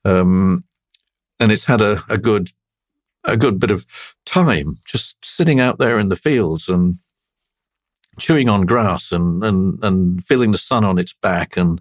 um, 0.05 0.65
and 1.41 1.52
it's 1.52 1.65
had 1.65 1.83
a, 1.83 2.02
a 2.08 2.18
good 2.18 2.50
a 3.27 3.37
good 3.37 3.59
bit 3.59 3.71
of 3.71 3.85
time 4.25 4.77
just 4.85 5.17
sitting 5.25 5.61
out 5.61 5.79
there 5.79 5.99
in 5.99 6.09
the 6.09 6.17
fields 6.17 6.69
and 6.69 6.99
chewing 8.19 8.49
on 8.49 8.67
grass 8.67 9.13
and 9.13 9.45
and 9.45 9.83
and 9.85 10.25
feeling 10.25 10.53
the 10.53 10.59
sun 10.59 10.85
on 10.85 10.99
its 10.99 11.13
back 11.13 11.57
and 11.57 11.81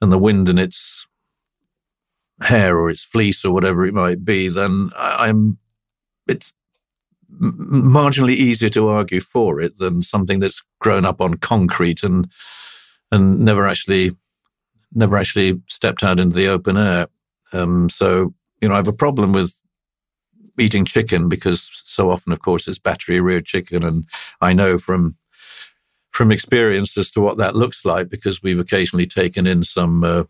and 0.00 0.12
the 0.12 0.18
wind 0.18 0.48
in 0.48 0.58
its 0.58 1.06
hair 2.40 2.78
or 2.78 2.90
its 2.90 3.02
fleece 3.02 3.44
or 3.44 3.52
whatever 3.52 3.84
it 3.84 3.94
might 3.94 4.24
be, 4.24 4.48
then 4.48 4.90
I'm 4.96 5.58
it's 6.28 6.52
marginally 7.40 8.34
easier 8.34 8.68
to 8.70 8.88
argue 8.88 9.20
for 9.20 9.60
it 9.60 9.78
than 9.78 10.02
something 10.02 10.40
that's 10.40 10.62
grown 10.80 11.04
up 11.04 11.20
on 11.20 11.34
concrete 11.34 12.02
and 12.02 12.30
and 13.10 13.40
never 13.40 13.66
actually 13.66 14.16
never 14.94 15.16
actually 15.16 15.60
stepped 15.68 16.02
out 16.02 16.20
into 16.20 16.36
the 16.36 16.48
open 16.48 16.76
air. 16.76 17.08
Um, 17.52 17.90
so 17.90 18.34
you 18.60 18.68
know, 18.68 18.74
I 18.74 18.78
have 18.78 18.88
a 18.88 18.92
problem 18.92 19.32
with 19.32 19.54
eating 20.58 20.84
chicken 20.84 21.28
because 21.28 21.70
so 21.84 22.10
often, 22.10 22.32
of 22.32 22.40
course, 22.40 22.68
it's 22.68 22.78
battery 22.78 23.20
reared 23.20 23.46
chicken, 23.46 23.84
and 23.84 24.08
I 24.40 24.52
know 24.52 24.78
from 24.78 25.16
from 26.10 26.32
experience 26.32 26.96
as 26.96 27.10
to 27.12 27.20
what 27.20 27.36
that 27.36 27.54
looks 27.54 27.84
like 27.84 28.08
because 28.08 28.42
we've 28.42 28.58
occasionally 28.58 29.06
taken 29.06 29.46
in 29.46 29.62
some 29.62 30.04
uh, 30.04 30.24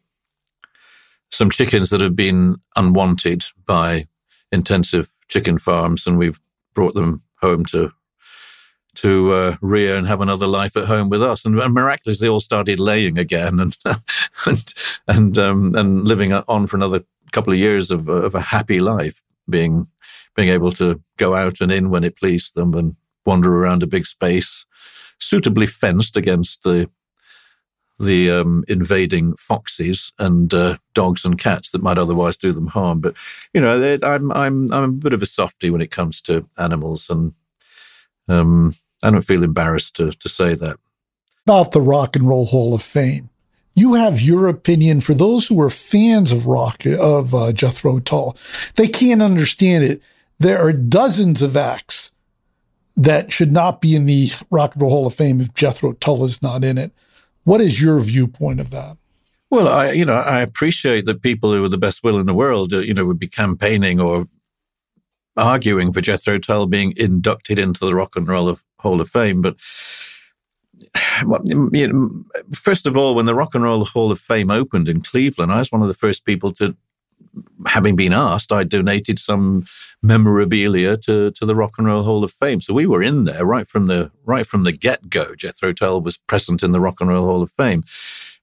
some 1.30 1.50
chickens 1.50 1.90
that 1.90 2.00
have 2.00 2.16
been 2.16 2.56
unwanted 2.76 3.44
by 3.66 4.06
intensive 4.52 5.08
chicken 5.28 5.58
farms, 5.58 6.06
and 6.06 6.18
we've 6.18 6.40
brought 6.74 6.94
them 6.94 7.22
home 7.40 7.64
to 7.66 7.92
to 8.98 9.32
uh, 9.32 9.56
rear 9.60 9.94
and 9.94 10.08
have 10.08 10.20
another 10.20 10.46
life 10.46 10.76
at 10.76 10.86
home 10.86 11.08
with 11.08 11.22
us. 11.22 11.44
And, 11.44 11.58
and 11.60 11.72
miraculously, 11.72 12.26
they 12.26 12.30
all 12.30 12.40
started 12.40 12.80
laying 12.80 13.16
again 13.16 13.60
and 13.60 13.76
and 14.46 14.74
and 15.06 15.38
um, 15.38 15.74
and 15.74 16.06
living 16.06 16.32
on 16.32 16.66
for 16.66 16.76
another 16.76 17.04
couple 17.32 17.52
of 17.52 17.58
years 17.58 17.90
of, 17.90 18.08
of 18.08 18.34
a 18.34 18.40
happy 18.40 18.80
life, 18.80 19.22
being 19.48 19.88
being 20.36 20.48
able 20.48 20.72
to 20.72 21.00
go 21.16 21.34
out 21.34 21.60
and 21.60 21.72
in 21.72 21.90
when 21.90 22.04
it 22.04 22.16
pleased 22.16 22.54
them 22.54 22.74
and 22.74 22.96
wander 23.26 23.54
around 23.54 23.82
a 23.82 23.86
big 23.86 24.06
space, 24.06 24.64
suitably 25.18 25.66
fenced 25.66 26.16
against 26.16 26.62
the 26.62 26.88
the 27.98 28.30
um, 28.30 28.64
invading 28.68 29.34
foxes 29.36 30.12
and 30.18 30.54
uh, 30.54 30.76
dogs 30.94 31.24
and 31.24 31.38
cats 31.38 31.72
that 31.72 31.82
might 31.82 31.98
otherwise 31.98 32.36
do 32.36 32.52
them 32.52 32.68
harm. 32.68 33.00
But 33.00 33.14
you 33.52 33.60
know, 33.60 33.98
I'm 34.02 34.30
I'm 34.32 34.72
I'm 34.72 34.84
a 34.84 34.88
bit 34.88 35.12
of 35.12 35.22
a 35.22 35.26
softy 35.26 35.70
when 35.70 35.80
it 35.80 35.90
comes 35.90 36.20
to 36.22 36.48
animals, 36.56 37.10
and 37.10 37.34
um, 38.28 38.74
I 39.02 39.10
don't 39.10 39.22
feel 39.22 39.42
embarrassed 39.42 39.96
to 39.96 40.12
to 40.12 40.28
say 40.28 40.54
that. 40.54 40.78
About 41.46 41.72
the 41.72 41.80
Rock 41.80 42.14
and 42.14 42.28
Roll 42.28 42.46
Hall 42.46 42.74
of 42.74 42.82
Fame, 42.82 43.30
you 43.78 43.94
have 43.94 44.20
your 44.20 44.48
opinion 44.48 45.00
for 45.00 45.14
those 45.14 45.46
who 45.46 45.60
are 45.60 45.70
fans 45.70 46.32
of 46.32 46.46
rock 46.46 46.84
of 46.84 47.34
uh, 47.34 47.52
Jethro 47.52 48.00
Tull. 48.00 48.36
They 48.74 48.88
can't 48.88 49.22
understand 49.22 49.84
it. 49.84 50.02
There 50.38 50.60
are 50.60 50.72
dozens 50.72 51.42
of 51.42 51.56
acts 51.56 52.12
that 52.96 53.32
should 53.32 53.52
not 53.52 53.80
be 53.80 53.94
in 53.94 54.06
the 54.06 54.30
Rock 54.50 54.74
and 54.74 54.82
Roll 54.82 54.90
Hall 54.90 55.06
of 55.06 55.14
Fame 55.14 55.40
if 55.40 55.54
Jethro 55.54 55.92
Tull 55.94 56.24
is 56.24 56.42
not 56.42 56.64
in 56.64 56.76
it. 56.78 56.92
What 57.44 57.60
is 57.60 57.80
your 57.80 58.00
viewpoint 58.00 58.60
of 58.60 58.70
that? 58.70 58.96
Well, 59.50 59.68
I 59.68 59.92
you 59.92 60.04
know 60.04 60.16
I 60.16 60.40
appreciate 60.40 61.06
that 61.06 61.22
people 61.22 61.52
who 61.52 61.64
are 61.64 61.70
the 61.70 61.78
best 61.78 62.04
will 62.04 62.18
in 62.18 62.26
the 62.26 62.34
world, 62.34 62.74
uh, 62.74 62.78
you 62.78 62.92
know, 62.92 63.06
would 63.06 63.18
be 63.18 63.28
campaigning 63.28 64.00
or 64.00 64.28
arguing 65.36 65.92
for 65.92 66.00
Jethro 66.00 66.38
Tull 66.38 66.66
being 66.66 66.92
inducted 66.96 67.58
into 67.58 67.80
the 67.80 67.94
Rock 67.94 68.16
and 68.16 68.28
Roll 68.28 68.58
Hall 68.80 69.00
of 69.00 69.08
Fame, 69.08 69.40
but 69.40 69.56
first 72.54 72.86
of 72.86 72.96
all, 72.96 73.14
when 73.14 73.26
the 73.26 73.34
Rock 73.34 73.54
and 73.54 73.64
Roll 73.64 73.84
Hall 73.84 74.12
of 74.12 74.20
Fame 74.20 74.50
opened 74.50 74.88
in 74.88 75.02
Cleveland, 75.02 75.52
I 75.52 75.58
was 75.58 75.72
one 75.72 75.82
of 75.82 75.88
the 75.88 75.94
first 75.94 76.24
people 76.24 76.52
to, 76.54 76.76
having 77.66 77.96
been 77.96 78.12
asked, 78.12 78.52
I 78.52 78.64
donated 78.64 79.18
some 79.18 79.64
memorabilia 80.02 80.96
to, 80.98 81.30
to 81.32 81.46
the 81.46 81.54
Rock 81.54 81.74
and 81.78 81.86
Roll 81.86 82.04
Hall 82.04 82.24
of 82.24 82.32
Fame. 82.32 82.60
So 82.60 82.74
we 82.74 82.86
were 82.86 83.02
in 83.02 83.24
there 83.24 83.44
right 83.44 83.66
from 83.66 83.86
the 83.86 84.10
right 84.24 84.46
from 84.46 84.64
the 84.64 84.72
get 84.72 85.10
go. 85.10 85.34
Jethro 85.34 85.72
Tull 85.72 86.00
was 86.00 86.16
present 86.16 86.62
in 86.62 86.72
the 86.72 86.80
Rock 86.80 87.00
and 87.00 87.10
Roll 87.10 87.26
Hall 87.26 87.42
of 87.42 87.50
Fame. 87.52 87.84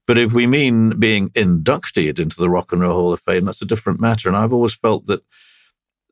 But 0.08 0.18
if 0.18 0.34
we 0.34 0.46
mean 0.46 1.00
being 1.00 1.32
inducted 1.34 2.20
into 2.20 2.38
the 2.38 2.50
Rock 2.50 2.72
and 2.72 2.82
Roll 2.82 3.00
Hall 3.00 3.14
of 3.14 3.22
Fame, 3.22 3.46
that's 3.46 3.62
a 3.62 3.66
different 3.66 4.00
matter. 4.00 4.28
And 4.30 4.38
I've 4.38 4.54
always 4.54 4.74
felt 4.74 5.08
that 5.08 5.24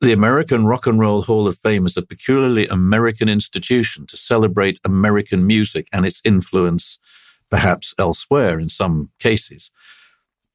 the 0.03 0.11
American 0.11 0.65
Rock 0.65 0.85
and 0.85 0.99
Roll 0.99 1.21
Hall 1.21 1.47
of 1.47 1.57
Fame 1.59 1.85
is 1.85 1.95
a 1.95 2.01
peculiarly 2.01 2.67
American 2.67 3.29
institution 3.29 4.05
to 4.07 4.17
celebrate 4.17 4.81
American 4.83 5.47
music 5.47 5.87
and 5.93 6.05
its 6.05 6.21
influence, 6.25 6.99
perhaps 7.49 7.95
elsewhere 7.97 8.59
in 8.59 8.67
some 8.67 9.11
cases. 9.19 9.71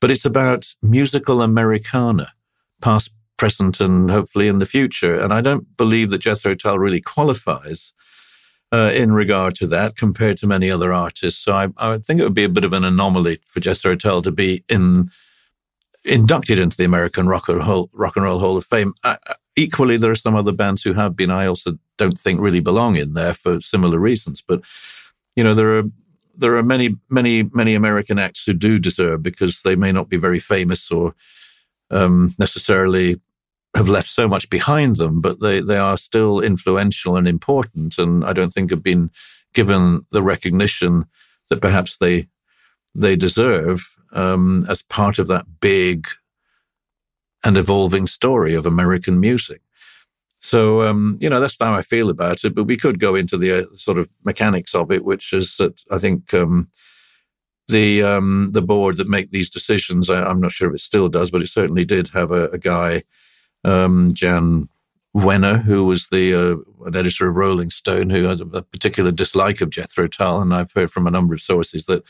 But 0.02 0.10
it's 0.10 0.26
about 0.26 0.74
musical 0.82 1.40
Americana, 1.40 2.34
past, 2.82 3.10
present, 3.38 3.80
and 3.80 4.10
hopefully 4.10 4.48
in 4.48 4.58
the 4.58 4.66
future. 4.66 5.18
And 5.18 5.32
I 5.32 5.40
don't 5.40 5.74
believe 5.78 6.10
that 6.10 6.18
Jethro 6.18 6.54
Tull 6.54 6.78
really 6.78 7.00
qualifies 7.00 7.94
uh, 8.70 8.90
in 8.92 9.12
regard 9.12 9.54
to 9.54 9.66
that 9.68 9.96
compared 9.96 10.36
to 10.38 10.46
many 10.46 10.70
other 10.70 10.92
artists. 10.92 11.42
So 11.42 11.54
I, 11.54 11.68
I 11.78 11.96
think 11.96 12.20
it 12.20 12.24
would 12.24 12.34
be 12.34 12.44
a 12.44 12.50
bit 12.50 12.66
of 12.66 12.74
an 12.74 12.84
anomaly 12.84 13.38
for 13.46 13.60
Jethro 13.60 13.96
Tull 13.96 14.20
to 14.20 14.30
be 14.30 14.62
in 14.68 15.08
inducted 16.08 16.58
into 16.58 16.76
the 16.76 16.84
American 16.84 17.28
Rock 17.28 17.48
and 17.48 17.58
Roll, 17.58 17.90
Rock 17.92 18.16
and 18.16 18.24
Roll 18.24 18.38
Hall 18.38 18.56
of 18.56 18.64
Fame. 18.64 18.94
Uh, 19.04 19.16
uh, 19.28 19.34
equally, 19.56 19.96
there 19.96 20.10
are 20.10 20.16
some 20.16 20.36
other 20.36 20.52
bands 20.52 20.82
who 20.82 20.94
have 20.94 21.16
been. 21.16 21.30
I 21.30 21.46
also 21.46 21.78
don't 21.96 22.18
think 22.18 22.40
really 22.40 22.60
belong 22.60 22.96
in 22.96 23.14
there 23.14 23.34
for 23.34 23.60
similar 23.60 23.98
reasons. 23.98 24.40
But 24.40 24.62
you 25.36 25.44
know, 25.44 25.54
there 25.54 25.78
are 25.78 25.84
there 26.36 26.56
are 26.56 26.62
many, 26.62 26.94
many, 27.10 27.42
many 27.52 27.74
American 27.74 28.18
acts 28.18 28.44
who 28.44 28.52
do 28.52 28.78
deserve 28.78 29.22
because 29.22 29.62
they 29.62 29.74
may 29.74 29.92
not 29.92 30.08
be 30.08 30.16
very 30.16 30.38
famous 30.38 30.90
or 30.90 31.14
um, 31.90 32.34
necessarily 32.38 33.20
have 33.74 33.88
left 33.88 34.08
so 34.08 34.26
much 34.26 34.48
behind 34.48 34.96
them, 34.96 35.20
but 35.20 35.40
they 35.40 35.60
they 35.60 35.76
are 35.76 35.96
still 35.96 36.40
influential 36.40 37.16
and 37.16 37.28
important, 37.28 37.98
and 37.98 38.24
I 38.24 38.32
don't 38.32 38.52
think 38.52 38.70
have 38.70 38.82
been 38.82 39.10
given 39.52 40.06
the 40.10 40.22
recognition 40.22 41.06
that 41.50 41.60
perhaps 41.60 41.98
they 41.98 42.28
they 42.94 43.16
deserve 43.16 43.88
um, 44.12 44.64
as 44.68 44.82
part 44.82 45.18
of 45.18 45.28
that 45.28 45.46
big 45.60 46.06
and 47.44 47.56
evolving 47.56 48.06
story 48.06 48.54
of 48.54 48.66
American 48.66 49.20
music. 49.20 49.62
So, 50.40 50.82
um, 50.82 51.16
you 51.20 51.28
know, 51.28 51.40
that's 51.40 51.56
how 51.58 51.74
I 51.74 51.82
feel 51.82 52.10
about 52.10 52.44
it. 52.44 52.54
But 52.54 52.64
we 52.64 52.76
could 52.76 53.00
go 53.00 53.14
into 53.14 53.36
the 53.36 53.60
uh, 53.60 53.64
sort 53.74 53.98
of 53.98 54.08
mechanics 54.24 54.74
of 54.74 54.90
it, 54.92 55.04
which 55.04 55.32
is 55.32 55.56
that 55.56 55.80
I 55.90 55.98
think 55.98 56.32
um, 56.32 56.68
the 57.66 58.02
um, 58.02 58.50
the 58.52 58.62
board 58.62 58.96
that 58.98 59.08
make 59.08 59.30
these 59.30 59.50
decisions. 59.50 60.08
I, 60.08 60.28
am 60.30 60.40
not 60.40 60.52
sure 60.52 60.68
if 60.68 60.74
it 60.76 60.80
still 60.80 61.08
does, 61.08 61.30
but 61.30 61.42
it 61.42 61.48
certainly 61.48 61.84
did 61.84 62.08
have 62.08 62.30
a, 62.30 62.48
a 62.50 62.58
guy, 62.58 63.02
um, 63.64 64.08
Jan 64.12 64.68
Wenner, 65.16 65.62
who 65.64 65.84
was 65.86 66.08
the 66.08 66.34
uh, 66.34 66.86
an 66.86 66.96
editor 66.96 67.28
of 67.28 67.36
Rolling 67.36 67.70
Stone, 67.70 68.10
who 68.10 68.24
had 68.24 68.40
a 68.40 68.62
particular 68.62 69.10
dislike 69.10 69.60
of 69.60 69.70
Jethro 69.70 70.06
Tull, 70.06 70.40
and 70.40 70.54
I've 70.54 70.72
heard 70.72 70.92
from 70.92 71.08
a 71.08 71.10
number 71.10 71.34
of 71.34 71.40
sources 71.40 71.86
that 71.86 72.04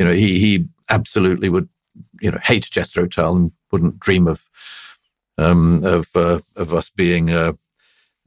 you 0.00 0.06
know, 0.06 0.12
he 0.12 0.38
he 0.38 0.66
absolutely 0.90 1.48
would, 1.48 1.68
you 2.20 2.30
know, 2.30 2.38
hate 2.42 2.68
Jethro 2.70 3.06
Tull 3.06 3.36
and 3.36 3.52
wouldn't 3.72 4.00
dream 4.00 4.26
of 4.26 4.44
um, 5.38 5.80
of 5.84 6.08
uh, 6.14 6.40
of 6.56 6.74
us 6.74 6.90
being 6.90 7.30
uh, 7.30 7.54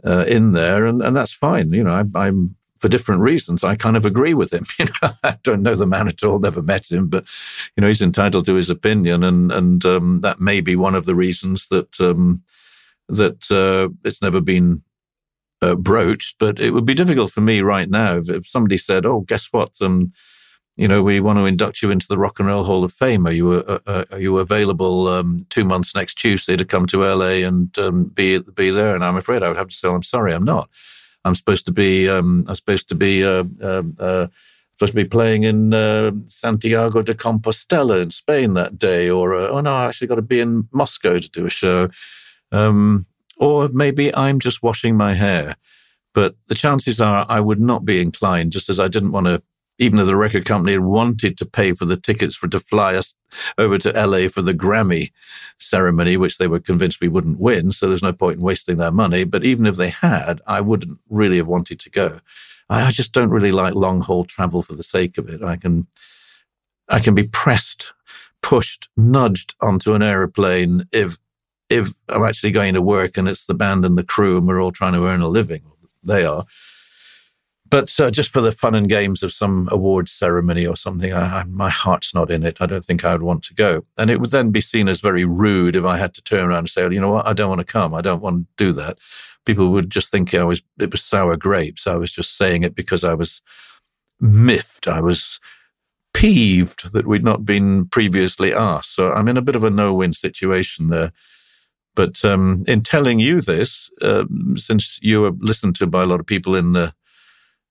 uh, 0.06 0.26
in 0.28 0.54
there, 0.54 0.86
and 0.86 1.02
and 1.02 1.16
that's 1.16 1.34
fine. 1.34 1.72
You 1.74 1.84
know, 1.84 2.10
I, 2.16 2.28
am 2.28 2.56
for 2.84 2.90
different 2.90 3.22
reasons, 3.22 3.64
I 3.64 3.78
kind 3.78 3.96
of 3.96 4.06
agree 4.06 4.34
with 4.34 4.52
him. 4.52 4.66
You 4.78 4.88
know, 5.02 5.14
I 5.24 5.38
don't 5.42 5.62
know 5.62 5.74
the 5.74 5.88
man 5.88 6.10
at 6.10 6.22
all, 6.22 6.38
never 6.38 6.62
met 6.62 6.92
him, 6.92 7.08
but 7.08 7.26
you 7.78 7.82
know, 7.82 7.88
he's 7.88 8.02
entitled 8.02 8.46
to 8.48 8.56
his 8.56 8.70
opinion, 8.70 9.24
and 9.24 9.54
and 9.54 9.86
um, 9.86 10.20
that 10.20 10.42
may 10.42 10.60
be 10.60 10.76
one 10.76 10.94
of 10.94 11.06
the 11.06 11.16
reasons 11.16 11.70
that 11.70 12.02
um, 12.02 12.44
that 13.08 13.50
uh, 13.50 13.88
it's 14.04 14.22
never 14.22 14.42
been 14.42 14.84
uh, 15.62 15.76
broached. 15.76 16.36
But 16.40 16.60
it 16.60 16.72
would 16.72 16.86
be 16.86 16.94
difficult 16.94 17.32
for 17.32 17.40
me 17.40 17.62
right 17.62 17.90
now 17.90 18.18
if, 18.18 18.30
if 18.30 18.48
somebody 18.48 18.78
said, 18.78 19.06
"Oh, 19.06 19.22
guess 19.22 19.48
what? 19.54 19.72
Um, 19.80 20.12
you 20.76 20.88
know, 20.88 21.04
we 21.04 21.20
want 21.20 21.38
to 21.38 21.46
induct 21.46 21.82
you 21.82 21.92
into 21.92 22.08
the 22.08 22.18
Rock 22.18 22.40
and 22.40 22.48
Roll 22.48 22.64
Hall 22.64 22.84
of 22.84 22.92
Fame. 22.92 23.28
Are 23.28 23.32
you 23.32 23.52
uh, 23.52 23.80
uh, 23.86 24.06
are 24.12 24.20
you 24.20 24.40
available 24.40 25.08
um, 25.08 25.38
two 25.50 25.66
months 25.66 25.94
next 25.94 26.16
Tuesday 26.16 26.58
to 26.58 26.66
come 26.66 26.88
to 26.88 27.06
LA 27.06 27.46
and 27.46 27.78
um, 27.78 28.06
be 28.06 28.40
be 28.40 28.72
there?" 28.72 28.96
And 28.96 29.06
I'm 29.06 29.16
afraid 29.16 29.44
I 29.44 29.50
would 29.50 29.58
have 29.58 29.68
to 29.68 29.76
say, 29.76 29.88
"I'm 29.88 30.04
sorry, 30.04 30.34
I'm 30.34 30.44
not." 30.44 30.70
I'm 31.26 31.36
supposed 31.36 31.66
to 31.68 31.72
be 31.72 32.10
um, 32.10 32.44
I'm 32.48 32.56
supposed 32.56 32.90
to 32.90 32.96
be 32.96 33.24
uh, 33.24 33.44
uh, 33.62 33.84
uh, 34.00 34.28
supposed 34.74 34.94
to 34.94 35.04
be 35.04 35.06
playing 35.06 35.44
in 35.44 35.74
uh, 35.74 36.12
Santiago 36.26 37.02
de 37.04 37.14
Compostela 37.14 38.02
in 38.02 38.10
Spain 38.12 38.54
that 38.54 38.80
day, 38.80 39.10
or 39.10 39.36
uh, 39.36 39.50
oh 39.50 39.62
no, 39.62 39.74
I 39.74 39.86
actually 39.86 40.08
got 40.08 40.16
to 40.16 40.22
be 40.24 40.40
in 40.40 40.68
Moscow 40.72 41.20
to 41.20 41.30
do 41.30 41.46
a 41.46 41.50
show, 41.50 41.90
um, 42.52 43.06
or 43.38 43.68
maybe 43.70 44.14
I'm 44.16 44.40
just 44.40 44.64
washing 44.64 44.98
my 44.98 45.14
hair. 45.14 45.56
But 46.14 46.36
the 46.48 46.56
chances 46.56 47.00
are 47.00 47.26
I 47.30 47.40
would 47.40 47.60
not 47.60 47.86
be 47.86 48.02
inclined, 48.02 48.52
just 48.52 48.70
as 48.70 48.80
I 48.80 48.88
didn't 48.88 49.12
want 49.12 49.28
to 49.28 49.42
even 49.84 49.98
though 49.98 50.06
the 50.06 50.16
record 50.16 50.46
company 50.46 50.72
had 50.72 50.82
wanted 50.82 51.38
to 51.38 51.46
pay 51.46 51.74
for 51.74 51.84
the 51.84 51.98
tickets 51.98 52.36
for 52.36 52.48
to 52.48 52.60
fly 52.60 52.96
us 52.96 53.14
over 53.58 53.78
to 53.78 53.92
LA 53.92 54.30
for 54.30 54.42
the 54.42 54.54
Grammy 54.54 55.12
ceremony, 55.60 56.16
which 56.16 56.38
they 56.38 56.48
were 56.48 56.62
convinced 56.62 57.02
we 57.02 57.10
wouldn't 57.10 57.40
win. 57.40 57.74
So 57.74 57.88
there's 57.88 58.02
no 58.02 58.14
point 58.14 58.38
in 58.38 58.44
wasting 58.44 58.78
their 58.78 58.92
money. 58.92 59.26
But 59.26 59.44
even 59.44 59.66
if 59.66 59.76
they 59.76 59.90
had, 59.90 60.42
I 60.48 60.62
wouldn't 60.62 61.00
really 61.10 61.38
have 61.38 61.48
wanted 61.48 61.82
to 61.82 61.90
go. 61.90 62.22
I, 62.70 62.86
I 62.86 62.92
just 62.92 63.12
don't 63.12 63.30
really 63.30 63.52
like 63.52 63.76
long 63.76 64.00
haul 64.00 64.24
travel 64.24 64.62
for 64.62 64.74
the 64.74 64.84
sake 64.84 65.18
of 65.18 65.28
it. 65.28 65.44
I 65.44 65.58
can, 65.58 65.88
I 66.88 67.00
can 67.00 67.14
be 67.14 67.28
pressed, 67.28 67.92
pushed, 68.42 68.88
nudged 68.96 69.54
onto 69.60 69.96
an 69.96 70.02
aeroplane 70.02 70.84
if, 70.94 71.18
if 71.70 71.94
I'm 72.08 72.24
actually 72.24 72.52
going 72.52 72.74
to 72.76 72.82
work 72.82 73.18
and 73.18 73.28
it's 73.28 73.48
the 73.48 73.54
band 73.54 73.84
and 73.84 73.98
the 73.98 74.04
crew 74.04 74.38
and 74.38 74.48
we're 74.48 74.62
all 74.62 74.72
trying 74.72 74.94
to 74.94 75.06
earn 75.06 75.22
a 75.22 75.28
living. 75.28 75.64
They 76.02 76.26
are 76.26 76.46
but 77.74 78.00
uh, 78.00 78.12
just 78.12 78.30
for 78.30 78.40
the 78.40 78.52
fun 78.52 78.76
and 78.76 78.88
games 78.88 79.24
of 79.24 79.34
some 79.34 79.68
awards 79.72 80.12
ceremony 80.12 80.64
or 80.64 80.76
something, 80.76 81.12
I, 81.12 81.40
I, 81.40 81.44
my 81.46 81.72
heart's 81.72 82.14
not 82.14 82.30
in 82.30 82.44
it. 82.44 82.58
I 82.60 82.68
don't 82.68 82.86
think 82.86 83.04
I 83.04 83.14
would 83.14 83.24
want 83.24 83.44
to 83.46 83.56
go. 83.56 83.84
And 83.98 84.12
it 84.12 84.22
would 84.22 84.30
then 84.30 84.52
be 84.52 84.62
seen 84.62 84.88
as 84.88 85.02
very 85.02 85.26
rude 85.26 85.76
if 85.76 85.84
I 85.84 85.98
had 85.98 86.14
to 86.14 86.22
turn 86.22 86.44
around 86.44 86.60
and 86.60 86.70
say, 86.70 86.84
well, 86.84 86.94
you 86.94 87.00
know 87.00 87.14
what, 87.14 87.26
I 87.26 87.34
don't 87.34 87.50
want 87.50 87.62
to 87.62 87.66
come. 87.66 87.96
I 87.96 88.02
don't 88.02 88.22
want 88.22 88.46
to 88.46 88.64
do 88.64 88.74
that. 88.74 89.00
People 89.48 89.72
would 89.72 89.90
just 89.90 90.12
think 90.12 90.36
I 90.36 90.44
was, 90.44 90.62
it 90.80 90.92
was 90.92 91.02
sour 91.02 91.36
grapes. 91.36 91.88
I 91.88 91.96
was 91.96 92.12
just 92.12 92.38
saying 92.38 92.62
it 92.62 92.76
because 92.76 93.04
I 93.04 93.16
was 93.16 93.42
miffed. 94.20 94.88
I 94.88 95.02
was 95.02 95.40
peeved 96.14 96.94
that 96.94 97.08
we'd 97.08 97.24
not 97.24 97.44
been 97.44 97.88
previously 97.88 98.54
asked. 98.54 98.96
So 98.96 99.12
I'm 99.12 99.28
in 99.28 99.38
a 99.38 99.42
bit 99.42 99.56
of 99.56 99.64
a 99.64 99.72
no 99.72 99.96
win 99.96 100.14
situation 100.14 100.90
there. 100.90 101.12
But 101.96 102.24
um, 102.24 102.60
in 102.68 102.82
telling 102.82 103.18
you 103.18 103.42
this, 103.42 103.90
uh, 104.00 104.26
since 104.58 105.00
you 105.02 105.26
are 105.26 105.32
listened 105.40 105.76
to 105.78 105.88
by 105.88 106.04
a 106.04 106.06
lot 106.06 106.20
of 106.20 106.28
people 106.28 106.54
in 106.54 106.74
the 106.74 106.94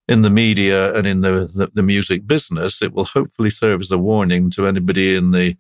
in 0.09 0.23
the 0.23 0.31
media 0.31 0.95
and 0.95 1.07
in 1.07 1.21
the, 1.21 1.51
the, 1.55 1.71
the, 1.73 1.83
music 1.83 2.27
business, 2.27 2.83
it 2.83 2.93
will 2.93 3.05
hopefully 3.05 3.51
serve 3.51 3.81
as 3.81 3.93
a 3.93 3.99
warning 3.99 4.51
to 4.51 4.67
anybody 4.67 5.15
in 5.15 5.31
the 5.31 5.57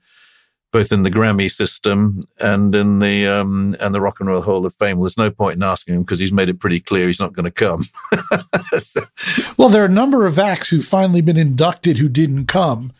both 0.72 0.90
in 0.90 1.02
the 1.02 1.10
Grammy 1.10 1.50
system 1.50 2.22
and 2.40 2.74
in 2.74 2.98
the 2.98 3.26
um, 3.26 3.76
and 3.78 3.94
the 3.94 4.00
Rock 4.00 4.20
and 4.20 4.28
Roll 4.28 4.40
Hall 4.40 4.64
of 4.64 4.74
Fame. 4.76 4.96
Well, 4.96 5.04
there's 5.04 5.18
no 5.18 5.30
point 5.30 5.56
in 5.56 5.62
asking 5.62 5.94
him 5.94 6.02
because 6.02 6.18
he's 6.18 6.32
made 6.32 6.48
it 6.48 6.58
pretty 6.58 6.80
clear 6.80 7.06
he's 7.06 7.20
not 7.20 7.34
going 7.34 7.44
to 7.44 7.50
come. 7.50 7.84
well, 9.58 9.68
there 9.68 9.82
are 9.82 9.86
a 9.86 9.90
number 9.90 10.24
of 10.26 10.38
acts 10.38 10.70
who've 10.70 10.84
finally 10.84 11.20
been 11.20 11.36
inducted 11.36 11.98
who 11.98 12.08
didn't 12.08 12.46
come 12.46 12.92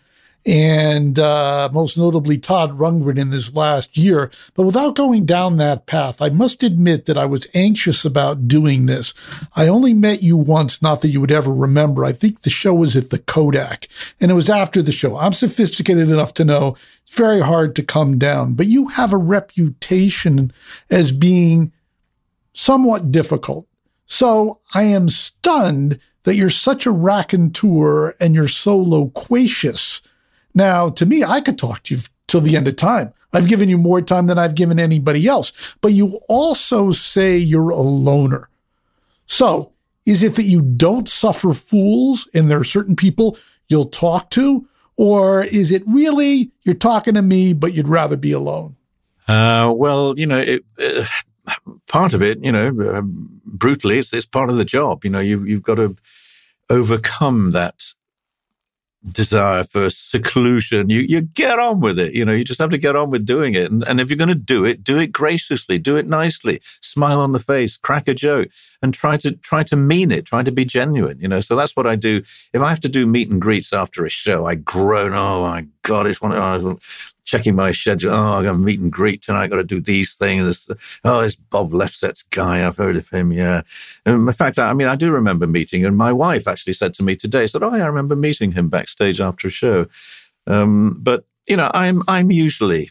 and 0.45 1.19
uh, 1.19 1.69
most 1.73 1.97
notably 1.97 2.37
Todd 2.37 2.79
Rundgren 2.79 3.19
in 3.19 3.31
this 3.31 3.55
last 3.55 3.97
year. 3.97 4.31
But 4.55 4.65
without 4.65 4.97
going 4.97 5.25
down 5.25 5.57
that 5.57 5.87
path, 5.87 6.21
I 6.21 6.31
must 6.31 6.63
admit 6.63 7.07
that 7.07 7.17
I 7.17 7.27
was 7.27 7.47
anxious 7.55 8.05
about 8.05 8.49
doing 8.49 8.87
this. 8.87 9.15
I 9.55 9.69
only 9.69 9.95
met 9.95 10.23
you 10.23 10.37
once, 10.37 10.83
not 10.83 11.01
that 11.03 11.11
you 11.11 11.21
would 11.21 11.33
ever 11.33 11.53
remember. 11.53 12.05
I 12.05 12.13
think 12.13 12.43
the 12.43 12.51
show 12.51 12.75
was 12.75 12.97
at 12.97 13.11
the 13.11 13.19
Kodak, 13.19 13.87
and 14.21 14.31
it 14.31 14.35
was 14.35 14.51
after 14.51 14.83
the 14.83 14.93
show. 14.93 15.17
I'm 15.17 15.33
sophisticated 15.33 16.11
enough 16.11 16.35
to 16.35 16.45
know 16.45 16.77
it's 17.03 17.15
very 17.15 17.41
hard 17.41 17.77
to 17.77 17.83
come 17.83 18.19
down, 18.19 18.55
but 18.55 18.67
you 18.67 18.89
have 18.89 19.13
a 19.13 19.19
reputation 19.19 20.53
as 20.91 21.13
being 21.13 21.73
somewhat 22.53 23.13
difficult. 23.13 23.67
So 24.07 24.61
I 24.75 24.83
am 24.85 25.09
stunned 25.09 25.99
that 26.25 26.37
you're 26.37 26.51
such 26.51 26.87
a 26.87 26.91
raconteur 26.91 28.15
and 28.21 28.35
you're 28.35 28.49
so 28.49 28.77
loquacious 28.77 30.03
now, 30.55 30.91
to 30.91 31.07
me, 31.07 31.25
I 31.25 31.41
could 31.41 31.59
talk 31.59 31.83
to 31.85 31.95
you 31.95 32.01
till 32.27 32.41
the 32.41 32.57
end 32.57 32.69
of 32.69 32.77
time. 32.77 33.13
I've 33.33 33.49
given 33.49 33.69
you 33.69 33.79
more 33.79 34.03
time 34.03 34.27
than 34.27 34.39
I've 34.39 34.55
given 34.55 34.79
anybody 34.79 35.27
else. 35.27 35.75
But 35.81 35.93
you 35.93 36.21
also 36.29 36.91
say 36.91 37.39
you're 37.39 37.71
a 37.71 37.81
loner. 37.81 38.49
So, 39.27 39.73
is 40.05 40.23
it 40.23 40.35
that 40.35 40.45
you 40.45 40.61
don't 40.61 41.09
suffer 41.09 41.53
fools 41.53 42.29
and 42.35 42.51
there 42.51 42.59
are 42.59 42.65
certain 42.65 42.97
people 42.97 43.39
you'll 43.69 43.87
talk 43.87 44.31
to? 44.31 44.69
Or 44.97 45.45
is 45.45 45.71
it 45.71 45.83
really 45.87 46.51
you're 46.63 46.75
talking 46.75 47.15
to 47.15 47.23
me, 47.23 47.55
but 47.55 47.73
you'd 47.73 47.89
rather 47.89 48.17
be 48.17 48.33
alone? 48.33 48.77
Uh, 49.27 49.73
well, 49.75 50.19
you 50.19 50.27
know, 50.27 50.39
it, 50.39 50.65
uh, 50.79 51.07
part 51.87 52.13
of 52.13 52.21
it, 52.21 52.43
you 52.45 52.53
know, 52.53 52.69
uh, 52.69 53.01
brutally, 53.03 53.99
it's, 53.99 54.13
it's 54.13 54.27
part 54.27 54.51
of 54.51 54.57
the 54.57 54.65
job. 54.65 55.05
You 55.05 55.11
know, 55.11 55.21
you, 55.21 55.45
you've 55.45 55.63
got 55.63 55.77
to 55.77 55.97
overcome 56.69 57.53
that 57.53 57.95
desire 59.11 59.65
for 59.65 59.91
seclusion. 59.91 60.89
You 60.89 61.01
you 61.01 61.21
get 61.23 61.59
on 61.59 61.81
with 61.81 61.99
it. 61.99 62.15
You 62.15 62.25
know, 62.25 62.33
you 62.33 62.45
just 62.45 62.61
have 62.61 62.71
to 62.71 62.79
get 62.79 62.97
on 62.97 63.11
with 63.11 63.25
doing 63.25 63.55
it. 63.55 63.71
And, 63.71 63.83
and 63.85 64.01
if 64.01 64.09
you're 64.11 64.17
going 64.17 64.29
to 64.29 64.35
do 64.35 64.65
it, 64.65 64.85
do 64.85 64.99
it 64.99 65.09
graciously, 65.09 65.79
do 65.79 65.97
it 65.97 66.07
nicely, 66.07 66.61
smile 66.81 67.21
on 67.21 67.33
the 67.33 67.39
face, 67.39 67.77
crack 67.77 68.07
a 68.07 68.15
joke, 68.15 68.49
and 68.81 68.95
try 68.95 69.17
to 69.19 69.33
try 69.33 69.63
to 69.65 69.77
mean 69.77 70.13
it, 70.13 70.25
try 70.25 70.43
to 70.43 70.53
be 70.53 70.65
genuine. 70.65 71.19
You 71.21 71.29
know, 71.29 71.41
so 71.41 71.57
that's 71.57 71.75
what 71.75 71.87
I 71.87 71.97
do. 71.97 72.23
If 72.53 72.63
I 72.63 72.69
have 72.69 72.81
to 72.81 72.89
do 72.89 73.07
meet 73.07 73.31
and 73.31 73.41
greets 73.41 73.73
after 73.73 74.05
a 74.05 74.11
show, 74.11 74.47
I 74.47 74.55
groan. 74.55 75.13
Oh 75.15 75.43
my 75.43 75.67
god, 75.83 76.07
it's 76.07 76.21
one. 76.21 76.33
Of, 76.33 76.65
oh, 76.65 76.79
checking 77.25 77.55
my 77.55 77.73
schedule. 77.73 78.15
Oh, 78.15 78.41
I 78.41 78.43
got 78.43 78.55
a 78.55 78.59
meet 78.59 78.81
and 78.81 78.93
greet 78.93 79.23
tonight. 79.23 79.45
I 79.45 79.49
got 79.49 79.57
to 79.57 79.65
do 79.65 79.81
these 79.81 80.15
things. 80.15 80.69
Oh, 81.05 81.23
this 81.23 81.37
Bob 81.37 81.73
Lefsetz 81.73 82.25
guy. 82.31 82.67
I've 82.67 82.77
heard 82.77 82.97
of 82.97 83.09
him. 83.09 83.33
Yeah. 83.33 83.63
And 84.05 84.27
in 84.29 84.33
fact, 84.33 84.59
I 84.59 84.73
mean, 84.73 84.89
I 84.89 84.97
do 84.97 85.11
remember 85.11 85.47
meeting, 85.47 85.85
and 85.85 85.97
my 85.97 86.13
wife 86.13 86.49
actually 86.49 86.73
said 86.75 86.95
to 86.95 87.03
me 87.03 87.17
today, 87.17 87.47
said, 87.47 87.63
"Oh, 87.63 87.75
yeah, 87.75 87.85
I 87.85 87.87
remember 87.87 88.17
meeting 88.17 88.53
him 88.53 88.69
backstage 88.69 89.21
after 89.21 89.49
a 89.49 89.51
show." 89.51 89.87
Um, 90.47 90.97
but 91.01 91.25
you 91.47 91.57
know, 91.57 91.71
I'm 91.75 92.03
I'm 92.09 92.31
usually 92.31 92.91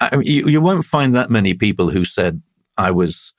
I 0.00 0.20
you, 0.22 0.48
you 0.48 0.60
won't 0.60 0.84
find 0.84 1.14
that 1.14 1.30
many 1.30 1.54
people 1.54 1.90
who 1.90 2.04
said 2.04 2.42
I 2.76 2.90
was 2.90 3.32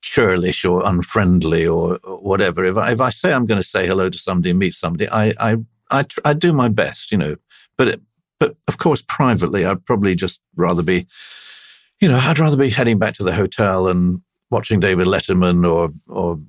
churlish 0.00 0.64
or 0.64 0.86
unfriendly 0.86 1.66
or, 1.66 1.98
or 2.04 2.18
whatever. 2.18 2.64
If 2.64 2.76
I, 2.76 2.92
if 2.92 3.00
I 3.00 3.10
say 3.10 3.32
I'm 3.32 3.46
going 3.46 3.60
to 3.60 3.66
say 3.66 3.86
hello 3.86 4.08
to 4.08 4.18
somebody 4.18 4.50
and 4.50 4.58
meet 4.58 4.74
somebody, 4.74 5.08
I 5.10 5.34
I 5.38 5.56
I, 5.90 6.04
I 6.24 6.34
do 6.34 6.52
my 6.52 6.68
best, 6.68 7.10
you 7.10 7.18
know. 7.18 7.36
But 7.76 7.88
it, 7.88 8.00
but 8.38 8.56
of 8.66 8.78
course, 8.78 9.02
privately, 9.02 9.64
I'd 9.64 9.84
probably 9.84 10.14
just 10.14 10.40
rather 10.56 10.82
be, 10.82 11.06
you 12.00 12.08
know, 12.08 12.18
I'd 12.18 12.38
rather 12.38 12.56
be 12.56 12.70
heading 12.70 12.98
back 12.98 13.14
to 13.14 13.24
the 13.24 13.34
hotel 13.34 13.88
and 13.88 14.22
watching 14.50 14.80
David 14.80 15.06
Letterman 15.06 15.68
or, 15.68 15.90
or, 16.06 16.40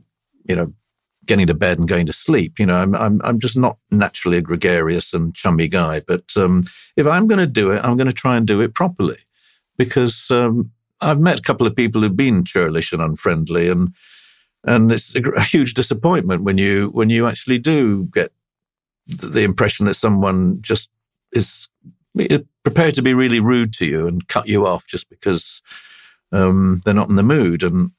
you 0.48 0.56
know, 0.56 0.74
getting 1.26 1.48
to 1.48 1.54
bed 1.54 1.78
and 1.78 1.88
going 1.88 2.06
to 2.06 2.14
sleep. 2.14 2.60
You 2.60 2.66
know, 2.66 2.76
I'm, 2.76 2.96
I'm, 2.96 3.22
I'm 3.24 3.40
just 3.40 3.58
not 3.58 3.78
naturally 3.92 4.38
a 4.38 4.42
gregarious 4.42 5.14
and 5.14 5.36
chummy 5.36 5.68
guy. 5.68 6.02
But 6.08 6.26
um, 6.36 6.64
if 6.96 7.06
I'm 7.06 7.28
going 7.28 7.40
to 7.40 7.48
do 7.48 7.72
it, 7.72 7.84
I'm 7.84 7.98
going 7.98 8.08
to 8.08 8.14
try 8.14 8.38
and 8.38 8.48
do 8.48 8.62
it 8.62 8.74
properly 8.74 9.20
because 9.78 10.30
um, 10.32 10.72
I've 11.02 11.20
met 11.20 11.40
a 11.40 11.44
couple 11.44 11.68
of 11.68 11.76
people 11.76 12.02
who've 12.02 12.16
been 12.16 12.46
churlish 12.46 12.92
and 12.92 13.02
unfriendly 13.02 13.70
and, 13.70 13.94
and 14.66 14.92
it's 14.92 15.16
a, 15.16 15.22
a 15.32 15.42
huge 15.42 15.74
disappointment 15.74 16.44
when 16.44 16.58
you, 16.58 16.90
when 16.90 17.10
you 17.10 17.28
actually 17.28 17.60
do 17.60 18.10
get 18.12 18.32
the 19.08 19.44
impression 19.44 19.86
that 19.86 19.96
someone 19.96 20.62
just 20.62 20.90
is 21.32 21.68
prepared 22.64 22.96
to 22.96 23.02
be 23.02 23.14
really 23.14 23.40
rude 23.40 23.74
to 23.74 23.86
you 23.86 24.08
and 24.08 24.28
cut 24.28 24.48
you 24.48 24.66
off 24.66 24.86
just 24.88 25.10
because 25.10 25.62
um, 26.32 26.82
they're 26.86 26.94
not 26.94 27.10
in 27.10 27.16
the 27.16 27.24
mood. 27.24 27.64
And 27.64 27.92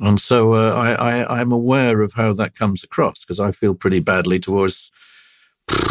and 0.00 0.20
so 0.20 0.54
uh, 0.54 0.72
I, 0.72 0.92
I 0.92 1.40
I'm 1.40 1.52
aware 1.52 2.02
of 2.02 2.14
how 2.14 2.32
that 2.34 2.54
comes 2.54 2.84
across 2.84 3.20
because 3.20 3.40
I 3.40 3.52
feel 3.52 3.74
pretty 3.74 4.00
badly 4.00 4.38
towards 4.38 4.90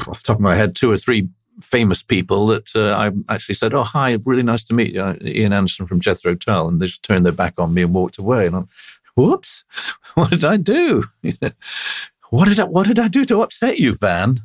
off 0.08 0.22
the 0.22 0.28
top 0.28 0.38
of 0.38 0.42
my 0.42 0.56
head 0.56 0.76
two 0.76 0.92
or 0.92 0.98
three 0.98 1.30
famous 1.62 2.04
people 2.04 2.48
that 2.48 2.76
uh, 2.76 2.94
I 2.96 3.34
actually 3.34 3.56
said, 3.56 3.74
"Oh, 3.74 3.84
hi, 3.84 4.18
really 4.26 4.44
nice 4.44 4.64
to 4.66 4.74
meet 4.74 4.94
you, 4.94 5.18
Ian 5.22 5.54
Anderson 5.54 5.88
from 5.88 6.00
Jethro 6.00 6.36
Tull," 6.36 6.68
and 6.68 6.82
they 6.82 6.88
just 6.88 7.04
turned 7.04 7.26
their 7.26 7.34
back 7.34 7.60
on 7.60 7.74
me 7.74 7.84
and 7.84 7.94
walked 7.94 8.18
away. 8.18 8.46
And 8.48 8.56
I'm, 8.56 8.70
whoops, 9.16 9.64
what 10.16 10.32
did 10.32 10.46
I 10.46 10.58
do? 10.58 11.06
what 12.30 12.50
did 12.50 12.60
I, 12.60 12.66
what 12.66 12.88
did 12.88 13.00
I 13.00 13.08
do 13.08 13.26
to 13.26 13.42
upset 13.42 13.80
you, 13.80 13.96
Van? 13.96 14.42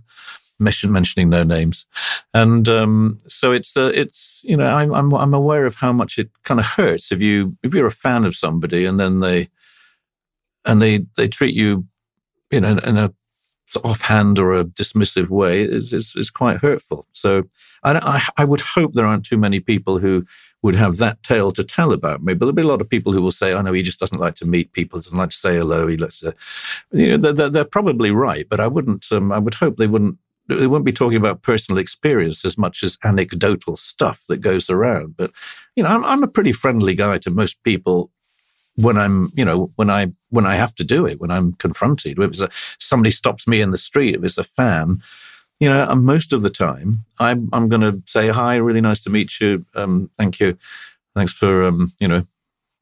Mention, 0.60 0.92
mentioning 0.92 1.28
no 1.28 1.42
names, 1.42 1.86
and 2.34 2.68
um, 2.68 3.18
so 3.28 3.52
it's 3.52 3.76
uh, 3.76 3.90
it's 3.94 4.42
you 4.44 4.56
know 4.56 4.66
I'm, 4.66 4.92
I'm 4.94 5.12
I'm 5.12 5.34
aware 5.34 5.66
of 5.66 5.76
how 5.76 5.92
much 5.92 6.18
it 6.18 6.30
kind 6.44 6.60
of 6.60 6.66
hurts 6.66 7.10
if 7.10 7.20
you 7.20 7.56
if 7.62 7.74
you're 7.74 7.86
a 7.86 7.90
fan 7.90 8.24
of 8.24 8.36
somebody 8.36 8.84
and 8.84 9.00
then 9.00 9.20
they 9.20 9.48
and 10.64 10.80
they 10.80 11.06
they 11.16 11.28
treat 11.28 11.54
you 11.54 11.86
you 12.50 12.60
know 12.60 12.78
in 12.78 12.96
a 12.96 13.12
offhand 13.84 14.38
or 14.38 14.54
a 14.54 14.64
dismissive 14.64 15.28
way 15.28 15.62
is, 15.62 15.92
is, 15.92 16.14
is 16.16 16.30
quite 16.30 16.58
hurtful. 16.58 17.06
So 17.12 17.44
I, 17.82 18.26
I, 18.36 18.44
would 18.44 18.60
hope 18.60 18.94
there 18.94 19.06
aren't 19.06 19.24
too 19.24 19.36
many 19.36 19.60
people 19.60 19.98
who 19.98 20.26
would 20.62 20.76
have 20.76 20.96
that 20.96 21.22
tale 21.22 21.52
to 21.52 21.64
tell 21.64 21.92
about 21.92 22.22
me. 22.22 22.34
But 22.34 22.40
there'll 22.40 22.52
be 22.52 22.62
a 22.62 22.66
lot 22.66 22.80
of 22.80 22.88
people 22.88 23.12
who 23.12 23.22
will 23.22 23.30
say, 23.30 23.52
"Oh 23.52 23.62
no, 23.62 23.72
he 23.72 23.82
just 23.82 24.00
doesn't 24.00 24.18
like 24.18 24.34
to 24.36 24.46
meet 24.46 24.72
people. 24.72 24.98
Doesn't 24.98 25.16
like 25.16 25.30
to 25.30 25.36
say 25.36 25.56
hello. 25.56 25.86
He 25.86 25.96
lets," 25.96 26.22
uh, 26.22 26.32
you 26.92 27.16
know, 27.16 27.32
they're, 27.32 27.48
they're, 27.48 27.64
probably 27.64 28.10
right. 28.10 28.48
But 28.48 28.60
I 28.60 28.66
wouldn't. 28.66 29.06
Um, 29.12 29.32
I 29.32 29.38
would 29.38 29.54
hope 29.54 29.76
they 29.76 29.86
wouldn't. 29.86 30.18
They 30.58 30.66
won't 30.66 30.84
be 30.84 30.92
talking 30.92 31.18
about 31.18 31.42
personal 31.42 31.78
experience 31.78 32.44
as 32.44 32.58
much 32.58 32.82
as 32.82 32.98
anecdotal 33.04 33.76
stuff 33.76 34.22
that 34.28 34.38
goes 34.38 34.70
around. 34.70 35.16
But 35.16 35.30
you 35.76 35.82
know, 35.82 35.90
I'm, 35.90 36.04
I'm 36.04 36.22
a 36.22 36.28
pretty 36.28 36.52
friendly 36.52 36.94
guy 36.94 37.18
to 37.18 37.30
most 37.30 37.62
people 37.62 38.10
when 38.76 38.96
I'm, 38.96 39.30
you 39.34 39.44
know, 39.44 39.72
when 39.76 39.90
I 39.90 40.12
when 40.30 40.46
I 40.46 40.54
have 40.54 40.74
to 40.76 40.84
do 40.84 41.06
it, 41.06 41.20
when 41.20 41.30
I'm 41.30 41.52
confronted. 41.54 42.18
If 42.18 42.40
a, 42.40 42.48
somebody 42.78 43.10
stops 43.10 43.46
me 43.46 43.60
in 43.60 43.70
the 43.70 43.78
street, 43.78 44.14
if 44.14 44.24
it's 44.24 44.38
a 44.38 44.44
fan, 44.44 45.02
you 45.58 45.68
know, 45.68 45.86
and 45.88 46.04
most 46.04 46.32
of 46.32 46.42
the 46.42 46.50
time, 46.50 47.04
I'm 47.18 47.48
I'm 47.52 47.68
going 47.68 47.82
to 47.82 48.02
say 48.06 48.28
hi, 48.28 48.56
really 48.56 48.80
nice 48.80 49.02
to 49.02 49.10
meet 49.10 49.40
you, 49.40 49.66
um, 49.74 50.10
thank 50.16 50.40
you, 50.40 50.56
thanks 51.14 51.32
for 51.32 51.64
um, 51.64 51.92
you 52.00 52.08
know 52.08 52.26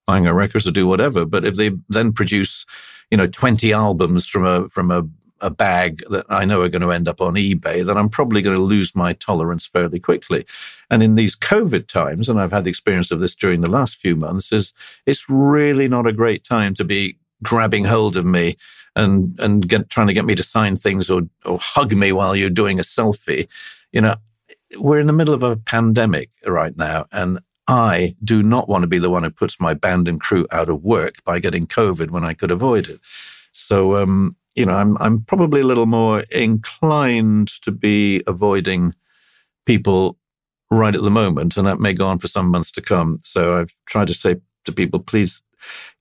buying 0.07 0.27
our 0.27 0.35
records 0.35 0.67
or 0.67 0.71
do 0.71 0.87
whatever. 0.87 1.27
But 1.27 1.45
if 1.45 1.57
they 1.57 1.73
then 1.89 2.13
produce, 2.13 2.65
you 3.11 3.17
know, 3.17 3.27
twenty 3.27 3.73
albums 3.73 4.27
from 4.27 4.47
a 4.47 4.69
from 4.69 4.91
a 4.91 5.07
a 5.41 5.51
bag 5.51 6.03
that 6.11 6.27
I 6.29 6.45
know 6.45 6.63
are 6.63 6.69
going 6.69 6.83
to 6.83 6.93
end 6.93 7.09
up 7.09 7.21
on 7.21 7.35
eBay, 7.35 7.85
then 7.85 7.97
I'm 7.97 8.09
probably 8.09 8.43
going 8.43 8.57
to 8.57 8.63
lose 8.63 8.95
my 8.95 9.13
tolerance 9.13 9.67
fairly 9.67 10.01
quickly. 10.01 10.45
And 10.91 11.03
in 11.03 11.15
these 11.15 11.37
COVID 11.37 11.87
times, 11.87 12.29
and 12.29 12.41
I've 12.41 12.53
had 12.53 12.65
the 12.65 12.71
experience 12.71 13.11
of 13.11 13.21
this 13.21 13.35
during 13.35 13.61
the 13.61 13.71
last 13.71 13.97
few 13.97 14.17
months, 14.17 14.53
is 14.53 14.73
it's 15.07 15.29
really 15.29 15.89
not 15.89 16.07
a 16.07 16.13
great 16.13 16.45
time 16.45 16.75
to 16.75 16.85
be 16.85 17.19
grabbing 17.43 17.85
hold 17.85 18.17
of 18.17 18.25
me 18.25 18.57
and 18.97 19.39
and 19.39 19.69
get, 19.69 19.89
trying 19.89 20.09
to 20.09 20.13
get 20.13 20.25
me 20.25 20.35
to 20.35 20.43
sign 20.43 20.77
things 20.77 21.09
or 21.09 21.23
or 21.45 21.59
hug 21.61 21.93
me 21.95 22.13
while 22.13 22.35
you're 22.35 22.51
doing 22.51 22.79
a 22.79 22.83
selfie. 22.83 23.49
You 23.93 24.01
know, 24.01 24.17
we're 24.77 24.99
in 24.99 25.07
the 25.07 25.13
middle 25.13 25.35
of 25.35 25.43
a 25.43 25.57
pandemic 25.57 26.31
right 26.47 26.77
now, 26.77 27.07
and 27.13 27.39
I 27.69 28.17
do 28.25 28.43
not 28.43 28.69
want 28.69 28.83
to 28.83 28.89
be 28.89 28.99
the 28.99 29.11
one 29.11 29.23
who 29.23 29.31
puts 29.31 29.61
my 29.61 29.75
band 29.75 30.09
and 30.09 30.21
crew 30.21 30.47
out 30.51 30.71
of 30.71 30.83
work 30.83 31.23
by 31.25 31.39
getting 31.39 31.67
COVID 31.67 32.11
when 32.11 32.25
I 32.25 32.33
could 32.33 32.51
avoid 32.51 32.89
it. 32.89 32.99
So, 33.53 33.97
um, 33.99 34.37
you 34.59 34.67
know, 34.67 34.75
I'm 34.75 34.97
I'm 34.99 35.21
probably 35.21 35.61
a 35.61 35.67
little 35.67 35.87
more 35.87 36.25
inclined 36.33 37.49
to 37.63 37.71
be 37.71 38.25
avoiding 38.27 38.93
people 39.67 40.19
right 40.69 40.97
at 40.97 41.03
the 41.03 41.13
moment, 41.13 41.57
and 41.57 41.67
that 41.69 41.79
may 41.79 41.95
go 41.95 42.09
on 42.09 42.19
for 42.19 42.27
some 42.27 42.49
months 42.49 42.73
to 42.73 42.83
come. 42.83 43.21
So 43.23 43.57
I've 43.57 43.73
tried 43.87 44.09
to 44.09 44.15
say 44.15 44.37
to 44.65 44.73
people, 44.73 44.99
please, 44.99 45.43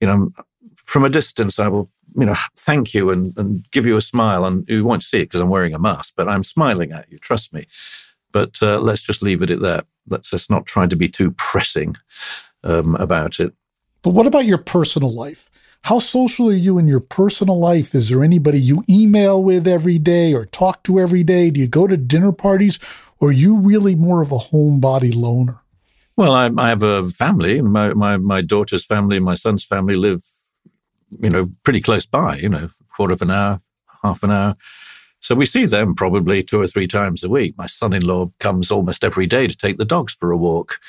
you 0.02 0.08
know, 0.08 0.32
from 0.76 1.06
a 1.06 1.10
distance, 1.10 1.60
I 1.60 1.68
will, 1.68 1.92
you 2.16 2.26
know, 2.26 2.36
thank 2.56 2.96
you 2.96 3.12
and, 3.12 3.32
and 3.38 3.64
give 3.70 3.86
you 3.86 3.96
a 3.96 4.02
smile. 4.02 4.44
And 4.44 4.68
you 4.68 4.84
won't 4.84 5.04
see 5.04 5.20
it 5.20 5.26
because 5.26 5.42
I'm 5.42 5.50
wearing 5.50 5.76
a 5.76 5.80
mask, 5.80 6.14
but 6.18 6.28
I'm 6.28 6.44
smiling 6.44 6.92
at 6.92 7.12
you. 7.12 7.20
Trust 7.20 7.54
me. 7.54 7.68
But 8.32 8.58
uh, 8.64 8.80
let's 8.80 9.04
just 9.04 9.22
leave 9.22 9.44
it 9.44 9.52
at 9.52 9.62
that. 9.62 9.86
Let's 10.10 10.32
just 10.32 10.50
not 10.50 10.66
try 10.66 10.88
to 10.88 10.96
be 10.96 11.10
too 11.10 11.30
pressing 11.32 11.96
um, 12.64 12.96
about 12.96 13.40
it. 13.40 13.54
But 14.02 14.12
what 14.16 14.26
about 14.26 14.46
your 14.46 14.58
personal 14.58 15.14
life? 15.14 15.52
How 15.88 16.00
social 16.00 16.50
are 16.50 16.54
you 16.54 16.78
in 16.78 16.90
your 16.90 17.00
personal 17.00 17.58
life? 17.58 17.96
Is 17.96 18.10
there 18.10 18.22
anybody 18.22 18.60
you 18.60 18.84
email 18.90 19.42
with 19.42 19.66
every 19.66 19.98
day 19.98 20.34
or 20.34 20.46
talk 20.46 20.84
to 20.84 21.00
every 21.00 21.24
day? 21.24 21.50
Do 21.50 21.62
you 21.62 21.68
go 21.70 21.88
to 21.88 21.96
dinner 21.96 22.34
parties 22.34 22.78
or 23.22 23.30
are 23.30 23.32
you 23.32 23.56
really 23.56 23.96
more 23.96 24.22
of 24.22 24.34
a 24.34 24.38
homebody 24.38 25.16
loner? 25.16 25.62
Well, 26.18 26.34
I, 26.34 26.52
I 26.58 26.68
have 26.68 26.84
a 26.84 27.08
family. 27.12 27.62
My, 27.62 27.94
my, 27.94 28.18
my 28.18 28.42
daughter's 28.42 28.84
family 28.84 29.16
and 29.16 29.24
my 29.24 29.36
son's 29.36 29.64
family 29.64 29.96
live 29.96 30.24
you 31.22 31.30
know, 31.30 31.52
pretty 31.64 31.80
close 31.80 32.06
by, 32.06 32.36
you 32.36 32.50
know, 32.50 32.70
quarter 32.94 33.14
of 33.14 33.22
an 33.22 33.32
hour, 33.32 33.62
half 34.04 34.24
an 34.24 34.34
hour. 34.34 34.58
So 35.22 35.36
we 35.36 35.46
see 35.46 35.64
them 35.64 35.96
probably 35.96 36.44
two 36.44 36.60
or 36.60 36.68
three 36.68 36.88
times 36.88 37.24
a 37.24 37.30
week. 37.30 37.58
My 37.58 37.68
son-in-law 37.68 38.34
comes 38.42 38.72
almost 38.72 39.06
every 39.06 39.26
day 39.26 39.48
to 39.48 39.56
take 39.56 39.78
the 39.78 39.86
dogs 39.86 40.12
for 40.12 40.34
a 40.34 40.38
walk, 40.38 40.82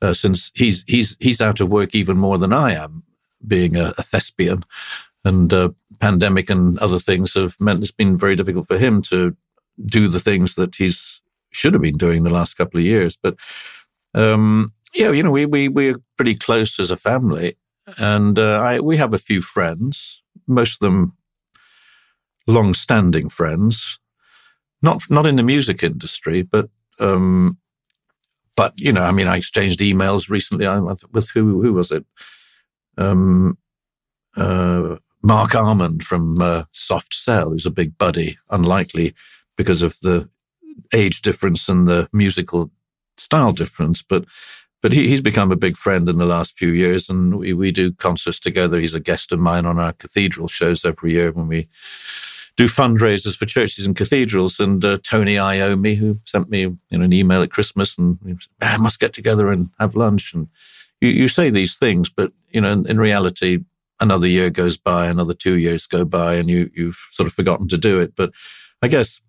uh, 0.00 0.14
since 0.14 0.50
he's 0.54 0.84
he's 0.86 1.18
he's 1.20 1.42
out 1.42 1.60
of 1.60 1.68
work 1.68 1.94
even 1.94 2.16
more 2.16 2.38
than 2.38 2.54
I 2.54 2.72
am, 2.72 3.02
being 3.46 3.76
a, 3.76 3.92
a 3.98 4.02
thespian, 4.02 4.64
and 5.24 5.52
uh, 5.52 5.70
pandemic 5.98 6.50
and 6.50 6.78
other 6.78 6.98
things 6.98 7.34
have 7.34 7.54
meant 7.60 7.82
it's 7.82 7.90
been 7.90 8.16
very 8.16 8.36
difficult 8.36 8.66
for 8.66 8.78
him 8.78 9.02
to 9.02 9.36
do 9.84 10.08
the 10.08 10.20
things 10.20 10.54
that 10.54 10.76
he's 10.76 11.20
should 11.50 11.72
have 11.72 11.82
been 11.82 11.96
doing 11.96 12.22
the 12.22 12.30
last 12.30 12.54
couple 12.54 12.78
of 12.78 12.86
years. 12.86 13.16
But 13.16 13.36
um, 14.14 14.72
yeah, 14.94 15.10
you 15.10 15.22
know, 15.22 15.30
we 15.30 15.46
we 15.46 15.68
we're 15.68 16.00
pretty 16.16 16.34
close 16.34 16.78
as 16.80 16.90
a 16.90 16.96
family, 16.96 17.56
and 17.96 18.38
uh, 18.38 18.60
I, 18.60 18.80
we 18.80 18.96
have 18.96 19.14
a 19.14 19.18
few 19.18 19.40
friends, 19.40 20.22
most 20.46 20.74
of 20.74 20.80
them 20.80 21.14
long-standing 22.46 23.28
friends, 23.28 23.98
not 24.82 25.02
not 25.10 25.26
in 25.26 25.36
the 25.36 25.42
music 25.42 25.82
industry, 25.82 26.42
but 26.42 26.68
um, 26.98 27.58
but 28.56 28.72
you 28.76 28.92
know, 28.92 29.02
I 29.02 29.12
mean, 29.12 29.28
I 29.28 29.36
exchanged 29.36 29.80
emails 29.80 30.28
recently 30.28 30.66
with 31.12 31.30
who 31.30 31.62
who 31.62 31.72
was 31.74 31.92
it? 31.92 32.04
Um, 32.98 33.56
uh, 34.36 34.96
Marc 35.22 35.54
Almond 35.54 36.04
from 36.04 36.40
uh, 36.40 36.64
Soft 36.72 37.14
Cell, 37.14 37.50
who's 37.50 37.66
a 37.66 37.70
big 37.70 37.96
buddy, 37.98 38.38
unlikely 38.50 39.14
because 39.56 39.82
of 39.82 39.96
the 40.02 40.28
age 40.92 41.22
difference 41.22 41.68
and 41.68 41.88
the 41.88 42.08
musical 42.12 42.70
style 43.16 43.52
difference, 43.52 44.02
but 44.02 44.24
but 44.80 44.92
he, 44.92 45.08
he's 45.08 45.20
become 45.20 45.50
a 45.50 45.56
big 45.56 45.76
friend 45.76 46.08
in 46.08 46.18
the 46.18 46.26
last 46.26 46.56
few 46.56 46.70
years, 46.70 47.08
and 47.08 47.38
we, 47.38 47.52
we 47.52 47.72
do 47.72 47.92
concerts 47.92 48.38
together. 48.38 48.78
He's 48.78 48.94
a 48.94 49.00
guest 49.00 49.32
of 49.32 49.40
mine 49.40 49.66
on 49.66 49.78
our 49.78 49.92
cathedral 49.92 50.46
shows 50.46 50.84
every 50.84 51.12
year 51.12 51.32
when 51.32 51.48
we 51.48 51.68
do 52.56 52.66
fundraisers 52.66 53.36
for 53.36 53.46
churches 53.46 53.86
and 53.86 53.96
cathedrals. 53.96 54.60
And 54.60 54.84
uh, 54.84 54.98
Tony 55.02 55.34
Iommi, 55.34 55.96
who 55.96 56.18
sent 56.24 56.48
me 56.48 56.60
you 56.60 56.78
know, 56.92 57.04
an 57.04 57.12
email 57.12 57.42
at 57.42 57.50
Christmas, 57.50 57.98
and 57.98 58.40
I 58.60 58.76
must 58.76 59.00
get 59.00 59.12
together 59.12 59.50
and 59.50 59.70
have 59.80 59.96
lunch. 59.96 60.32
And 60.32 60.48
you, 61.00 61.10
you 61.10 61.28
say 61.28 61.50
these 61.50 61.76
things, 61.76 62.10
but 62.10 62.32
you 62.50 62.60
know, 62.60 62.72
in, 62.72 62.86
in 62.86 62.98
reality, 62.98 63.58
another 64.00 64.26
year 64.26 64.50
goes 64.50 64.76
by, 64.76 65.06
another 65.06 65.34
two 65.34 65.56
years 65.56 65.86
go 65.86 66.04
by, 66.04 66.34
and 66.34 66.48
you 66.48 66.70
you've 66.74 66.98
sort 67.12 67.26
of 67.26 67.32
forgotten 67.32 67.68
to 67.68 67.78
do 67.78 68.00
it. 68.00 68.14
But 68.16 68.32
I 68.82 68.88
guess 68.88 69.20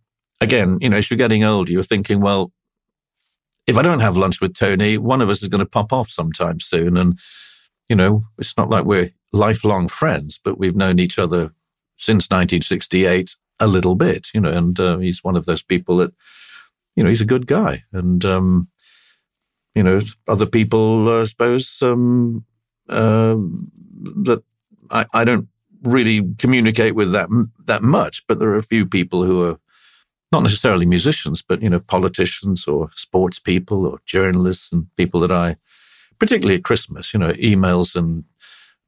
again, 0.42 0.78
you 0.82 0.90
know, 0.90 0.98
as 0.98 1.10
you're 1.10 1.18
getting 1.18 1.44
older, 1.44 1.72
you're 1.72 1.84
thinking, 1.84 2.22
well, 2.22 2.52
if 3.68 3.78
I 3.78 3.82
don't 3.82 4.00
have 4.00 4.18
lunch 4.18 4.42
with 4.42 4.56
Tony, 4.56 4.98
one 4.98 5.22
of 5.22 5.30
us 5.30 5.44
is 5.44 5.48
going 5.48 5.60
to 5.60 5.66
pop 5.66 5.94
off 5.94 6.10
sometime 6.10 6.60
soon. 6.60 6.98
And, 6.98 7.20
you 7.88 7.96
know, 7.96 8.24
it's 8.40 8.58
not 8.58 8.70
like 8.70 8.86
we're 8.86 9.12
lifelong 9.32 9.88
friends, 9.88 10.40
but 10.44 10.58
we've 10.58 10.76
known 10.76 10.98
each 10.98 11.20
other 11.20 11.52
since 11.98 12.30
1968 12.30 13.36
a 13.60 13.68
little 13.68 13.96
bit, 13.96 14.30
you 14.34 14.42
know, 14.42 14.52
and 14.52 14.80
uh, 14.80 14.98
he's 14.98 15.24
one 15.24 15.36
of 15.36 15.46
those 15.46 15.62
people 15.62 15.98
that, 15.98 16.12
you 16.96 17.04
know, 17.04 17.10
he's 17.10 17.22
a 17.22 17.26
good 17.26 17.46
guy. 17.46 17.84
And, 17.94 18.24
um, 18.26 18.69
you 19.76 19.84
know, 19.84 20.00
other 20.28 20.46
people, 20.46 21.20
I 21.20 21.24
suppose, 21.24 21.78
um, 21.82 22.46
uh, 22.88 23.36
that 24.24 24.44
I, 24.90 25.06
I 25.14 25.24
don't 25.24 25.48
really 25.84 26.34
communicate 26.38 26.96
with 26.96 27.12
that 27.12 27.30
that 27.66 27.84
much, 27.84 28.26
but 28.28 28.40
there 28.40 28.50
are 28.50 28.58
a 28.58 28.64
few 28.64 28.86
people 28.86 29.24
who 29.24 29.44
are 29.44 29.60
not 30.32 30.44
necessarily 30.44 30.86
musicians, 30.86 31.42
but 31.42 31.62
you 31.62 31.70
know, 31.70 31.80
politicians 31.80 32.68
or 32.68 32.90
sports 32.96 33.40
people 33.40 33.86
or 33.86 34.00
journalists 34.06 34.72
and 34.72 34.88
people 34.96 35.20
that 35.22 35.32
I, 35.32 35.56
particularly 36.20 36.56
at 36.56 36.64
Christmas, 36.64 37.14
you 37.14 37.20
know, 37.20 37.34
emails 37.34 37.96
and 37.96 38.26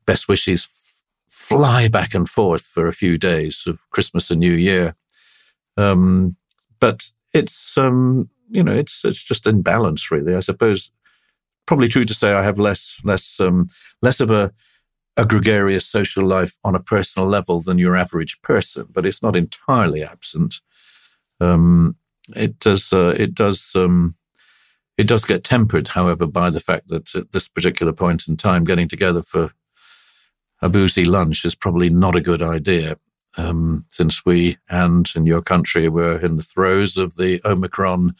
best 0.06 0.27
wishes 0.27 0.68
f- 0.69 1.03
fly 1.27 1.88
back 1.88 2.14
and 2.14 2.30
forth 2.30 2.64
for 2.64 2.88
a 2.88 2.93
few 2.93 3.18
days 3.18 3.64
of 3.66 3.80
Christmas 3.90 4.30
and 4.30 4.40
New 4.40 4.53
Year. 4.53 4.95
Um, 5.77 6.35
but 6.80 7.11
it's 7.34 7.77
um, 7.77 8.30
you 8.52 8.64
know, 8.64 8.74
it's 8.74 9.04
it's 9.04 9.24
just 9.24 9.48
in 9.48 9.62
balance, 9.62 10.12
really. 10.12 10.36
I 10.36 10.40
suppose 10.42 10.92
probably 11.66 11.88
true 11.88 12.06
to 12.06 12.14
say 12.14 12.34
I 12.34 12.44
have 12.44 12.60
less 12.60 12.98
less 13.04 13.40
um, 13.40 13.68
less 14.02 14.20
of 14.20 14.30
a 14.30 14.52
a 15.18 15.26
gregarious 15.26 15.86
social 15.86 16.26
life 16.26 16.56
on 16.64 16.76
a 16.76 16.80
personal 16.80 17.28
level 17.28 17.62
than 17.62 17.78
your 17.78 17.96
average 17.96 18.42
person, 18.42 18.88
but 18.90 19.06
it's 19.06 19.22
not 19.22 19.36
entirely 19.36 20.04
absent. 20.04 20.56
Um, 21.40 21.96
it 22.36 22.60
does. 22.60 22.94
Uh, 22.94 23.14
it 23.18 23.34
does. 23.34 23.72
Um, 23.76 24.16
it 24.98 25.08
does 25.08 25.26
get 25.26 25.44
tempered, 25.44 25.90
however, 25.90 26.28
by 26.28 26.50
the 26.50 26.60
fact 26.60 26.90
that 26.90 27.16
at 27.16 27.32
this 27.32 27.48
particular 27.48 27.94
point 27.94 28.28
in 28.28 28.38
time, 28.38 28.64
getting 28.64 28.88
together 28.88 29.24
for 29.24 29.52
a 30.62 30.70
boozy 30.70 31.06
lunch 31.06 31.44
is 31.44 31.56
probably 31.56 31.90
not 31.90 32.16
a 32.16 32.22
good 32.22 32.44
idea. 32.44 32.98
Um, 33.38 33.85
since 33.90 34.26
we 34.26 34.58
and 34.69 35.10
in 35.16 35.26
your 35.26 35.42
country 35.42 35.88
were 35.88 36.19
in 36.19 36.35
the 36.35 36.43
throes 36.43 36.98
of 36.98 37.16
the 37.16 37.40
Omicron 37.45 38.16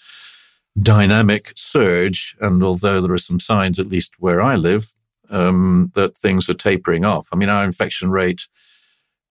dynamic 0.82 1.52
surge, 1.56 2.36
and 2.40 2.64
although 2.64 3.02
there 3.02 3.12
are 3.12 3.18
some 3.18 3.40
signs, 3.40 3.78
at 3.78 3.90
least 3.90 4.14
where 4.20 4.42
I 4.42 4.56
live, 4.56 4.94
um, 5.30 5.92
that 5.96 6.18
things 6.18 6.50
are 6.50 6.54
tapering 6.54 7.06
off. 7.06 7.28
I 7.32 7.36
mean, 7.36 7.50
our 7.50 7.64
infection 7.64 8.10
rate 8.12 8.48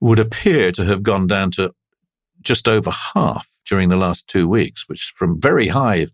would 0.00 0.18
appear 0.18 0.72
to 0.72 0.84
have 0.84 1.02
gone 1.02 1.26
down 1.26 1.50
to 1.52 1.74
just 2.40 2.66
over 2.68 2.90
half 3.14 3.48
during 3.66 3.88
the 3.88 3.96
last 3.96 4.26
two 4.26 4.48
weeks, 4.48 4.88
which 4.88 5.12
from 5.14 5.40
very 5.40 5.68
high 5.68 6.08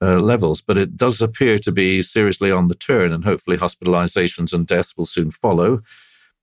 uh, 0.00 0.18
levels, 0.18 0.60
but 0.60 0.76
it 0.76 0.96
does 0.96 1.20
appear 1.20 1.58
to 1.58 1.72
be 1.72 2.02
seriously 2.02 2.50
on 2.50 2.68
the 2.68 2.74
turn, 2.74 3.12
and 3.12 3.24
hopefully 3.24 3.56
hospitalizations 3.56 4.52
and 4.52 4.66
deaths 4.66 4.96
will 4.96 5.04
soon 5.04 5.30
follow. 5.30 5.82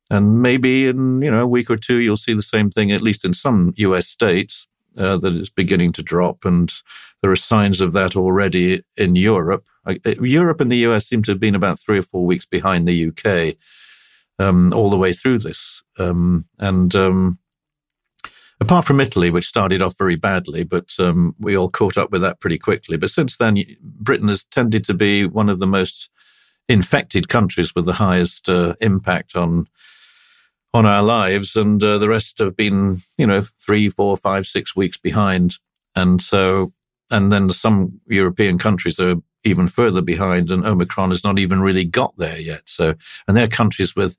And 0.10 0.42
maybe 0.42 0.88
in 0.88 1.22
you 1.22 1.32
know 1.32 1.42
a 1.42 1.48
week 1.48 1.70
or 1.70 1.78
two 1.78 1.98
you'll 1.98 2.18
see 2.18 2.34
the 2.34 2.42
same 2.42 2.70
thing 2.70 2.92
at 2.92 3.02
least 3.02 3.26
in 3.26 3.34
some 3.34 3.74
U.S. 3.78 4.08
states 4.08 4.68
uh, 4.98 5.18
that 5.18 5.36
it's 5.36 5.50
beginning 5.50 5.92
to 5.94 6.04
drop, 6.04 6.46
and 6.46 6.74
there 7.22 7.32
are 7.32 7.36
signs 7.36 7.82
of 7.82 7.94
that 7.94 8.16
already 8.16 8.82
in 8.98 9.16
Europe. 9.16 9.66
Uh, 9.86 9.96
Europe 10.22 10.60
and 10.62 10.72
the 10.72 10.78
U.S. 10.78 11.08
seem 11.08 11.24
to 11.24 11.32
have 11.32 11.40
been 11.40 11.56
about 11.56 11.80
three 11.80 12.00
or 12.00 12.04
four 12.04 12.26
weeks 12.26 12.46
behind 12.46 12.88
the 12.88 12.96
U.K. 12.96 13.58
Um, 14.40 14.72
all 14.74 14.90
the 14.90 14.98
way 14.98 15.12
through 15.12 15.40
this, 15.40 15.84
um, 15.98 16.46
and 16.58 16.96
um, 16.96 17.40
apart 18.62 18.86
from 18.86 19.02
Italy, 19.02 19.30
which 19.30 19.48
started 19.48 19.82
off 19.82 19.98
very 19.98 20.16
badly, 20.16 20.64
but 20.64 20.92
um, 20.98 21.36
we 21.40 21.58
all 21.58 21.70
caught 21.70 21.98
up 21.98 22.10
with 22.10 22.22
that 22.22 22.40
pretty 22.40 22.58
quickly. 22.58 22.96
But 22.96 23.10
since 23.10 23.36
then, 23.36 23.58
Britain 23.82 24.30
has 24.30 24.46
tended 24.46 24.86
to 24.86 24.94
be 24.94 25.26
one 25.26 25.50
of 25.50 25.60
the 25.60 25.68
most 25.68 26.10
infected 26.70 27.28
countries 27.28 27.76
with 27.76 27.86
the 27.86 27.94
highest 27.94 28.48
uh, 28.48 28.76
impact 28.80 29.36
on 29.36 29.68
on 30.74 30.86
our 30.86 31.02
lives, 31.02 31.56
and 31.56 31.84
uh, 31.84 31.98
the 31.98 32.10
rest 32.10 32.40
have 32.40 32.56
been, 32.56 33.02
you 33.18 33.26
know, 33.26 33.42
three, 33.60 33.90
four, 33.90 34.16
five, 34.18 34.46
six 34.46 34.76
weeks 34.76 34.98
behind. 34.98 35.56
And 35.96 36.22
so, 36.22 36.74
and 37.10 37.32
then 37.32 37.50
some 37.50 38.00
European 38.08 38.58
countries 38.58 39.00
are 39.00 39.16
even 39.44 39.68
further 39.68 40.02
behind, 40.02 40.52
and 40.52 40.66
Omicron 40.66 41.10
has 41.10 41.24
not 41.24 41.40
even 41.40 41.60
really 41.62 41.86
got 41.86 42.16
there 42.18 42.38
yet. 42.38 42.64
So, 42.66 42.94
and 43.28 43.36
there 43.36 43.46
are 43.46 43.48
countries 43.48 43.96
with, 43.96 44.18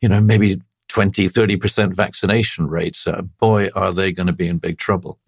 you 0.00 0.08
know, 0.08 0.20
maybe 0.20 0.60
20, 0.88 1.26
30% 1.26 1.94
vaccination 1.94 2.68
rates, 2.68 3.06
uh, 3.06 3.22
boy, 3.40 3.68
are 3.74 3.92
they 3.92 4.12
going 4.12 4.26
to 4.28 4.32
be 4.32 4.46
in 4.46 4.58
big 4.58 4.78
trouble. 4.78 5.18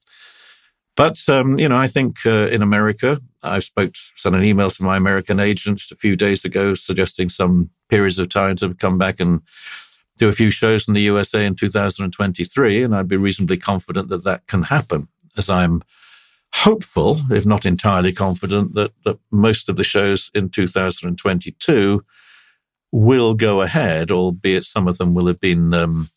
But, 0.97 1.21
um, 1.29 1.59
you 1.59 1.69
know, 1.69 1.77
I 1.77 1.87
think 1.87 2.27
uh, 2.27 2.49
in 2.49 2.63
America, 2.63 3.21
I 3.43 3.61
spoke, 3.61 3.93
sent 4.17 4.37
an 4.37 4.45
email 4.45 4.71
to 4.71 4.83
my 4.83 4.97
American 4.97 5.41
agent 5.41 5.83
a 5.91 5.97
few 5.97 6.15
days 6.15 6.45
ago 6.45 6.75
suggesting 6.75 7.29
some 7.29 7.71
periods 7.89 8.19
of 8.19 8.29
time 8.29 8.57
to 8.57 8.75
come 8.75 8.99
back 8.99 9.19
and 9.19 9.41
do 10.21 10.29
a 10.29 10.33
few 10.33 10.51
shows 10.51 10.87
in 10.87 10.93
the 10.93 11.01
USA 11.01 11.45
in 11.45 11.57
2023. 11.57 12.83
And 12.83 12.95
I'd 12.95 13.09
be 13.09 13.17
reasonably 13.17 13.57
confident 13.57 14.11
that 14.11 14.23
that 14.25 14.47
can 14.47 14.65
happen, 14.65 15.09
as 15.37 15.49
I'm 15.49 15.83
hopeful, 16.53 17.23
if 17.31 17.47
not 17.47 17.65
entirely 17.65 18.13
confident, 18.13 18.75
that, 18.75 18.93
that 19.07 19.19
most 19.31 19.71
of 19.71 19.77
the 19.77 19.85
shows 19.85 20.31
in 20.35 20.51
2022 20.51 22.05
will 22.93 23.35
go 23.35 23.63
ahead, 23.63 24.11
albeit 24.11 24.65
some 24.65 24.87
of 24.87 24.99
them 24.99 25.15
will 25.15 25.27
have 25.27 25.41
been 25.41 25.73
um, 25.73 26.09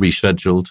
rescheduled. 0.00 0.70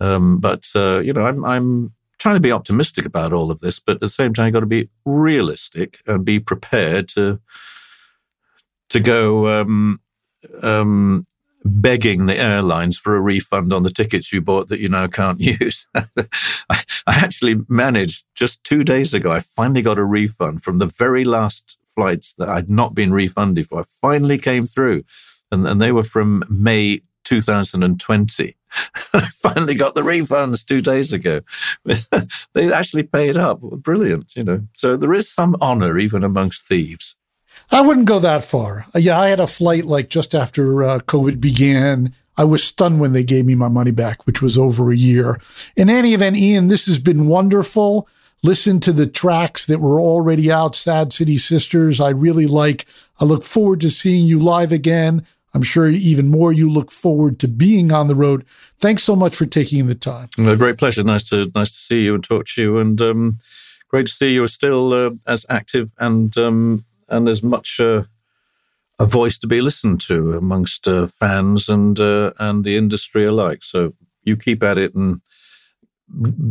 Um, 0.00 0.40
but 0.40 0.64
uh, 0.74 0.98
you 0.98 1.12
know, 1.12 1.24
I'm, 1.24 1.44
I'm 1.44 1.94
trying 2.18 2.34
to 2.34 2.40
be 2.40 2.52
optimistic 2.52 3.06
about 3.06 3.32
all 3.32 3.52
of 3.52 3.60
this, 3.60 3.78
but 3.78 3.96
at 3.96 4.00
the 4.00 4.08
same 4.08 4.34
time, 4.34 4.46
you've 4.46 4.54
got 4.54 4.60
to 4.60 4.66
be 4.66 4.88
realistic 5.04 6.00
and 6.06 6.24
be 6.24 6.40
prepared 6.40 7.08
to 7.10 7.40
to 8.88 9.00
go 9.00 9.48
um, 9.48 10.00
um, 10.62 11.26
begging 11.66 12.26
the 12.26 12.36
airlines 12.36 12.98
for 12.98 13.16
a 13.16 13.20
refund 13.20 13.72
on 13.72 13.82
the 13.82 13.90
tickets 13.90 14.32
you 14.32 14.40
bought 14.40 14.68
that 14.68 14.80
you 14.80 14.88
now 14.88 15.06
can't 15.06 15.40
use. 15.60 15.86
I, 15.94 16.84
actually 17.06 17.56
managed 17.68 18.24
just 18.34 18.62
two 18.64 18.84
days 18.84 19.14
ago. 19.14 19.32
I 19.32 19.40
finally 19.40 19.82
got 19.82 19.98
a 19.98 20.04
refund 20.04 20.62
from 20.62 20.78
the 20.78 20.86
very 20.86 21.24
last 21.24 21.76
flights 21.94 22.34
that 22.38 22.48
I'd 22.48 22.70
not 22.70 22.94
been 22.94 23.12
refunded 23.12 23.68
for. 23.68 23.80
I 23.80 23.84
finally 24.00 24.38
came 24.38 24.66
through, 24.66 25.02
and, 25.50 25.66
and 25.66 25.80
they 25.80 25.92
were 25.92 26.04
from 26.04 26.44
May 26.48 27.00
2020. 27.24 28.56
I 29.14 29.28
finally 29.42 29.74
got 29.74 29.94
the 29.94 30.02
refunds 30.02 30.64
two 30.64 30.80
days 30.80 31.12
ago. 31.12 31.40
they 32.54 32.72
actually 32.72 33.02
paid 33.02 33.36
up. 33.36 33.60
Brilliant, 33.60 34.36
you 34.36 34.44
know. 34.44 34.62
So 34.76 34.96
there 34.96 35.14
is 35.14 35.30
some 35.30 35.56
honor 35.60 35.98
even 35.98 36.22
amongst 36.22 36.66
thieves. 36.66 37.16
I 37.70 37.80
wouldn't 37.80 38.06
go 38.06 38.18
that 38.18 38.44
far. 38.44 38.86
Yeah, 38.94 39.18
I 39.18 39.28
had 39.28 39.40
a 39.40 39.46
flight 39.46 39.84
like 39.84 40.08
just 40.08 40.34
after 40.34 40.84
uh, 40.84 40.98
COVID 41.00 41.40
began. 41.40 42.14
I 42.36 42.44
was 42.44 42.62
stunned 42.62 43.00
when 43.00 43.12
they 43.12 43.24
gave 43.24 43.46
me 43.46 43.54
my 43.54 43.68
money 43.68 43.90
back, 43.90 44.26
which 44.26 44.42
was 44.42 44.58
over 44.58 44.90
a 44.90 44.96
year. 44.96 45.40
In 45.74 45.88
any 45.88 46.12
event, 46.14 46.36
Ian, 46.36 46.68
this 46.68 46.86
has 46.86 46.98
been 46.98 47.26
wonderful 47.26 48.08
listen 48.42 48.80
to 48.80 48.92
the 48.92 49.06
tracks 49.06 49.66
that 49.66 49.80
were 49.80 50.00
already 50.00 50.50
out, 50.50 50.74
Sad 50.74 51.12
City 51.12 51.36
Sisters. 51.36 52.00
I 52.00 52.10
really 52.10 52.46
like. 52.46 52.86
I 53.20 53.24
look 53.24 53.42
forward 53.42 53.80
to 53.80 53.90
seeing 53.90 54.26
you 54.26 54.40
live 54.40 54.72
again. 54.72 55.26
I'm 55.52 55.62
sure 55.62 55.88
even 55.88 56.28
more 56.28 56.52
you 56.52 56.70
look 56.70 56.90
forward 56.90 57.38
to 57.40 57.48
being 57.48 57.90
on 57.90 58.08
the 58.08 58.14
road. 58.14 58.44
Thanks 58.78 59.02
so 59.02 59.16
much 59.16 59.34
for 59.34 59.46
taking 59.46 59.86
the 59.86 59.94
time. 59.94 60.28
A 60.38 60.56
great 60.56 60.76
pleasure. 60.76 61.02
Nice 61.02 61.24
to 61.30 61.50
nice 61.54 61.70
to 61.70 61.78
see 61.78 62.02
you 62.02 62.14
and 62.14 62.22
talk 62.22 62.46
to 62.48 62.62
you, 62.62 62.78
and 62.78 63.00
um, 63.00 63.38
great 63.88 64.06
to 64.06 64.12
see 64.12 64.34
you 64.34 64.44
are 64.44 64.48
still 64.48 64.92
uh, 64.92 65.10
as 65.26 65.46
active 65.48 65.92
and 65.98 66.36
um, 66.36 66.84
and 67.08 67.28
as 67.28 67.42
much 67.42 67.80
uh, 67.80 68.02
a 68.98 69.04
voice 69.04 69.38
to 69.38 69.46
be 69.46 69.60
listened 69.60 70.00
to 70.02 70.32
amongst 70.34 70.88
uh, 70.88 71.06
fans 71.06 71.68
and 71.68 72.00
uh, 72.00 72.32
and 72.38 72.64
the 72.64 72.76
industry 72.76 73.24
alike. 73.24 73.62
So 73.62 73.94
you 74.22 74.36
keep 74.36 74.62
at 74.62 74.78
it 74.78 74.94
and 74.94 75.20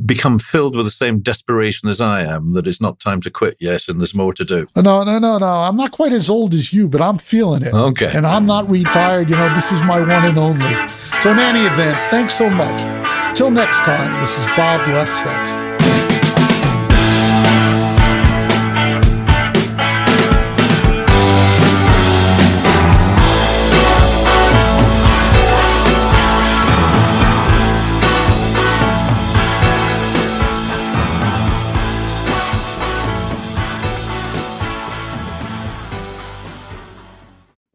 become 0.06 0.38
filled 0.38 0.76
with 0.76 0.86
the 0.86 0.92
same 0.92 1.20
desperation 1.20 1.88
as 1.88 2.02
I 2.02 2.22
am 2.24 2.54
that 2.54 2.68
it's 2.68 2.82
not 2.82 3.00
time 3.00 3.22
to 3.22 3.32
quit 3.32 3.56
yet 3.60 3.88
and 3.88 4.02
there's 4.02 4.14
more 4.14 4.34
to 4.34 4.44
do. 4.44 4.68
No, 4.76 5.04
no, 5.04 5.18
no, 5.18 5.38
no. 5.38 5.46
I'm 5.46 5.78
not 5.78 5.92
quite 5.92 6.12
as 6.12 6.30
old 6.30 6.54
as 6.54 6.74
you, 6.74 6.90
but 6.90 7.02
I'm 7.02 7.18
feeling 7.18 7.64
it. 7.64 7.74
Okay. 7.74 8.12
And 8.14 8.28
I'm 8.28 8.46
not 8.46 8.70
retired. 8.70 9.30
You 9.30 9.38
know, 9.38 9.54
this 9.56 9.72
is 9.72 9.82
my 9.84 10.02
one 10.02 10.12
and 10.12 10.38
only. 10.38 10.76
So, 11.22 11.32
in 11.32 11.40
any 11.40 11.62
event, 11.62 11.98
thanks 12.12 12.38
so 12.38 12.50
much. 12.50 12.82
Till 13.38 13.50
next 13.50 13.78
time, 13.78 14.20
this 14.22 14.38
is 14.38 14.46
Bob 14.58 14.82
Lefsetz. 14.82 15.65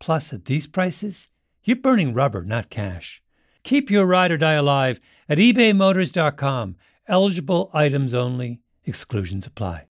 Plus, 0.00 0.32
at 0.32 0.44
these 0.44 0.66
prices, 0.66 1.28
you're 1.64 1.76
burning 1.76 2.14
rubber, 2.14 2.42
not 2.42 2.70
cash. 2.70 3.22
Keep 3.64 3.90
your 3.90 4.06
ride 4.06 4.30
or 4.30 4.38
die 4.38 4.54
alive 4.54 5.00
at 5.28 5.38
ebaymotors.com. 5.38 6.76
Eligible 7.06 7.70
items 7.74 8.14
only, 8.14 8.60
exclusions 8.84 9.46
apply. 9.46 9.84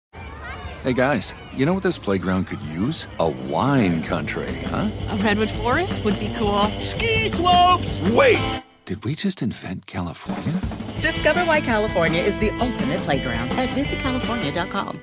Hey 0.84 0.93
guys, 0.93 1.34
you 1.56 1.66
know 1.66 1.74
what 1.74 1.82
this 1.82 1.98
playground 1.98 2.45
could 2.45 2.61
use? 2.61 3.08
A 3.19 3.27
wine 3.27 4.03
country, 4.03 4.53
huh? 4.66 4.92
A 5.09 5.17
redwood 5.17 5.50
forest 5.50 6.03
would 6.06 6.19
be 6.19 6.32
cool. 6.38 6.64
Ski 6.80 7.27
slopes! 7.27 8.00
Wait! 8.11 8.61
Did 8.85 9.03
we 9.03 9.16
just 9.16 9.42
invent 9.42 9.88
California? 9.88 10.61
Discover 11.01 11.42
why 11.45 11.59
California 11.59 12.22
is 12.22 12.38
the 12.38 12.51
ultimate 12.59 13.00
playground 13.00 13.50
at 13.53 13.69
visitcalifornia.com. 13.69 15.01